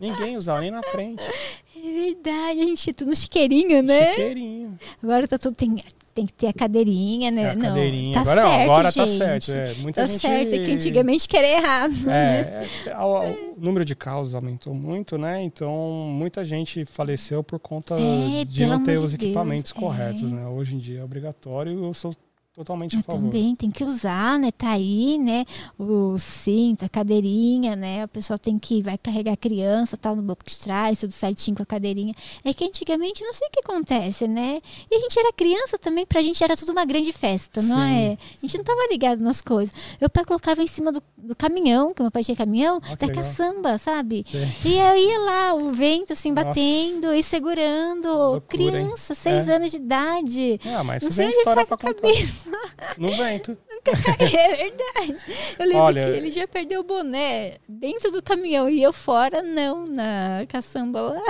Ninguém 0.00 0.36
usava 0.36 0.60
nem 0.60 0.70
na 0.70 0.82
frente. 0.82 1.22
É 1.80 1.92
verdade. 1.92 2.60
A 2.60 2.64
gente 2.64 2.92
tudo 2.92 3.10
no 3.10 3.14
chiqueirinho, 3.14 3.84
né? 3.84 4.10
Chiqueirinho. 4.10 4.76
Agora 5.00 5.28
tá 5.28 5.38
tudo. 5.38 5.54
Tem, 5.54 5.76
tem 6.18 6.26
que 6.26 6.32
ter 6.32 6.48
a 6.48 6.52
cadeirinha, 6.52 7.30
né? 7.30 7.42
É, 7.42 7.50
a 7.50 7.54
não, 7.54 7.62
cadeirinha. 7.62 8.14
Tá 8.14 8.20
agora 8.22 8.40
certo, 8.40 8.62
agora 8.62 8.92
tá 8.92 9.06
gente. 9.06 9.44
certo. 9.44 9.52
É, 9.52 9.74
muita 9.82 10.00
Tá 10.00 10.06
gente... 10.08 10.20
certo, 10.20 10.52
é 10.52 10.58
que 10.64 10.72
antigamente 10.72 11.28
era 11.36 11.46
errado. 11.46 11.94
né? 12.04 12.40
É, 12.40 12.90
é, 12.90 12.98
o, 12.98 13.54
número 13.56 13.84
de 13.84 13.94
casos 13.94 14.34
aumentou 14.34 14.74
muito, 14.74 15.16
né? 15.16 15.40
Então, 15.42 15.72
muita 16.10 16.44
gente 16.44 16.84
faleceu 16.86 17.44
por 17.44 17.60
conta 17.60 17.94
É, 17.94 18.44
de 18.44 18.66
não 18.66 18.82
ter 18.82 18.98
os 18.98 19.12
de 19.12 19.16
equipamentos 19.16 19.72
Deus, 19.72 19.84
corretos, 19.84 20.24
é. 20.24 20.26
né? 20.26 20.46
Hoje 20.48 20.74
em 20.74 20.78
dia 20.78 21.00
é 21.00 21.04
obrigatório 21.04 21.72
e 21.72 21.84
eu 21.84 21.94
sou 21.94 22.12
totalmente 22.58 22.96
a 22.96 22.98
Eu 22.98 23.02
favor. 23.02 23.20
também, 23.20 23.54
tem 23.54 23.70
que 23.70 23.84
usar, 23.84 24.38
né? 24.38 24.50
Tá 24.50 24.70
aí, 24.70 25.16
né? 25.18 25.44
O 25.78 26.18
cinto, 26.18 26.84
a 26.84 26.88
cadeirinha, 26.88 27.76
né? 27.76 28.02
A 28.02 28.08
pessoa 28.08 28.38
tem 28.38 28.58
que 28.58 28.82
vai 28.82 28.98
carregar 28.98 29.32
a 29.32 29.36
criança, 29.36 29.96
tal, 29.96 30.16
no 30.16 30.22
banco 30.22 30.44
de 30.44 30.58
trás, 30.58 30.98
tudo 31.00 31.12
certinho 31.12 31.56
com 31.56 31.62
a 31.62 31.66
cadeirinha. 31.66 32.14
É 32.44 32.52
que 32.52 32.64
antigamente 32.64 33.22
não 33.22 33.32
sei 33.32 33.46
o 33.48 33.50
que 33.50 33.60
acontece, 33.60 34.26
né? 34.26 34.60
E 34.90 34.94
a 34.96 34.98
gente 35.00 35.18
era 35.18 35.32
criança 35.32 35.78
também, 35.78 36.04
pra 36.04 36.20
gente 36.22 36.42
era 36.42 36.56
tudo 36.56 36.72
uma 36.72 36.84
grande 36.84 37.12
festa, 37.12 37.62
não 37.62 37.76
Sim. 37.76 37.92
é? 37.94 38.18
A 38.36 38.40
gente 38.42 38.56
não 38.58 38.64
tava 38.64 38.86
ligado 38.90 39.20
nas 39.20 39.40
coisas. 39.40 39.72
Meu 40.00 40.10
pai 40.10 40.24
colocava 40.24 40.62
em 40.62 40.66
cima 40.66 40.90
do, 40.92 41.02
do 41.16 41.36
caminhão, 41.36 41.94
que 41.94 42.02
meu 42.02 42.10
pai 42.10 42.24
tinha 42.24 42.36
caminhão, 42.36 42.80
Ah, 42.90 42.96
da 42.96 43.12
caçamba, 43.12 43.78
sabe? 43.78 44.24
Sim. 44.28 44.48
E 44.64 44.76
eu 44.78 44.96
ia 44.96 45.18
lá, 45.20 45.54
o 45.54 45.70
vento 45.72 46.12
assim, 46.12 46.32
Nossa. 46.32 46.48
batendo 46.48 47.14
e 47.14 47.22
segurando. 47.22 48.08
Loucura, 48.08 48.62
hein? 48.62 48.86
criança, 48.86 49.14
seis 49.14 49.48
É. 49.48 49.56
anos 49.56 49.70
de 49.70 49.76
idade. 49.76 50.60
Ah, 50.66 50.82
mas 50.82 51.02
Não 51.02 51.10
sei 51.10 51.26
onde 51.26 51.36
história 51.36 51.62
fica 51.62 51.74
a 51.74 51.78
cabeça. 51.78 52.47
No 52.98 53.10
vento. 53.16 53.56
É 53.88 54.56
verdade. 54.56 55.24
Eu 55.58 55.66
lembro 55.66 55.82
Olha- 55.82 56.04
que 56.04 56.10
ele 56.18 56.30
já 56.30 56.46
perdeu 56.46 56.80
o 56.80 56.84
boné 56.84 57.54
dentro 57.68 58.10
do 58.10 58.22
caminhão 58.22 58.68
e 58.68 58.82
eu 58.82 58.92
fora, 58.92 59.42
não, 59.42 59.84
na 59.86 60.44
caçamba 60.48 61.00
lá. 61.00 61.22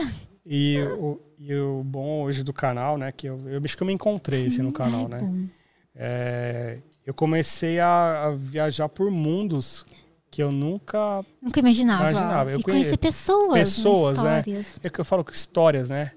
E 0.44 0.78
o, 0.98 1.20
e 1.38 1.54
o 1.54 1.82
bom 1.84 2.22
hoje 2.22 2.42
do 2.42 2.52
canal, 2.52 2.96
né? 2.98 3.12
Que 3.12 3.28
eu, 3.28 3.38
eu 3.48 3.60
acho 3.64 3.76
que 3.76 3.82
eu 3.82 3.86
me 3.86 3.92
encontrei 3.92 4.46
assim, 4.46 4.62
no 4.62 4.72
canal, 4.72 5.08
Ai, 5.12 5.20
né? 5.20 5.48
É, 5.94 6.78
eu 7.06 7.12
comecei 7.14 7.78
a, 7.80 8.24
a 8.26 8.30
viajar 8.30 8.88
por 8.88 9.10
mundos 9.10 9.84
que 10.30 10.42
eu 10.42 10.50
nunca 10.52 11.24
Nunca 11.42 11.60
imaginava. 11.60 12.10
Imaginava. 12.10 12.50
Eu 12.52 12.60
e 12.60 12.62
conhe- 12.62 12.78
conhecer 12.78 12.96
pessoas, 12.96 13.58
Pessoas, 13.58 14.18
né? 14.22 14.38
histórias. 14.38 14.80
É 14.82 14.90
que 14.90 15.00
eu 15.00 15.04
falo 15.04 15.24
com 15.24 15.30
histórias, 15.32 15.90
né? 15.90 16.12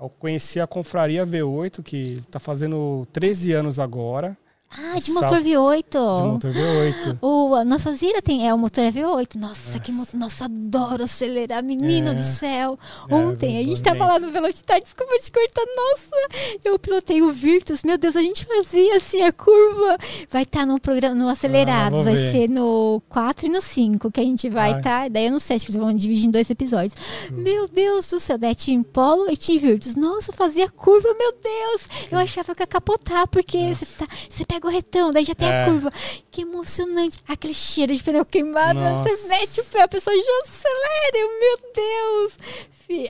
Eu 0.00 0.08
conheci 0.08 0.58
a 0.60 0.66
Confraria 0.66 1.24
V8, 1.26 1.82
que 1.82 2.22
tá 2.30 2.40
fazendo 2.40 3.06
13 3.12 3.52
anos 3.52 3.78
agora, 3.78 4.36
Ah, 4.78 4.98
de 4.98 5.12
Sal- 5.12 5.22
motor 5.22 5.40
V8. 5.40 6.22
de 6.22 6.28
motor 6.28 6.50
V8. 6.52 7.18
O, 7.20 7.54
a 7.54 7.64
nossa 7.64 7.92
Zira 7.92 8.22
tem, 8.22 8.48
é 8.48 8.54
o 8.54 8.58
motor 8.58 8.84
é 8.84 8.90
V8. 8.90 9.34
Nossa, 9.36 9.78
que 9.78 9.92
motor. 9.92 10.18
Nossa, 10.18 10.44
adoro 10.46 11.04
acelerar, 11.04 11.62
menino 11.62 12.10
É. 12.10 12.14
do 12.14 12.22
céu. 12.22 12.78
É, 13.08 13.14
Ontem 13.14 13.58
a 13.58 13.62
gente 13.62 13.82
bonito. 13.82 13.82
tava 13.84 14.06
lá 14.12 14.18
no 14.18 14.30
Velocidade, 14.32 14.84
desculpa 14.84 15.12
te 15.18 15.30
cortar. 15.30 15.62
Nossa, 15.76 16.58
eu 16.64 16.78
pilotei 16.78 17.22
o 17.22 17.32
Virtus. 17.32 17.82
Meu 17.82 17.98
Deus, 17.98 18.16
a 18.16 18.20
gente 18.22 18.44
fazia 18.44 18.96
assim 18.96 19.22
a 19.22 19.32
curva. 19.32 19.98
Vai 20.30 20.42
estar 20.44 20.66
no 20.66 20.80
programa, 20.80 21.14
no 21.14 21.28
Acelerados. 21.28 22.00
Ah, 22.00 22.04
vai 22.04 22.14
ver. 22.14 22.32
ser 22.32 22.48
no 22.50 23.02
4 23.08 23.46
e 23.46 23.48
no 23.50 23.60
5 23.60 24.10
que 24.10 24.20
a 24.20 24.24
gente 24.24 24.48
vai 24.48 24.72
Ai. 24.72 24.78
estar. 24.78 25.10
Daí 25.10 25.26
eu 25.26 25.32
não 25.32 25.38
sei, 25.38 25.56
acho 25.56 25.66
que 25.66 25.72
eles 25.72 25.80
vão 25.80 25.94
dividir 25.94 26.26
em 26.26 26.30
dois 26.30 26.48
episódios. 26.50 26.94
Meu 27.30 27.68
Deus 27.68 28.08
do 28.10 28.18
céu, 28.20 28.38
daí 28.38 28.54
Team 28.54 28.82
Polo 28.82 29.30
e 29.30 29.36
Team 29.36 29.58
Virtus. 29.58 29.96
Nossa, 29.96 30.32
fazia 30.32 30.68
curva, 30.70 31.08
meu 31.18 31.32
Deus. 31.32 31.82
Eu 32.10 32.18
achava 32.18 32.54
que 32.54 32.62
ia 32.62 32.66
capotar, 32.66 33.26
porque 33.28 33.74
você 33.74 33.84
tá, 33.98 34.06
você 34.28 34.44
pega 34.62 34.66
o 34.68 34.70
retão, 34.70 35.10
daí 35.10 35.24
já 35.24 35.34
tem 35.34 35.48
a 35.48 35.52
É. 35.52 35.64
curva. 35.66 35.90
Que 36.30 36.42
emocionante. 36.42 37.18
Aquele 37.28 37.54
cheiro 37.54 37.94
de 37.94 38.02
pneu 38.02 38.24
queimado, 38.24 38.78
Nossa. 38.80 39.08
você 39.10 39.28
mete 39.28 39.60
o 39.60 39.64
pé, 39.64 39.82
a 39.82 39.88
pessoa 39.88 40.14
já 40.16 40.22
acelera. 40.44 41.16
eu, 41.18 41.28
Meu 41.40 41.58
Deus. 41.74 42.32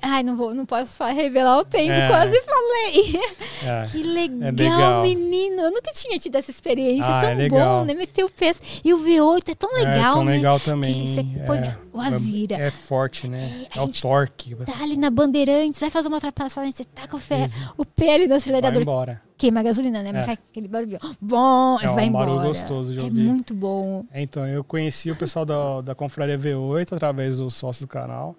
Ai, 0.03 0.23
não 0.23 0.37
vou, 0.37 0.55
não 0.55 0.65
posso 0.67 1.03
revelar 1.05 1.59
o 1.59 1.65
tempo, 1.65 1.93
É. 1.93 2.09
quase 2.09 2.41
falei. 2.43 3.21
É. 3.67 3.87
Que 3.93 4.03
legal, 4.03 4.53
legal. 4.53 5.03
menino. 5.03 5.63
Eu 5.63 5.71
nunca 5.71 5.93
tinha 5.93 6.19
tido 6.19 6.35
essa 6.37 6.51
experiência. 6.51 7.05
Ah, 7.07 7.25
é 7.25 7.35
tão 7.37 7.41
é 7.45 7.49
bom, 7.49 7.85
né? 7.85 7.95
Meter 7.95 8.25
o 8.25 8.31
pé. 8.31 8.55
E 8.85 8.93
o 8.93 8.99
V8 8.99 9.51
é 9.51 9.55
tão 9.55 9.73
legal, 9.75 9.95
é 9.95 10.15
tão 10.15 10.25
né? 10.25 10.33
legal 10.33 10.59
Que 10.59 10.65
também. 10.65 11.07
você 11.15 11.25
põe 11.47 11.59
é, 11.59 11.77
o 11.93 12.01
Azira. 12.01 12.57
É 12.57 12.71
forte, 12.71 13.29
né? 13.29 13.67
É, 13.75 13.79
É, 13.79 13.83
o 13.83 13.89
torque. 13.89 14.55
Tá 14.57 14.83
ali 14.83 14.97
na 14.97 15.11
Bandeirantes, 15.11 15.81
vai 15.81 15.91
fazer 15.91 16.09
uma 16.09 16.17
ultrapassagem, 16.17 16.73
você 16.73 16.85
taca 16.85 17.17
o, 17.17 17.21
pé, 17.21 17.47
Isso. 17.47 17.75
o 17.77 17.85
pé 17.85 18.15
ali 18.15 18.25
no 18.25 18.31
Vai 18.31 18.39
acelerador, 18.39 18.83
embora. 18.83 19.23
queima 19.39 19.61
a 19.61 19.63
gasolina, 19.63 20.03
né? 20.03 20.11
Mas 20.13 20.23
É. 20.23 20.25
faz 20.27 20.39
aquele 20.51 20.69
barulho. 20.69 20.99
Bom, 21.21 21.79
É 21.81 21.91
um 21.91 21.95
vai 21.95 22.05
embora. 22.07 22.27
barulho 22.27 22.49
gostoso 22.49 22.93
de 22.93 22.99
é 22.99 23.03
ouvir. 23.03 23.21
muito 23.23 23.55
bom. 23.55 24.05
É, 24.13 24.21
Então, 24.23 24.47
eu 24.47 24.63
conheci 24.65 25.11
o 25.11 25.17
pessoal 25.17 25.45
da, 25.45 25.81
da 25.81 25.95
Confraria 25.95 26.37
V8 26.39 26.93
através 26.95 27.39
do 27.39 27.49
sócio 27.51 27.87
do 27.87 27.89
canal. 27.89 28.35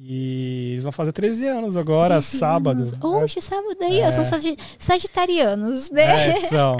E 0.00 0.70
eles 0.72 0.84
vão 0.84 0.92
fazer 0.92 1.10
13 1.12 1.46
anos 1.48 1.76
agora, 1.76 2.14
13 2.20 2.38
sábado. 2.38 2.82
anos. 2.84 2.92
Oxe, 3.02 3.40
sábado 3.40 3.76
aí, 3.82 4.00
ó, 4.00 4.06
É. 4.06 4.12
são 4.12 4.24
sagi- 4.24 4.56
sagitarianos, 4.78 5.90
né? 5.90 6.30
É, 6.30 6.40
são. 6.42 6.76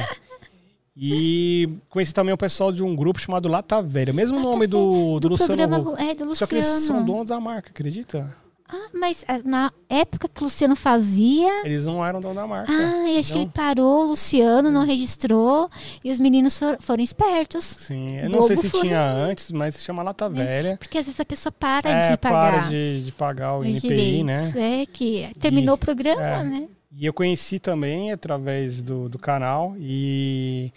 E 0.97 1.69
conheci 1.89 2.13
também 2.13 2.33
o 2.35 2.39
pessoal 2.39 2.73
de 2.73 2.83
um 2.83 2.95
grupo 2.95 3.21
chamado 3.21 3.49
Lata 3.49 3.81
Velha. 3.81 4.13
Mesmo 4.13 4.41
nome 4.41 4.67
do, 4.67 5.15
do, 5.15 5.21
do 5.21 5.29
Luciano 5.29 5.57
programa 5.57 6.01
é, 6.01 6.15
do 6.15 6.35
Só 6.35 6.47
que 6.47 6.55
eles 6.57 6.67
são 6.67 6.77
Luciano. 6.79 7.05
donos 7.05 7.29
da 7.29 7.39
marca, 7.41 7.71
acredita? 7.71 8.35
Ah, 8.71 8.89
mas 8.93 9.25
ah, 9.27 9.41
na 9.45 9.73
época 9.89 10.29
que 10.29 10.41
o 10.43 10.45
Luciano 10.45 10.77
fazia. 10.77 11.65
Eles 11.65 11.87
não 11.87 12.05
eram 12.05 12.21
donos 12.21 12.37
da 12.37 12.47
marca. 12.47 12.71
Ah, 12.71 13.09
e 13.09 13.19
acho 13.19 13.31
que 13.33 13.39
Não. 13.39 13.45
ele 13.45 13.51
parou, 13.55 14.05
o 14.05 14.09
Luciano 14.09 14.71
não 14.71 14.85
registrou 14.85 15.71
e 16.05 16.13
os 16.13 16.19
meninos 16.19 16.59
for- 16.59 16.77
foram 16.81 17.03
espertos. 17.03 17.65
Sim, 17.65 18.19
eu 18.19 18.29
não 18.29 18.43
sei 18.43 18.57
Bobo 18.57 18.67
se 18.69 18.71
foi. 18.71 18.81
tinha 18.83 19.01
antes, 19.03 19.51
mas 19.53 19.75
se 19.77 19.83
chama 19.85 20.03
Lata 20.03 20.29
Velha. 20.29 20.77
Porque 20.79 20.99
às 20.99 21.07
vezes 21.07 21.19
a 21.19 21.25
pessoa 21.25 21.51
para 21.51 21.89
É, 21.89 22.11
de 22.11 22.17
pagar 22.19 22.53
para 22.61 22.69
de, 22.69 23.05
de 23.07 23.13
pagar 23.13 23.57
o 23.59 23.65
INPI, 23.65 24.23
né? 24.25 24.35
direitos. 24.51 24.57
É, 24.57 24.87
que 24.87 25.31
terminou 25.41 25.75
E- 25.75 25.77
o 25.77 25.79
programa, 25.79 26.23
é. 26.23 26.45
né? 26.45 26.69
E 26.93 27.07
eu 27.07 27.13
conheci 27.15 27.59
também 27.59 28.13
através 28.13 28.83
do, 28.83 29.09
do 29.09 29.19
canal 29.19 29.75
e 29.79 30.73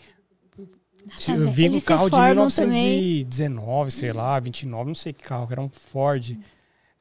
eu 1.27 1.49
vi 1.49 1.69
um 1.69 1.79
carro 1.81 2.09
de 2.09 2.15
formam 2.15 2.47
também. 2.49 2.99
1919, 2.99 3.91
sei 3.91 4.13
lá, 4.13 4.39
29, 4.39 4.87
não 4.87 4.95
sei 4.95 5.13
que 5.13 5.23
carro, 5.23 5.47
que 5.47 5.53
era 5.53 5.61
um 5.61 5.69
Ford. 5.69 6.37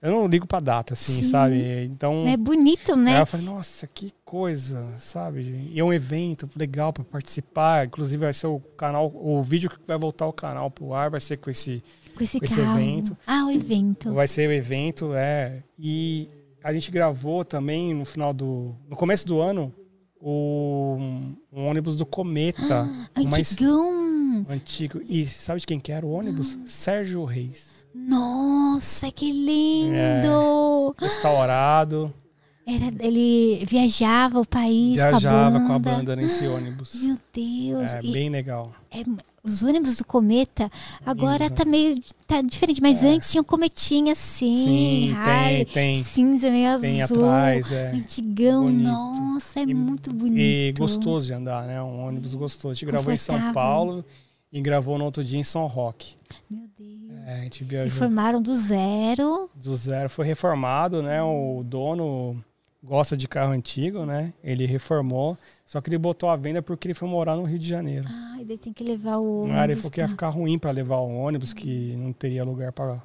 Eu 0.02 0.12
não 0.12 0.27
ligo 0.27 0.47
pra 0.47 0.60
data, 0.60 0.94
assim, 0.94 1.22
Sim. 1.22 1.31
sabe? 1.31 1.85
Então, 1.85 2.24
É 2.27 2.35
bonito, 2.36 2.97
né? 2.97 3.16
aí 3.16 3.20
eu 3.20 3.27
falei, 3.27 3.44
nossa, 3.44 3.86
que 3.86 4.12
coisa, 4.24 4.86
sabe? 4.97 5.68
E 5.72 5.78
é 5.78 5.85
um 5.85 5.93
evento 5.93 6.48
legal 6.56 6.90
pra 6.93 7.05
participar. 7.05 7.86
Inclusive, 7.86 8.16
vai 8.24 8.32
ser 8.32 8.47
o 8.47 8.60
canal, 8.78 9.12
o 9.14 9.43
vídeo 9.43 9.68
que 9.68 9.77
vai 9.86 9.98
voltar 9.98 10.24
ao 10.24 10.32
canal 10.32 10.70
pro 10.70 10.94
ar 10.94 11.10
vai 11.10 11.20
ser 11.20 11.36
com 11.36 11.51
esse 11.51 11.82
com 12.16 12.24
esse 12.24 12.39
com 12.39 12.44
esse 12.47 12.59
evento. 12.60 13.16
Ah, 13.27 13.44
o 13.47 13.51
evento. 13.51 14.12
Vai 14.14 14.27
ser 14.27 14.48
o 14.48 14.52
evento, 14.52 15.12
é. 15.14 15.62
E 15.78 16.28
a 16.64 16.72
gente 16.72 16.90
gravou 16.90 17.44
também 17.44 17.93
no 17.94 18.05
final 18.06 18.32
do. 18.32 18.74
No 18.89 18.97
começo 18.97 19.27
do 19.27 19.39
ano, 19.40 19.70
o, 20.20 20.97
um 21.52 21.66
ônibus 21.66 21.97
do 21.97 22.06
Cometa. 22.06 22.85
mais 23.14 23.36
Antigão. 23.52 24.47
antigo. 24.48 25.01
E 25.09 25.27
sabe 25.27 25.60
de 25.60 25.66
quem 25.66 25.78
que 25.81 25.93
era 25.93 26.06
o 26.06 26.10
ônibus? 26.10 26.59
Sérgio 26.64 27.24
Reis. 27.24 27.80
Nossa, 27.95 29.11
que 29.11 29.31
lindo! 29.33 30.95
Restaurado. 30.99 32.12
Era, 32.67 32.87
ele 33.05 33.65
viajava 33.67 34.39
o 34.39 34.47
país 34.47 34.95
viajava 34.95 35.59
com 35.59 35.65
a 35.65 35.67
com 35.67 35.73
a 35.73 35.79
banda. 35.79 35.97
banda 35.97 36.17
nesse 36.17 36.47
ônibus. 36.47 36.95
Meu 37.03 37.19
Deus. 37.35 37.95
É 37.95 38.01
E 38.03 38.12
bem 38.12 38.29
legal. 38.31 38.71
é- 38.93 39.03
os 39.43 39.62
ônibus 39.62 39.97
do 39.97 40.05
Cometa 40.05 40.71
agora 41.05 41.45
Lindos, 41.45 41.57
tá 41.59 41.65
meio 41.65 42.01
tá 42.29 42.43
diferente, 42.43 42.81
mas 42.81 43.03
antes 43.03 43.31
tinha 43.31 43.41
um 43.41 43.45
cometinha 43.45 44.12
assim, 44.12 44.67
Sim, 45.09 45.15
Harley, 45.17 45.65
tem, 45.65 45.95
tem. 45.95 46.05
cinza 46.05 46.51
meio 46.51 46.79
Tem 46.79 47.03
azul. 47.03 47.25
atrás, 47.25 47.73
é. 47.73 47.91
Antigão, 47.93 48.65
Bonito. 48.67 48.87
nossa, 48.89 49.61
é 49.61 49.62
E- 49.62 49.75
muito 49.75 50.12
bonito. 50.12 50.39
E 50.39 50.75
gostoso 50.79 51.27
de 51.27 51.33
andar, 51.33 51.67
né? 51.67 51.83
Um 51.83 52.07
ônibus 52.07 52.35
gostoso. 52.35 52.71
A 52.73 52.75
gente 52.75 52.85
gravou 52.87 53.12
em 53.12 53.17
São. 53.17 53.53
Paulo 53.53 54.05
e 54.52 54.60
gravou 54.60 54.98
no 54.98 55.05
outro 55.05 55.22
dia 55.22 55.39
em 55.39 55.44
São 55.44 55.66
Roque. 55.66 56.16
Meu 56.48 56.68
Deus. 56.78 56.90
É, 57.27 57.35
a 57.35 57.43
gente 57.43 57.62
viajou. 57.64 57.98
formaram 57.98 58.40
do 58.40 58.56
zero. 58.56 59.48
do 59.55 59.74
zero 59.77 60.09
foi 60.09 60.27
reformado, 60.27 61.02
né? 61.02 61.22
O 61.22 61.62
dono 61.64 62.43
gosta 62.82 63.16
de 63.16 63.28
carro 63.28 63.52
antigo, 63.52 64.05
né? 64.05 64.32
Ele 64.43 64.66
reformou. 64.66 65.36
Só 65.66 65.81
que 65.81 65.89
ele 65.89 65.98
botou 65.98 66.28
a 66.28 66.35
venda 66.35 66.60
porque 66.60 66.89
ele 66.89 66.94
foi 66.94 67.09
morar 67.09 67.36
no 67.36 67.44
Rio 67.44 67.59
de 67.59 67.68
Janeiro. 67.68 68.05
Ah, 68.09 68.39
e 68.40 68.44
daí 68.44 68.59
tem 68.59 68.72
que 68.72 68.82
levar 68.82 69.18
o. 69.18 69.43
Ah, 69.44 69.48
ele 69.48 69.59
ônibus, 69.59 69.82
falou 69.82 69.90
que 69.93 70.01
ia 70.01 70.06
tá. 70.06 70.10
ficar 70.10 70.28
ruim 70.31 70.59
para 70.59 70.72
levar 70.72 70.97
o 70.97 71.14
ônibus, 71.14 71.55
que 71.55 71.94
não 71.97 72.12
teria 72.12 72.43
lugar 72.43 72.72
para 72.72 73.01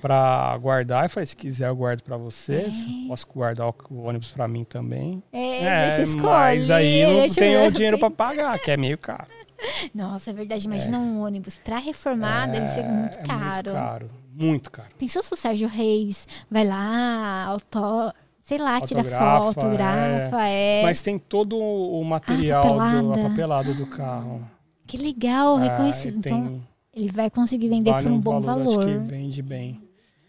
para 0.00 0.56
guardar. 0.58 1.04
Eu 1.04 1.10
falei, 1.10 1.26
se 1.26 1.36
quiser 1.36 1.68
eu 1.68 1.76
guardo 1.76 2.02
para 2.02 2.16
você. 2.16 2.54
É. 2.54 3.08
Posso 3.08 3.26
guardar 3.32 3.68
o, 3.68 3.74
o 3.90 4.02
ônibus 4.02 4.30
para 4.30 4.48
mim 4.48 4.64
também. 4.64 5.22
É, 5.32 5.60
daí 5.60 5.96
você 5.96 6.02
escolhe. 6.02 6.26
mas 6.26 6.70
aí 6.70 7.02
não 7.04 7.10
eu 7.10 7.34
tenho 7.34 7.60
ver. 7.60 7.70
dinheiro 7.72 7.98
para 7.98 8.10
pagar, 8.10 8.58
que 8.58 8.70
é 8.70 8.76
meio 8.76 8.98
caro. 8.98 9.28
Nossa, 9.94 10.30
é 10.30 10.32
verdade. 10.32 10.66
Imagina 10.66 10.98
um 10.98 11.20
ônibus 11.22 11.58
pra 11.58 11.78
reformar, 11.78 12.46
deve 12.46 12.66
ser 12.68 12.84
muito 12.86 13.18
É 13.18 13.22
caro. 13.22 13.70
Muito 13.70 13.72
caro, 13.72 14.10
muito 14.32 14.70
caro. 14.70 14.88
Pensou 14.98 15.22
se 15.22 15.32
o 15.32 15.36
Sérgio 15.36 15.68
Reis 15.68 16.26
vai 16.50 16.66
lá, 16.66 17.44
auto... 17.46 18.12
sei 18.42 18.58
lá, 18.58 18.80
tira 18.80 19.00
Autografa, 19.00 19.38
foto, 19.38 19.64
autografa, 19.64 20.46
é. 20.48 20.82
Mas 20.82 21.02
tem 21.02 21.18
todo 21.18 21.56
o 21.56 22.02
material, 22.04 22.64
do, 23.02 23.12
a 23.12 23.28
papelada. 23.28 23.74
do 23.74 23.86
carro. 23.86 24.42
Que 24.86 24.96
legal, 24.96 25.56
Ah, 25.56 25.60
reconhecido. 25.60 26.18
Então, 26.18 26.60
ele 26.92 27.10
vai 27.12 27.30
conseguir 27.30 27.68
vender 27.68 27.90
vale 27.92 28.06
por 28.06 28.12
um 28.12 28.18
bom 28.20 28.40
valor. 28.40 28.88
Acho 28.88 28.98
que 29.02 29.08
vende 29.08 29.42
bem. 29.42 29.80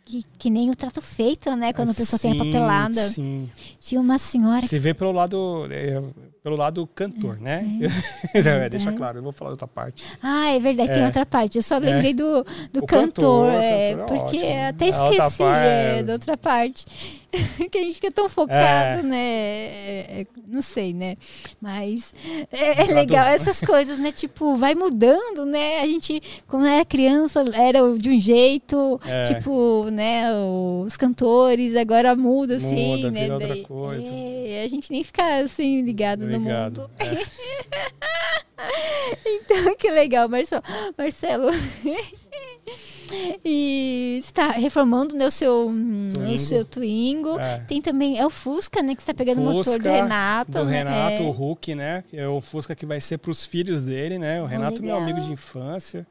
Que, 0.06 0.24
que 0.38 0.49
nem 0.49 0.70
o 0.70 0.76
trato 0.76 1.02
feito, 1.02 1.56
né? 1.56 1.72
Quando 1.74 1.91
a 1.91 1.94
pessoa 1.94 2.20
tem 2.20 2.32
a 2.32 2.34
Sim, 2.34 2.40
papelada. 2.40 3.02
Sim. 3.10 3.49
Tinha 3.80 4.02
uma 4.02 4.18
senhora 4.18 4.68
Se 4.68 4.78
vê 4.78 4.94
pelo 4.94 5.12
lado, 5.14 5.68
é, 5.72 6.03
pelo 6.43 6.55
lado 6.55 6.88
cantor, 6.88 7.39
né? 7.39 7.65
É, 8.34 8.68
deixa 8.69 8.91
claro, 8.91 9.19
eu 9.19 9.23
vou 9.23 9.31
falar 9.31 9.51
outra 9.51 9.68
parte. 9.68 10.03
Ah, 10.22 10.49
é 10.49 10.59
verdade, 10.59 10.89
tem 10.91 11.03
É. 11.03 11.05
outra 11.05 11.26
parte. 11.26 11.57
Eu 11.57 11.63
só 11.63 11.77
lembrei 11.77 12.13
do, 12.13 12.43
do 12.73 12.85
cantor, 12.85 13.47
cantor, 13.47 13.49
é, 13.51 13.95
cantor 13.95 14.15
é 14.18 14.19
porque 14.19 14.38
ótimo. 14.38 14.68
até 14.68 14.85
outra 14.85 15.09
esqueci 15.09 15.38
parte 15.38 15.43
é, 15.43 15.99
é- 15.99 16.03
da 16.03 16.13
outra 16.13 16.38
parte. 16.38 16.85
que 17.72 17.78
a 17.78 17.82
gente 17.82 17.95
fica 17.95 18.12
tão 18.12 18.28
focado, 18.28 19.03
né? 19.03 19.18
É, 19.18 20.06
é, 20.22 20.28
não 20.48 20.62
sei, 20.62 20.94
né? 20.94 21.16
Mas 21.62 22.14
é, 22.52 22.82
é 22.84 22.94
legal 22.94 23.26
essas 23.28 23.62
coisas, 23.62 23.98
né? 23.99 24.12
Tipo, 24.12 24.56
vai 24.56 24.76
mudando, 24.76 25.45
né? 25.45 25.80
A 25.82 25.88
gente, 25.88 26.22
quando 26.48 26.66
era 26.68 26.84
criança, 26.84 27.44
era 27.53 27.80
de 27.98 28.10
um 28.10 28.20
jeito, 28.20 28.99
É. 29.06 29.24
tipo, 29.24 29.86
né? 29.91 30.26
Os 30.86 30.98
cantores, 30.98 31.76
agora 31.76 32.16
muda, 32.16 32.58
assim, 32.58 32.98
Muda, 32.98 33.12
né? 33.12 33.32
outra 33.34 33.58
coisa. 33.64 34.03
é, 34.06 34.64
a 34.66 34.68
gente 34.68 34.91
nem 34.91 35.03
fica 35.03 35.41
assim 35.41 35.82
ligado, 35.82 36.26
no 36.28 36.36
Obrigado. 36.36 36.82
mundo. 36.82 36.91
É. 36.99 38.12
Então, 39.26 39.76
que 39.76 39.90
legal, 39.90 40.30
Marcelo. 40.30 40.62
Marcelo. 40.98 41.49
e 43.44 44.18
está 44.24 44.52
reformando 44.52 45.16
né, 45.16 45.26
o 45.28 45.32
seu, 45.32 45.68
o 45.70 46.14
Twingo. 46.14 46.38
seu 46.38 46.66
Twingo. 46.66 47.40
É. 47.40 47.60
Tem 47.68 47.82
também, 47.82 48.18
é 48.20 48.26
o 48.26 48.30
Fusca, 48.30 48.82
né? 48.82 48.96
Que 48.96 49.02
está 49.02 49.14
pegando 49.14 49.42
o 49.42 49.44
motor 49.46 49.64
do 49.64 49.84
Fusca, 49.84 49.92
Renato. 49.92 50.52
Do 50.52 50.66
né? 50.66 50.78
Renato, 50.80 51.14
É. 51.14 51.22
o 51.22 51.32
Hulk, 51.32 51.76
né? 51.76 52.04
É 52.14 52.28
o 52.28 52.42
Fusca 52.42 52.76
que 52.76 52.86
vai 52.86 53.00
ser 53.02 53.18
para 53.18 53.32
os 53.32 53.46
filhos 53.46 53.84
dele, 53.86 54.18
né? 54.18 54.42
O 54.42 54.46
Renato, 54.46 54.82
meu 54.84 54.96
amigo 54.98 55.22
de 55.22 55.32
infância. 55.32 56.06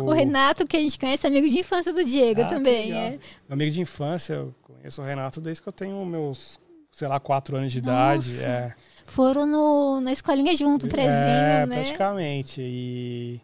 O- 0.00 0.04
O 0.06 0.12
Renato, 0.12 0.66
que 0.66 0.76
a 0.76 0.80
gente 0.80 0.98
conhece, 0.98 1.26
amigo 1.26 1.46
de 1.48 1.58
infância 1.60 1.92
do 1.92 2.02
Diego 2.04 2.42
Ah, 2.42 2.46
também. 2.46 2.92
É. 2.92 3.10
Meu 3.48 3.54
amigo 3.54 3.70
de 3.70 3.80
infância, 3.80 4.34
eu 4.34 4.54
conheço 4.62 5.00
o 5.00 5.04
Renato 5.04 5.40
desde 5.40 5.62
que 5.62 5.68
eu 5.68 5.72
tenho 5.72 6.04
meus, 6.04 6.58
sei 6.92 7.06
lá, 7.06 7.20
quatro 7.20 7.56
anos 7.56 7.70
de 7.70 7.78
idade. 7.78 8.28
Nossa, 8.32 8.46
É, 8.48 8.72
Foram 9.06 9.44
no, 9.46 10.00
na 10.00 10.12
escolinha 10.12 10.54
junto, 10.56 10.86
prezinho, 10.88 11.12
é, 11.12 11.66
né? 11.66 11.82
praticamente. 11.82 12.60
E 12.60 13.40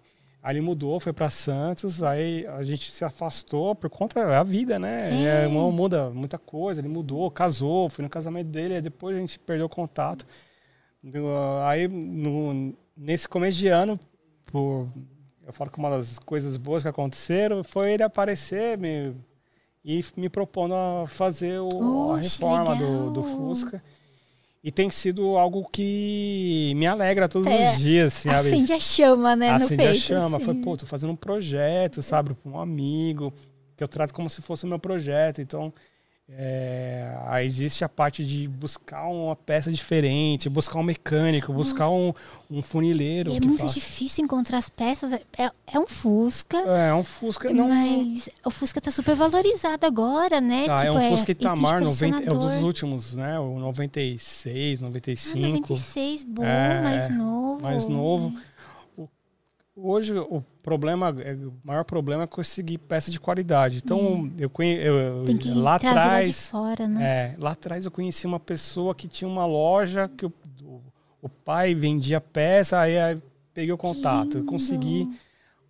aí 0.46 0.52
ele 0.54 0.60
mudou, 0.60 1.00
foi 1.00 1.12
para 1.12 1.28
Santos, 1.28 2.02
aí 2.02 2.46
a 2.46 2.62
gente 2.62 2.90
se 2.92 3.04
afastou 3.04 3.74
por 3.74 3.90
conta 3.90 4.24
da 4.24 4.42
vida, 4.42 4.78
né? 4.78 5.24
É. 5.24 5.44
É, 5.44 5.48
mu- 5.48 5.72
muda 5.72 6.08
muita 6.10 6.38
coisa, 6.38 6.80
ele 6.80 6.88
mudou, 6.88 7.28
casou, 7.30 7.88
fui 7.90 8.04
no 8.04 8.08
casamento 8.08 8.46
dele, 8.48 8.74
aí 8.76 8.80
depois 8.80 9.16
a 9.16 9.20
gente 9.20 9.38
perdeu 9.40 9.66
o 9.66 9.68
contato. 9.68 10.24
Aí, 11.66 11.86
no- 11.88 12.74
nesse 12.96 13.28
começo 13.28 13.58
de 13.58 13.68
ano, 13.68 13.98
por, 14.46 14.88
eu 15.46 15.52
falo 15.52 15.70
que 15.70 15.78
uma 15.78 15.90
das 15.90 16.18
coisas 16.18 16.56
boas 16.56 16.82
que 16.82 16.88
aconteceram 16.88 17.62
foi 17.62 17.92
ele 17.92 18.02
aparecer 18.02 18.76
me, 18.78 19.14
e 19.84 20.04
me 20.16 20.28
propondo 20.28 20.74
a 20.74 21.06
fazer 21.06 21.58
o- 21.60 21.68
a 22.12 22.18
reforma 22.40 22.74
do, 22.76 23.10
do. 23.10 23.22
Fusca. 23.22 23.82
E 24.66 24.72
tem 24.72 24.90
sido 24.90 25.36
algo 25.36 25.64
que 25.70 26.72
me 26.74 26.88
alegra 26.88 27.28
todos 27.28 27.46
É, 27.46 27.70
os 27.70 27.78
dias, 27.78 28.08
assim, 28.16 28.28
sabe? 28.30 28.48
Acende 28.48 28.72
a 28.72 28.80
chama, 28.80 29.36
né? 29.36 29.56
no 29.56 29.64
Acende 29.64 29.86
a 29.86 29.86
peito, 29.92 30.00
chama. 30.00 30.36
assim. 30.38 30.44
Foi, 30.44 30.54
pô, 30.56 30.76
tô 30.76 30.84
fazendo 30.84 31.12
um 31.12 31.16
projeto, 31.16 32.02
sabe? 32.02 32.34
Para 32.34 32.50
um 32.50 32.58
amigo, 32.58 33.32
que 33.76 33.84
eu 33.84 33.86
trato 33.86 34.12
como 34.12 34.28
se 34.28 34.42
fosse 34.42 34.64
o 34.64 34.68
meu 34.68 34.80
projeto. 34.80 35.40
Então, 35.40 35.72
é, 36.28 37.14
existe 37.44 37.84
a 37.84 37.88
parte 37.88 38.24
de 38.26 38.48
buscar 38.48 39.06
uma 39.06 39.36
peça 39.36 39.70
diferente, 39.70 40.48
buscar 40.48 40.78
um 40.78 40.82
mecânico, 40.82 41.52
buscar 41.52 41.88
um, 41.88 42.12
um 42.50 42.62
funileiro. 42.62 43.30
E 43.30 43.36
é 43.36 43.40
muito 43.40 43.60
faça- 43.60 43.74
difícil 43.74 44.24
encontrar 44.24 44.58
as 44.58 44.68
peças. 44.68 45.12
É, 45.12 45.22
é 45.66 45.78
um 45.78 45.86
Fusca. 45.86 46.56
É, 46.58 46.92
um 46.94 47.04
Fusca 47.04 47.52
não. 47.52 47.68
Mas 47.68 48.28
o 48.44 48.50
Fusca 48.50 48.80
tá 48.80 48.90
super 48.90 49.14
valorizado 49.14 49.86
agora, 49.86 50.40
né? 50.40 50.66
Ah, 50.68 50.84
é 50.84 50.86
Tipo, 50.90 50.98
um 50.98 51.08
Fusca 51.10 51.32
Itamar, 51.32 51.80
90, 51.80 52.24
é 52.24 52.32
um 52.32 52.38
dos 52.38 52.62
últimos, 52.62 53.16
né? 53.16 53.38
O 53.38 53.58
96, 53.60 54.82
Ah, 54.82 54.86
95. 54.86 55.38
96, 55.74 56.24
bom, 56.24 56.44
É, 56.44 56.82
mais 56.82 57.10
novo. 57.16 57.62
mais 57.62 57.86
novo. 57.86 58.28
O- 58.28 58.55
hoje 59.76 60.14
o 60.18 60.42
problema, 60.62 61.14
é- 61.20 61.34
o 61.34 61.52
maior 61.62 61.84
problema 61.84 62.24
é 62.24 62.26
conseguir 62.26 62.78
peça 62.78 63.10
de 63.10 63.20
qualidade. 63.20 63.82
Então 63.84 64.32
eu 64.38 64.48
conheço 64.48 65.24
Tem 65.26 65.36
que 65.36 65.50
lá 65.50 65.78
de 65.78 65.86
atrás, 65.86 66.48
fora, 66.48 66.88
né? 66.88 67.04
é, 67.04 67.34
lá 67.38 67.52
atrás 67.52 67.84
eu 67.84 67.90
conheci 67.90 68.26
uma 68.26 68.40
pessoa 68.40 68.94
que 68.94 69.06
tinha 69.06 69.28
uma 69.28 69.44
loja 69.46 70.08
que 70.08 70.26
o, 70.26 70.32
o, 71.22 71.28
pai 71.28 71.74
vendia 71.74 72.20
peça, 72.20 72.80
aí, 72.80 72.98
aí 72.98 73.22
peguei 73.52 73.72
o 73.72 73.78
contato, 73.78 74.38
eu 74.38 74.44
consegui 74.44 75.08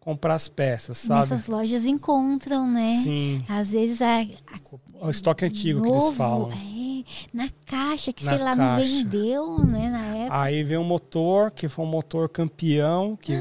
comprar 0.00 0.34
as 0.34 0.46
peças, 0.48 0.98
sabe? 0.98 1.32
Nessas 1.32 1.46
lojas 1.48 1.84
encontram, 1.84 2.70
né? 2.70 2.94
Sim, 3.02 3.44
Às 3.48 3.72
vezes 3.72 4.00
a, 4.00 4.20
a 4.20 5.06
o 5.06 5.10
estoque 5.10 5.44
antigo 5.44 5.82
que 5.82 5.88
novo, 5.88 6.06
eles 6.06 6.16
falam. 6.16 6.50
é, 6.52 7.04
na 7.34 7.48
caixa, 7.66 8.12
que 8.12 8.24
Na 8.24 8.30
sei 8.32 8.40
lá, 8.40 8.54
não 8.54 8.64
caixa. 8.64 8.84
vendeu, 8.86 9.58
né, 9.66 9.90
na 9.90 10.06
época. 10.16 10.40
Aí 10.42 10.62
veio 10.62 10.80
um 10.80 10.84
motor, 10.84 11.50
que 11.50 11.68
foi 11.68 11.84
um 11.84 11.88
motor 11.88 12.28
campeão, 12.28 13.16
que 13.16 13.34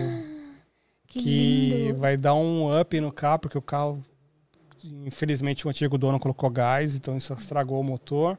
que, 1.20 1.24
que 1.24 1.70
lindo. 1.88 2.02
vai 2.02 2.18
dar 2.18 2.36
um 2.36 2.80
up 2.80 3.00
no 3.00 3.12
carro, 3.12 3.40
porque 3.40 3.58
o 3.58 3.62
carro, 3.62 4.04
infelizmente, 4.84 5.66
o 5.66 5.70
antigo 5.70 5.98
dono 5.98 6.20
colocou 6.20 6.50
gás, 6.50 6.96
então 6.96 7.16
isso 7.18 7.34
estragou 7.34 7.80
o 7.80 7.84
motor. 7.84 8.38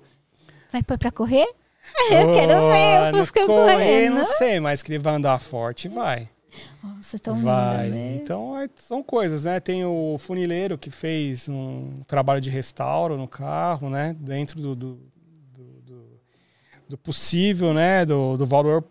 Vai 0.71 0.83
pôr 0.83 0.99
pra 0.99 1.11
correr? 1.11 1.47
Eu 2.11 2.33
quero 2.35 2.55
ver 2.71 3.15
o 3.15 3.19
Fusca 3.19 3.47
correr, 3.47 3.73
correndo. 3.75 4.15
não 4.17 4.25
sei, 4.27 4.59
mas 4.61 4.83
que 4.83 4.91
ele 4.93 4.99
vai 4.99 5.15
andar 5.15 5.39
forte, 5.39 5.89
vai. 5.89 6.29
Nossa, 6.83 7.19
tão 7.19 7.37
vai. 7.43 7.85
linda, 7.87 7.97
né? 7.97 8.15
Então, 8.17 8.59
é- 8.59 8.69
são 8.77 9.03
coisas, 9.03 9.45
né? 9.45 9.61
Tem 9.61 9.85
o 9.85 10.17
funileiro 10.19 10.77
que 10.79 10.91
fez 10.91 11.49
um 11.49 12.01
trabalho 12.07 12.41
de 12.41 12.49
restauro 12.51 13.17
no 13.17 13.29
carro, 13.29 13.89
né? 13.91 14.17
Dentro 14.19 14.61
do, 14.61 14.75
do, 14.75 14.95
do- 15.55 15.81
do- 15.85 16.21
do 16.89 16.99
possível, 16.99 17.73
né? 17.75 18.05
Do, 18.07 18.37
do 18.39 18.47
valor 18.47 18.83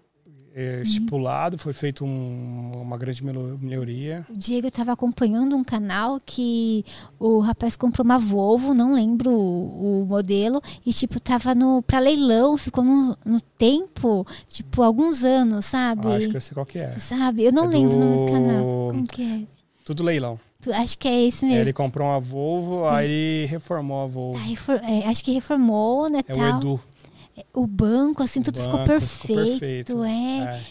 eh, 0.56 0.82
estipulado, 0.84 1.58
foi 1.58 1.74
feito 1.74 2.06
um- 2.06 2.72
uma 2.82 2.98
grande 2.98 3.22
melhoria. 3.60 4.26
O 4.30 4.38
Diego 4.38 4.68
estava 4.68 4.94
acompanhando 4.94 5.56
um 5.56 5.64
canal 5.64 6.22
que 6.26 6.86
o 7.20 7.40
rapaz 7.40 7.76
comprou 7.76 8.06
uma 8.06 8.18
Volvo, 8.18 8.74
não 8.74 8.94
lembro 8.94 9.30
o, 9.32 10.04
o 10.04 10.06
modelo, 10.06 10.62
e 10.86 10.94
tipo, 10.94 11.20
tava 11.20 11.54
no 11.54 11.82
para 11.82 12.00
leilão, 12.00 12.58
ficou 12.58 12.84
no, 12.84 13.18
no 13.26 13.42
tempo, 13.42 14.26
tipo, 14.48 14.82
alguns 14.82 15.24
anos, 15.26 15.66
sabe? 15.66 16.08
Acho 16.08 16.30
que 16.30 16.38
eu 16.38 16.42
sei 16.42 16.54
qual 16.54 16.66
que 16.66 16.80
é. 16.80 16.90
Você 16.90 17.00
sabe? 17.02 17.44
Eu 17.44 17.52
não 17.52 17.66
É 17.66 17.68
lembro 17.68 17.98
o 17.98 18.00
nome 18.00 18.18
do 18.18 18.26
do- 18.26 18.32
canal. 18.32 18.88
Como 18.92 19.06
que 19.08 19.22
é? 19.22 19.42
Tudo 19.84 20.04
leilão. 20.04 20.40
Acho 20.74 20.98
que 20.98 21.08
é 21.08 21.22
esse 21.28 21.46
mesmo. 21.46 21.60
Ele 21.60 21.74
comprou 21.74 22.08
uma 22.08 22.20
Volvo, 22.20 22.86
aí 22.88 23.06
ele 23.06 23.46
reformou 23.46 24.02
a 24.04 24.08
Volvo. 24.08 24.40
Tá, 24.40 24.46
refor- 24.46 24.82
é, 24.84 25.06
acho 25.06 25.24
que 25.24 25.32
reformou, 25.32 26.10
né? 26.10 26.22
É 26.28 26.34
o 26.34 26.38
tal. 26.38 26.58
Edu. 26.58 26.80
O 27.54 27.68
banco, 27.68 28.24
assim, 28.24 28.40
O 28.40 28.44
tudo 28.44 28.58
banco 28.60 28.70
ficou 28.72 28.86
perfeito. 28.86 29.44
perfeito. 29.50 30.04
É. 30.06 30.10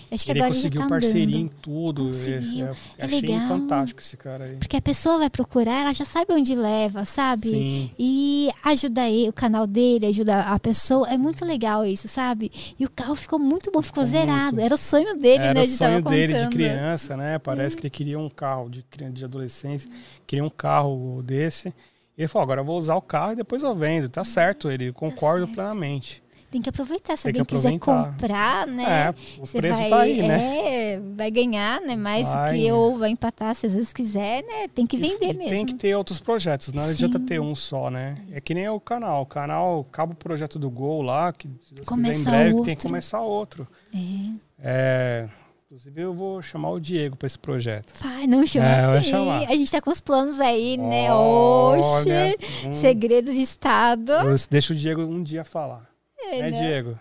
É. 0.08 0.14
Acho 0.14 0.24
que 0.24 0.32
Ele 0.32 0.38
agora 0.40 0.54
conseguiu 0.54 0.80
ele 0.80 0.88
tá 0.88 0.94
parceria 0.94 1.36
em 1.36 1.40
andando. 1.42 1.54
tudo. 1.60 2.04
Conseguiu. 2.06 2.66
É, 2.66 2.68
é, 2.70 2.72
É 2.98 3.04
achei 3.04 3.20
legal. 3.20 3.48
fantástico 3.48 4.00
esse 4.00 4.16
cara 4.16 4.44
aí. 4.44 4.56
Porque 4.56 4.76
a 4.76 4.80
pessoa 4.80 5.18
vai 5.18 5.28
procurar, 5.28 5.82
ela 5.82 5.92
já 5.92 6.04
sabe 6.04 6.32
onde 6.32 6.54
leva, 6.54 7.04
sabe? 7.04 7.48
Sim. 7.48 7.90
E 7.98 8.50
ajuda 8.64 9.08
ele, 9.08 9.28
o 9.28 9.32
canal 9.32 9.66
dele, 9.66 10.06
ajuda 10.06 10.40
a 10.40 10.58
pessoa. 10.58 11.08
É 11.12 11.18
muito 11.18 11.44
legal 11.44 11.84
isso, 11.84 12.08
sabe? 12.08 12.50
E 12.78 12.84
o 12.86 12.90
carro 12.90 13.14
ficou 13.14 13.38
muito 13.38 13.70
bom, 13.70 13.82
ficou, 13.82 14.02
Ficou 14.02 14.20
zerado. 14.20 14.52
muito. 14.54 14.60
Era 14.64 14.74
o 14.74 14.78
sonho 14.78 15.18
dele, 15.18 15.44
Era 15.44 15.54
né? 15.54 15.60
o 15.60 15.62
a 15.64 15.66
gente 15.66 15.78
tava 15.78 15.92
sonho 15.92 16.04
dele 16.04 16.32
de 16.32 16.38
contando. 16.38 16.52
criança, 16.52 17.16
né? 17.16 17.38
Parece 17.38 17.76
que 17.76 17.82
ele 17.82 17.90
queria 17.90 18.18
um 18.18 18.30
carro 18.30 18.70
de, 18.70 18.84
de 19.12 19.24
adolescência, 19.24 19.88
queria 20.26 20.44
um 20.44 20.50
carro 20.50 21.22
desse. 21.22 21.68
E 22.16 22.22
ele 22.22 22.28
falou, 22.28 22.44
agora 22.44 22.60
eu 22.60 22.64
vou 22.64 22.78
usar 22.78 22.94
o 22.94 23.02
carro 23.02 23.32
e 23.32 23.36
depois 23.36 23.62
eu 23.62 23.74
vendo. 23.74 24.08
Tá 24.08 24.24
certo, 24.24 24.70
ele 24.70 24.92
concordo 24.92 25.44
certo. 25.46 25.54
plenamente. 25.54 26.22
Tem 26.54 26.62
que 26.62 26.68
aproveitar. 26.68 27.16
Se 27.16 27.24
Tem 27.24 27.40
alguém 27.40 27.44
quiser 27.44 27.76
comprar, 27.80 28.64
né? 28.64 29.08
É, 29.08 29.14
o 29.42 29.44
preço 29.44 29.76
vai, 29.80 29.90
tá 29.90 30.00
aí, 30.02 30.22
né? 30.22 30.92
é, 30.94 31.00
vai 31.00 31.28
ganhar, 31.28 31.80
né? 31.80 31.96
Mais 31.96 32.28
do 32.28 32.32
Vai. 32.32 32.56
que 32.60 32.70
ou 32.70 32.96
vai 32.96 33.10
empatar, 33.10 33.52
se 33.56 33.66
às 33.66 33.72
vezes 33.72 33.92
quiser, 33.92 34.44
né? 34.44 34.68
Tem 34.72 34.86
que 34.86 34.96
vender 34.96 35.30
e 35.30 35.34
mesmo. 35.34 35.50
Tem 35.50 35.66
que 35.66 35.74
ter 35.74 35.96
outros 35.96 36.20
projetos, 36.20 36.72
não 36.72 36.84
adianta 36.84 37.18
ter 37.18 37.40
um 37.40 37.56
só, 37.56 37.90
né? 37.90 38.14
É 38.30 38.40
que 38.40 38.54
nem 38.54 38.68
o 38.68 38.78
canal. 38.78 39.22
O 39.22 39.26
canal 39.26 39.80
acaba 39.90 40.12
o 40.12 40.14
projeto 40.14 40.56
do 40.56 40.70
Gol 40.70 41.02
lá, 41.02 41.32
que 41.32 41.48
quiser, 41.48 41.82
em 42.14 42.22
breve 42.22 42.50
tem 42.52 42.62
que 42.62 42.70
outro. 42.70 42.88
começar 42.88 43.20
outro. 43.20 43.66
É. 43.92 43.98
É, 44.62 45.28
inclusive 45.66 46.00
eu 46.02 46.14
vou 46.14 46.40
chamar 46.40 46.70
o 46.70 46.78
Diego 46.78 47.16
para 47.16 47.26
esse 47.26 47.38
projeto. 47.38 47.94
Vai, 48.00 48.28
não 48.28 48.46
chama 48.46 48.66
É, 48.66 48.98
assim. 48.98 49.46
A 49.46 49.56
gente 49.56 49.72
tá 49.72 49.80
com 49.80 49.90
os 49.90 50.00
planos 50.00 50.38
aí, 50.38 50.76
né? 50.76 51.12
Olha, 51.12 51.80
Oxe, 51.82 52.68
hum, 52.68 52.74
segredos 52.74 53.34
de 53.34 53.42
Estado. 53.42 54.12
eu 54.12 54.36
deixo 54.48 54.72
o 54.72 54.76
Diego 54.76 55.02
um 55.02 55.20
dia 55.20 55.44
falar. 55.44 55.92
É, 56.30 56.42
né, 56.42 56.50
né? 56.50 56.60
Diego? 56.60 56.98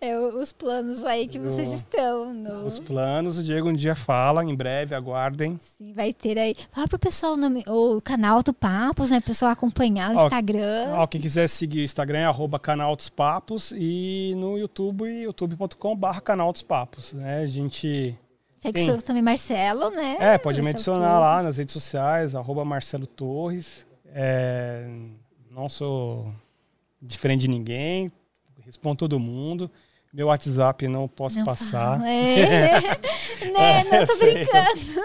É, 0.00 0.18
os 0.18 0.52
planos 0.52 1.04
aí 1.04 1.26
que 1.26 1.38
vocês 1.38 1.72
estão. 1.72 2.32
No... 2.32 2.64
Os 2.64 2.78
planos, 2.78 3.38
o 3.38 3.42
Diego 3.42 3.68
um 3.68 3.74
dia 3.74 3.94
fala, 3.94 4.44
em 4.44 4.54
breve, 4.54 4.94
aguardem. 4.94 5.58
Sim, 5.76 5.92
vai 5.92 6.12
ter 6.12 6.38
aí. 6.38 6.54
Fala 6.70 6.86
pro 6.86 6.98
pessoal 6.98 7.32
o, 7.32 7.36
nome, 7.36 7.64
o 7.66 8.00
canal 8.00 8.42
do 8.42 8.52
Papos, 8.52 9.10
né? 9.10 9.18
O 9.18 9.22
pessoal 9.22 9.50
acompanhar 9.50 10.12
no 10.12 10.20
Ó, 10.20 10.24
Instagram. 10.24 10.94
Ó, 10.94 11.06
quem 11.06 11.20
quiser 11.20 11.48
seguir 11.48 11.80
o 11.80 11.84
Instagram 11.84 12.20
é 12.20 12.24
arroba 12.26 12.58
canal 12.58 12.94
dos 12.94 13.08
papos 13.08 13.72
e 13.76 14.34
no 14.36 14.58
YouTube, 14.58 15.04
youtube.com.br 15.04 16.20
canal 16.20 16.52
dos 16.52 16.62
papos. 16.62 17.12
Né? 17.12 17.42
A 17.42 17.46
gente 17.46 18.16
Segue 18.58 18.84
seu 18.84 19.00
também 19.02 19.22
Marcelo, 19.22 19.90
né? 19.90 20.16
É, 20.18 20.38
pode 20.38 20.60
me 20.60 20.64
Marcelo 20.72 20.96
adicionar 20.96 21.20
lá 21.20 21.30
Torres. 21.32 21.46
nas 21.46 21.56
redes 21.58 21.72
sociais, 21.72 22.34
arroba 22.34 22.64
Marcelo 22.64 23.06
Torres. 23.06 23.86
É, 24.06 24.88
não 25.50 25.68
sou 25.68 26.32
diferente 27.00 27.42
de 27.42 27.48
ninguém, 27.48 28.10
respondo 28.66 28.96
todo 28.96 29.18
mundo. 29.18 29.70
Meu 30.12 30.28
WhatsApp 30.28 30.86
não 30.88 31.06
posso 31.08 31.38
Não 31.38 31.44
passar. 31.44 31.98
fala. 31.98 32.08
É, 32.10 32.80
né? 33.52 33.84
Não, 33.84 34.06
tô 34.06 34.16
brincando. 34.16 35.04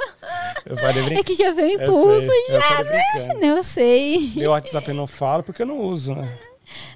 Eu 0.65 0.77
falei 0.77 1.01
É 1.01 1.05
brincando. 1.05 1.23
que 1.25 1.35
já 1.35 1.51
veio 1.53 1.79
o 1.79 1.83
impulso, 1.83 2.31
eu 2.31 2.59
já, 2.59 2.83
né? 2.83 3.33
Não, 3.41 3.63
sei. 3.63 4.31
Meu 4.35 4.51
WhatsApp 4.51 4.87
eu 4.89 4.95
não 4.95 5.07
falo 5.07 5.43
porque 5.43 5.61
eu 5.61 5.65
não 5.65 5.79
uso, 5.79 6.15
né? 6.15 6.37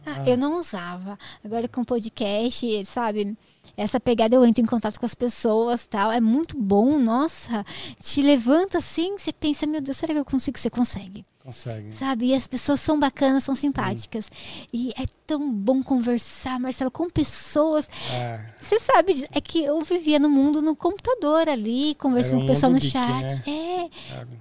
Ah, 0.06 0.24
eu 0.26 0.38
não 0.38 0.56
usava. 0.58 1.18
Agora 1.44 1.68
com 1.68 1.84
podcast, 1.84 2.86
sabe? 2.86 3.36
Essa 3.76 4.00
pegada 4.00 4.34
eu 4.34 4.46
entro 4.46 4.64
em 4.64 4.66
contato 4.68 4.98
com 4.98 5.06
as 5.06 5.16
pessoas 5.16 5.86
tal. 5.86 6.10
É 6.12 6.22
muito 6.22 6.56
bom, 6.58 6.98
nossa. 6.98 7.66
Te 8.02 8.22
levanta 8.22 8.78
assim, 8.78 9.18
você 9.18 9.34
pensa, 9.34 9.68
meu 9.68 9.82
Deus, 9.82 9.98
será 9.98 10.14
que 10.14 10.20
eu 10.20 10.26
consigo? 10.26 10.58
Você 10.58 10.70
consegue. 10.70 11.26
Consegue. 11.46 11.92
Sabe? 11.92 12.26
E 12.26 12.34
as 12.34 12.48
pessoas 12.48 12.80
são 12.80 13.00
bacanas, 13.00 13.44
são 13.44 13.56
simpáticas. 13.56 14.28
E 14.74 14.90
é 15.00 15.06
tão 15.28 15.52
bom 15.52 15.84
conversar, 15.84 16.60
Marcelo, 16.60 16.90
com 16.90 17.08
pessoas. 17.08 17.88
É, 18.12 18.40
Você 18.60 18.80
sabe, 18.80 19.14
disso, 19.14 19.28
é 19.32 19.40
que 19.40 19.64
eu 19.64 19.80
vivia 19.82 20.18
no 20.18 20.28
mundo 20.28 20.60
no 20.60 20.76
computador 20.76 21.48
ali, 21.48 21.94
conversando 21.96 22.38
um 22.38 22.40
com 22.40 22.46
o 22.46 22.48
pessoal 22.48 22.72
no 22.72 22.80
geek, 22.80 22.92
chat. 22.92 23.48
É, 23.48 23.52
é. 23.52 23.90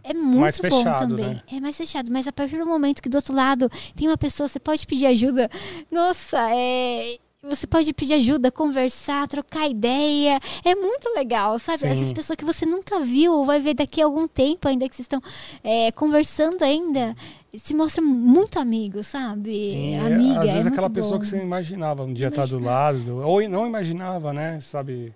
é 0.05 0.15
muito 0.15 0.67
bom 0.67 0.83
também. 0.83 1.35
né? 1.35 1.43
É 1.53 1.61
mais 1.61 1.77
fechado. 1.77 2.11
Mas 2.11 2.27
a 2.27 2.33
partir 2.33 2.57
do 2.59 2.65
momento 2.67 3.03
que 3.03 3.09
do 3.11 3.17
outro 3.17 3.35
lado 3.35 3.69
tem 3.95 4.09
uma 4.09 4.17
pessoa, 4.17 4.49
você 4.49 4.59
pode 4.59 4.87
pedir 4.87 5.05
ajuda. 5.05 5.51
Nossa, 5.91 6.39
é. 6.55 7.19
Você 7.49 7.67
pode 7.67 7.93
pedir 7.93 8.15
ajuda, 8.15 8.51
conversar, 8.51 9.29
trocar 9.29 9.69
ideia. 9.69 10.41
É 10.65 10.75
muito 10.75 11.09
legal, 11.15 11.59
sabe? 11.59 11.81
Sim. 11.81 11.89
Essas 11.89 12.13
pessoas 12.13 12.37
que 12.37 12.45
você 12.45 12.65
nunca 12.65 13.01
viu 13.01 13.33
ou 13.35 13.45
vai 13.45 13.61
ver 13.61 13.75
daqui 13.75 14.01
a 14.01 14.05
algum 14.07 14.27
tempo, 14.27 14.67
ainda 14.67 14.89
que 14.89 14.95
vocês 14.97 15.05
estão 15.05 15.21
é, 15.63 15.93
conversando 15.93 16.63
ainda, 16.63 17.15
se 17.63 17.75
mostram 17.75 18.05
muito 18.05 18.59
amigos, 18.59 19.07
sabe? 19.09 19.53
Sim, 19.53 19.95
é, 19.97 20.01
Amiga. 20.07 20.41
Às 20.41 20.45
é 20.45 20.47
vezes 20.49 20.63
muito 20.63 20.69
aquela 20.73 20.91
pessoa 20.91 21.15
bom. 21.17 21.21
que 21.21 21.27
você 21.29 21.37
imaginava 21.39 22.03
um 22.05 22.13
dia 22.15 22.29
estar 22.29 22.43
do 22.47 22.59
Imaginava. 22.59 22.75
lado, 22.75 22.99
do- 23.01 23.17
ou 23.27 23.49
não 23.49 23.67
imaginava, 23.67 24.33
né? 24.33 24.59
Sabe? 24.61 25.13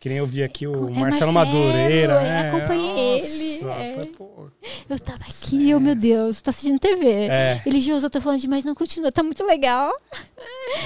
Que 0.00 0.08
nem 0.08 0.16
eu 0.16 0.26
vi 0.26 0.42
aqui 0.42 0.66
o 0.66 0.72
É 0.88 0.92
Marcelo 0.98 1.30
Marcelo, 1.30 1.32
Madureira, 1.32 2.14
eu 2.14 2.20
né? 2.22 2.48
acompanhei 2.48 3.18
ele, 3.20 3.64
é. 3.68 3.94
foi, 3.96 4.06
pô, 4.06 4.48
Eu 4.88 4.98
tava 4.98 5.22
aqui, 5.24 5.74
oh 5.74 5.78
meu 5.78 5.94
Deus, 5.94 6.40
tô 6.40 6.48
assistindo 6.48 6.78
TV. 6.80 7.06
É, 7.28 7.60
Josi, 7.78 8.04
eu 8.06 8.10
tô 8.10 8.18
falando 8.18 8.40
demais, 8.40 8.64
não 8.64 8.74
continua, 8.74 9.12
tá 9.12 9.22
muito 9.22 9.44
legal. 9.44 9.92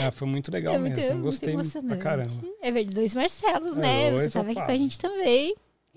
é, 0.02 0.10
foi 0.10 0.26
muito 0.26 0.50
legal 0.50 0.74
é 0.74 0.78
muito, 0.80 0.96
mesmo. 0.96 1.12
muito 1.12 1.24
Gostei 1.26 1.52
pra 1.52 1.60
emocionante. 1.62 2.02
caramba. 2.02 2.30
É 2.60 2.72
verdade, 2.72 2.94
dois 2.96 3.14
Marcelos, 3.14 3.76
É, 3.76 3.80
né? 3.80 4.10
dois, 4.10 4.22
Você 4.32 4.38
tava 4.38 4.50
aqui 4.50 4.58
opa. 4.58 4.66
com 4.66 4.72
a 4.72 4.76
gente 4.76 4.98
também. 4.98 5.54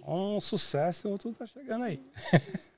Um 0.08 0.40
sucesso 0.40 1.08
e 1.08 1.12
outro 1.12 1.34
tá 1.34 1.48
chegando 1.48 1.86
aí. 1.86 2.00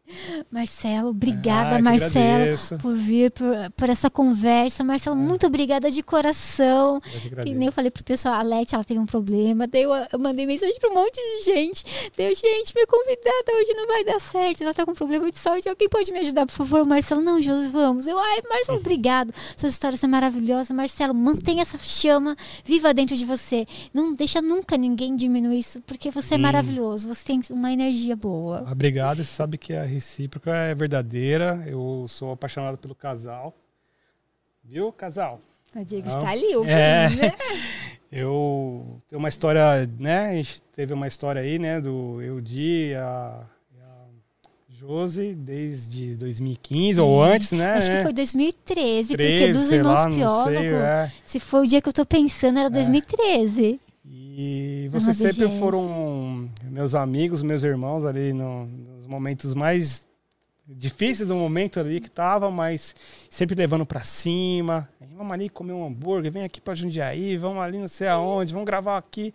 Marcelo, 0.51 1.09
obrigada, 1.09 1.77
Ah, 1.77 1.81
Marcelo, 1.81 2.35
agradeço. 2.43 2.77
por 2.77 2.93
vir, 2.95 3.31
por, 3.31 3.47
por 3.75 3.89
essa 3.89 4.09
conversa. 4.09 4.83
Marcelo, 4.83 5.15
muito 5.15 5.45
obrigada 5.47 5.89
de 5.91 6.01
coração. 6.01 7.01
Eu 7.31 7.43
que 7.43 7.53
nem 7.53 7.67
eu 7.67 7.71
falei 7.71 7.91
pro 7.91 8.03
pessoal, 8.03 8.35
a 8.35 8.41
Leti, 8.41 8.73
ela 8.75 8.83
teve 8.83 8.99
um 8.99 9.05
problema. 9.05 9.67
Daí 9.67 9.83
eu, 9.83 9.91
eu 9.93 10.19
mandei 10.19 10.45
mensagem 10.45 10.75
pra 10.79 10.89
um 10.89 10.93
monte 10.95 11.15
de 11.15 11.43
gente. 11.45 11.83
Deu, 12.17 12.33
gente, 12.35 12.73
minha 12.73 12.87
convidada 12.87 13.51
hoje 13.59 13.73
não 13.73 13.87
vai 13.87 14.03
dar 14.03 14.19
certo. 14.19 14.61
Ela 14.63 14.73
tá 14.73 14.85
com 14.85 14.93
problema 14.93 15.29
de 15.31 15.37
saúde. 15.39 15.67
Alguém 15.69 15.89
pode 15.89 16.11
me 16.11 16.19
ajudar, 16.19 16.45
por 16.45 16.53
favor? 16.53 16.85
Marcelo, 16.85 17.21
não, 17.21 17.41
Josi, 17.41 17.67
vamos. 17.69 18.07
Eu, 18.07 18.17
ai, 18.17 18.39
Marcelo, 18.49 18.79
obrigado. 18.79 19.33
Suas 19.55 19.73
histórias 19.73 19.99
são 19.99 20.09
maravilhosas. 20.09 20.69
Marcelo, 20.75 21.13
mantenha 21.13 21.61
essa 21.61 21.77
chama 21.77 22.35
viva 22.65 22.93
dentro 22.93 23.15
de 23.15 23.25
você. 23.25 23.65
Não 23.93 24.13
deixa 24.13 24.41
nunca 24.41 24.77
ninguém 24.77 25.15
diminuir 25.15 25.59
isso, 25.59 25.81
porque 25.81 26.09
você 26.11 26.35
é 26.35 26.37
Sim. 26.37 26.43
maravilhoso. 26.43 27.07
Você 27.07 27.25
tem 27.25 27.41
uma 27.51 27.71
energia 27.71 28.15
boa. 28.15 28.63
Ah, 28.67 28.71
Obrigado, 28.71 29.17
você 29.17 29.23
sabe 29.25 29.57
que 29.57 29.73
a 29.73 29.85
recíproca 29.99 30.55
é 30.55 30.73
verdadeira. 30.73 31.61
Eu 31.67 32.05
sou 32.07 32.31
apaixonado 32.31 32.77
pelo 32.77 32.95
casal. 32.95 33.53
Viu, 34.63 34.91
casal? 34.93 35.41
O 35.75 35.83
Diego 35.83 36.07
está 36.07 36.29
ali, 36.29 36.55
o 36.55 36.63
É. 36.65 37.09
né? 37.09 37.31
Eu 38.11 38.99
tenho 39.07 39.19
uma 39.19 39.29
história, 39.29 39.87
né? 39.99 40.29
A 40.29 40.33
gente 40.33 40.61
teve 40.75 40.93
uma 40.93 41.05
história 41.07 41.41
aí, 41.41 41.59
né? 41.59 41.79
Do 41.79 42.19
Eudi 42.23 42.89
e 42.89 42.95
a, 42.95 43.41
Josi 44.69 45.35
desde 45.35 46.15
2015 46.15 46.99
ou 47.01 47.23
É, 47.25 47.33
antes, 47.35 47.51
né? 47.51 47.73
Acho 47.73 47.91
que 47.91 48.01
foi 48.01 48.13
2013, 48.13 49.09
porque 49.09 49.23
13, 49.23 49.59
dos 49.59 49.67
sei 49.67 49.77
irmãos 49.77 50.15
lá, 50.15 50.45
sei, 50.45 50.67
é. 50.73 51.11
se 51.25 51.39
foi 51.39 51.61
o 51.63 51.67
dia 51.67 51.81
que 51.81 51.89
eu 51.89 51.93
tô 51.93 52.05
pensando, 52.05 52.57
era 52.59 52.69
2013. 52.69 53.79
E 54.05 54.89
Uma 54.91 55.01
vocês 55.01 55.17
sempre 55.17 55.59
foram 55.59 56.49
meus 56.63 56.95
amigos, 56.95 57.43
meus 57.43 57.61
irmãos 57.61 58.05
ali 58.05 58.31
no- 58.33 58.65
nos 58.65 58.98
momentos 59.09 59.55
mais 59.55 60.07
difíceis 60.67 61.27
do 61.27 61.35
momento 61.35 61.79
ali 61.79 61.99
que 61.99 62.09
tava, 62.09 62.51
mas 62.51 62.95
sempre 63.29 63.55
levando 63.55 63.85
pra 63.85 64.01
cima. 64.01 64.87
Vamos 65.15 65.33
ali 65.33 65.49
comer 65.49 65.73
um 65.73 65.85
hambúrguer, 65.85 66.31
vem 66.31 66.43
aqui 66.43 66.61
pra 66.61 66.75
Jundiaí, 66.75 67.37
vamos 67.37 67.61
ali 67.61 67.79
não 67.79 67.87
sei 67.87 68.07
aonde, 68.07 68.53
vamos 68.53 68.67
gravar 68.67 68.97
aqui. 68.97 69.33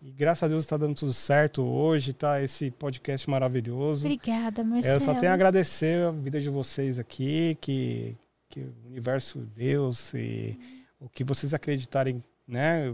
E 0.00 0.10
graças 0.10 0.42
a 0.42 0.48
Deus 0.48 0.66
tá 0.66 0.76
dando 0.76 0.96
tudo 0.96 1.12
certo 1.12 1.62
hoje, 1.62 2.12
tá 2.12 2.42
esse 2.42 2.70
podcast 2.72 3.28
maravilhoso. 3.30 4.04
Obrigada, 4.04 4.64
Marcelo. 4.64 4.96
eu 4.96 5.00
só 5.00 5.14
tenho 5.14 5.30
a 5.30 5.34
agradecer 5.34 6.06
a 6.06 6.10
vida 6.10 6.40
de 6.40 6.50
vocês 6.50 6.98
aqui, 6.98 7.56
que, 7.60 8.16
que 8.48 8.60
o 8.60 8.74
universo, 8.86 9.38
Deus 9.54 10.12
e 10.14 10.58
o 10.98 11.08
que 11.08 11.22
vocês 11.22 11.54
acreditarem, 11.54 12.20
né? 12.48 12.92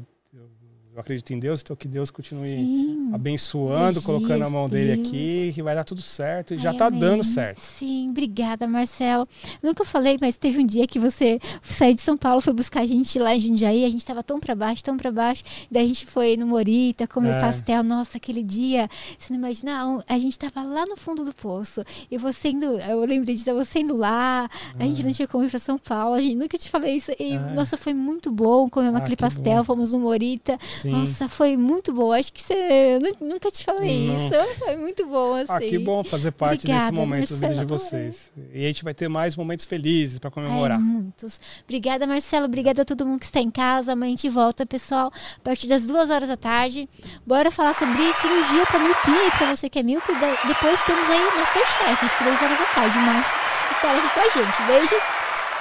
Eu, 0.95 1.01
acredito 1.01 1.33
em 1.33 1.39
Deus, 1.39 1.61
então 1.61 1.77
que 1.77 1.87
Deus 1.87 2.11
continue 2.11 2.57
Sim. 2.57 3.11
abençoando, 3.15 4.03
colocando 4.03 4.43
a 4.43 4.51
mão 4.51 4.69
dele 4.69 4.97
Deus. 4.97 5.09
aqui, 5.09 5.53
que 5.55 5.63
vai 5.63 5.75
dar 5.75 5.85
tudo 5.85 6.03
certo 6.03 6.55
e 6.55 6.59
já 6.59 6.71
Ai, 6.71 6.77
tá 6.77 6.87
amém. 6.87 6.99
dando 6.99 7.23
certo. 7.23 7.61
Sim, 7.61 8.11
obrigada, 8.11 8.67
Marcelo. 8.67 9.25
Nunca 9.63 9.85
falei, 9.85 10.19
mas 10.21 10.37
teve 10.37 10.59
um 10.59 10.67
dia 10.67 10.87
que 10.89 10.99
você 10.99 11.39
saiu 11.63 11.95
de 11.95 12.01
São 12.01 12.17
Paulo, 12.17 12.41
foi 12.41 12.53
buscar 12.53 12.81
a 12.81 12.87
gente 12.87 13.17
lá 13.19 13.35
em 13.35 13.41
Jundiaí, 13.41 13.85
a 13.85 13.91
gente 13.91 14.05
tava 14.05 14.25
tão 14.25 14.41
pra 14.41 14.57
baixo, 14.57 14.83
tão 14.83 14.97
pra 14.97 15.13
baixo. 15.13 15.45
Daí 15.71 15.85
a 15.85 15.87
gente 15.87 16.05
foi 16.05 16.37
no 16.37 16.47
Morita, 16.49 17.07
comer 17.07 17.31
É. 17.35 17.41
pastel. 17.41 17.85
Nossa, 17.85 18.17
aquele 18.17 18.43
dia, 18.43 18.89
você 19.17 19.33
não 19.33 19.39
imagina, 19.39 20.03
a 20.09 20.19
gente 20.19 20.37
tava 20.37 20.63
lá 20.65 20.85
no 20.85 20.97
fundo 20.97 21.25
do 21.25 21.33
poço. 21.33 21.85
E 22.11 22.19
você 22.19 22.49
indo, 22.49 22.65
eu 22.67 23.01
lembrei 23.05 23.37
disso, 23.37 23.55
você 23.55 23.81
indo 23.81 23.97
lá, 23.97 24.51
a 24.79 24.83
gente 24.85 25.05
não 25.05 25.13
tinha 25.13 25.29
como 25.29 25.45
ir 25.45 25.51
pra 25.51 25.61
São 25.61 25.79
Paulo, 25.79 26.15
a 26.15 26.21
gente 26.21 26.35
nunca 26.35 26.59
te 26.59 26.69
falei 26.69 26.97
isso. 26.97 27.13
E, 27.21 27.35
Ah. 27.37 27.53
nossa, 27.55 27.77
foi 27.77 27.95
muito 27.95 28.33
bom 28.33 28.69
comer 28.69 28.89
Ah, 28.95 28.99
aquele 28.99 29.15
que 29.15 29.23
pastel, 29.23 29.59
bom. 29.59 29.65
fomos 29.65 29.93
no 29.93 30.01
Morita. 30.01 30.57
Sim. 30.81 30.91
Nossa, 30.93 31.29
foi 31.29 31.57
muito 31.57 31.93
bom. 31.93 32.13
Acho 32.13 32.33
que 32.33 32.43
você. 32.43 32.99
nunca 33.21 33.51
te 33.51 33.65
falei 33.65 34.07
Não. 34.09 34.27
isso. 34.27 34.59
Foi 34.59 34.77
muito 34.77 35.07
bom, 35.07 35.35
assim. 35.35 35.47
Ah, 35.53 35.59
que 35.61 35.79
bom 35.79 36.03
fazer 36.05 36.31
parte 36.33 36.61
Obrigada, 36.61 36.81
desse 36.85 36.93
momento 36.95 37.31
da 37.37 37.49
vida 37.49 37.65
de 37.65 37.71
Marcelo. 37.71 37.79
vocês. 37.79 38.33
E 38.55 38.65
a 38.65 38.67
gente 38.69 38.85
vai 38.85 38.95
ter 38.95 39.09
mais 39.09 39.37
momentos 39.37 39.65
felizes 39.65 40.19
para 40.19 40.29
Ai, 40.29 40.33
comemorar. 40.33 40.81
muitos. 40.81 41.41
Obrigada, 41.65 42.07
Marcelo. 42.07 42.45
Obrigada 42.47 42.83
a 42.83 42.85
todo 42.85 43.05
mundo 43.07 43.21
que 43.21 43.27
está 43.27 43.41
em 43.41 43.51
casa. 43.51 43.93
Amanhã 43.93 44.09
a 44.13 44.17
gente 44.17 44.29
volta, 44.29 44.65
pessoal, 44.67 45.13
a 45.37 45.41
partir 45.43 45.67
das 45.67 45.83
duas 45.83 46.11
horas 46.11 46.29
da 46.29 46.37
tarde. 46.37 46.89
Bora 47.27 47.51
falar 47.51 47.75
sobre 47.75 48.13
cirurgia 48.15 48.67
para 48.67 48.79
miopia, 48.79 49.31
para 49.37 49.55
você 49.57 49.69
que 49.69 49.79
é 49.79 49.83
míope. 49.83 50.13
Depois 50.47 50.85
temos 50.85 51.09
aí 51.11 51.21
Masterchef, 51.37 52.05
às 52.07 52.19
três 52.19 52.43
horas 52.43 52.59
da 52.59 52.67
tarde. 52.75 52.99
Márcio 52.99 53.39
estará 53.73 53.99
aqui 53.99 54.15
com 54.15 54.21
a 54.21 54.45
gente. 54.45 54.63
Beijos. 54.67 55.03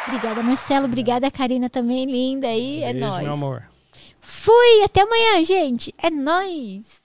Obrigada, 0.07 0.41
Marcelo. 0.41 0.85
Obrigada, 0.85 1.29
Karina 1.29 1.69
também, 1.69 2.05
linda 2.05 2.47
aí. 2.47 2.81
É 2.81 2.93
nóis. 2.93 3.23
meu 3.23 3.33
amor. 3.33 3.63
Fui, 4.29 4.83
até 4.83 5.03
amanhã, 5.03 5.41
gente. 5.41 5.95
É 5.97 6.09
nóis. 6.09 7.01